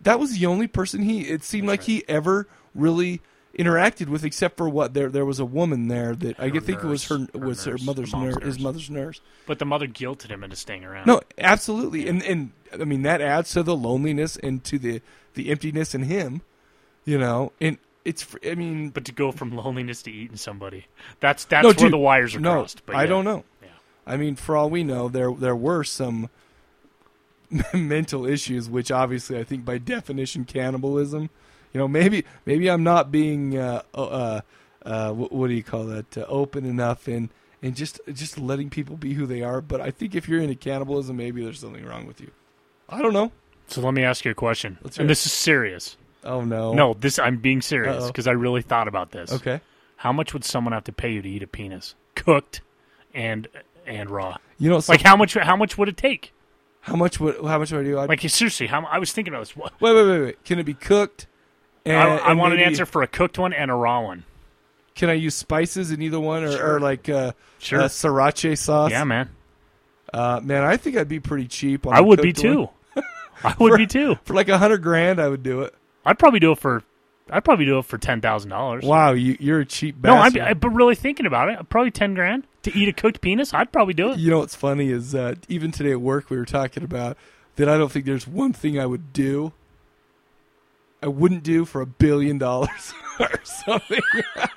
that 0.00 0.18
was 0.20 0.38
the 0.38 0.46
only 0.46 0.66
person 0.66 1.02
he. 1.02 1.22
It 1.22 1.44
seemed 1.44 1.68
like 1.68 1.84
he 1.84 2.04
ever 2.08 2.46
really 2.74 3.20
interacted 3.58 4.08
with, 4.08 4.24
except 4.24 4.56
for 4.56 4.68
what 4.68 4.94
there 4.94 5.08
there 5.08 5.24
was 5.24 5.38
a 5.38 5.44
woman 5.44 5.88
there 5.88 6.14
that 6.14 6.38
I 6.40 6.48
Her 6.48 6.60
think 6.60 6.82
it 6.82 6.86
was 6.86 7.06
her. 7.08 7.26
Her 7.32 7.38
was 7.38 7.64
her 7.64 7.76
mother's 7.84 8.10
the 8.10 8.16
mom's 8.16 8.36
nurse, 8.36 8.44
his 8.44 8.58
mother's 8.58 8.90
nurse. 8.90 9.20
But 9.46 9.58
the 9.58 9.64
mother 9.64 9.86
guilted 9.86 10.28
him 10.28 10.42
into 10.44 10.56
staying 10.56 10.84
around. 10.84 11.06
No, 11.06 11.20
absolutely, 11.38 12.08
and 12.08 12.22
and 12.22 12.52
I 12.72 12.84
mean 12.84 13.02
that 13.02 13.20
adds 13.20 13.52
to 13.52 13.62
the 13.62 13.76
loneliness 13.76 14.36
and 14.36 14.62
to 14.64 14.78
the 14.78 15.02
the 15.34 15.50
emptiness 15.50 15.94
in 15.94 16.04
him, 16.04 16.42
you 17.04 17.18
know. 17.18 17.52
And 17.60 17.78
it's 18.04 18.26
I 18.46 18.54
mean, 18.54 18.90
but 18.90 19.04
to 19.06 19.12
go 19.12 19.32
from 19.32 19.54
loneliness 19.54 20.02
to 20.02 20.10
eating 20.10 20.36
somebody, 20.36 20.86
that's 21.20 21.44
that's 21.44 21.62
no, 21.62 21.68
where 21.68 21.74
dude, 21.74 21.92
the 21.92 21.98
wires 21.98 22.34
are 22.34 22.40
no, 22.40 22.54
crossed. 22.54 22.84
But 22.86 22.96
I 22.96 23.02
yeah. 23.02 23.08
don't 23.08 23.24
know. 23.24 23.44
I 24.04 24.16
mean, 24.16 24.34
for 24.34 24.56
all 24.56 24.68
we 24.68 24.82
know, 24.82 25.08
there 25.08 25.32
there 25.32 25.56
were 25.56 25.84
some 25.84 26.28
mental 27.74 28.26
issues, 28.26 28.68
which 28.68 28.90
obviously 28.90 29.38
I 29.38 29.44
think 29.44 29.64
by 29.64 29.78
definition 29.78 30.44
cannibalism. 30.44 31.30
You 31.72 31.78
know, 31.80 31.88
maybe 31.88 32.24
maybe 32.44 32.70
I'm 32.70 32.82
not 32.82 33.10
being 33.10 33.56
uh, 33.56 33.82
uh, 33.94 34.40
uh, 34.84 35.12
what, 35.12 35.32
what 35.32 35.48
do 35.48 35.54
you 35.54 35.62
call 35.62 35.84
that 35.84 36.18
uh, 36.18 36.24
open 36.28 36.64
enough 36.64 37.08
and 37.08 37.30
and 37.62 37.74
just 37.76 38.00
just 38.12 38.38
letting 38.38 38.70
people 38.70 38.96
be 38.96 39.14
who 39.14 39.26
they 39.26 39.42
are. 39.42 39.60
But 39.60 39.80
I 39.80 39.90
think 39.90 40.14
if 40.14 40.28
you're 40.28 40.40
into 40.40 40.54
cannibalism, 40.54 41.16
maybe 41.16 41.42
there's 41.42 41.60
something 41.60 41.84
wrong 41.84 42.06
with 42.06 42.20
you. 42.20 42.30
I 42.88 43.00
don't 43.00 43.12
know. 43.12 43.32
So 43.68 43.80
let 43.80 43.94
me 43.94 44.04
ask 44.04 44.24
you 44.24 44.30
a 44.30 44.34
question, 44.34 44.78
and 44.98 45.08
this 45.08 45.24
is 45.24 45.32
serious. 45.32 45.96
Oh 46.24 46.44
no, 46.44 46.72
No, 46.72 46.94
this 46.94 47.18
I'm 47.18 47.38
being 47.38 47.62
serious 47.62 48.06
because 48.06 48.26
I 48.26 48.32
really 48.32 48.62
thought 48.62 48.86
about 48.86 49.10
this. 49.10 49.32
Okay. 49.32 49.60
How 49.96 50.12
much 50.12 50.32
would 50.32 50.44
someone 50.44 50.72
have 50.72 50.84
to 50.84 50.92
pay 50.92 51.12
you 51.12 51.22
to 51.22 51.28
eat 51.28 51.42
a 51.42 51.46
penis, 51.46 51.94
cooked 52.14 52.60
and 53.14 53.48
and 53.86 54.10
raw? 54.10 54.36
You 54.58 54.70
know, 54.70 54.80
like 54.88 55.00
how 55.00 55.16
much? 55.16 55.34
How 55.34 55.56
much 55.56 55.78
would 55.78 55.88
it 55.88 55.96
take? 55.96 56.32
How 56.82 56.96
much 56.96 57.18
would 57.20 57.36
how 57.44 57.58
much 57.58 57.72
would 57.72 57.80
I 57.80 57.84
do? 57.84 57.98
I'd, 57.98 58.08
Like 58.08 58.20
seriously, 58.20 58.66
how 58.66 58.84
I 58.84 58.98
was 58.98 59.12
thinking 59.12 59.32
about 59.32 59.46
this. 59.46 59.56
What, 59.56 59.72
wait, 59.80 59.94
wait, 59.94 60.06
wait, 60.06 60.20
wait. 60.20 60.44
Can 60.44 60.58
it 60.58 60.64
be 60.64 60.74
cooked? 60.74 61.26
And, 61.84 61.96
I, 61.96 62.16
I 62.16 62.30
and 62.30 62.38
want 62.38 62.54
an 62.54 62.60
answer 62.60 62.86
for 62.86 63.02
a 63.02 63.06
cooked 63.06 63.38
one 63.38 63.52
and 63.52 63.70
a 63.70 63.74
raw 63.74 64.00
one. 64.02 64.24
Can 64.94 65.08
I 65.10 65.14
use 65.14 65.34
spices 65.34 65.90
in 65.90 66.02
either 66.02 66.20
one, 66.20 66.44
or, 66.44 66.52
Sure. 66.52 66.74
or 66.76 66.80
like 66.80 67.08
uh, 67.08 67.32
Sure. 67.58 67.80
uh, 67.82 67.84
sriracha 67.88 68.56
sauce? 68.58 68.90
Yeah, 68.90 69.04
man. 69.04 69.30
Uh, 70.12 70.40
man, 70.42 70.62
I 70.64 70.76
think 70.76 70.96
I'd 70.96 71.08
be 71.08 71.20
pretty 71.20 71.46
cheap. 71.48 71.86
On 71.86 71.94
I 71.94 72.00
would 72.00 72.20
be 72.20 72.32
too. 72.32 72.68
I 73.44 73.54
would 73.58 73.70
For- 73.72 73.78
be 73.78 73.86
too. 73.86 74.16
For 74.24 74.34
like 74.34 74.48
a 74.48 74.58
hundred 74.58 74.78
grand, 74.82 75.18
I 75.20 75.28
would 75.28 75.42
do 75.42 75.62
it. 75.62 75.74
I'd 76.04 76.18
probably 76.18 76.40
do 76.40 76.52
it 76.52 76.58
for. 76.58 76.82
I'd 77.30 77.44
probably 77.44 77.64
do 77.64 77.78
it 77.78 77.86
for 77.86 77.96
ten 77.96 78.20
thousand 78.20 78.50
dollars. 78.50 78.84
Wow, 78.84 79.12
you, 79.12 79.36
you're 79.40 79.60
a 79.60 79.64
cheap 79.64 79.96
No, 80.02 80.14
I'd 80.16 80.34
bastard. 80.34 80.34
be, 80.34 80.40
I'd 80.42 80.60
be 80.60 80.68
really 80.68 80.94
thinking 80.96 81.24
about 81.24 81.48
it. 81.48 81.68
Probably 81.70 81.90
ten 81.90 82.12
grand 82.14 82.46
to 82.64 82.76
eat 82.76 82.88
a 82.88 82.92
cooked 82.92 83.22
penis. 83.22 83.54
I'd 83.54 83.72
probably 83.72 83.94
do 83.94 84.10
it. 84.12 84.18
You 84.18 84.30
know 84.30 84.40
what's 84.40 84.54
funny 84.56 84.90
is 84.90 85.14
uh, 85.14 85.36
even 85.48 85.70
today 85.72 85.92
at 85.92 86.00
work 86.02 86.28
we 86.28 86.36
were 86.36 86.44
talking 86.44 86.82
about 86.82 87.16
that 87.56 87.68
I 87.68 87.78
don't 87.78 87.90
think 87.90 88.04
there's 88.04 88.26
one 88.26 88.52
thing 88.52 88.78
I 88.78 88.84
would 88.86 89.12
do. 89.14 89.52
I 91.02 91.08
wouldn't 91.08 91.42
do 91.42 91.64
for 91.64 91.80
a 91.80 91.86
billion 91.86 92.38
dollars 92.38 92.94
or 93.20 93.28
something. 93.44 94.00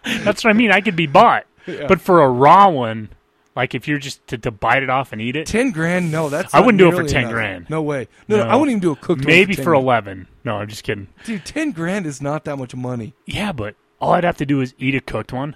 That's 0.04 0.44
what 0.44 0.50
I 0.52 0.54
mean. 0.54 0.72
I 0.72 0.82
could 0.82 0.96
be 0.96 1.08
bought, 1.08 1.46
Yeah. 1.66 1.88
but 1.88 2.02
for 2.02 2.22
a 2.24 2.30
raw 2.30 2.70
one, 2.70 3.10
like 3.56 3.74
if 3.74 3.88
you're 3.88 3.98
just 4.00 4.26
to, 4.28 4.38
to 4.38 4.52
bite 4.52 4.84
it 4.84 4.90
off 4.90 5.12
and 5.14 5.22
eat 5.22 5.36
it, 5.36 5.48
ten 5.48 5.72
grand? 5.72 6.12
No, 6.12 6.30
that's 6.30 6.54
I 6.54 6.60
wouldn't 6.60 6.78
do 6.78 6.90
it 6.90 6.96
for 6.96 7.04
ten 7.08 7.22
enough. 7.22 7.32
grand. 7.34 7.70
No 7.70 7.82
way. 7.82 8.08
No, 8.28 8.38
no, 8.38 8.44
I 8.44 8.56
wouldn't 8.56 8.72
even 8.72 8.82
do 8.82 8.92
a 8.92 8.96
cooked 8.96 9.22
one 9.22 9.28
Maybe 9.28 9.54
for 9.54 9.58
10 9.58 9.64
for 9.66 9.74
eleven. 9.74 10.28
No, 10.44 10.58
I'm 10.58 10.68
just 10.68 10.84
kidding. 10.84 11.08
Dude, 11.24 11.46
ten 11.46 11.72
grand 11.72 12.06
is 12.06 12.22
not 12.22 12.44
that 12.46 12.58
much 12.58 12.76
money. 12.76 13.14
Yeah, 13.26 13.52
but 13.52 13.76
all 14.00 14.12
I'd 14.14 14.24
have 14.24 14.38
to 14.38 14.46
do 14.46 14.62
is 14.62 14.74
eat 14.78 14.94
a 14.96 15.02
cooked 15.02 15.34
one. 15.34 15.56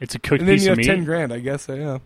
It's 0.00 0.14
a 0.14 0.18
cooked 0.18 0.40
and 0.40 0.48
then 0.48 0.56
piece 0.56 0.64
you 0.64 0.72
of 0.72 0.78
have 0.78 0.86
meat. 0.86 0.92
ten 0.92 1.04
grand, 1.04 1.32
I 1.32 1.38
guess. 1.40 1.68
Yeah. 1.68 1.98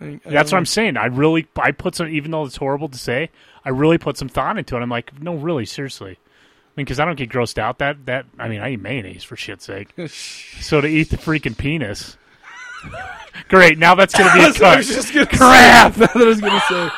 I- 0.00 0.04
I 0.04 0.20
That's 0.26 0.52
what 0.52 0.56
know. 0.56 0.58
I'm 0.58 0.66
saying. 0.66 0.96
I 0.98 1.06
really, 1.06 1.48
I 1.56 1.72
put 1.72 1.94
some, 1.96 2.08
even 2.08 2.30
though 2.30 2.44
it's 2.44 2.56
horrible 2.56 2.88
to 2.90 2.98
say, 2.98 3.30
I 3.64 3.70
really 3.70 3.96
put 3.98 4.16
some 4.18 4.28
thought 4.28 4.58
into 4.58 4.76
it. 4.76 4.80
I'm 4.80 4.90
like, 4.90 5.18
no, 5.20 5.34
really, 5.34 5.64
seriously. 5.64 6.18
Mean, 6.78 6.84
because 6.84 7.00
I 7.00 7.04
don't 7.04 7.16
get 7.16 7.28
grossed 7.28 7.58
out. 7.58 7.78
That 7.78 8.06
that 8.06 8.26
I 8.38 8.48
mean, 8.48 8.60
I 8.60 8.70
eat 8.74 8.80
mayonnaise 8.80 9.24
for 9.24 9.34
shit's 9.36 9.64
sake. 9.64 9.92
so 10.60 10.80
to 10.80 10.86
eat 10.86 11.10
the 11.10 11.16
freaking 11.16 11.58
penis, 11.58 12.16
great. 13.48 13.78
Now 13.78 13.96
that's 13.96 14.16
gonna 14.16 14.32
be 14.32 14.40
a 14.44 14.48
what 14.48 14.56
I 14.62 14.70
cut. 14.70 14.76
was 14.78 14.86
just 14.88 15.12
gonna 15.12 15.26
Crap. 15.26 15.94
Say. 15.94 16.00
That's 16.00 16.14
what 16.14 16.24
I 16.24 16.26
was 16.28 16.40
gonna 16.40 16.62
say. 16.68 16.90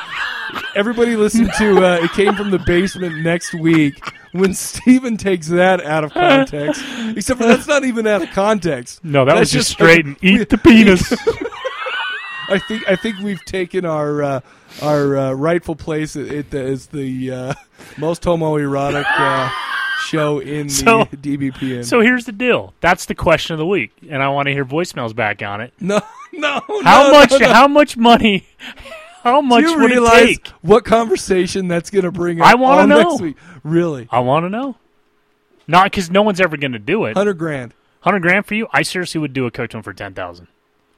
Everybody 0.75 1.15
listen 1.15 1.49
to 1.57 1.83
uh, 1.83 1.95
"It 2.03 2.11
Came 2.11 2.35
from 2.35 2.51
the 2.51 2.59
Basement" 2.59 3.23
next 3.23 3.53
week 3.55 3.95
when 4.33 4.53
Steven 4.53 5.17
takes 5.17 5.47
that 5.47 5.83
out 5.83 6.03
of 6.03 6.13
context. 6.13 6.83
Except 7.15 7.39
for 7.39 7.47
that's 7.47 7.67
not 7.67 7.83
even 7.83 8.05
out 8.05 8.21
of 8.21 8.29
context. 8.31 9.03
No, 9.03 9.25
that 9.25 9.31
That's 9.33 9.39
was 9.39 9.51
just 9.51 9.69
straight 9.71 10.05
and 10.05 10.15
eat 10.21 10.49
the 10.49 10.57
penis. 10.59 11.11
I 12.49 12.59
think 12.59 12.87
I 12.87 12.95
think 12.97 13.17
we've 13.19 13.43
taken 13.45 13.85
our 13.85 14.21
uh, 14.21 14.39
our 14.81 15.17
uh, 15.17 15.31
rightful 15.33 15.75
place 15.75 16.15
at, 16.17 16.27
at 16.27 16.49
the, 16.51 16.59
as 16.61 16.87
the 16.87 17.31
uh, 17.31 17.53
most 17.97 18.23
homoerotic 18.23 19.05
uh, 19.07 19.49
show 20.07 20.39
in 20.41 20.67
the 20.67 20.73
So- 20.73 21.05
DBPN. 21.05 21.85
So 21.85 22.01
here's 22.01 22.25
the 22.25 22.31
deal. 22.31 22.73
That's 22.81 23.05
the 23.05 23.15
question 23.15 23.53
of 23.53 23.59
the 23.59 23.65
week, 23.65 23.91
and 24.09 24.21
I 24.21 24.29
want 24.29 24.47
to 24.47 24.53
hear 24.53 24.65
voicemails 24.65 25.15
back 25.15 25.41
on 25.41 25.61
it. 25.61 25.73
No, 25.79 26.01
no. 26.33 26.61
How 26.83 27.07
no, 27.07 27.11
much? 27.11 27.31
no, 27.31 27.37
no. 27.37 27.53
How 27.53 27.67
much 27.67 27.97
money? 27.97 28.45
How 29.23 29.39
much 29.39 29.63
Do 29.65 29.69
you 29.71 29.79
would 29.79 29.91
realize 29.91 30.23
it 30.23 30.43
take? 30.45 30.47
what 30.61 30.83
conversation 30.83 31.67
that's 31.67 31.91
going 31.91 32.05
to 32.05 32.11
bring 32.11 32.41
up 32.41 32.47
I 32.47 32.55
want 32.55 32.81
to 32.81 32.87
know. 32.87 33.09
next 33.09 33.21
week? 33.21 33.37
Really? 33.63 34.07
I 34.09 34.19
want 34.21 34.45
to 34.45 34.49
know. 34.49 34.77
Not 35.67 35.91
because 35.91 36.09
no 36.09 36.23
one's 36.23 36.41
ever 36.41 36.57
going 36.57 36.71
to 36.71 36.79
do 36.79 37.05
it. 37.05 37.15
Hundred 37.15 37.35
grand. 37.37 37.75
Hundred 37.99 38.21
grand 38.23 38.47
for 38.47 38.55
you? 38.55 38.67
I 38.73 38.81
seriously 38.81 39.21
would 39.21 39.31
do 39.33 39.45
a 39.45 39.51
cooked 39.51 39.75
one 39.75 39.83
for 39.83 39.93
ten 39.93 40.15
thousand. 40.15 40.47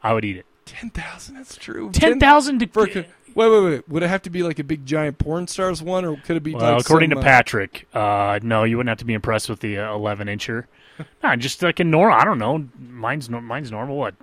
I 0.01 0.13
would 0.13 0.23
eat 0.23 0.38
it. 0.38 0.45
Ten 0.65 0.89
thousand. 0.89 1.35
That's 1.35 1.57
true. 1.57 1.91
10,000 1.91 2.59
to 2.59 2.67
for 2.67 2.88
Wait, 3.35 3.49
wait, 3.49 3.64
wait. 3.64 3.89
Would 3.89 4.03
it 4.03 4.10
have 4.10 4.22
to 4.23 4.30
be 4.30 4.43
like 4.43 4.60
a 4.60 4.64
big 4.64 4.85
giant 4.85 5.18
porn 5.18 5.47
stars 5.47 5.81
one, 5.81 6.05
or 6.05 6.18
could 6.18 6.38
it 6.38 6.43
be? 6.43 6.53
Well, 6.55 6.73
like 6.73 6.81
according 6.81 7.10
some, 7.11 7.15
to 7.15 7.22
uh, 7.22 7.23
Patrick, 7.23 7.88
uh, 7.93 8.39
no, 8.43 8.64
you 8.64 8.77
wouldn't 8.77 8.89
have 8.89 8.99
to 8.99 9.05
be 9.05 9.14
impressed 9.14 9.49
with 9.49 9.60
the 9.60 9.80
uh, 9.80 9.93
eleven 9.93 10.27
incher. 10.27 10.65
nah, 11.23 11.35
just 11.35 11.61
like 11.64 11.80
a 11.80 11.84
normal. 11.84 12.18
I 12.18 12.26
don't 12.26 12.38
know. 12.39 12.68
Mine's 12.80 13.30
nor- 13.30 13.41
mine's 13.41 13.72
normal. 13.72 13.97
What? 13.97 14.15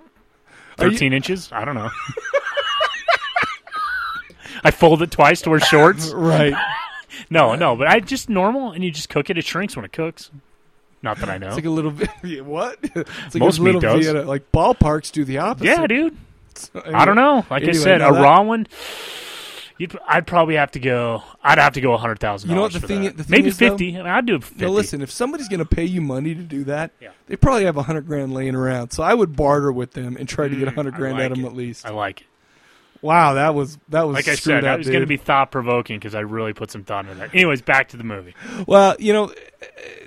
Are 0.79 0.85
you- 0.85 0.91
Thirteen 0.91 1.13
inches? 1.13 1.51
I 1.51 1.65
don't 1.65 1.75
know. 1.75 1.89
I 4.63 4.71
fold 4.71 5.01
it 5.01 5.11
twice 5.11 5.41
to 5.43 5.49
wear 5.49 5.59
shorts. 5.59 6.11
Right. 6.21 6.53
no, 7.29 7.55
no, 7.55 7.75
but 7.75 7.87
I 7.87 7.99
just 7.99 8.29
normal, 8.29 8.71
and 8.71 8.83
you 8.83 8.91
just 8.91 9.09
cook 9.09 9.29
it. 9.29 9.37
It 9.37 9.45
shrinks 9.45 9.75
when 9.75 9.85
it 9.85 9.91
cooks. 9.93 10.29
Not 11.01 11.17
that 11.17 11.29
I 11.29 11.37
know. 11.39 11.47
It's 11.47 11.55
like 11.55 11.65
a 11.65 11.69
little 11.69 11.91
bit. 11.91 12.45
what? 12.45 12.77
It's 12.83 12.95
like 12.95 13.35
Most 13.35 13.57
a 13.57 13.61
little 13.63 13.81
meat 13.81 13.87
does. 13.87 14.05
Vienna- 14.05 14.23
Like 14.23 14.51
ballparks 14.51 15.11
do 15.11 15.23
the 15.25 15.39
opposite. 15.39 15.65
Yeah, 15.67 15.87
dude. 15.87 16.15
So, 16.73 16.81
I 16.85 17.05
don't 17.05 17.15
know. 17.15 17.45
Like 17.49 17.63
I 17.63 17.71
said, 17.71 18.01
a 18.01 18.11
that- 18.11 18.21
raw 18.21 18.41
one. 18.41 18.67
You'd, 19.77 19.97
I'd 20.07 20.27
probably 20.27 20.57
have 20.57 20.69
to 20.71 20.79
go. 20.79 21.23
I'd 21.41 21.57
have 21.57 21.73
to 21.73 21.81
go 21.81 21.93
a 21.93 21.97
hundred 21.97 22.19
thousand. 22.19 22.49
You 22.51 22.55
know 22.55 22.61
what 22.61 22.73
the 22.73 22.79
thing? 22.79 23.01
The 23.03 23.11
thing 23.11 23.25
Maybe 23.29 23.47
is, 23.47 23.57
though? 23.57 23.69
fifty. 23.69 23.95
I 23.95 24.03
mean, 24.03 24.05
I'd 24.05 24.25
do 24.27 24.39
fifty. 24.39 24.63
No, 24.63 24.69
listen. 24.71 25.01
If 25.01 25.09
somebody's 25.09 25.47
going 25.47 25.59
to 25.59 25.65
pay 25.65 25.85
you 25.85 26.01
money 26.01 26.35
to 26.35 26.41
do 26.43 26.63
that, 26.65 26.91
they 27.25 27.35
probably 27.35 27.65
have 27.65 27.77
a 27.77 27.81
hundred 27.83 28.05
grand 28.05 28.31
laying 28.31 28.53
around. 28.53 28.91
So 28.91 29.01
I 29.01 29.15
would 29.15 29.35
barter 29.35 29.71
with 29.71 29.93
them 29.93 30.17
and 30.17 30.29
try 30.29 30.47
to 30.47 30.55
get 30.55 30.67
a 30.67 30.71
hundred 30.71 30.93
Mm, 30.93 30.97
grand 30.97 31.13
like 31.15 31.25
out 31.25 31.31
of 31.31 31.37
them 31.37 31.45
it. 31.45 31.49
at 31.49 31.55
least. 31.55 31.85
I 31.85 31.89
like 31.89 32.21
it. 32.21 32.27
Wow, 33.01 33.33
that 33.33 33.55
was 33.55 33.79
that 33.89 34.03
was 34.03 34.13
Like 34.13 34.27
I 34.27 34.35
said, 34.35 34.57
up, 34.57 34.61
that 34.63 34.77
was 34.77 34.87
going 34.87 34.99
to 35.01 35.07
be 35.07 35.17
thought 35.17 35.49
provoking 35.51 35.97
because 35.97 36.13
I 36.13 36.19
really 36.19 36.53
put 36.53 36.69
some 36.69 36.83
thought 36.83 37.05
into 37.05 37.15
that. 37.17 37.33
Anyways, 37.33 37.63
back 37.63 37.89
to 37.89 37.97
the 37.97 38.03
movie. 38.03 38.35
Well, 38.67 38.95
you 38.99 39.11
know, 39.13 39.33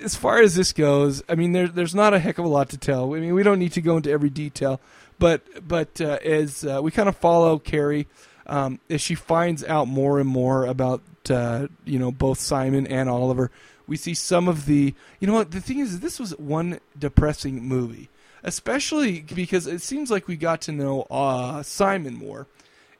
as 0.01 0.15
far 0.15 0.39
as 0.39 0.55
this 0.55 0.71
goes, 0.71 1.21
I 1.27 1.35
mean, 1.35 1.51
there, 1.51 1.67
there's 1.67 1.93
not 1.95 2.13
a 2.13 2.19
heck 2.19 2.37
of 2.37 2.45
a 2.45 2.47
lot 2.47 2.69
to 2.69 2.77
tell. 2.77 3.13
I 3.13 3.19
mean, 3.19 3.33
we 3.33 3.43
don't 3.43 3.59
need 3.59 3.73
to 3.73 3.81
go 3.81 3.97
into 3.97 4.09
every 4.09 4.29
detail, 4.29 4.79
but 5.19 5.67
but 5.67 5.99
uh, 6.01 6.19
as 6.23 6.65
uh, 6.65 6.79
we 6.81 6.91
kind 6.91 7.09
of 7.09 7.17
follow 7.17 7.59
Carrie, 7.59 8.07
um, 8.47 8.79
as 8.89 9.01
she 9.01 9.15
finds 9.15 9.63
out 9.63 9.87
more 9.87 10.19
and 10.19 10.29
more 10.29 10.65
about 10.65 11.01
uh, 11.29 11.67
you 11.85 11.99
know 11.99 12.11
both 12.11 12.39
Simon 12.39 12.87
and 12.87 13.09
Oliver, 13.09 13.51
we 13.87 13.97
see 13.97 14.13
some 14.13 14.47
of 14.47 14.65
the 14.65 14.93
you 15.19 15.27
know 15.27 15.33
what 15.33 15.51
the 15.51 15.61
thing 15.61 15.79
is 15.79 15.99
this 15.99 16.19
was 16.19 16.37
one 16.37 16.79
depressing 16.97 17.63
movie, 17.63 18.09
especially 18.43 19.21
because 19.21 19.67
it 19.67 19.81
seems 19.81 20.11
like 20.11 20.27
we 20.27 20.35
got 20.35 20.61
to 20.61 20.71
know 20.71 21.03
uh, 21.03 21.63
Simon 21.63 22.15
more, 22.15 22.47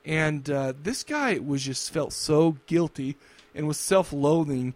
and 0.05 0.49
uh, 0.49 0.73
this 0.81 1.03
guy 1.03 1.39
was 1.39 1.63
just 1.63 1.91
felt 1.91 2.13
so 2.13 2.57
guilty 2.65 3.15
and 3.53 3.67
was 3.67 3.77
self-loathing 3.79 4.73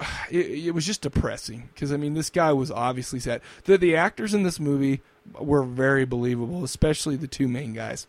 it, 0.30 0.66
it 0.66 0.70
was 0.72 0.86
just 0.86 1.02
depressing 1.02 1.68
because 1.74 1.92
I 1.92 1.96
mean 1.96 2.14
this 2.14 2.30
guy 2.30 2.52
was 2.52 2.70
obviously 2.70 3.20
sad. 3.20 3.40
The 3.64 3.78
the 3.78 3.96
actors 3.96 4.34
in 4.34 4.42
this 4.42 4.60
movie 4.60 5.00
were 5.38 5.62
very 5.62 6.04
believable, 6.04 6.64
especially 6.64 7.16
the 7.16 7.26
two 7.26 7.48
main 7.48 7.74
guys. 7.74 8.06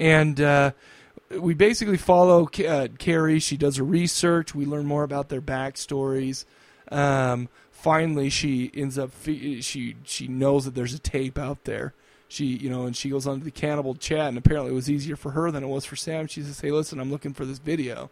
And 0.00 0.40
uh, 0.40 0.72
we 1.30 1.54
basically 1.54 1.96
follow 1.96 2.48
uh, 2.66 2.88
Carrie. 2.98 3.40
She 3.40 3.56
does 3.56 3.76
her 3.76 3.84
research. 3.84 4.54
We 4.54 4.64
learn 4.64 4.86
more 4.86 5.02
about 5.02 5.28
their 5.28 5.42
backstories. 5.42 6.44
Um, 6.90 7.48
finally, 7.70 8.30
she 8.30 8.70
ends 8.74 8.98
up 8.98 9.12
fi- 9.12 9.60
she 9.60 9.96
she 10.04 10.28
knows 10.28 10.64
that 10.64 10.74
there's 10.74 10.94
a 10.94 10.98
tape 10.98 11.38
out 11.38 11.64
there. 11.64 11.94
She 12.28 12.46
you 12.46 12.70
know, 12.70 12.86
and 12.86 12.96
she 12.96 13.10
goes 13.10 13.26
on 13.26 13.38
to 13.38 13.44
the 13.44 13.50
cannibal 13.50 13.94
chat, 13.94 14.28
and 14.28 14.38
apparently 14.38 14.72
it 14.72 14.74
was 14.74 14.90
easier 14.90 15.16
for 15.16 15.32
her 15.32 15.50
than 15.50 15.64
it 15.64 15.68
was 15.68 15.84
for 15.84 15.96
Sam. 15.96 16.26
She 16.26 16.42
says, 16.42 16.60
"Hey, 16.60 16.70
listen, 16.70 17.00
I'm 17.00 17.10
looking 17.10 17.34
for 17.34 17.44
this 17.44 17.58
video." 17.58 18.10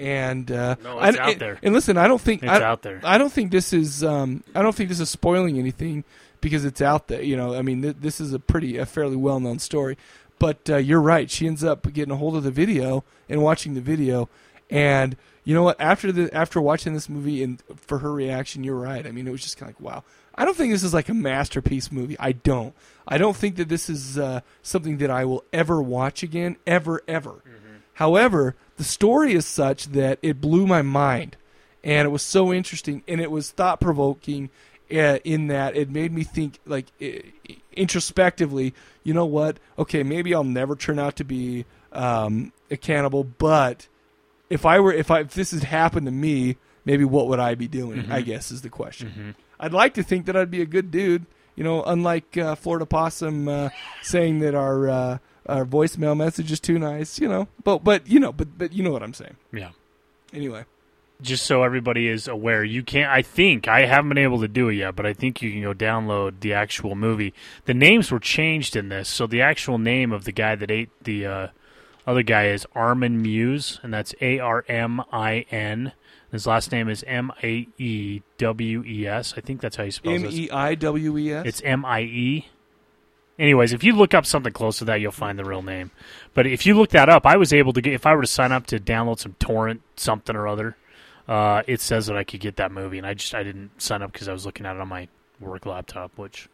And 0.00 0.50
uh, 0.50 0.76
No, 0.82 0.98
it's 1.00 1.18
I- 1.18 1.20
out 1.22 1.30
and- 1.32 1.40
there. 1.40 1.58
And 1.62 1.74
listen, 1.74 1.96
I 1.98 2.08
don't 2.08 2.20
think 2.20 2.42
It's 2.42 2.50
I, 2.50 2.62
out 2.62 2.82
there. 2.82 3.00
I 3.04 3.18
don't 3.18 3.32
think 3.32 3.50
this 3.52 3.72
is 3.72 4.02
um, 4.02 4.42
I 4.54 4.62
don't 4.62 4.74
think 4.74 4.88
this 4.88 4.98
is 5.00 5.10
spoiling 5.10 5.58
anything 5.58 6.04
because 6.40 6.64
it's 6.64 6.80
out 6.80 7.08
there. 7.08 7.22
You 7.22 7.36
know, 7.36 7.54
I 7.54 7.60
mean, 7.62 7.82
th- 7.82 7.96
this 8.00 8.20
is 8.20 8.32
a 8.32 8.38
pretty 8.38 8.78
a 8.78 8.86
fairly 8.86 9.16
well 9.16 9.40
known 9.40 9.58
story. 9.58 9.98
But 10.38 10.70
uh, 10.70 10.76
you're 10.78 11.02
right. 11.02 11.30
She 11.30 11.46
ends 11.46 11.62
up 11.62 11.92
getting 11.92 12.12
a 12.12 12.16
hold 12.16 12.34
of 12.34 12.44
the 12.44 12.50
video 12.50 13.04
and 13.28 13.42
watching 13.42 13.74
the 13.74 13.82
video, 13.82 14.30
and 14.70 15.16
you 15.44 15.54
know 15.54 15.62
what? 15.62 15.78
After 15.78 16.10
the 16.12 16.34
after 16.34 16.62
watching 16.62 16.94
this 16.94 17.10
movie 17.10 17.42
and 17.42 17.62
for 17.76 17.98
her 17.98 18.10
reaction, 18.10 18.64
you're 18.64 18.76
right. 18.80 19.06
I 19.06 19.10
mean, 19.12 19.28
it 19.28 19.32
was 19.32 19.42
just 19.42 19.58
kind 19.58 19.70
of 19.70 19.78
like, 19.78 19.94
wow. 19.94 20.04
I 20.34 20.46
don't 20.46 20.56
think 20.56 20.72
this 20.72 20.82
is 20.82 20.94
like 20.94 21.10
a 21.10 21.14
masterpiece 21.14 21.92
movie. 21.92 22.16
I 22.18 22.32
don't. 22.32 22.74
I 23.06 23.18
don't 23.18 23.36
think 23.36 23.56
that 23.56 23.68
this 23.68 23.90
is 23.90 24.16
uh, 24.16 24.40
something 24.62 24.96
that 24.98 25.10
I 25.10 25.26
will 25.26 25.44
ever 25.52 25.82
watch 25.82 26.22
again, 26.22 26.56
ever, 26.66 27.02
ever. 27.06 27.42
However, 27.94 28.56
the 28.80 28.84
story 28.84 29.34
is 29.34 29.44
such 29.44 29.88
that 29.88 30.18
it 30.22 30.40
blew 30.40 30.66
my 30.66 30.80
mind, 30.80 31.36
and 31.84 32.06
it 32.06 32.10
was 32.10 32.22
so 32.22 32.50
interesting, 32.50 33.02
and 33.06 33.20
it 33.20 33.30
was 33.30 33.50
thought 33.50 33.78
provoking. 33.80 34.48
Uh, 34.90 35.20
in 35.22 35.46
that 35.46 35.76
it 35.76 35.88
made 35.88 36.10
me 36.12 36.24
think 36.24 36.58
like 36.66 36.86
introspectively. 37.72 38.74
You 39.04 39.14
know 39.14 39.24
what? 39.26 39.58
Okay, 39.78 40.02
maybe 40.02 40.34
I'll 40.34 40.44
never 40.44 40.74
turn 40.76 40.98
out 40.98 41.14
to 41.16 41.24
be 41.24 41.64
um, 41.92 42.52
a 42.70 42.76
cannibal, 42.76 43.22
but 43.24 43.86
if 44.48 44.66
I 44.66 44.80
were, 44.80 44.92
if 44.92 45.10
I, 45.10 45.20
if 45.20 45.34
this 45.34 45.52
had 45.52 45.64
happened 45.64 46.06
to 46.06 46.12
me, 46.12 46.56
maybe 46.84 47.04
what 47.04 47.28
would 47.28 47.38
I 47.38 47.54
be 47.54 47.68
doing? 47.68 48.02
Mhm. 48.04 48.10
I 48.10 48.20
guess 48.20 48.50
is 48.50 48.62
the 48.62 48.68
question. 48.70 49.12
Mhm. 49.16 49.34
I'd 49.60 49.72
like 49.72 49.94
to 49.94 50.02
think 50.02 50.26
that 50.26 50.36
I'd 50.36 50.50
be 50.50 50.62
a 50.62 50.66
good 50.66 50.90
dude. 50.90 51.26
You 51.56 51.64
know, 51.64 51.82
unlike 51.84 52.36
uh, 52.36 52.54
Florida 52.54 52.86
Possum 52.86 53.46
uh, 53.48 53.68
saying 54.02 54.40
that 54.40 54.54
our 54.54 54.88
uh, 54.88 55.18
our 55.50 55.64
voicemail 55.64 56.16
message 56.16 56.50
is 56.52 56.60
too 56.60 56.78
nice. 56.78 57.18
You 57.20 57.28
know, 57.28 57.48
but 57.64 57.84
but 57.84 58.06
you 58.08 58.20
know, 58.20 58.32
but 58.32 58.56
but 58.56 58.72
you 58.72 58.82
know 58.82 58.92
what 58.92 59.02
I'm 59.02 59.14
saying. 59.14 59.36
Yeah. 59.52 59.70
Anyway, 60.32 60.64
Just 61.20 61.44
so 61.44 61.64
everybody 61.64 62.06
is 62.06 62.28
aware, 62.28 62.62
you 62.62 62.82
can't. 62.84 63.10
I 63.10 63.20
think 63.22 63.66
I 63.66 63.84
haven't 63.86 64.10
been 64.10 64.18
able 64.18 64.40
to 64.42 64.48
do 64.48 64.68
it 64.68 64.74
yet, 64.76 64.94
but 64.94 65.06
I 65.06 65.12
think 65.12 65.42
you 65.42 65.50
can 65.50 65.62
go 65.62 65.74
download 65.74 66.40
the 66.40 66.54
actual 66.54 66.94
movie. 66.94 67.34
The 67.64 67.74
names 67.74 68.12
were 68.12 68.20
changed 68.20 68.76
in 68.76 68.88
this, 68.90 69.08
so 69.08 69.26
the 69.26 69.42
actual 69.42 69.78
name 69.78 70.12
of 70.12 70.24
the 70.24 70.32
guy 70.32 70.54
that 70.54 70.70
ate 70.70 70.90
the 71.02 71.26
uh, 71.26 71.46
other 72.06 72.22
guy 72.22 72.46
is 72.46 72.64
Armin 72.76 73.20
Muse, 73.20 73.80
and 73.82 73.92
that's 73.92 74.14
A 74.20 74.38
R 74.38 74.64
M 74.68 75.02
I 75.12 75.46
N. 75.50 75.92
His 76.30 76.46
last 76.46 76.70
name 76.70 76.88
is 76.88 77.02
M 77.08 77.32
A 77.42 77.66
E 77.76 78.22
W 78.38 78.84
E 78.86 79.06
S. 79.06 79.34
I 79.36 79.40
think 79.40 79.60
that's 79.60 79.74
how 79.74 79.82
you 79.82 79.90
spell 79.90 80.12
M 80.12 80.22
this. 80.22 80.34
E 80.34 80.48
I 80.50 80.76
W 80.76 81.18
E 81.18 81.32
S. 81.32 81.44
It's 81.46 81.62
M 81.64 81.84
I 81.84 82.02
E. 82.02 82.48
Anyways, 83.40 83.72
if 83.72 83.82
you 83.82 83.94
look 83.94 84.12
up 84.12 84.26
something 84.26 84.52
close 84.52 84.78
to 84.78 84.84
that, 84.84 85.00
you'll 85.00 85.12
find 85.12 85.38
the 85.38 85.46
real 85.46 85.62
name. 85.62 85.90
But 86.34 86.46
if 86.46 86.66
you 86.66 86.74
look 86.74 86.90
that 86.90 87.08
up, 87.08 87.24
I 87.24 87.38
was 87.38 87.54
able 87.54 87.72
to 87.72 87.80
get 87.80 87.94
if 87.94 88.04
I 88.04 88.14
were 88.14 88.20
to 88.20 88.26
sign 88.26 88.52
up 88.52 88.66
to 88.66 88.78
download 88.78 89.18
some 89.18 89.34
torrent 89.38 89.80
something 89.96 90.36
or 90.36 90.46
other, 90.46 90.76
uh, 91.26 91.62
it 91.66 91.80
says 91.80 92.06
that 92.06 92.18
I 92.18 92.22
could 92.22 92.40
get 92.40 92.56
that 92.56 92.70
movie, 92.70 92.98
and 92.98 93.06
I 93.06 93.14
just 93.14 93.34
I 93.34 93.42
didn't 93.42 93.80
sign 93.80 94.02
up 94.02 94.12
because 94.12 94.28
I 94.28 94.34
was 94.34 94.44
looking 94.44 94.66
at 94.66 94.76
it 94.76 94.80
on 94.82 94.88
my 94.88 95.08
work 95.40 95.64
laptop. 95.64 96.18
Which, 96.18 96.50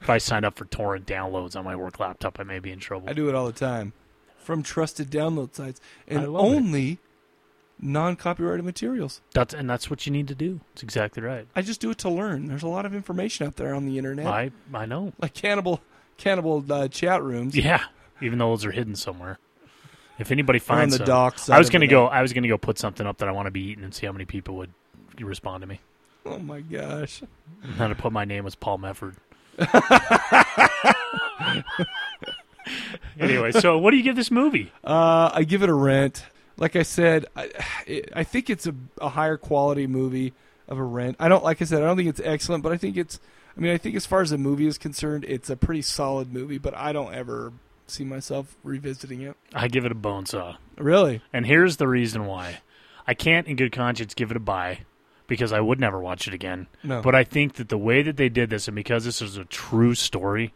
if 0.00 0.08
I 0.08 0.18
signed 0.18 0.44
up 0.44 0.56
for 0.56 0.64
torrent 0.66 1.06
downloads 1.06 1.56
on 1.56 1.64
my 1.64 1.74
work 1.74 1.98
laptop, 1.98 2.38
I 2.38 2.44
may 2.44 2.60
be 2.60 2.70
in 2.70 2.78
trouble. 2.78 3.10
I 3.10 3.12
do 3.12 3.28
it 3.28 3.34
all 3.34 3.46
the 3.46 3.52
time 3.52 3.92
from 4.38 4.62
trusted 4.62 5.10
download 5.10 5.56
sites 5.56 5.80
and 6.06 6.32
love 6.32 6.44
it. 6.44 6.56
only 6.56 6.98
non-copyrighted 7.80 8.64
materials. 8.64 9.20
That's 9.34 9.52
and 9.52 9.68
that's 9.68 9.90
what 9.90 10.06
you 10.06 10.12
need 10.12 10.28
to 10.28 10.36
do. 10.36 10.60
It's 10.72 10.84
exactly 10.84 11.20
right. 11.20 11.48
I 11.56 11.62
just 11.62 11.80
do 11.80 11.90
it 11.90 11.98
to 11.98 12.08
learn. 12.08 12.46
There's 12.46 12.62
a 12.62 12.68
lot 12.68 12.86
of 12.86 12.94
information 12.94 13.44
out 13.44 13.56
there 13.56 13.74
on 13.74 13.86
the 13.86 13.98
internet. 13.98 14.26
I 14.28 14.52
I 14.72 14.86
know. 14.86 15.12
like 15.18 15.34
cannibal 15.34 15.80
cannibal 16.16 16.64
uh, 16.70 16.88
chat 16.88 17.22
rooms. 17.22 17.56
Yeah, 17.56 17.82
even 18.20 18.38
though 18.38 18.50
those 18.50 18.64
are 18.64 18.72
hidden 18.72 18.96
somewhere. 18.96 19.38
If 20.18 20.30
anybody 20.30 20.58
on 20.60 20.64
finds 20.64 20.94
the 20.94 20.98
some- 20.98 21.06
dock 21.06 21.50
I 21.50 21.58
was 21.58 21.70
gonna 21.70 21.86
go. 21.86 22.06
I 22.06 22.22
was 22.22 22.32
gonna 22.32 22.48
go 22.48 22.58
put 22.58 22.78
something 22.78 23.06
up 23.06 23.18
that 23.18 23.28
I 23.28 23.32
want 23.32 23.46
to 23.46 23.50
be 23.50 23.60
eaten 23.60 23.84
and 23.84 23.94
see 23.94 24.06
how 24.06 24.12
many 24.12 24.24
people 24.24 24.56
would 24.56 24.72
respond 25.20 25.62
to 25.62 25.66
me. 25.66 25.80
Oh 26.24 26.38
my 26.38 26.60
gosh. 26.60 27.22
And 27.62 27.74
then 27.76 27.90
to 27.90 27.94
put 27.94 28.12
my 28.12 28.24
name 28.24 28.46
as 28.46 28.54
Paul 28.54 28.78
Mefford. 28.78 29.14
anyway, 33.18 33.52
so 33.52 33.78
what 33.78 33.92
do 33.92 33.96
you 33.96 34.02
give 34.02 34.16
this 34.16 34.30
movie? 34.30 34.72
Uh, 34.84 35.30
I 35.32 35.44
give 35.44 35.62
it 35.62 35.68
a 35.68 35.74
rent. 35.74 36.24
Like 36.56 36.76
I 36.76 36.82
said, 36.82 37.26
I, 37.36 37.50
I 38.14 38.24
think 38.24 38.50
it's 38.50 38.66
a, 38.66 38.74
a 39.00 39.10
higher 39.10 39.36
quality 39.36 39.86
movie 39.86 40.32
of 40.68 40.78
a 40.78 40.82
rent. 40.82 41.16
I 41.20 41.28
don't 41.28 41.44
like 41.44 41.62
I 41.62 41.64
said, 41.64 41.82
I 41.82 41.86
don't 41.86 41.96
think 41.96 42.08
it's 42.08 42.20
excellent, 42.24 42.62
but 42.62 42.72
I 42.72 42.76
think 42.76 42.96
it's. 42.96 43.20
I 43.56 43.60
mean, 43.60 43.72
I 43.72 43.78
think 43.78 43.94
as 43.96 44.04
far 44.06 44.20
as 44.20 44.30
the 44.30 44.38
movie 44.38 44.66
is 44.66 44.76
concerned, 44.78 45.24
it's 45.26 45.48
a 45.48 45.56
pretty 45.56 45.82
solid 45.82 46.32
movie. 46.32 46.58
But 46.58 46.74
I 46.76 46.92
don't 46.92 47.14
ever 47.14 47.52
see 47.86 48.04
myself 48.04 48.56
revisiting 48.62 49.22
it. 49.22 49.36
I 49.54 49.68
give 49.68 49.84
it 49.84 49.92
a 49.92 49.96
bone 49.96 50.26
saw. 50.26 50.56
Really? 50.76 51.22
And 51.32 51.46
here's 51.46 51.76
the 51.78 51.88
reason 51.88 52.26
why. 52.26 52.58
I 53.06 53.14
can't, 53.14 53.46
in 53.46 53.56
good 53.56 53.72
conscience, 53.72 54.14
give 54.14 54.30
it 54.30 54.36
a 54.36 54.40
buy 54.40 54.80
because 55.28 55.52
I 55.52 55.60
would 55.60 55.78
never 55.80 55.98
watch 56.00 56.26
it 56.28 56.34
again. 56.34 56.66
No. 56.82 57.00
But 57.00 57.14
I 57.14 57.24
think 57.24 57.54
that 57.54 57.68
the 57.68 57.78
way 57.78 58.02
that 58.02 58.16
they 58.16 58.28
did 58.28 58.50
this, 58.50 58.66
and 58.68 58.74
because 58.74 59.04
this 59.04 59.22
is 59.22 59.36
a 59.36 59.44
true 59.44 59.94
story, 59.94 60.52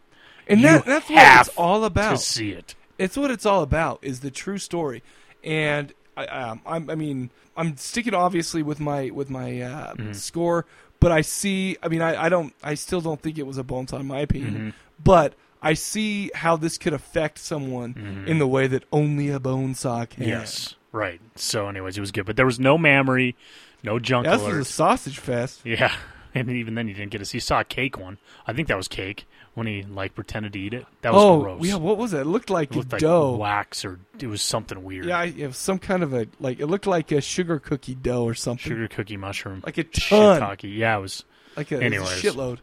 And 0.47 0.63
that, 0.63 0.85
that's 0.85 1.09
what 1.09 1.39
it's 1.47 1.57
all 1.57 1.85
about. 1.85 2.11
to 2.11 2.17
see 2.17 2.51
it. 2.51 2.75
It's 2.97 3.15
what 3.17 3.31
it's 3.31 3.45
all 3.45 3.63
about. 3.63 3.99
Is 4.01 4.19
the 4.19 4.29
true 4.31 4.57
story, 4.57 5.01
and 5.43 5.93
I, 6.17 6.25
um, 6.25 6.61
I 6.65 6.95
mean, 6.95 7.31
I'm 7.57 7.75
sticking 7.77 8.13
obviously 8.13 8.61
with 8.61 8.79
my 8.79 9.09
with 9.11 9.29
my 9.29 9.59
uh, 9.61 9.93
Mhm. 9.95 10.15
score, 10.15 10.65
but 11.01 11.11
I 11.11 11.19
see. 11.21 11.75
I 11.83 11.89
mean, 11.89 12.01
I, 12.01 12.23
I 12.23 12.29
don't. 12.29 12.53
I 12.63 12.75
still 12.75 13.01
don't 13.01 13.21
think 13.21 13.37
it 13.37 13.45
was 13.45 13.57
a 13.57 13.63
bone 13.63 13.87
saw 13.89 13.97
in 13.97 14.07
my 14.07 14.19
opinion, 14.21 14.53
Mhm. 14.55 14.73
but. 15.03 15.33
I 15.63 15.75
see 15.75 16.31
how 16.33 16.57
this 16.57 16.79
could 16.79 16.91
affect 16.93 17.37
someone 17.37 17.93
Mhm. 17.93 18.25
in 18.25 18.39
the 18.39 18.47
way 18.47 18.65
that 18.65 18.83
only 18.91 19.29
a 19.29 19.39
bone 19.39 19.75
saw 19.75 20.05
can. 20.05 20.23
Yes, 20.27 20.73
right. 20.91 21.21
So, 21.35 21.67
anyways, 21.69 21.99
it 21.99 22.01
was 22.01 22.11
good, 22.11 22.25
but 22.25 22.35
there 22.35 22.47
was 22.47 22.59
no 22.59 22.79
mammary, 22.79 23.35
no 23.83 23.99
junk 23.99 24.25
Yeah, 24.25 24.37
this 24.37 24.47
was 24.47 24.57
a 24.57 24.65
sausage 24.65 25.19
fest. 25.19 25.61
Yeah, 25.63 25.93
and 26.33 26.49
even 26.49 26.73
then 26.73 26.87
you 26.87 26.95
didn't 26.95 27.11
get 27.11 27.19
to 27.19 27.25
see. 27.25 27.37
You 27.37 27.41
saw 27.41 27.59
a 27.59 27.63
cake 27.63 27.95
one. 27.99 28.17
I 28.47 28.53
think 28.53 28.69
that 28.69 28.75
was 28.77 28.87
cake 28.87 29.27
when 29.53 29.67
he 29.67 29.83
like 29.83 30.15
pretended 30.15 30.53
to 30.53 30.59
eat 30.59 30.73
it. 30.73 30.85
That 31.01 31.13
was 31.13 31.23
oh, 31.23 31.41
gross. 31.41 31.65
yeah. 31.65 31.75
What 31.75 31.97
was 31.97 32.13
it? 32.13 32.21
It 32.21 32.25
looked 32.25 32.49
like 32.49 32.71
It 32.71 32.77
looked 32.77 32.91
like 32.93 33.01
dough. 33.01 33.35
wax 33.35 33.83
or 33.83 33.99
it 34.19 34.27
was 34.27 34.41
something 34.41 34.83
weird. 34.83 35.05
Yeah, 35.05 35.23
it 35.23 35.47
was 35.47 35.57
some 35.57 35.79
kind 35.79 36.03
of 36.03 36.13
a 36.13 36.27
like. 36.39 36.59
It 36.59 36.67
looked 36.67 36.87
like 36.87 37.11
a 37.11 37.21
sugar 37.21 37.59
cookie 37.59 37.95
dough 37.95 38.23
or 38.23 38.33
something. 38.33 38.71
Sugar 38.71 38.87
cookie 38.87 39.17
mushroom. 39.17 39.61
Like 39.65 39.77
a 39.77 39.83
ton. 39.83 40.41
Shiitake. 40.41 40.77
Yeah, 40.77 40.97
it 40.97 41.01
was. 41.01 41.23
Like 41.55 41.71
a- 41.71 41.77
was 41.99 42.23
a 42.23 42.27
shitload. 42.27 42.59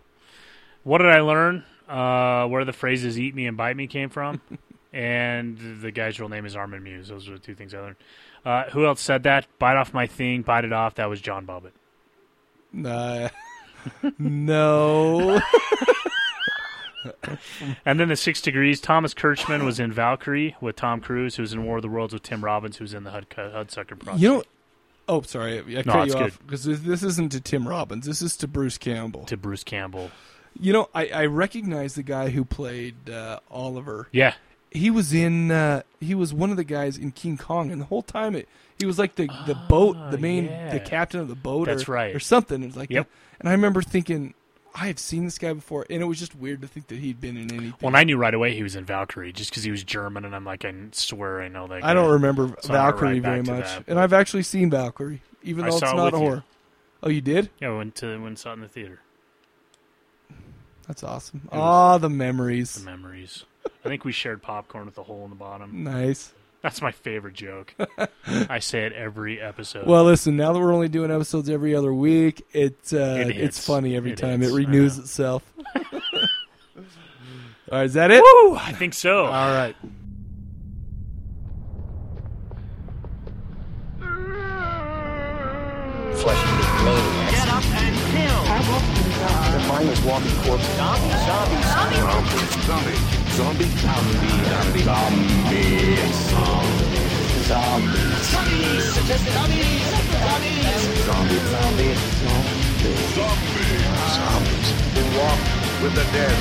What 0.82 0.98
did 0.98 1.08
I 1.08 1.20
learn? 1.20 1.64
Uh, 1.88 2.46
where 2.48 2.64
the 2.64 2.72
phrases 2.72 3.18
"eat 3.18 3.34
me" 3.34 3.46
and 3.46 3.56
"bite 3.56 3.76
me" 3.76 3.86
came 3.86 4.10
from, 4.10 4.40
and 4.92 5.58
the 5.80 5.90
guy's 5.90 6.20
real 6.20 6.28
name 6.28 6.46
is 6.46 6.54
Armin 6.56 6.82
Muse. 6.82 7.08
Those 7.08 7.28
are 7.28 7.32
the 7.32 7.38
two 7.38 7.54
things 7.54 7.74
I 7.74 7.80
learned. 7.80 7.96
Uh, 8.44 8.64
who 8.70 8.86
else 8.86 9.00
said 9.00 9.24
that? 9.24 9.46
Bite 9.58 9.76
off 9.76 9.92
my 9.92 10.06
thing, 10.06 10.42
bite 10.42 10.64
it 10.64 10.72
off. 10.72 10.94
That 10.96 11.10
was 11.10 11.20
John 11.20 11.46
Bobbitt. 11.46 11.72
Nah. 12.72 13.28
no. 14.18 15.40
and 17.84 18.00
then 18.00 18.08
the 18.08 18.16
Six 18.16 18.40
Degrees. 18.40 18.80
Thomas 18.80 19.14
Kretschmann 19.14 19.64
was 19.64 19.78
in 19.80 19.92
Valkyrie 19.92 20.56
with 20.60 20.76
Tom 20.76 21.00
Cruise, 21.00 21.36
who 21.36 21.42
was 21.42 21.52
in 21.52 21.64
War 21.64 21.76
of 21.76 21.82
the 21.82 21.88
Worlds 21.88 22.12
with 22.12 22.22
Tim 22.22 22.44
Robbins, 22.44 22.76
who 22.76 22.84
was 22.84 22.94
in 22.94 23.04
the 23.04 23.10
Hud- 23.10 23.28
Hudsucker 23.30 23.98
Project. 23.98 24.18
You 24.20 24.28
know. 24.28 24.42
Oh, 25.10 25.22
sorry. 25.22 25.58
I 25.60 25.82
No, 25.86 25.92
cut 25.92 26.08
you 26.08 26.14
off 26.14 26.38
because 26.44 26.64
this, 26.64 26.80
this 26.80 27.02
isn't 27.02 27.32
to 27.32 27.40
Tim 27.40 27.66
Robbins. 27.66 28.04
This 28.04 28.20
is 28.20 28.36
to 28.38 28.48
Bruce 28.48 28.76
Campbell. 28.76 29.24
To 29.24 29.36
Bruce 29.38 29.64
Campbell. 29.64 30.10
You 30.60 30.72
know, 30.72 30.88
I, 30.94 31.06
I 31.08 31.26
recognize 31.26 31.94
the 31.94 32.02
guy 32.02 32.28
who 32.30 32.44
played 32.44 33.08
uh, 33.08 33.40
Oliver. 33.50 34.08
Yeah. 34.12 34.34
He 34.70 34.90
was 34.90 35.14
in. 35.14 35.50
Uh, 35.50 35.82
he 35.98 36.14
was 36.14 36.34
one 36.34 36.50
of 36.50 36.58
the 36.58 36.64
guys 36.64 36.98
in 36.98 37.12
King 37.12 37.38
Kong, 37.38 37.70
and 37.70 37.80
the 37.80 37.86
whole 37.86 38.02
time 38.02 38.34
it. 38.36 38.48
He 38.78 38.84
was 38.84 38.98
like 38.98 39.14
the 39.14 39.26
the 39.46 39.54
boat, 39.54 39.96
the 40.10 40.18
main, 40.18 40.46
Ah, 40.46 40.50
yeah. 40.50 40.70
the 40.74 40.80
captain 40.80 41.20
of 41.20 41.28
the 41.28 41.34
boat. 41.34 41.66
That's 41.68 41.88
or, 41.88 41.92
right. 41.92 42.14
or 42.14 42.20
something. 42.20 42.62
It's 42.62 42.76
like, 42.76 42.90
Yep. 42.90 43.08
and 43.40 43.48
I 43.48 43.52
remember 43.52 43.80
thinking, 43.80 44.34
I 44.80 44.86
have 44.86 44.98
seen 44.98 45.24
this 45.24 45.38
guy 45.38 45.52
before, 45.52 45.84
and 45.90 46.00
it 46.00 46.04
was 46.04 46.18
just 46.20 46.36
weird 46.36 46.62
to 46.62 46.68
think 46.68 46.86
that 46.88 46.98
he'd 46.98 47.20
been 47.20 47.36
in 47.36 47.50
anything. 47.50 47.74
Well, 47.80 47.88
and 47.88 47.96
I 47.96 48.04
knew 48.04 48.16
right 48.16 48.32
away 48.32 48.54
he 48.54 48.62
was 48.62 48.76
in 48.76 48.84
Valkyrie 48.84 49.32
just 49.32 49.50
because 49.50 49.64
he 49.64 49.70
was 49.72 49.82
German, 49.82 50.24
and 50.24 50.36
I'm 50.36 50.44
like, 50.44 50.64
I 50.64 50.72
swear 50.92 51.42
I 51.42 51.48
know 51.48 51.66
that. 51.66 51.82
I 51.84 51.94
don't 51.94 52.10
remember 52.12 52.54
So 52.60 52.72
Valkyrie 52.72 53.14
ride 53.20 53.22
very 53.22 53.42
much, 53.42 53.64
that. 53.64 53.84
and 53.88 53.98
I've 53.98 54.12
actually 54.12 54.44
seen 54.44 54.70
Valkyrie, 54.70 55.20
even 55.42 55.64
though 55.64 55.72
it's 55.72 55.80
not 55.82 55.96
with 55.96 56.14
a 56.14 56.16
you. 56.18 56.22
horror. 56.22 56.44
Oh, 57.02 57.08
you 57.08 57.20
did? 57.20 57.50
Yeah, 57.60 57.70
we 57.72 57.78
went 57.78 57.94
to 57.96 58.06
went 58.16 58.26
and 58.26 58.38
saw 58.38 58.50
it 58.50 58.54
in 58.54 58.60
the 58.60 58.68
theater. 58.68 59.00
That's 60.86 61.02
awesome. 61.02 61.42
It 61.46 61.52
was- 61.52 61.60
Ah, 61.60 61.98
the 61.98 62.08
memories. 62.08 62.74
The 62.74 62.84
memories. 62.84 63.44
I 63.84 63.88
think 63.88 64.04
we 64.04 64.12
shared 64.12 64.42
popcorn 64.42 64.86
with 64.86 64.96
a 64.98 65.02
hole 65.02 65.24
in 65.24 65.30
the 65.30 65.36
bottom. 65.36 65.84
Nice. 65.84 66.32
That's 66.62 66.82
my 66.82 66.90
favorite 66.90 67.34
joke. 67.34 67.74
I 68.26 68.58
say 68.58 68.84
it 68.86 68.92
every 68.92 69.40
episode. 69.40 69.86
Well, 69.86 70.04
listen. 70.04 70.36
Now 70.36 70.52
that 70.52 70.58
we're 70.58 70.72
only 70.74 70.88
doing 70.88 71.10
episodes 71.10 71.48
every 71.48 71.74
other 71.74 71.94
week, 71.94 72.44
it, 72.52 72.78
uh, 72.92 72.96
It 72.96 73.30
it's 73.36 73.64
funny 73.64 73.94
every 73.96 74.12
It 74.12 74.18
time 74.18 74.40
hits. 74.40 74.52
it 74.52 74.54
I 74.54 74.58
renews 74.58 74.96
know. 74.96 75.02
itself. 75.04 75.52
All 77.70 77.78
right, 77.78 77.84
is 77.84 77.94
that 77.94 78.10
it? 78.10 78.22
Woo! 78.22 78.56
I 78.56 78.72
think 78.72 78.94
so. 78.94 79.26
All 79.26 79.52
right. 79.54 79.76
Flesh 86.14 86.44
maniacs. 86.84 87.30
Get 87.38 87.48
up 87.48 87.64
and 87.64 87.94
kill. 88.10 88.42
The 89.52 89.68
mind 89.68 89.88
is 89.88 90.00
walking 90.02 90.34
corpse. 90.42 90.64
Zombie, 90.76 91.10
zombie, 91.26 91.62
zombie. 91.62 91.96
Zombie. 92.66 92.94
Zombie. 92.94 93.27
Zombie. 93.38 93.66
Zombie. 93.66 94.18
Zombie. 94.50 94.82
Zombies. 94.82 96.10
Zombies. 97.46 97.46
Zombies. 97.46 98.98
Zombies. 98.98 99.78
Zombie. 100.18 100.58
Zombie. 101.06 101.94
Zombie. 102.18 102.98
Zombies. 104.10 104.74
They 104.92 105.06
walk 105.16 105.38
with 105.82 105.94
the 105.94 106.02
dead. 106.10 106.34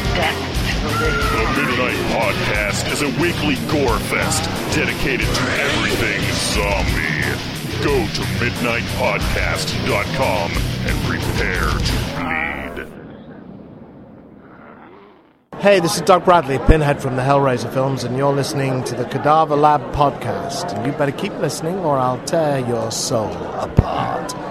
The 0.81 1.45
Midnight 1.61 2.01
Podcast 2.17 2.89
is 2.91 3.01
a 3.03 3.09
weekly 3.21 3.57
gore 3.69 3.99
fest 4.09 4.49
dedicated 4.75 5.27
to 5.27 5.43
everything 5.61 6.19
zombie. 6.33 7.21
Go 7.83 8.07
to 8.07 8.21
midnightpodcast.com 8.41 10.51
and 10.87 10.97
prepare 11.05 11.69
to 11.69 11.93
read. 12.25 12.46
Hey, 15.59 15.79
this 15.79 15.95
is 15.95 16.01
Doug 16.01 16.23
Bradley, 16.23 16.59
Pinhead 16.59 17.01
from 17.01 17.15
the 17.15 17.23
Hellraiser 17.23 17.73
films, 17.73 18.03
and 18.03 18.15
you're 18.15 18.31
listening 18.31 18.83
to 18.83 18.93
the 18.93 19.05
Cadaver 19.05 19.55
Lab 19.55 19.81
podcast. 19.91 20.71
And 20.71 20.85
you 20.85 20.91
better 20.91 21.11
keep 21.11 21.33
listening, 21.39 21.79
or 21.79 21.97
I'll 21.97 22.23
tear 22.25 22.59
your 22.59 22.91
soul 22.91 23.33
apart. 23.55 24.46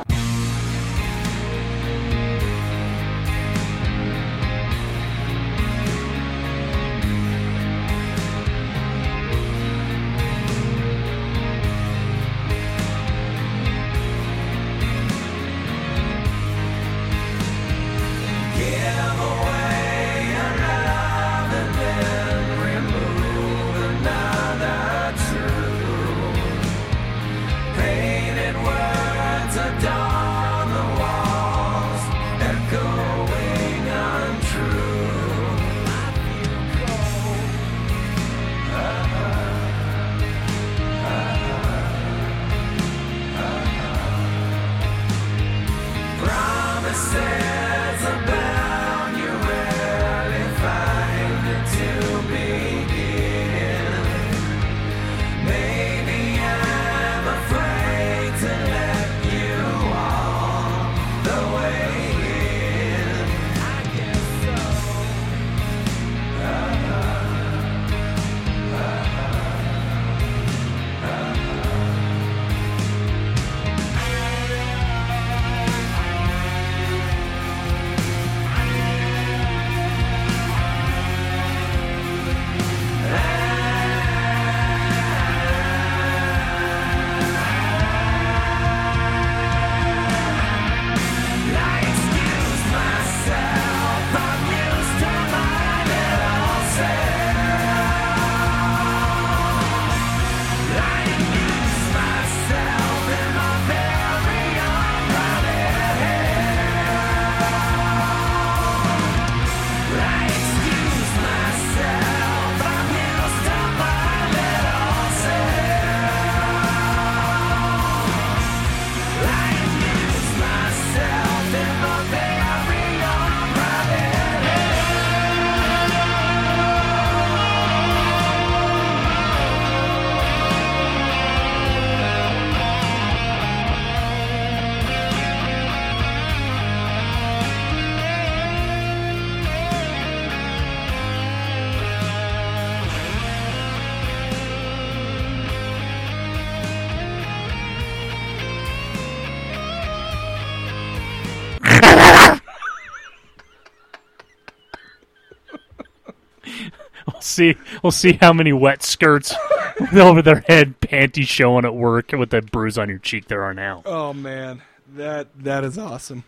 see. 157.21 157.55
We'll 157.83 157.93
see 157.93 158.15
how 158.15 158.33
many 158.33 158.53
wet 158.53 158.83
skirts 158.83 159.35
over 159.95 160.23
their 160.23 160.41
head, 160.49 160.81
panties 160.81 161.29
showing 161.29 161.65
at 161.65 161.75
work 161.75 162.13
with 162.13 162.31
that 162.31 162.51
bruise 162.51 162.79
on 162.79 162.89
your 162.89 162.99
cheek 162.99 163.29
there 163.29 163.43
are 163.43 163.55
now. 163.55 163.83
Oh 163.85 164.13
man, 164.13 164.63
that 164.95 165.29
that 165.43 165.65
is 165.65 165.79
awesome. 165.79 166.25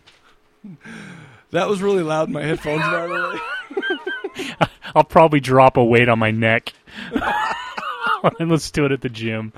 That 1.51 1.67
was 1.67 1.81
really 1.81 2.03
loud 2.03 2.27
in 2.27 2.33
my 2.33 2.43
headphones. 2.43 2.81
By 2.81 3.07
the 3.07 3.39
way. 4.37 4.67
I'll 4.95 5.03
probably 5.03 5.39
drop 5.39 5.77
a 5.77 5.83
weight 5.83 6.09
on 6.09 6.19
my 6.19 6.31
neck. 6.31 6.73
and 8.39 8.51
let's 8.51 8.69
do 8.71 8.85
it 8.85 8.91
at 8.91 9.01
the 9.01 9.09
gym. 9.09 9.53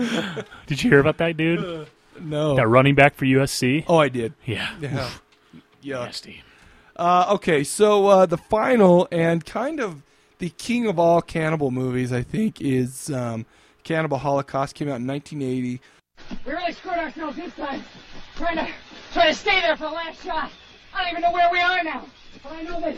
Did 0.67 0.83
you 0.83 0.89
hear 0.89 0.99
about 0.99 1.17
that 1.17 1.37
dude? 1.37 1.87
no. 2.19 2.55
That 2.55 2.67
running 2.67 2.95
back 2.95 3.15
for 3.15 3.25
USC? 3.25 3.85
Oh, 3.87 3.97
I 3.97 4.09
did. 4.09 4.33
Yeah. 4.45 4.69
Yeah. 4.79 5.09
Yeah. 5.81 6.05
Nasty. 6.05 6.43
Uh, 6.95 7.25
okay, 7.31 7.63
so 7.63 8.07
uh, 8.07 8.25
the 8.25 8.37
final 8.37 9.07
and 9.11 9.43
kind 9.45 9.79
of 9.79 10.03
the 10.41 10.49
king 10.49 10.87
of 10.87 10.97
all 10.97 11.21
cannibal 11.21 11.69
movies, 11.69 12.11
I 12.11 12.23
think, 12.23 12.61
is 12.61 13.11
um, 13.11 13.45
Cannibal 13.83 14.17
Holocaust. 14.17 14.73
Came 14.73 14.89
out 14.89 14.99
in 14.99 15.05
1980. 15.05 15.79
We 16.45 16.51
really 16.51 16.73
screwed 16.73 16.95
ourselves 16.95 17.37
this 17.37 17.53
time. 17.53 17.83
Trying 18.35 18.57
to 18.57 18.67
trying 19.13 19.29
to 19.29 19.35
stay 19.35 19.61
there 19.61 19.77
for 19.77 19.83
the 19.83 19.91
last 19.91 20.23
shot. 20.23 20.51
I 20.95 21.03
don't 21.03 21.11
even 21.11 21.21
know 21.21 21.31
where 21.31 21.49
we 21.51 21.59
are 21.61 21.83
now. 21.83 22.07
But 22.41 22.53
I 22.53 22.63
know 22.63 22.81
that 22.81 22.95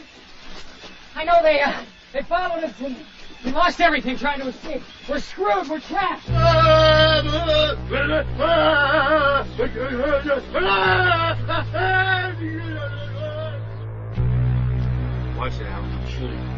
I 1.16 1.26
know 1.26 1.44
they 1.44 1.60
uh, 1.60 1.84
they 2.14 2.22
followed 2.22 2.64
us 2.64 2.80
and 2.80 2.96
we 3.44 3.52
lost 3.52 3.82
everything 3.82 4.18
trying 4.18 4.40
to 4.40 4.48
escape. 4.48 4.82
We're 5.10 5.20
screwed. 5.20 5.68
We're 5.68 5.82
trapped. 5.82 6.30
Watch 15.38 15.60
it, 15.60 15.68
Alan. 15.68 15.92
I'm 15.92 16.08
shooting. 16.08 16.53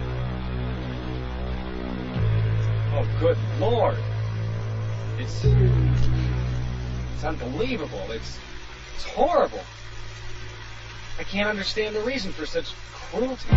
Oh, 2.98 3.06
good 3.20 3.38
lord. 3.60 3.98
It's. 5.20 5.44
It's 5.44 7.24
unbelievable. 7.26 8.10
It's. 8.10 8.40
It's 8.96 9.04
horrible. 9.04 9.60
I 11.20 11.24
can't 11.24 11.50
understand 11.50 11.94
the 11.94 12.02
reason 12.02 12.32
for 12.32 12.46
such 12.46 12.74
cruelty. 12.94 13.50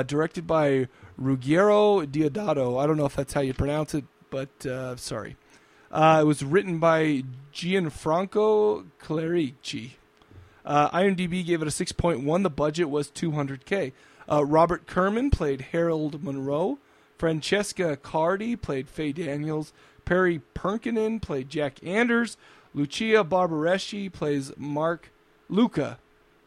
Uh, 0.00 0.02
directed 0.02 0.46
by 0.46 0.88
Ruggero 1.20 2.06
Deodato. 2.06 2.82
I 2.82 2.86
don't 2.86 2.96
know 2.96 3.04
if 3.04 3.14
that's 3.14 3.34
how 3.34 3.42
you 3.42 3.52
pronounce 3.52 3.94
it, 3.94 4.06
but 4.30 4.64
uh, 4.64 4.96
sorry. 4.96 5.36
Uh, 5.92 6.20
it 6.22 6.24
was 6.24 6.42
written 6.42 6.78
by 6.78 7.24
Gianfranco 7.52 8.86
Clerici. 8.98 9.90
Uh, 10.64 10.88
IMDb 10.88 11.44
gave 11.44 11.60
it 11.60 11.68
a 11.68 11.70
6.1. 11.70 12.42
The 12.42 12.48
budget 12.48 12.88
was 12.88 13.10
200k. 13.10 13.92
Uh, 14.30 14.42
Robert 14.42 14.86
Kerman 14.86 15.30
played 15.30 15.60
Harold 15.72 16.24
Monroe. 16.24 16.78
Francesca 17.18 17.98
Ciardi 17.98 18.58
played 18.58 18.88
Faye 18.88 19.12
Daniels. 19.12 19.74
Perry 20.06 20.40
Pirkanen 20.54 21.20
played 21.20 21.50
Jack 21.50 21.78
Anders. 21.84 22.38
Luca 22.72 23.22
Barbareschi 23.22 24.10
plays 24.10 24.50
Mark 24.56 25.12
Luca 25.50 25.98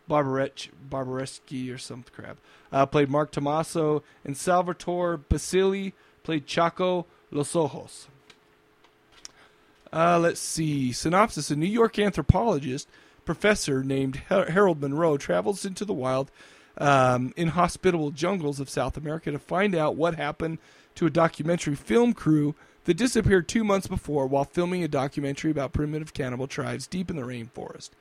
Barbarech, 0.09 0.69
Barbareschi 0.89 1.73
or 1.73 1.77
some 1.77 2.03
crap. 2.13 2.37
Uh, 2.71 2.85
played 2.85 3.09
Mark 3.09 3.31
Tomaso. 3.31 4.03
And 4.23 4.37
Salvatore 4.37 5.17
Basili 5.17 5.93
played 6.23 6.45
Chaco 6.45 7.05
Los 7.31 7.55
Ojos. 7.55 8.07
Uh, 9.91 10.17
let's 10.19 10.39
see. 10.39 10.91
Synopsis 10.91 11.51
A 11.51 11.55
New 11.55 11.67
York 11.67 11.99
anthropologist 11.99 12.87
professor 13.25 13.83
named 13.83 14.17
Har- 14.29 14.51
Harold 14.51 14.81
Monroe 14.81 15.17
travels 15.17 15.65
into 15.65 15.85
the 15.85 15.93
wild, 15.93 16.31
um, 16.77 17.33
inhospitable 17.37 18.11
jungles 18.11 18.59
of 18.59 18.69
South 18.69 18.97
America 18.97 19.31
to 19.31 19.39
find 19.39 19.75
out 19.75 19.95
what 19.95 20.15
happened 20.15 20.57
to 20.95 21.05
a 21.05 21.11
documentary 21.11 21.75
film 21.75 22.13
crew 22.13 22.55
that 22.85 22.95
disappeared 22.95 23.47
two 23.47 23.63
months 23.63 23.87
before 23.87 24.27
while 24.27 24.43
filming 24.43 24.83
a 24.83 24.87
documentary 24.87 25.51
about 25.51 25.73
primitive 25.73 26.13
cannibal 26.13 26.47
tribes 26.47 26.87
deep 26.87 27.09
in 27.09 27.15
the 27.15 27.21
rainforest. 27.21 27.91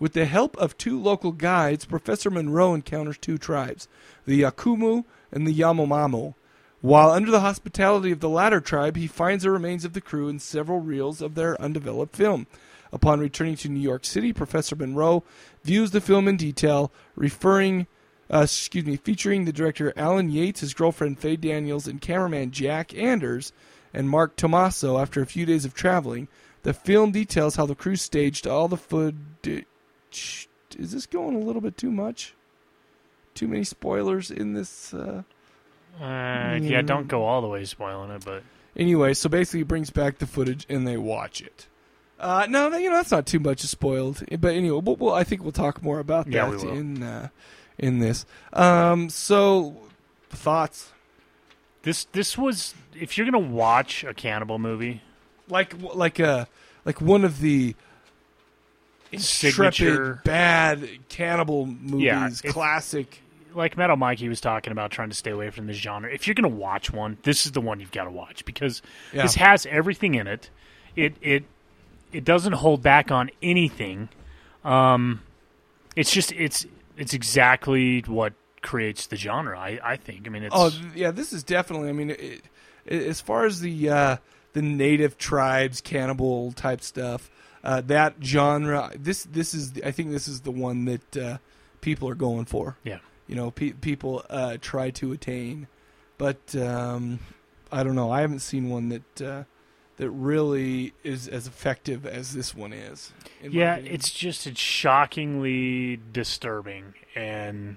With 0.00 0.14
the 0.14 0.24
help 0.24 0.56
of 0.56 0.78
two 0.78 0.98
local 0.98 1.30
guides, 1.30 1.84
Professor 1.84 2.30
Monroe 2.30 2.72
encounters 2.72 3.18
two 3.18 3.36
tribes, 3.36 3.86
the 4.24 4.40
Yacumo 4.40 5.04
and 5.30 5.46
the 5.46 5.54
Yanomamo. 5.54 6.34
While 6.80 7.10
under 7.10 7.30
the 7.30 7.40
hospitality 7.40 8.10
of 8.10 8.20
the 8.20 8.28
latter 8.30 8.62
tribe, 8.62 8.96
he 8.96 9.06
finds 9.06 9.44
the 9.44 9.50
remains 9.50 9.84
of 9.84 9.92
the 9.92 10.00
crew 10.00 10.30
and 10.30 10.40
several 10.40 10.80
reels 10.80 11.20
of 11.20 11.34
their 11.34 11.60
undeveloped 11.60 12.16
film. 12.16 12.46
Upon 12.90 13.20
returning 13.20 13.56
to 13.56 13.68
New 13.68 13.80
York 13.80 14.06
City, 14.06 14.32
Professor 14.32 14.74
Monroe 14.74 15.22
views 15.62 15.90
the 15.90 16.00
film 16.00 16.26
in 16.26 16.38
detail, 16.38 16.90
referring, 17.14 17.86
uh, 18.32 18.44
excuse 18.44 18.86
me, 18.86 18.96
featuring 18.96 19.44
the 19.44 19.52
director 19.52 19.92
Alan 19.96 20.30
Yates, 20.30 20.60
his 20.60 20.72
girlfriend 20.72 21.18
Faye 21.18 21.36
Daniels, 21.36 21.86
and 21.86 22.00
cameraman 22.00 22.52
Jack 22.52 22.94
Anders 22.94 23.52
and 23.92 24.08
Mark 24.08 24.34
Tomaso. 24.36 24.98
After 24.98 25.20
a 25.20 25.26
few 25.26 25.44
days 25.44 25.66
of 25.66 25.74
traveling, 25.74 26.26
the 26.62 26.72
film 26.72 27.12
details 27.12 27.56
how 27.56 27.66
the 27.66 27.74
crew 27.74 27.96
staged 27.96 28.46
all 28.46 28.66
the 28.66 28.78
footage. 28.78 29.66
Is 30.78 30.92
this 30.92 31.06
going 31.06 31.34
a 31.36 31.40
little 31.40 31.60
bit 31.60 31.76
too 31.76 31.90
much? 31.90 32.34
Too 33.34 33.48
many 33.48 33.64
spoilers 33.64 34.30
in 34.30 34.54
this. 34.54 34.94
Uh... 34.94 35.22
Uh, 36.00 36.58
yeah, 36.62 36.82
don't 36.82 37.08
go 37.08 37.24
all 37.24 37.42
the 37.42 37.48
way 37.48 37.64
spoiling 37.64 38.10
it, 38.10 38.24
but 38.24 38.42
Anyway, 38.76 39.14
so 39.14 39.28
basically, 39.28 39.60
he 39.60 39.64
brings 39.64 39.90
back 39.90 40.18
the 40.18 40.26
footage 40.26 40.66
and 40.68 40.86
they 40.86 40.96
watch 40.96 41.40
it. 41.40 41.66
Uh, 42.18 42.46
no, 42.48 42.74
you 42.76 42.90
know 42.90 42.96
that's 42.96 43.10
not 43.10 43.26
too 43.26 43.40
much 43.40 43.60
spoiled. 43.60 44.22
But 44.40 44.54
anyway, 44.54 44.80
we'll, 44.82 44.96
we'll, 44.96 45.14
I 45.14 45.24
think 45.24 45.42
we'll 45.42 45.52
talk 45.52 45.82
more 45.82 45.98
about 45.98 46.30
that 46.30 46.48
will. 46.48 46.68
in 46.70 47.02
uh, 47.02 47.28
in 47.78 47.98
this. 47.98 48.26
Um, 48.52 49.08
so 49.08 49.76
thoughts? 50.28 50.92
this 51.82 52.04
this 52.04 52.36
was 52.36 52.74
if 52.94 53.16
you're 53.16 53.24
gonna 53.24 53.38
watch 53.38 54.04
a 54.04 54.12
cannibal 54.12 54.58
movie, 54.58 55.02
like 55.48 55.74
like 55.94 56.18
a 56.18 56.46
like 56.84 57.00
one 57.00 57.24
of 57.24 57.40
the 57.40 57.74
intrepid 59.12 60.22
bad 60.24 60.88
cannibal 61.08 61.66
movies, 61.66 62.04
Yeah, 62.04 62.30
classic. 62.52 63.20
like 63.54 63.76
Metal 63.76 63.96
Mike, 63.96 64.18
he 64.18 64.28
was 64.28 64.40
talking 64.40 64.70
about 64.72 64.90
trying 64.90 65.08
to 65.10 65.16
stay 65.16 65.30
away 65.30 65.50
from 65.50 65.66
this 65.66 65.76
genre. 65.76 66.10
If 66.12 66.26
you're 66.26 66.34
gonna 66.34 66.48
watch 66.48 66.92
one, 66.92 67.18
this 67.22 67.46
is 67.46 67.52
the 67.52 67.60
one 67.60 67.80
you've 67.80 67.92
got 67.92 68.04
to 68.04 68.10
watch 68.10 68.44
because 68.44 68.82
Yeah. 69.12 69.22
this 69.22 69.34
has 69.36 69.66
everything 69.66 70.14
in 70.14 70.26
it. 70.26 70.50
It 70.96 71.14
it 71.20 71.44
it 72.12 72.24
doesn't 72.24 72.54
hold 72.54 72.82
back 72.82 73.10
on 73.10 73.30
anything. 73.42 74.08
Um, 74.64 75.22
it's 75.96 76.12
just 76.12 76.32
it's 76.32 76.66
it's 76.96 77.14
exactly 77.14 78.00
what 78.02 78.32
creates 78.62 79.06
the 79.06 79.16
genre. 79.16 79.58
I 79.58 79.78
I 79.82 79.96
think. 79.96 80.26
I 80.26 80.30
mean, 80.30 80.42
it's 80.44 80.54
Oh 80.56 80.70
yeah, 80.94 81.10
this 81.10 81.32
is 81.32 81.42
definitely. 81.42 81.88
I 81.88 81.92
mean, 81.92 82.10
it, 82.10 82.42
it, 82.86 83.02
as 83.06 83.20
far 83.20 83.46
as 83.46 83.60
the 83.60 83.88
uh, 83.88 84.16
the 84.52 84.62
native 84.62 85.16
tribes 85.18 85.80
cannibal 85.80 86.52
type 86.52 86.82
stuff, 86.82 87.30
uh, 87.64 87.80
that 87.82 88.14
genre. 88.22 88.90
This 88.96 89.24
this 89.24 89.54
is. 89.54 89.72
I 89.84 89.90
think 89.90 90.10
this 90.10 90.26
is 90.28 90.40
the 90.42 90.50
one 90.50 90.84
that 90.86 91.16
uh, 91.16 91.38
people 91.80 92.08
are 92.08 92.14
going 92.14 92.44
for. 92.46 92.76
Yeah. 92.84 92.98
you 93.26 93.34
know, 93.36 93.50
pe- 93.50 93.72
people 93.72 94.24
uh, 94.30 94.56
try 94.60 94.90
to 94.90 95.12
attain, 95.12 95.66
but 96.18 96.54
um, 96.56 97.18
I 97.72 97.82
don't 97.82 97.94
know. 97.94 98.10
I 98.10 98.20
haven't 98.22 98.40
seen 98.40 98.68
one 98.70 98.88
that 98.88 99.22
uh, 99.22 99.44
that 99.98 100.10
really 100.10 100.94
is 101.04 101.28
as 101.28 101.46
effective 101.46 102.06
as 102.06 102.32
this 102.34 102.54
one 102.54 102.72
is. 102.72 103.12
Yeah, 103.42 103.76
it's 103.76 104.10
just 104.10 104.46
it's 104.46 104.60
shockingly 104.60 106.00
disturbing, 106.12 106.94
and 107.14 107.76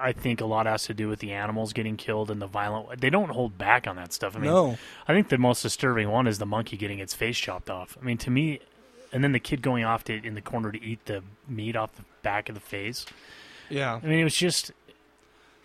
I 0.00 0.12
think 0.12 0.40
a 0.40 0.44
lot 0.44 0.66
has 0.66 0.84
to 0.84 0.94
do 0.94 1.08
with 1.08 1.20
the 1.20 1.32
animals 1.32 1.72
getting 1.72 1.96
killed 1.96 2.30
and 2.30 2.40
the 2.42 2.46
violent. 2.46 3.00
They 3.00 3.10
don't 3.10 3.30
hold 3.30 3.56
back 3.58 3.86
on 3.86 3.96
that 3.96 4.12
stuff. 4.12 4.36
I 4.36 4.40
mean, 4.40 4.50
No. 4.50 4.78
I 5.08 5.12
think 5.14 5.28
the 5.28 5.38
most 5.38 5.62
disturbing 5.62 6.10
one 6.10 6.26
is 6.26 6.38
the 6.38 6.46
monkey 6.46 6.76
getting 6.76 6.98
its 6.98 7.14
face 7.14 7.38
chopped 7.38 7.70
off. 7.70 7.96
I 8.00 8.04
mean, 8.04 8.18
to 8.18 8.30
me, 8.30 8.60
and 9.12 9.22
then 9.22 9.32
the 9.32 9.40
kid 9.40 9.62
going 9.62 9.84
off 9.84 10.04
to 10.04 10.14
in 10.26 10.34
the 10.34 10.40
corner 10.40 10.72
to 10.72 10.82
eat 10.82 11.04
the 11.06 11.22
meat 11.48 11.76
off 11.76 11.94
the 11.96 12.04
back 12.22 12.48
of 12.48 12.54
the 12.54 12.60
face. 12.60 13.06
Yeah. 13.68 14.00
I 14.02 14.06
mean, 14.06 14.18
it 14.20 14.24
was 14.24 14.34
just. 14.36 14.72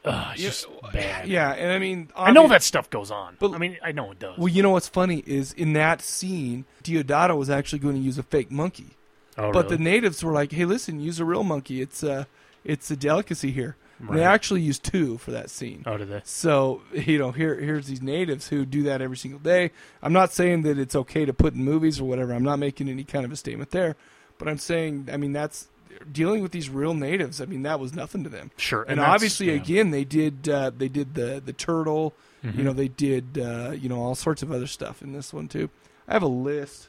Ugh, 0.05 0.31
it's 0.33 0.41
Yeah, 0.41 0.47
just 0.49 0.67
bad. 0.93 1.27
Yeah, 1.27 1.51
and 1.51 1.71
I 1.71 1.79
mean, 1.79 2.09
I 2.15 2.31
know 2.31 2.47
that 2.47 2.63
stuff 2.63 2.89
goes 2.89 3.11
on. 3.11 3.35
But 3.39 3.51
I 3.53 3.57
mean, 3.57 3.77
I 3.83 3.91
know 3.91 4.11
it 4.11 4.19
does. 4.19 4.37
Well, 4.37 4.47
you 4.47 4.63
know 4.63 4.69
what's 4.71 4.87
funny 4.87 5.23
is 5.25 5.51
in 5.53 5.73
that 5.73 6.01
scene, 6.01 6.65
Deodato 6.83 7.37
was 7.37 7.49
actually 7.49 7.79
going 7.79 7.95
to 7.95 8.01
use 8.01 8.17
a 8.17 8.23
fake 8.23 8.51
monkey, 8.51 8.91
Oh, 9.37 9.51
but 9.51 9.65
really? 9.65 9.77
the 9.77 9.83
natives 9.83 10.23
were 10.23 10.31
like, 10.31 10.51
"Hey, 10.53 10.63
listen, 10.65 10.99
use 10.99 11.19
a 11.19 11.25
real 11.25 11.43
monkey. 11.43 11.81
It's 11.81 12.03
a, 12.03 12.27
it's 12.63 12.89
a 12.89 12.95
delicacy 12.95 13.51
here." 13.51 13.75
And 13.99 14.09
They 14.17 14.23
actually 14.23 14.61
used 14.61 14.83
two 14.83 15.17
for 15.17 15.31
that 15.31 15.49
scene. 15.49 15.83
Oh, 15.85 15.97
did 15.97 16.09
they? 16.09 16.21
So 16.23 16.81
you 16.93 17.17
know, 17.17 17.31
here 17.31 17.55
here's 17.55 17.87
these 17.87 18.01
natives 18.01 18.49
who 18.49 18.65
do 18.65 18.83
that 18.83 19.01
every 19.01 19.17
single 19.17 19.39
day. 19.39 19.71
I'm 20.01 20.13
not 20.13 20.31
saying 20.31 20.61
that 20.63 20.77
it's 20.77 20.95
okay 20.95 21.25
to 21.25 21.33
put 21.33 21.53
in 21.53 21.63
movies 21.63 21.99
or 21.99 22.05
whatever. 22.05 22.33
I'm 22.33 22.43
not 22.43 22.59
making 22.59 22.89
any 22.89 23.03
kind 23.03 23.25
of 23.25 23.31
a 23.31 23.35
statement 23.35 23.71
there, 23.71 23.95
but 24.37 24.47
I'm 24.47 24.57
saying, 24.59 25.09
I 25.11 25.17
mean, 25.17 25.33
that's 25.33 25.67
dealing 26.11 26.43
with 26.43 26.51
these 26.51 26.69
real 26.69 26.93
natives. 26.93 27.41
I 27.41 27.45
mean, 27.45 27.63
that 27.63 27.79
was 27.79 27.93
nothing 27.93 28.23
to 28.23 28.29
them. 28.29 28.51
Sure, 28.57 28.83
and, 28.83 28.91
and 28.91 29.01
obviously, 29.01 29.47
yeah. 29.47 29.53
again, 29.53 29.89
they 29.91 30.03
did 30.03 30.47
uh, 30.47 30.71
they 30.75 30.89
did 30.89 31.15
the 31.15 31.41
the 31.43 31.53
turtle. 31.53 32.13
Mhm. 32.43 32.55
You 32.57 32.63
know, 32.63 32.73
they 32.73 32.87
did 32.87 33.39
uh, 33.39 33.71
you 33.71 33.89
know 33.89 33.99
all 33.99 34.13
sorts 34.15 34.43
of 34.43 34.51
other 34.51 34.67
stuff 34.67 35.01
in 35.01 35.13
this 35.13 35.33
one 35.33 35.47
too. 35.47 35.69
I 36.07 36.13
have 36.13 36.23
a 36.23 36.27
list 36.27 36.87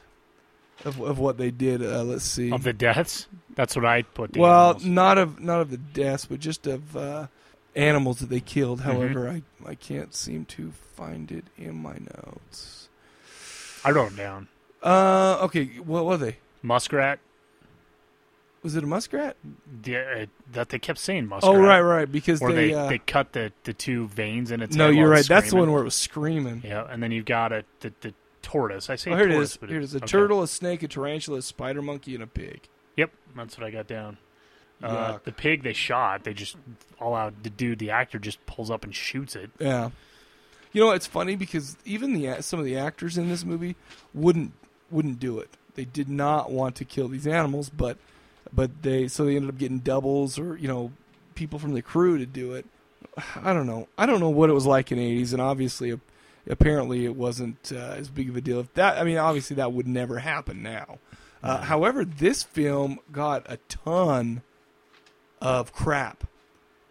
of 0.85 1.01
of 1.01 1.19
what 1.19 1.37
they 1.37 1.51
did. 1.51 1.83
Uh, 1.83 2.03
let's 2.03 2.23
see 2.25 2.51
Of 2.51 2.63
the 2.63 2.73
deaths, 2.73 3.27
that's 3.55 3.75
what 3.75 3.85
I 3.85 4.03
put. 4.03 4.37
Well, 4.37 4.71
animals. 4.71 4.85
not 4.85 5.17
of 5.17 5.39
not 5.39 5.61
of 5.61 5.71
the 5.71 5.77
deaths, 5.77 6.25
but 6.25 6.39
just 6.39 6.67
of 6.67 6.95
uh, 6.95 7.27
animals 7.75 8.19
that 8.19 8.29
they 8.29 8.39
killed. 8.39 8.79
Mhm. 8.79 8.83
However, 8.83 9.29
I 9.29 9.43
I 9.65 9.75
can't 9.75 10.13
seem 10.15 10.45
to 10.45 10.71
find 10.95 11.31
it 11.31 11.45
in 11.57 11.75
my 11.81 11.97
notes. 12.15 12.89
I 13.83 13.91
wrote 13.91 14.09
them 14.09 14.17
down. 14.17 14.47
Uh, 14.81 15.39
okay, 15.43 15.65
what 15.85 16.05
were 16.05 16.17
they? 16.17 16.37
Muskrat. 16.61 17.19
Was 18.61 18.75
it 18.75 18.83
a 18.83 18.87
muskrat? 18.87 19.37
The, 19.83 19.97
uh, 19.97 20.25
that 20.51 20.67
they 20.67 20.79
kept 20.79 20.99
saying 20.99 21.27
muskrat. 21.27 21.55
Oh, 21.55 21.57
right, 21.61 21.79
right, 21.79 22.11
because 22.11 22.41
they, 22.41 22.53
they, 22.53 22.73
uh, 22.73 22.89
they 22.89 22.97
cut 22.97 23.31
the, 23.31 23.53
the 23.63 23.71
two 23.71 24.09
veins 24.09 24.51
in 24.51 24.61
its 24.61 24.75
No, 24.75 24.89
you're 24.89 25.07
right. 25.07 25.25
That's 25.25 25.51
the 25.51 25.55
one 25.55 25.71
where 25.71 25.79
it 25.81 25.85
was 25.85 25.95
screaming. 25.95 26.61
Yeah, 26.65 26.85
and 26.89 27.01
then 27.01 27.11
you've 27.13 27.23
got 27.25 27.53
a 27.53 27.63
the, 27.79 27.93
the 28.01 28.13
tortoise. 28.41 28.89
I 28.89 28.95
say 28.95 29.11
Oh, 29.11 29.15
here 29.15 29.27
it 29.27 29.31
tortoise, 29.31 29.51
is. 29.51 29.57
but 29.57 29.69
Here 29.69 29.79
it 29.79 29.83
is. 29.83 29.93
A 29.93 29.97
okay. 29.97 30.07
turtle, 30.07 30.41
a 30.43 30.47
snake, 30.47 30.83
a 30.83 30.87
tarantula, 30.87 31.39
a 31.39 31.41
spider 31.41 31.81
monkey, 31.81 32.13
and 32.13 32.23
a 32.23 32.27
pig. 32.27 32.61
Yep, 32.97 33.11
that's 33.35 33.57
what 33.57 33.65
I 33.65 33.71
got 33.71 33.87
down. 33.87 34.17
Uh, 34.81 35.19
the 35.25 35.31
pig 35.33 35.63
they 35.63 35.73
shot, 35.73 36.23
they 36.23 36.33
just 36.33 36.55
all 37.01 37.13
out. 37.13 37.43
The 37.43 37.49
dude, 37.49 37.79
the 37.79 37.91
actor, 37.91 38.17
just 38.17 38.45
pulls 38.45 38.71
up 38.71 38.85
and 38.85 38.95
shoots 38.95 39.35
it. 39.35 39.51
Yeah. 39.59 39.89
You 40.71 40.81
know, 40.81 40.91
it's 40.91 41.05
funny 41.07 41.35
because 41.35 41.75
even 41.83 42.13
the 42.13 42.41
some 42.41 42.59
of 42.59 42.65
the 42.65 42.77
actors 42.77 43.17
in 43.17 43.27
this 43.27 43.43
movie 43.43 43.75
wouldn't 44.13 44.53
wouldn't 44.89 45.19
do 45.19 45.39
it. 45.39 45.49
They 45.75 45.83
did 45.85 46.07
not 46.07 46.51
want 46.51 46.75
to 46.77 46.85
kill 46.85 47.07
these 47.09 47.27
animals, 47.27 47.69
but 47.69 47.97
but 48.53 48.83
they 48.83 49.07
so 49.09 49.25
they 49.25 49.35
ended 49.35 49.49
up 49.49 49.57
getting 49.57 49.79
doubles 49.79 50.39
or 50.39 50.55
you 50.57 50.67
know 50.69 50.91
people 51.35 51.59
from 51.59 51.73
the 51.73 51.81
crew 51.81 52.17
to 52.17 52.25
do 52.25 52.53
it. 52.53 52.65
I 53.35 53.53
don't 53.53 53.67
know. 53.67 53.89
I 53.97 54.05
don't 54.05 54.19
know 54.21 54.29
what 54.29 54.49
it 54.49 54.53
was 54.53 54.65
like 54.65 54.91
in 54.93 54.97
the 54.97 55.21
80s 55.23 55.33
and 55.33 55.41
obviously 55.41 55.99
apparently 56.47 57.05
it 57.05 57.15
wasn't 57.15 57.71
uh, 57.73 57.95
as 57.97 58.09
big 58.09 58.29
of 58.29 58.35
a 58.35 58.41
deal. 58.41 58.59
If 58.59 58.73
that 58.75 58.97
I 58.97 59.03
mean 59.03 59.17
obviously 59.17 59.55
that 59.57 59.73
would 59.73 59.87
never 59.87 60.19
happen 60.19 60.61
now. 60.61 60.99
Uh, 61.41 61.61
however, 61.61 62.03
this 62.03 62.43
film 62.43 62.99
got 63.11 63.45
a 63.49 63.57
ton 63.69 64.41
of 65.41 65.71
crap. 65.71 66.25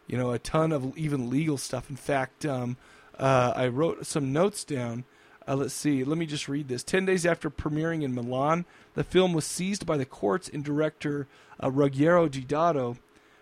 You 0.06 0.16
know, 0.16 0.30
a 0.30 0.38
ton 0.38 0.72
of 0.72 0.96
even 0.96 1.28
legal 1.28 1.58
stuff. 1.58 1.90
In 1.90 1.96
fact, 1.96 2.46
um, 2.46 2.78
uh, 3.18 3.52
I 3.54 3.68
wrote 3.68 4.06
some 4.06 4.32
notes 4.32 4.64
down. 4.64 5.04
Uh, 5.46 5.56
let's 5.56 5.74
see. 5.74 6.02
Let 6.04 6.18
me 6.18 6.26
just 6.26 6.48
read 6.48 6.68
this. 6.68 6.82
Ten 6.82 7.04
days 7.04 7.26
after 7.26 7.50
premiering 7.50 8.02
in 8.02 8.14
Milan, 8.14 8.64
the 8.94 9.04
film 9.04 9.32
was 9.32 9.44
seized 9.44 9.84
by 9.84 9.96
the 9.96 10.06
courts, 10.06 10.48
and 10.48 10.64
director 10.64 11.26
uh, 11.60 11.70
Ruggero 11.70 12.28
Deodato 12.28 12.96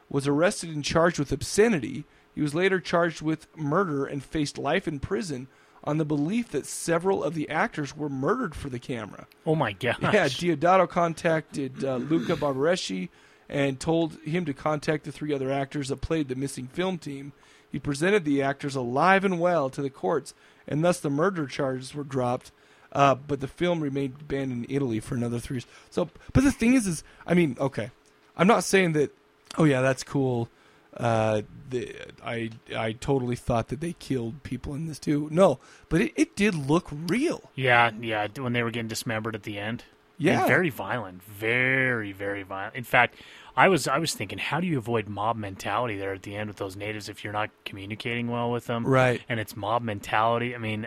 was 0.09 0.27
arrested 0.27 0.71
and 0.71 0.85
charged 0.85 1.19
with 1.19 1.33
obscenity. 1.33 2.05
He 2.35 2.43
was 2.43 2.55
later 2.55 2.81
charged 2.81 3.23
with 3.23 3.47
murder 3.57 4.05
and 4.05 4.23
faced 4.23 4.59
life 4.59 4.87
in 4.87 5.01
prison 5.01 5.49
on 5.87 5.99
the 5.99 6.05
belief 6.05 6.51
that 6.51 6.67
several 6.67 7.23
of 7.23 7.35
the 7.35 7.49
actors 7.49 7.97
were 7.97 8.09
murdered 8.09 8.55
for 8.55 8.69
the 8.69 8.79
camera. 8.79 9.27
Oh 9.47 9.55
my 9.55 9.73
gosh! 9.81 9.99
Yeah, 10.01 10.27
Deodato 10.27 10.89
contacted 10.89 11.85
uh, 11.85 11.97
Luca 11.97 12.37
Barbareschi 12.37 13.09
and 13.49 13.79
told 13.79 14.19
him 14.23 14.45
to 14.45 14.53
contact 14.53 15.05
the 15.05 15.13
three 15.13 15.33
other 15.33 15.53
actors 15.53 15.89
that 15.89 16.01
played 16.01 16.29
the 16.29 16.35
missing 16.35 16.67
film 16.67 16.99
team. 16.99 17.33
He 17.71 17.79
presented 17.79 18.25
the 18.25 18.43
actors 18.43 18.75
alive 18.75 19.25
and 19.25 19.39
well 19.39 19.71
to 19.71 19.83
the 19.83 19.91
courts, 19.91 20.35
and 20.67 20.85
thus 20.85 21.01
the 21.01 21.11
murder 21.11 21.47
charges 21.47 21.95
were 21.95 22.05
dropped. 22.05 22.51
Uh, 22.93 23.15
but 23.15 23.41
the 23.41 23.49
film 23.49 23.81
remained 23.81 24.27
banned 24.27 24.53
in 24.53 24.67
Italy 24.69 25.01
for 25.01 25.15
another 25.15 25.39
three 25.39 25.57
years. 25.57 25.67
So, 25.91 26.09
but 26.33 26.45
the 26.45 26.53
thing 26.53 26.75
is, 26.75 26.87
is 26.87 27.05
I 27.27 27.35
mean, 27.35 27.57
okay, 27.61 27.91
I'm 28.37 28.47
not 28.47 28.65
saying 28.65 28.93
that. 28.93 29.15
Oh 29.59 29.65
yeah, 29.65 29.81
that's 29.83 30.03
cool. 30.03 30.49
Uh, 30.97 31.43
the, 31.69 31.95
I 32.25 32.51
I 32.75 32.93
totally 32.93 33.37
thought 33.37 33.69
that 33.69 33.81
they 33.81 33.93
killed 33.95 34.43
people 34.43 34.75
in 34.75 34.87
this 34.87 34.99
too. 34.99 35.29
No, 35.31 35.59
but 35.89 36.01
it, 36.01 36.13
it 36.17 36.37
did 36.37 36.55
look 36.55 36.89
real. 36.91 37.51
Yeah, 37.55 37.91
yeah. 38.01 38.29
When 38.39 38.53
they 38.53 38.63
were 38.63 38.71
getting 38.71 38.89
dismembered 38.89 39.35
at 39.35 39.43
the 39.43 39.59
end. 39.59 39.85
Yeah. 40.19 40.41
And 40.41 40.49
very 40.49 40.71
violent. 40.71 41.23
Very, 41.23 42.13
very 42.13 42.43
violent. 42.43 42.75
In 42.75 42.85
fact, 42.85 43.17
I 43.57 43.69
was 43.69 43.87
I 43.87 43.99
was 43.99 44.15
thinking, 44.15 44.39
how 44.39 44.61
do 44.61 44.67
you 44.67 44.79
avoid 44.79 45.09
mob 45.09 45.37
mentality 45.37 45.97
there 45.97 46.13
at 46.13 46.23
the 46.23 46.35
end 46.37 46.49
with 46.49 46.57
those 46.57 46.77
natives 46.77 47.09
if 47.09 47.25
you're 47.25 47.33
not 47.33 47.51
communicating 47.65 48.29
well 48.29 48.51
with 48.51 48.67
them? 48.67 48.87
Right. 48.87 49.21
And 49.29 49.41
it's 49.41 49.57
mob 49.57 49.83
mentality. 49.83 50.55
I 50.55 50.59
mean, 50.59 50.87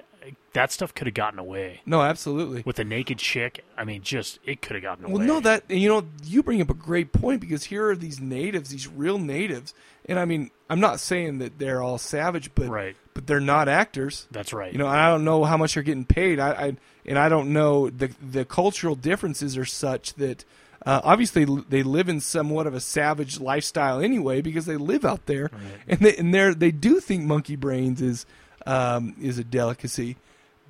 that 0.53 0.71
stuff 0.71 0.93
could 0.93 1.07
have 1.07 1.13
gotten 1.13 1.39
away. 1.39 1.81
No, 1.85 2.01
absolutely. 2.01 2.63
With 2.65 2.79
a 2.79 2.83
naked 2.83 3.17
chick, 3.19 3.63
I 3.77 3.83
mean, 3.83 4.01
just 4.01 4.39
it 4.45 4.61
could 4.61 4.75
have 4.75 4.83
gotten 4.83 5.05
away. 5.05 5.13
Well, 5.13 5.27
no, 5.27 5.39
that 5.41 5.69
you 5.69 5.89
know, 5.89 6.05
you 6.23 6.43
bring 6.43 6.61
up 6.61 6.69
a 6.69 6.75
great 6.75 7.11
point 7.11 7.41
because 7.41 7.65
here 7.65 7.87
are 7.89 7.95
these 7.95 8.19
natives, 8.19 8.69
these 8.69 8.87
real 8.87 9.19
natives, 9.19 9.73
and 10.09 10.19
I 10.19 10.25
mean, 10.25 10.51
I'm 10.69 10.79
not 10.81 10.99
saying 10.99 11.37
that 11.39 11.57
they're 11.59 11.81
all 11.81 11.97
savage, 11.97 12.51
but 12.55 12.67
Right. 12.67 12.95
but 13.13 13.25
they're 13.27 13.39
not 13.39 13.69
actors. 13.69 14.27
That's 14.31 14.51
right. 14.51 14.71
You 14.73 14.79
know, 14.79 14.87
I 14.87 15.07
don't 15.09 15.23
know 15.23 15.43
how 15.45 15.55
much 15.55 15.75
they're 15.75 15.83
getting 15.83 16.05
paid. 16.05 16.39
I, 16.39 16.49
I 16.51 16.77
and 17.05 17.17
I 17.17 17.29
don't 17.29 17.53
know 17.53 17.89
the 17.89 18.09
the 18.21 18.43
cultural 18.45 18.95
differences 18.95 19.57
are 19.57 19.65
such 19.65 20.15
that 20.15 20.43
uh, 20.85 21.01
obviously 21.03 21.45
they 21.45 21.83
live 21.83 22.09
in 22.09 22.19
somewhat 22.21 22.67
of 22.67 22.73
a 22.73 22.79
savage 22.79 23.39
lifestyle 23.39 23.99
anyway 24.01 24.41
because 24.41 24.65
they 24.65 24.77
live 24.77 25.05
out 25.05 25.25
there, 25.25 25.49
and 25.87 25.99
they 25.99 26.15
and 26.17 26.33
they 26.33 26.53
they 26.53 26.71
do 26.71 26.99
think 26.99 27.23
monkey 27.23 27.55
brains 27.55 28.01
is 28.01 28.25
um, 28.65 29.15
is 29.21 29.37
a 29.37 29.43
delicacy, 29.43 30.17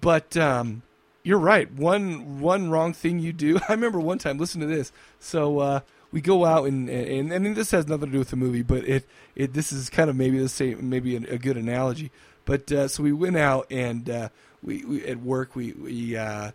but. 0.02 0.36
Um, 0.38 0.84
you're 1.22 1.38
right. 1.38 1.70
One 1.74 2.40
one 2.40 2.72
wrong 2.72 2.94
thing 2.94 3.20
you 3.20 3.34
do. 3.34 3.60
I 3.70 3.74
remember 3.74 4.00
one 4.00 4.20
time. 4.20 4.38
Listen 4.38 4.62
to 4.62 4.68
this. 4.68 4.94
So 5.20 5.60
uh, 5.60 5.80
we 6.12 6.22
go 6.22 6.46
out 6.46 6.66
and, 6.66 6.90
and 6.90 7.32
and 7.32 7.56
this 7.56 7.72
has 7.72 7.88
nothing 7.88 8.08
to 8.08 8.12
do 8.12 8.20
with 8.20 8.30
the 8.30 8.36
movie, 8.36 8.64
but 8.64 8.84
it 8.88 9.06
it 9.36 9.54
this 9.54 9.72
is 9.72 9.90
kind 9.90 10.10
of 10.10 10.16
maybe 10.16 10.40
the 10.40 10.50
same, 10.50 10.90
maybe 10.90 11.16
a, 11.16 11.20
a 11.34 11.38
good 11.38 11.58
analogy. 11.58 12.12
But 12.46 12.72
uh, 12.72 12.88
so 12.88 13.04
we 13.04 13.14
went 13.14 13.38
out 13.38 13.68
and 13.70 14.10
uh, 14.10 14.30
we, 14.64 14.84
we 14.86 15.06
at 15.06 15.20
work 15.20 15.56
we 15.56 15.74
we, 15.74 16.18
uh, 16.18 16.52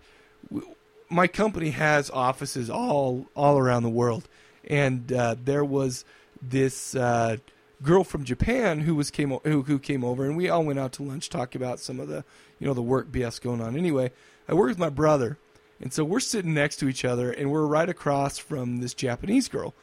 we 0.51 0.63
my 1.09 1.27
company 1.27 1.71
has 1.71 2.11
offices 2.11 2.69
all 2.69 3.27
all 3.37 3.59
around 3.59 3.85
the 3.85 3.91
world, 3.91 4.29
and 4.69 5.13
uh, 5.13 5.37
there 5.43 5.65
was 5.65 6.05
this 6.43 6.95
uh, 6.97 7.37
girl 7.83 8.05
from 8.05 8.25
Japan 8.25 8.81
who 8.81 8.95
was 8.95 9.11
came 9.11 9.31
who 9.31 9.63
who 9.63 9.79
came 9.79 10.05
over, 10.05 10.25
and 10.25 10.37
we 10.37 10.49
all 10.49 10.65
went 10.65 10.79
out 10.79 10.93
to 10.95 11.03
lunch, 11.03 11.29
talk 11.29 11.55
about 11.55 11.79
some 11.79 12.01
of 12.01 12.09
the 12.09 12.25
you 12.59 12.67
know 12.67 12.75
the 12.75 12.83
work 12.83 13.13
BS 13.13 13.41
going 13.41 13.61
on. 13.61 13.77
Anyway, 13.77 14.11
I 14.49 14.55
work 14.55 14.69
with 14.69 14.79
my 14.79 14.91
brother, 14.91 15.39
and 15.81 15.93
so 15.93 16.05
we're 16.05 16.21
sitting 16.21 16.55
next 16.55 16.77
to 16.77 16.89
each 16.89 17.05
other, 17.05 17.31
and 17.31 17.51
we're 17.51 17.67
right 17.67 17.89
across 17.89 18.39
from 18.39 18.79
this 18.79 18.95
Japanese 18.95 19.49
girl, 19.49 19.75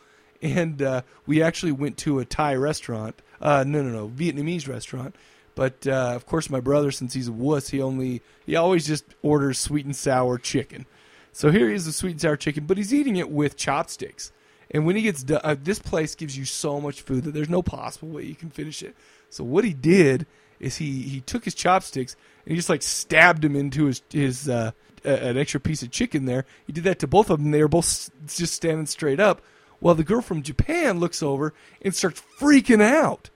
and 0.41 0.81
uh, 0.81 1.01
we 1.25 1.41
actually 1.41 1.71
went 1.71 1.97
to 1.97 2.19
a 2.19 2.25
Thai 2.25 2.55
restaurant. 2.55 3.21
Uh, 3.39 3.63
no, 3.67 3.81
no, 3.81 3.89
no, 3.89 4.07
Vietnamese 4.07 4.67
restaurant. 4.67 5.15
But 5.55 5.85
uh, 5.85 6.13
of 6.15 6.25
course, 6.25 6.49
my 6.49 6.59
brother, 6.59 6.91
since 6.91 7.13
he's 7.13 7.27
a 7.27 7.33
wuss, 7.33 7.69
he 7.69 7.81
only 7.81 8.21
he 8.45 8.55
always 8.55 8.87
just 8.87 9.03
orders 9.21 9.59
sweet 9.59 9.85
and 9.85 9.95
sour 9.95 10.37
chicken. 10.37 10.85
So 11.33 11.51
here 11.51 11.69
he 11.69 11.75
is, 11.75 11.85
the 11.85 11.91
sweet 11.91 12.11
and 12.11 12.21
sour 12.21 12.37
chicken, 12.37 12.65
but 12.65 12.77
he's 12.77 12.93
eating 12.93 13.17
it 13.17 13.29
with 13.29 13.57
chopsticks. 13.57 14.31
And 14.69 14.85
when 14.85 14.95
he 14.95 15.01
gets 15.01 15.23
done, 15.23 15.41
uh, 15.43 15.55
this 15.61 15.79
place 15.79 16.15
gives 16.15 16.37
you 16.37 16.45
so 16.45 16.79
much 16.79 17.01
food 17.01 17.25
that 17.25 17.33
there's 17.33 17.49
no 17.49 17.61
possible 17.61 18.09
way 18.09 18.23
you 18.23 18.35
can 18.35 18.49
finish 18.49 18.81
it. 18.81 18.95
So 19.29 19.43
what 19.43 19.63
he 19.65 19.73
did 19.73 20.25
is 20.59 20.77
he 20.77 21.01
he 21.01 21.21
took 21.21 21.43
his 21.45 21.55
chopsticks 21.55 22.15
and 22.45 22.51
he 22.51 22.55
just 22.55 22.69
like 22.69 22.81
stabbed 22.81 23.43
him 23.43 23.55
into 23.55 23.85
his 23.85 24.01
his 24.09 24.47
uh, 24.47 24.71
an 25.03 25.37
extra 25.37 25.59
piece 25.59 25.81
of 25.81 25.91
chicken 25.91 26.25
there. 26.25 26.45
He 26.65 26.73
did 26.73 26.83
that 26.85 26.99
to 26.99 27.07
both 27.07 27.29
of 27.29 27.39
them. 27.39 27.51
They 27.51 27.61
were 27.61 27.67
both 27.67 28.09
just 28.27 28.53
standing 28.53 28.85
straight 28.85 29.19
up. 29.19 29.41
While 29.79 29.95
the 29.95 30.03
girl 30.03 30.21
from 30.21 30.43
Japan 30.43 30.99
looks 30.99 31.23
over 31.23 31.53
and 31.81 31.95
starts 31.95 32.21
freaking 32.39 32.83
out. 32.83 33.31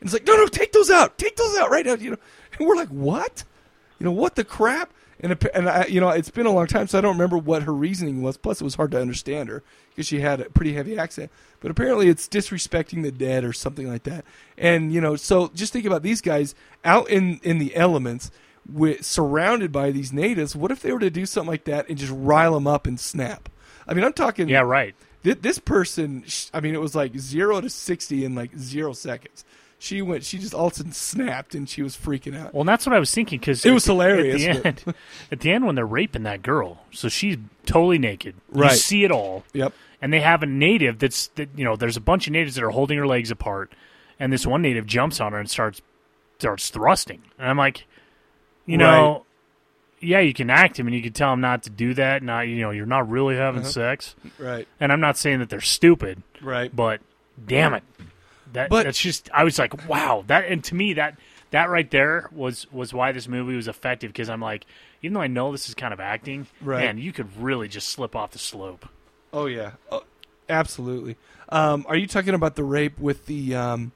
And 0.00 0.08
it's 0.08 0.12
like, 0.12 0.26
no, 0.26 0.36
no, 0.36 0.46
take 0.46 0.72
those 0.72 0.90
out, 0.90 1.16
take 1.16 1.36
those 1.36 1.56
out 1.56 1.70
right 1.70 1.86
now. 1.86 1.94
You 1.94 2.10
know, 2.10 2.18
and 2.58 2.68
we're 2.68 2.76
like, 2.76 2.90
what? 2.90 3.44
You 3.98 4.04
know 4.04 4.12
what 4.12 4.34
the 4.34 4.44
crap? 4.44 4.92
And 5.20 5.38
and 5.54 5.68
I, 5.68 5.86
you 5.86 6.00
know, 6.00 6.10
it's 6.10 6.30
been 6.30 6.44
a 6.44 6.52
long 6.52 6.66
time, 6.66 6.86
so 6.86 6.98
I 6.98 7.00
don't 7.00 7.14
remember 7.14 7.38
what 7.38 7.62
her 7.62 7.72
reasoning 7.72 8.20
was. 8.20 8.36
Plus, 8.36 8.60
it 8.60 8.64
was 8.64 8.74
hard 8.74 8.90
to 8.90 9.00
understand 9.00 9.48
her 9.48 9.62
because 9.88 10.06
she 10.06 10.20
had 10.20 10.40
a 10.40 10.50
pretty 10.50 10.74
heavy 10.74 10.98
accent. 10.98 11.30
But 11.60 11.70
apparently, 11.70 12.08
it's 12.08 12.28
disrespecting 12.28 13.02
the 13.02 13.10
dead 13.10 13.42
or 13.42 13.54
something 13.54 13.88
like 13.88 14.02
that. 14.02 14.26
And 14.58 14.92
you 14.92 15.00
know, 15.00 15.16
so 15.16 15.50
just 15.54 15.72
think 15.72 15.86
about 15.86 16.02
these 16.02 16.20
guys 16.20 16.54
out 16.84 17.08
in 17.08 17.40
in 17.42 17.58
the 17.58 17.74
elements, 17.74 18.30
with 18.72 19.04
surrounded 19.04 19.72
by 19.72 19.90
these 19.90 20.12
natives. 20.12 20.56
What 20.56 20.70
if 20.70 20.80
they 20.80 20.92
were 20.92 21.00
to 21.00 21.10
do 21.10 21.26
something 21.26 21.50
like 21.50 21.64
that 21.64 21.88
and 21.88 21.98
just 21.98 22.12
rile 22.14 22.54
them 22.54 22.66
up 22.66 22.86
and 22.86 22.98
snap? 22.98 23.48
I 23.86 23.94
mean, 23.94 24.04
I'm 24.04 24.12
talking. 24.12 24.48
Yeah, 24.48 24.60
right. 24.60 24.94
Thi- 25.22 25.34
This 25.34 25.58
person, 25.58 26.24
I 26.52 26.60
mean, 26.60 26.74
it 26.74 26.80
was 26.80 26.94
like 26.94 27.16
zero 27.18 27.60
to 27.60 27.70
sixty 27.70 28.24
in 28.24 28.34
like 28.34 28.56
zero 28.56 28.92
seconds. 28.92 29.44
She 29.78 30.00
went. 30.00 30.24
She 30.24 30.38
just 30.38 30.54
all 30.54 30.68
of 30.68 30.72
a 30.72 30.76
sudden 30.76 30.92
snapped, 30.92 31.54
and 31.54 31.68
she 31.68 31.82
was 31.82 31.94
freaking 31.96 32.34
out. 32.36 32.54
Well, 32.54 32.64
that's 32.64 32.86
what 32.86 32.96
I 32.96 32.98
was 32.98 33.12
thinking 33.14 33.38
because 33.38 33.64
It 33.64 33.72
was 33.72 33.84
hilarious, 33.84 34.42
At 34.44 34.62
the, 34.62 34.68
end, 34.68 34.84
at 35.32 35.40
the 35.40 35.50
end, 35.52 35.66
when 35.66 35.74
they're 35.74 35.84
raping 35.86 36.22
that 36.22 36.42
girl, 36.42 36.78
so 36.92 37.08
she's 37.10 37.36
totally 37.66 37.98
naked. 37.98 38.34
Right. 38.48 38.70
You 38.72 38.76
see 38.78 39.04
it 39.04 39.10
all. 39.12 39.44
Yep. 39.52 39.74
And 40.00 40.12
they 40.12 40.20
have 40.20 40.42
a 40.42 40.46
native 40.46 40.98
that's 40.98 41.28
that 41.36 41.50
you 41.56 41.64
know. 41.64 41.76
There's 41.76 41.96
a 41.98 42.00
bunch 42.00 42.26
of 42.26 42.32
natives 42.32 42.54
that 42.56 42.64
are 42.64 42.70
holding 42.70 42.96
her 42.98 43.06
legs 43.06 43.30
apart, 43.30 43.70
and 44.18 44.32
this 44.32 44.46
one 44.46 44.62
native 44.62 44.86
jumps 44.86 45.20
on 45.20 45.32
her 45.32 45.38
and 45.38 45.48
starts 45.48 45.82
starts 46.38 46.70
thrusting. 46.70 47.22
And 47.38 47.48
I'm 47.48 47.58
like, 47.58 47.86
you 48.66 48.76
know, 48.78 49.24
yeah, 50.00 50.20
you 50.20 50.34
can 50.34 50.50
act 50.50 50.78
him 50.78 50.86
and 50.86 50.94
you 50.94 51.02
can 51.02 51.12
tell 51.14 51.32
him 51.32 51.40
not 51.40 51.62
to 51.64 51.70
do 51.70 51.94
that. 51.94 52.22
Not 52.22 52.42
you 52.48 52.60
know, 52.60 52.70
you're 52.70 52.84
not 52.86 53.08
really 53.08 53.36
having 53.36 53.60
Uh-huh. 53.62 53.70
sex. 53.70 54.14
Right. 54.38 54.68
And 54.78 54.92
I'm 54.92 55.00
not 55.00 55.16
saying 55.16 55.38
that 55.38 55.48
they're 55.48 55.60
stupid. 55.60 56.22
Right. 56.42 56.74
But 56.74 57.00
damn 57.46 57.72
it, 57.74 57.82
that 58.52 58.68
But- 58.70 58.84
that's 58.84 59.00
just. 59.00 59.30
I 59.32 59.44
was 59.44 59.58
like, 59.58 59.88
wow, 59.88 60.24
that 60.26 60.44
and 60.46 60.62
to 60.64 60.74
me 60.74 60.92
that 60.94 61.18
that 61.52 61.70
right 61.70 61.90
there 61.90 62.28
was 62.32 62.70
was 62.72 62.92
why 62.92 63.12
this 63.12 63.26
movie 63.28 63.56
was 63.56 63.68
effective 63.68 64.12
because 64.12 64.28
I'm 64.28 64.40
like, 64.40 64.66
even 65.02 65.14
though 65.14 65.20
I 65.20 65.28
know 65.28 65.52
this 65.52 65.68
is 65.68 65.74
kind 65.74 65.94
of 65.94 66.00
acting, 66.00 66.46
Right. 66.60 66.84
man, 66.84 66.98
you 66.98 67.12
could 67.12 67.34
really 67.40 67.68
just 67.68 67.88
slip 67.88 68.14
off 68.16 68.32
the 68.32 68.38
slope. 68.38 68.86
Oh 69.32 69.46
yeah, 69.46 69.72
oh, 69.90 70.02
absolutely. 70.48 71.16
Um, 71.48 71.86
are 71.88 71.96
you 71.96 72.06
talking 72.06 72.34
about 72.34 72.56
the 72.56 72.64
rape 72.64 72.98
with 72.98 73.26
the 73.26 73.54
um, 73.54 73.92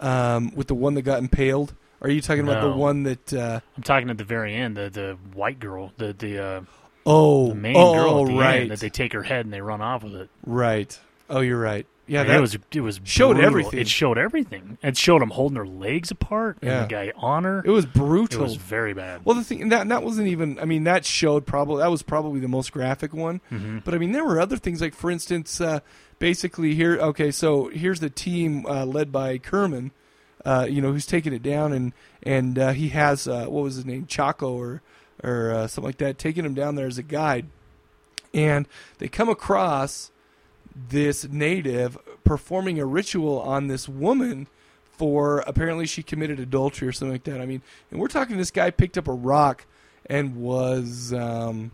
um, 0.00 0.52
with 0.54 0.66
the 0.68 0.74
one 0.74 0.94
that 0.94 1.02
got 1.02 1.18
impaled? 1.20 1.74
Are 2.00 2.10
you 2.10 2.20
talking 2.20 2.42
about 2.44 2.62
the 2.62 2.70
one 2.70 3.02
that? 3.04 3.32
Uh, 3.32 3.60
I'm 3.76 3.82
talking 3.82 4.10
at 4.10 4.18
the 4.18 4.24
very 4.24 4.54
end, 4.54 4.76
the 4.76 4.88
the 4.90 5.18
white 5.34 5.58
girl, 5.58 5.92
the 5.96 6.12
the 6.12 6.38
uh, 6.44 6.60
oh, 7.06 7.48
the 7.48 7.54
main 7.54 7.76
oh, 7.76 7.94
girl 7.94 8.20
at 8.22 8.26
the 8.28 8.38
right, 8.38 8.60
end 8.62 8.70
that 8.70 8.80
they 8.80 8.90
take 8.90 9.12
her 9.12 9.22
head 9.22 9.44
and 9.44 9.52
they 9.52 9.60
run 9.60 9.80
off 9.80 10.02
with 10.04 10.14
it. 10.14 10.30
right. 10.46 10.98
Oh, 11.30 11.40
you're 11.40 11.60
right. 11.60 11.86
Yeah, 12.06 12.24
that 12.24 12.36
it 12.38 12.40
was 12.40 12.56
it 12.72 12.80
was 12.80 13.00
showed 13.04 13.34
brutal. 13.34 13.44
everything. 13.46 13.80
It 13.80 13.88
showed 13.88 14.16
everything. 14.16 14.78
It 14.82 14.96
showed 14.96 15.20
him 15.20 15.28
holding 15.28 15.56
her 15.58 15.66
legs 15.66 16.10
apart 16.10 16.56
and 16.62 16.70
Yeah. 16.70 16.80
the 16.80 16.86
guy 16.86 17.12
on 17.18 17.44
her. 17.44 17.62
It 17.62 17.70
was 17.70 17.84
brutal. 17.84 18.40
It 18.40 18.44
was 18.44 18.56
very 18.56 18.94
bad. 18.94 19.26
Well, 19.26 19.36
the 19.36 19.44
thing 19.44 19.68
that 19.68 19.86
that 19.88 20.02
wasn't 20.02 20.28
even. 20.28 20.58
I 20.58 20.64
mean, 20.64 20.84
that 20.84 21.04
showed 21.04 21.44
probably 21.44 21.82
that 21.82 21.90
was 21.90 22.00
probably 22.02 22.40
the 22.40 22.48
most 22.48 22.72
graphic 22.72 23.12
one. 23.12 23.42
Mhm. 23.52 23.84
But 23.84 23.92
I 23.92 23.98
mean, 23.98 24.12
there 24.12 24.24
were 24.24 24.40
other 24.40 24.56
things 24.56 24.80
like, 24.80 24.94
for 24.94 25.10
instance, 25.10 25.60
uh, 25.60 25.80
basically 26.18 26.74
here. 26.74 26.96
Okay, 26.98 27.30
so 27.30 27.68
here's 27.68 28.00
the 28.00 28.08
team 28.08 28.64
uh, 28.64 28.86
led 28.86 29.12
by 29.12 29.36
Kerman. 29.36 29.90
Uh, 30.44 30.66
you 30.68 30.80
know, 30.80 30.92
who's 30.92 31.06
taking 31.06 31.32
it 31.32 31.42
down, 31.42 31.72
and 31.72 31.92
and 32.22 32.58
uh, 32.58 32.70
he 32.70 32.90
has 32.90 33.26
uh, 33.26 33.46
what 33.46 33.62
was 33.62 33.74
his 33.76 33.84
name, 33.84 34.06
Chaco 34.06 34.52
or 34.52 34.82
or 35.22 35.50
uh, 35.50 35.66
something 35.66 35.88
like 35.88 35.98
that, 35.98 36.18
taking 36.18 36.44
him 36.44 36.54
down 36.54 36.74
there 36.74 36.86
as 36.86 36.98
a 36.98 37.02
guide. 37.02 37.46
And 38.32 38.68
they 38.98 39.08
come 39.08 39.28
across 39.28 40.10
this 40.74 41.28
native 41.28 41.98
performing 42.24 42.78
a 42.78 42.86
ritual 42.86 43.40
on 43.40 43.68
this 43.68 43.88
woman 43.88 44.46
for 44.98 45.44
apparently 45.46 45.86
she 45.86 46.02
committed 46.02 46.38
adultery 46.40 46.88
or 46.88 46.92
something 46.92 47.12
like 47.12 47.24
that. 47.24 47.40
I 47.40 47.46
mean, 47.46 47.62
and 47.90 48.00
we're 48.00 48.08
talking 48.08 48.36
this 48.36 48.50
guy 48.50 48.70
picked 48.70 48.98
up 48.98 49.08
a 49.08 49.12
rock 49.12 49.64
and 50.06 50.36
was 50.36 51.12
um, 51.12 51.70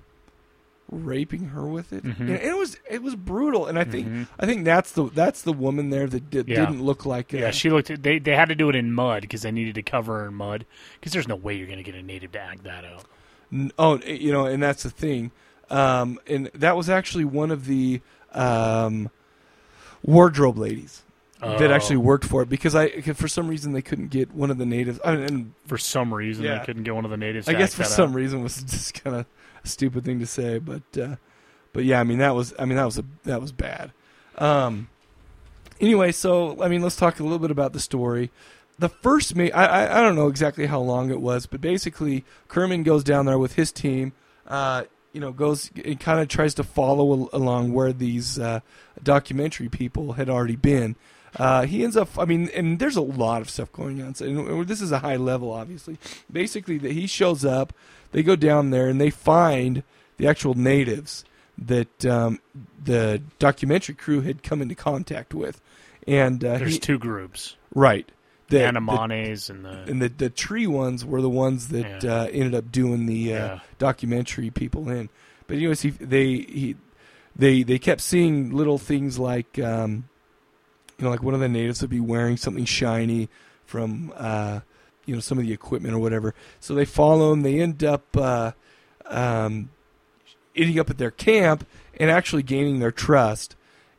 raping 0.95 1.47
her 1.49 1.67
with 1.67 1.93
it. 1.93 2.05
Mhm. 2.05 2.21
And 2.21 2.31
it 2.31 2.57
was 2.57 2.79
it 2.89 3.03
was 3.03 3.15
brutal. 3.17 3.67
And 3.67 3.79
I 3.79 3.85
think 3.85 4.09
Mhm. 4.09 4.29
I 4.39 4.47
think 4.47 4.65
that's 4.65 4.93
the 4.93 5.05
that's 5.05 5.43
the 5.43 5.53
woman 5.53 5.91
there 5.91 6.07
that 6.07 6.31
did, 6.31 6.49
Yeah. 6.49 6.65
didn't 6.67 6.83
look 6.83 7.05
like 7.05 7.35
uh, 7.35 7.39
Yeah, 7.39 7.51
she 7.51 7.71
looked. 7.71 8.03
They 8.03 8.19
they 8.19 8.35
had 8.37 8.49
to 8.49 8.55
do 8.55 8.69
it 8.69 8.77
in 8.77 8.93
mud 8.93 9.23
because 9.23 9.43
they 9.43 9.51
needed 9.53 9.75
to 9.75 9.83
cover 9.83 10.21
her 10.21 10.29
in 10.29 10.35
mud 10.35 10.65
because 11.01 11.13
there's 11.13 11.29
no 11.29 11.37
way 11.37 11.55
you're 11.55 11.67
going 11.67 11.79
to 11.79 11.85
get 11.85 11.95
a 11.95 12.03
native 12.03 12.33
to 12.33 12.41
act 12.41 12.65
that 12.65 12.85
out. 12.85 13.05
N- 13.53 13.73
Oh, 13.79 13.99
you 14.01 14.33
know, 14.33 14.47
and 14.47 14.63
that's 14.63 14.83
the 14.83 14.91
thing. 14.91 15.31
Um, 15.71 16.19
and 16.27 16.51
that 16.55 16.77
was 16.77 16.89
actually 16.91 17.25
one 17.25 17.51
of 17.51 17.67
the 17.67 18.01
um, 18.33 19.11
wardrobe 20.03 20.59
ladies 20.59 21.03
that 21.41 21.71
Oh. 21.71 21.75
actually 21.75 21.99
worked 21.99 22.25
for 22.25 22.41
it 22.43 22.49
because 22.49 22.75
I 22.75 23.01
for 23.03 23.29
some 23.29 23.49
reason 23.49 23.73
they 23.73 23.83
couldn't 23.83 24.09
get 24.09 24.33
one 24.35 24.51
of 24.51 24.57
the 24.59 24.65
natives. 24.67 24.99
I 25.05 25.15
mean, 25.17 25.25
and 25.25 25.53
For 25.67 25.77
some 25.79 26.13
reason, 26.13 26.45
Yeah. 26.45 26.59
they 26.59 26.65
couldn't 26.65 26.85
get 26.85 26.95
one 26.95 27.05
of 27.05 27.11
the 27.11 27.17
natives. 27.19 27.49
I 27.49 27.55
guess 27.55 27.75
for 27.75 27.83
that 27.83 27.89
some 27.91 28.11
out. 28.11 28.17
reason 28.17 28.43
was 28.43 28.63
just 28.71 29.03
kind 29.03 29.17
of 29.17 29.23
a 29.23 29.27
stupid 29.65 30.05
thing 30.05 30.21
to 30.21 30.27
say, 30.27 30.59
but 30.59 30.83
uh, 31.01 31.17
but 31.73 31.85
yeah, 31.85 32.01
I 32.01 32.05
mean 32.05 32.19
that 32.19 32.35
was 32.35 32.55
I 32.59 32.65
mean 32.65 32.77
that 32.77 32.85
was 32.85 32.99
a 32.99 33.05
that 33.25 33.41
was 33.41 33.53
bad. 33.53 33.93
Um, 34.39 34.89
anyway, 35.81 36.13
so 36.13 36.63
I 36.63 36.69
mean 36.69 36.83
let's 36.83 36.97
talk 36.97 37.21
a 37.21 37.23
little 37.23 37.39
bit 37.39 37.51
about 37.51 37.73
the 37.73 37.81
story. 37.81 38.31
The 38.79 38.89
first 38.89 39.37
I, 39.39 39.51
I 39.51 39.99
I 39.99 40.03
don't 40.03 40.17
know 40.17 40.29
exactly 40.29 40.67
how 40.67 40.81
long 40.81 41.11
it 41.11 41.21
was, 41.21 41.47
but 41.47 41.61
basically 41.61 42.25
Kerman 42.49 42.83
goes 42.83 43.05
down 43.05 43.27
there 43.27 43.39
with 43.39 43.55
his 43.55 43.73
team. 43.73 44.13
Uh, 44.47 44.85
you 45.13 45.21
know, 45.21 45.31
goes 45.31 45.71
and 45.85 45.99
kind 46.01 46.21
of 46.21 46.29
tries 46.29 46.55
to 46.55 46.65
follow 46.65 47.31
along 47.33 47.73
where 47.73 47.93
these 47.93 48.39
uh, 48.39 48.61
documentary 49.03 49.69
people 49.69 50.15
had 50.15 50.29
already 50.29 50.57
been. 50.57 50.97
Uh, 51.37 51.67
he 51.67 51.83
ends 51.83 51.97
up, 51.97 52.17
I 52.19 52.25
mean, 52.25 52.49
and 52.55 52.79
there's 52.79 52.97
a 52.97 53.01
lot 53.01 53.41
of 53.41 53.51
stuff 53.51 53.73
going 53.73 54.03
on. 54.03 54.15
So, 54.15 54.25
and 54.25 54.67
this 54.69 54.81
is 54.81 54.93
a 54.93 55.01
high 55.01 55.17
level, 55.17 55.53
obviously. 55.53 55.99
Basically, 56.31 56.79
that 56.79 56.93
he 56.93 57.07
shows 57.07 57.45
up, 57.45 57.73
they 58.15 58.23
go 58.23 58.35
down 58.37 58.71
there, 58.71 58.89
and 58.89 58.99
they 58.99 59.11
find 59.11 59.83
the 60.17 60.27
actual 60.27 60.55
natives 60.55 61.25
that 61.59 62.07
um, 62.07 62.41
the 62.83 63.23
documentary 63.39 63.95
crew 63.95 64.23
had 64.23 64.43
come 64.43 64.63
into 64.63 64.75
contact 64.75 65.35
with. 65.35 65.61
And 66.07 66.45
uh, 66.45 66.59
There's 66.59 66.75
he- 66.75 66.79
two 66.79 66.99
groups. 66.99 67.57
right? 67.75 68.09
The 68.49 68.59
The- 68.59 68.67
and 68.69 68.77
the 69.65 69.85
and 69.89 70.03
the 70.03 70.09
the 70.09 70.31
tree 70.31 70.67
ones 70.67 71.05
were 71.05 71.21
the 71.23 71.31
ones 71.31 71.69
that 71.69 72.05
uh, 72.05 72.29
ended 72.31 72.55
up 72.55 72.71
doing 72.71 73.07
the 73.07 73.33
uh, 73.35 73.37
Yeah. 73.37 73.61
documentary 73.79 74.51
people 74.51 74.89
in. 74.91 75.09
But 75.47 75.57
anyways, 75.57 75.81
he, 75.83 75.91
they 75.91 76.27
he 76.39 76.77
they 77.37 77.63
they 77.63 77.79
kept 77.79 78.01
seeing 78.03 78.51
little 78.53 78.79
things 78.79 79.19
like 79.19 79.59
um, 79.59 80.09
you 80.99 81.05
know 81.05 81.11
like 81.11 81.23
one 81.23 81.35
of 81.35 81.41
the 81.41 81.49
natives 81.49 81.81
would 81.81 81.91
be 81.91 82.01
wearing 82.01 82.37
something 82.37 82.65
shiny 82.67 83.29
from 83.65 84.13
uh, 84.15 84.61
you 85.07 85.15
know 85.15 85.21
some 85.21 85.39
of 85.39 85.45
the 85.45 85.53
equipment 85.53 85.95
or 85.95 85.99
whatever. 85.99 86.35
So 86.61 86.75
they 86.75 86.85
follow 86.85 87.33
him. 87.33 87.43
They 87.43 87.61
end 87.61 87.83
up 87.85 88.17
uh, 88.17 88.53
um, 89.07 89.71
ending 90.57 90.79
up 90.79 90.91
at 90.91 90.99
their 90.99 91.11
camp 91.11 91.67
and 91.99 92.11
actually 92.11 92.43
gaining 92.43 92.79
their 92.81 92.93
trust. 92.93 93.57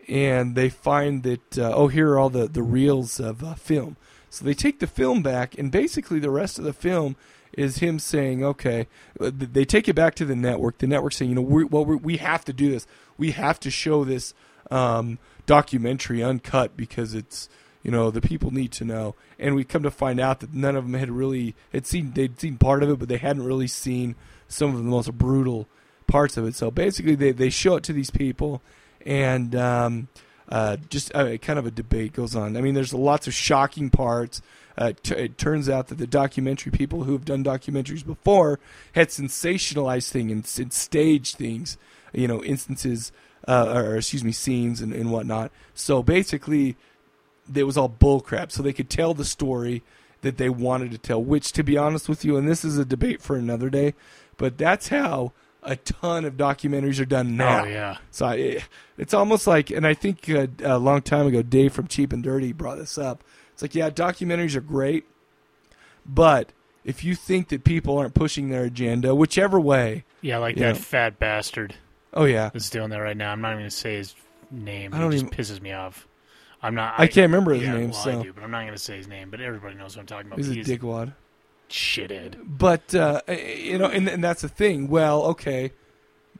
And 0.07 0.55
they 0.55 0.69
find 0.69 1.23
that 1.23 1.57
uh, 1.57 1.73
oh 1.73 1.87
here 1.87 2.11
are 2.11 2.19
all 2.19 2.29
the 2.29 2.47
the 2.47 2.63
reels 2.63 3.19
of 3.19 3.43
uh, 3.43 3.55
film. 3.55 3.97
So 4.29 4.43
they 4.45 4.53
take 4.53 4.79
the 4.79 4.87
film 4.87 5.23
back, 5.23 5.57
and 5.57 5.71
basically 5.71 6.19
the 6.19 6.29
rest 6.29 6.59
of 6.59 6.65
the 6.65 6.73
film 6.73 7.15
is 7.53 7.77
him 7.77 7.99
saying, 7.99 8.43
"Okay." 8.43 8.87
uh, 9.19 9.31
They 9.33 9.65
take 9.65 9.87
it 9.87 9.95
back 9.95 10.13
to 10.15 10.25
the 10.25 10.35
network. 10.35 10.77
The 10.77 10.87
network 10.87 11.13
saying, 11.13 11.29
"You 11.29 11.35
know, 11.35 11.41
we 11.41 11.63
well 11.63 11.85
we 11.85 11.95
we 11.95 12.17
have 12.17 12.45
to 12.45 12.53
do 12.53 12.69
this. 12.69 12.85
We 13.17 13.31
have 13.31 13.59
to 13.61 13.71
show 13.71 14.03
this 14.03 14.33
um, 14.69 15.19
documentary 15.45 16.21
uncut 16.21 16.75
because 16.75 17.13
it's 17.13 17.49
you 17.85 17.91
know 17.91 18.09
the 18.11 18.21
people 18.21 18.51
need 18.51 18.71
to 18.73 18.83
know." 18.83 19.15
And 19.39 19.55
we 19.55 19.63
come 19.63 19.83
to 19.83 19.91
find 19.91 20.19
out 20.19 20.39
that 20.39 20.53
none 20.53 20.75
of 20.75 20.83
them 20.83 20.99
had 20.99 21.11
really 21.11 21.55
had 21.71 21.85
seen 21.85 22.11
they'd 22.11 22.39
seen 22.39 22.57
part 22.57 22.83
of 22.83 22.89
it, 22.89 22.99
but 22.99 23.07
they 23.07 23.17
hadn't 23.17 23.45
really 23.45 23.67
seen 23.67 24.15
some 24.47 24.71
of 24.71 24.77
the 24.77 24.83
most 24.83 25.13
brutal 25.13 25.67
parts 26.07 26.37
of 26.37 26.45
it. 26.45 26.55
So 26.55 26.71
basically, 26.71 27.15
they 27.15 27.31
they 27.31 27.49
show 27.49 27.75
it 27.75 27.83
to 27.83 27.93
these 27.93 28.09
people, 28.09 28.61
and 29.05 29.55
um, 29.55 30.07
uh, 30.49 30.77
just 30.89 31.13
uh, 31.15 31.37
kind 31.37 31.59
of 31.59 31.65
a 31.65 31.71
debate 31.71 32.13
goes 32.13 32.35
on. 32.35 32.57
I 32.57 32.61
mean, 32.61 32.73
there's 32.73 32.93
lots 32.93 33.27
of 33.27 33.33
shocking 33.33 33.89
parts. 33.89 34.41
Uh, 34.77 34.91
t- 35.03 35.15
it 35.15 35.37
turns 35.37 35.69
out 35.69 35.87
that 35.87 35.97
the 35.97 36.07
documentary 36.07 36.71
people 36.71 37.03
who 37.03 37.13
have 37.13 37.25
done 37.25 37.43
documentaries 37.43 38.05
before 38.05 38.59
had 38.93 39.07
sensationalized 39.07 40.11
things 40.11 40.31
and, 40.31 40.65
and 40.65 40.73
staged 40.73 41.37
things, 41.37 41.77
you 42.13 42.27
know, 42.27 42.43
instances, 42.43 43.11
uh, 43.47 43.71
or 43.73 43.95
excuse 43.95 44.23
me, 44.23 44.33
scenes 44.33 44.81
and, 44.81 44.93
and 44.93 45.11
whatnot. 45.11 45.51
So 45.73 46.03
basically, 46.03 46.75
it 47.53 47.63
was 47.63 47.77
all 47.77 47.89
bullcrap. 47.89 48.51
So 48.51 48.61
they 48.63 48.73
could 48.73 48.89
tell 48.89 49.13
the 49.13 49.25
story 49.25 49.83
that 50.21 50.37
they 50.37 50.49
wanted 50.49 50.91
to 50.91 50.97
tell, 50.97 51.23
which, 51.23 51.51
to 51.53 51.63
be 51.63 51.77
honest 51.77 52.09
with 52.09 52.25
you, 52.25 52.37
and 52.37 52.47
this 52.47 52.65
is 52.65 52.77
a 52.77 52.85
debate 52.85 53.21
for 53.21 53.35
another 53.35 53.69
day, 53.69 53.93
but 54.37 54.57
that's 54.57 54.87
how 54.87 55.33
a 55.61 55.75
ton 55.75 56.25
of 56.25 56.35
documentaries 56.35 56.99
are 56.99 57.05
done 57.05 57.35
now. 57.37 57.63
Oh, 57.63 57.67
yeah. 57.67 57.97
So 58.11 58.25
I, 58.27 58.63
it's 58.97 59.13
almost 59.13 59.45
like, 59.47 59.69
and 59.71 59.85
I 59.85 59.93
think 59.93 60.29
uh, 60.29 60.47
a 60.63 60.77
long 60.79 61.01
time 61.01 61.27
ago, 61.27 61.41
Dave 61.41 61.73
from 61.73 61.87
Cheap 61.87 62.11
and 62.13 62.23
Dirty 62.23 62.53
brought 62.53 62.77
this 62.77 62.97
up. 62.97 63.23
It's 63.53 63.61
like, 63.61 63.75
yeah, 63.75 63.89
documentaries 63.89 64.55
are 64.55 64.61
great, 64.61 65.05
but 66.05 66.51
if 66.83 67.03
you 67.03 67.15
think 67.15 67.49
that 67.49 67.63
people 67.63 67.97
aren't 67.97 68.13
pushing 68.13 68.49
their 68.49 68.63
agenda, 68.63 69.15
whichever 69.15 69.59
way, 69.59 70.03
Yeah, 70.21 70.37
like 70.39 70.55
that 70.57 70.75
know- 70.75 70.79
fat 70.81 71.19
bastard. 71.19 71.75
Oh, 72.13 72.25
yeah. 72.25 72.49
that's 72.53 72.69
doing 72.69 72.89
that 72.91 72.97
right 72.99 73.17
now. 73.17 73.31
I'm 73.31 73.41
not 73.41 73.49
even 73.51 73.61
gonna 73.61 73.71
say 73.71 73.95
his 73.97 74.15
name. 74.51 74.93
I 74.93 74.99
don't 74.99 75.11
he 75.11 75.17
even- 75.19 75.29
just 75.31 75.51
pisses 75.53 75.61
me 75.61 75.71
off. 75.71 76.07
I'm 76.65 76.75
not. 76.75 76.95
I 76.97 77.07
can't 77.07 77.25
remember 77.31 77.53
his 77.53 77.63
yeah, 77.63 77.73
name, 77.73 77.91
Well, 77.91 77.99
so- 78.03 78.19
I 78.19 78.23
do, 78.23 78.33
but 78.33 78.43
I'm 78.43 78.51
not 78.51 78.65
gonna 78.65 78.77
say 78.77 78.97
his 78.97 79.07
name. 79.07 79.29
But 79.29 79.41
everybody 79.41 79.75
knows 79.75 79.95
what 79.95 80.01
I'm 80.01 80.07
talking 80.07 80.27
about. 80.27 80.39
he's 80.39 80.49
a 80.49 80.55
dickwad. 80.77 81.13
shithead. 81.69 82.35
But 82.43 82.93
uh, 82.95 83.21
you 83.29 83.77
know, 83.77 83.85
and, 83.85 84.07
and 84.07 84.23
that's 84.23 84.41
the 84.41 84.49
thing. 84.49 84.87
Well, 84.87 85.23
okay, 85.23 85.71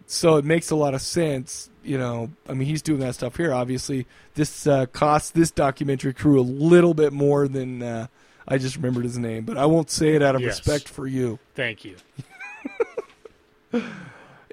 so 0.08 0.38
it 0.38 0.46
makes 0.46 0.72
a 0.72 0.76
lot 0.76 0.94
of 0.94 1.02
sense. 1.02 1.70
You 1.84 1.98
know, 2.00 2.32
I 2.50 2.54
mean, 2.54 2.68
he's 2.68 2.82
doing 2.82 3.00
that 3.02 3.14
stuff 3.16 3.36
here. 3.38 3.54
Obviously, 3.54 4.08
this 4.34 4.66
uh, 4.66 4.88
costs 4.88 5.30
this 5.32 5.52
documentary 5.52 6.14
crew 6.14 6.40
a 6.40 6.42
little 6.42 6.94
bit 6.96 7.14
more 7.14 7.48
than 7.48 7.84
uh, 7.84 8.08
I 8.48 8.58
just 8.58 8.76
remembered 8.78 9.04
his 9.04 9.18
name, 9.20 9.44
but 9.46 9.58
I 9.58 9.66
won't 9.68 9.92
say 9.92 10.16
it 10.16 10.24
out 10.24 10.34
of 10.36 10.42
Yes. 10.42 10.58
respect 10.58 10.90
for 10.90 11.06
you. 11.06 11.38
Thank 11.54 11.86
you. 11.86 11.96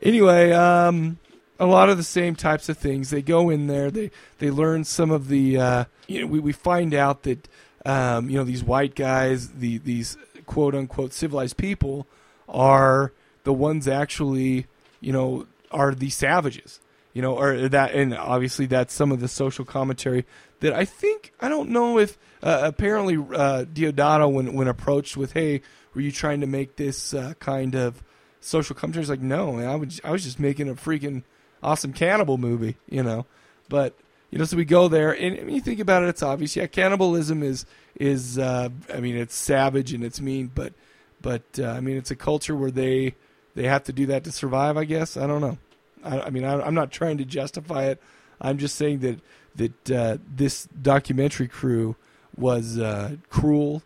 anyway, 0.03 0.53
um, 0.53 1.19
a 1.63 1.67
lot 1.67 1.89
of 1.89 1.97
the 1.97 2.03
same 2.03 2.35
types 2.35 2.69
of 2.69 2.77
things. 2.77 3.11
They 3.11 3.23
go 3.23 3.49
in 3.49 3.69
there. 3.69 3.91
They 3.91 4.11
they 4.39 4.51
learn 4.51 4.83
some 4.85 5.11
of 5.13 5.29
the. 5.29 5.59
Uh, 5.59 5.85
you 6.09 6.21
know, 6.21 6.27
we 6.27 6.41
we 6.41 6.53
find 6.53 6.93
out 6.93 7.23
that 7.23 7.49
um, 7.87 8.29
you 8.29 8.37
know 8.37 8.45
these 8.45 8.65
white 8.65 8.97
guys, 8.97 9.49
the 9.49 9.79
these 9.79 10.19
quote 10.47 10.75
unquote 10.75 11.13
civilized 11.13 11.57
people, 11.57 12.09
are 12.49 13.13
the 13.45 13.53
ones 13.53 13.87
actually 13.87 14.67
you 15.01 15.13
know 15.13 15.47
are 15.71 15.95
the 15.95 16.11
savages. 16.11 16.81
You 17.15 17.21
know, 17.21 17.39
or 17.39 17.69
that, 17.69 17.93
and 17.93 18.17
obviously 18.17 18.65
that's 18.65 18.95
some 18.95 19.13
of 19.13 19.21
the 19.21 19.29
social 19.29 19.67
commentary 19.67 20.25
that 20.61 20.73
I 20.73 20.85
think 20.87 21.33
I 21.41 21.49
don't 21.49 21.69
know 21.69 21.99
if 21.99 22.19
uh, 22.43 22.63
apparently 22.65 23.17
uh, 23.17 23.67
Deodato 23.67 24.33
when 24.33 24.55
when 24.55 24.67
approached 24.67 25.17
with, 25.17 25.35
hey, 25.35 25.61
were 25.95 26.01
you 26.01 26.11
trying 26.11 26.41
to 26.41 26.47
make 26.47 26.77
this 26.77 27.13
uh, 27.13 27.35
kind 27.39 27.75
of 27.75 28.03
social 28.41 28.75
commentary? 28.75 29.03
He's 29.03 29.11
like, 29.11 29.21
no, 29.21 29.53
man, 29.53 29.69
I 29.69 29.77
was 29.77 30.01
I 30.03 30.11
was 30.11 30.25
just 30.25 30.41
making 30.41 30.69
a 30.71 30.75
freaking 30.75 31.23
awesome 31.63 31.93
cannibal 31.93 32.39
movie, 32.39 32.77
you 32.89 33.03
know. 33.03 33.27
But 33.69 33.95
you 34.31 34.39
know, 34.39 34.45
so 34.45 34.57
we 34.57 34.65
go 34.65 34.89
there, 34.89 35.13
and 35.13 35.37
when 35.37 35.51
you 35.51 35.61
think 35.61 35.81
about 35.81 36.03
it, 36.03 36.09
it's 36.09 36.23
obvious. 36.23 36.57
Yeah, 36.57 36.67
cannibalism 36.67 37.43
is 37.43 37.67
is 37.97 38.39
uh, 38.39 38.71
I 38.93 39.01
mean, 39.01 39.17
it's 39.17 39.35
savage 39.35 39.93
and 39.93 40.03
it's 40.03 40.21
mean, 40.21 40.51
but 40.55 40.73
but 41.21 41.43
uh, 41.59 41.69
I 41.69 41.81
mean, 41.81 41.97
it's 41.97 42.11
a 42.11 42.17
culture 42.17 42.57
where 42.57 42.71
they 42.71 43.15
they 43.55 43.65
have 43.65 43.85
to 43.85 43.93
do 43.93 44.07
that 44.07 44.25
to 44.25 44.33
survive. 44.33 44.77
I 44.77 44.85
guess 44.85 45.17
I 45.17 45.27
don't 45.27 45.41
know. 45.41 45.59
I, 46.05 46.21
I 46.21 46.31
mean, 46.31 46.45
I, 46.45 46.61
I'm 46.61 46.75
not 46.75 46.91
trying 46.91 47.19
to 47.19 47.25
justify 47.25 47.85
it. 47.85 48.03
I'm 48.41 48.59
just 48.59 48.77
saying 48.77 49.01
that 49.01 49.21
that 49.57 49.91
uh, 49.91 50.19
this 50.35 50.67
documentary 50.81 51.49
crew 51.49 51.97
was 52.37 52.79
uh, 52.79 53.17
cruel, 53.29 53.83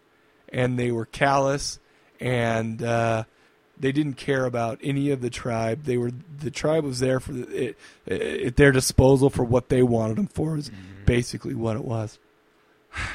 and 0.48 0.78
they 0.78 0.92
were 0.92 1.06
callous, 1.06 1.78
and 2.20 2.82
uh, 2.82 3.24
they 3.78 3.92
didn't 3.92 4.14
care 4.14 4.44
about 4.44 4.78
any 4.82 5.10
of 5.10 5.20
the 5.20 5.30
tribe. 5.30 5.84
They 5.84 5.96
were 5.96 6.12
the 6.40 6.50
tribe 6.50 6.84
was 6.84 7.00
there 7.00 7.20
for 7.20 7.32
the, 7.32 7.74
it, 8.06 8.46
at 8.46 8.56
their 8.56 8.72
disposal 8.72 9.30
for 9.30 9.44
what 9.44 9.68
they 9.68 9.82
wanted 9.82 10.16
them 10.16 10.28
for. 10.28 10.56
Is 10.56 10.70
basically 11.04 11.54
what 11.54 11.76
it 11.76 11.84
was. 11.84 12.18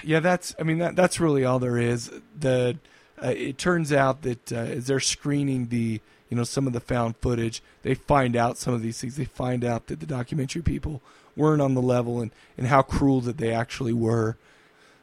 Yeah, 0.04 0.20
that's. 0.20 0.54
I 0.60 0.64
mean, 0.64 0.78
that 0.78 0.96
that's 0.96 1.20
really 1.20 1.44
all 1.44 1.58
there 1.58 1.78
is. 1.78 2.12
The 2.40 2.78
uh, 3.22 3.34
it 3.36 3.58
turns 3.58 3.92
out 3.92 4.22
that 4.22 4.52
uh, 4.52 4.58
as 4.58 4.86
they're 4.86 5.00
screening 5.00 5.68
the 5.68 6.00
you 6.30 6.38
know 6.38 6.44
some 6.44 6.68
of 6.68 6.74
the 6.74 6.80
found 6.80 7.18
footage, 7.18 7.64
they 7.82 7.96
find 7.96 8.36
out 8.36 8.60
some 8.60 8.76
of 8.76 8.84
these 8.84 9.02
things. 9.02 9.16
They 9.16 9.26
find 9.26 9.66
out 9.66 9.88
that 9.88 10.00
the 10.00 10.06
documentary 10.06 10.62
people 10.62 11.02
weren't 11.36 11.64
on 11.64 11.74
the 11.74 11.82
level 11.82 12.22
and 12.22 12.30
and 12.60 12.68
how 12.68 12.84
cruel 12.84 13.22
that 13.22 13.38
they 13.38 13.52
actually 13.52 13.94
were. 13.94 14.38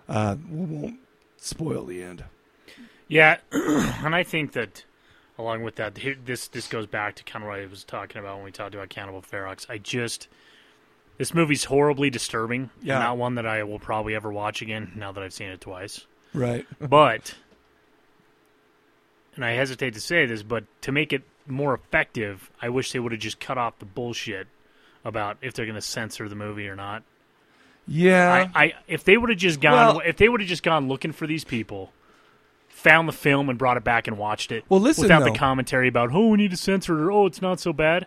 Uh, 0.09 0.37
we 0.49 0.65
won't 0.65 1.01
spoil 1.39 1.85
the 1.85 2.03
end. 2.03 2.23
Yeah, 3.09 3.39
and 3.53 4.15
I 4.15 4.23
think 4.23 4.53
that 4.53 4.85
along 5.39 5.63
with 5.63 5.77
that, 5.77 5.95
this 6.25 6.49
this 6.49 6.67
goes 6.69 6.87
back 6.87 7.15
to 7.17 7.25
kind 7.25 7.45
of 7.45 7.49
what 7.49 7.61
I 7.61 7.67
was 7.67 7.85
talking 7.85 8.19
about 8.21 8.37
when 8.37 8.45
we 8.45 8.51
talked 8.53 8.75
about 8.75 8.89
Cannibal 8.89 9.23
Ferox. 9.23 9.67
I 9.71 9.79
just 9.79 10.29
this 11.17 11.33
movie's 11.35 11.65
horribly 11.65 12.11
disturbing. 12.11 12.71
Yeah. 12.83 12.99
not 12.99 13.17
one 13.19 13.35
that 13.37 13.47
I 13.47 13.63
will 13.65 13.79
probably 13.79 14.15
ever 14.15 14.33
watch 14.33 14.63
again. 14.63 14.93
Now 14.95 15.13
that 15.13 15.23
I've 15.23 15.33
seen 15.33 15.49
it 15.49 15.61
twice, 15.61 16.07
Right. 16.35 16.67
but 16.81 17.35
and 19.37 19.45
I 19.45 19.53
hesitate 19.53 19.95
to 19.95 20.01
say 20.01 20.27
this, 20.27 20.43
but 20.43 20.65
to 20.83 20.93
make 20.93 21.13
it 21.13 21.23
more 21.47 21.73
effective, 21.75 22.51
I 22.61 22.69
wish 22.69 22.93
they 22.93 22.99
would 22.99 23.13
have 23.13 23.21
just 23.21 23.41
cut 23.41 23.57
off 23.59 23.79
the 23.79 23.85
bullshit 23.87 24.47
about 25.05 25.39
if 25.43 25.55
they're 25.55 25.65
going 25.67 25.77
to 25.77 25.81
censor 25.81 26.29
the 26.29 26.35
movie 26.35 26.69
or 26.69 26.77
not. 26.77 27.03
Yeah. 27.87 28.49
I, 28.55 28.65
I 28.65 28.73
if 28.87 29.05
they 29.05 29.17
would 29.17 29.31
have 29.31 29.39
just 29.39 29.61
gone 29.61 29.73
Well- 29.97 30.03
if 30.05 30.17
they 30.17 30.29
would 30.29 30.41
have 30.41 30.49
just 30.49 30.63
gone 30.63 30.89
looking 30.89 31.13
for 31.13 31.27
these 31.27 31.45
people, 31.45 31.93
found 32.79 33.09
the 33.09 33.13
film 33.13 33.49
and 33.49 33.59
brought 33.59 33.77
it 33.77 33.85
back 33.85 34.07
and 34.07 34.17
watched 34.17 34.53
it. 34.53 34.65
Well, 34.69 34.81
listen, 34.81 35.03
without 35.03 35.21
though. 35.21 35.33
the 35.33 35.39
commentary 35.39 35.89
about 35.89 36.11
oh 36.13 36.29
we 36.29 36.37
need 36.37 36.53
to 36.53 36.57
censor 36.57 36.97
it 36.99 37.03
or 37.03 37.11
oh 37.11 37.27
it's 37.27 37.43
not 37.43 37.61
so 37.61 37.73
bad. 37.73 38.07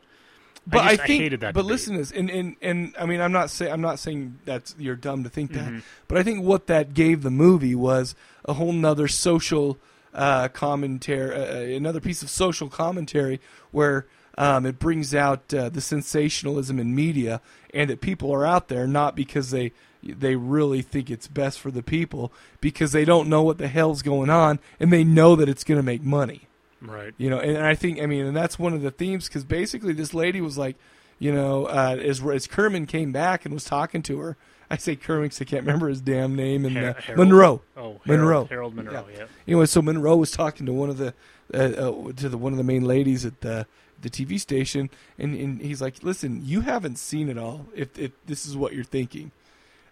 But 0.68 0.82
I, 0.82 0.96
just, 0.96 1.08
think, 1.08 1.22
hated 1.24 1.40
that. 1.40 1.56
But 1.56 1.62
debate. 1.62 1.72
listen, 1.72 1.94
to 1.94 2.00
this, 2.00 2.12
and, 2.12 2.30
and 2.30 2.56
and 2.62 2.94
I 3.00 3.06
mean, 3.08 3.20
I'm 3.20 3.32
not 3.32 3.50
saying 3.50 3.72
I'm 3.74 3.82
not 3.82 3.98
saying 4.00 4.40
that 4.46 4.74
you're 4.78 4.96
dumb 4.96 5.24
to 5.24 5.30
think 5.30 5.54
that, 5.54 5.68
Mhm. 5.68 5.82
but 6.08 6.18
I 6.20 6.24
think 6.24 6.44
what 6.46 6.68
that 6.68 6.94
gave 6.94 7.24
the 7.24 7.32
movie 7.32 7.74
was 7.76 8.14
a 8.46 8.54
whole 8.54 8.72
nother 8.72 9.08
social 9.08 9.78
uh, 10.14 10.50
commentary, 10.50 11.34
uh, 11.36 11.76
another 11.78 12.00
piece 12.00 12.22
of 12.22 12.30
social 12.30 12.70
commentary 12.70 13.40
where 13.72 14.06
um, 14.38 14.66
it 14.66 14.78
brings 14.78 15.16
out 15.16 15.52
uh, 15.54 15.68
the 15.70 15.82
sensationalism 15.82 16.80
in 16.80 16.94
media, 16.96 17.42
and 17.74 17.90
that 17.90 18.00
people 18.02 18.32
are 18.32 18.46
out 18.46 18.68
there 18.68 18.86
not 18.88 19.16
because 19.16 19.50
they 19.52 19.72
they 20.04 20.36
really 20.36 20.82
think 20.82 21.10
it's 21.10 21.28
best 21.28 21.60
for 21.60 21.72
the 21.72 21.84
people, 21.84 22.32
because 22.60 22.92
they 22.92 23.06
don't 23.06 23.30
know 23.30 23.42
what 23.44 23.58
the 23.58 23.68
hell's 23.68 24.02
going 24.02 24.30
on, 24.30 24.60
and 24.80 24.92
they 24.92 25.04
know 25.04 25.36
that 25.36 25.48
it's 25.50 25.64
going 25.64 25.80
to 25.80 25.84
make 25.84 26.04
money. 26.04 26.48
Right. 26.82 27.14
You 27.18 27.30
know, 27.30 27.40
and 27.40 27.58
I 27.60 27.76
think 27.76 28.02
I 28.02 28.06
mean, 28.08 28.26
and 28.26 28.36
that's 28.36 28.58
one 28.58 28.74
of 28.74 28.82
the 28.82 28.90
themes 28.92 29.28
because 29.28 29.44
basically 29.44 29.94
this 29.94 30.14
lady 30.14 30.42
was 30.42 30.58
like, 30.58 30.76
you 31.20 31.32
know, 31.32 31.66
uh, 31.66 31.98
as 32.02 32.22
as 32.26 32.48
Kerman 32.48 32.88
came 32.88 33.12
back 33.12 33.46
and 33.46 33.54
was 33.54 33.64
talking 33.66 34.02
to 34.04 34.20
her. 34.20 34.38
I 34.72 34.78
say 34.78 34.96
Kerman 34.96 35.30
'cause 35.30 35.42
I 35.42 35.44
can't 35.46 35.64
remember 35.66 35.90
his 35.90 36.00
damn 36.02 36.34
name. 36.34 36.64
And 36.66 36.78
uh, 36.78 36.94
Harold? 36.94 37.18
Monroe. 37.28 37.62
Oh, 37.76 37.82
Harold- 37.82 38.02
Monroe. 38.06 38.46
Harold 38.46 38.74
Monroe, 38.76 39.06
yeah. 39.14 39.26
Anyway, 39.46 39.66
so 39.66 39.82
Monroe 39.82 40.16
was 40.16 40.32
talking 40.32 40.66
to 40.66 40.72
one 40.74 40.90
of 40.90 40.98
the 40.98 41.14
uh, 41.54 41.58
uh, 41.58 42.12
to 42.14 42.30
the 42.30 42.38
one 42.38 42.54
of 42.54 42.58
the 42.58 42.64
main 42.64 42.86
ladies 42.86 43.26
at 43.26 43.42
the 43.42 43.68
the 44.02 44.10
TV 44.10 44.40
station, 44.40 44.90
and, 45.20 45.36
and 45.36 45.62
he's 45.62 45.82
like, 45.82 46.02
"Listen, 46.02 46.42
you 46.44 46.62
haven't 46.62 46.98
seen 46.98 47.30
it 47.30 47.38
all. 47.38 47.68
If 47.76 48.00
if 48.00 48.12
this 48.26 48.46
is 48.48 48.56
what 48.58 48.74
you're 48.74 48.84
thinking, 48.86 49.32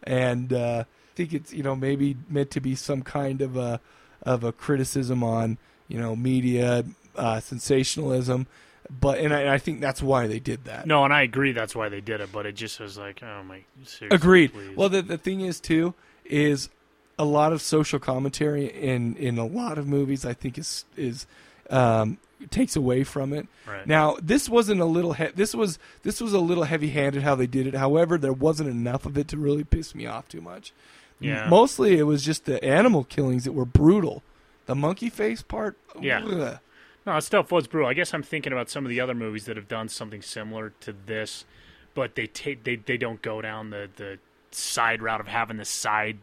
and 0.10 0.52
uh, 0.52 0.84
I 0.88 1.16
think 1.16 1.34
it's 1.34 1.54
you 1.54 1.64
know 1.64 1.76
maybe 1.76 2.18
meant 2.28 2.50
to 2.52 2.60
be 2.60 2.76
some 2.76 3.04
kind 3.04 3.42
of 3.42 3.56
a 3.56 3.80
of 4.24 4.44
a 4.44 4.52
criticism 4.52 5.24
on 5.24 5.58
you 5.88 6.00
know 6.00 6.16
media 6.16 6.84
uh, 7.16 7.40
sensationalism, 7.40 8.48
but 9.00 9.20
and 9.20 9.34
I, 9.34 9.42
and 9.42 9.50
I 9.50 9.60
think 9.60 9.80
that's 9.82 10.02
why 10.02 10.26
they 10.28 10.40
did 10.40 10.66
that. 10.66 10.88
No, 10.88 11.06
and 11.06 11.14
I 11.14 11.22
agree 11.22 11.52
that's 11.52 11.76
why 11.76 11.90
they 11.90 12.02
did 12.02 12.22
it, 12.22 12.32
but 12.32 12.46
it 12.46 12.56
just 12.56 12.80
was 12.80 12.98
like 12.98 13.22
oh 13.22 13.44
my 13.44 13.64
seriously, 13.84 14.16
Agreed. 14.16 14.54
please. 14.54 14.76
Well, 14.76 14.90
the 14.90 15.04
the 15.04 15.18
thing 15.18 15.42
is 15.42 15.60
too 15.60 15.94
is 16.26 16.70
a 17.20 17.26
lot 17.26 17.54
of 17.54 17.62
social 17.62 18.00
commentary 18.00 18.66
in 18.66 19.16
in 19.16 19.38
a 19.38 19.46
lot 19.46 19.78
of 19.78 19.88
movies. 19.88 20.26
I 20.26 20.34
think 20.34 20.58
is 20.58 20.86
is 20.98 21.28
um, 21.70 22.18
takes 22.52 22.76
away 22.76 23.04
from 23.04 23.34
it. 23.34 23.48
Right. 23.68 23.86
Now, 23.86 24.18
this 24.22 24.48
wasn't 24.50 24.82
a 24.82 24.86
little. 24.86 25.14
He- 25.14 25.28
this 25.28 25.54
was 25.54 25.80
this 26.04 26.22
was 26.22 26.34
a 26.34 26.40
little 26.40 26.64
heavy 26.66 26.90
handed 26.90 27.24
how 27.24 27.36
they 27.36 27.48
did 27.48 27.68
it. 27.68 27.74
However, 27.76 28.18
there 28.18 28.34
wasn't 28.34 28.70
enough 28.70 29.06
of 29.06 29.18
it 29.18 29.28
to 29.30 29.38
really 29.38 29.64
piss 29.64 29.94
me 29.96 30.06
off 30.06 30.28
too 30.28 30.42
much. 30.42 30.74
Yeah. 31.20 31.48
Mostly, 31.50 31.98
it 31.98 32.04
was 32.04 32.24
just 32.24 32.46
the 32.46 32.64
animal 32.64 33.04
killings 33.04 33.44
that 33.44 33.52
were 33.52 33.66
brutal. 33.66 34.24
The 34.68 34.76
monkey 34.76 35.10
face 35.10 35.42
part. 35.42 35.78
Yeah. 36.00 36.24
ugh. 36.24 36.60
No, 37.06 37.14
that 37.14 37.24
stuff 37.24 37.52
was 37.52 37.68
brutal. 37.68 37.90
I 37.90 37.94
guess 37.94 38.14
I'm 38.14 38.24
thinking 38.24 38.54
about 38.54 38.70
some 38.70 38.86
of 38.86 38.90
the 38.90 39.00
other 39.00 39.16
movies 39.16 39.46
that 39.46 39.58
have 39.58 39.68
done 39.68 39.90
something 39.90 40.22
similar 40.22 40.74
to 40.82 40.94
this, 41.06 41.46
but 41.96 42.16
they 42.16 42.28
take 42.28 42.64
they 42.64 42.76
they 42.76 42.98
don't 42.98 43.22
go 43.22 43.42
down 43.42 43.70
the 43.72 43.90
the 43.96 44.20
side 44.52 45.02
route 45.02 45.20
of 45.20 45.28
having 45.28 45.58
the 45.58 45.66
side 45.66 46.20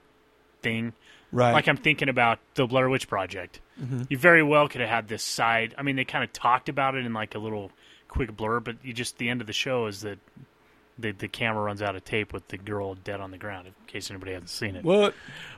thing. 0.63 0.93
Right. 1.33 1.53
Like 1.53 1.67
I'm 1.69 1.77
thinking 1.77 2.09
about 2.09 2.39
the 2.55 2.67
Blair 2.67 2.89
Witch 2.89 3.09
Project. 3.09 3.61
Mhm. 3.81 4.07
You 4.09 4.17
very 4.19 4.43
well 4.43 4.69
could 4.69 4.81
have 4.81 4.91
had 4.91 5.09
this 5.09 5.23
side. 5.23 5.75
I 5.77 5.83
mean, 5.83 5.97
they 5.97 6.05
kind 6.05 6.25
of 6.25 6.33
talked 6.33 6.69
about 6.69 6.95
it 6.95 7.05
in 7.05 7.13
like 7.13 7.35
a 7.35 7.39
little 7.39 7.71
quick 8.09 8.35
blur, 8.37 8.61
but 8.61 8.77
you 8.83 8.93
just 8.93 9.19
the 9.19 9.29
end 9.29 9.41
of 9.41 9.47
the 9.47 9.53
show 9.53 9.87
is 9.87 10.01
that 10.03 10.19
the 10.99 11.13
the 11.13 11.29
camera 11.29 11.63
runs 11.63 11.83
out 11.83 11.95
of 11.97 12.05
tape 12.05 12.33
with 12.33 12.49
the 12.49 12.57
girl 12.57 12.95
dead 12.95 13.21
on 13.21 13.31
the 13.31 13.39
ground. 13.39 13.67
In 13.67 13.75
case 13.87 14.11
anybody 14.11 14.33
hasn't 14.33 14.49
seen 14.51 14.77
it. 14.77 14.85
What? 14.85 15.15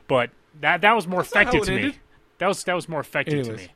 But 0.07 0.31
that 0.59 0.81
that 0.81 0.95
was 0.95 1.07
more 1.07 1.21
That's 1.21 1.31
effective 1.31 1.63
to 1.63 1.71
me. 1.71 1.77
ended. 1.77 1.95
That 2.39 2.47
was 2.47 2.63
that 2.65 2.75
was 2.75 2.89
more 2.89 2.99
effective 2.99 3.39
Anyways. 3.39 3.61
to 3.61 3.67
me 3.67 3.73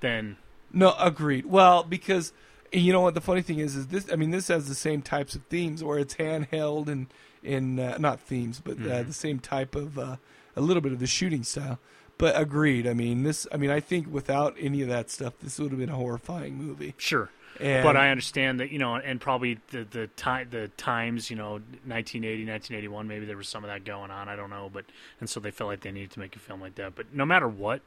than 0.00 0.36
No, 0.72 0.92
agreed. 0.98 1.46
Well, 1.46 1.84
because 1.84 2.32
you 2.72 2.92
know 2.92 3.00
what 3.00 3.14
the 3.14 3.20
funny 3.20 3.42
thing 3.42 3.60
is 3.60 3.76
is 3.76 3.86
this. 3.88 4.10
I 4.12 4.16
mean, 4.16 4.30
this 4.32 4.48
has 4.48 4.66
the 4.68 4.74
same 4.74 5.02
types 5.02 5.36
of 5.36 5.44
themes 5.44 5.84
where 5.84 5.98
it's 6.00 6.14
handheld 6.16 6.88
and 6.88 7.06
in 7.44 7.78
uh, 7.78 7.96
not 7.98 8.18
themes, 8.20 8.60
but 8.64 8.78
uh, 8.78 8.80
Mhm. 9.02 9.06
the 9.06 9.12
same 9.12 9.38
type 9.38 9.76
of 9.76 9.96
uh, 9.98 10.16
a 10.56 10.60
little 10.60 10.80
bit 10.80 10.90
of 10.92 10.98
the 10.98 11.06
shooting 11.06 11.44
style. 11.44 11.78
But 12.16 12.40
agreed. 12.40 12.86
I 12.86 12.94
mean, 12.94 13.22
this. 13.24 13.46
I 13.52 13.56
mean, 13.56 13.70
I 13.70 13.80
think 13.80 14.12
without 14.12 14.54
any 14.58 14.82
of 14.82 14.88
that 14.88 15.10
stuff, 15.10 15.34
this 15.40 15.58
would 15.58 15.70
have 15.70 15.80
been 15.80 15.90
a 15.90 15.96
horrifying 15.96 16.56
movie. 16.56 16.94
Sure. 16.96 17.30
And, 17.60 17.84
but 17.84 17.96
I 17.96 18.10
understand 18.10 18.60
that 18.60 18.70
you 18.70 18.78
know, 18.78 18.96
and 18.96 19.20
probably 19.20 19.58
the 19.70 19.84
the 19.84 20.06
time 20.08 20.48
the 20.50 20.68
times 20.76 21.30
you 21.30 21.36
know, 21.36 21.52
1980, 21.52 22.46
1981, 22.46 23.06
maybe 23.06 23.26
there 23.26 23.36
was 23.36 23.48
some 23.48 23.64
of 23.64 23.70
that 23.70 23.84
going 23.84 24.10
on. 24.10 24.28
I 24.28 24.36
don't 24.36 24.50
know, 24.50 24.70
but 24.72 24.84
and 25.20 25.28
so 25.28 25.40
they 25.40 25.50
felt 25.50 25.68
like 25.68 25.80
they 25.80 25.92
needed 25.92 26.10
to 26.12 26.20
make 26.20 26.34
a 26.34 26.40
film 26.40 26.60
like 26.60 26.74
that. 26.76 26.94
But 26.94 27.14
no 27.14 27.24
matter 27.24 27.48
what, 27.48 27.80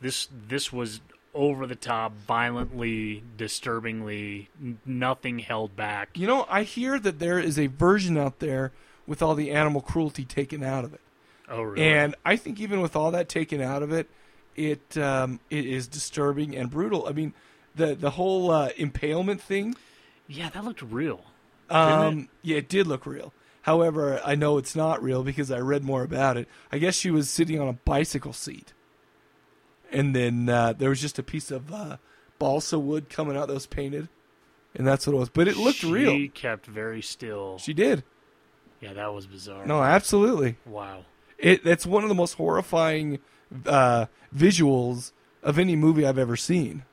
this 0.00 0.28
this 0.48 0.72
was 0.72 1.00
over 1.32 1.66
the 1.66 1.76
top, 1.76 2.12
violently, 2.26 3.22
disturbingly, 3.36 4.50
nothing 4.84 5.38
held 5.38 5.76
back. 5.76 6.10
You 6.14 6.26
know, 6.26 6.46
I 6.50 6.64
hear 6.64 6.98
that 6.98 7.18
there 7.18 7.38
is 7.38 7.58
a 7.58 7.68
version 7.68 8.18
out 8.18 8.40
there 8.40 8.72
with 9.06 9.22
all 9.22 9.34
the 9.34 9.50
animal 9.50 9.80
cruelty 9.80 10.24
taken 10.24 10.62
out 10.62 10.84
of 10.84 10.92
it. 10.92 11.00
Oh, 11.50 11.62
really? 11.62 11.86
And 11.86 12.14
I 12.24 12.36
think 12.36 12.60
even 12.60 12.80
with 12.80 12.94
all 12.94 13.10
that 13.10 13.28
taken 13.28 13.60
out 13.60 13.82
of 13.82 13.92
it, 13.92 14.08
it 14.54 14.96
um, 14.96 15.40
it 15.50 15.66
is 15.66 15.88
disturbing 15.88 16.56
and 16.56 16.70
brutal. 16.70 17.06
I 17.06 17.12
mean, 17.12 17.34
the 17.74 17.94
the 17.94 18.10
whole 18.10 18.50
uh, 18.50 18.70
impalement 18.76 19.40
thing. 19.42 19.74
Yeah, 20.28 20.48
that 20.50 20.64
looked 20.64 20.82
real. 20.82 21.24
Um, 21.68 22.28
yeah, 22.42 22.58
it 22.58 22.68
did 22.68 22.86
look 22.86 23.04
real. 23.06 23.32
However, 23.62 24.20
I 24.24 24.34
know 24.34 24.58
it's 24.58 24.74
not 24.74 25.02
real 25.02 25.22
because 25.22 25.50
I 25.50 25.58
read 25.58 25.84
more 25.84 26.02
about 26.02 26.36
it. 26.36 26.48
I 26.72 26.78
guess 26.78 26.94
she 26.94 27.10
was 27.10 27.28
sitting 27.28 27.60
on 27.60 27.68
a 27.68 27.72
bicycle 27.72 28.32
seat, 28.32 28.72
and 29.92 30.14
then 30.14 30.48
uh, 30.48 30.72
there 30.72 30.88
was 30.88 31.00
just 31.00 31.18
a 31.18 31.22
piece 31.22 31.50
of 31.50 31.72
uh, 31.72 31.96
balsa 32.38 32.78
wood 32.78 33.08
coming 33.08 33.36
out 33.36 33.48
that 33.48 33.54
was 33.54 33.66
painted, 33.66 34.08
and 34.74 34.86
that's 34.86 35.06
what 35.06 35.14
it 35.14 35.18
was. 35.18 35.28
But 35.28 35.48
it 35.48 35.56
looked 35.56 35.78
she 35.78 35.92
real. 35.92 36.12
She 36.12 36.28
kept 36.28 36.66
very 36.66 37.02
still. 37.02 37.58
She 37.58 37.74
did. 37.74 38.04
Yeah, 38.80 38.94
that 38.94 39.12
was 39.12 39.26
bizarre. 39.26 39.66
No, 39.66 39.82
absolutely. 39.82 40.56
Wow. 40.64 41.04
It 41.40 41.66
it's 41.66 41.86
one 41.86 42.02
of 42.02 42.08
the 42.08 42.14
most 42.14 42.34
horrifying 42.34 43.18
uh, 43.66 44.06
visuals 44.36 45.12
of 45.42 45.58
any 45.58 45.76
movie 45.76 46.06
I've 46.06 46.18
ever 46.18 46.36
seen. 46.36 46.84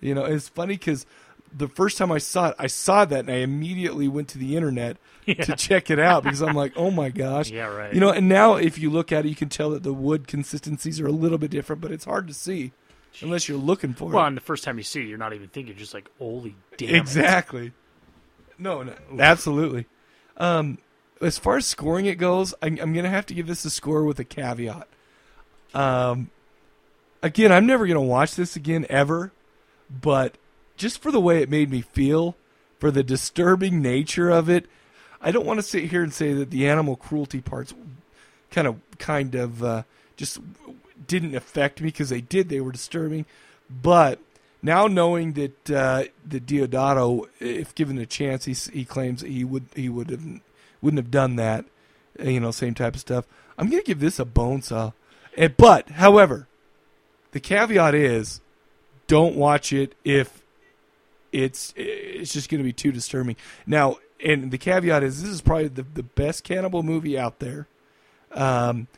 You 0.00 0.14
know, 0.14 0.24
it's 0.24 0.48
funny 0.48 0.74
because 0.76 1.06
the 1.54 1.68
first 1.68 1.98
time 1.98 2.10
I 2.10 2.18
saw 2.18 2.48
it, 2.48 2.56
I 2.58 2.66
saw 2.66 3.04
that 3.04 3.20
and 3.20 3.30
I 3.30 3.36
immediately 3.36 4.08
went 4.08 4.28
to 4.28 4.38
the 4.38 4.56
internet 4.56 4.96
Yeah. 5.26 5.34
to 5.44 5.54
check 5.54 5.88
it 5.90 6.00
out 6.00 6.24
because 6.24 6.40
I'm 6.42 6.56
like, 6.56 6.72
oh 6.74 6.90
my 6.90 7.10
gosh. 7.10 7.48
Yeah, 7.50 7.66
right. 7.66 7.94
You 7.94 8.00
know, 8.00 8.10
and 8.10 8.28
now 8.28 8.56
if 8.56 8.76
you 8.78 8.90
look 8.90 9.12
at 9.12 9.24
it, 9.24 9.28
you 9.28 9.36
can 9.36 9.48
tell 9.48 9.70
that 9.70 9.84
the 9.84 9.92
wood 9.92 10.26
consistencies 10.26 11.00
are 11.00 11.06
a 11.06 11.12
little 11.12 11.38
bit 11.38 11.52
different, 11.52 11.80
but 11.80 11.92
it's 11.92 12.04
hard 12.06 12.26
to 12.26 12.34
see 12.34 12.72
unless 13.20 13.48
you're 13.48 13.56
looking 13.58 13.92
for 13.94 14.06
Well, 14.06 14.12
it. 14.14 14.16
Well, 14.16 14.26
and 14.26 14.36
the 14.36 14.40
first 14.40 14.64
time 14.64 14.78
you 14.78 14.82
see 14.82 15.02
it, 15.02 15.06
you're 15.06 15.18
not 15.18 15.32
even 15.32 15.46
thinking, 15.48 15.76
just 15.76 15.94
like, 15.94 16.10
holy 16.18 16.56
damn. 16.76 16.88
it. 16.88 16.96
Exactly. 16.96 17.72
No, 18.58 18.82
no, 18.82 18.94
absolutely. 19.20 19.86
Um, 20.38 20.78
as 21.22 21.38
far 21.38 21.56
as 21.56 21.66
scoring 21.66 22.06
it 22.06 22.16
goes, 22.16 22.52
I'm, 22.60 22.78
I'm 22.80 22.92
going 22.92 23.04
to 23.04 23.10
have 23.10 23.26
to 23.26 23.34
give 23.34 23.46
this 23.46 23.64
a 23.64 23.70
score 23.70 24.04
with 24.04 24.18
a 24.18 24.24
caveat. 24.24 24.88
Um, 25.72 26.30
again, 27.22 27.52
I'm 27.52 27.66
never 27.66 27.86
going 27.86 27.94
to 27.94 28.00
watch 28.00 28.34
this 28.34 28.56
again 28.56 28.86
ever, 28.90 29.32
but 29.88 30.36
just 30.76 31.00
for 31.00 31.10
the 31.10 31.20
way 31.20 31.40
it 31.40 31.48
made 31.48 31.70
me 31.70 31.80
feel, 31.80 32.36
for 32.78 32.90
the 32.90 33.02
disturbing 33.02 33.80
nature 33.80 34.30
of 34.30 34.50
it, 34.50 34.66
I 35.20 35.30
don't 35.30 35.46
want 35.46 35.58
to 35.58 35.62
sit 35.62 35.84
here 35.84 36.02
and 36.02 36.12
say 36.12 36.32
that 36.32 36.50
the 36.50 36.68
animal 36.68 36.96
cruelty 36.96 37.40
parts 37.40 37.72
kind 38.50 38.66
of 38.66 38.76
kind 38.98 39.34
of 39.36 39.62
uh, 39.62 39.82
just 40.16 40.40
didn't 41.06 41.36
affect 41.36 41.80
me 41.80 41.88
because 41.88 42.08
they 42.08 42.20
did. 42.20 42.48
They 42.48 42.60
were 42.60 42.72
disturbing, 42.72 43.24
but 43.70 44.18
now 44.62 44.88
knowing 44.88 45.34
that 45.34 45.70
uh, 45.70 46.04
that 46.26 46.46
Deodato, 46.46 47.28
if 47.38 47.72
given 47.76 47.98
a 47.98 48.06
chance, 48.06 48.46
he 48.46 48.54
he 48.54 48.84
claims 48.84 49.20
that 49.20 49.30
he 49.30 49.44
would 49.44 49.66
he 49.76 49.88
would 49.88 50.10
have 50.10 50.40
wouldn't 50.82 50.98
have 50.98 51.10
done 51.10 51.36
that. 51.36 51.64
You 52.22 52.40
know, 52.40 52.50
same 52.50 52.74
type 52.74 52.94
of 52.94 53.00
stuff. 53.00 53.26
I'm 53.56 53.70
gonna 53.70 53.82
give 53.82 54.00
this 54.00 54.18
a 54.18 54.24
bone 54.24 54.60
saw. 54.60 54.92
Eh, 55.36 55.48
but 55.48 55.90
however, 55.90 56.46
the 57.30 57.40
caveat 57.40 57.94
is, 57.94 58.40
don't 59.06 59.34
watch 59.36 59.72
it 59.72 59.94
if 60.04 60.42
it's 61.32 61.72
it's 61.76 62.32
just 62.32 62.50
to 62.50 62.58
be 62.58 62.72
too 62.72 62.92
disturbing. 62.92 63.36
Now, 63.66 63.96
and 64.22 64.50
the 64.50 64.58
caveat 64.58 65.02
is 65.02 65.22
this 65.22 65.30
is 65.30 65.40
probably 65.40 65.68
the, 65.68 65.82
the 65.82 66.02
best 66.02 66.44
cannibal 66.44 66.82
movie 66.82 67.18
out 67.18 67.38
there. 67.38 67.66
Um, 68.30 68.88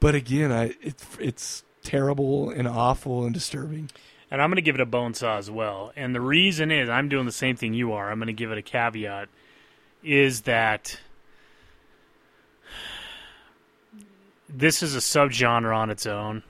but 0.00 0.14
again, 0.14 0.52
I 0.52 0.74
it's 0.80 1.04
it's 1.18 1.64
terrible 1.82 2.50
and 2.50 2.66
awful 2.66 3.24
and 3.24 3.34
disturbing. 3.34 3.90
And 4.30 4.40
I'm 4.40 4.48
going 4.48 4.56
to 4.56 4.62
give 4.62 4.76
it 4.76 4.80
a 4.80 4.86
bone 4.86 5.12
saw 5.12 5.36
as 5.36 5.50
well. 5.50 5.92
And 5.94 6.14
the 6.14 6.20
reason 6.20 6.70
is 6.70 6.88
I'm 6.88 7.10
doing 7.10 7.26
the 7.26 7.32
same 7.32 7.54
thing 7.54 7.74
you 7.74 7.92
are. 7.92 8.10
I'm 8.10 8.18
going 8.18 8.28
to 8.28 8.32
give 8.32 8.50
it 8.50 8.56
a 8.56 8.62
caveat 8.62 9.28
is 10.02 10.42
that 10.42 10.98
this 14.48 14.82
is 14.82 14.94
a 14.94 14.98
subgenre 14.98 15.74
on 15.74 15.90
its 15.90 16.06
own. 16.06 16.42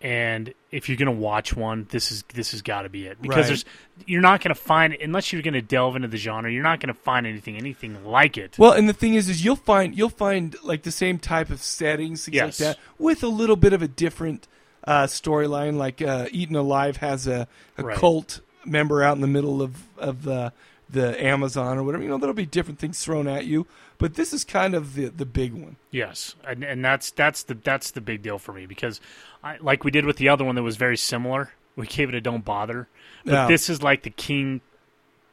And 0.00 0.52
if 0.70 0.88
you're 0.90 0.98
going 0.98 1.06
to 1.06 1.12
watch 1.12 1.56
one, 1.56 1.86
this 1.90 2.12
is 2.12 2.24
this 2.34 2.50
has 2.50 2.60
got 2.60 2.82
to 2.82 2.90
be 2.90 3.06
it 3.06 3.22
because 3.22 3.36
Right. 3.38 3.46
there's 3.46 3.64
you're 4.06 4.20
not 4.20 4.42
going 4.42 4.54
to 4.54 4.60
find 4.60 4.92
unless 4.92 5.32
you're 5.32 5.40
going 5.40 5.54
to 5.54 5.62
delve 5.62 5.96
into 5.96 6.08
the 6.08 6.18
genre, 6.18 6.52
you're 6.52 6.62
not 6.62 6.80
going 6.80 6.94
to 6.94 7.00
find 7.00 7.26
anything 7.26 7.56
anything 7.56 8.04
like 8.04 8.36
it. 8.36 8.58
Well, 8.58 8.72
and 8.72 8.86
the 8.86 8.92
thing 8.92 9.14
is, 9.14 9.30
is 9.30 9.42
you'll 9.42 9.56
find 9.56 9.96
you'll 9.96 10.10
find 10.10 10.56
like 10.62 10.82
the 10.82 10.90
same 10.90 11.18
type 11.18 11.48
of 11.48 11.62
settings, 11.62 12.26
things 12.26 12.34
Yes. 12.34 12.60
like 12.60 12.76
that, 12.76 12.78
with 12.98 13.22
a 13.22 13.28
little 13.28 13.56
bit 13.56 13.72
of 13.72 13.80
a 13.80 13.88
different 13.88 14.46
uh, 14.86 15.04
storyline. 15.04 15.76
Like 15.76 16.02
uh, 16.02 16.26
Eaten 16.30 16.56
Alive 16.56 16.98
has 16.98 17.26
a, 17.26 17.48
a 17.78 17.82
Right. 17.82 17.96
cult 17.96 18.40
member 18.66 19.02
out 19.02 19.14
in 19.16 19.22
the 19.22 19.26
middle 19.26 19.62
of 19.62 19.84
of 19.96 20.24
the 20.24 20.52
the 20.94 21.22
Amazon 21.22 21.76
or 21.78 21.82
whatever. 21.82 22.02
You 22.02 22.08
know, 22.08 22.18
there'll 22.18 22.34
be 22.34 22.46
different 22.46 22.78
things 22.78 23.04
thrown 23.04 23.28
at 23.28 23.44
you, 23.44 23.66
but 23.98 24.14
this 24.14 24.32
is 24.32 24.44
kind 24.44 24.74
of 24.74 24.94
the 24.94 25.08
the 25.08 25.26
big 25.26 25.52
one. 25.52 25.76
Yes, 25.90 26.34
and, 26.46 26.64
and 26.64 26.84
that's 26.84 27.10
that's 27.10 27.42
the 27.42 27.54
that's 27.54 27.90
the 27.90 28.00
big 28.00 28.22
deal 28.22 28.38
for 28.38 28.52
me 28.52 28.64
because, 28.66 29.00
I, 29.42 29.58
like 29.60 29.84
we 29.84 29.90
did 29.90 30.06
with 30.06 30.16
the 30.16 30.28
other 30.28 30.44
one 30.44 30.54
that 30.54 30.62
was 30.62 30.76
very 30.76 30.96
similar, 30.96 31.52
we 31.76 31.86
gave 31.86 32.08
it 32.08 32.14
a 32.14 32.20
don't 32.20 32.44
bother. 32.44 32.88
But 33.24 33.32
Yeah. 33.32 33.46
this 33.46 33.68
is 33.68 33.82
like 33.82 34.02
the 34.02 34.10
king, 34.10 34.60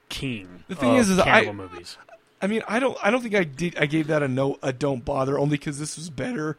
king. 0.09 0.63
The 0.67 0.75
thing 0.75 0.95
is, 0.95 1.09
is 1.09 1.19
I, 1.19 1.49
movies. 1.51 1.97
I 2.41 2.47
mean, 2.47 2.63
I 2.67 2.79
don't, 2.79 2.97
I 3.03 3.11
don't 3.11 3.21
think 3.21 3.35
I 3.35 3.43
did. 3.43 3.77
I 3.77 3.85
gave 3.85 4.07
that 4.07 4.23
a 4.23 4.27
no, 4.27 4.57
a 4.63 4.73
don't 4.73 5.05
bother, 5.05 5.37
only 5.37 5.57
because 5.57 5.79
this 5.79 5.95
was 5.97 6.09
better. 6.09 6.57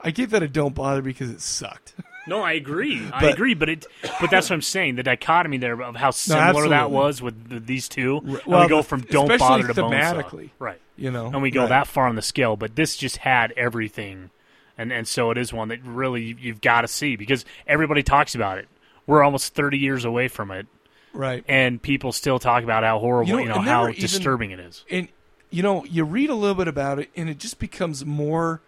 I 0.00 0.10
gave 0.10 0.30
that 0.30 0.42
a 0.42 0.48
don't 0.48 0.74
bother 0.74 1.02
because 1.02 1.30
it 1.30 1.40
sucked. 1.40 1.94
No, 2.26 2.42
I 2.42 2.52
agree. 2.52 3.00
I 3.12 3.20
But- 3.22 3.32
agree, 3.34 3.54
but 3.54 3.68
it, 3.68 3.86
but 4.20 4.30
that's 4.30 4.50
what 4.50 4.54
I'm 4.54 4.62
saying. 4.62 4.96
The 4.96 5.02
dichotomy 5.02 5.56
there 5.58 5.80
of 5.82 5.96
how 5.96 6.10
similar 6.10 6.68
that 6.68 6.90
was 6.90 7.22
with 7.22 7.48
the, 7.48 7.60
these 7.60 7.88
two. 7.88 8.40
well, 8.46 8.62
we 8.62 8.68
go 8.68 8.82
from 8.82 9.00
don't 9.02 9.38
bother 9.38 9.66
to 9.66 9.74
thematically, 9.74 10.50
right? 10.58 10.80
you 10.96 11.10
know, 11.10 11.26
and 11.28 11.40
we 11.42 11.50
go 11.50 11.60
right. 11.62 11.68
that 11.70 11.86
far 11.86 12.06
on 12.06 12.14
the 12.16 12.22
scale. 12.22 12.56
But 12.56 12.76
this 12.76 12.96
just 12.96 13.16
had 13.18 13.52
everything, 13.56 14.30
and 14.76 14.92
and 14.92 15.08
so 15.08 15.30
it 15.30 15.38
is 15.38 15.52
one 15.52 15.68
that 15.68 15.82
really 15.84 16.22
you- 16.22 16.36
you've 16.38 16.60
got 16.60 16.82
to 16.82 16.88
see 16.88 17.16
because 17.16 17.44
everybody 17.66 18.02
talks 18.02 18.34
about 18.34 18.58
it. 18.58 18.68
We're 19.06 19.22
almost 19.24 19.54
30 19.54 19.78
years 19.78 20.04
away 20.04 20.28
from 20.28 20.50
it, 20.50 20.66
Right. 21.12 21.42
And 21.48 21.82
people 21.82 22.12
still 22.12 22.38
talk 22.38 22.62
about 22.62 22.84
how 22.84 23.00
horrible, 23.00 23.40
you 23.40 23.46
know, 23.48 23.54
and 23.56 23.64
how 23.66 23.78
never 23.80 23.90
even- 23.90 24.00
disturbing 24.00 24.50
it 24.52 24.60
is. 24.60 24.84
And 24.90 25.08
you 25.50 25.62
know, 25.64 25.84
you 25.86 26.04
read 26.04 26.30
a 26.30 26.34
little 26.34 26.54
bit 26.54 26.68
about 26.68 27.00
it, 27.00 27.10
and 27.16 27.28
it 27.28 27.38
just 27.38 27.58
becomes 27.58 28.04
more 28.04 28.60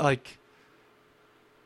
like, 0.00 0.38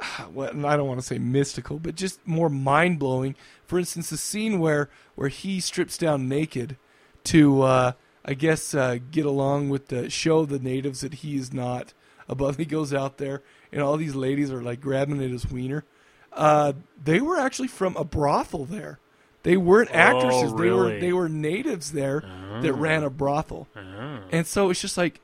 well, 0.33 0.67
I 0.67 0.77
don't 0.77 0.89
want 0.89 1.01
to 1.01 1.07
say 1.07 1.19
mystical, 1.19 1.79
but 1.79 1.95
just 1.95 2.27
more 2.27 2.49
mind 2.49 2.99
blowing. 2.99 3.35
For 3.67 3.79
instance, 3.79 4.11
the 4.11 4.17
scene 4.17 4.59
where 4.61 4.89
where 5.15 5.29
he 5.29 5.61
strips 5.61 5.97
down 5.99 6.29
naked 6.29 6.77
to, 7.25 7.63
uh, 7.63 7.93
I 8.25 8.35
guess, 8.35 8.75
uh, 8.75 8.99
get 9.11 9.27
along 9.27 9.71
with 9.71 9.89
the 9.89 10.11
show 10.11 10.45
the 10.45 10.59
natives 10.59 11.01
that 11.01 11.15
he 11.15 11.37
is 11.37 11.53
not 11.53 11.93
above. 12.29 12.57
He 12.59 12.65
goes 12.65 12.93
out 12.95 13.19
there, 13.19 13.43
and 13.73 13.83
all 13.83 13.97
these 13.97 14.15
ladies 14.15 14.51
are 14.53 14.63
like 14.63 14.81
grabbing 14.81 15.23
at 15.23 15.31
his 15.31 15.51
wiener. 15.51 15.85
Uh, 16.33 16.75
they 17.03 17.21
were 17.21 17.39
actually 17.39 17.69
from 17.69 17.97
a 17.97 18.05
brothel 18.05 18.65
there. 18.67 18.99
They 19.43 19.57
weren't 19.57 19.91
Oh, 19.91 19.95
actresses. 19.95 20.53
They 20.55 20.71
were 20.71 20.99
they 21.01 21.13
were 21.13 21.29
natives 21.29 21.93
there 21.93 22.21
that 22.63 22.73
Oh. 22.73 22.77
ran 22.77 23.03
a 23.05 23.11
brothel. 23.11 23.69
Oh. 23.77 24.19
And 24.33 24.47
so 24.47 24.71
it's 24.71 24.81
just 24.81 24.97
like 24.99 25.21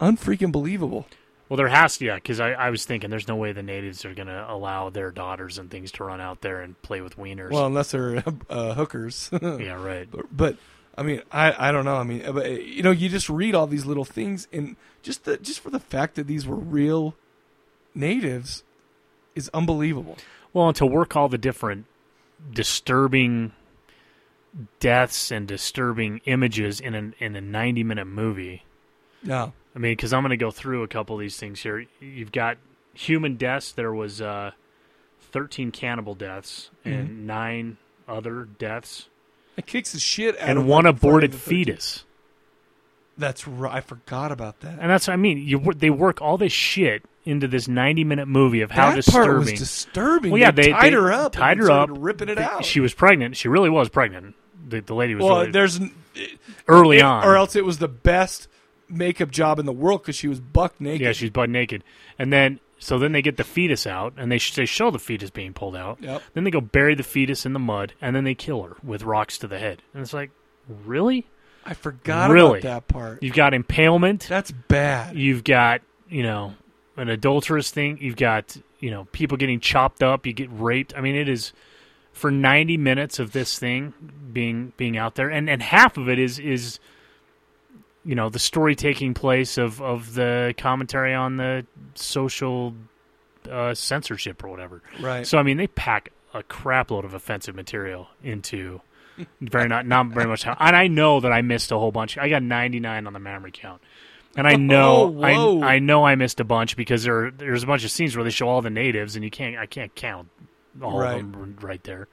unfreaking 0.00 0.52
believable. 0.52 1.06
Well, 1.48 1.56
there 1.56 1.68
has 1.68 1.98
to, 1.98 2.04
yeah, 2.04 2.16
because 2.16 2.40
I, 2.40 2.52
I 2.52 2.70
was 2.70 2.84
thinking 2.84 3.08
there's 3.08 3.28
no 3.28 3.36
way 3.36 3.52
the 3.52 3.62
natives 3.62 4.04
are 4.04 4.14
going 4.14 4.26
to 4.26 4.50
allow 4.50 4.90
their 4.90 5.12
daughters 5.12 5.58
and 5.58 5.70
things 5.70 5.92
to 5.92 6.04
run 6.04 6.20
out 6.20 6.40
there 6.40 6.60
and 6.60 6.80
play 6.82 7.00
with 7.00 7.16
wieners. 7.16 7.50
Well, 7.52 7.66
unless 7.66 7.92
they're 7.92 8.24
uh, 8.50 8.74
hookers. 8.74 9.30
Yeah, 9.42 9.82
right. 9.82 10.08
But, 10.10 10.36
but 10.36 10.56
I 10.98 11.02
mean, 11.02 11.22
I, 11.30 11.68
I 11.68 11.72
don't 11.72 11.84
know. 11.84 11.96
I 11.96 12.02
mean, 12.02 12.24
but, 12.32 12.62
you 12.62 12.82
know, 12.82 12.90
you 12.90 13.08
just 13.08 13.28
read 13.28 13.54
all 13.54 13.66
these 13.66 13.86
little 13.86 14.04
things, 14.04 14.48
and 14.52 14.76
just 15.02 15.24
the, 15.24 15.36
just 15.36 15.60
for 15.60 15.70
the 15.70 15.78
fact 15.78 16.16
that 16.16 16.26
these 16.26 16.46
were 16.46 16.56
real 16.56 17.14
natives 17.94 18.64
is 19.34 19.48
unbelievable. 19.54 20.16
Well, 20.52 20.68
and 20.68 20.76
to 20.76 20.86
work 20.86 21.14
all 21.14 21.28
the 21.28 21.38
different 21.38 21.86
disturbing 22.52 23.52
deaths 24.80 25.30
and 25.30 25.46
disturbing 25.46 26.20
images 26.24 26.80
in 26.80 26.94
an 26.94 27.14
in 27.18 27.36
a 27.36 27.40
90 27.40 27.84
minute 27.84 28.06
movie. 28.06 28.64
Yeah. 29.22 29.50
I 29.76 29.78
mean, 29.78 29.92
because 29.92 30.12
I'm 30.14 30.22
going 30.22 30.30
to 30.30 30.36
go 30.38 30.50
through 30.50 30.82
a 30.84 30.88
couple 30.88 31.14
of 31.16 31.20
these 31.20 31.36
things 31.36 31.60
here. 31.62 31.84
You've 32.00 32.32
got 32.32 32.56
human 32.94 33.36
deaths. 33.36 33.72
There 33.72 33.92
was 33.92 34.22
uh, 34.22 34.52
13 35.32 35.70
cannibal 35.70 36.14
deaths 36.14 36.70
and 36.84 37.08
Mhm. 37.10 37.16
nine 37.24 37.76
other 38.08 38.44
deaths, 38.58 39.08
It 39.56 39.66
kicks 39.66 39.92
the 39.92 39.98
shit 39.98 40.38
out 40.40 40.48
and 40.48 40.66
one 40.68 40.86
aborted 40.86 41.34
fetus. 41.34 42.04
That's 43.18 43.48
right. 43.48 43.74
I 43.74 43.80
forgot 43.80 44.30
about 44.30 44.60
that. 44.60 44.78
And 44.80 44.90
that's 44.90 45.08
what 45.08 45.14
I 45.14 45.16
mean. 45.16 45.38
You 45.38 45.58
they 45.74 45.88
work 45.90 46.20
all 46.20 46.36
this 46.38 46.52
shit 46.52 47.02
into 47.24 47.48
this 47.48 47.66
90 47.66 48.04
minute 48.04 48.28
movie 48.28 48.60
of 48.60 48.70
how 48.70 48.90
That 48.90 48.96
disturbing. 48.96 49.26
part 49.28 49.38
was 49.38 49.52
disturbing. 49.54 50.30
Well, 50.32 50.40
yeah, 50.40 50.50
They 50.50 50.62
they, 50.66 50.70
tied 50.72 50.82
they 50.84 50.96
her 50.96 51.12
up 51.12 51.32
tied 51.32 51.58
her 51.58 51.70
up, 51.70 51.88
ripping 51.92 52.28
it 52.28 52.34
They- 52.36 52.42
out. 52.44 52.64
She 52.64 52.80
was 52.80 52.92
pregnant. 52.94 53.36
She 53.36 53.48
really 53.48 53.70
was 53.70 53.88
pregnant. 53.88 54.34
The, 54.68 54.80
the 54.80 54.94
lady 54.94 55.14
was. 55.14 55.24
Well, 55.24 55.38
really, 55.40 55.50
there's 55.52 55.80
early 56.68 56.98
it- 56.98 57.02
on, 57.02 57.24
or 57.26 57.36
else 57.36 57.56
it 57.56 57.64
was 57.64 57.78
the 57.78 57.88
best 57.88 58.48
makeup 58.88 59.30
job 59.30 59.58
in 59.58 59.66
the 59.66 59.72
world 59.72 60.02
because 60.02 60.16
she 60.16 60.28
was 60.28 60.40
buck 60.40 60.80
naked. 60.80 61.00
Yeah, 61.00 61.12
she's 61.12 61.30
butt 61.30 61.50
naked, 61.50 61.82
and 62.18 62.32
then 62.32 62.60
so 62.78 62.98
then 62.98 63.12
they 63.12 63.22
get 63.22 63.36
the 63.36 63.44
fetus 63.44 63.86
out, 63.86 64.14
and 64.16 64.30
they 64.30 64.38
they 64.38 64.66
show 64.66 64.90
the 64.90 64.98
fetus 64.98 65.30
being 65.30 65.54
pulled 65.54 65.76
out. 65.76 65.98
Yep. 66.00 66.22
Then 66.34 66.44
they 66.44 66.50
go 66.50 66.60
bury 66.60 66.94
the 66.94 67.02
fetus 67.02 67.46
in 67.46 67.52
the 67.52 67.58
mud, 67.58 67.94
and 68.00 68.14
then 68.14 68.24
they 68.24 68.34
kill 68.34 68.62
her 68.62 68.76
with 68.82 69.02
rocks 69.02 69.38
to 69.38 69.46
the 69.46 69.58
head. 69.58 69.82
And 69.94 70.02
it's 70.02 70.12
like, 70.12 70.30
really? 70.68 71.26
I 71.64 71.74
forgot 71.74 72.30
really? 72.30 72.60
about 72.60 72.62
that 72.62 72.88
part. 72.88 73.22
You've 73.22 73.34
got 73.34 73.54
impalement. 73.54 74.26
That's 74.28 74.50
bad. 74.50 75.16
You've 75.16 75.42
got 75.42 75.80
you 76.08 76.22
know 76.22 76.54
an 76.96 77.08
adulterous 77.08 77.70
thing. 77.70 77.98
You've 78.00 78.16
got 78.16 78.56
you 78.78 78.90
know 78.90 79.06
people 79.12 79.36
getting 79.36 79.60
chopped 79.60 80.02
up. 80.02 80.26
You 80.26 80.32
get 80.32 80.50
raped. 80.52 80.94
I 80.96 81.00
mean, 81.00 81.16
it 81.16 81.28
is 81.28 81.52
for 82.12 82.30
ninety 82.30 82.76
minutes 82.76 83.18
of 83.18 83.32
this 83.32 83.58
thing 83.58 83.94
being 84.32 84.74
being 84.76 84.96
out 84.98 85.14
there, 85.14 85.30
and 85.30 85.48
and 85.48 85.62
half 85.62 85.96
of 85.96 86.08
it 86.08 86.18
is 86.18 86.38
is 86.38 86.78
you 88.06 88.14
know 88.14 88.28
the 88.30 88.38
story 88.38 88.74
taking 88.74 89.12
place 89.12 89.58
of 89.58 89.82
of 89.82 90.14
the 90.14 90.54
commentary 90.56 91.12
on 91.12 91.36
the 91.36 91.66
social 91.94 92.72
uh, 93.50 93.74
censorship 93.74 94.42
or 94.44 94.48
whatever. 94.48 94.82
Right. 95.00 95.26
So 95.26 95.36
I 95.38 95.42
mean, 95.42 95.56
they 95.56 95.66
pack 95.66 96.12
a 96.32 96.42
crap 96.42 96.90
load 96.90 97.04
of 97.04 97.14
offensive 97.14 97.54
material 97.54 98.08
into 98.22 98.80
very 99.40 99.68
not 99.68 99.86
not 99.86 100.06
very 100.08 100.26
much 100.26 100.42
time. 100.42 100.56
And 100.60 100.76
I 100.76 100.86
know 100.86 101.20
that 101.20 101.32
I 101.32 101.42
missed 101.42 101.72
a 101.72 101.78
whole 101.78 101.92
bunch. 101.92 102.16
I 102.16 102.28
got 102.28 102.42
99 102.42 103.06
on 103.06 103.12
the 103.12 103.18
memory 103.18 103.50
count. 103.52 103.82
And 104.36 104.46
I 104.46 104.56
know 104.56 105.16
Oh. 105.18 105.62
I 105.62 105.76
I 105.76 105.78
know 105.78 106.04
I 106.04 106.14
missed 106.14 106.40
a 106.40 106.44
bunch 106.44 106.76
because 106.76 107.04
there 107.04 107.30
there's 107.30 107.62
a 107.62 107.66
bunch 107.66 107.84
of 107.84 107.90
scenes 107.90 108.16
where 108.16 108.22
they 108.24 108.30
show 108.30 108.48
all 108.48 108.62
the 108.62 108.70
natives 108.70 109.16
and 109.16 109.24
you 109.24 109.30
can't 109.30 109.56
I 109.56 109.66
can't 109.66 109.94
count 109.94 110.28
all 110.82 110.98
Right. 110.98 111.20
of 111.20 111.32
them 111.32 111.56
right 111.60 111.82
there. 111.84 112.06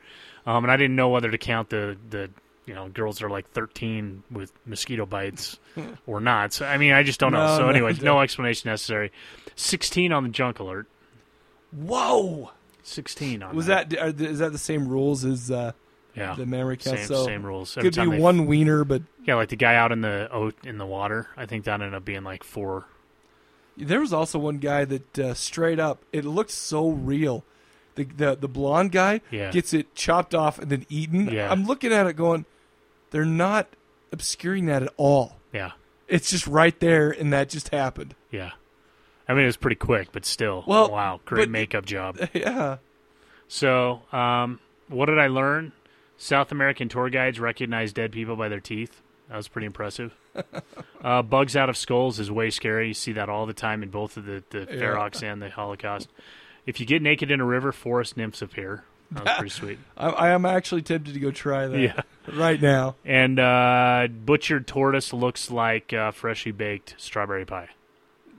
Um, 0.46 0.64
and 0.66 0.72
I 0.72 0.78
didn't 0.78 0.96
know 0.96 1.10
whether 1.10 1.30
to 1.30 1.38
count 1.38 1.70
the 1.70 1.98
the 2.10 2.30
you 2.66 2.74
know 2.74 2.90
girls 2.90 3.22
are 3.22 3.30
like 3.30 3.50
13 3.51 4.24
with 4.32 4.51
mosquito 4.66 5.06
bites 5.06 5.59
or 6.08 6.19
not. 6.19 6.53
So 6.53 6.66
I 6.66 6.77
mean 6.77 6.93
I 6.93 7.03
just 7.03 7.19
don't 7.19 7.32
know. 7.33 7.45
No, 7.45 7.58
So 7.58 7.69
anyway, 7.69 7.93
no. 7.93 8.03
no 8.16 8.22
explanation 8.22 8.69
necessary. 8.69 9.11
16 9.56 10.11
on 10.11 10.24
the 10.24 10.30
junk 10.30 10.59
alert. 10.59 10.88
Whoa. 11.72 12.51
16 12.83 13.42
on 13.43 13.56
Was 13.56 13.67
that 13.67 13.95
are, 13.98 14.11
th- 14.11 14.30
is 14.30 14.40
that 14.40 14.51
the 14.51 14.58
same 14.58 14.88
rules 14.88 15.24
as 15.24 15.50
uh, 15.50 15.72
Yeah, 16.16 16.35
the 16.35 16.45
memory 16.45 16.77
count? 16.77 16.98
Same, 17.00 17.08
so 17.08 17.25
same 17.25 17.45
rules. 17.45 17.77
Every 17.77 17.90
Could 17.92 18.11
be 18.11 18.17
one 18.19 18.45
wiener, 18.45 18.83
but 18.83 19.01
yeah, 19.25 19.35
like 19.35 19.50
the 19.50 19.56
guy 19.56 19.75
out 19.75 19.92
in 19.92 20.01
the 20.01 20.27
oat 20.32 20.56
in 20.66 20.77
the 20.77 20.85
water. 20.85 21.27
I 21.38 21.45
think 21.45 21.64
that 21.66 21.74
ended 21.75 21.93
up 21.93 22.03
being 22.03 22.24
like 22.24 22.43
four. 22.43 22.85
There 23.77 24.01
was 24.01 24.11
also 24.14 24.38
one 24.38 24.58
guy 24.58 24.85
that 24.85 25.17
uh, 25.19 25.33
straight 25.33 25.80
up, 25.80 26.03
it 26.11 26.25
looked 26.25 26.51
so 26.51 26.90
real. 26.90 27.43
The 27.95 28.03
the 28.03 28.35
the 28.35 28.48
blonde 28.50 28.92
guy 28.92 29.22
Yeah. 29.32 29.50
gets 29.51 29.74
it 29.74 29.95
chopped 29.95 30.35
off 30.35 30.59
and 30.59 30.69
then 30.69 30.85
eaten. 30.90 31.27
Yeah. 31.30 31.50
I'm 31.51 31.66
looking 31.66 31.93
at 31.93 32.06
it 32.06 32.14
going, 32.17 32.45
they're 33.14 33.24
not 33.24 33.67
obscuring 34.11 34.66
that 34.66 34.83
at 34.83 34.93
all. 34.98 35.38
Yeah, 35.53 35.72
It's 36.09 36.30
just 36.30 36.45
right 36.48 36.77
there, 36.82 37.09
and 37.11 37.32
that 37.32 37.48
just 37.48 37.69
happened. 37.69 38.14
yeah. 38.30 38.51
I 39.30 39.33
mean, 39.33 39.43
it 39.43 39.45
was 39.45 39.56
pretty 39.56 39.77
quick, 39.77 40.09
but 40.11 40.25
still. 40.25 40.66
Well, 40.67 40.92
wow, 40.92 41.22
great 41.24 41.43
but- 41.43 41.50
makeup 41.51 41.85
job. 41.85 42.17
Yeah. 42.33 42.77
So, 43.48 44.01
um, 44.11 44.59
what 44.90 45.06
did 45.06 45.17
I 45.19 45.27
learn? 45.27 45.72
South 46.17 46.51
American 46.51 46.90
tour 46.90 47.09
guides 47.09 47.40
recognize 47.40 47.93
dead 47.93 48.11
people 48.11 48.35
by 48.35 48.50
their 48.50 48.59
teeth. 48.59 49.01
That 49.30 49.38
was 49.38 49.48
pretty 49.48 49.66
impressive. 49.67 50.14
uh, 51.03 51.22
bugs 51.22 51.56
out 51.56 51.69
of 51.69 51.77
skulls 51.77 52.19
is 52.19 52.30
way 52.32 52.50
scary. 52.50 52.90
You 52.90 52.93
see 52.93 53.14
that 53.14 53.30
all 53.30 53.45
the 53.45 53.53
time 53.53 53.82
in 53.83 53.90
both 53.90 54.17
of 54.17 54.25
the, 54.25 54.43
the 54.50 54.59
Yeah. 54.69 54.75
Ferox 54.82 55.24
and 55.24 55.42
the 55.42 55.50
Holocaust. 55.50 56.09
If 56.66 56.80
you 56.80 56.85
get 56.85 57.01
naked 57.01 57.30
in 57.32 57.40
a 57.40 57.45
river, 57.45 57.72
forest 57.72 58.17
nymphs 58.17 58.42
appear. 58.42 58.83
That 59.16 59.25
was 59.25 59.38
pretty 59.38 59.50
sweet. 59.50 59.80
I, 59.98 60.09
I 60.09 60.30
am 60.32 60.45
actually 60.45 60.82
tempted 60.82 61.14
to 61.14 61.19
go 61.19 61.32
try 61.32 61.67
that. 61.67 61.80
Yeah. 61.80 62.01
Right 62.33 62.61
now. 62.61 62.95
And 63.06 63.40
uh, 63.40 64.08
butchered 64.25 64.67
tortoise 64.67 65.11
looks 65.14 65.51
like 65.51 65.93
uh, 65.93 66.11
freshly 66.11 66.51
baked 66.51 66.95
strawberry 66.98 67.45
pie. 67.45 67.69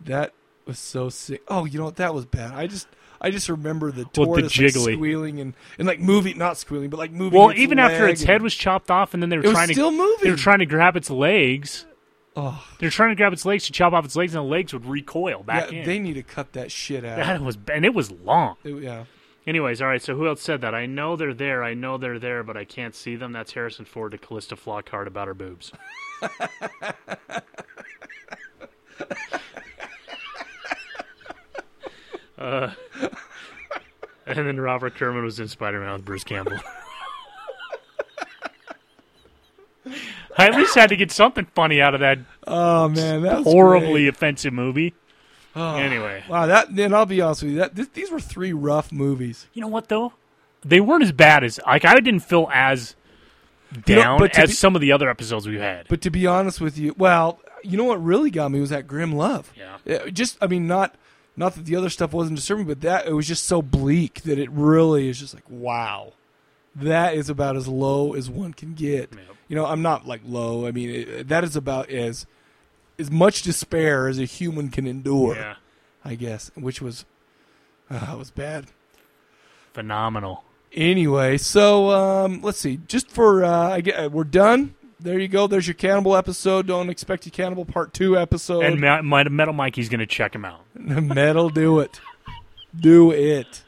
That 0.04 0.32
was 0.66 0.78
so 0.78 1.08
sick. 1.08 1.42
Oh, 1.48 1.64
you 1.64 1.78
know 1.78 1.86
what? 1.86 1.96
That 1.96 2.14
was 2.14 2.24
bad. 2.26 2.52
I 2.52 2.66
just. 2.66 2.88
I 3.20 3.30
just 3.30 3.48
remember 3.48 3.90
the 3.90 4.02
the 4.02 4.10
tortoise 4.10 4.58
like, 4.58 4.72
jiggly. 4.72 4.94
squealing 4.96 5.40
and, 5.40 5.54
and 5.78 5.86
like 5.88 5.98
moving, 5.98 6.36
not 6.36 6.58
squealing, 6.58 6.90
but 6.90 6.98
like 6.98 7.10
moving. 7.10 7.38
Well, 7.38 7.50
its 7.50 7.60
even 7.60 7.78
after 7.78 8.02
leg 8.02 8.12
its 8.12 8.20
and- 8.20 8.28
head 8.28 8.42
was 8.42 8.54
chopped 8.54 8.90
off, 8.90 9.14
and 9.14 9.22
then 9.22 9.30
they 9.30 9.38
were 9.38 9.44
It 9.44 9.46
was 9.46 9.54
trying 9.54 9.72
still 9.72 9.90
to 9.90 9.96
moving. 9.96 10.24
They 10.24 10.30
were 10.30 10.36
trying 10.36 10.58
to 10.58 10.66
grab 10.66 10.94
its 10.94 11.08
legs. 11.08 11.86
Oh. 12.36 12.62
They're 12.80 12.90
trying 12.90 13.10
to 13.10 13.14
grab 13.14 13.32
its 13.32 13.46
legs 13.46 13.64
to 13.66 13.72
chop 13.72 13.94
off 13.94 14.04
its 14.04 14.16
legs, 14.16 14.34
and 14.34 14.44
the 14.44 14.50
legs 14.50 14.74
would 14.74 14.84
recoil 14.84 15.42
back 15.42 15.70
yeah, 15.70 15.78
in. 15.78 15.86
they 15.86 15.98
need 16.00 16.14
to 16.14 16.22
cut 16.22 16.52
that 16.54 16.70
shit 16.70 17.02
out. 17.04 17.16
that 17.16 17.40
was 17.40 17.56
and 17.72 17.86
it 17.86 17.94
was 17.94 18.10
long. 18.10 18.56
It- 18.62 18.82
yeah. 18.82 19.04
Anyways, 19.46 19.82
all 19.82 19.88
right. 19.88 20.00
So 20.02 20.16
who 20.16 20.26
else 20.26 20.40
said 20.42 20.62
that? 20.62 20.74
I 20.74 20.86
know 20.86 21.16
they're 21.16 21.34
there. 21.34 21.62
I 21.62 21.74
know 21.74 21.98
they're 21.98 22.18
there, 22.18 22.42
but 22.42 22.56
I 22.56 22.64
can't 22.64 22.94
see 22.94 23.14
them. 23.16 23.32
That's 23.32 23.52
Harrison 23.52 23.84
Ford 23.84 24.12
to 24.12 24.18
Calista 24.18 24.56
Flockhart 24.56 25.06
about 25.06 25.28
her 25.28 25.34
boobs. 25.34 25.70
uh, 32.38 32.70
and 34.26 34.38
then 34.38 34.58
Robert 34.58 34.94
Kerman 34.94 35.24
was 35.24 35.38
in 35.38 35.48
Spider 35.48 35.80
Man 35.80 35.92
with 35.92 36.04
Bruce 36.06 36.24
Campbell. 36.24 36.58
I 40.36 40.48
at 40.48 40.56
least 40.56 40.74
had 40.74 40.88
to 40.88 40.96
get 40.96 41.12
something 41.12 41.46
funny 41.54 41.80
out 41.80 41.94
of 41.94 42.00
that. 42.00 42.18
Oh 42.46 42.88
man, 42.88 43.22
that 43.22 43.44
horribly 43.44 44.02
great. 44.02 44.08
offensive 44.08 44.52
movie. 44.52 44.94
Oh, 45.56 45.76
Anyway, 45.76 46.22
wow. 46.28 46.46
That 46.46 46.74
then 46.74 46.92
I'll 46.92 47.06
be 47.06 47.20
honest 47.20 47.42
with 47.42 47.52
you. 47.52 47.58
That 47.58 47.74
this, 47.74 47.88
these 47.88 48.10
were 48.10 48.20
three 48.20 48.52
rough 48.52 48.90
movies. 48.92 49.46
You 49.52 49.62
know 49.62 49.68
what 49.68 49.88
though? 49.88 50.12
They 50.64 50.80
weren't 50.80 51.02
as 51.02 51.12
bad 51.12 51.44
as 51.44 51.60
like 51.66 51.84
I 51.84 51.94
didn't 52.00 52.20
feel 52.20 52.48
as 52.52 52.96
You 53.86 53.96
know, 53.96 54.02
down 54.02 54.18
but 54.18 54.38
as 54.38 54.50
be- 54.50 54.54
some 54.54 54.74
of 54.74 54.80
the 54.80 54.92
other 54.92 55.08
episodes 55.08 55.46
we've 55.46 55.60
had. 55.60 55.86
But 55.88 56.00
to 56.02 56.10
be 56.10 56.26
honest 56.26 56.60
with 56.60 56.76
you, 56.78 56.94
well, 56.98 57.38
you 57.62 57.76
know 57.76 57.84
what 57.84 58.02
really 58.02 58.30
got 58.30 58.50
me 58.50 58.60
was 58.60 58.70
that 58.70 58.86
Grimm 58.86 59.12
Love. 59.12 59.52
Yeah. 59.56 60.08
just 60.10 60.38
I 60.40 60.46
mean, 60.46 60.66
not 60.66 60.94
not 61.36 61.54
that 61.54 61.64
the 61.66 61.76
other 61.76 61.90
stuff 61.90 62.12
wasn't 62.12 62.36
disturbing, 62.36 62.66
but 62.66 62.80
that 62.80 63.06
it 63.06 63.12
was 63.12 63.26
just 63.28 63.44
so 63.44 63.60
bleak 63.62 64.22
that 64.22 64.38
it 64.38 64.50
really 64.50 65.08
is 65.08 65.20
just 65.20 65.34
like 65.34 65.48
wow, 65.48 66.14
that 66.74 67.14
is 67.14 67.28
about 67.28 67.56
as 67.56 67.68
low 67.68 68.14
as 68.14 68.28
one 68.30 68.54
can 68.54 68.74
get. 68.74 69.12
You 69.48 69.56
know, 69.56 69.66
I'm 69.66 69.82
not 69.82 70.06
like 70.06 70.22
low. 70.24 70.66
I 70.66 70.70
mean, 70.72 70.90
it, 70.90 71.28
that 71.28 71.44
is 71.44 71.54
about 71.54 71.90
as 71.90 72.26
as 72.98 73.10
much 73.10 73.42
despair 73.42 74.08
as 74.08 74.18
a 74.18 74.24
human 74.24 74.68
can 74.68 74.86
endure. 74.86 75.36
Yeah. 75.36 75.54
I 76.04 76.16
guess, 76.16 76.50
which 76.54 76.82
was 76.82 77.06
uh, 77.90 78.10
it 78.12 78.18
was 78.18 78.30
bad. 78.30 78.66
Phenomenal. 79.72 80.44
Anyway, 80.72 81.38
so 81.38 81.90
um, 81.90 82.42
let's 82.42 82.58
see. 82.58 82.78
Just 82.88 83.10
for 83.10 83.44
uh, 83.44 83.70
I 83.70 83.80
get, 83.80 83.94
uh, 83.94 84.08
we're 84.10 84.24
done. 84.24 84.74
There 85.00 85.18
you 85.18 85.28
go. 85.28 85.46
There's 85.46 85.66
your 85.66 85.74
cannibal 85.74 86.16
episode. 86.16 86.66
Don't 86.66 86.88
expect 86.90 87.26
a 87.26 87.30
cannibal 87.30 87.64
part 87.64 87.92
two 87.94 88.18
episode. 88.18 88.64
And 88.64 88.80
Ma- 88.80 89.02
Ma- 89.02 89.24
Metal 89.24 89.54
Mikey's 89.54 89.88
going 89.88 90.00
to 90.00 90.06
check 90.06 90.34
him 90.34 90.44
out. 90.44 90.60
Metal, 90.74 91.48
do 91.50 91.80
it. 91.80 92.00
Do 92.78 93.10
it. 93.10 93.62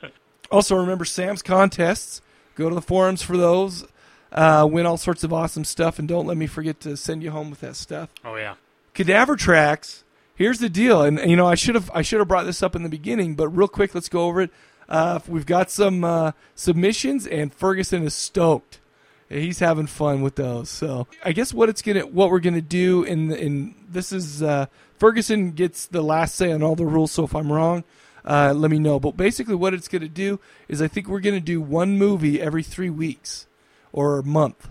Also, 0.50 0.76
remember 0.76 1.04
Sam's 1.04 1.42
contests. 1.42 2.22
Go 2.54 2.68
to 2.68 2.74
the 2.74 2.82
forums 2.82 3.22
for 3.22 3.36
those. 3.36 3.84
Uh, 4.32 4.66
win 4.70 4.86
all 4.86 4.96
sorts 4.96 5.24
of 5.24 5.32
awesome 5.32 5.64
stuff, 5.64 5.98
and 5.98 6.08
don't 6.08 6.26
let 6.26 6.36
me 6.36 6.46
forget 6.46 6.80
to 6.80 6.96
send 6.96 7.22
you 7.22 7.30
home 7.30 7.50
with 7.50 7.60
that 7.60 7.76
stuff. 7.76 8.10
Oh 8.24 8.36
yeah. 8.36 8.54
Cadaver 8.96 9.36
tracks. 9.36 10.04
Here's 10.34 10.58
the 10.58 10.70
deal, 10.70 11.02
and 11.02 11.18
you 11.18 11.36
know 11.36 11.46
I 11.46 11.54
should 11.54 11.74
have 11.74 11.90
I 11.94 12.00
should 12.00 12.18
have 12.18 12.28
brought 12.28 12.46
this 12.46 12.62
up 12.62 12.74
in 12.74 12.82
the 12.82 12.88
beginning, 12.88 13.34
but 13.34 13.48
real 13.50 13.68
quick, 13.68 13.94
let's 13.94 14.08
go 14.08 14.24
over 14.24 14.40
it. 14.40 14.50
Uh, 14.88 15.18
we've 15.28 15.44
got 15.44 15.70
some 15.70 16.02
uh, 16.02 16.32
submissions, 16.54 17.26
and 17.26 17.52
Ferguson 17.52 18.04
is 18.04 18.14
stoked. 18.14 18.80
He's 19.28 19.58
having 19.58 19.86
fun 19.86 20.22
with 20.22 20.36
those. 20.36 20.70
So 20.70 21.08
I 21.22 21.32
guess 21.32 21.52
what 21.52 21.68
it's 21.68 21.82
gonna 21.82 22.06
what 22.06 22.30
we're 22.30 22.40
gonna 22.40 22.62
do 22.62 23.02
in 23.04 23.32
in 23.32 23.74
this 23.86 24.12
is 24.12 24.42
uh, 24.42 24.64
Ferguson 24.98 25.50
gets 25.50 25.86
the 25.86 26.02
last 26.02 26.34
say 26.34 26.50
on 26.50 26.62
all 26.62 26.74
the 26.74 26.86
rules. 26.86 27.12
So 27.12 27.24
if 27.24 27.34
I'm 27.34 27.52
wrong, 27.52 27.84
uh, 28.24 28.54
let 28.56 28.70
me 28.70 28.78
know. 28.78 28.98
But 28.98 29.18
basically, 29.18 29.56
what 29.56 29.74
it's 29.74 29.88
gonna 29.88 30.08
do 30.08 30.40
is 30.68 30.80
I 30.80 30.88
think 30.88 31.06
we're 31.06 31.20
gonna 31.20 31.38
do 31.38 31.60
one 31.60 31.98
movie 31.98 32.40
every 32.40 32.62
three 32.62 32.90
weeks 32.90 33.46
or 33.92 34.18
a 34.18 34.24
month. 34.24 34.68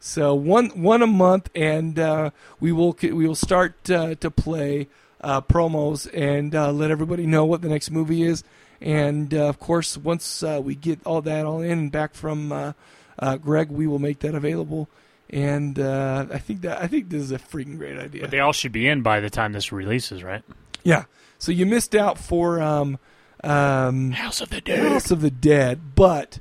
So 0.00 0.34
one 0.34 0.68
one 0.70 1.02
a 1.02 1.06
month, 1.06 1.50
and 1.54 1.98
uh, 1.98 2.30
we 2.60 2.72
will 2.72 2.96
we 3.02 3.26
will 3.26 3.34
start 3.34 3.90
uh, 3.90 4.14
to 4.16 4.30
play 4.30 4.88
uh, 5.20 5.40
promos 5.40 6.08
and 6.14 6.54
uh, 6.54 6.70
let 6.72 6.90
everybody 6.90 7.26
know 7.26 7.44
what 7.44 7.62
the 7.62 7.68
next 7.68 7.90
movie 7.90 8.22
is. 8.22 8.44
And 8.80 9.34
uh, 9.34 9.48
of 9.48 9.58
course, 9.58 9.96
once 9.96 10.42
uh, 10.42 10.60
we 10.62 10.74
get 10.74 11.00
all 11.04 11.20
that 11.22 11.44
all 11.44 11.60
in 11.60 11.78
and 11.78 11.92
back 11.92 12.14
from 12.14 12.52
uh, 12.52 12.72
uh, 13.18 13.36
Greg, 13.36 13.70
we 13.70 13.86
will 13.86 13.98
make 13.98 14.20
that 14.20 14.34
available. 14.34 14.88
And 15.30 15.78
uh, 15.78 16.26
I 16.32 16.38
think 16.38 16.62
that 16.62 16.80
I 16.80 16.86
think 16.86 17.10
this 17.10 17.22
is 17.22 17.32
a 17.32 17.38
freaking 17.38 17.76
great 17.76 17.98
idea. 17.98 18.22
But 18.22 18.30
they 18.30 18.40
all 18.40 18.52
should 18.52 18.72
be 18.72 18.86
in 18.88 19.02
by 19.02 19.20
the 19.20 19.30
time 19.30 19.52
this 19.52 19.72
releases, 19.72 20.22
right? 20.22 20.42
Yeah. 20.84 21.04
So 21.38 21.52
you 21.52 21.66
missed 21.66 21.94
out 21.94 22.18
for 22.18 22.62
um, 22.62 22.98
um, 23.44 24.12
House 24.12 24.40
of 24.40 24.50
the 24.50 24.60
Dead. 24.60 24.90
House 24.90 25.10
of 25.10 25.20
the 25.20 25.30
Dead, 25.30 25.94
but 25.94 26.38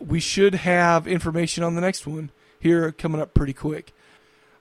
we 0.00 0.18
should 0.18 0.54
have 0.54 1.06
information 1.06 1.62
on 1.62 1.74
the 1.74 1.80
next 1.80 2.06
one 2.06 2.30
here 2.60 2.92
coming 2.92 3.20
up 3.20 3.34
pretty 3.34 3.52
quick. 3.52 3.92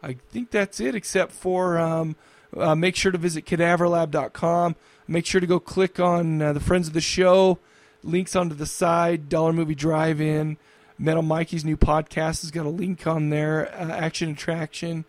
I 0.02 0.18
think 0.30 0.52
that's 0.52 0.80
it, 0.80 0.96
except 0.96 1.32
for 1.32 1.80
um, 1.80 2.16
uh, 2.56 2.76
make 2.76 2.96
sure 2.96 3.12
to 3.12 3.18
visit 3.18 3.46
cadaverlab.com. 3.46 4.76
Make 5.08 5.26
sure 5.26 5.42
to 5.42 5.48
go 5.48 5.60
click 5.60 6.00
on 6.00 6.42
uh, 6.42 6.54
the 6.54 6.60
Friends 6.60 6.88
of 6.88 6.94
the 6.94 7.02
Show, 7.02 7.60
links 8.04 8.36
onto 8.36 8.56
the 8.56 8.66
side, 8.66 9.30
Dollar 9.30 9.54
Movie 9.54 9.76
Drive 9.76 10.22
In. 10.22 10.58
Metal 10.98 11.24
Mikey's 11.24 11.66
new 11.66 11.76
podcast 11.76 12.42
has 12.42 12.52
got 12.52 12.66
a 12.66 12.70
link 12.70 13.06
on 13.06 13.30
there, 13.30 13.68
uh, 13.76 13.92
Action 13.92 14.32
Attraction. 14.32 15.06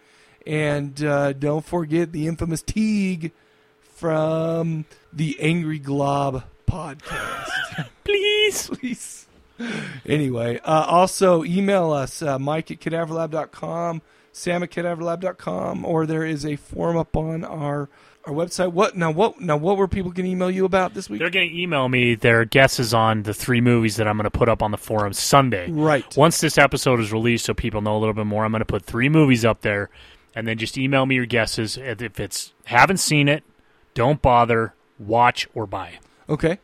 And 0.47 1.03
uh, 1.03 1.33
don't 1.33 1.65
forget 1.65 2.13
the 2.13 2.27
infamous 2.27 2.63
Teague 2.63 3.33
from 3.81 4.85
the 5.13 5.37
Angry 5.41 5.79
Glob 5.79 6.45
podcast. 6.69 7.89
Please. 8.05 8.69
Please. 8.69 9.26
Anyway, 10.07 10.61
uh, 10.65 10.85
also 10.87 11.43
email 11.43 11.91
us, 11.93 12.23
uh, 12.23 12.39
mike 12.39 12.71
at 12.71 12.79
cadaverlab.com. 12.81 14.03
sam 14.33 14.63
at 14.63 14.71
cadaverlab.com, 14.71 15.85
or 15.85 16.07
there 16.07 16.25
is 16.25 16.45
a 16.47 16.57
form 16.57 16.97
up 16.97 17.17
on 17.17 17.45
our 17.45 17.89
our 18.27 18.33
website. 18.33 18.73
What 18.73 18.97
now? 18.97 19.11
What 19.11 19.41
now? 19.41 19.57
What 19.57 19.77
were 19.77 19.89
people 19.89 20.11
going 20.11 20.27
to 20.27 20.33
email 20.33 20.51
you 20.51 20.65
about 20.65 20.95
this 20.95 21.09
week? 21.09 21.21
They're 21.21 21.31
going 21.31 21.49
to 21.49 21.61
email 21.61 21.89
me 21.89 22.15
their 22.15 22.45
guesses 22.45 22.93
on 22.93 23.23
the 23.23 23.33
three 23.35 23.61
movies 23.61 23.97
that 23.97 24.09
I'm 24.09 24.17
going 24.17 24.25
to 24.25 24.31
put 24.31 24.49
up 24.49 24.63
on 24.63 24.71
the 24.73 24.77
forum 24.79 25.13
Sunday. 25.13 25.71
Right. 25.71 26.05
Once 26.17 26.41
this 26.41 26.59
episode 26.59 27.01
is 27.01 27.13
released, 27.13 27.45
so 27.47 27.55
people 27.55 27.81
know 27.81 27.97
a 27.97 28.01
little 28.01 28.15
bit 28.15 28.27
more, 28.27 28.45
I'm 28.45 28.53
going 28.53 28.61
to 28.61 28.65
put 28.65 28.85
three 28.85 29.09
movies 29.09 29.45
up 29.45 29.63
there, 29.63 29.91
and 30.35 30.47
then 30.47 30.59
just 30.59 30.77
email 30.77 31.07
me 31.07 31.15
your 31.15 31.27
guesses. 31.27 31.77
If 31.77 32.03
if 32.03 32.21
it's 32.21 32.53
haven't 32.65 32.99
seen 32.99 33.29
it, 33.29 33.45
don't 33.95 34.21
bother. 34.21 34.75
Watch 34.99 35.47
or 35.55 35.67
buy. 35.67 35.99
Okay. 36.29 36.59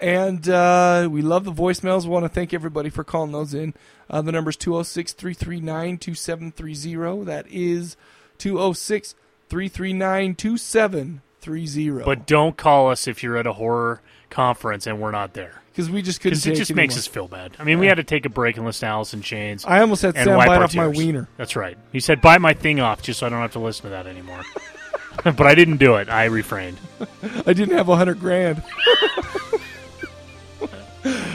And 0.00 0.48
uh, 0.48 1.08
we 1.10 1.22
love 1.22 1.44
the 1.44 1.52
voicemails. 1.52 2.04
We 2.04 2.10
want 2.10 2.24
to 2.24 2.28
thank 2.28 2.54
everybody 2.54 2.88
for 2.90 3.02
calling 3.02 3.32
those 3.32 3.52
in. 3.52 3.74
Uh, 4.08 4.22
the 4.22 4.32
number 4.32 4.50
is 4.50 4.56
206 4.56 5.12
339 5.12 5.98
2730. 5.98 7.24
That 7.24 7.46
is 7.48 7.96
206 8.38 9.14
339 9.48 10.34
2730. 10.34 12.04
But 12.04 12.26
don't 12.26 12.56
call 12.56 12.90
us 12.90 13.08
if 13.08 13.22
you're 13.22 13.36
at 13.36 13.46
a 13.46 13.54
horror 13.54 14.00
conference 14.30 14.86
and 14.86 15.00
we're 15.00 15.10
not 15.10 15.34
there. 15.34 15.62
Because 15.72 15.90
we 15.90 16.02
just 16.02 16.20
couldn't 16.20 16.38
Because 16.38 16.46
it 16.46 16.56
just 16.56 16.74
makes 16.74 16.96
us 16.96 17.06
feel 17.06 17.28
bad. 17.28 17.52
I 17.58 17.64
mean, 17.64 17.78
we 17.78 17.86
had 17.86 17.98
to 17.98 18.04
take 18.04 18.26
a 18.26 18.28
break 18.28 18.56
and 18.56 18.66
listen 18.66 18.88
to 18.88 19.16
in 19.16 19.22
Chains. 19.22 19.64
I 19.64 19.80
almost 19.80 20.02
had 20.02 20.14
Sam 20.14 20.36
bite 20.36 20.62
off 20.62 20.74
my 20.74 20.88
wiener. 20.88 21.28
That's 21.36 21.54
right. 21.54 21.78
He 21.92 22.00
said, 22.00 22.20
"Bite 22.20 22.40
my 22.40 22.52
thing 22.52 22.80
off, 22.80 23.00
just 23.00 23.20
so 23.20 23.26
I 23.26 23.28
don't 23.28 23.40
have 23.40 23.52
to 23.52 23.60
listen 23.60 23.84
to 23.84 23.90
that 23.90 24.08
anymore." 24.08 24.42
but 25.24 25.42
I 25.42 25.54
didn't 25.54 25.76
do 25.76 25.94
it. 25.94 26.08
I 26.08 26.24
refrained. 26.24 26.78
I 27.46 27.52
didn't 27.52 27.76
have 27.76 27.88
a 27.88 27.94
hundred 27.94 28.18
grand. 28.18 28.60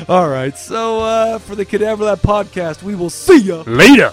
All 0.09 0.27
right. 0.29 0.57
So 0.57 0.99
uh, 1.01 1.39
for 1.39 1.55
the 1.55 1.65
Cadaver 1.65 2.05
Lab 2.05 2.19
podcast, 2.21 2.83
we 2.83 2.95
will 2.95 3.09
see 3.09 3.37
you 3.37 3.63
Later. 3.63 4.11